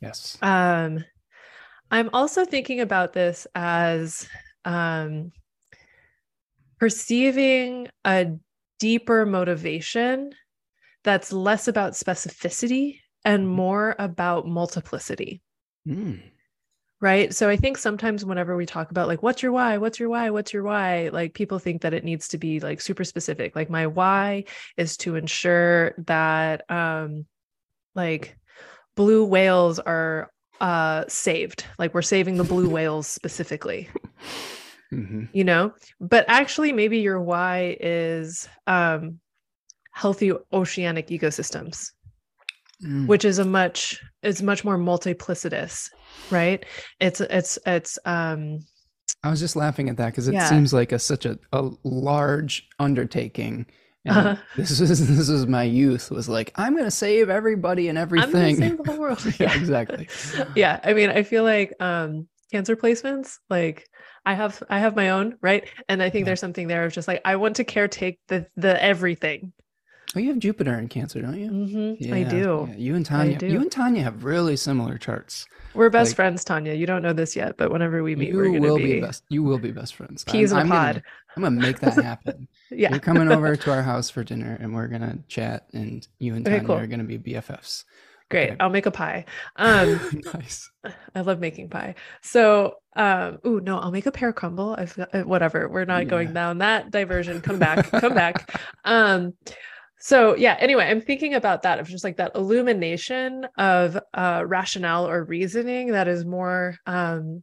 Yes. 0.00 0.38
Um, 0.42 1.04
I'm 1.90 2.10
also 2.12 2.44
thinking 2.44 2.80
about 2.80 3.12
this 3.12 3.46
as 3.54 4.28
um 4.64 5.32
perceiving 6.78 7.88
a 8.04 8.32
deeper 8.78 9.26
motivation 9.26 10.32
that's 11.04 11.32
less 11.32 11.68
about 11.68 11.92
specificity 11.92 13.00
and 13.24 13.44
mm-hmm. 13.44 13.52
more 13.52 13.96
about 13.98 14.46
multiplicity. 14.46 15.40
Mm. 15.86 16.22
Right. 17.02 17.32
So 17.32 17.48
I 17.48 17.56
think 17.56 17.78
sometimes 17.78 18.26
whenever 18.26 18.56
we 18.56 18.66
talk 18.66 18.90
about 18.90 19.08
like, 19.08 19.22
what's 19.22 19.42
your 19.42 19.52
why? 19.52 19.78
What's 19.78 19.98
your 19.98 20.10
why? 20.10 20.28
What's 20.28 20.52
your 20.52 20.62
why? 20.62 21.08
Like 21.10 21.32
people 21.32 21.58
think 21.58 21.80
that 21.80 21.94
it 21.94 22.04
needs 22.04 22.28
to 22.28 22.38
be 22.38 22.60
like 22.60 22.82
super 22.82 23.04
specific. 23.04 23.56
Like 23.56 23.70
my 23.70 23.86
why 23.86 24.44
is 24.76 24.98
to 24.98 25.16
ensure 25.16 25.94
that 26.06 26.70
um 26.70 27.24
like 27.94 28.36
blue 28.96 29.24
whales 29.24 29.78
are 29.78 30.30
uh 30.60 31.04
saved. 31.08 31.64
Like 31.78 31.94
we're 31.94 32.02
saving 32.02 32.36
the 32.36 32.44
blue 32.44 32.68
whales 32.68 33.06
specifically. 33.06 33.88
Mm-hmm. 34.92 35.26
You 35.32 35.44
know, 35.44 35.72
but 36.00 36.24
actually 36.26 36.72
maybe 36.72 36.98
your 36.98 37.20
why 37.20 37.76
is 37.78 38.48
um 38.66 39.20
healthy 39.92 40.32
oceanic 40.52 41.06
ecosystems 41.10 41.92
mm. 42.82 43.06
which 43.06 43.24
is 43.24 43.38
a 43.38 43.44
much 43.44 44.00
is 44.22 44.42
much 44.42 44.64
more 44.64 44.78
multiplicitous 44.78 45.90
right 46.30 46.64
it's 47.00 47.20
it's 47.20 47.58
it's 47.66 47.98
um 48.04 48.58
i 49.22 49.30
was 49.30 49.40
just 49.40 49.56
laughing 49.56 49.88
at 49.88 49.96
that 49.96 50.06
because 50.06 50.28
it 50.28 50.34
yeah. 50.34 50.48
seems 50.48 50.72
like 50.72 50.92
a 50.92 50.98
such 50.98 51.26
a, 51.26 51.38
a 51.52 51.70
large 51.84 52.68
undertaking 52.78 53.66
uh-huh. 54.08 54.36
this 54.56 54.80
is 54.80 55.08
this 55.08 55.28
is 55.28 55.46
my 55.46 55.62
youth 55.62 56.10
was 56.10 56.28
like 56.28 56.52
i'm 56.56 56.76
gonna 56.76 56.90
save 56.90 57.28
everybody 57.28 57.88
and 57.88 57.98
everything 57.98 58.56
save 58.56 58.78
the 58.78 58.84
whole 58.84 58.98
world 59.00 59.22
yeah, 59.24 59.32
yeah 59.40 59.54
exactly 59.54 60.08
yeah 60.56 60.80
i 60.84 60.94
mean 60.94 61.10
i 61.10 61.22
feel 61.22 61.44
like 61.44 61.74
um 61.80 62.26
cancer 62.50 62.76
placements 62.76 63.36
like 63.50 63.86
i 64.24 64.32
have 64.32 64.62
i 64.70 64.78
have 64.78 64.96
my 64.96 65.10
own 65.10 65.36
right 65.42 65.68
and 65.88 66.02
i 66.02 66.08
think 66.08 66.22
yeah. 66.22 66.26
there's 66.26 66.40
something 66.40 66.66
there 66.66 66.84
of 66.84 66.92
just 66.92 67.08
like 67.08 67.20
i 67.24 67.36
want 67.36 67.56
to 67.56 67.64
caretake 67.64 68.18
the 68.28 68.46
the 68.56 68.82
everything 68.82 69.52
Oh, 70.16 70.18
you 70.18 70.28
have 70.30 70.38
Jupiter 70.38 70.76
in 70.76 70.88
Cancer, 70.88 71.22
don't 71.22 71.38
you? 71.38 71.50
Mm-hmm. 71.50 72.04
Yeah, 72.04 72.14
I 72.14 72.22
do. 72.24 72.68
Yeah. 72.70 72.76
You 72.76 72.96
and 72.96 73.06
Tanya. 73.06 73.38
You 73.42 73.60
and 73.60 73.70
Tanya 73.70 74.02
have 74.02 74.24
really 74.24 74.56
similar 74.56 74.98
charts. 74.98 75.46
We're 75.72 75.88
best 75.88 76.10
like, 76.10 76.16
friends, 76.16 76.42
Tanya. 76.42 76.74
You 76.74 76.84
don't 76.86 77.02
know 77.02 77.12
this 77.12 77.36
yet, 77.36 77.56
but 77.56 77.70
whenever 77.70 78.02
we 78.02 78.16
meet, 78.16 78.34
we're 78.34 78.58
will 78.58 78.76
be, 78.76 78.94
be, 78.94 79.00
best. 79.00 79.22
You 79.28 79.44
will 79.44 79.58
be 79.58 79.70
best 79.70 79.94
friends. 79.94 80.24
Peas 80.24 80.52
I'm, 80.52 80.62
in 80.62 80.66
a 80.66 80.70
pod. 80.70 80.94
Gonna, 80.94 81.04
I'm 81.36 81.42
gonna 81.54 81.66
make 81.66 81.78
that 81.80 81.94
happen. 82.02 82.48
yeah, 82.70 82.90
you're 82.90 82.98
coming 82.98 83.30
over 83.30 83.54
to 83.54 83.70
our 83.70 83.82
house 83.82 84.10
for 84.10 84.24
dinner, 84.24 84.58
and 84.60 84.74
we're 84.74 84.88
gonna 84.88 85.18
chat, 85.28 85.68
and 85.72 86.06
you 86.18 86.34
and 86.34 86.44
Tanya 86.44 86.58
okay, 86.58 86.66
cool. 86.66 86.76
are 86.76 86.88
gonna 86.88 87.04
be 87.04 87.18
BFFs. 87.18 87.84
Great. 88.30 88.50
Okay. 88.50 88.56
I'll 88.60 88.70
make 88.70 88.86
a 88.86 88.90
pie. 88.90 89.24
Um, 89.56 90.22
nice. 90.34 90.70
I 91.14 91.20
love 91.20 91.40
making 91.40 91.68
pie. 91.68 91.96
So, 92.22 92.76
um, 92.96 93.38
ooh, 93.46 93.60
no, 93.60 93.78
I'll 93.78 93.90
make 93.90 94.06
a 94.06 94.12
pear 94.12 94.32
crumble. 94.32 94.74
I've 94.78 94.96
got, 94.96 95.14
uh, 95.14 95.22
whatever. 95.22 95.68
We're 95.68 95.84
not 95.84 96.04
yeah. 96.04 96.08
going 96.08 96.32
down 96.32 96.58
that 96.58 96.90
diversion. 96.90 97.40
Come 97.40 97.58
back. 97.58 97.90
come 97.90 98.14
back. 98.14 98.60
Um, 98.84 99.34
so 100.00 100.34
yeah 100.36 100.56
anyway 100.60 100.84
i'm 100.84 101.00
thinking 101.00 101.34
about 101.34 101.62
that 101.62 101.78
of 101.78 101.88
just 101.88 102.04
like 102.04 102.16
that 102.16 102.32
illumination 102.34 103.46
of 103.58 103.98
uh 104.14 104.42
rationale 104.46 105.06
or 105.06 105.24
reasoning 105.24 105.92
that 105.92 106.08
is 106.08 106.24
more 106.24 106.74
um 106.86 107.42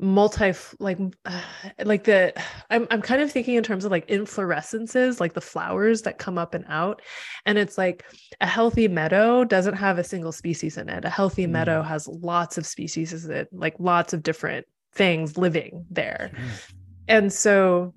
multi 0.00 0.52
like 0.78 0.98
uh, 1.24 1.40
like 1.84 2.04
the 2.04 2.32
I'm 2.70 2.86
I'm 2.90 3.02
kind 3.02 3.20
of 3.22 3.30
thinking 3.30 3.54
in 3.54 3.62
terms 3.62 3.84
of 3.84 3.90
like 3.90 4.06
inflorescences 4.08 5.20
like 5.20 5.34
the 5.34 5.40
flowers 5.40 6.02
that 6.02 6.18
come 6.18 6.38
up 6.38 6.54
and 6.54 6.64
out 6.68 7.02
and 7.46 7.58
it's 7.58 7.78
like 7.78 8.04
a 8.40 8.46
healthy 8.46 8.88
meadow 8.88 9.44
doesn't 9.44 9.74
have 9.74 9.98
a 9.98 10.04
single 10.04 10.32
species 10.32 10.76
in 10.76 10.88
it 10.88 11.04
a 11.04 11.10
healthy 11.10 11.46
mm. 11.46 11.50
meadow 11.50 11.82
has 11.82 12.06
lots 12.08 12.58
of 12.58 12.66
species 12.66 13.24
in 13.24 13.32
it 13.32 13.48
like 13.52 13.74
lots 13.78 14.12
of 14.12 14.22
different 14.22 14.66
things 14.94 15.36
living 15.36 15.84
there 15.90 16.30
mm. 16.34 16.72
and 17.08 17.32
so 17.32 17.94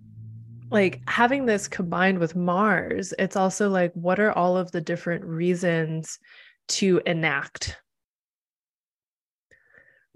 like 0.72 1.02
having 1.08 1.46
this 1.46 1.68
combined 1.68 2.20
with 2.20 2.36
Mars, 2.36 3.14
it's 3.20 3.36
also 3.36 3.70
like, 3.70 3.92
what 3.94 4.20
are 4.20 4.32
all 4.32 4.58
of 4.58 4.72
the 4.72 4.82
different 4.82 5.24
reasons 5.26 6.18
to 6.70 7.02
enact? 7.06 7.78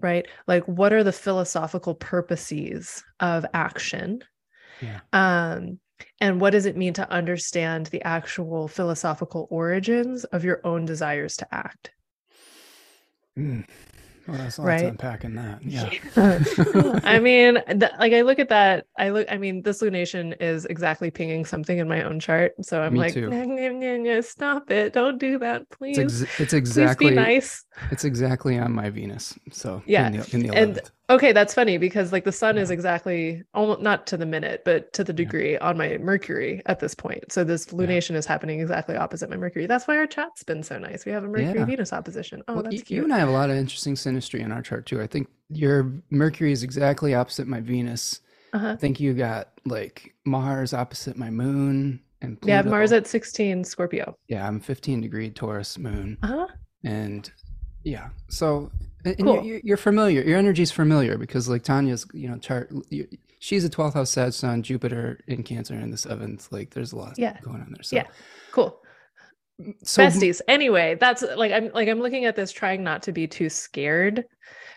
Right? 0.00 0.26
Like, 0.46 0.64
what 0.64 0.92
are 0.92 1.04
the 1.04 1.12
philosophical 1.12 1.94
purposes 1.94 3.04
of 3.20 3.46
action? 3.54 4.24
Yeah. 4.80 5.00
Um, 5.12 5.78
and 6.20 6.40
what 6.40 6.50
does 6.50 6.66
it 6.66 6.76
mean 6.76 6.92
to 6.94 7.10
understand 7.10 7.86
the 7.86 8.02
actual 8.02 8.68
philosophical 8.68 9.46
origins 9.50 10.24
of 10.24 10.44
your 10.44 10.60
own 10.64 10.84
desires 10.84 11.36
to 11.38 11.54
act? 11.54 11.92
Mm. 13.38 13.66
Well, 14.26 14.38
that's 14.38 14.58
right? 14.58 14.84
unpacking 14.84 15.34
that. 15.36 15.60
Yeah. 15.66 17.00
I 17.04 17.18
mean, 17.18 17.62
th- 17.66 17.92
like 17.98 18.12
I 18.12 18.22
look 18.22 18.38
at 18.38 18.48
that. 18.48 18.86
I 18.98 19.10
look. 19.10 19.26
I 19.30 19.36
mean, 19.36 19.62
this 19.62 19.82
lunation 19.82 20.34
is 20.40 20.64
exactly 20.66 21.10
pinging 21.10 21.44
something 21.44 21.78
in 21.78 21.88
my 21.88 22.02
own 22.02 22.18
chart. 22.20 22.54
So 22.62 22.80
I'm 22.80 22.94
Me 22.94 23.00
like, 23.00 23.16
nah, 23.16 23.44
nah, 23.44 23.96
nah, 23.96 24.20
stop 24.20 24.70
it! 24.70 24.92
Don't 24.92 25.18
do 25.18 25.38
that, 25.38 25.68
please. 25.70 25.98
It's, 25.98 26.22
ex- 26.22 26.40
it's 26.40 26.52
exactly 26.52 27.08
please 27.08 27.10
be 27.10 27.16
nice. 27.16 27.64
It's 27.90 28.04
exactly 28.04 28.58
on 28.58 28.72
my 28.72 28.90
Venus. 28.90 29.38
So 29.52 29.82
yeah, 29.86 30.06
in 30.06 30.12
the, 30.18 30.28
in 30.32 30.42
the 30.46 30.54
and 30.54 30.80
Okay, 31.08 31.32
that's 31.32 31.54
funny 31.54 31.78
because 31.78 32.10
like 32.10 32.24
the 32.24 32.32
sun 32.32 32.58
is 32.58 32.70
exactly 32.70 33.44
almost 33.54 33.80
not 33.80 34.08
to 34.08 34.16
the 34.16 34.26
minute, 34.26 34.62
but 34.64 34.92
to 34.94 35.04
the 35.04 35.12
degree 35.12 35.52
yeah. 35.52 35.58
on 35.60 35.78
my 35.78 35.98
Mercury 35.98 36.62
at 36.66 36.80
this 36.80 36.96
point. 36.96 37.30
So 37.30 37.44
this 37.44 37.66
lunation 37.66 38.10
yeah. 38.10 38.18
is 38.18 38.26
happening 38.26 38.60
exactly 38.60 38.96
opposite 38.96 39.30
my 39.30 39.36
Mercury. 39.36 39.66
That's 39.66 39.86
why 39.86 39.98
our 39.98 40.06
chat's 40.06 40.42
been 40.42 40.64
so 40.64 40.78
nice. 40.78 41.04
We 41.06 41.12
have 41.12 41.22
a 41.22 41.28
Mercury 41.28 41.64
Venus 41.64 41.92
opposition. 41.92 42.42
Oh, 42.48 42.54
well, 42.54 42.62
that's 42.64 42.82
cute. 42.82 42.90
You 42.90 43.04
and 43.04 43.14
I 43.14 43.18
have 43.18 43.28
a 43.28 43.32
lot 43.32 43.50
of 43.50 43.56
interesting 43.56 43.94
synastry 43.94 44.40
in 44.40 44.50
our 44.50 44.62
chart 44.62 44.86
too. 44.86 45.00
I 45.00 45.06
think 45.06 45.28
your 45.48 45.92
Mercury 46.10 46.50
is 46.50 46.64
exactly 46.64 47.14
opposite 47.14 47.46
my 47.46 47.60
Venus. 47.60 48.20
Uh-huh. 48.52 48.72
I 48.72 48.76
think 48.76 48.98
you 48.98 49.14
got 49.14 49.50
like 49.64 50.12
Mars 50.24 50.74
opposite 50.74 51.16
my 51.16 51.30
Moon 51.30 52.00
and 52.20 52.40
Pluto. 52.40 52.52
Yeah, 52.52 52.62
Mars 52.62 52.90
at 52.90 53.06
16 53.06 53.62
Scorpio. 53.62 54.16
Yeah, 54.26 54.46
I'm 54.46 54.58
15 54.58 55.02
degree 55.02 55.30
Taurus 55.30 55.78
Moon. 55.78 56.18
Uh-huh. 56.22 56.48
And 56.84 57.30
yeah, 57.84 58.08
so 58.28 58.72
and 59.06 59.24
cool. 59.24 59.42
you're, 59.42 59.60
you're, 59.62 59.76
familiar. 59.76 60.22
Your 60.22 60.38
energy 60.38 60.62
is 60.62 60.72
familiar 60.72 61.18
because, 61.18 61.48
like 61.48 61.62
Tanya's, 61.62 62.06
you 62.12 62.28
know, 62.28 62.38
chart. 62.38 62.72
She's 63.38 63.64
a 63.64 63.70
12th 63.70 63.94
house 63.94 64.10
Sag 64.10 64.32
Sun, 64.32 64.62
Jupiter 64.62 65.20
in 65.26 65.42
Cancer 65.42 65.74
in 65.74 65.90
the 65.90 65.96
seventh. 65.96 66.50
Like, 66.50 66.70
there's 66.70 66.92
a 66.92 66.96
lot 66.96 67.14
yeah. 67.18 67.38
going 67.42 67.60
on 67.60 67.68
there. 67.70 67.82
So. 67.82 67.96
Yeah, 67.96 68.06
cool. 68.52 68.80
So, 69.82 70.02
Besties. 70.02 70.40
Anyway, 70.48 70.96
that's 71.00 71.22
like 71.36 71.52
I'm 71.52 71.70
like 71.72 71.88
I'm 71.88 72.00
looking 72.00 72.26
at 72.26 72.36
this, 72.36 72.52
trying 72.52 72.84
not 72.84 73.02
to 73.04 73.12
be 73.12 73.26
too 73.26 73.48
scared 73.48 74.24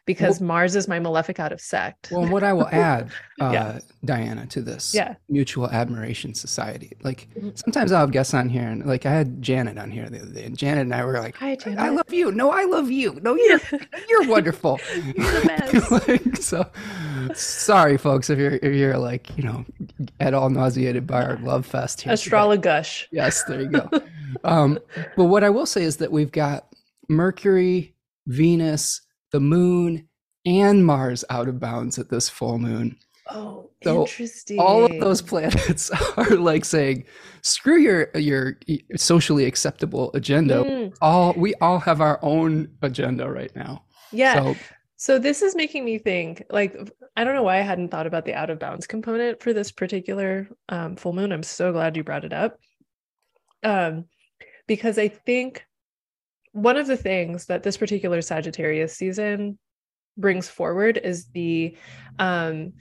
because 0.10 0.40
well, 0.40 0.48
Mars 0.48 0.76
is 0.76 0.88
my 0.88 0.98
malefic 0.98 1.40
out 1.40 1.52
of 1.52 1.62
sect. 1.62 2.10
Well, 2.12 2.28
what 2.28 2.42
I 2.42 2.52
will 2.52 2.68
add, 2.72 3.12
uh, 3.40 3.52
yeah. 3.54 3.80
Diana, 4.04 4.48
to 4.48 4.60
this 4.60 4.92
yeah. 4.92 5.14
mutual 5.30 5.70
admiration 5.70 6.34
society. 6.34 6.94
Like 7.04 7.28
mm-hmm. 7.38 7.52
sometimes 7.54 7.92
I'll 7.92 8.00
have 8.00 8.12
guests 8.12 8.34
on 8.34 8.50
here, 8.50 8.68
and 8.68 8.84
like 8.88 9.06
I 9.06 9.12
had 9.12 9.40
Janet 9.40 9.78
on 9.78 9.92
here 9.92 10.10
the 10.10 10.24
other 10.24 10.32
day, 10.32 10.46
and 10.46 10.58
Janet 10.58 10.82
and 10.82 10.96
I 10.96 11.06
were 11.06 11.20
like, 11.20 11.36
Hi, 11.36 11.56
Janet. 11.56 11.78
I 11.78 11.90
love 11.90 12.12
you. 12.12 12.32
No, 12.32 12.50
I 12.50 12.64
love 12.64 12.90
you. 12.90 13.20
No, 13.22 13.36
you're 13.36 13.60
you're 14.10 14.28
wonderful. 14.28 14.80
you're 14.96 15.14
the 15.14 15.90
best. 15.92 16.08
like, 16.08 16.38
so 16.38 16.66
sorry, 17.36 17.96
folks, 18.00 18.32
if 18.32 18.40
you're 18.40 18.56
if 18.56 18.74
you're 18.74 18.98
like 18.98 19.38
you 19.38 19.44
know 19.44 19.64
at 20.20 20.34
all 20.34 20.50
nauseated 20.50 21.06
by 21.06 21.24
our 21.24 21.38
love 21.38 21.68
fest 21.68 22.02
here. 22.02 22.14
Astrologush. 22.14 23.06
Yes, 23.12 23.44
there 23.44 23.62
you 23.62 23.70
go. 23.70 23.88
um, 24.44 24.80
but 25.16 25.26
what 25.26 25.44
I 25.44 25.52
will 25.52 25.68
say 25.68 25.84
is 25.84 25.98
that 25.98 26.12
we've 26.12 26.32
got 26.32 26.66
Mercury, 27.10 27.94
Venus 28.26 29.02
the 29.32 29.40
moon 29.40 30.08
and 30.46 30.86
Mars 30.86 31.24
out 31.30 31.48
of 31.48 31.60
bounds 31.60 31.98
at 32.00 32.10
this 32.10 32.30
full 32.30 32.58
moon. 32.60 32.98
Oh, 33.32 33.70
so 33.84 34.02
interesting. 34.02 34.60
All 34.60 34.86
of 34.86 35.00
those 35.00 35.22
planets 35.22 35.92
are 36.18 36.36
like 36.36 36.66
saying, 36.66 37.06
"Screw 37.42 37.78
your 37.78 38.10
your 38.16 38.58
socially 38.96 39.46
acceptable 39.46 40.12
agenda. 40.14 40.64
Mm. 40.64 40.96
All 41.02 41.34
we 41.38 41.54
all 41.56 41.80
have 41.80 42.02
our 42.02 42.20
own 42.24 42.70
agenda 42.82 43.30
right 43.30 43.56
now." 43.56 43.84
Yeah. 44.12 44.36
So, 44.36 44.56
so 44.96 45.20
this 45.20 45.42
is 45.42 45.56
making 45.56 45.86
me 45.86 46.00
think. 46.00 46.44
Like, 46.50 46.76
I 47.16 47.24
don't 47.24 47.36
know 47.36 47.44
why 47.44 47.60
I 47.60 47.62
hadn't 47.62 47.90
thought 47.90 48.08
about 48.08 48.26
the 48.26 48.34
out 48.34 48.50
of 48.50 48.60
bounds 48.60 48.88
component 48.88 49.42
for 49.42 49.54
this 49.54 49.72
particular 49.72 50.50
um, 50.70 50.96
full 50.96 51.14
moon. 51.14 51.32
I'm 51.32 51.44
so 51.44 51.72
glad 51.72 51.96
you 51.96 52.04
brought 52.04 52.26
it 52.26 52.34
up. 52.34 52.58
Um, 53.64 54.06
because 54.68 54.98
I 54.98 55.08
think 55.08 55.66
one 56.52 56.78
of 56.78 56.88
the 56.88 56.98
things 56.98 57.46
that 57.46 57.64
this 57.64 57.78
particular 57.78 58.22
Sagittarius 58.22 58.96
season 58.96 59.58
brings 60.18 60.50
forward 60.50 60.98
is 60.98 61.28
the 61.28 61.78
um, 62.18 62.74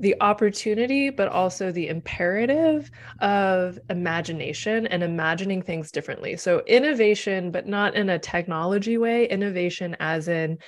the 0.00 0.16
opportunity, 0.20 1.10
but 1.10 1.28
also 1.28 1.70
the 1.70 1.88
imperative 1.88 2.90
of 3.20 3.78
imagination 3.88 4.86
and 4.88 5.02
imagining 5.02 5.62
things 5.62 5.92
differently. 5.92 6.36
So, 6.36 6.62
innovation, 6.66 7.50
but 7.50 7.68
not 7.68 7.94
in 7.94 8.10
a 8.10 8.18
technology 8.18 8.98
way, 8.98 9.28
innovation 9.28 9.96
as 10.00 10.28
in 10.28 10.58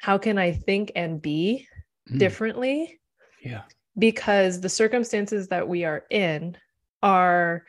how 0.00 0.18
can 0.18 0.38
I 0.38 0.52
think 0.52 0.92
and 0.94 1.20
be 1.20 1.66
mm. 2.10 2.18
differently? 2.18 3.00
Yeah. 3.42 3.62
Because 3.98 4.60
the 4.60 4.68
circumstances 4.68 5.48
that 5.48 5.66
we 5.66 5.84
are 5.84 6.04
in 6.10 6.56
are 7.02 7.64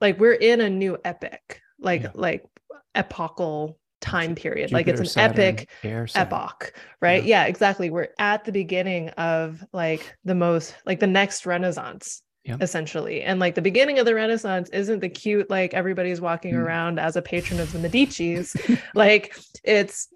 like 0.00 0.18
we're 0.18 0.32
in 0.32 0.60
a 0.60 0.70
new 0.70 0.98
epic, 1.04 1.60
like, 1.78 2.02
yeah. 2.02 2.10
like 2.14 2.44
epochal 2.94 3.78
time 4.00 4.34
period. 4.34 4.68
Jupiter, 4.68 4.76
like 4.76 4.88
it's 4.88 5.00
an 5.00 5.06
Saturn, 5.06 5.40
epic 5.40 5.68
epoch, 6.14 6.72
right? 7.00 7.24
Yeah. 7.24 7.44
yeah, 7.44 7.48
exactly. 7.48 7.90
We're 7.90 8.08
at 8.18 8.44
the 8.44 8.52
beginning 8.52 9.08
of 9.10 9.64
like 9.72 10.16
the 10.24 10.34
most 10.34 10.74
like 10.84 11.00
the 11.00 11.06
next 11.06 11.46
renaissance. 11.46 12.22
Yep. 12.48 12.62
essentially 12.62 13.22
and 13.22 13.40
like 13.40 13.56
the 13.56 13.60
beginning 13.60 13.98
of 13.98 14.06
the 14.06 14.14
renaissance 14.14 14.68
isn't 14.68 15.00
the 15.00 15.08
cute 15.08 15.50
like 15.50 15.74
everybody's 15.74 16.20
walking 16.20 16.54
mm. 16.54 16.58
around 16.58 17.00
as 17.00 17.16
a 17.16 17.20
patron 17.20 17.58
of 17.58 17.72
the 17.72 17.78
medicis 17.80 18.80
like 18.94 19.36
it's 19.64 20.06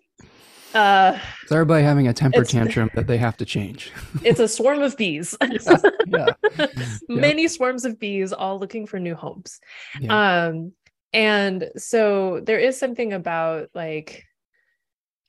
uh 0.75 1.19
is 1.45 1.51
everybody 1.51 1.83
having 1.83 2.07
a 2.07 2.13
temper 2.13 2.45
tantrum 2.45 2.89
that 2.95 3.09
they 3.09 3.19
have 3.19 3.37
to 3.37 3.45
change 3.45 3.91
it's 4.23 4.39
a 4.39 4.47
swarm 4.47 4.81
of 4.81 4.97
bees 4.97 5.37
yeah, 6.07 6.27
yeah. 6.57 6.67
many 7.09 7.49
swarms 7.49 7.85
of 7.85 7.99
bees 7.99 8.33
all 8.33 8.61
looking 8.61 8.87
for 8.87 9.01
new 9.01 9.17
homes 9.17 9.59
yeah. 10.01 10.47
um 10.47 10.73
and 11.13 11.71
so 11.77 12.41
there 12.41 12.59
is 12.59 12.79
something 12.79 13.13
about 13.13 13.69
like 13.75 14.25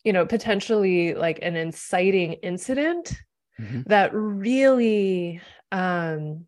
you 0.03 0.13
know 0.13 0.25
potentially 0.25 1.13
like 1.13 1.39
an 1.41 1.55
inciting 1.55 2.33
incident 2.33 3.13
mm-hmm. 3.59 3.81
that 3.85 4.13
really 4.13 5.41
um 5.71 6.45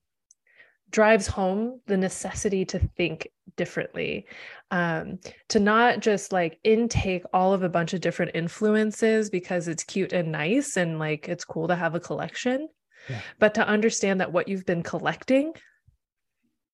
drives 0.93 1.26
home 1.26 1.81
the 1.88 1.97
necessity 1.97 2.64
to 2.64 2.80
think 2.80 3.27
differently 3.57 4.27
um, 4.72 5.19
to 5.49 5.60
not 5.60 5.99
just 5.99 6.31
like 6.31 6.60
intake 6.64 7.23
all 7.34 7.53
of 7.53 7.64
a 7.64 7.69
bunch 7.69 7.93
of 7.93 8.01
different 8.01 8.31
influences 8.35 9.30
because 9.30 9.68
it's 9.68 9.84
cute 9.84 10.14
and 10.14 10.31
nice 10.31 10.77
and 10.77 10.99
like 10.99 11.27
it's 11.27 11.43
cool 11.43 11.68
to 11.68 11.76
have 11.76 11.95
a 11.95 11.99
collection 11.99 12.68
yeah. 13.10 13.19
but 13.39 13.55
to 13.55 13.68
understand 13.68 14.22
that 14.22 14.31
what 14.31 14.47
you've 14.47 14.65
been 14.65 14.84
collecting 14.84 15.51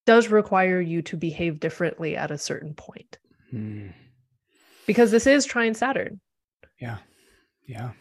does 0.09 0.29
require 0.29 0.81
you 0.81 1.03
to 1.03 1.15
behave 1.15 1.59
differently 1.59 2.17
at 2.17 2.31
a 2.31 2.37
certain 2.39 2.73
point. 2.73 3.19
Hmm. 3.51 3.89
Because 4.87 5.11
this 5.11 5.27
is 5.27 5.45
trine 5.45 5.75
Saturn. 5.75 6.19
Yeah. 6.81 6.97
Yeah. 7.67 7.91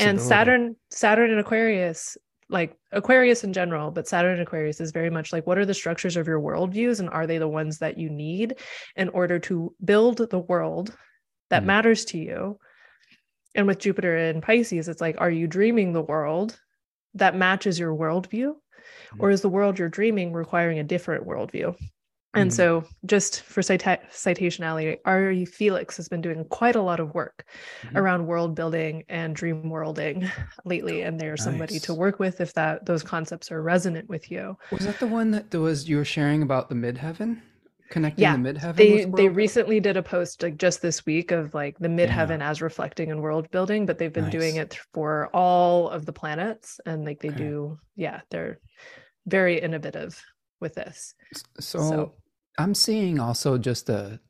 And 0.00 0.20
Saturn, 0.20 0.74
Saturn 0.90 1.30
and 1.30 1.38
Aquarius, 1.38 2.18
like 2.48 2.76
Aquarius 2.90 3.44
in 3.44 3.52
general, 3.52 3.92
but 3.92 4.08
Saturn 4.08 4.32
and 4.32 4.42
Aquarius 4.42 4.80
is 4.80 4.90
very 4.90 5.08
much 5.08 5.32
like 5.32 5.46
what 5.46 5.56
are 5.56 5.64
the 5.64 5.72
structures 5.72 6.16
of 6.16 6.26
your 6.26 6.40
worldviews 6.40 6.98
and 6.98 7.08
are 7.10 7.28
they 7.28 7.38
the 7.38 7.46
ones 7.46 7.78
that 7.78 7.96
you 7.96 8.10
need 8.10 8.56
in 8.96 9.08
order 9.10 9.38
to 9.38 9.72
build 9.84 10.28
the 10.30 10.40
world 10.40 10.92
that 11.50 11.62
mm. 11.62 11.66
matters 11.66 12.04
to 12.06 12.18
you? 12.18 12.58
And 13.54 13.68
with 13.68 13.78
Jupiter 13.78 14.16
in 14.16 14.40
Pisces, 14.40 14.88
it's 14.88 15.00
like, 15.00 15.20
are 15.20 15.30
you 15.30 15.46
dreaming 15.46 15.92
the 15.92 16.02
world 16.02 16.58
that 17.14 17.36
matches 17.36 17.78
your 17.78 17.94
worldview? 17.94 18.54
Or 19.18 19.28
mm-hmm. 19.28 19.34
is 19.34 19.40
the 19.40 19.48
world 19.48 19.78
you're 19.78 19.88
dreaming 19.88 20.32
requiring 20.32 20.78
a 20.78 20.84
different 20.84 21.26
worldview 21.26 21.74
and 22.34 22.50
mm 22.50 22.54
so 22.54 22.84
just 23.06 23.42
for 23.42 23.62
cita- 23.62 24.00
citationality 24.10 24.98
ari 25.04 25.44
felix 25.44 25.96
has 25.96 26.08
been 26.08 26.20
doing 26.20 26.44
quite 26.44 26.76
a 26.76 26.82
lot 26.82 27.00
of 27.00 27.14
work 27.14 27.44
mm-hmm. 27.82 27.96
around 27.96 28.26
world 28.26 28.54
building 28.54 29.02
and 29.08 29.34
dream 29.34 29.68
worlding 29.68 30.30
lately 30.64 31.02
and 31.02 31.18
there's 31.18 31.40
nice. 31.40 31.44
somebody 31.44 31.78
to 31.78 31.94
work 31.94 32.18
with 32.18 32.40
if 32.40 32.52
that 32.54 32.84
those 32.86 33.02
concepts 33.02 33.50
are 33.50 33.62
resonant 33.62 34.08
with 34.08 34.30
you 34.30 34.56
was 34.70 34.84
that 34.84 34.98
the 35.00 35.06
one 35.06 35.30
that 35.30 35.52
was 35.54 35.88
you 35.88 35.96
were 35.96 36.04
sharing 36.04 36.42
about 36.42 36.68
the 36.68 36.74
midheaven 36.74 37.40
connecting 37.90 38.22
yeah, 38.22 38.36
the 38.36 38.54
midheaven 38.54 38.76
they 38.76 39.04
they 39.04 39.28
recently 39.28 39.80
did 39.80 39.96
a 39.96 40.02
post 40.02 40.42
like 40.42 40.56
just 40.56 40.80
this 40.80 41.04
week 41.04 41.32
of 41.32 41.52
like 41.54 41.76
the 41.80 41.88
midheaven 41.88 42.38
yeah. 42.38 42.50
as 42.50 42.62
reflecting 42.62 43.10
and 43.10 43.20
world 43.20 43.50
building 43.50 43.84
but 43.84 43.98
they've 43.98 44.12
been 44.12 44.24
nice. 44.24 44.32
doing 44.32 44.56
it 44.56 44.78
for 44.94 45.28
all 45.34 45.88
of 45.88 46.06
the 46.06 46.12
planets 46.12 46.78
and 46.86 47.04
like 47.04 47.20
they 47.20 47.28
okay. 47.30 47.38
do 47.38 47.78
yeah 47.96 48.20
they're 48.30 48.60
very 49.26 49.60
innovative 49.60 50.22
with 50.60 50.74
this. 50.74 51.14
So, 51.58 51.78
so, 51.78 52.14
I'm 52.58 52.74
seeing 52.74 53.18
also 53.18 53.58
just 53.58 53.88
a 53.88 54.20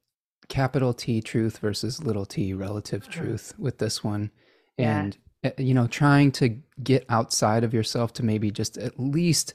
capital 0.49 0.95
T 0.95 1.21
truth 1.21 1.59
versus 1.59 2.03
little 2.03 2.27
t 2.27 2.55
relative 2.55 3.03
uh-huh. 3.03 3.13
truth 3.13 3.55
with 3.59 3.79
this 3.79 4.05
one. 4.05 4.31
And, 4.79 5.17
yeah. 5.17 5.53
You 5.57 5.73
know, 5.73 5.87
trying 5.87 6.33
to 6.33 6.59
get 6.83 7.07
outside 7.09 7.65
of 7.65 7.73
yourself 7.73 8.13
to 8.15 8.23
maybe 8.23 8.51
just 8.51 8.77
at 8.77 9.01
least 9.01 9.55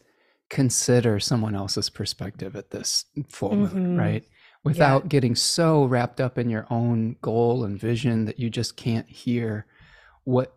consider 0.49 1.19
someone 1.19 1.55
else's 1.55 1.89
perspective 1.89 2.55
at 2.55 2.71
this 2.71 3.05
full 3.29 3.55
moon, 3.55 3.69
mm-hmm. 3.69 3.97
right? 3.97 4.23
Without 4.63 5.03
yeah. 5.03 5.09
getting 5.09 5.35
so 5.35 5.85
wrapped 5.85 6.19
up 6.19 6.37
in 6.37 6.49
your 6.49 6.65
own 6.69 7.17
goal 7.21 7.63
and 7.63 7.79
vision 7.79 8.25
that 8.25 8.39
you 8.39 8.49
just 8.49 8.75
can't 8.75 9.07
hear 9.07 9.65
what 10.23 10.55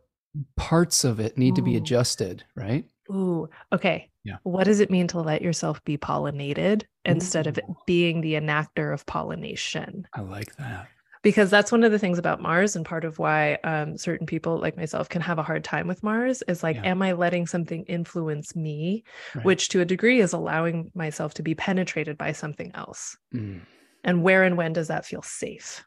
parts 0.56 1.04
of 1.04 1.20
it 1.20 1.36
need 1.36 1.52
Ooh. 1.52 1.56
to 1.56 1.62
be 1.62 1.76
adjusted, 1.76 2.44
right? 2.54 2.84
Ooh, 3.10 3.48
okay. 3.72 4.10
Yeah. 4.24 4.36
What 4.42 4.64
does 4.64 4.80
it 4.80 4.90
mean 4.90 5.06
to 5.08 5.20
let 5.20 5.42
yourself 5.42 5.82
be 5.84 5.96
pollinated 5.96 6.84
instead 7.04 7.46
Ooh. 7.46 7.50
of 7.50 7.60
being 7.86 8.20
the 8.20 8.34
enactor 8.34 8.92
of 8.92 9.06
pollination? 9.06 10.06
I 10.14 10.20
like 10.20 10.54
that. 10.56 10.88
Because 11.22 11.50
that's 11.50 11.72
one 11.72 11.84
of 11.84 11.92
the 11.92 11.98
things 11.98 12.18
about 12.18 12.40
Mars, 12.40 12.76
and 12.76 12.84
part 12.84 13.04
of 13.04 13.18
why 13.18 13.54
um, 13.64 13.96
certain 13.98 14.26
people 14.26 14.58
like 14.58 14.76
myself 14.76 15.08
can 15.08 15.20
have 15.22 15.38
a 15.38 15.42
hard 15.42 15.64
time 15.64 15.86
with 15.86 16.02
Mars 16.02 16.42
is 16.48 16.62
like, 16.62 16.76
yeah. 16.76 16.86
am 16.86 17.02
I 17.02 17.12
letting 17.12 17.46
something 17.46 17.84
influence 17.84 18.54
me? 18.54 19.04
Right. 19.34 19.44
Which 19.44 19.68
to 19.70 19.80
a 19.80 19.84
degree 19.84 20.20
is 20.20 20.32
allowing 20.32 20.90
myself 20.94 21.34
to 21.34 21.42
be 21.42 21.54
penetrated 21.54 22.16
by 22.16 22.32
something 22.32 22.70
else. 22.74 23.16
Mm. 23.34 23.60
And 24.04 24.22
where 24.22 24.44
and 24.44 24.56
when 24.56 24.72
does 24.72 24.88
that 24.88 25.04
feel 25.04 25.22
safe? 25.22 25.84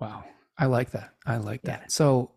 Wow. 0.00 0.24
I 0.56 0.66
like 0.66 0.90
that. 0.92 1.10
I 1.26 1.36
like 1.36 1.62
that. 1.62 1.80
Yeah. 1.82 1.86
So 1.88 2.32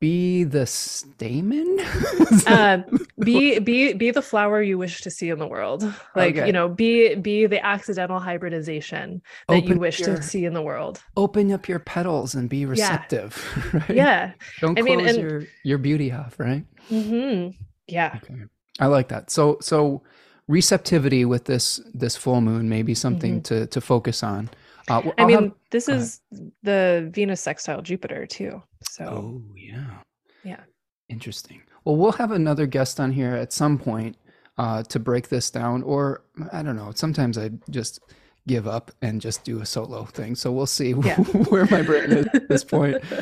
be 0.00 0.44
the 0.44 0.66
stamen 0.66 1.78
uh, 2.46 2.78
be 3.20 3.58
be 3.58 3.92
be 3.92 4.10
the 4.10 4.22
flower 4.22 4.62
you 4.62 4.78
wish 4.78 5.02
to 5.02 5.10
see 5.10 5.28
in 5.28 5.38
the 5.38 5.46
world 5.46 5.82
like 6.16 6.36
okay. 6.36 6.46
you 6.46 6.52
know 6.52 6.68
be 6.68 7.14
be 7.16 7.46
the 7.46 7.64
accidental 7.64 8.18
hybridization 8.18 9.20
that 9.48 9.58
open 9.58 9.72
you 9.72 9.78
wish 9.78 10.00
your, 10.00 10.16
to 10.16 10.22
see 10.22 10.46
in 10.46 10.54
the 10.54 10.62
world 10.62 11.02
open 11.18 11.52
up 11.52 11.68
your 11.68 11.78
petals 11.78 12.34
and 12.34 12.48
be 12.48 12.64
receptive 12.64 13.46
yeah. 13.54 13.80
right 13.88 13.90
yeah 13.90 14.32
don't 14.60 14.78
I 14.78 14.82
close 14.82 14.96
mean, 14.96 15.06
and, 15.06 15.18
your 15.18 15.42
your 15.64 15.78
beauty 15.78 16.10
off 16.10 16.40
right 16.40 16.64
mm-hmm. 16.90 17.50
yeah 17.86 18.18
okay. 18.22 18.44
i 18.80 18.86
like 18.86 19.08
that 19.08 19.30
so 19.30 19.58
so 19.60 20.02
receptivity 20.48 21.26
with 21.26 21.44
this 21.44 21.78
this 21.92 22.16
full 22.16 22.40
moon 22.40 22.70
may 22.70 22.82
be 22.82 22.94
something 22.94 23.42
mm-hmm. 23.42 23.60
to 23.60 23.66
to 23.66 23.80
focus 23.82 24.22
on 24.22 24.48
uh, 24.90 25.12
I 25.18 25.24
mean, 25.24 25.42
have, 25.42 25.52
this 25.70 25.88
is 25.88 26.20
the 26.62 27.08
Venus 27.14 27.40
sextile 27.40 27.80
Jupiter 27.80 28.26
too. 28.26 28.62
So, 28.82 29.04
oh 29.04 29.42
yeah, 29.56 29.98
yeah, 30.44 30.60
interesting. 31.08 31.62
Well, 31.84 31.96
we'll 31.96 32.12
have 32.12 32.32
another 32.32 32.66
guest 32.66 32.98
on 32.98 33.12
here 33.12 33.34
at 33.34 33.52
some 33.52 33.78
point 33.78 34.16
uh, 34.58 34.82
to 34.84 34.98
break 34.98 35.28
this 35.28 35.50
down, 35.50 35.82
or 35.84 36.22
I 36.52 36.62
don't 36.62 36.76
know. 36.76 36.90
Sometimes 36.94 37.38
I 37.38 37.50
just 37.70 38.00
give 38.48 38.66
up 38.66 38.90
and 39.00 39.20
just 39.20 39.44
do 39.44 39.60
a 39.60 39.66
solo 39.66 40.04
thing. 40.04 40.34
So 40.34 40.50
we'll 40.50 40.66
see 40.66 40.94
yeah. 41.04 41.16
where 41.50 41.66
my 41.66 41.82
brain 41.82 42.10
is 42.10 42.26
at 42.34 42.48
this 42.48 42.64
point. 42.64 43.02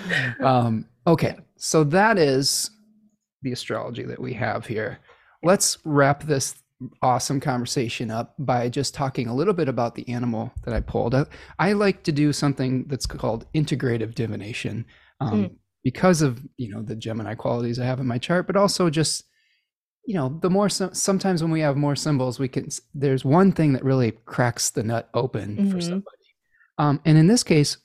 Um, 0.41 0.87
okay, 1.07 1.37
so 1.57 1.85
that 1.85 2.17
is 2.17 2.71
the 3.43 3.53
astrology 3.53 4.05
that 4.05 4.21
we 4.21 4.33
have 4.35 4.67
here. 4.67 4.99
Let's 5.43 5.79
wrap 5.85 6.23
this 6.23 6.55
awesome 7.03 7.41
conversation 7.41 8.11
up 8.11 8.35
by 8.39 8.69
just 8.69 8.95
talking 8.95 9.27
a 9.27 9.35
little 9.35 9.55
bit 9.55 9.69
about 9.69 9.95
the 9.95 10.09
animal 10.09 10.53
that 10.65 10.75
I 10.75 10.81
pulled. 10.81 11.15
I, 11.15 11.27
I 11.59 11.73
like 11.73 12.03
to 12.05 12.13
do 12.13 12.33
something 12.33 12.85
that's 12.85 13.07
called 13.07 13.47
integrative 13.53 14.15
divination 14.15 14.87
um, 15.21 15.45
mm. 15.45 15.55
because 15.83 16.23
of 16.23 16.41
you 16.57 16.71
know 16.71 16.83
the 16.83 16.97
Gemini 16.97 17.35
qualities 17.35 17.79
I 17.79 17.85
have 17.85 18.01
in 18.01 18.07
my 18.07 18.19
chart, 18.19 18.47
but 18.47 18.57
also 18.57 18.91
just 18.91 19.25
you 20.07 20.15
know 20.15 20.39
the 20.41 20.51
more 20.51 20.69
sometimes 20.69 21.43
when 21.43 21.51
we 21.51 21.61
have 21.61 21.77
more 21.77 21.97
symbols, 21.97 22.39
we 22.39 22.49
can 22.49 22.69
there's 22.95 23.25
one 23.25 23.53
thing 23.53 23.73
that 23.73 23.85
really 23.85 24.13
cracks 24.25 24.71
the 24.71 24.83
nut 24.83 25.09
open 25.15 25.57
mm-hmm. 25.57 25.71
for 25.71 25.81
somebody. 25.81 26.17
Um, 26.79 27.01
and 27.05 27.19
in 27.19 27.27
this 27.27 27.43
case, 27.43 27.77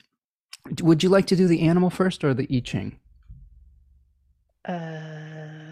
would 0.82 1.02
you 1.02 1.10
like 1.10 1.26
to 1.28 1.36
do 1.36 1.48
the 1.48 1.62
animal 1.62 1.90
first 1.90 2.24
or 2.24 2.34
the 2.34 2.48
I 2.56 2.62
Ching? 2.62 3.00
Uh 4.68 5.64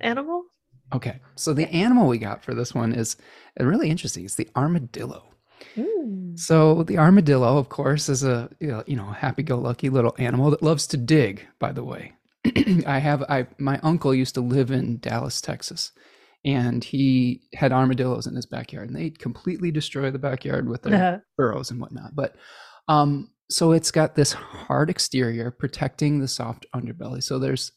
animal? 0.00 0.44
Okay. 0.92 1.20
So 1.36 1.52
the 1.52 1.68
animal 1.70 2.08
we 2.08 2.18
got 2.18 2.44
for 2.44 2.54
this 2.54 2.74
one 2.74 2.92
is 2.92 3.16
really 3.58 3.90
interesting. 3.90 4.24
It's 4.24 4.34
the 4.34 4.48
armadillo. 4.56 5.30
So 6.36 6.82
the 6.84 6.98
armadillo, 6.98 7.58
of 7.58 7.68
course, 7.68 8.08
is 8.08 8.24
a 8.24 8.48
you 8.60 8.96
know 8.96 9.06
happy-go-lucky 9.06 9.90
little 9.90 10.14
animal 10.18 10.50
that 10.50 10.62
loves 10.62 10.86
to 10.88 10.96
dig. 10.96 11.46
By 11.58 11.72
the 11.72 11.84
way, 11.84 12.14
I 12.86 12.98
have 12.98 13.22
I 13.24 13.46
my 13.58 13.78
uncle 13.82 14.14
used 14.14 14.34
to 14.34 14.40
live 14.40 14.70
in 14.70 14.98
Dallas, 14.98 15.40
Texas, 15.40 15.92
and 16.44 16.82
he 16.82 17.42
had 17.54 17.72
armadillos 17.72 18.26
in 18.26 18.34
his 18.34 18.46
backyard, 18.46 18.88
and 18.88 18.96
they 18.96 19.10
completely 19.10 19.70
destroy 19.70 20.10
the 20.10 20.18
backyard 20.18 20.68
with 20.68 20.82
their 20.82 20.94
uh-huh. 20.94 21.18
burrows 21.36 21.70
and 21.70 21.80
whatnot. 21.80 22.14
But 22.14 22.36
um, 22.88 23.30
so 23.50 23.72
it's 23.72 23.90
got 23.90 24.14
this 24.14 24.32
hard 24.32 24.90
exterior 24.90 25.50
protecting 25.50 26.20
the 26.20 26.28
soft 26.28 26.66
underbelly. 26.74 27.22
So 27.22 27.38
there's 27.38 27.72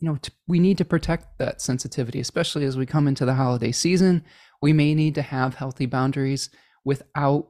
you 0.00 0.08
know 0.08 0.16
t- 0.16 0.32
we 0.48 0.58
need 0.58 0.78
to 0.78 0.84
protect 0.84 1.38
that 1.38 1.60
sensitivity, 1.60 2.20
especially 2.20 2.64
as 2.64 2.76
we 2.76 2.86
come 2.86 3.06
into 3.06 3.24
the 3.24 3.34
holiday 3.34 3.72
season. 3.72 4.24
We 4.62 4.72
may 4.72 4.94
need 4.94 5.14
to 5.14 5.22
have 5.22 5.54
healthy 5.54 5.86
boundaries 5.86 6.50
without 6.84 7.48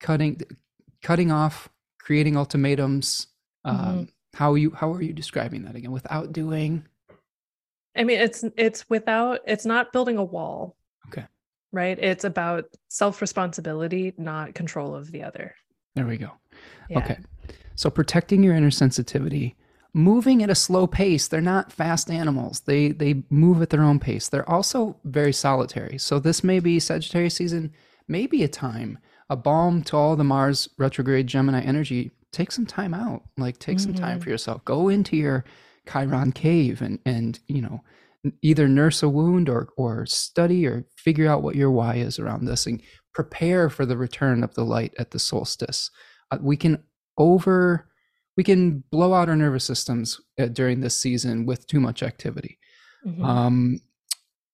cutting 0.00 0.40
cutting 1.02 1.30
off, 1.30 1.68
creating 1.98 2.36
ultimatums. 2.36 3.26
Mm-hmm. 3.66 3.88
Um, 3.88 4.08
how 4.34 4.54
you 4.54 4.70
how 4.70 4.92
are 4.92 5.02
you 5.02 5.12
describing 5.12 5.64
that 5.64 5.76
again? 5.76 5.92
Without 5.92 6.32
doing. 6.32 6.86
I 7.96 8.04
mean, 8.04 8.20
it's 8.20 8.44
it's 8.56 8.88
without 8.88 9.40
it's 9.46 9.66
not 9.66 9.92
building 9.92 10.18
a 10.18 10.24
wall. 10.24 10.76
Okay. 11.08 11.26
Right. 11.72 11.98
It's 11.98 12.24
about 12.24 12.66
self 12.88 13.20
responsibility, 13.20 14.14
not 14.16 14.54
control 14.54 14.94
of 14.94 15.10
the 15.10 15.24
other. 15.24 15.54
There 15.94 16.06
we 16.06 16.18
go. 16.18 16.30
Yeah. 16.88 16.98
Okay. 16.98 17.18
So 17.74 17.90
protecting 17.90 18.42
your 18.42 18.54
inner 18.54 18.70
sensitivity, 18.70 19.56
moving 19.96 20.42
at 20.42 20.50
a 20.50 20.54
slow 20.54 20.86
pace. 20.86 21.26
They're 21.26 21.40
not 21.40 21.72
fast 21.72 22.10
animals. 22.10 22.60
They 22.60 22.92
they 22.92 23.24
move 23.30 23.62
at 23.62 23.70
their 23.70 23.82
own 23.82 23.98
pace. 23.98 24.28
They're 24.28 24.48
also 24.48 24.96
very 25.04 25.32
solitary. 25.32 25.96
So 25.96 26.18
this 26.18 26.44
may 26.44 26.60
be 26.60 26.78
Sagittarius 26.78 27.34
season 27.34 27.72
maybe 28.06 28.44
a 28.44 28.48
time, 28.48 28.98
a 29.30 29.36
balm 29.36 29.82
to 29.84 29.96
all 29.96 30.14
the 30.14 30.22
Mars 30.22 30.68
retrograde 30.78 31.26
Gemini 31.26 31.62
energy. 31.62 32.12
Take 32.30 32.52
some 32.52 32.66
time 32.66 32.92
out. 32.92 33.22
Like 33.38 33.58
take 33.58 33.78
mm-hmm. 33.78 33.84
some 33.84 33.94
time 33.94 34.16
mm-hmm. 34.16 34.24
for 34.24 34.30
yourself. 34.30 34.64
Go 34.66 34.88
into 34.90 35.16
your 35.16 35.44
Chiron 35.90 36.32
cave 36.32 36.82
and 36.82 36.98
and 37.06 37.40
you 37.48 37.62
know 37.62 37.82
either 38.42 38.68
nurse 38.68 39.02
a 39.02 39.08
wound 39.08 39.48
or 39.48 39.70
or 39.78 40.04
study 40.04 40.66
or 40.66 40.84
figure 40.94 41.26
out 41.26 41.42
what 41.42 41.56
your 41.56 41.70
why 41.70 41.94
is 41.94 42.18
around 42.18 42.44
this 42.44 42.66
and 42.66 42.82
prepare 43.14 43.70
for 43.70 43.86
the 43.86 43.96
return 43.96 44.44
of 44.44 44.54
the 44.54 44.64
light 44.64 44.92
at 44.98 45.12
the 45.12 45.18
solstice. 45.18 45.90
Uh, 46.30 46.36
we 46.42 46.56
can 46.56 46.82
over 47.16 47.88
we 48.36 48.44
can 48.44 48.84
blow 48.90 49.14
out 49.14 49.28
our 49.28 49.36
nervous 49.36 49.64
systems 49.64 50.20
uh, 50.38 50.46
during 50.46 50.80
this 50.80 50.96
season 50.96 51.46
with 51.46 51.66
too 51.66 51.80
much 51.80 52.02
activity. 52.02 52.58
Mm-hmm. 53.06 53.24
Um, 53.24 53.80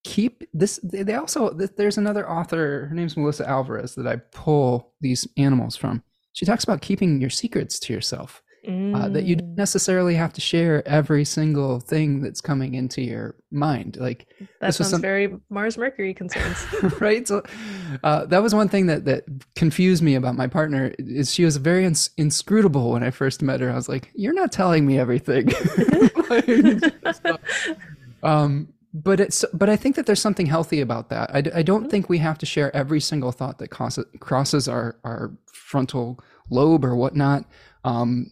keep 0.03 0.43
this 0.53 0.79
they 0.83 1.15
also 1.15 1.51
there's 1.77 1.97
another 1.97 2.29
author 2.29 2.87
her 2.87 2.93
name's 2.93 3.15
melissa 3.15 3.47
alvarez 3.47 3.95
that 3.95 4.05
i 4.05 4.17
pull 4.33 4.93
these 4.99 5.25
animals 5.37 5.77
from 5.77 6.03
she 6.33 6.45
talks 6.45 6.63
about 6.63 6.81
keeping 6.81 7.21
your 7.21 7.29
secrets 7.29 7.79
to 7.79 7.93
yourself 7.93 8.43
mm. 8.67 8.95
uh, 8.95 9.09
that 9.09 9.23
you 9.25 9.35
don't 9.35 9.53
mm. 9.53 9.57
necessarily 9.57 10.15
have 10.15 10.33
to 10.33 10.41
share 10.41 10.87
every 10.87 11.25
single 11.25 11.79
thing 11.79 12.21
that's 12.21 12.41
coming 12.41 12.73
into 12.73 13.01
your 13.01 13.35
mind 13.51 13.97
like 13.99 14.27
that 14.59 14.73
sounds 14.73 14.91
some, 14.91 15.01
very 15.01 15.35
mars 15.49 15.77
mercury 15.77 16.13
concerns 16.13 16.65
right 16.99 17.27
so 17.27 17.43
uh, 18.03 18.25
that 18.25 18.41
was 18.41 18.55
one 18.55 18.69
thing 18.69 18.87
that 18.87 19.05
that 19.05 19.23
confused 19.55 20.01
me 20.01 20.15
about 20.15 20.35
my 20.35 20.47
partner 20.47 20.93
is 20.97 21.33
she 21.33 21.45
was 21.45 21.57
very 21.57 21.85
ins- 21.85 22.09
inscrutable 22.17 22.91
when 22.91 23.03
i 23.03 23.11
first 23.11 23.41
met 23.41 23.61
her 23.61 23.71
i 23.71 23.75
was 23.75 23.89
like 23.89 24.11
you're 24.15 24.33
not 24.33 24.51
telling 24.51 24.85
me 24.85 24.97
everything 24.97 25.47
like, 26.29 26.47
um 28.23 28.67
but 28.93 29.19
it's 29.19 29.43
but 29.53 29.69
i 29.69 29.75
think 29.75 29.95
that 29.95 30.05
there's 30.05 30.21
something 30.21 30.45
healthy 30.45 30.81
about 30.81 31.09
that 31.09 31.29
i, 31.33 31.37
I 31.37 31.63
don't 31.63 31.81
mm-hmm. 31.81 31.89
think 31.89 32.09
we 32.09 32.19
have 32.19 32.37
to 32.39 32.45
share 32.45 32.75
every 32.75 32.99
single 32.99 33.31
thought 33.31 33.59
that 33.59 33.69
crosses, 33.69 34.05
crosses 34.19 34.67
our 34.67 34.97
our 35.03 35.31
frontal 35.45 36.19
lobe 36.49 36.85
or 36.85 36.95
whatnot 36.95 37.45
um, 37.85 38.31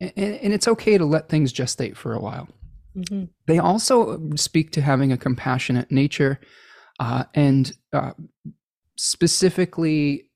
and, 0.00 0.12
and, 0.16 0.52
it's 0.52 0.68
okay 0.68 0.98
to 0.98 1.04
let 1.04 1.28
things 1.28 1.52
gestate 1.52 1.96
for 1.96 2.12
a 2.12 2.20
while 2.20 2.48
mm-hmm. 2.96 3.24
they 3.46 3.58
also 3.58 4.20
speak 4.36 4.70
to 4.72 4.80
having 4.80 5.12
a 5.12 5.16
compassionate 5.16 5.90
nature 5.90 6.40
uh, 6.98 7.24
and 7.34 7.72
uh, 7.92 8.12
specifically 8.96 10.30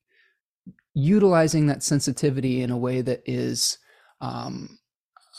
utilizing 0.93 1.67
that 1.67 1.83
sensitivity 1.83 2.61
in 2.61 2.69
a 2.69 2.77
way 2.77 3.01
that 3.01 3.21
is 3.25 3.77
um, 4.19 4.77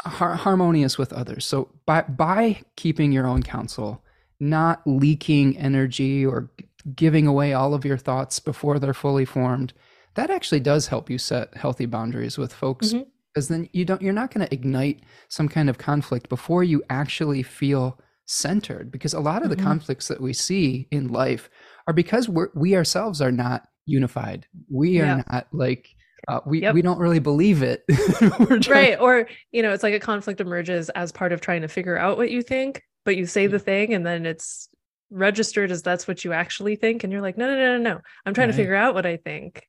har- 0.04 0.36
harmonious 0.36 0.98
with 0.98 1.12
others 1.12 1.44
so 1.44 1.68
by 1.86 2.02
by 2.02 2.60
keeping 2.76 3.12
your 3.12 3.26
own 3.26 3.42
counsel 3.42 4.02
not 4.40 4.82
leaking 4.86 5.56
energy 5.56 6.26
or 6.26 6.50
giving 6.96 7.28
away 7.28 7.52
all 7.52 7.74
of 7.74 7.84
your 7.84 7.98
thoughts 7.98 8.40
before 8.40 8.78
they're 8.78 8.94
fully 8.94 9.24
formed 9.24 9.72
that 10.14 10.30
actually 10.30 10.60
does 10.60 10.88
help 10.88 11.08
you 11.08 11.18
set 11.18 11.54
healthy 11.56 11.86
boundaries 11.86 12.36
with 12.36 12.52
folks 12.52 12.88
mm-hmm. 12.88 13.08
Because 13.32 13.48
then 13.48 13.68
you 13.72 13.84
don't 13.84 14.02
you're 14.02 14.12
not 14.12 14.32
going 14.32 14.46
to 14.46 14.54
ignite 14.54 15.00
some 15.28 15.48
kind 15.48 15.70
of 15.70 15.78
conflict 15.78 16.28
before 16.28 16.64
you 16.64 16.82
actually 16.90 17.42
feel 17.42 17.98
centered 18.26 18.90
because 18.90 19.14
a 19.14 19.20
lot 19.20 19.42
of 19.42 19.50
mm-hmm. 19.50 19.58
the 19.58 19.62
conflicts 19.62 20.08
that 20.08 20.20
we 20.20 20.32
see 20.32 20.86
in 20.90 21.08
life 21.08 21.50
are 21.86 21.94
because 21.94 22.28
we're, 22.28 22.48
we 22.54 22.76
ourselves 22.76 23.20
are 23.20 23.32
not 23.32 23.66
unified 23.86 24.46
we 24.70 25.00
are 25.00 25.06
yeah. 25.06 25.22
not 25.30 25.46
like 25.52 25.88
uh, 26.28 26.40
we 26.46 26.62
yep. 26.62 26.74
we 26.74 26.82
don't 26.82 27.00
really 27.00 27.18
believe 27.18 27.62
it 27.62 27.82
right 28.68 28.98
or 29.00 29.28
you 29.50 29.60
know 29.60 29.72
it's 29.72 29.82
like 29.82 29.94
a 29.94 30.00
conflict 30.00 30.40
emerges 30.40 30.88
as 30.90 31.10
part 31.10 31.32
of 31.32 31.40
trying 31.40 31.62
to 31.62 31.68
figure 31.68 31.98
out 31.98 32.16
what 32.16 32.30
you 32.30 32.42
think 32.42 32.82
but 33.04 33.16
you 33.16 33.26
say 33.26 33.48
the 33.48 33.58
thing 33.58 33.92
and 33.92 34.06
then 34.06 34.24
it's 34.24 34.68
registered 35.10 35.70
as 35.70 35.82
that's 35.82 36.06
what 36.06 36.24
you 36.24 36.32
actually 36.32 36.76
think 36.76 37.02
and 37.02 37.12
you're 37.12 37.20
like 37.20 37.36
no 37.36 37.46
no 37.46 37.56
no 37.56 37.76
no 37.76 37.94
no 37.94 38.00
i'm 38.24 38.32
trying 38.32 38.46
right. 38.46 38.52
to 38.52 38.56
figure 38.56 38.74
out 38.74 38.94
what 38.94 39.04
i 39.04 39.16
think 39.16 39.66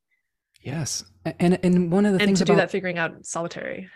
yes 0.63 1.03
and 1.39 1.59
and 1.63 1.91
one 1.91 2.05
of 2.05 2.13
the 2.13 2.19
and 2.19 2.27
things 2.27 2.39
to 2.39 2.43
about, 2.43 2.53
do 2.53 2.57
that 2.57 2.71
figuring 2.71 2.97
out 2.97 3.25
solitary 3.25 3.89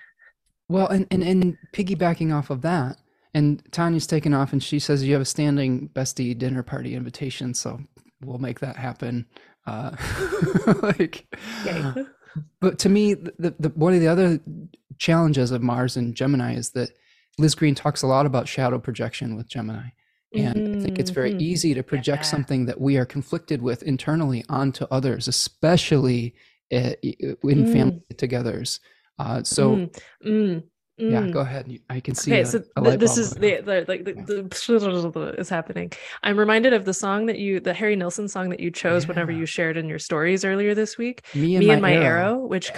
well 0.69 0.87
and, 0.87 1.07
and 1.11 1.23
and 1.23 1.57
piggybacking 1.73 2.33
off 2.33 2.49
of 2.49 2.61
that 2.61 2.97
and 3.33 3.63
tanya's 3.71 4.07
taken 4.07 4.33
off 4.33 4.53
and 4.53 4.63
she 4.63 4.79
says 4.79 5.03
you 5.03 5.13
have 5.13 5.21
a 5.21 5.25
standing 5.25 5.89
bestie 5.89 6.37
dinner 6.37 6.63
party 6.63 6.95
invitation 6.95 7.53
so 7.53 7.79
we'll 8.23 8.37
make 8.37 8.59
that 8.59 8.75
happen 8.75 9.25
uh 9.65 9.95
like 10.83 11.25
Yay. 11.65 11.93
but 12.61 12.77
to 12.79 12.89
me 12.89 13.13
the, 13.13 13.55
the 13.59 13.69
one 13.69 13.93
of 13.93 13.99
the 13.99 14.07
other 14.07 14.39
challenges 14.97 15.51
of 15.51 15.61
mars 15.61 15.97
and 15.97 16.15
gemini 16.15 16.53
is 16.53 16.71
that 16.71 16.91
Liz 17.37 17.55
Greene 17.55 17.75
talks 17.75 18.01
a 18.01 18.07
lot 18.07 18.25
about 18.25 18.47
shadow 18.47 18.79
projection 18.79 19.35
with 19.35 19.47
Gemini. 19.47 19.89
And 20.33 20.55
mm-hmm. 20.55 20.79
I 20.79 20.83
think 20.83 20.99
it's 20.99 21.09
very 21.09 21.31
mm-hmm. 21.31 21.41
easy 21.41 21.73
to 21.73 21.83
project 21.83 22.23
yeah. 22.23 22.29
something 22.29 22.65
that 22.65 22.81
we 22.81 22.97
are 22.97 23.05
conflicted 23.05 23.61
with 23.61 23.83
internally 23.83 24.43
onto 24.49 24.85
others, 24.91 25.27
especially 25.27 26.35
in 26.71 27.37
mm. 27.43 27.73
family 27.73 28.01
togethers. 28.13 28.79
Uh, 29.19 29.43
so, 29.43 29.75
mm. 29.75 29.95
Mm. 30.25 30.63
yeah, 30.97 31.21
mm. 31.21 31.31
go 31.31 31.39
ahead. 31.39 31.71
I 31.89 31.99
can 31.99 32.15
see. 32.15 32.31
Okay, 32.31 32.41
a, 32.41 32.45
so 32.45 32.63
th- 32.83 32.99
this 32.99 33.17
is 33.17 33.31
the, 33.31 33.61
the, 33.61 33.85
like 33.87 34.05
the, 34.05 34.13
the 34.13 35.35
is 35.39 35.49
happening. 35.49 35.91
I'm 36.23 36.37
reminded 36.37 36.73
of 36.73 36.85
the 36.85 36.93
song 36.93 37.25
that 37.27 37.39
you, 37.39 37.59
the 37.59 37.73
Harry 37.73 37.95
Nilsson 37.95 38.27
song 38.27 38.49
that 38.49 38.59
you 38.59 38.71
chose 38.71 39.03
yeah. 39.03 39.09
whenever 39.09 39.31
you 39.31 39.45
shared 39.45 39.77
in 39.77 39.87
your 39.87 39.99
stories 39.99 40.45
earlier 40.45 40.75
this 40.75 40.97
week. 40.97 41.25
Me 41.33 41.55
and, 41.55 41.59
Me 41.59 41.67
my, 41.67 41.73
and 41.73 41.81
my, 41.81 41.93
arrow, 41.93 42.05
arrow 42.05 42.45
which. 42.45 42.71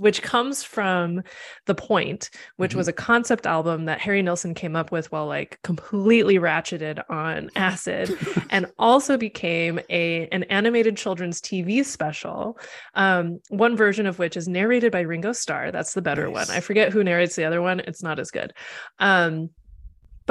Which 0.00 0.22
comes 0.22 0.62
from 0.62 1.22
The 1.66 1.74
Point, 1.74 2.30
which 2.56 2.70
mm-hmm. 2.70 2.78
was 2.78 2.88
a 2.88 2.92
concept 2.92 3.46
album 3.46 3.84
that 3.84 4.00
Harry 4.00 4.22
Nilsson 4.22 4.54
came 4.54 4.74
up 4.74 4.90
with 4.90 5.12
while 5.12 5.26
like 5.26 5.58
completely 5.62 6.38
ratcheted 6.38 7.02
on 7.10 7.50
acid 7.56 8.10
and 8.50 8.66
also 8.78 9.16
became 9.16 9.78
a 9.90 10.26
an 10.28 10.44
animated 10.44 10.96
children's 10.96 11.40
TV 11.40 11.84
special. 11.84 12.58
Um, 12.94 13.40
one 13.48 13.76
version 13.76 14.06
of 14.06 14.18
which 14.18 14.36
is 14.36 14.48
narrated 14.48 14.92
by 14.92 15.00
Ringo 15.00 15.32
Starr. 15.32 15.70
That's 15.70 15.94
the 15.94 16.02
better 16.02 16.26
nice. 16.28 16.48
one. 16.48 16.56
I 16.56 16.60
forget 16.60 16.92
who 16.92 17.04
narrates 17.04 17.36
the 17.36 17.44
other 17.44 17.62
one. 17.62 17.80
It's 17.80 18.02
not 18.02 18.18
as 18.18 18.30
good. 18.30 18.52
Um, 18.98 19.50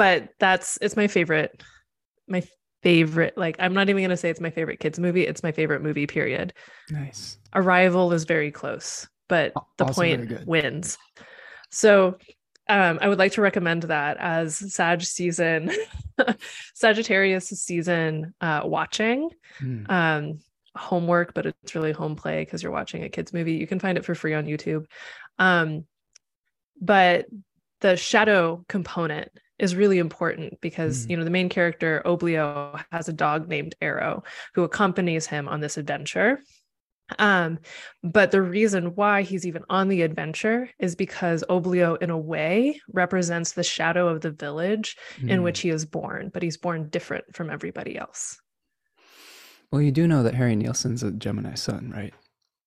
but 0.00 0.30
that's 0.38 0.78
it's 0.80 0.96
my 0.96 1.08
favorite 1.08 1.62
my 2.26 2.42
favorite 2.82 3.36
like 3.36 3.54
i'm 3.58 3.74
not 3.74 3.90
even 3.90 4.00
going 4.00 4.08
to 4.08 4.16
say 4.16 4.30
it's 4.30 4.40
my 4.40 4.48
favorite 4.48 4.80
kids 4.80 4.98
movie 4.98 5.26
it's 5.26 5.42
my 5.42 5.52
favorite 5.52 5.82
movie 5.82 6.06
period 6.06 6.54
nice 6.88 7.36
arrival 7.54 8.10
is 8.12 8.24
very 8.24 8.50
close 8.50 9.06
but 9.30 9.54
the 9.78 9.86
also 9.86 10.02
point 10.02 10.46
wins. 10.46 10.98
So 11.70 12.18
um, 12.68 12.98
I 13.00 13.08
would 13.08 13.18
like 13.18 13.32
to 13.32 13.40
recommend 13.40 13.84
that 13.84 14.18
as 14.18 14.74
Sag 14.74 15.02
season, 15.02 15.70
Sagittarius 16.74 17.48
season 17.48 18.34
uh, 18.42 18.60
watching. 18.64 19.30
Mm. 19.62 19.90
Um, 19.90 20.38
homework, 20.76 21.34
but 21.34 21.46
it's 21.46 21.74
really 21.74 21.92
home 21.92 22.14
play 22.14 22.44
because 22.44 22.62
you're 22.62 22.72
watching 22.72 23.02
a 23.02 23.08
kids 23.08 23.32
movie. 23.32 23.54
You 23.54 23.66
can 23.66 23.80
find 23.80 23.98
it 23.98 24.04
for 24.04 24.14
free 24.14 24.34
on 24.34 24.46
YouTube. 24.46 24.84
Um, 25.38 25.84
but 26.80 27.26
the 27.80 27.96
shadow 27.96 28.64
component 28.68 29.30
is 29.58 29.74
really 29.74 29.98
important 29.98 30.60
because 30.60 31.06
mm. 31.06 31.10
you 31.10 31.16
know 31.16 31.24
the 31.24 31.30
main 31.30 31.48
character 31.48 32.02
Oblio 32.04 32.82
has 32.92 33.08
a 33.08 33.12
dog 33.12 33.48
named 33.48 33.74
Arrow 33.80 34.22
who 34.54 34.62
accompanies 34.62 35.26
him 35.26 35.48
on 35.48 35.60
this 35.60 35.76
adventure 35.76 36.40
Um, 37.18 37.58
but 38.02 38.30
the 38.30 38.42
reason 38.42 38.94
why 38.94 39.22
he's 39.22 39.46
even 39.46 39.64
on 39.68 39.88
the 39.88 40.02
adventure 40.02 40.70
is 40.78 40.94
because 40.94 41.44
Oblio, 41.48 42.00
in 42.02 42.10
a 42.10 42.18
way, 42.18 42.80
represents 42.92 43.52
the 43.52 43.62
shadow 43.62 44.08
of 44.08 44.20
the 44.20 44.30
village 44.30 44.96
mm. 45.18 45.30
in 45.30 45.42
which 45.42 45.60
he 45.60 45.70
is 45.70 45.84
born, 45.84 46.30
but 46.32 46.42
he's 46.42 46.56
born 46.56 46.88
different 46.88 47.24
from 47.34 47.50
everybody 47.50 47.98
else. 47.98 48.38
Well, 49.70 49.82
you 49.82 49.92
do 49.92 50.06
know 50.06 50.22
that 50.22 50.34
Harry 50.34 50.56
Nilsson's 50.56 51.02
a 51.02 51.12
Gemini 51.12 51.54
sun, 51.54 51.92
right? 51.94 52.12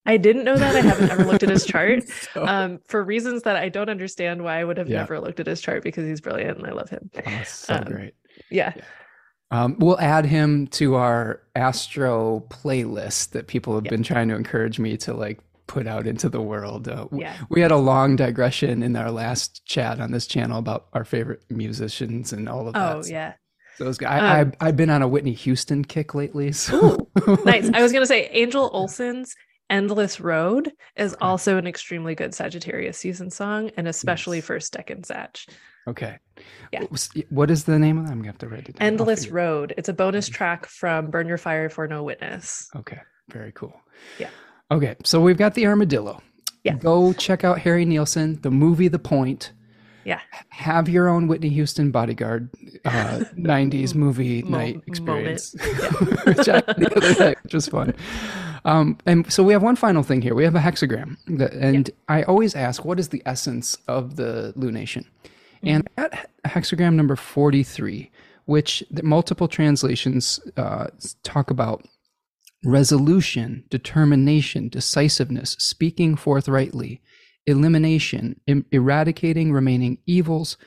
I 0.06 0.18
didn't 0.18 0.44
know 0.44 0.58
that. 0.58 0.76
I 0.76 0.82
haven't 0.82 1.12
ever 1.12 1.24
looked 1.24 1.44
at 1.44 1.50
his 1.50 1.66
chart 1.68 2.04
so, 2.34 2.46
um, 2.46 2.80
for 2.88 3.04
reasons 3.04 3.44
that 3.44 3.56
I 3.56 3.70
don't 3.70 3.90
understand 3.90 4.44
why 4.44 4.60
I 4.60 4.64
would 4.64 4.78
have 4.78 4.90
yeah. 4.90 5.00
never 5.00 5.20
looked 5.20 5.40
at 5.40 5.48
his 5.48 5.62
chart 5.62 5.84
because 5.84 6.06
he's 6.06 6.22
brilliant 6.22 6.58
and 6.58 6.68
I 6.68 6.72
love 6.72 6.90
him. 6.90 7.10
Oh, 7.26 7.44
so 7.46 7.76
um, 7.76 7.84
great. 7.86 8.14
Yeah. 8.52 8.74
yeah. 8.76 8.84
Um, 9.52 9.76
we'll 9.78 10.00
add 10.00 10.26
him 10.26 10.68
to 10.68 10.96
our 10.96 11.42
Astro 11.56 12.44
playlist 12.50 13.32
that 13.32 13.48
people 13.48 13.76
have 13.76 13.86
yep. 13.86 13.92
been 13.92 14.04
trying 14.04 14.30
to 14.30 14.36
encourage 14.36 14.80
me 14.80 14.98
to 14.98 15.14
like 15.14 15.40
put 15.68 15.88
out 15.88 16.08
into 16.08 16.30
the 16.30 16.42
world. 16.42 16.88
Uh, 16.88 17.08
yeah. 17.12 17.38
We 17.50 17.62
had 17.62 17.72
a 17.72 17.78
long 17.78 18.16
digression 18.16 18.84
in 18.84 18.96
our 18.96 19.12
last 19.12 19.66
chat 19.66 20.00
on 20.00 20.12
this 20.12 20.28
channel 20.28 20.60
about 20.60 20.88
our 20.94 21.06
favorite 21.06 21.44
musicians 21.50 22.34
and 22.34 22.50
all 22.50 22.68
of 22.68 22.74
that. 22.74 22.96
Oh, 22.96 23.04
yeah. 23.06 23.34
So 23.78 23.86
those 23.86 23.98
guys, 23.98 24.22
I, 24.22 24.42
um, 24.42 24.54
I, 24.60 24.66
have 24.68 24.78
been 24.78 24.90
on 24.90 25.02
a 25.02 25.08
Whitney 25.08 25.34
Houston 25.34 25.84
kick 25.84 26.14
lately. 26.14 26.52
So. 26.52 27.10
Ooh, 27.28 27.38
nice. 27.46 27.70
I 27.74 27.82
was 27.82 27.92
going 27.92 28.04
to 28.04 28.08
say 28.08 28.28
Angel 28.32 28.70
Olsen's 28.72 29.36
Endless 29.70 30.20
Road 30.20 30.72
is 30.96 31.16
also 31.20 31.58
an 31.58 31.66
extremely 31.66 32.14
good 32.14 32.36
Sagittarius 32.36 32.98
season 32.98 33.32
song, 33.32 33.72
and 33.76 33.88
especially 33.88 34.38
yes. 34.38 34.46
first 34.46 34.74
decan 34.74 35.04
Sag. 35.04 35.38
Okay. 35.88 36.18
Yeah. 36.72 36.84
What 37.30 37.52
is 37.52 37.66
the 37.66 37.78
name 37.78 37.98
of 37.98 38.06
that? 38.06 38.12
I'm 38.12 38.20
gonna 38.20 38.30
have 38.30 38.38
to 38.40 38.48
write 38.48 38.70
it 38.70 38.78
down. 38.78 38.88
Endless 38.88 39.28
Road. 39.28 39.74
It's 39.78 39.90
a 39.90 39.94
bonus 39.94 40.28
track 40.28 40.66
from 40.66 41.12
Burn 41.12 41.28
Your 41.28 41.38
Fire 41.38 41.70
for 41.70 41.88
No 41.88 42.04
Witness. 42.04 42.70
Okay. 42.76 43.00
Very 43.30 43.52
cool. 43.52 43.80
Yeah. 44.18 44.30
Okay. 44.72 44.96
So 45.04 45.22
we've 45.22 45.38
got 45.38 45.54
the 45.54 45.68
armadillo. 45.68 46.22
Yeah. 46.64 46.76
Go 46.76 47.14
check 47.14 47.44
out 47.44 47.60
Harry 47.60 47.86
Nilsson, 47.86 48.42
the 48.42 48.52
movie 48.52 48.88
The 48.88 49.00
Point. 49.00 49.52
Yeah. 50.06 50.20
Have 50.50 50.90
your 50.90 51.08
own 51.08 51.28
Whitney 51.28 51.50
Houston 51.50 51.92
bodyguard 51.92 52.50
uh, 52.86 52.90
90s 53.38 53.96
movie 53.96 54.42
Mo- 54.44 54.58
night 54.58 54.82
experience. 54.88 55.56
Yeah. 55.60 55.66
which 56.26 56.50
I, 56.50 56.62
the 56.62 56.92
other 56.96 57.26
night, 57.26 57.38
which 57.44 57.54
was 57.54 57.68
fun. 57.68 57.94
Um, 58.66 58.98
and 59.06 59.32
so 59.32 59.44
we 59.44 59.54
have 59.54 59.64
one 59.64 59.76
final 59.76 60.04
thing 60.04 60.22
here. 60.22 60.36
We 60.36 60.44
have 60.44 60.56
a 60.56 60.60
hexagram. 60.60 61.18
That, 61.28 61.54
and 61.54 61.90
yeah. 61.90 61.94
I 62.16 62.24
always 62.24 62.56
ask, 62.56 62.84
what 62.86 63.00
is 63.00 63.10
the 63.10 63.22
essence 63.26 63.78
of 63.88 64.16
the 64.16 64.54
lunation? 64.58 65.06
Mm-hmm. 65.64 65.76
And 65.76 65.90
at 65.98 66.30
hexagram 66.46 66.94
number 66.96 67.16
43, 67.16 68.12
which 68.46 68.84
multiple 69.02 69.48
translations 69.48 70.40
uh, 70.58 70.88
talk 71.24 71.50
about 71.50 71.88
resolution, 72.66 73.64
determination, 73.70 74.70
decisiveness, 74.70 75.52
speaking 75.60 76.16
forthrightly, 76.16 77.02
elimination, 77.46 78.40
em- 78.48 78.66
eradicating 78.72 79.52
remaining 79.52 79.98
evils, 80.06 80.58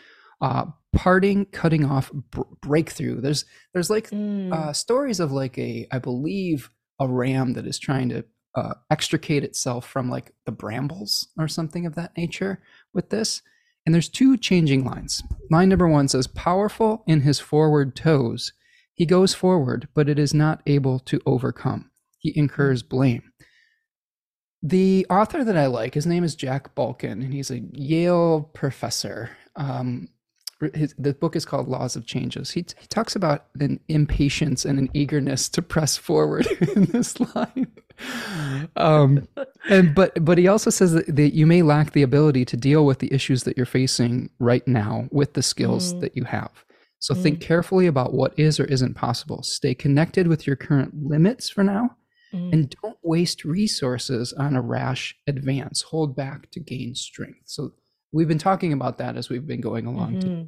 uh, 0.41 0.67
parting, 0.95 1.47
cutting 1.47 1.85
off, 1.85 2.11
br- 2.13 2.43
breakthrough. 2.61 3.21
There's 3.21 3.45
there's 3.73 3.91
like 3.91 4.11
mm. 4.11 4.53
uh, 4.53 4.73
stories 4.73 5.21
of 5.21 5.33
like 5.33 5.59
a 5.59 5.87
I 5.91 5.99
believe 5.99 6.71
a 7.01 7.09
ram 7.09 7.55
that 7.55 7.67
is 7.67 7.79
trying 7.79 8.09
to 8.11 8.25
uh, 8.55 8.75
extricate 8.91 9.45
itself 9.45 9.87
from 9.87 10.09
like 10.09 10.33
the 10.47 10.53
brambles 10.53 11.29
or 11.39 11.47
something 11.49 11.87
of 11.87 11.95
that 11.95 12.17
nature 12.17 12.63
with 12.95 13.11
this. 13.11 13.43
And 13.87 13.95
there's 13.95 14.09
two 14.09 14.37
changing 14.37 14.85
lines. 14.85 15.23
Line 15.51 15.69
number 15.69 15.89
one 15.89 16.09
says, 16.09 16.27
Powerful 16.27 17.05
in 17.07 17.21
his 17.21 17.39
forward 17.39 17.95
toes, 17.95 18.53
he 18.93 19.07
goes 19.07 19.33
forward, 19.33 19.89
but 19.95 20.09
it 20.09 20.19
is 20.19 20.35
not 20.35 20.61
able 20.67 20.99
to 21.01 21.21
overcome. 21.25 21.91
He 22.19 22.37
incurs 22.37 22.83
blame. 22.83 23.23
The 24.63 25.07
author 25.09 25.45
that 25.45 25.57
I 25.57 25.67
like, 25.67 25.95
his 25.95 26.07
name 26.07 26.25
is 26.25 26.35
Jack 26.35 26.75
Balkin, 26.75 27.23
and 27.23 27.33
he's 27.33 27.53
a 27.53 27.61
Yale 27.73 28.51
professor. 28.53 29.31
Um, 29.55 30.09
his, 30.75 30.95
the 30.99 31.13
book 31.13 31.37
is 31.37 31.45
called 31.45 31.69
Laws 31.69 31.97
of 31.97 32.07
Changes. 32.07 32.51
He, 32.51 32.65
he 32.79 32.87
talks 32.87 33.15
about 33.15 33.47
an 33.61 33.81
impatience 33.89 34.65
and 34.65 34.79
an 34.79 34.91
eagerness 34.95 35.49
to 35.51 35.63
press 35.63 35.97
forward 35.97 36.47
in 36.75 36.85
this 36.87 37.19
line. 37.35 37.73
Um, 38.77 39.27
and 39.69 39.95
but 39.95 40.23
but 40.25 40.39
he 40.39 40.49
also 40.49 40.71
says 40.71 40.93
that, 40.93 41.15
that 41.15 41.35
you 41.35 41.47
may 41.47 41.63
lack 41.63 41.93
the 41.93 42.03
ability 42.03 42.45
to 42.47 42.57
deal 42.57 42.85
with 42.85 42.99
the 42.99 43.13
issues 43.13 43.45
that 43.45 43.57
you're 43.57 43.67
facing 43.67 44.31
right 44.39 44.67
now 44.69 45.09
with 45.11 45.35
the 45.35 45.43
skills 45.43 45.95
mm. 45.95 46.01
that 46.01 46.17
you 46.17 46.25
have. 46.25 46.51
So 46.99 47.15
mm. 47.15 47.23
think 47.23 47.41
carefully 47.41 47.87
about 47.87 48.13
what 48.13 48.39
is 48.39 48.61
or 48.61 48.65
isn't 48.65 48.95
possible. 48.95 49.43
Stay 49.43 49.75
connected 49.75 50.27
with 50.27 50.47
your 50.47 50.57
current 50.57 50.93
limits 50.95 51.49
for 51.49 51.65
now 51.65 51.97
mm. 52.33 52.53
and 52.53 52.75
don't 52.83 52.99
waste 53.03 53.45
resources 53.45 54.33
on 54.33 54.57
a 54.57 54.61
rash 54.61 55.17
advance. 55.27 55.83
Hold 55.83 56.17
back 56.17 56.51
to 56.51 56.61
gain 56.61 56.95
strength. 56.95 57.43
So 57.45 57.73
we've 58.17 58.29
been 58.29 58.39
talking 58.39 58.73
about 58.73 58.99
that 58.99 59.17
as 59.17 59.29
we've 59.29 59.47
been 59.47 59.61
going 59.61 59.87
along. 59.87 60.21
Mm-hmm. 60.21 60.43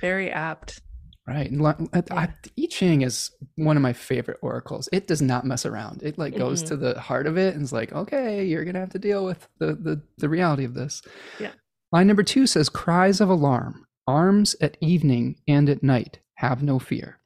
Very 0.00 0.30
apt. 0.30 0.80
Right. 1.26 1.50
And 1.50 1.62
yeah. 1.62 2.02
I, 2.10 2.28
Ching 2.68 3.00
is 3.02 3.30
one 3.54 3.76
of 3.76 3.82
my 3.82 3.94
favorite 3.94 4.38
oracles. 4.42 4.88
It 4.92 5.06
does 5.06 5.22
not 5.22 5.46
mess 5.46 5.64
around. 5.64 6.02
It 6.02 6.18
like 6.18 6.36
goes 6.36 6.62
mm-hmm. 6.62 6.68
to 6.68 6.76
the 6.76 7.00
heart 7.00 7.26
of 7.26 7.38
it 7.38 7.54
and 7.54 7.62
is 7.62 7.72
like, 7.72 7.92
okay, 7.92 8.44
you're 8.44 8.64
gonna 8.64 8.80
have 8.80 8.90
to 8.90 8.98
deal 8.98 9.24
with 9.24 9.48
the 9.58 9.74
the, 9.74 10.02
the 10.18 10.28
reality 10.28 10.64
of 10.64 10.74
this. 10.74 11.00
Yeah. 11.38 11.52
Line 11.92 12.08
number 12.08 12.24
two 12.24 12.46
says, 12.46 12.68
cries 12.68 13.20
of 13.20 13.30
alarm, 13.30 13.86
arms 14.06 14.56
at 14.60 14.76
evening 14.80 15.36
and 15.48 15.70
at 15.70 15.82
night, 15.82 16.18
have 16.34 16.62
no 16.62 16.78
fear. 16.78 17.20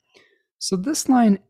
So 0.58 0.76
this 0.76 1.08
line, 1.08 1.41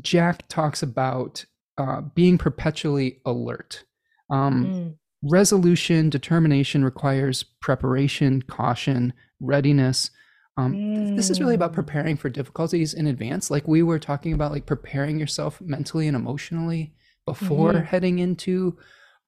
Jack 0.00 0.48
talks 0.48 0.82
about 0.82 1.44
uh, 1.76 2.02
being 2.14 2.38
perpetually 2.38 3.20
alert. 3.26 3.84
Um, 4.30 4.64
mm. 4.64 4.94
Resolution, 5.22 6.10
determination 6.10 6.84
requires 6.84 7.44
preparation, 7.60 8.42
caution, 8.42 9.12
readiness. 9.40 10.10
Um, 10.56 10.74
mm. 10.74 11.16
This 11.16 11.30
is 11.30 11.40
really 11.40 11.54
about 11.54 11.72
mm. 11.72 11.76
preparing 11.76 12.16
for 12.16 12.28
difficulties 12.28 12.94
in 12.94 13.06
advance. 13.06 13.50
Like 13.50 13.66
we 13.66 13.82
were 13.82 13.98
talking 13.98 14.32
about, 14.32 14.52
like 14.52 14.66
preparing 14.66 15.18
yourself 15.18 15.60
mentally 15.60 16.08
and 16.08 16.16
emotionally 16.16 16.92
before 17.26 17.72
mm-hmm. 17.72 17.84
heading 17.84 18.18
into 18.18 18.76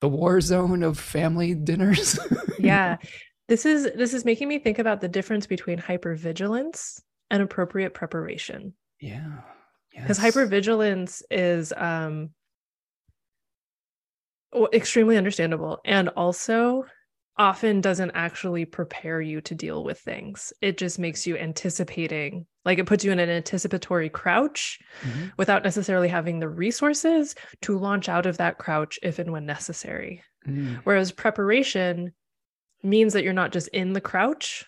the 0.01 0.09
war 0.09 0.41
zone 0.41 0.83
of 0.83 0.99
family 0.99 1.55
dinners. 1.55 2.19
yeah. 2.59 2.97
This 3.49 3.65
is 3.65 3.85
this 3.95 4.15
is 4.15 4.25
making 4.25 4.49
me 4.49 4.59
think 4.59 4.79
about 4.79 5.01
the 5.01 5.09
difference 5.09 5.47
between 5.47 5.79
hypervigilance 5.79 7.01
and 7.31 7.43
appropriate 7.43 7.95
preparation. 7.95 8.75
Yeah 9.01 9.41
because 9.95 10.23
yes. 10.23 10.35
hypervigilance 10.35 11.23
is 11.31 11.73
um 11.77 12.31
extremely 14.73 15.17
understandable 15.17 15.81
and 15.85 16.09
also 16.11 16.85
often 17.37 17.81
doesn't 17.81 18.13
actually 18.13 18.65
prepare 18.65 19.21
you 19.21 19.41
to 19.41 19.55
deal 19.55 19.83
with 19.83 19.99
things 19.99 20.53
it 20.61 20.79
just 20.79 20.99
makes 20.99 21.27
you 21.27 21.37
anticipating 21.37 22.47
like 22.65 22.79
it 22.79 22.87
puts 22.87 23.05
you 23.05 23.11
in 23.11 23.19
an 23.19 23.29
anticipatory 23.29 24.09
crouch 24.09 24.79
mm-hmm. 25.03 25.27
without 25.37 25.65
necessarily 25.65 26.07
having 26.07 26.39
the 26.39 26.49
resources 26.49 27.35
to 27.61 27.77
launch 27.77 28.09
out 28.09 28.27
of 28.27 28.37
that 28.37 28.59
crouch 28.59 28.99
if 29.03 29.19
and 29.19 29.33
when 29.33 29.45
necessary 29.45 30.23
mm. 30.47 30.77
whereas 30.85 31.11
preparation 31.11 32.13
means 32.85 33.15
that 33.15 33.25
you're 33.25 33.33
not 33.33 33.51
just 33.51 33.67
in 33.69 33.95
the 33.95 34.01
crouch 34.01 34.65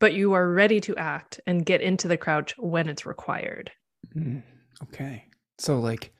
but 0.00 0.14
you 0.14 0.32
are 0.32 0.50
ready 0.50 0.80
to 0.80 0.96
act 0.96 1.40
and 1.46 1.66
get 1.66 1.82
into 1.82 2.08
the 2.08 2.16
crouch 2.16 2.54
when 2.56 2.88
it's 2.88 3.04
required 3.04 3.70
Mm, 4.16 4.42
okay. 4.84 5.24
So 5.58 5.80
like 5.80 6.12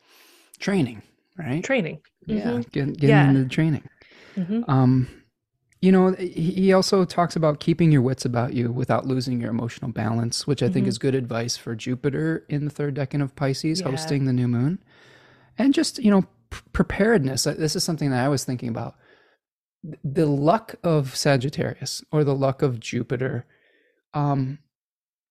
training, 0.59 1.03
right? 1.39 1.63
Training. 1.63 2.01
Yeah. 2.27 2.41
Mm-hmm. 2.41 2.57
Get, 2.57 2.99
getting 2.99 3.09
yeah. 3.09 3.29
into 3.29 3.45
the 3.45 3.49
training. 3.49 3.89
Mm-hmm. 4.37 4.71
Um, 4.71 5.09
you 5.81 5.93
know, 5.93 6.13
he 6.15 6.73
also 6.73 7.05
talks 7.05 7.37
about 7.37 7.61
keeping 7.61 7.93
your 7.93 8.03
wits 8.03 8.25
about 8.25 8.53
you 8.53 8.73
without 8.73 9.07
losing 9.07 9.41
your 9.41 9.51
emotional 9.51 9.93
balance, 9.93 10.47
which 10.47 10.61
I 10.61 10.67
mm-hmm. 10.67 10.75
think 10.75 10.87
is 10.89 10.99
good 10.99 11.15
advice 11.15 11.57
for 11.57 11.77
Jupiter 11.77 12.45
in 12.49 12.65
the 12.65 12.71
third 12.71 12.97
decan 12.97 13.23
of 13.23 13.37
Pisces, 13.37 13.81
yeah. 13.81 13.89
hosting 13.89 14.25
the 14.25 14.33
new 14.33 14.49
moon. 14.49 14.81
And 15.57 15.73
just, 15.73 15.99
you 16.01 16.11
know, 16.11 16.23
p- 16.51 16.61
preparedness. 16.73 17.45
This 17.45 17.77
is 17.77 17.85
something 17.85 18.11
that 18.11 18.25
I 18.25 18.29
was 18.29 18.45
thinking 18.45 18.69
about. 18.69 18.97
The 20.03 20.27
luck 20.27 20.75
of 20.83 21.15
Sagittarius 21.15 22.03
or 22.11 22.25
the 22.25 22.35
luck 22.35 22.61
of 22.63 22.81
Jupiter, 22.81 23.47
um, 24.15 24.59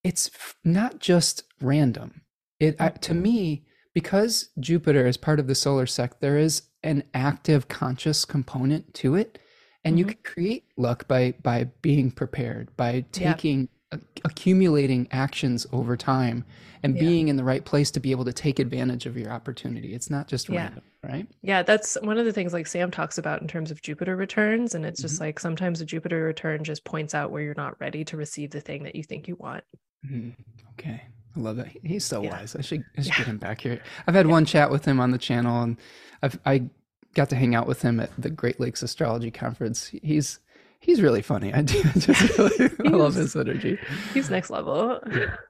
it's 0.03 0.31
not 0.63 0.99
just 0.99 1.43
random. 1.59 2.21
It 2.59 2.77
uh, 2.79 2.89
to 2.89 3.13
me 3.13 3.65
because 3.97 4.49
Jupiter 4.59 5.07
is 5.07 5.17
part 5.17 5.39
of 5.39 5.47
the 5.47 5.55
solar 5.55 5.87
sect, 5.87 6.21
there 6.21 6.37
is 6.37 6.61
an 6.83 7.01
active 7.15 7.67
conscious 7.67 8.25
component 8.25 8.93
to 8.93 9.15
it, 9.15 9.39
and 9.83 9.93
mm-hmm. 9.93 9.97
you 9.97 10.05
can 10.05 10.23
create 10.23 10.65
luck 10.77 11.07
by 11.07 11.33
by 11.41 11.63
being 11.81 12.11
prepared, 12.11 12.69
by 12.77 13.03
taking 13.11 13.69
yeah. 13.91 13.97
accumulating 14.23 15.07
actions 15.09 15.65
over 15.71 15.97
time 15.97 16.45
and 16.83 16.95
yeah. 16.95 17.01
being 17.01 17.27
in 17.27 17.37
the 17.37 17.43
right 17.43 17.65
place 17.65 17.89
to 17.89 17.99
be 17.99 18.11
able 18.11 18.25
to 18.25 18.31
take 18.31 18.59
advantage 18.59 19.07
of 19.07 19.17
your 19.17 19.31
opportunity. 19.31 19.95
It's 19.95 20.11
not 20.11 20.27
just 20.27 20.47
yeah. 20.47 20.65
random, 20.65 20.83
right? 21.03 21.27
Yeah, 21.41 21.63
that's 21.63 21.97
one 22.01 22.19
of 22.19 22.25
the 22.25 22.33
things 22.33 22.53
like 22.53 22.67
Sam 22.67 22.91
talks 22.91 23.17
about 23.17 23.41
in 23.41 23.47
terms 23.47 23.71
of 23.71 23.81
Jupiter 23.81 24.15
returns. 24.15 24.75
And 24.75 24.85
it's 24.85 25.01
just 25.01 25.15
mm-hmm. 25.15 25.23
like 25.23 25.39
sometimes 25.39 25.81
a 25.81 25.85
Jupiter 25.85 26.21
return 26.21 26.63
just 26.63 26.83
points 26.83 27.15
out 27.15 27.31
where 27.31 27.41
you're 27.41 27.55
not 27.57 27.81
ready 27.81 28.05
to 28.05 28.15
receive 28.15 28.51
the 28.51 28.61
thing 28.61 28.83
that 28.83 28.95
you 28.95 29.01
think 29.01 29.27
you 29.27 29.37
want. 29.37 29.63
Mm-hmm. 30.05 30.29
Okay. 30.73 31.01
I 31.37 31.39
love 31.39 31.59
it. 31.59 31.69
He's 31.83 32.03
so 32.03 32.23
yeah. 32.23 32.31
wise. 32.31 32.55
I 32.55 32.61
should, 32.61 32.83
I 32.97 33.01
should 33.01 33.11
yeah. 33.11 33.17
get 33.19 33.27
him 33.27 33.37
back 33.37 33.61
here. 33.61 33.81
I've 34.07 34.15
had 34.15 34.25
yeah. 34.25 34.31
one 34.31 34.45
chat 34.45 34.71
with 34.71 34.85
him 34.85 34.99
on 34.99 35.11
the 35.11 35.17
channel, 35.17 35.61
and 35.61 35.77
I've, 36.23 36.39
I 36.45 36.63
got 37.13 37.29
to 37.29 37.35
hang 37.35 37.53
out 37.53 37.67
with 37.67 37.81
him 37.81 37.99
at 37.99 38.09
the 38.17 38.29
Great 38.29 38.59
Lakes 38.59 38.81
Astrology 38.81 39.31
Conference. 39.31 39.87
He's 39.87 40.39
he's 40.79 41.01
really 41.01 41.21
funny. 41.21 41.53
I 41.53 41.61
do 41.63 41.81
just 41.95 42.37
really 42.37 42.69
I 42.85 42.89
love 42.89 43.15
his 43.15 43.35
energy. 43.35 43.77
He's 44.13 44.29
next 44.29 44.49
level. 44.49 44.99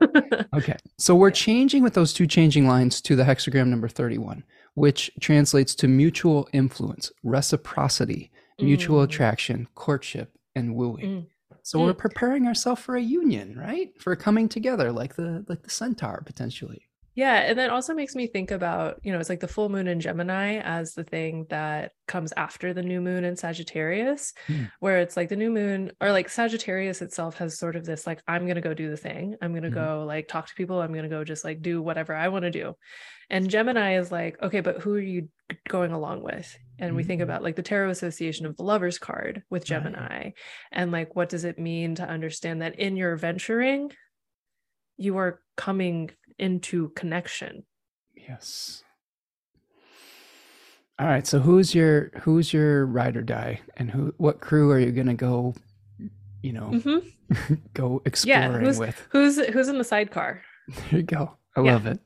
okay. 0.53 0.77
So 0.97 1.15
we're 1.15 1.31
changing 1.31 1.83
with 1.83 1.93
those 1.93 2.13
two 2.13 2.27
changing 2.27 2.67
lines 2.67 3.01
to 3.01 3.15
the 3.15 3.23
hexagram 3.23 3.67
number 3.67 3.87
31, 3.87 4.43
which 4.73 5.09
translates 5.21 5.73
to 5.75 5.87
mutual 5.87 6.49
influence, 6.51 7.11
reciprocity, 7.23 8.31
mutual 8.59 9.01
mm. 9.01 9.05
attraction, 9.05 9.67
courtship, 9.75 10.37
and 10.55 10.75
wooing. 10.75 11.05
Mm. 11.05 11.25
So 11.67 11.79
mm. 11.79 11.85
we're 11.85 11.93
preparing 11.95 12.47
ourselves 12.47 12.81
for 12.81 12.95
a 12.95 13.01
union, 13.01 13.59
right? 13.59 13.89
For 13.99 14.15
coming 14.15 14.47
together 14.47 14.89
like 14.93 15.17
the 15.17 15.43
like 15.49 15.63
the 15.63 15.69
centaur 15.69 16.23
potentially. 16.25 16.87
Yeah, 17.13 17.39
and 17.39 17.59
that 17.59 17.71
also 17.71 17.93
makes 17.93 18.15
me 18.15 18.27
think 18.27 18.51
about, 18.51 19.01
you 19.03 19.11
know, 19.11 19.19
it's 19.19 19.27
like 19.27 19.41
the 19.41 19.49
full 19.49 19.67
moon 19.67 19.87
in 19.87 19.99
Gemini 19.99 20.59
as 20.59 20.93
the 20.93 21.03
thing 21.03 21.45
that 21.49 21.91
comes 22.07 22.31
after 22.37 22.73
the 22.73 22.83
new 22.83 23.01
moon 23.01 23.25
in 23.25 23.35
Sagittarius, 23.35 24.33
mm. 24.47 24.71
where 24.79 24.99
it's 24.99 25.17
like 25.17 25.27
the 25.27 25.35
new 25.35 25.49
moon 25.49 25.91
or 25.99 26.13
like 26.13 26.29
Sagittarius 26.29 27.01
itself 27.01 27.37
has 27.39 27.59
sort 27.59 27.75
of 27.75 27.83
this 27.83 28.07
like 28.07 28.21
I'm 28.29 28.43
going 28.43 28.55
to 28.55 28.61
go 28.61 28.73
do 28.73 28.89
the 28.89 28.95
thing. 28.95 29.35
I'm 29.41 29.51
going 29.51 29.63
to 29.63 29.69
mm. 29.69 29.73
go 29.73 30.05
like 30.07 30.29
talk 30.29 30.47
to 30.47 30.55
people, 30.55 30.79
I'm 30.79 30.93
going 30.93 31.03
to 31.03 31.09
go 31.09 31.25
just 31.25 31.43
like 31.43 31.61
do 31.61 31.81
whatever 31.81 32.13
I 32.13 32.29
want 32.29 32.43
to 32.43 32.51
do. 32.51 32.75
And 33.29 33.49
Gemini 33.49 33.97
is 33.97 34.09
like, 34.09 34.41
okay, 34.41 34.61
but 34.61 34.77
who 34.77 34.93
are 34.93 35.01
you 35.01 35.27
going 35.67 35.91
along 35.91 36.23
with? 36.23 36.57
And 36.79 36.93
mm. 36.93 36.95
we 36.97 37.03
think 37.03 37.19
hmm. 37.19 37.23
about 37.23 37.43
like 37.43 37.55
the 37.55 37.63
tarot 37.63 37.89
association 37.89 38.45
of 38.45 38.55
the 38.55 38.63
lovers 38.63 38.99
card 38.99 39.43
with 39.49 39.65
Gemini 39.65 40.23
right. 40.25 40.33
and 40.71 40.91
like 40.91 41.15
what 41.15 41.29
does 41.29 41.43
it 41.43 41.57
mean 41.57 41.95
to 41.95 42.03
understand 42.03 42.61
that 42.61 42.79
in 42.79 42.95
your 42.95 43.15
venturing 43.15 43.91
you 44.97 45.17
are 45.17 45.41
coming 45.55 46.11
into 46.37 46.89
connection. 46.89 47.63
Yes. 48.15 48.83
All 50.99 51.07
right. 51.07 51.25
So 51.25 51.39
who's 51.39 51.75
your 51.75 52.11
who's 52.21 52.51
your 52.51 52.85
ride 52.85 53.15
or 53.15 53.21
die, 53.21 53.61
and 53.77 53.91
who 53.91 54.13
what 54.17 54.39
crew 54.39 54.71
are 54.71 54.79
you 54.79 54.91
gonna 54.91 55.13
go? 55.13 55.53
You 56.41 56.53
know, 56.53 56.71
mm-hmm. 56.73 57.55
go 57.73 58.01
exploring 58.05 58.51
yeah, 58.53 58.59
who's, 58.59 58.79
with. 58.79 59.07
Who's 59.11 59.45
who's 59.47 59.67
in 59.67 59.77
the 59.77 59.83
sidecar? 59.83 60.41
There 60.67 60.99
you 60.99 61.03
go. 61.03 61.31
I 61.55 61.61
yeah. 61.61 61.73
love 61.73 61.85
it. 61.85 61.99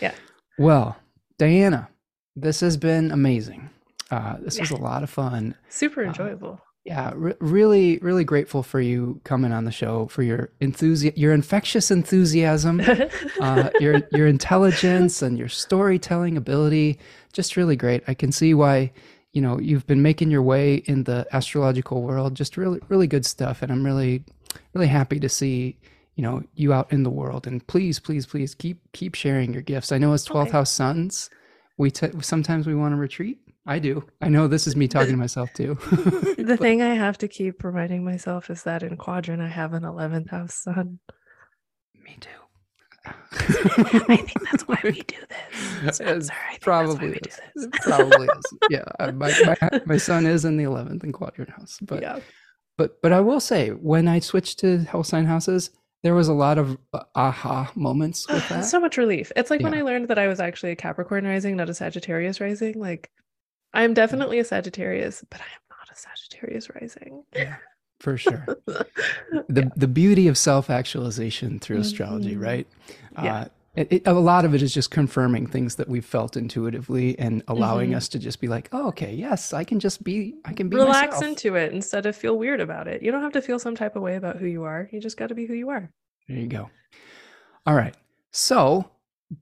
Yeah. 0.00 0.14
Well, 0.58 0.96
Diana, 1.38 1.88
this 2.36 2.60
has 2.60 2.76
been 2.76 3.10
amazing. 3.10 3.70
Uh, 4.12 4.36
this 4.40 4.56
yeah. 4.56 4.62
was 4.62 4.70
a 4.70 4.76
lot 4.76 5.02
of 5.02 5.08
fun. 5.08 5.56
Super 5.70 6.04
uh, 6.04 6.08
enjoyable. 6.08 6.60
Uh, 6.62 6.66
yeah, 6.84 7.12
re- 7.14 7.34
really, 7.40 7.98
really 7.98 8.24
grateful 8.24 8.62
for 8.62 8.80
you 8.80 9.20
coming 9.24 9.52
on 9.52 9.64
the 9.64 9.72
show 9.72 10.06
for 10.08 10.22
your 10.22 10.50
enthusiasm, 10.60 11.18
your 11.18 11.32
infectious 11.32 11.90
enthusiasm, 11.90 12.82
uh, 13.40 13.70
your 13.80 14.02
your 14.12 14.26
intelligence, 14.26 15.22
and 15.22 15.38
your 15.38 15.48
storytelling 15.48 16.36
ability. 16.36 16.98
Just 17.32 17.56
really 17.56 17.74
great. 17.74 18.02
I 18.06 18.12
can 18.12 18.32
see 18.32 18.52
why 18.52 18.92
you 19.32 19.40
know 19.40 19.58
you've 19.58 19.86
been 19.86 20.02
making 20.02 20.30
your 20.30 20.42
way 20.42 20.74
in 20.74 21.04
the 21.04 21.26
astrological 21.32 22.02
world. 22.02 22.34
Just 22.34 22.58
really, 22.58 22.80
really 22.88 23.06
good 23.06 23.24
stuff, 23.24 23.62
and 23.62 23.72
I'm 23.72 23.84
really, 23.84 24.24
really 24.74 24.88
happy 24.88 25.20
to 25.20 25.28
see 25.28 25.78
you 26.16 26.22
know 26.22 26.42
you 26.54 26.74
out 26.74 26.92
in 26.92 27.02
the 27.02 27.10
world. 27.10 27.46
And 27.46 27.66
please, 27.66 27.98
please, 27.98 28.26
please 28.26 28.54
keep 28.54 28.80
keep 28.92 29.14
sharing 29.14 29.54
your 29.54 29.62
gifts. 29.62 29.90
I 29.90 29.96
know 29.96 30.12
as 30.12 30.26
12th 30.26 30.42
okay. 30.42 30.50
house 30.50 30.70
suns, 30.70 31.30
we 31.78 31.90
t- 31.90 32.10
sometimes 32.20 32.66
we 32.66 32.74
want 32.74 32.92
to 32.92 32.96
retreat 32.96 33.38
I 33.66 33.78
do. 33.78 34.04
I 34.20 34.28
know 34.28 34.48
this 34.48 34.66
is 34.66 34.74
me 34.74 34.88
talking 34.88 35.12
to 35.12 35.16
myself 35.16 35.52
too. 35.52 35.74
the 35.90 36.44
but, 36.46 36.58
thing 36.58 36.82
I 36.82 36.94
have 36.94 37.18
to 37.18 37.28
keep 37.28 37.62
reminding 37.62 38.04
myself 38.04 38.50
is 38.50 38.64
that 38.64 38.82
in 38.82 38.96
quadrant 38.96 39.40
I 39.40 39.48
have 39.48 39.72
an 39.72 39.82
11th 39.84 40.30
house 40.30 40.54
sun. 40.54 40.98
Me 41.94 42.16
too. 42.20 42.30
I 43.32 44.16
think 44.16 44.32
that's 44.50 44.62
why 44.62 44.78
we 44.84 44.92
do 45.02 45.16
this. 45.28 45.96
Spencer, 45.96 46.32
probably 46.60 47.18
is. 47.18 47.68
probably 47.80 48.28
is. 48.28 48.44
Yeah, 48.70 48.84
my, 49.12 49.32
my 49.44 49.80
my 49.86 49.96
sun 49.96 50.24
is 50.24 50.44
in 50.44 50.56
the 50.56 50.64
11th 50.64 51.02
in 51.02 51.10
quadrant 51.10 51.50
house, 51.50 51.78
but 51.82 52.00
yeah. 52.00 52.20
but 52.76 53.02
but 53.02 53.12
I 53.12 53.18
will 53.18 53.40
say 53.40 53.70
when 53.70 54.06
I 54.06 54.20
switched 54.20 54.60
to 54.60 54.84
whole 54.84 55.02
sign 55.02 55.24
houses, 55.24 55.70
there 56.04 56.14
was 56.14 56.28
a 56.28 56.32
lot 56.32 56.58
of 56.58 56.78
uh, 56.92 57.00
aha 57.16 57.72
moments 57.74 58.28
with 58.28 58.48
that. 58.50 58.64
so 58.64 58.78
much 58.78 58.96
relief. 58.96 59.32
It's 59.34 59.50
like 59.50 59.60
yeah. 59.60 59.70
when 59.70 59.78
I 59.78 59.82
learned 59.82 60.06
that 60.06 60.18
I 60.18 60.28
was 60.28 60.38
actually 60.38 60.70
a 60.70 60.76
Capricorn 60.76 61.24
rising, 61.24 61.56
not 61.56 61.70
a 61.70 61.74
Sagittarius 61.74 62.40
rising. 62.40 62.78
Like 62.78 63.10
I 63.74 63.82
am 63.82 63.94
definitely 63.94 64.38
a 64.38 64.44
Sagittarius, 64.44 65.24
but 65.30 65.40
I 65.40 65.44
am 65.44 65.60
not 65.70 65.90
a 65.90 65.98
Sagittarius 65.98 66.68
rising. 66.74 67.24
Yeah, 67.34 67.56
for 68.00 68.16
sure. 68.16 68.44
the 68.66 68.86
yeah. 69.48 69.68
the 69.76 69.88
beauty 69.88 70.28
of 70.28 70.36
self 70.36 70.70
actualization 70.70 71.58
through 71.58 71.76
mm-hmm. 71.76 71.82
astrology, 71.82 72.36
right? 72.36 72.66
Yeah. 73.14 73.34
Uh, 73.34 73.44
it, 73.74 73.88
it, 73.90 74.02
a 74.06 74.12
lot 74.12 74.44
of 74.44 74.54
it 74.54 74.60
is 74.60 74.74
just 74.74 74.90
confirming 74.90 75.46
things 75.46 75.76
that 75.76 75.88
we've 75.88 76.04
felt 76.04 76.36
intuitively 76.36 77.18
and 77.18 77.42
allowing 77.48 77.90
mm-hmm. 77.90 77.96
us 77.96 78.08
to 78.08 78.18
just 78.18 78.38
be 78.38 78.46
like, 78.46 78.68
oh, 78.72 78.88
okay, 78.88 79.14
yes, 79.14 79.54
I 79.54 79.64
can 79.64 79.80
just 79.80 80.04
be, 80.04 80.34
I 80.44 80.52
can 80.52 80.68
be 80.68 80.76
relax 80.76 81.14
myself. 81.14 81.24
into 81.24 81.56
it 81.56 81.72
instead 81.72 82.04
of 82.04 82.14
feel 82.14 82.36
weird 82.36 82.60
about 82.60 82.86
it. 82.86 83.02
You 83.02 83.10
don't 83.10 83.22
have 83.22 83.32
to 83.32 83.40
feel 83.40 83.58
some 83.58 83.74
type 83.74 83.96
of 83.96 84.02
way 84.02 84.16
about 84.16 84.36
who 84.36 84.46
you 84.46 84.64
are. 84.64 84.90
You 84.92 85.00
just 85.00 85.16
got 85.16 85.28
to 85.28 85.34
be 85.34 85.46
who 85.46 85.54
you 85.54 85.70
are. 85.70 85.88
There 86.28 86.36
you 86.36 86.48
go. 86.48 86.68
All 87.64 87.74
right. 87.74 87.94
So, 88.30 88.90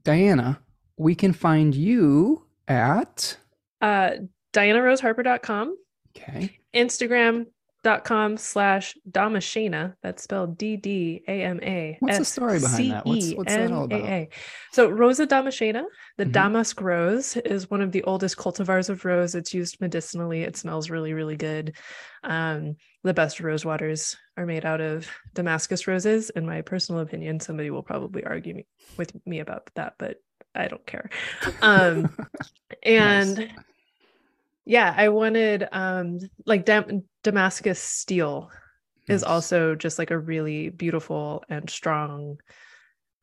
Diana, 0.04 0.60
we 0.96 1.16
can 1.16 1.32
find 1.32 1.74
you 1.74 2.44
at 2.68 3.36
uh, 3.80 4.10
DianaRoseHarper.com. 4.52 5.76
Okay. 6.16 6.58
Instagram.com 6.74 8.36
slash 8.36 8.96
Damashana. 9.10 9.94
That's 10.02 10.22
spelled 10.22 10.58
D 10.58 10.76
D 10.76 11.22
A 11.26 11.42
M 11.42 11.60
A. 11.62 11.96
What's 12.00 12.18
the 12.18 12.24
story 12.24 12.60
behind 12.60 12.90
that? 12.90 13.06
What's, 13.06 13.32
what's 13.34 13.54
that 13.54 13.72
all 13.72 13.84
about? 13.84 14.28
So, 14.72 14.88
Rosa 14.88 15.26
damascena, 15.26 15.84
the 16.16 16.24
mm-hmm. 16.24 16.32
damask 16.32 16.80
rose, 16.80 17.36
is 17.36 17.70
one 17.70 17.80
of 17.80 17.92
the 17.92 18.02
oldest 18.04 18.36
cultivars 18.36 18.90
of 18.90 19.04
rose. 19.04 19.34
It's 19.34 19.54
used 19.54 19.80
medicinally. 19.80 20.42
It 20.42 20.56
smells 20.56 20.90
really, 20.90 21.12
really 21.12 21.36
good. 21.36 21.76
Um, 22.24 22.76
the 23.02 23.14
best 23.14 23.40
rose 23.40 23.64
waters 23.64 24.16
are 24.36 24.46
made 24.46 24.66
out 24.66 24.80
of 24.80 25.08
Damascus 25.34 25.86
roses, 25.86 26.30
in 26.30 26.44
my 26.44 26.62
personal 26.62 27.00
opinion. 27.00 27.40
Somebody 27.40 27.70
will 27.70 27.82
probably 27.82 28.24
argue 28.24 28.54
me, 28.54 28.66
with 28.98 29.14
me 29.26 29.40
about 29.40 29.70
that, 29.76 29.94
but 29.98 30.18
I 30.54 30.68
don't 30.68 30.86
care. 30.86 31.08
Um, 31.62 32.14
and 32.82 33.36
nice 33.36 33.48
yeah 34.70 34.94
i 34.96 35.08
wanted 35.08 35.66
um 35.72 36.20
like 36.46 36.64
Dam- 36.64 37.02
damascus 37.24 37.80
steel 37.80 38.50
yes. 39.08 39.16
is 39.16 39.24
also 39.24 39.74
just 39.74 39.98
like 39.98 40.12
a 40.12 40.18
really 40.18 40.68
beautiful 40.68 41.42
and 41.48 41.68
strong 41.68 42.36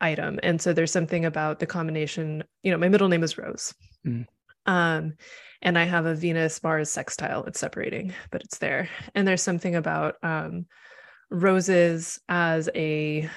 item 0.02 0.42
and 0.44 0.62
so 0.62 0.74
there's 0.74 0.92
something 0.92 1.24
about 1.24 1.60
the 1.60 1.66
combination 1.66 2.44
you 2.64 2.72
know 2.72 2.78
my 2.78 2.90
middle 2.90 3.08
name 3.08 3.24
is 3.24 3.38
rose 3.38 3.74
mm. 4.06 4.26
um 4.66 5.14
and 5.62 5.80
i 5.80 5.86
have 5.86 6.06
a 6.06 6.14
venus 6.14 6.62
mars 6.64 6.92
sextile 6.92 7.46
it's 7.46 7.62
separating 7.62 8.14
but 8.30 8.44
it's 8.44 8.58
there 8.58 8.90
and 9.16 9.26
there's 9.26 9.42
something 9.42 9.76
about 9.76 10.16
um 10.24 10.66
roses 11.32 12.20
as 12.28 12.70
a 12.76 13.30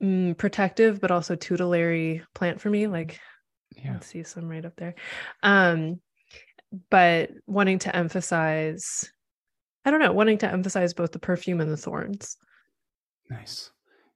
mm, 0.00 0.38
protective 0.38 1.00
but 1.00 1.10
also 1.10 1.34
tutelary 1.34 2.22
plant 2.32 2.60
for 2.60 2.70
me 2.70 2.86
like 2.86 3.18
yeah. 3.76 3.94
let's 3.94 4.06
see 4.06 4.22
some 4.22 4.48
right 4.48 4.64
up 4.64 4.76
there 4.76 4.94
um 5.42 6.00
but 6.90 7.30
wanting 7.46 7.78
to 7.78 7.94
emphasize 7.94 9.10
i 9.84 9.90
don't 9.90 10.00
know 10.00 10.12
wanting 10.12 10.38
to 10.38 10.50
emphasize 10.50 10.94
both 10.94 11.12
the 11.12 11.18
perfume 11.18 11.60
and 11.60 11.70
the 11.70 11.76
thorns. 11.76 12.36
Nice. 13.30 13.70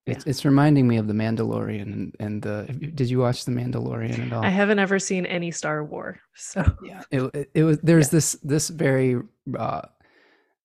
It's, 0.04 0.26
yeah. 0.26 0.30
it's 0.30 0.44
reminding 0.44 0.88
me 0.88 0.96
of 0.96 1.06
the 1.06 1.12
mandalorian 1.12 1.82
and, 1.82 2.16
and 2.18 2.42
the 2.42 2.64
did 2.94 3.08
you 3.08 3.20
watch 3.20 3.44
the 3.44 3.52
mandalorian 3.52 4.26
at 4.26 4.32
all? 4.32 4.44
I 4.44 4.48
haven't 4.48 4.80
ever 4.80 4.98
seen 4.98 5.26
any 5.26 5.50
star 5.52 5.84
war 5.84 6.18
so. 6.34 6.64
Yeah 6.84 7.02
it, 7.10 7.22
it, 7.34 7.50
it 7.54 7.64
was 7.64 7.78
there's 7.78 8.08
yeah. 8.08 8.16
this 8.16 8.32
this 8.42 8.68
very 8.68 9.20
uh, 9.56 9.82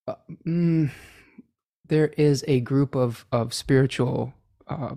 uh 0.08 0.14
mm, 0.44 0.90
there 1.86 2.08
is 2.08 2.44
a 2.48 2.60
group 2.60 2.96
of 2.96 3.26
of 3.30 3.54
spiritual 3.54 4.34
uh 4.66 4.96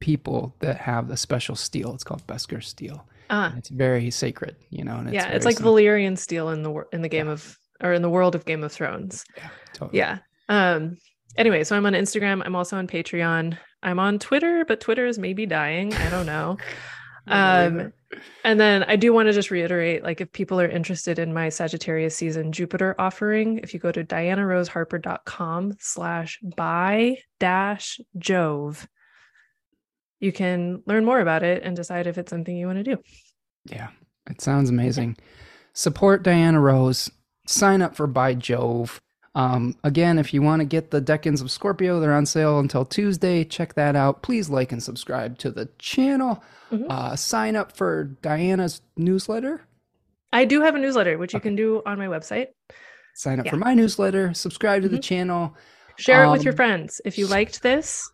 people 0.00 0.54
that 0.60 0.78
have 0.78 1.10
a 1.10 1.16
special 1.16 1.56
steel. 1.56 1.94
It's 1.94 2.04
called 2.04 2.26
beskar 2.26 2.62
steel 2.62 3.06
uh, 3.30 3.52
it's 3.56 3.68
very 3.68 4.10
sacred, 4.10 4.56
you 4.70 4.84
know. 4.84 4.96
And 4.96 5.08
it's 5.08 5.14
yeah, 5.14 5.28
it's 5.28 5.44
like 5.44 5.56
simple. 5.56 5.74
Valyrian 5.74 6.16
steel 6.18 6.50
in 6.50 6.62
the 6.62 6.84
in 6.92 7.02
the 7.02 7.08
game 7.08 7.26
yeah. 7.26 7.32
of 7.32 7.58
or 7.82 7.92
in 7.92 8.02
the 8.02 8.10
world 8.10 8.34
of 8.34 8.44
Game 8.44 8.64
of 8.64 8.72
Thrones. 8.72 9.24
Yeah, 9.36 9.48
totally. 9.72 9.98
Yeah. 9.98 10.18
Um. 10.48 10.98
Anyway, 11.36 11.64
so 11.64 11.76
I'm 11.76 11.84
on 11.86 11.92
Instagram. 11.92 12.42
I'm 12.44 12.56
also 12.56 12.76
on 12.76 12.86
Patreon. 12.86 13.58
I'm 13.82 13.98
on 13.98 14.18
Twitter, 14.18 14.64
but 14.66 14.80
Twitter 14.80 15.06
is 15.06 15.18
maybe 15.18 15.46
dying. 15.46 15.92
I 15.94 16.10
don't 16.10 16.26
know. 16.26 16.56
um, 17.26 17.92
and 18.44 18.58
then 18.58 18.84
I 18.84 18.96
do 18.96 19.12
want 19.12 19.28
to 19.28 19.32
just 19.32 19.50
reiterate, 19.50 20.02
like, 20.02 20.20
if 20.20 20.32
people 20.32 20.60
are 20.60 20.68
interested 20.68 21.18
in 21.18 21.34
my 21.34 21.48
Sagittarius 21.48 22.16
season 22.16 22.52
Jupiter 22.52 22.94
offering, 22.98 23.58
if 23.58 23.74
you 23.74 23.80
go 23.80 23.92
to 23.92 24.04
dianaroseharper.com 24.04 25.76
slash 25.78 26.38
buy 26.56 27.18
dash 27.38 28.00
Jove, 28.18 28.88
you 30.26 30.32
can 30.32 30.82
learn 30.86 31.04
more 31.04 31.20
about 31.20 31.42
it 31.42 31.62
and 31.62 31.76
decide 31.76 32.06
if 32.06 32.18
it's 32.18 32.30
something 32.30 32.56
you 32.56 32.66
want 32.66 32.78
to 32.78 32.84
do. 32.84 33.00
Yeah, 33.64 33.88
it 34.28 34.40
sounds 34.40 34.68
amazing. 34.68 35.16
Support 35.72 36.22
Diana 36.22 36.60
Rose. 36.60 37.10
Sign 37.46 37.80
up 37.80 37.94
for 37.94 38.06
By 38.06 38.34
Jove. 38.34 39.00
Um, 39.36 39.76
again, 39.84 40.18
if 40.18 40.34
you 40.34 40.42
want 40.42 40.60
to 40.60 40.64
get 40.66 40.90
the 40.90 41.00
Decans 41.00 41.42
of 41.42 41.50
Scorpio, 41.50 42.00
they're 42.00 42.14
on 42.14 42.26
sale 42.26 42.58
until 42.58 42.84
Tuesday. 42.84 43.44
Check 43.44 43.74
that 43.74 43.94
out. 43.94 44.22
Please 44.22 44.48
like 44.48 44.72
and 44.72 44.82
subscribe 44.82 45.38
to 45.38 45.50
the 45.50 45.68
channel. 45.78 46.42
Mm-hmm. 46.72 46.90
Uh, 46.90 47.14
sign 47.14 47.54
up 47.54 47.76
for 47.76 48.04
Diana's 48.22 48.80
newsletter. 48.96 49.66
I 50.32 50.44
do 50.44 50.62
have 50.62 50.74
a 50.74 50.78
newsletter, 50.78 51.18
which 51.18 51.34
you 51.34 51.40
can 51.40 51.54
do 51.54 51.82
on 51.86 51.98
my 51.98 52.06
website. 52.06 52.48
Sign 53.14 53.38
up 53.38 53.46
yeah. 53.46 53.52
for 53.52 53.58
my 53.58 53.74
newsletter, 53.74 54.34
subscribe 54.34 54.82
to 54.82 54.88
mm-hmm. 54.88 54.96
the 54.96 55.02
channel. 55.02 55.54
Share 55.98 56.24
um, 56.24 56.30
it 56.30 56.32
with 56.32 56.44
your 56.44 56.52
um, 56.52 56.56
friends. 56.56 57.00
If 57.04 57.16
you 57.16 57.26
liked 57.26 57.62
this, 57.62 58.10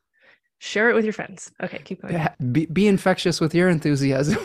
share 0.63 0.89
it 0.89 0.95
with 0.95 1.05
your 1.05 1.13
friends. 1.13 1.51
Okay, 1.61 1.79
keep 1.79 2.01
going. 2.03 2.29
Be, 2.53 2.67
be 2.67 2.87
infectious 2.87 3.41
with 3.41 3.55
your 3.55 3.69
enthusiasm. 3.69 4.39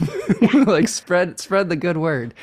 like 0.66 0.88
spread 0.88 1.40
spread 1.40 1.70
the 1.70 1.76
good 1.76 1.98
word. 1.98 2.34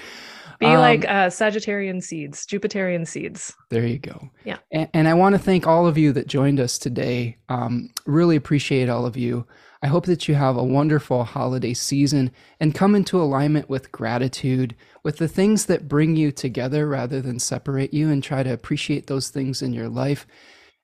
Be 0.60 0.66
um, 0.66 0.78
like 0.78 1.04
uh, 1.04 1.28
Sagittarian 1.28 2.00
seeds, 2.00 2.46
Jupiterian 2.46 3.06
seeds. 3.06 3.52
There 3.70 3.84
you 3.84 3.98
go. 3.98 4.30
Yeah. 4.44 4.58
And, 4.70 4.88
and, 4.94 5.08
I 5.08 5.14
want 5.14 5.34
to 5.34 5.40
thank 5.40 5.66
all 5.66 5.88
of 5.88 5.98
you 5.98 6.12
that 6.12 6.28
joined 6.28 6.60
us 6.60 6.78
today. 6.78 7.38
Um, 7.48 7.90
really 8.06 8.36
appreciate 8.36 8.88
all 8.88 9.04
of 9.04 9.16
you. 9.16 9.44
I 9.82 9.88
hope 9.88 10.06
that 10.06 10.28
you 10.28 10.36
have 10.36 10.56
a 10.56 10.62
wonderful 10.62 11.24
holiday 11.24 11.74
season 11.74 12.30
and 12.60 12.74
come 12.74 12.94
into 12.94 13.20
alignment 13.20 13.68
with 13.68 13.90
gratitude, 13.90 14.76
with 15.02 15.18
the 15.18 15.28
things 15.28 15.66
that 15.66 15.88
bring 15.88 16.14
you 16.14 16.30
together 16.30 16.88
rather 16.88 17.20
than 17.20 17.40
separate 17.40 17.92
you, 17.92 18.08
and 18.08 18.22
try 18.22 18.44
to 18.44 18.52
appreciate 18.52 19.08
those 19.08 19.30
things 19.30 19.60
in 19.60 19.72
your 19.72 19.88
life. 19.88 20.24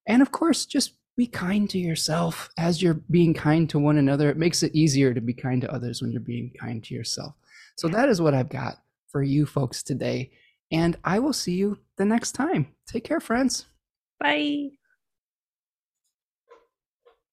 And 0.07 0.21
of 0.21 0.33
course, 0.33 0.67
just 0.67 0.95
be 1.17 1.27
kind 1.27 1.69
to 1.71 1.79
yourself 1.79 2.51
as 2.59 2.83
you're 2.83 3.03
being 3.11 3.35
kind 3.35 3.69
to 3.71 3.79
one 3.79 3.99
another. 3.99 4.31
It 4.31 4.37
makes 4.37 4.63
it 4.63 4.75
easier 4.75 5.13
to 5.13 5.21
be 5.21 5.35
kind 5.35 5.61
to 5.63 5.73
others 5.73 6.01
when 6.01 6.13
you're 6.13 6.21
being 6.21 6.53
kind 6.59 6.83
to 6.85 6.95
yourself. 6.95 7.35
So 7.77 7.89
that 7.89 8.09
is 8.09 8.21
what 8.21 8.35
I've 8.35 8.49
got 8.49 8.77
for 9.09 9.23
you 9.23 9.47
folks 9.47 9.83
today. 9.83 10.31
And 10.73 10.97
I 11.05 11.19
will 11.19 11.33
see 11.33 11.55
you 11.55 11.79
the 11.97 12.05
next 12.05 12.33
time. 12.33 12.75
Take 12.87 13.05
care, 13.05 13.21
friends. 13.21 13.67
Bye. 14.19 14.80